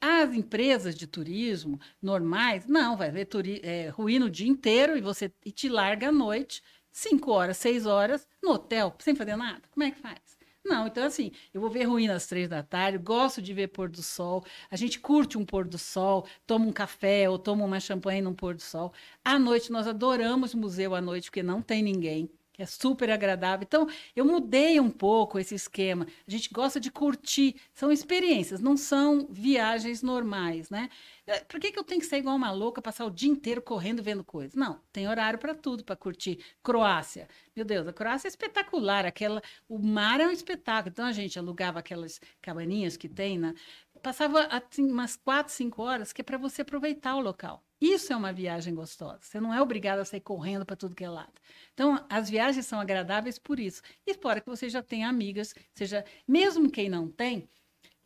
As 0.00 0.34
empresas 0.34 0.94
de 0.94 1.06
turismo 1.06 1.78
normais, 2.02 2.66
não, 2.66 2.96
vai 2.96 3.10
ver 3.10 3.26
turi 3.26 3.60
é, 3.62 3.88
ruína 3.88 4.26
o 4.26 4.30
dia 4.30 4.48
inteiro 4.48 4.96
e 4.96 5.00
você 5.00 5.32
e 5.44 5.52
te 5.52 5.68
larga 5.68 6.08
à 6.08 6.12
noite, 6.12 6.62
cinco 6.90 7.30
horas, 7.30 7.56
seis 7.56 7.86
horas, 7.86 8.26
no 8.42 8.50
hotel, 8.50 8.94
sem 8.98 9.14
fazer 9.14 9.36
nada. 9.36 9.62
Como 9.70 9.84
é 9.84 9.90
que 9.92 10.00
faz? 10.00 10.41
Não, 10.64 10.86
então 10.86 11.04
assim, 11.04 11.32
eu 11.52 11.60
vou 11.60 11.68
ver 11.70 11.84
ruína 11.84 12.14
às 12.14 12.26
três 12.26 12.48
da 12.48 12.62
tarde, 12.62 12.96
gosto 12.98 13.42
de 13.42 13.52
ver 13.52 13.68
pôr 13.68 13.88
do 13.88 14.02
sol, 14.02 14.44
a 14.70 14.76
gente 14.76 15.00
curte 15.00 15.36
um 15.36 15.44
pôr 15.44 15.66
do 15.66 15.76
sol, 15.78 16.26
toma 16.46 16.64
um 16.66 16.72
café 16.72 17.28
ou 17.28 17.38
toma 17.38 17.64
uma 17.64 17.80
champanhe 17.80 18.22
num 18.22 18.34
pôr 18.34 18.54
do 18.54 18.62
sol. 18.62 18.92
À 19.24 19.38
noite, 19.38 19.72
nós 19.72 19.86
adoramos 19.88 20.54
museu 20.54 20.94
à 20.94 21.00
noite, 21.00 21.24
porque 21.30 21.42
não 21.42 21.60
tem 21.62 21.82
ninguém, 21.82 22.30
que 22.52 22.62
é 22.62 22.66
super 22.66 23.10
agradável. 23.10 23.64
Então, 23.66 23.88
eu 24.14 24.24
mudei 24.24 24.78
um 24.78 24.90
pouco 24.90 25.38
esse 25.38 25.54
esquema. 25.54 26.06
A 26.26 26.30
gente 26.30 26.50
gosta 26.50 26.78
de 26.78 26.90
curtir, 26.90 27.56
são 27.72 27.90
experiências, 27.90 28.60
não 28.60 28.76
são 28.76 29.26
viagens 29.30 30.02
normais, 30.02 30.68
né? 30.70 30.88
Eh, 31.26 31.40
Por 31.44 31.58
que, 31.60 31.72
que 31.72 31.78
eu 31.78 31.84
tenho 31.84 32.00
que 32.00 32.06
ser 32.06 32.18
igual 32.18 32.36
uma 32.36 32.50
louca, 32.52 32.82
passar 32.82 33.06
o 33.06 33.10
dia 33.10 33.30
inteiro 33.30 33.62
correndo 33.62 34.02
vendo 34.02 34.22
coisas? 34.24 34.54
Não, 34.54 34.80
tem 34.92 35.08
horário 35.08 35.38
para 35.38 35.54
tudo, 35.54 35.84
para 35.84 35.96
curtir. 35.96 36.38
Croácia, 36.62 37.28
meu 37.56 37.64
Deus, 37.64 37.86
a 37.86 37.92
Croácia 37.92 38.28
é 38.28 38.30
espetacular, 38.30 39.06
aquela, 39.06 39.42
o 39.68 39.78
mar 39.78 40.20
é 40.20 40.26
um 40.26 40.30
espetáculo. 40.30 40.90
Então 40.92 41.06
a 41.06 41.12
gente 41.12 41.38
alugava 41.38 41.78
aquelas 41.78 42.20
cabaninhas 42.40 42.96
que 42.96 43.08
tem, 43.08 43.38
né? 43.38 43.54
Passava 44.02 44.44
assim, 44.46 44.90
umas 44.90 45.16
quatro, 45.16 45.52
cinco 45.52 45.82
horas, 45.82 46.12
que 46.12 46.20
é 46.20 46.24
para 46.24 46.38
você 46.38 46.62
aproveitar 46.62 47.14
o 47.16 47.20
local. 47.20 47.64
Isso 47.80 48.12
é 48.12 48.16
uma 48.16 48.32
viagem 48.32 48.74
gostosa. 48.74 49.18
Você 49.22 49.40
não 49.40 49.52
é 49.52 49.60
obrigado 49.60 50.00
a 50.00 50.04
sair 50.04 50.20
correndo 50.20 50.64
para 50.64 50.76
tudo 50.76 50.94
que 50.94 51.04
é 51.04 51.08
lado. 51.08 51.32
Então, 51.74 52.04
as 52.08 52.30
viagens 52.30 52.66
são 52.66 52.80
agradáveis 52.80 53.38
por 53.38 53.58
isso. 53.58 53.82
E 54.06 54.14
fora 54.14 54.40
que 54.40 54.48
você 54.48 54.68
já 54.68 54.82
tem 54.82 55.04
amigas, 55.04 55.54
seja, 55.74 56.04
mesmo 56.26 56.70
quem 56.70 56.88
não 56.88 57.08
tem, 57.08 57.48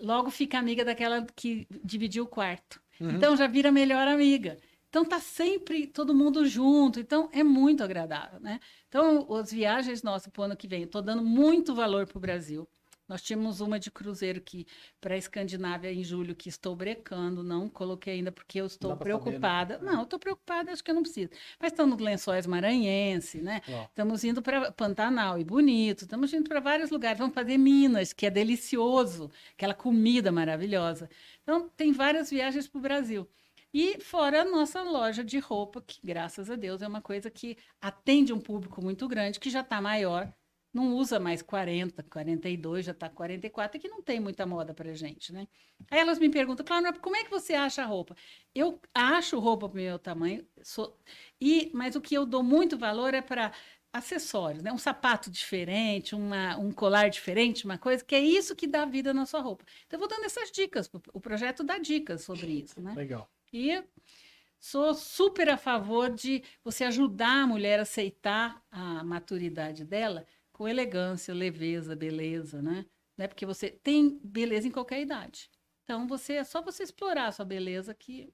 logo 0.01 0.31
fica 0.31 0.59
amiga 0.59 0.85
daquela 0.85 1.27
que 1.35 1.67
dividiu 1.85 2.25
o 2.25 2.29
quarto. 2.29 2.81
Uhum. 3.01 3.11
Então 3.11 3.37
já 3.37 3.47
vira 3.47 3.71
melhor 3.73 4.07
amiga. 4.09 4.57
Então 4.89 5.05
tá 5.05 5.21
sempre 5.21 5.87
todo 5.87 6.15
mundo 6.15 6.47
junto, 6.47 7.01
então 7.01 7.29
é 7.33 7.43
muito 7.43 7.83
agradável, 7.83 8.41
né? 8.41 8.61
Então 8.89 9.27
as 9.35 9.53
viagens 9.53 10.03
nossas 10.03 10.33
para 10.33 10.41
o 10.41 10.45
ano 10.45 10.57
que 10.57 10.69
vem, 10.69 10.85
estou 10.85 11.03
dando 11.03 11.23
muito 11.23 11.75
valor 11.75 12.07
para 12.07 12.17
o 12.17 12.21
Brasil. 12.21 12.67
Nós 13.09 13.23
tínhamos 13.23 13.61
uma 13.61 13.79
de 13.79 13.91
cruzeiro 13.91 14.41
que 14.41 14.67
para 15.01 15.15
a 15.15 15.17
Escandinávia 15.19 15.93
em 15.93 16.03
julho 16.03 16.35
que 16.35 16.49
estou 16.49 16.75
brecando, 16.75 17.43
não 17.43 17.69
coloquei 17.69 18.15
ainda 18.15 18.33
porque 18.33 18.61
eu 18.61 18.67
estou 18.67 18.97
pra 18.97 19.13
saber, 19.13 19.23
preocupada. 19.23 19.79
né? 19.79 19.93
Não, 19.93 19.99
eu 20.01 20.05
estou 20.05 20.19
preocupada, 20.19 20.73
acho 20.73 20.83
que 20.83 20.91
eu 20.91 20.95
não 20.95 21.03
preciso. 21.03 21.31
Mas 21.61 21.73
estamos 21.73 21.99
Lençóis 22.01 22.47
Maranhense, 22.47 23.41
né? 23.41 23.63
Estamos 23.89 24.25
indo 24.25 24.43
para 24.43 24.73
Pantanal 24.73 25.39
e 25.39 25.45
Bonito, 25.45 26.03
estamos 26.03 26.33
indo 26.33 26.49
para 26.49 26.61
vários 26.61 26.91
lugares. 26.91 27.19
Vamos 27.19 27.35
fazer 27.35 27.57
Minas, 27.57 28.13
que 28.13 28.27
é 28.27 28.31
delicioso, 28.31 29.31
aquela 29.53 29.75
comida 29.75 30.33
maravilhosa. 30.33 31.09
Então, 31.43 31.69
tem 31.77 31.93
várias 31.93 32.31
viagens 32.31 32.67
para 32.67 32.79
o 32.79 32.83
Brasil. 32.83 33.29
E 33.73 34.01
fora 34.01 34.41
a 34.43 34.45
nossa 34.45 34.83
loja 34.83 35.23
de 35.23 35.39
roupa, 35.39 35.83
que 35.87 36.01
graças 36.03 36.51
a 36.51 36.57
Deus 36.57 36.81
é 36.83 36.89
uma 36.89 37.03
coisa 37.03 37.31
que 37.31 37.59
atende 37.81 38.33
um 38.33 38.41
público 38.41 38.83
muito 38.83 39.07
grande, 39.07 39.39
que 39.39 39.51
já 39.51 39.61
está 39.61 39.81
maior, 39.81 40.33
não 40.77 40.95
usa 40.95 41.19
mais 41.19 41.41
40, 41.41 42.03
42, 42.03 42.85
já 42.85 42.93
está 42.93 43.09
44, 43.09 43.79
e 43.79 43.81
que 43.81 43.89
não 43.89 44.03
tem 44.03 44.21
muita 44.21 44.45
moda 44.45 44.75
para 44.75 44.93
gente, 44.93 45.33
né? 45.33 45.49
Aí 45.91 45.99
elas 45.99 46.19
me 46.19 46.29
perguntam, 46.29 46.65
Cláudia, 46.65 46.93
como 46.93 47.17
é 47.17 47.25
que 47.25 47.31
você 47.31 47.55
acha 47.55 47.83
a 47.83 47.87
roupa? 47.87 48.15
Eu 48.55 48.79
acho 48.93 49.39
roupa 49.39 49.69
para 49.69 49.75
o 49.75 49.83
meu 49.83 49.99
tamanho, 49.99 50.47
sou... 50.63 50.97
e, 51.41 51.71
mas 51.73 51.97
o 51.97 52.01
que 52.01 52.15
eu 52.15 52.27
dou 52.27 52.43
muito 52.43 52.77
valor 52.77 53.15
é 53.15 53.23
para 53.23 53.53
acessórios, 53.91 54.63
né? 54.63 54.71
Um 54.71 54.79
sapato 54.79 55.31
diferente, 55.31 56.15
uma, 56.15 56.59
um 56.59 56.71
colar 56.71 57.09
diferente, 57.09 57.65
uma 57.65 57.79
coisa, 57.79 58.05
que 58.05 58.15
é 58.15 58.21
isso 58.21 58.55
que 58.55 58.67
dá 58.67 58.85
vida 58.85 59.15
na 59.15 59.25
sua 59.25 59.41
roupa. 59.41 59.65
Então, 59.87 59.97
eu 59.97 60.01
vou 60.01 60.09
dando 60.09 60.27
essas 60.27 60.51
dicas, 60.51 60.91
o 61.13 61.21
projeto 61.21 61.65
dá 61.65 61.79
dicas 61.79 62.23
sobre 62.23 62.53
isso, 62.53 62.81
né? 62.83 62.93
legal. 62.95 63.31
E 63.51 63.83
sou 64.59 64.93
super 64.93 65.49
a 65.49 65.57
favor 65.57 66.11
de 66.11 66.43
você 66.63 66.85
ajudar 66.85 67.45
a 67.45 67.47
mulher 67.47 67.79
a 67.79 67.83
aceitar 67.83 68.63
a 68.71 69.03
maturidade 69.03 69.85
dela 69.85 70.27
com 70.57 70.67
elegância, 70.67 71.35
leveza, 71.35 71.95
beleza, 71.95 72.63
né? 72.63 72.87
né? 73.15 73.29
Porque 73.29 73.45
você 73.45 73.69
tem 73.69 74.19
beleza 74.25 74.67
em 74.67 74.71
qualquer 74.71 75.03
idade. 75.03 75.51
Então, 75.85 76.07
você 76.07 76.33
é 76.33 76.45
só 76.45 76.63
você 76.63 76.83
explorar 76.83 77.27
a 77.27 77.33
sua 77.33 77.45
beleza 77.45 77.95
que 77.95 78.33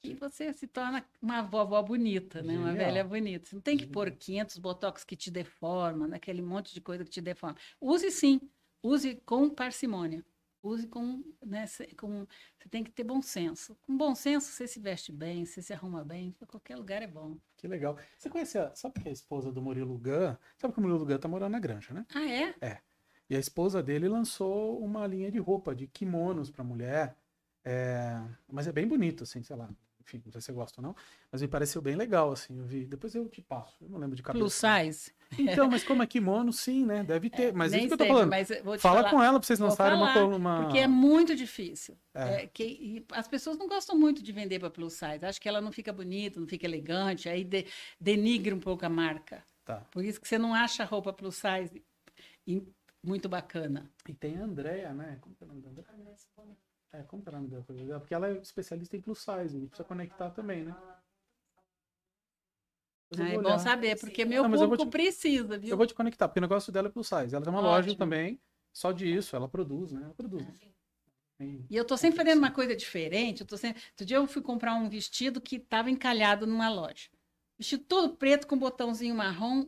que 0.00 0.14
você 0.14 0.52
se 0.52 0.66
torna 0.66 1.04
uma 1.20 1.42
vovó 1.42 1.82
bonita, 1.82 2.42
né? 2.42 2.58
Uma 2.58 2.72
Genial. 2.72 2.86
velha 2.86 3.04
bonita. 3.04 3.48
Você 3.48 3.56
não 3.56 3.62
tem 3.62 3.76
que 3.76 3.86
pôr 3.86 4.04
Genial. 4.04 4.20
500 4.20 4.58
botox 4.58 5.02
que 5.02 5.16
te 5.16 5.30
deformam, 5.30 6.06
naquele 6.06 6.42
monte 6.42 6.72
de 6.74 6.80
coisa 6.80 7.04
que 7.04 7.10
te 7.10 7.22
deforma. 7.22 7.56
Use 7.80 8.10
sim, 8.10 8.38
use 8.82 9.16
com 9.24 9.48
parcimônia. 9.48 10.22
Use 10.64 10.86
com, 10.88 11.22
né, 11.44 11.66
com, 11.98 12.26
você 12.58 12.68
tem 12.70 12.82
que 12.82 12.90
ter 12.90 13.04
bom 13.04 13.20
senso. 13.20 13.76
Com 13.82 13.96
bom 13.96 14.14
senso, 14.14 14.50
você 14.50 14.66
se 14.66 14.80
veste 14.80 15.12
bem, 15.12 15.44
você 15.44 15.60
se 15.60 15.72
arruma 15.72 16.02
bem, 16.02 16.32
pra 16.32 16.46
qualquer 16.46 16.76
lugar 16.76 17.02
é 17.02 17.06
bom. 17.06 17.36
Que 17.56 17.68
legal. 17.68 17.98
Você 18.18 18.30
conhece 18.30 18.58
a, 18.58 18.74
sabe 18.74 19.00
que 19.00 19.08
a 19.08 19.12
esposa 19.12 19.52
do 19.52 19.60
Murilo 19.60 19.98
Gun? 19.98 20.34
Sabe 20.56 20.72
que 20.72 20.78
o 20.80 20.82
Murilo 20.82 21.04
Gun 21.04 21.18
tá 21.18 21.28
morando 21.28 21.52
na 21.52 21.60
granja, 21.60 21.92
né? 21.92 22.06
Ah, 22.14 22.26
é? 22.26 22.80
E 23.28 23.36
a 23.36 23.38
esposa 23.38 23.82
dele 23.82 24.08
lançou 24.08 24.78
uma 24.82 25.06
linha 25.06 25.30
de 25.30 25.38
roupa, 25.38 25.74
de 25.74 25.86
kimonos 25.86 26.50
para 26.50 26.64
mulher. 26.64 27.16
É, 27.64 28.20
Mas 28.50 28.66
é 28.66 28.72
bem 28.72 28.86
bonito, 28.86 29.24
assim, 29.24 29.42
sei 29.42 29.56
lá. 29.56 29.68
Enfim, 30.06 30.22
não 30.24 30.32
sei 30.32 30.40
se 30.40 30.46
você 30.46 30.52
gosta 30.52 30.80
ou 30.80 30.86
não. 30.86 30.94
Mas 31.32 31.40
me 31.40 31.48
pareceu 31.48 31.80
bem 31.80 31.96
legal, 31.96 32.30
assim. 32.32 32.58
Eu 32.58 32.64
vi. 32.64 32.84
Depois 32.84 33.14
eu 33.14 33.26
te 33.28 33.40
passo. 33.40 33.74
Eu 33.82 33.88
não 33.88 33.98
lembro 33.98 34.14
de 34.14 34.22
cabeça. 34.22 34.42
Plus 34.42 34.54
size? 34.54 35.12
Então, 35.38 35.68
mas 35.70 35.82
como 35.82 36.02
é 36.02 36.06
kimono, 36.06 36.52
sim, 36.52 36.84
né? 36.84 37.02
Deve 37.02 37.30
ter. 37.30 37.52
Mas 37.54 37.72
é 37.72 37.78
isso 37.78 37.88
que 37.88 37.94
eu 37.94 37.98
tô 37.98 38.06
falando. 38.06 38.28
mas 38.30 38.50
eu 38.50 38.62
vou 38.62 38.76
te 38.76 38.80
Fala 38.80 38.98
falar, 38.98 39.10
com 39.10 39.22
ela 39.22 39.40
pra 39.40 39.46
vocês 39.46 39.58
lançarem 39.58 39.96
uma, 39.98 40.12
falar, 40.12 40.26
col- 40.26 40.36
uma. 40.36 40.62
Porque 40.62 40.78
é 40.78 40.86
muito 40.86 41.34
difícil. 41.34 41.96
É. 42.14 42.42
É, 42.42 42.46
que, 42.46 42.62
e 42.64 43.06
as 43.12 43.26
pessoas 43.26 43.56
não 43.56 43.66
gostam 43.66 43.98
muito 43.98 44.22
de 44.22 44.30
vender 44.30 44.58
para 44.60 44.70
plus 44.70 44.92
size. 44.92 45.24
Acho 45.24 45.40
que 45.40 45.48
ela 45.48 45.60
não 45.60 45.72
fica 45.72 45.92
bonita, 45.92 46.38
não 46.38 46.46
fica 46.46 46.66
elegante, 46.66 47.28
aí 47.28 47.42
de- 47.42 47.66
denigre 47.98 48.54
um 48.54 48.60
pouco 48.60 48.84
a 48.84 48.88
marca. 48.88 49.42
Tá. 49.64 49.76
Por 49.90 50.04
isso 50.04 50.20
que 50.20 50.28
você 50.28 50.36
não 50.38 50.52
acha 50.54 50.84
roupa 50.84 51.12
plus 51.12 51.36
size 51.36 51.82
muito 53.02 53.28
bacana. 53.28 53.90
E 54.08 54.14
tem 54.14 54.36
a 54.38 54.44
Andrea, 54.44 54.92
né? 54.92 55.18
Como 55.20 55.34
que 55.34 55.42
é 55.42 55.46
o 55.46 55.48
nome 55.48 55.62
da 55.62 55.70
Andrea? 55.70 55.86
É, 56.94 57.02
como 57.02 57.22
que 57.22 57.28
é 57.28 57.32
o 57.32 57.34
nome 57.34 57.48
dela? 57.48 57.98
Porque 57.98 58.14
ela 58.14 58.28
é 58.28 58.32
especialista 58.38 58.96
em 58.96 59.00
plus 59.00 59.18
size. 59.18 59.58
E 59.58 59.66
precisa 59.66 59.82
conectar 59.86 60.30
também, 60.30 60.64
né? 60.64 60.76
Ah, 63.18 63.32
é 63.32 63.38
bom 63.38 63.58
saber, 63.58 63.98
porque 63.98 64.24
meu 64.24 64.48
Não, 64.48 64.50
público 64.50 64.86
precisa, 64.88 65.58
viu? 65.58 65.70
Eu 65.70 65.76
vou 65.76 65.86
te 65.86 65.94
conectar, 65.94 66.28
porque 66.28 66.38
o 66.38 66.42
negócio 66.42 66.72
dela 66.72 66.88
é 66.88 66.90
plus 66.90 67.08
size. 67.08 67.34
Ela 67.34 67.44
tem 67.44 67.52
uma 67.52 67.60
loja 67.60 67.88
Ótimo. 67.88 67.98
também, 67.98 68.40
só 68.72 68.92
disso, 68.92 69.34
ela 69.34 69.48
produz, 69.48 69.92
né? 69.92 70.02
Ela 70.04 70.14
produz. 70.14 70.44
né? 70.44 70.74
E 71.68 71.76
eu 71.76 71.84
tô 71.84 71.96
sempre 71.96 72.16
fazendo 72.16 72.38
uma 72.38 72.52
coisa 72.52 72.76
diferente. 72.76 73.40
Eu 73.40 73.46
tô 73.46 73.56
sempre... 73.56 73.82
Outro 73.90 74.06
dia 74.06 74.16
eu 74.16 74.26
fui 74.26 74.40
comprar 74.40 74.74
um 74.76 74.88
vestido 74.88 75.40
que 75.40 75.56
estava 75.56 75.90
encalhado 75.90 76.46
numa 76.46 76.68
loja. 76.68 77.10
Vestido 77.58 77.84
todo 77.84 78.16
preto 78.16 78.46
com 78.46 78.56
botãozinho 78.56 79.14
marrom. 79.14 79.66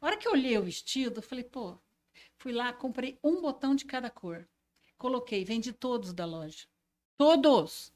A 0.00 0.06
hora 0.06 0.16
que 0.18 0.28
eu 0.28 0.32
olhei 0.32 0.56
o 0.58 0.62
vestido, 0.62 1.18
eu 1.18 1.22
falei, 1.22 1.44
pô, 1.44 1.78
fui 2.36 2.52
lá, 2.52 2.72
comprei 2.74 3.18
um 3.24 3.40
botão 3.40 3.74
de 3.74 3.86
cada 3.86 4.10
cor. 4.10 4.46
Coloquei, 4.98 5.44
vendi 5.44 5.72
todos 5.72 6.12
da 6.12 6.24
loja. 6.24 6.66
Todos! 7.16 7.92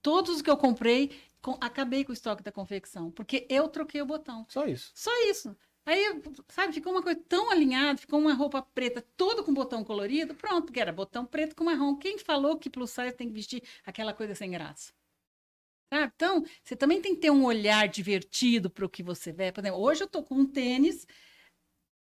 Todos 0.00 0.36
os 0.36 0.42
que 0.42 0.50
eu 0.50 0.56
comprei, 0.56 1.12
com- 1.40 1.58
acabei 1.60 2.04
com 2.04 2.10
o 2.10 2.14
estoque 2.14 2.42
da 2.42 2.52
confecção, 2.52 3.10
porque 3.10 3.46
eu 3.48 3.68
troquei 3.68 4.02
o 4.02 4.06
botão. 4.06 4.46
Só 4.48 4.66
isso. 4.66 4.90
Só 4.94 5.10
isso. 5.30 5.56
Aí, 5.84 6.22
sabe, 6.48 6.72
ficou 6.72 6.92
uma 6.92 7.02
coisa 7.02 7.20
tão 7.28 7.50
alinhada, 7.50 7.98
ficou 7.98 8.18
uma 8.18 8.34
roupa 8.34 8.62
preta, 8.62 9.02
toda 9.16 9.42
com 9.42 9.52
botão 9.52 9.82
colorido, 9.82 10.34
pronto, 10.34 10.72
que 10.72 10.80
era 10.80 10.92
botão 10.92 11.26
preto 11.26 11.56
com 11.56 11.64
marrom. 11.64 11.96
Quem 11.96 12.18
falou 12.18 12.56
que 12.56 12.70
plus 12.70 12.90
size 12.90 13.12
tem 13.12 13.28
que 13.28 13.34
vestir 13.34 13.62
aquela 13.84 14.12
coisa 14.14 14.34
sem 14.34 14.50
graça? 14.50 14.92
Sabe? 15.92 16.12
Então, 16.14 16.44
você 16.62 16.76
também 16.76 17.00
tem 17.02 17.14
que 17.14 17.20
ter 17.20 17.30
um 17.30 17.44
olhar 17.44 17.88
divertido 17.88 18.70
para 18.70 18.86
o 18.86 18.88
que 18.88 19.02
você 19.02 19.32
vê. 19.32 19.52
Por 19.52 19.60
exemplo, 19.60 19.80
hoje 19.80 20.04
eu 20.04 20.08
tô 20.08 20.22
com 20.22 20.36
um 20.36 20.46
tênis 20.46 21.06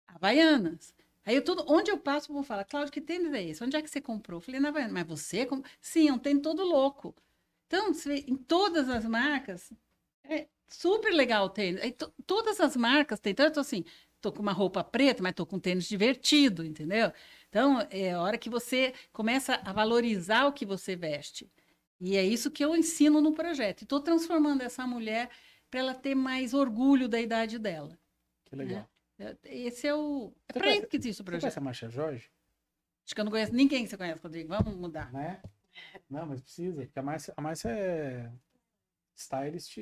Havaianas. 0.07 0.95
Aí 1.29 1.37
eu 1.37 1.45
tudo, 1.45 1.63
onde 1.69 1.91
eu 1.91 1.99
passo, 1.99 2.33
vou 2.33 2.43
falar, 2.43 2.65
Cláudio, 2.65 2.91
que 2.91 3.03
tênis 3.03 3.35
é 3.35 3.45
esse? 3.45 3.63
Onde 3.63 3.77
é 3.77 3.83
que 3.83 3.91
você 3.91 4.01
comprou? 4.01 4.39
Eu 4.39 4.41
falei, 4.41 4.59
na 4.59 4.71
Havaiana, 4.71 4.95
mas 4.95 5.07
você? 5.07 5.45
com- 5.45 5.63
Sim, 5.79 6.09
é 6.09 6.13
um 6.15 6.19
tênis 6.19 6.43
todo 6.43 6.65
louco. 6.65 7.15
Então, 7.67 7.93
vê, 7.93 8.25
em 8.27 8.35
todas 8.35 8.89
as 8.89 9.05
marcas, 9.05 9.71
é 10.25 10.49
super 10.69 11.13
legal 11.13 11.45
o 11.45 11.51
tênis. 11.51 11.83
Aí, 11.83 11.93
to- 11.93 12.11
todas 12.27 12.59
as 12.61 12.75
marcas 12.77 13.21
têm. 13.21 13.33
Então, 13.33 13.45
eu 13.45 13.53
tô 13.53 13.61
assim, 13.61 13.85
tô 14.23 14.33
com 14.33 14.41
uma 14.41 14.53
roupa 14.53 14.83
preta, 14.83 15.23
mas 15.23 15.35
tô 15.35 15.45
com 15.45 15.57
um 15.57 15.61
tênis 15.61 15.87
divertido, 15.87 16.65
entendeu? 16.65 17.13
Então, 17.51 17.87
é 17.91 18.13
a 18.15 18.23
hora 18.23 18.39
que 18.39 18.49
você 18.49 18.95
começa 19.13 19.61
a 19.63 19.71
valorizar 19.73 20.47
o 20.47 20.53
que 20.55 20.65
você 20.65 20.97
veste. 20.97 21.47
E 22.01 22.17
é 22.17 22.25
isso 22.25 22.51
que 22.51 22.65
eu 22.65 22.75
ensino 22.75 23.21
no 23.21 23.35
projeto. 23.35 23.83
Estou 23.83 24.01
transformando 24.01 24.63
essa 24.63 24.87
mulher 24.87 25.29
para 25.71 25.81
ela 25.81 25.95
ter 25.95 26.15
mais 26.15 26.55
orgulho 26.55 27.07
da 27.07 27.21
idade 27.21 27.59
dela. 27.59 27.99
Que 28.47 28.57
legal. 28.57 28.89
Esse 29.45 29.87
é 29.87 29.95
o. 29.95 30.33
É 30.49 30.53
Você 30.53 30.61
conhece- 30.61 30.79
isso 30.79 30.87
que 30.89 30.97
existe 30.97 31.21
o 31.21 31.25
Você 31.25 31.25
projeto. 31.25 31.41
conhece 31.43 31.59
a 31.59 31.63
Marcia 31.63 31.89
Jorge? 31.91 32.31
Acho 33.05 33.15
que 33.15 33.21
eu 33.21 33.25
não 33.25 33.33
conheço 33.33 33.55
ninguém 33.55 33.85
que 33.85 33.91
você 33.91 33.97
conhece, 33.97 34.23
Rodrigo. 34.23 34.49
Vamos 34.49 34.75
mudar. 34.77 35.13
Né? 35.13 35.41
Não, 36.11 36.27
mas 36.27 36.41
precisa, 36.41 36.83
porque 36.83 36.99
a 36.99 37.03
Márcia, 37.03 37.33
a 37.37 37.41
Márcia 37.41 37.69
é 37.71 38.31
stylist, 39.15 39.79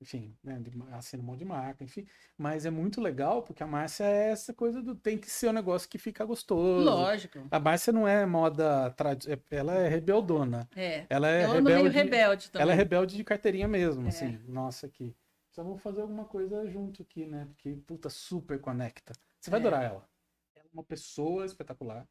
enfim, 0.00 0.36
né, 0.42 0.60
assina 0.92 1.22
um 1.22 1.26
monte 1.26 1.38
de 1.40 1.44
marca, 1.44 1.82
enfim. 1.84 2.06
Mas 2.36 2.66
é 2.66 2.70
muito 2.70 3.00
legal, 3.00 3.42
porque 3.42 3.62
a 3.62 3.66
Márcia 3.66 4.04
é 4.04 4.30
essa 4.30 4.52
coisa 4.52 4.82
do 4.82 4.94
tem 4.94 5.16
que 5.16 5.30
ser 5.30 5.48
um 5.48 5.52
negócio 5.52 5.88
que 5.88 5.96
fica 5.98 6.24
gostoso. 6.24 6.84
Lógico. 6.84 7.46
A 7.50 7.58
Márcia 7.60 7.92
não 7.92 8.06
é 8.06 8.26
moda, 8.26 8.94
é- 9.28 9.56
ela 9.56 9.74
é 9.74 9.88
rebeldona. 9.88 10.68
É. 10.76 11.06
Ela 11.08 11.30
é 11.30 11.44
eu 11.44 11.52
ando 11.52 11.62
meio 11.62 11.76
rebelde, 11.84 11.96
rebelde 11.98 12.50
também. 12.50 12.62
ela 12.62 12.72
é 12.72 12.76
rebelde 12.76 13.16
de 13.16 13.24
carteirinha 13.24 13.68
mesmo, 13.68 14.04
É. 14.04 14.08
assim. 14.08 14.38
Nossa, 14.48 14.86
aqui. 14.86 15.14
Só 15.52 15.62
vamos 15.62 15.82
fazer 15.82 16.00
alguma 16.00 16.24
coisa 16.24 16.66
junto 16.66 17.02
aqui, 17.02 17.26
né? 17.26 17.44
Porque, 17.46 17.74
puta, 17.86 18.08
super 18.08 18.58
conecta. 18.60 19.12
Você 19.38 19.50
vai 19.50 19.60
É. 19.60 19.62
adorar 19.62 19.84
ela. 19.84 20.08
Ela 20.54 20.64
é 20.66 20.70
uma 20.72 20.84
pessoa 20.84 21.44
espetacular. 21.44 22.08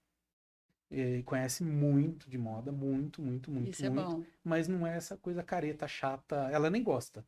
E 0.92 1.24
conhece 1.24 1.64
muito 1.64 2.30
de 2.30 2.38
moda, 2.38 2.72
muito, 2.72 3.22
muito, 3.22 3.50
muito, 3.50 3.72
Isso 3.72 3.86
é 3.86 3.90
muito. 3.90 4.10
bom. 4.18 4.24
Mas 4.44 4.68
não 4.68 4.86
é 4.86 4.96
essa 4.96 5.18
coisa 5.18 5.42
careta, 5.42 5.88
chata. 5.88 6.50
Ela 6.52 6.70
nem 6.70 6.84
gosta. 6.84 7.26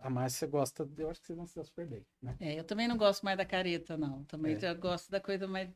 A 0.00 0.08
Márcia 0.08 0.46
gosta, 0.48 0.88
eu 0.96 1.10
acho 1.10 1.20
que 1.20 1.26
vocês 1.26 1.36
vão 1.36 1.46
se 1.46 1.54
dar 1.54 1.64
super 1.64 1.86
bem, 1.86 2.06
né? 2.22 2.34
É, 2.40 2.58
eu 2.58 2.64
também 2.64 2.88
não 2.88 2.96
gosto 2.96 3.22
mais 3.22 3.36
da 3.36 3.44
careta, 3.44 3.98
não. 3.98 4.24
Também 4.24 4.54
É. 4.54 4.58
já 4.60 4.72
gosto 4.72 5.10
da 5.10 5.20
coisa 5.20 5.46
mais, 5.46 5.68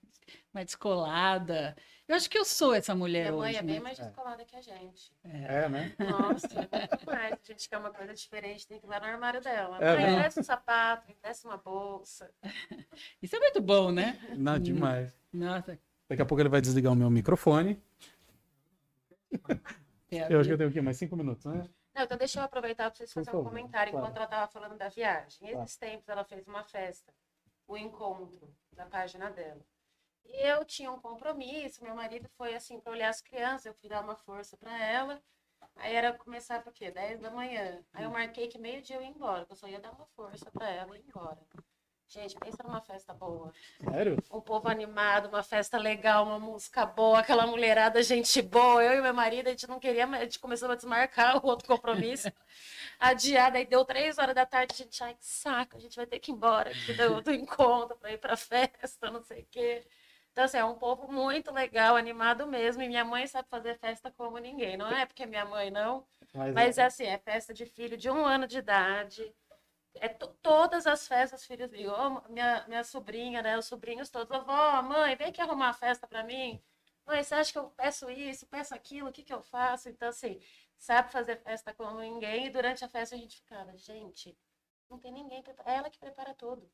mais 0.51 0.65
descolada. 0.65 1.77
Eu 2.09 2.17
acho 2.17 2.31
que 2.31 2.39
eu 2.39 2.45
sou 2.45 2.73
essa 2.75 2.95
mulher 2.95 3.25
Minha 3.31 3.37
mãe 3.37 3.51
hoje. 3.51 3.59
é 3.59 3.62
bem 3.62 3.75
né? 3.75 3.81
mais 3.83 3.99
É. 3.99 4.05
descolada 4.05 4.43
que 4.47 4.57
a 4.57 4.62
gente. 4.62 5.12
É, 5.23 5.69
né? 5.69 5.95
Nossa, 5.99 6.49
muito 6.57 7.05
mais. 7.07 7.33
A 7.35 7.53
gente 7.53 7.69
quer 7.69 7.77
uma 7.77 7.91
coisa 7.93 8.15
diferente, 8.15 8.67
tem 8.67 8.81
que 8.81 8.87
ir 8.87 8.89
lá 8.89 8.99
no 8.99 9.05
armário 9.07 9.43
dela. 9.43 9.77
É, 9.78 9.95
Mãe, 9.95 10.17
né? 10.17 10.23
desce 10.23 10.41
um 10.41 10.45
sapato, 10.45 11.12
desce 11.23 11.47
uma 11.47 11.59
bolsa. 11.59 12.31
Isso 13.23 13.37
é 13.37 13.39
muito 13.41 13.61
bom, 13.61 13.93
né? 13.93 14.19
Não, 14.39 14.59
demais. 14.59 15.12
Nossa. 15.31 15.78
Daqui 16.09 16.23
a 16.23 16.25
pouco 16.25 16.41
ele 16.41 16.49
vai 16.49 16.62
desligar 16.62 16.95
o 16.95 16.97
meu 16.97 17.11
microfone. 17.11 17.78
é, 20.11 20.33
Eu 20.33 20.41
acho 20.41 20.49
que 20.49 20.55
eu 20.55 20.57
tenho 20.59 20.70
aqui 20.70 20.81
mais 20.81 20.97
cinco 20.97 21.15
minutos, 21.15 21.45
né? 21.45 21.69
Não, 21.99 22.05
então 22.05 22.17
deixa 22.17 22.39
eu 22.39 22.44
aproveitar 22.44 22.89
para 22.89 22.97
vocês 22.97 23.12
Por 23.12 23.25
fazerem 23.25 23.41
um 23.41 23.43
favor, 23.43 23.51
comentário 23.51 23.91
claro. 23.91 24.07
enquanto 24.07 24.17
ela 24.18 24.25
estava 24.27 24.52
falando 24.52 24.78
da 24.78 24.89
viagem. 24.89 25.49
Claro. 25.49 25.65
Esses 25.65 25.77
tempos 25.77 26.09
ela 26.09 26.23
fez 26.23 26.47
uma 26.47 26.62
festa, 26.62 27.12
o 27.67 27.77
encontro 27.77 28.55
da 28.70 28.86
página 28.86 29.28
dela. 29.33 29.67
E 30.25 30.49
eu 30.49 30.65
tinha 30.65 30.93
um 30.93 31.01
compromisso, 31.01 31.83
meu 31.83 31.97
marido 31.97 32.28
foi 32.36 32.55
assim 32.55 32.78
para 32.78 32.93
olhar 32.93 33.09
as 33.09 33.20
crianças, 33.20 33.67
eu 33.67 33.75
fui 33.75 33.89
dar 33.89 34.05
uma 34.05 34.15
força 34.15 34.57
para 34.57 34.78
ela. 34.81 35.20
Aí 35.75 35.93
era 35.93 36.12
começar 36.12 36.62
o 36.65 36.70
quê? 36.70 36.89
10 36.89 37.18
da 37.18 37.33
manhã. 37.33 37.85
Aí 37.93 38.05
eu 38.05 38.10
marquei 38.10 38.47
que 38.47 38.59
meio-dia 38.60 38.94
eu 38.94 39.02
ia 39.02 39.09
embora, 39.09 39.44
que 39.44 39.51
eu 39.51 39.57
só 39.57 39.67
ia 39.67 39.81
dar 39.81 39.91
uma 39.91 40.07
força 40.07 40.52
pra 40.52 40.70
ela 40.70 40.97
ir 40.97 41.05
embora. 41.05 41.41
Gente, 42.09 42.37
pensa 42.37 42.62
numa 42.62 42.81
festa 42.81 43.12
boa. 43.12 43.53
Sério? 43.85 44.17
Um 44.33 44.41
povo 44.41 44.67
animado, 44.69 45.28
uma 45.28 45.43
festa 45.43 45.77
legal, 45.77 46.25
uma 46.25 46.39
música 46.39 46.87
boa, 46.87 47.19
aquela 47.19 47.47
mulherada, 47.47 48.03
gente 48.03 48.41
boa. 48.41 48.83
Eu 48.83 48.99
e 48.99 49.03
meu 49.03 49.12
marido, 49.12 49.49
a 49.49 49.51
gente 49.51 49.69
não 49.69 49.78
queria, 49.78 50.07
mas 50.07 50.23
a 50.23 50.25
gente 50.25 50.39
começou 50.39 50.70
a 50.70 50.75
desmarcar 50.75 51.37
o 51.37 51.47
outro 51.47 51.69
compromisso. 51.69 52.33
Adiado, 52.99 53.59
aí 53.59 53.67
deu 53.67 53.85
três 53.85 54.17
horas 54.17 54.35
da 54.35 54.47
tarde, 54.47 54.73
a 54.73 54.77
gente, 54.77 55.05
ai, 55.05 55.15
que 55.15 55.27
saco, 55.27 55.77
a 55.77 55.81
gente 55.81 55.97
vai 55.97 56.07
ter 56.07 56.19
que 56.19 56.33
ir 56.33 56.35
embora 56.35 56.70
aqui 56.70 56.95
do, 56.95 57.20
do 57.20 57.31
encontro 57.31 57.95
para 57.99 58.11
ir 58.11 58.19
pra 58.19 58.37
festa, 58.37 59.11
não 59.11 59.23
sei 59.23 59.43
o 59.43 59.47
quê. 59.51 59.87
Então, 60.33 60.45
assim, 60.45 60.57
é 60.59 60.65
um 60.65 60.77
povo 60.77 61.12
muito 61.12 61.53
legal, 61.53 61.95
animado 61.97 62.47
mesmo. 62.47 62.81
E 62.83 62.89
minha 62.89 63.05
mãe 63.05 63.27
sabe 63.27 63.49
fazer 63.51 63.77
festa 63.77 64.11
como 64.17 64.39
ninguém. 64.39 64.77
Não 64.77 64.89
é 64.89 65.05
porque 65.05 65.25
é 65.25 65.27
minha 65.27 65.45
mãe, 65.45 65.70
não. 65.70 66.07
Mas, 66.33 66.55
Mas 66.55 66.78
é 66.78 66.85
assim, 66.85 67.05
é 67.05 67.19
festa 67.19 67.53
de 67.53 67.67
filho 67.67 67.97
de 67.97 68.09
um 68.09 68.25
ano 68.25 68.47
de 68.47 68.59
idade. 68.59 69.35
É 69.97 70.08
to- 70.08 70.28
todas 70.42 70.86
as 70.86 71.07
festas, 71.08 71.44
filhos. 71.44 71.70
Minha, 72.28 72.65
minha 72.68 72.84
sobrinha, 72.84 73.42
né? 73.42 73.58
Os 73.58 73.67
sobrinhos 73.67 74.10
todos. 74.10 74.28
Vovó, 74.28 74.83
mãe, 74.83 75.17
vem 75.17 75.28
aqui 75.28 75.41
arrumar 75.41 75.70
a 75.70 75.73
festa 75.75 76.07
pra 76.07 76.23
mim. 76.25 76.62
Mãe, 77.07 77.23
você 77.23 77.34
acha 77.34 77.52
que 77.52 77.58
eu 77.58 77.70
peço 77.70 78.10
isso, 78.10 78.47
peço 78.47 78.75
aquilo, 78.75 79.08
o 79.08 79.12
que 79.12 79.23
que 79.23 79.33
eu 79.33 79.42
faço? 79.42 79.89
Então, 79.89 80.08
assim, 80.08 80.41
sabe 80.78 81.10
fazer 81.12 81.36
festa 81.36 81.73
como 81.75 82.00
ninguém. 82.00 82.47
E 82.47 82.50
durante 82.50 82.84
a 82.84 82.89
festa 82.89 83.15
a 83.15 83.18
gente 83.18 83.36
ficava, 83.36 83.76
gente, 83.76 84.36
não 84.91 84.99
tem 84.99 85.12
ninguém. 85.12 85.42
É 85.65 85.75
ela 85.76 85.91
que 85.91 85.99
prepara 85.99 86.34
tudo. 86.34 86.70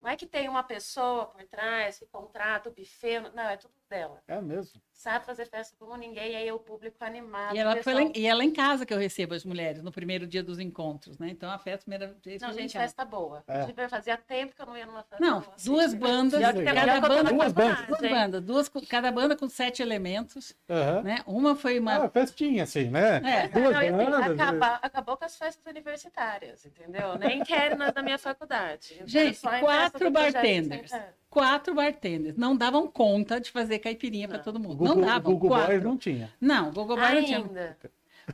Não 0.00 0.10
é 0.10 0.16
que 0.16 0.26
tem 0.26 0.48
uma 0.48 0.62
pessoa 0.64 1.26
por 1.26 1.42
trás 1.46 1.98
que 1.98 2.06
contrata 2.06 2.68
o 2.70 2.72
buffet. 2.74 3.20
Não, 3.34 3.44
é 3.48 3.56
tudo 3.56 3.74
dela. 3.90 4.22
é 4.28 4.40
mesmo. 4.40 4.80
Sabe 4.92 5.24
fazer 5.24 5.46
festa 5.46 5.74
como 5.78 5.96
ninguém. 5.96 6.32
E 6.32 6.36
aí 6.36 6.52
o 6.52 6.58
público 6.58 7.02
animado. 7.02 7.54
E 7.54 7.58
ela, 7.58 7.74
o 7.74 7.82
foi 7.82 7.94
lá, 7.94 8.00
pessoal- 8.00 8.14
em- 8.16 8.20
e 8.22 8.26
ela 8.26 8.44
em 8.44 8.52
casa 8.52 8.84
que 8.84 8.92
eu 8.92 8.98
recebo 8.98 9.34
as 9.34 9.44
mulheres, 9.46 9.82
no 9.82 9.90
primeiro 9.90 10.26
dia 10.26 10.42
dos 10.42 10.58
encontros, 10.58 11.18
né? 11.18 11.30
Então 11.30 11.50
a 11.50 11.58
festa, 11.58 11.84
primeira 11.84 12.14
vez 12.22 12.40
Não, 12.42 12.52
gente, 12.52 12.72
festa 12.72 13.04
boa. 13.04 13.42
É. 13.48 13.64
Tipo, 13.64 13.80
Fazia 13.88 14.16
tempo 14.18 14.54
que 14.54 14.60
eu 14.62 14.66
não 14.66 14.76
ia 14.76 14.84
numa 14.86 15.02
festa 15.02 15.18
Não, 15.24 15.40
boa, 15.40 15.54
assim. 15.56 15.70
duas 15.70 15.94
bandas, 15.94 16.38
legal. 16.40 16.64
cada 16.64 16.86
na 16.86 17.00
banda, 17.00 17.32
Duas 17.32 17.52
bandas. 17.52 17.86
duas 17.86 18.00
bandas, 18.10 18.42
duas, 18.42 18.68
com- 18.68 18.80
cada 18.86 19.10
banda 19.10 19.34
com 19.36 19.48
sete 19.48 19.80
elementos, 19.82 20.54
Aham. 20.68 21.02
né? 21.02 21.18
Uma 21.26 21.56
foi 21.56 21.78
uma... 21.80 22.04
Ah, 22.04 22.08
festinha, 22.10 22.64
assim, 22.64 22.90
né? 22.90 23.16
É. 23.24 23.48
Duas 23.48 23.72
Não, 23.72 23.80
assim, 23.80 23.90
bandas. 23.92 24.30
acaba- 24.40 24.78
acabou 24.82 25.16
com 25.16 25.24
as 25.24 25.36
festas 25.36 25.64
universitárias, 25.66 26.66
entendeu? 26.66 27.18
Nem 27.18 27.42
quero 27.42 27.76
nas 27.76 27.92
da 27.94 28.02
minha 28.02 28.18
faculdade. 28.18 28.94
Quero 28.96 29.08
Gente, 29.08 29.40
quatro 29.40 30.10
bartenders. 30.10 30.90
60. 30.90 31.19
Quatro 31.30 31.74
bartenders. 31.74 32.36
Não 32.36 32.56
davam 32.56 32.88
conta 32.88 33.40
de 33.40 33.50
fazer 33.50 33.78
caipirinha 33.78 34.26
para 34.28 34.38
Não. 34.38 34.44
todo 34.44 34.58
mundo. 34.60 34.76
Google, 34.76 34.96
não 34.96 35.02
davam. 35.06 35.32
Google 35.32 35.48
quatro. 35.50 35.66
Boys 35.68 35.82
não 35.84 35.96
tinha. 35.96 36.32
Não, 36.40 36.70
Google 36.72 36.96
Boy 36.96 37.14
não 37.14 37.24
tinha. 37.24 37.38
Ainda. 37.38 37.78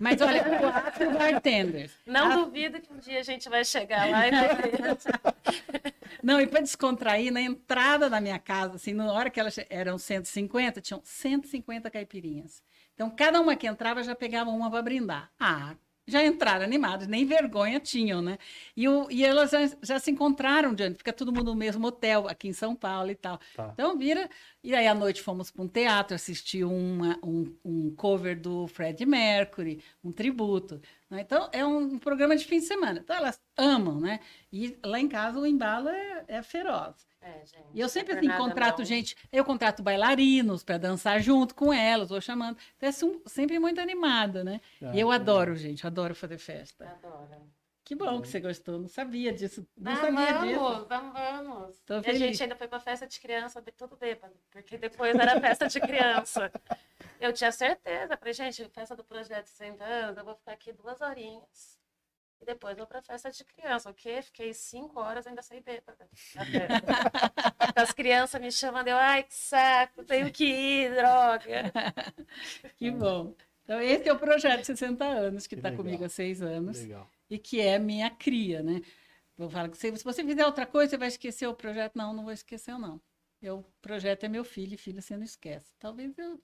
Mas 0.00 0.20
olha, 0.20 0.42
quatro 0.58 1.10
bartenders. 1.12 1.92
Não 2.06 2.32
Ah. 2.32 2.36
duvido 2.36 2.80
que 2.80 2.92
um 2.92 2.98
dia 2.98 3.20
a 3.20 3.22
gente 3.22 3.48
vai 3.48 3.64
chegar 3.64 4.10
lá 4.10 4.26
e 4.26 4.30
vai 4.30 4.54
ver. 4.56 4.72
Não, 6.22 6.40
e 6.40 6.46
para 6.46 6.60
descontrair, 6.60 7.30
na 7.32 7.40
entrada 7.40 8.08
da 8.10 8.20
minha 8.20 8.38
casa, 8.38 8.76
assim, 8.76 8.92
na 8.92 9.12
hora 9.12 9.28
que 9.30 9.38
elas 9.38 9.56
eram 9.70 9.96
150, 9.98 10.80
tinham 10.80 11.00
150 11.04 11.90
caipirinhas. 11.90 12.62
Então, 12.94 13.10
cada 13.10 13.40
uma 13.40 13.54
que 13.54 13.66
entrava 13.66 14.02
já 14.02 14.14
pegava 14.14 14.50
uma 14.50 14.70
para 14.70 14.82
brindar. 14.82 15.30
Ah, 15.38 15.74
já 16.06 16.24
entraram 16.24 16.64
animados, 16.64 17.06
nem 17.06 17.26
vergonha 17.26 17.80
tinham, 17.80 18.22
né? 18.22 18.38
E, 18.76 18.88
o, 18.88 19.10
e 19.10 19.24
elas 19.24 19.50
já, 19.50 19.70
já 19.82 19.98
se 19.98 20.10
encontraram, 20.10 20.74
Diante, 20.74 20.98
fica 20.98 21.12
todo 21.12 21.32
mundo 21.32 21.46
no 21.46 21.56
mesmo 21.56 21.86
hotel, 21.86 22.28
aqui 22.28 22.48
em 22.48 22.52
São 22.52 22.76
Paulo 22.76 23.10
e 23.10 23.14
tal. 23.14 23.40
Tá. 23.54 23.70
Então, 23.72 23.98
vira. 23.98 24.28
E 24.62 24.74
aí, 24.74 24.86
à 24.86 24.94
noite, 24.94 25.22
fomos 25.22 25.50
para 25.50 25.62
um 25.62 25.68
teatro, 25.68 26.14
assistir 26.14 26.64
uma, 26.64 27.18
um, 27.22 27.52
um 27.64 27.94
cover 27.94 28.40
do 28.40 28.66
Fred 28.68 29.04
Mercury, 29.04 29.82
um 30.02 30.12
tributo. 30.12 30.80
né? 31.10 31.20
Então, 31.20 31.48
é 31.52 31.64
um, 31.64 31.98
programa 31.98 32.36
de 32.36 32.44
fim 32.44 32.58
de 32.58 32.66
semana. 32.66 33.00
Então, 33.00 33.16
elas 33.16 33.40
amam, 33.56 34.00
né? 34.00 34.20
E 34.52 34.76
lá 34.84 35.00
em 35.00 35.08
casa, 35.08 35.38
o 35.38 35.46
embalo 35.46 35.88
é, 35.88 36.24
é 36.28 36.42
feroz. 36.42 37.06
É, 37.26 37.44
gente, 37.44 37.66
E 37.74 37.80
eu 37.80 37.88
sempre 37.88 38.14
é 38.14 38.18
assim, 38.18 38.28
contrato 38.36 38.78
não. 38.78 38.84
gente, 38.84 39.16
eu 39.32 39.44
contrato 39.44 39.82
bailarinos 39.82 40.62
para 40.62 40.78
dançar 40.78 41.20
junto 41.20 41.54
com 41.54 41.72
elas, 41.72 42.08
vou 42.10 42.20
chamando. 42.20 42.56
Então, 42.76 42.88
é 42.88 42.92
sum- 42.92 43.20
sempre 43.26 43.58
muito 43.58 43.80
animada, 43.80 44.44
né? 44.44 44.60
e 44.94 45.00
eu 45.00 45.10
Ah, 45.10 45.16
adoro, 45.16 45.56
gente, 45.56 45.86
adoro 45.86 46.14
fazer 46.14 46.38
festa. 46.38 46.84
Adoro. 46.86 47.46
Que 47.84 47.94
bom 47.94 48.20
que 48.20 48.26
você 48.28 48.40
gostou, 48.40 48.78
não 48.80 48.88
sabia 48.88 49.32
disso. 49.32 49.64
Não 49.76 49.92
Ah, 49.92 49.96
sabia 49.96 50.32
disso. 50.40 50.58
vamos, 50.60 50.88
vamos, 50.88 51.12
vamos. 51.12 51.78
Tô 51.86 51.94
E 51.94 51.98
a 51.98 52.02
feliz. 52.02 52.18
gente 52.18 52.42
ainda 52.42 52.56
foi 52.56 52.66
pra 52.68 52.80
festa 52.80 53.06
de 53.06 53.20
criança, 53.20 53.60
de- 53.62 53.70
tudo 53.72 53.96
bêbado, 53.96 54.34
porque 54.50 54.76
depois 54.76 55.14
era 55.16 55.40
festa 55.40 55.66
de 55.68 55.80
criança. 55.80 56.50
Eu 57.20 57.32
tinha 57.32 57.50
certeza, 57.52 58.16
falei, 58.16 58.34
gente, 58.34 58.68
festa 58.70 58.94
do 58.96 59.04
projeto 59.04 59.46
60 59.46 59.84
anos, 59.84 60.16
eu 60.18 60.24
vou 60.24 60.34
ficar 60.34 60.52
aqui 60.52 60.72
duas 60.72 61.00
horinhas. 61.00 61.78
E 62.40 62.44
depois 62.44 62.76
vou 62.76 62.86
pra 62.86 63.00
festa 63.02 63.30
de 63.30 63.44
criança, 63.44 63.90
o 63.90 63.94
quê? 63.94 64.20
Fiquei 64.22 64.52
cinco 64.52 65.00
horas, 65.00 65.26
ainda 65.26 65.42
saí 65.42 65.60
bêbada. 65.60 66.08
As 67.74 67.92
crianças 67.92 68.40
me 68.40 68.52
chamando, 68.52 68.88
eu, 68.88 68.96
ai, 68.96 69.22
que 69.22 69.34
saco, 69.34 70.04
tenho 70.04 70.30
que 70.30 70.44
ir, 70.44 70.94
droga. 70.94 71.72
Que 72.76 72.90
bom. 72.90 73.34
Então, 73.64 73.80
esse 73.80 74.08
é 74.08 74.12
o 74.12 74.18
projeto 74.18 74.64
60 74.64 75.04
anos, 75.04 75.46
que 75.46 75.54
está 75.56 75.72
comigo 75.72 76.04
há 76.04 76.08
seis 76.08 76.40
anos. 76.42 76.80
Legal. 76.82 77.10
e 77.28 77.38
que 77.38 77.60
é 77.60 77.78
minha 77.78 78.10
cria, 78.10 78.62
né? 78.62 78.80
Eu 79.38 79.50
falo 79.50 79.70
que 79.70 79.76
se, 79.76 79.94
se 79.96 80.04
você 80.04 80.24
fizer 80.24 80.46
outra 80.46 80.64
coisa, 80.66 80.90
você 80.90 80.96
vai 80.98 81.08
esquecer 81.08 81.46
o 81.46 81.54
projeto. 81.54 81.96
Não, 81.96 82.12
não 82.14 82.24
vou 82.24 82.32
esquecer, 82.32 82.78
não. 82.78 83.00
Eu, 83.42 83.58
o 83.58 83.64
projeto 83.82 84.24
é 84.24 84.28
meu 84.28 84.44
filho, 84.44 84.74
e 84.74 84.78
filho 84.78 85.02
você 85.02 85.16
não 85.16 85.24
esquece. 85.24 85.74
Talvez 85.78 86.16
eu 86.18 86.40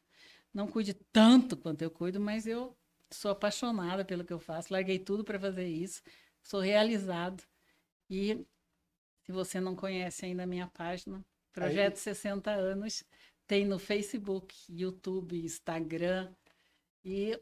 não 0.52 0.66
cuide 0.66 0.94
tanto 1.12 1.56
quanto 1.56 1.82
eu 1.82 1.90
cuido, 1.90 2.20
mas 2.20 2.46
eu 2.46 2.76
sou 3.12 3.30
apaixonada 3.30 4.04
pelo 4.04 4.24
que 4.24 4.32
eu 4.32 4.38
faço. 4.38 4.72
Larguei 4.72 4.98
tudo 4.98 5.24
para 5.24 5.38
fazer 5.38 5.66
isso. 5.66 6.02
Sou 6.42 6.60
realizado. 6.60 7.42
E 8.10 8.44
se 9.24 9.32
você 9.32 9.60
não 9.60 9.76
conhece 9.76 10.24
ainda 10.24 10.42
a 10.42 10.46
minha 10.46 10.66
página, 10.68 11.24
Projeto 11.52 11.96
60 11.96 12.50
Anos, 12.50 13.04
tem 13.46 13.64
no 13.66 13.78
Facebook, 13.78 14.54
YouTube, 14.68 15.44
Instagram. 15.44 16.34
E 17.04 17.38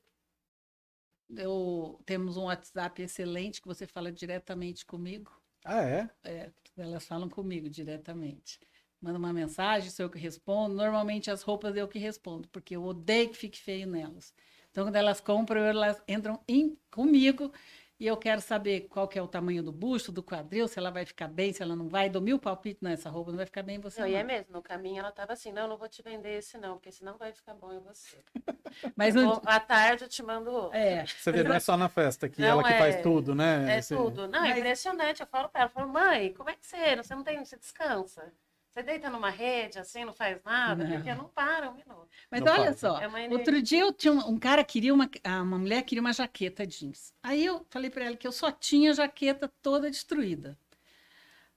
eu, 1.37 2.01
temos 2.05 2.37
um 2.37 2.45
WhatsApp 2.45 3.03
excelente 3.03 3.63
que 3.63 3.69
você 3.69 3.87
fala 3.87 4.11
diretamente 4.11 4.85
comigo. 4.85 5.31
Ah, 5.65 5.83
é? 5.83 6.11
É, 6.25 6.53
elas 6.77 7.07
falam 7.07 7.29
comigo 7.29 7.69
diretamente. 7.69 8.59
Manda 9.01 9.19
uma 9.19 9.33
mensagem, 9.33 9.91
sou 9.91 10.07
eu 10.07 10.11
que 10.11 10.19
respondo. 10.19 10.75
Normalmente 10.75 11.31
as 11.31 11.43
roupas 11.43 11.77
eu 11.77 11.89
que 11.89 11.99
respondo, 11.99 12.49
porque 12.49 12.77
eu 12.77 12.85
odeio 12.85 13.31
que 13.31 13.37
fique 13.37 13.59
feio 13.59 13.87
nelas. 13.87 14.35
Então, 14.71 14.85
quando 14.87 14.97
elas 14.97 15.21
compram, 15.21 15.61
elas 15.63 16.01
entram 16.07 16.41
em, 16.47 16.79
comigo 16.93 17.53
e 17.99 18.07
eu 18.07 18.17
quero 18.17 18.41
saber 18.41 18.83
qual 18.89 19.07
que 19.07 19.19
é 19.19 19.23
o 19.23 19.27
tamanho 19.29 19.63
do 19.63 19.71
busto, 19.73 20.11
do 20.11 20.23
quadril, 20.23 20.67
se 20.67 20.79
ela 20.79 20.91
vai 20.91 21.05
ficar 21.05 21.29
bem, 21.29 21.53
se 21.53 21.63
ela 21.63 21.77
não 21.77 21.87
vai. 21.89 22.09
Dou 22.09 22.23
mil 22.23 22.39
palpites 22.39 22.81
nessa 22.81 23.11
roupa, 23.11 23.31
não 23.31 23.37
vai 23.37 23.45
ficar 23.45 23.63
bem 23.63 23.77
em 23.77 23.81
você. 23.81 24.01
Não, 24.01 24.09
e 24.09 24.15
é 24.15 24.21
não. 24.21 24.27
mesmo, 24.29 24.53
no 24.55 24.63
caminho 24.63 25.01
ela 25.01 25.13
tava 25.13 25.33
assim, 25.35 25.53
não, 25.53 25.69
não 25.69 25.77
vou 25.77 25.89
te 25.89 26.01
vender 26.03 26.39
esse 26.39 26.57
não, 26.57 26.75
porque 26.75 26.91
senão 26.93 27.19
vai 27.19 27.33
ficar 27.33 27.53
bom 27.53 27.73
em 27.73 27.81
você. 27.81 28.17
Mas 28.97 29.15
Eu 29.17 29.23
no, 29.23 29.29
vou- 29.35 29.43
à 29.45 29.59
tarde 29.61 30.05
eu 30.05 30.09
te 30.09 30.23
mando 30.23 30.51
outro. 30.51 30.79
é, 30.79 31.05
Você 31.05 31.31
vê, 31.33 31.43
não 31.43 31.55
é 31.55 31.61
só 31.61 31.77
na 31.77 31.89
festa 31.91 32.29
que 32.29 32.41
Não, 32.41 32.49
ela 32.49 32.63
que 32.65 32.73
é- 32.73 32.79
faz 32.79 33.03
tudo, 33.03 33.35
né? 33.35 33.77
É 33.77 33.83
Você- 33.83 33.95
tudo. 33.97 34.29
Não, 34.29 34.39
é 34.45 34.49
Mas- 34.51 34.59
impressionante. 34.59 35.21
Eu 35.21 35.27
falo 35.27 35.49
pra 35.51 35.63
ela, 35.63 35.69
eu 35.69 35.75
falo, 35.75 35.93
mãe, 35.93 36.33
como 36.33 36.49
é 36.49 36.55
que 36.55 36.65
você, 36.67 36.97
você 36.97 37.15
não 37.15 37.25
tem, 37.25 37.45
você 37.45 37.57
descansa? 37.59 38.33
Você 38.71 38.85
deita 38.85 39.11
numa 39.11 39.31
rede 39.31 39.79
assim, 39.81 40.05
não 40.05 40.13
faz 40.13 40.41
nada, 40.45 40.85
Não. 40.85 40.93
porque 40.95 41.13
não 41.15 41.29
para 41.29 41.71
um 41.71 41.75
minuto. 41.75 42.09
Mas 42.31 42.41
Não 42.41 42.53
olha 42.53 42.65
faz. 42.67 42.79
só, 42.79 43.01
É 43.01 43.05
energia. 43.07 43.37
outro 43.37 43.61
dia 43.63 43.81
eu 43.81 43.93
tinha 43.93 44.13
um, 44.13 44.29
um 44.31 44.39
cara 44.39 44.63
queria 44.63 44.95
uma, 44.95 45.11
ah, 45.25 45.43
uma 45.43 45.59
mulher 45.59 45.83
queria 45.83 46.01
uma 46.01 46.13
jaqueta 46.13 46.65
jeans. 46.65 47.13
Aí 47.23 47.45
eu 47.45 47.67
falei 47.69 47.91
para 47.91 48.05
ela 48.05 48.17
que 48.17 48.27
eu 48.27 48.33
só 48.33 48.51
tinha 48.53 48.93
a 48.93 48.95
jaqueta 48.95 49.49
toda 49.61 49.91
destruída. 49.91 50.57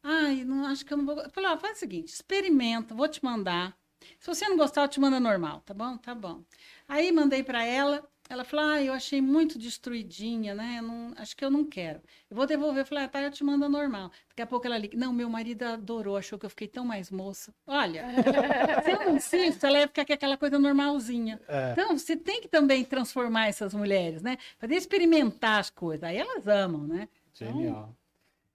Ai, 0.01 0.43
não 0.43 0.65
acho 0.65 0.85
que 0.85 0.93
eu 0.93 0.97
não 0.97 1.05
vou. 1.05 1.17
Eu 1.19 1.29
falei, 1.29 1.49
ó, 1.49 1.57
faz 1.57 1.77
o 1.77 1.79
seguinte, 1.79 2.09
experimenta, 2.09 2.93
vou 2.93 3.07
te 3.07 3.23
mandar. 3.23 3.77
Se 4.19 4.27
você 4.27 4.47
não 4.49 4.57
gostar, 4.57 4.81
eu 4.81 4.87
te 4.89 4.99
mando 4.99 5.19
normal, 5.19 5.61
tá 5.61 5.73
bom? 5.73 5.97
Tá 5.97 6.13
bom. 6.13 6.43
Aí 6.87 7.11
mandei 7.11 7.41
para 7.43 7.63
ela, 7.63 8.05
ela 8.33 8.43
falou: 8.43 8.65
"Ah, 8.65 8.81
eu 8.81 8.93
achei 8.93 9.21
muito 9.21 9.57
destruidinha, 9.57 10.53
né? 10.53 10.77
Eu 10.79 10.83
não, 10.83 11.13
acho 11.17 11.35
que 11.35 11.45
eu 11.45 11.51
não 11.51 11.63
quero. 11.65 12.01
Eu 12.29 12.35
vou 12.35 12.45
devolver". 12.45 12.81
Eu 12.81 12.85
falei: 12.85 13.03
ah, 13.05 13.07
"Tá, 13.07 13.21
eu 13.21 13.31
te 13.31 13.43
mando 13.43 13.65
a 13.65 13.69
normal". 13.69 14.11
Daqui 14.29 14.41
a 14.41 14.47
pouco 14.47 14.65
ela 14.67 14.77
liga: 14.77 14.97
"Não, 14.97 15.13
meu 15.13 15.29
marido 15.29 15.63
adorou, 15.63 16.17
achou 16.17 16.37
que 16.39 16.45
eu 16.45 16.49
fiquei 16.49 16.67
tão 16.67 16.85
mais 16.85 17.09
moça". 17.11 17.53
Olha, 17.65 18.05
se 18.83 18.91
eu 18.91 18.99
não 19.05 19.15
insisto, 19.15 19.65
ela 19.65 19.79
ia 19.79 19.87
ficar 19.87 20.05
com 20.05 20.13
aquela 20.13 20.37
coisa 20.37 20.59
normalzinha. 20.59 21.39
É. 21.47 21.71
Então, 21.71 21.97
você 21.97 22.15
tem 22.15 22.41
que 22.41 22.47
também 22.47 22.83
transformar 22.83 23.47
essas 23.47 23.73
mulheres, 23.73 24.21
né? 24.21 24.37
Fazer 24.57 24.75
experimentar 24.75 25.59
as 25.59 25.69
coisas. 25.69 26.03
Aí 26.03 26.17
elas 26.17 26.47
amam, 26.47 26.87
né? 26.87 27.07
Genial. 27.33 27.95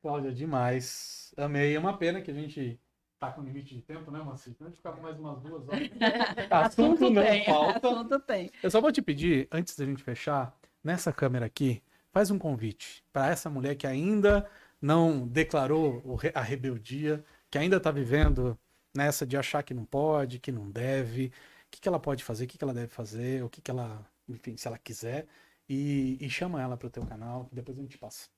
Cláudia, 0.02 0.32
demais. 0.32 1.32
Amei. 1.36 1.74
É 1.74 1.78
uma 1.78 1.96
pena 1.96 2.20
que 2.20 2.30
a 2.30 2.34
gente 2.34 2.78
tá 3.18 3.32
com 3.32 3.42
limite 3.42 3.74
de 3.74 3.82
tempo, 3.82 4.10
né, 4.10 4.20
Moacir? 4.20 4.54
A 4.60 4.64
gente 4.64 4.76
ficar 4.76 4.92
com 4.92 5.02
mais 5.02 5.18
umas 5.18 5.40
duas 5.40 5.68
horas. 5.68 5.90
Assunto 6.50 7.10
não 7.10 7.22
tem, 7.22 7.44
falta. 7.44 7.88
assunto 7.88 8.20
tem. 8.20 8.50
Eu 8.62 8.70
só 8.70 8.80
vou 8.80 8.92
te 8.92 9.02
pedir, 9.02 9.48
antes 9.50 9.76
da 9.76 9.84
gente 9.84 10.02
fechar, 10.02 10.56
nessa 10.82 11.12
câmera 11.12 11.46
aqui, 11.46 11.82
faz 12.12 12.30
um 12.30 12.38
convite 12.38 13.04
para 13.12 13.28
essa 13.28 13.50
mulher 13.50 13.74
que 13.74 13.86
ainda 13.86 14.48
não 14.80 15.26
declarou 15.26 16.18
a 16.34 16.40
rebeldia, 16.40 17.24
que 17.50 17.58
ainda 17.58 17.76
está 17.76 17.90
vivendo 17.90 18.58
nessa 18.94 19.26
de 19.26 19.36
achar 19.36 19.62
que 19.62 19.74
não 19.74 19.84
pode, 19.84 20.38
que 20.38 20.52
não 20.52 20.70
deve. 20.70 21.26
O 21.66 21.70
que, 21.70 21.80
que 21.80 21.88
ela 21.88 21.98
pode 21.98 22.24
fazer, 22.24 22.44
o 22.44 22.48
que, 22.48 22.56
que 22.56 22.64
ela 22.64 22.74
deve 22.74 22.88
fazer, 22.88 23.42
o 23.42 23.48
que, 23.48 23.60
que 23.60 23.70
ela, 23.70 24.06
enfim, 24.28 24.56
se 24.56 24.66
ela 24.66 24.78
quiser. 24.78 25.26
E, 25.68 26.16
e 26.20 26.30
chama 26.30 26.62
ela 26.62 26.76
para 26.76 26.86
o 26.86 26.90
teu 26.90 27.04
canal, 27.04 27.44
que 27.46 27.54
depois 27.54 27.78
a 27.78 27.82
gente 27.82 27.98
passa. 27.98 28.28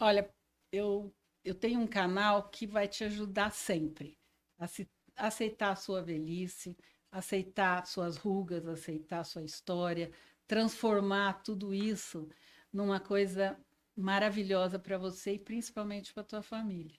Olha, 0.00 0.28
eu, 0.72 1.12
eu 1.44 1.54
tenho 1.54 1.80
um 1.80 1.86
canal 1.86 2.48
que 2.48 2.66
vai 2.66 2.86
te 2.88 3.04
ajudar 3.04 3.50
sempre 3.50 4.18
a 4.58 4.66
se, 4.66 4.88
aceitar 5.16 5.72
a 5.72 5.76
sua 5.76 6.02
velhice, 6.02 6.76
aceitar 7.10 7.86
suas 7.86 8.16
rugas, 8.16 8.66
aceitar 8.66 9.24
sua 9.24 9.44
história, 9.44 10.10
transformar 10.46 11.42
tudo 11.42 11.74
isso 11.74 12.28
numa 12.72 13.00
coisa 13.00 13.58
maravilhosa 13.96 14.78
para 14.78 14.96
você 14.96 15.34
e 15.34 15.38
principalmente 15.38 16.14
para 16.14 16.24
tua 16.24 16.42
família. 16.42 16.96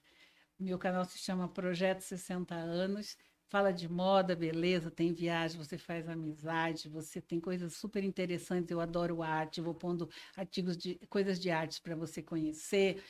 Meu 0.58 0.78
canal 0.78 1.04
se 1.04 1.18
chama 1.18 1.48
Projeto 1.48 2.00
60 2.00 2.54
Anos. 2.54 3.16
Fala 3.48 3.72
de 3.72 3.88
moda, 3.88 4.34
beleza, 4.34 4.90
tem 4.90 5.12
viagem, 5.12 5.58
você 5.58 5.76
faz 5.76 6.08
amizade, 6.08 6.88
você 6.88 7.20
tem 7.20 7.40
coisas 7.40 7.74
super 7.74 8.02
interessantes. 8.02 8.70
Eu 8.70 8.80
adoro 8.80 9.22
arte, 9.22 9.60
vou 9.60 9.74
pondo 9.74 10.08
artigos 10.36 10.76
de 10.76 10.94
coisas 11.08 11.38
de 11.38 11.50
arte 11.50 11.80
para 11.80 11.94
você 11.94 12.22
conhecer. 12.22 13.02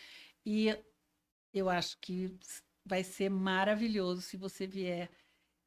E 0.44 0.76
eu 1.54 1.70
acho 1.70 1.96
que 2.00 2.36
vai 2.84 3.04
ser 3.04 3.30
maravilhoso 3.30 4.20
se 4.20 4.36
você 4.36 4.66
vier 4.66 5.08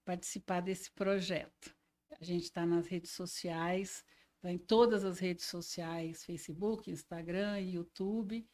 participar 0.05 0.61
desse 0.61 0.91
projeto. 0.91 1.73
A 2.19 2.23
gente 2.23 2.43
está 2.43 2.65
nas 2.65 2.87
redes 2.87 3.11
sociais, 3.11 4.03
está 4.35 4.51
em 4.51 4.57
todas 4.57 5.03
as 5.05 5.19
redes 5.19 5.45
sociais, 5.45 6.23
Facebook, 6.23 6.91
Instagram, 6.91 7.59
YouTube, 7.59 8.47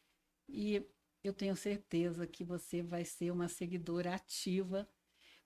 e 0.48 0.86
eu 1.22 1.32
tenho 1.32 1.56
certeza 1.56 2.26
que 2.26 2.44
você 2.44 2.82
vai 2.82 3.04
ser 3.04 3.30
uma 3.30 3.48
seguidora 3.48 4.14
ativa, 4.14 4.88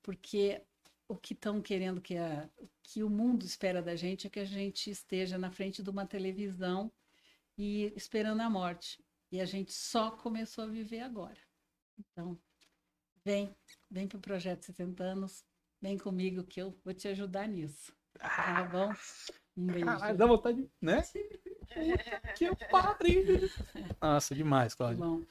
porque 0.02 0.62
o 1.08 1.16
que 1.16 1.32
estão 1.32 1.62
querendo 1.62 2.02
que, 2.02 2.16
a, 2.16 2.50
que 2.82 3.02
o 3.02 3.08
mundo 3.08 3.44
espera 3.44 3.80
da 3.80 3.96
gente 3.96 4.26
é 4.26 4.30
que 4.30 4.40
a 4.40 4.44
gente 4.44 4.90
esteja 4.90 5.38
na 5.38 5.50
frente 5.50 5.82
de 5.82 5.88
uma 5.88 6.06
televisão 6.06 6.92
e 7.56 7.92
esperando 7.96 8.42
a 8.42 8.50
morte. 8.50 9.02
E 9.30 9.40
a 9.40 9.44
gente 9.44 9.72
só 9.72 10.10
começou 10.10 10.64
a 10.64 10.68
viver 10.68 11.00
agora. 11.00 11.47
Então, 11.98 12.38
vem, 13.24 13.54
vem 13.90 14.06
para 14.08 14.18
o 14.18 14.20
Projeto 14.20 14.62
70 14.64 15.02
Anos, 15.02 15.44
vem 15.80 15.98
comigo 15.98 16.44
que 16.44 16.60
eu 16.60 16.76
vou 16.84 16.94
te 16.94 17.08
ajudar 17.08 17.46
nisso. 17.48 17.92
Tá 18.18 18.64
bom? 18.64 18.92
Um 19.56 19.66
beijo. 19.66 19.84
Caralho, 19.84 20.16
dá 20.18 20.26
vontade, 20.26 20.68
né? 20.80 21.02
que 22.34 22.54
pariu! 22.70 23.50
Nossa, 24.00 24.34
demais, 24.34 24.74
Tá 24.74 24.84
Cláudia. 24.84 25.04
bom. 25.04 25.22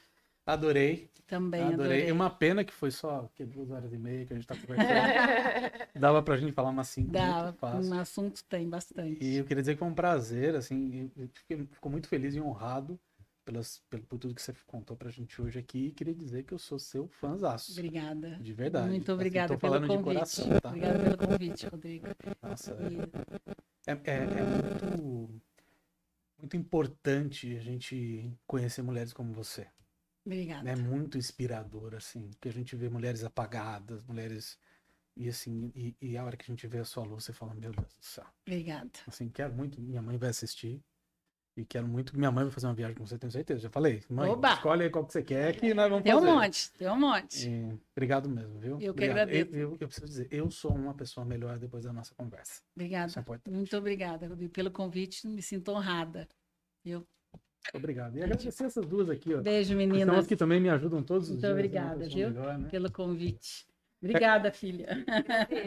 Adorei, 0.46 1.10
Também 1.26 1.60
adorei. 1.60 1.74
adorei. 1.84 2.08
É 2.08 2.12
uma 2.12 2.30
pena 2.30 2.64
que 2.64 2.72
foi 2.72 2.90
só 2.90 3.28
que 3.34 3.44
duas 3.44 3.70
horas 3.70 3.92
e 3.92 3.98
meia 3.98 4.24
que 4.24 4.32
a 4.32 4.36
gente 4.36 4.46
tá 4.46 4.56
conversando. 4.56 4.88
Dava 5.94 6.22
pra 6.22 6.38
gente 6.38 6.52
falar 6.52 6.70
umas 6.70 6.88
cinco 6.88 7.12
fácil. 7.58 7.90
um 7.92 8.00
assunto 8.00 8.42
tem 8.44 8.66
bastante. 8.66 9.22
E 9.22 9.36
eu 9.36 9.44
queria 9.44 9.62
dizer 9.62 9.74
que 9.74 9.78
foi 9.80 9.88
um 9.88 9.94
prazer, 9.94 10.54
assim, 10.56 11.10
eu 11.14 11.28
fiquei, 11.34 11.66
ficou 11.66 11.92
muito 11.92 12.08
feliz 12.08 12.34
e 12.34 12.40
honrado 12.40 12.98
pelas, 13.48 13.78
pelo, 13.88 14.02
por 14.02 14.18
tudo 14.18 14.34
que 14.34 14.42
você 14.42 14.52
contou 14.66 14.94
pra 14.94 15.10
gente 15.10 15.40
hoje 15.40 15.58
aqui. 15.58 15.86
E 15.86 15.92
queria 15.92 16.14
dizer 16.14 16.42
que 16.42 16.52
eu 16.52 16.58
sou 16.58 16.78
seu 16.78 17.08
fãzaço. 17.08 17.72
Obrigada. 17.72 18.38
De 18.42 18.52
verdade. 18.52 18.90
Muito 18.90 19.04
Assim, 19.10 19.14
obrigada 19.14 19.54
tô 19.54 19.58
pelo 19.58 19.80
convite. 19.88 20.04
coração, 20.04 20.60
tá? 20.60 20.68
Obrigada 20.68 20.98
pelo 20.98 21.16
convite, 21.16 21.66
Rodrigo. 21.66 22.06
Nossa, 22.42 22.72
E- 22.72 23.90
é, 23.90 23.92
é, 23.92 24.16
é 24.16 24.24
muito, 24.82 25.40
muito 26.38 26.56
importante 26.58 27.56
a 27.56 27.60
gente 27.60 28.30
conhecer 28.46 28.82
mulheres 28.82 29.14
como 29.14 29.32
você. 29.32 29.66
Obrigada. 30.26 30.68
É 30.70 30.76
muito 30.76 31.16
inspirador, 31.16 31.94
assim, 31.94 32.28
porque 32.32 32.50
a 32.50 32.52
gente 32.52 32.76
vê 32.76 32.90
mulheres 32.90 33.24
apagadas, 33.24 34.02
mulheres. 34.04 34.58
E 35.16 35.28
assim, 35.28 35.72
e, 35.74 35.96
e 36.00 36.16
a 36.18 36.24
hora 36.24 36.36
que 36.36 36.44
a 36.44 36.52
gente 36.54 36.66
vê 36.66 36.78
a 36.78 36.84
sua 36.84 37.04
luz, 37.04 37.24
você 37.24 37.32
fala, 37.32 37.54
meu 37.54 37.72
Deus 37.72 37.76
do 37.76 38.04
céu. 38.04 38.26
Obrigada. 38.46 38.90
Assim, 39.06 39.28
quero 39.30 39.54
muito, 39.54 39.80
minha 39.80 40.02
mãe 40.02 40.18
vai 40.18 40.28
assistir. 40.28 40.82
E 41.58 41.64
quero 41.64 41.88
muito 41.88 42.12
que 42.12 42.18
minha 42.18 42.30
mãe 42.30 42.44
vai 42.44 42.52
fazer 42.52 42.68
uma 42.68 42.74
viagem 42.74 42.94
com 42.96 43.04
você, 43.04 43.18
tenho 43.18 43.32
certeza. 43.32 43.58
Já 43.62 43.68
falei, 43.68 44.00
mãe, 44.08 44.30
Oba! 44.30 44.52
escolhe 44.52 44.84
aí 44.84 44.90
qual 44.90 45.04
que 45.04 45.12
você 45.12 45.24
quer 45.24 45.56
que 45.56 45.74
nós 45.74 45.88
vamos 45.90 46.04
Tem 46.04 46.14
um 46.14 46.20
fazer. 46.20 46.32
monte, 46.32 46.72
tem 46.78 46.88
um 46.88 46.96
monte. 47.00 47.48
E 47.50 47.78
obrigado 47.96 48.28
mesmo, 48.28 48.60
viu? 48.60 48.72
Eu 48.74 48.78
que 48.78 48.90
Obrigado. 48.90 49.18
agradeço. 49.28 49.50
Eu, 49.56 49.60
eu- 49.72 49.76
eu 49.80 49.88
preciso 49.88 50.06
dizer, 50.06 50.28
eu 50.30 50.48
sou 50.52 50.70
uma 50.72 50.94
pessoa 50.94 51.26
melhor 51.26 51.58
depois 51.58 51.82
da 51.84 51.92
nossa 51.92 52.14
conversa. 52.14 52.62
Obrigada. 52.76 53.12
É. 53.44 53.50
Muito 53.50 53.76
obrigada, 53.76 54.28
Rodrigo, 54.28 54.52
pelo 54.52 54.70
convite. 54.70 55.26
Me 55.26 55.42
sinto 55.42 55.72
honrada. 55.72 56.28
Obrigado. 57.74 58.16
E 58.16 58.22
agradecer 58.22 58.64
essas 58.64 58.86
duas 58.86 59.10
aqui, 59.10 59.34
ó. 59.34 59.42
Beijo, 59.42 59.70
que 59.70 59.76
São 59.76 59.76
meninas, 59.76 60.18
as 60.20 60.26
que 60.26 60.36
também 60.36 60.60
me 60.60 60.70
ajudam 60.70 61.02
todos 61.02 61.24
os 61.28 61.30
Muito 61.34 61.40
dias. 61.40 61.52
né, 61.52 61.58
obrigada, 61.58 62.08
viu? 62.08 62.30
melhor, 62.30 62.56
né? 62.58 62.68
pelo 62.68 62.90
convite. 62.90 63.66
Obrigada, 64.00 64.52
filha. 64.52 65.04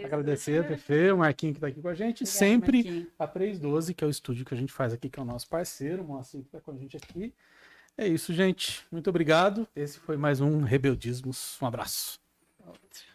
Agradecer 0.05 0.65
a 0.65 0.77
Fê, 0.77 1.11
o 1.11 1.17
Marquinho 1.17 1.53
que 1.53 1.59
tá 1.59 1.67
aqui 1.67 1.81
com 1.81 1.87
a 1.89 1.93
gente. 1.93 2.23
Obrigada, 2.23 2.31
Sempre 2.37 2.83
Marquinhos. 2.83 3.07
a 3.19 3.27
312, 3.27 3.93
que 3.93 4.03
é 4.03 4.07
o 4.07 4.09
estúdio 4.09 4.45
que 4.45 4.53
a 4.53 4.57
gente 4.57 4.71
faz 4.71 4.93
aqui, 4.93 5.09
que 5.09 5.19
é 5.19 5.21
o 5.21 5.25
nosso 5.25 5.49
parceiro, 5.49 6.01
o 6.01 6.07
Moacir 6.07 6.41
que 6.43 6.49
tá 6.49 6.61
com 6.61 6.71
a 6.71 6.77
gente 6.77 6.95
aqui. 6.95 7.33
É 7.97 8.07
isso, 8.07 8.33
gente. 8.33 8.85
Muito 8.89 9.09
obrigado. 9.09 9.67
Esse 9.75 9.99
foi 9.99 10.15
mais 10.15 10.39
um 10.39 10.61
Rebeldismos. 10.61 11.57
Um 11.61 11.65
abraço. 11.65 12.19
Outro. 12.65 13.10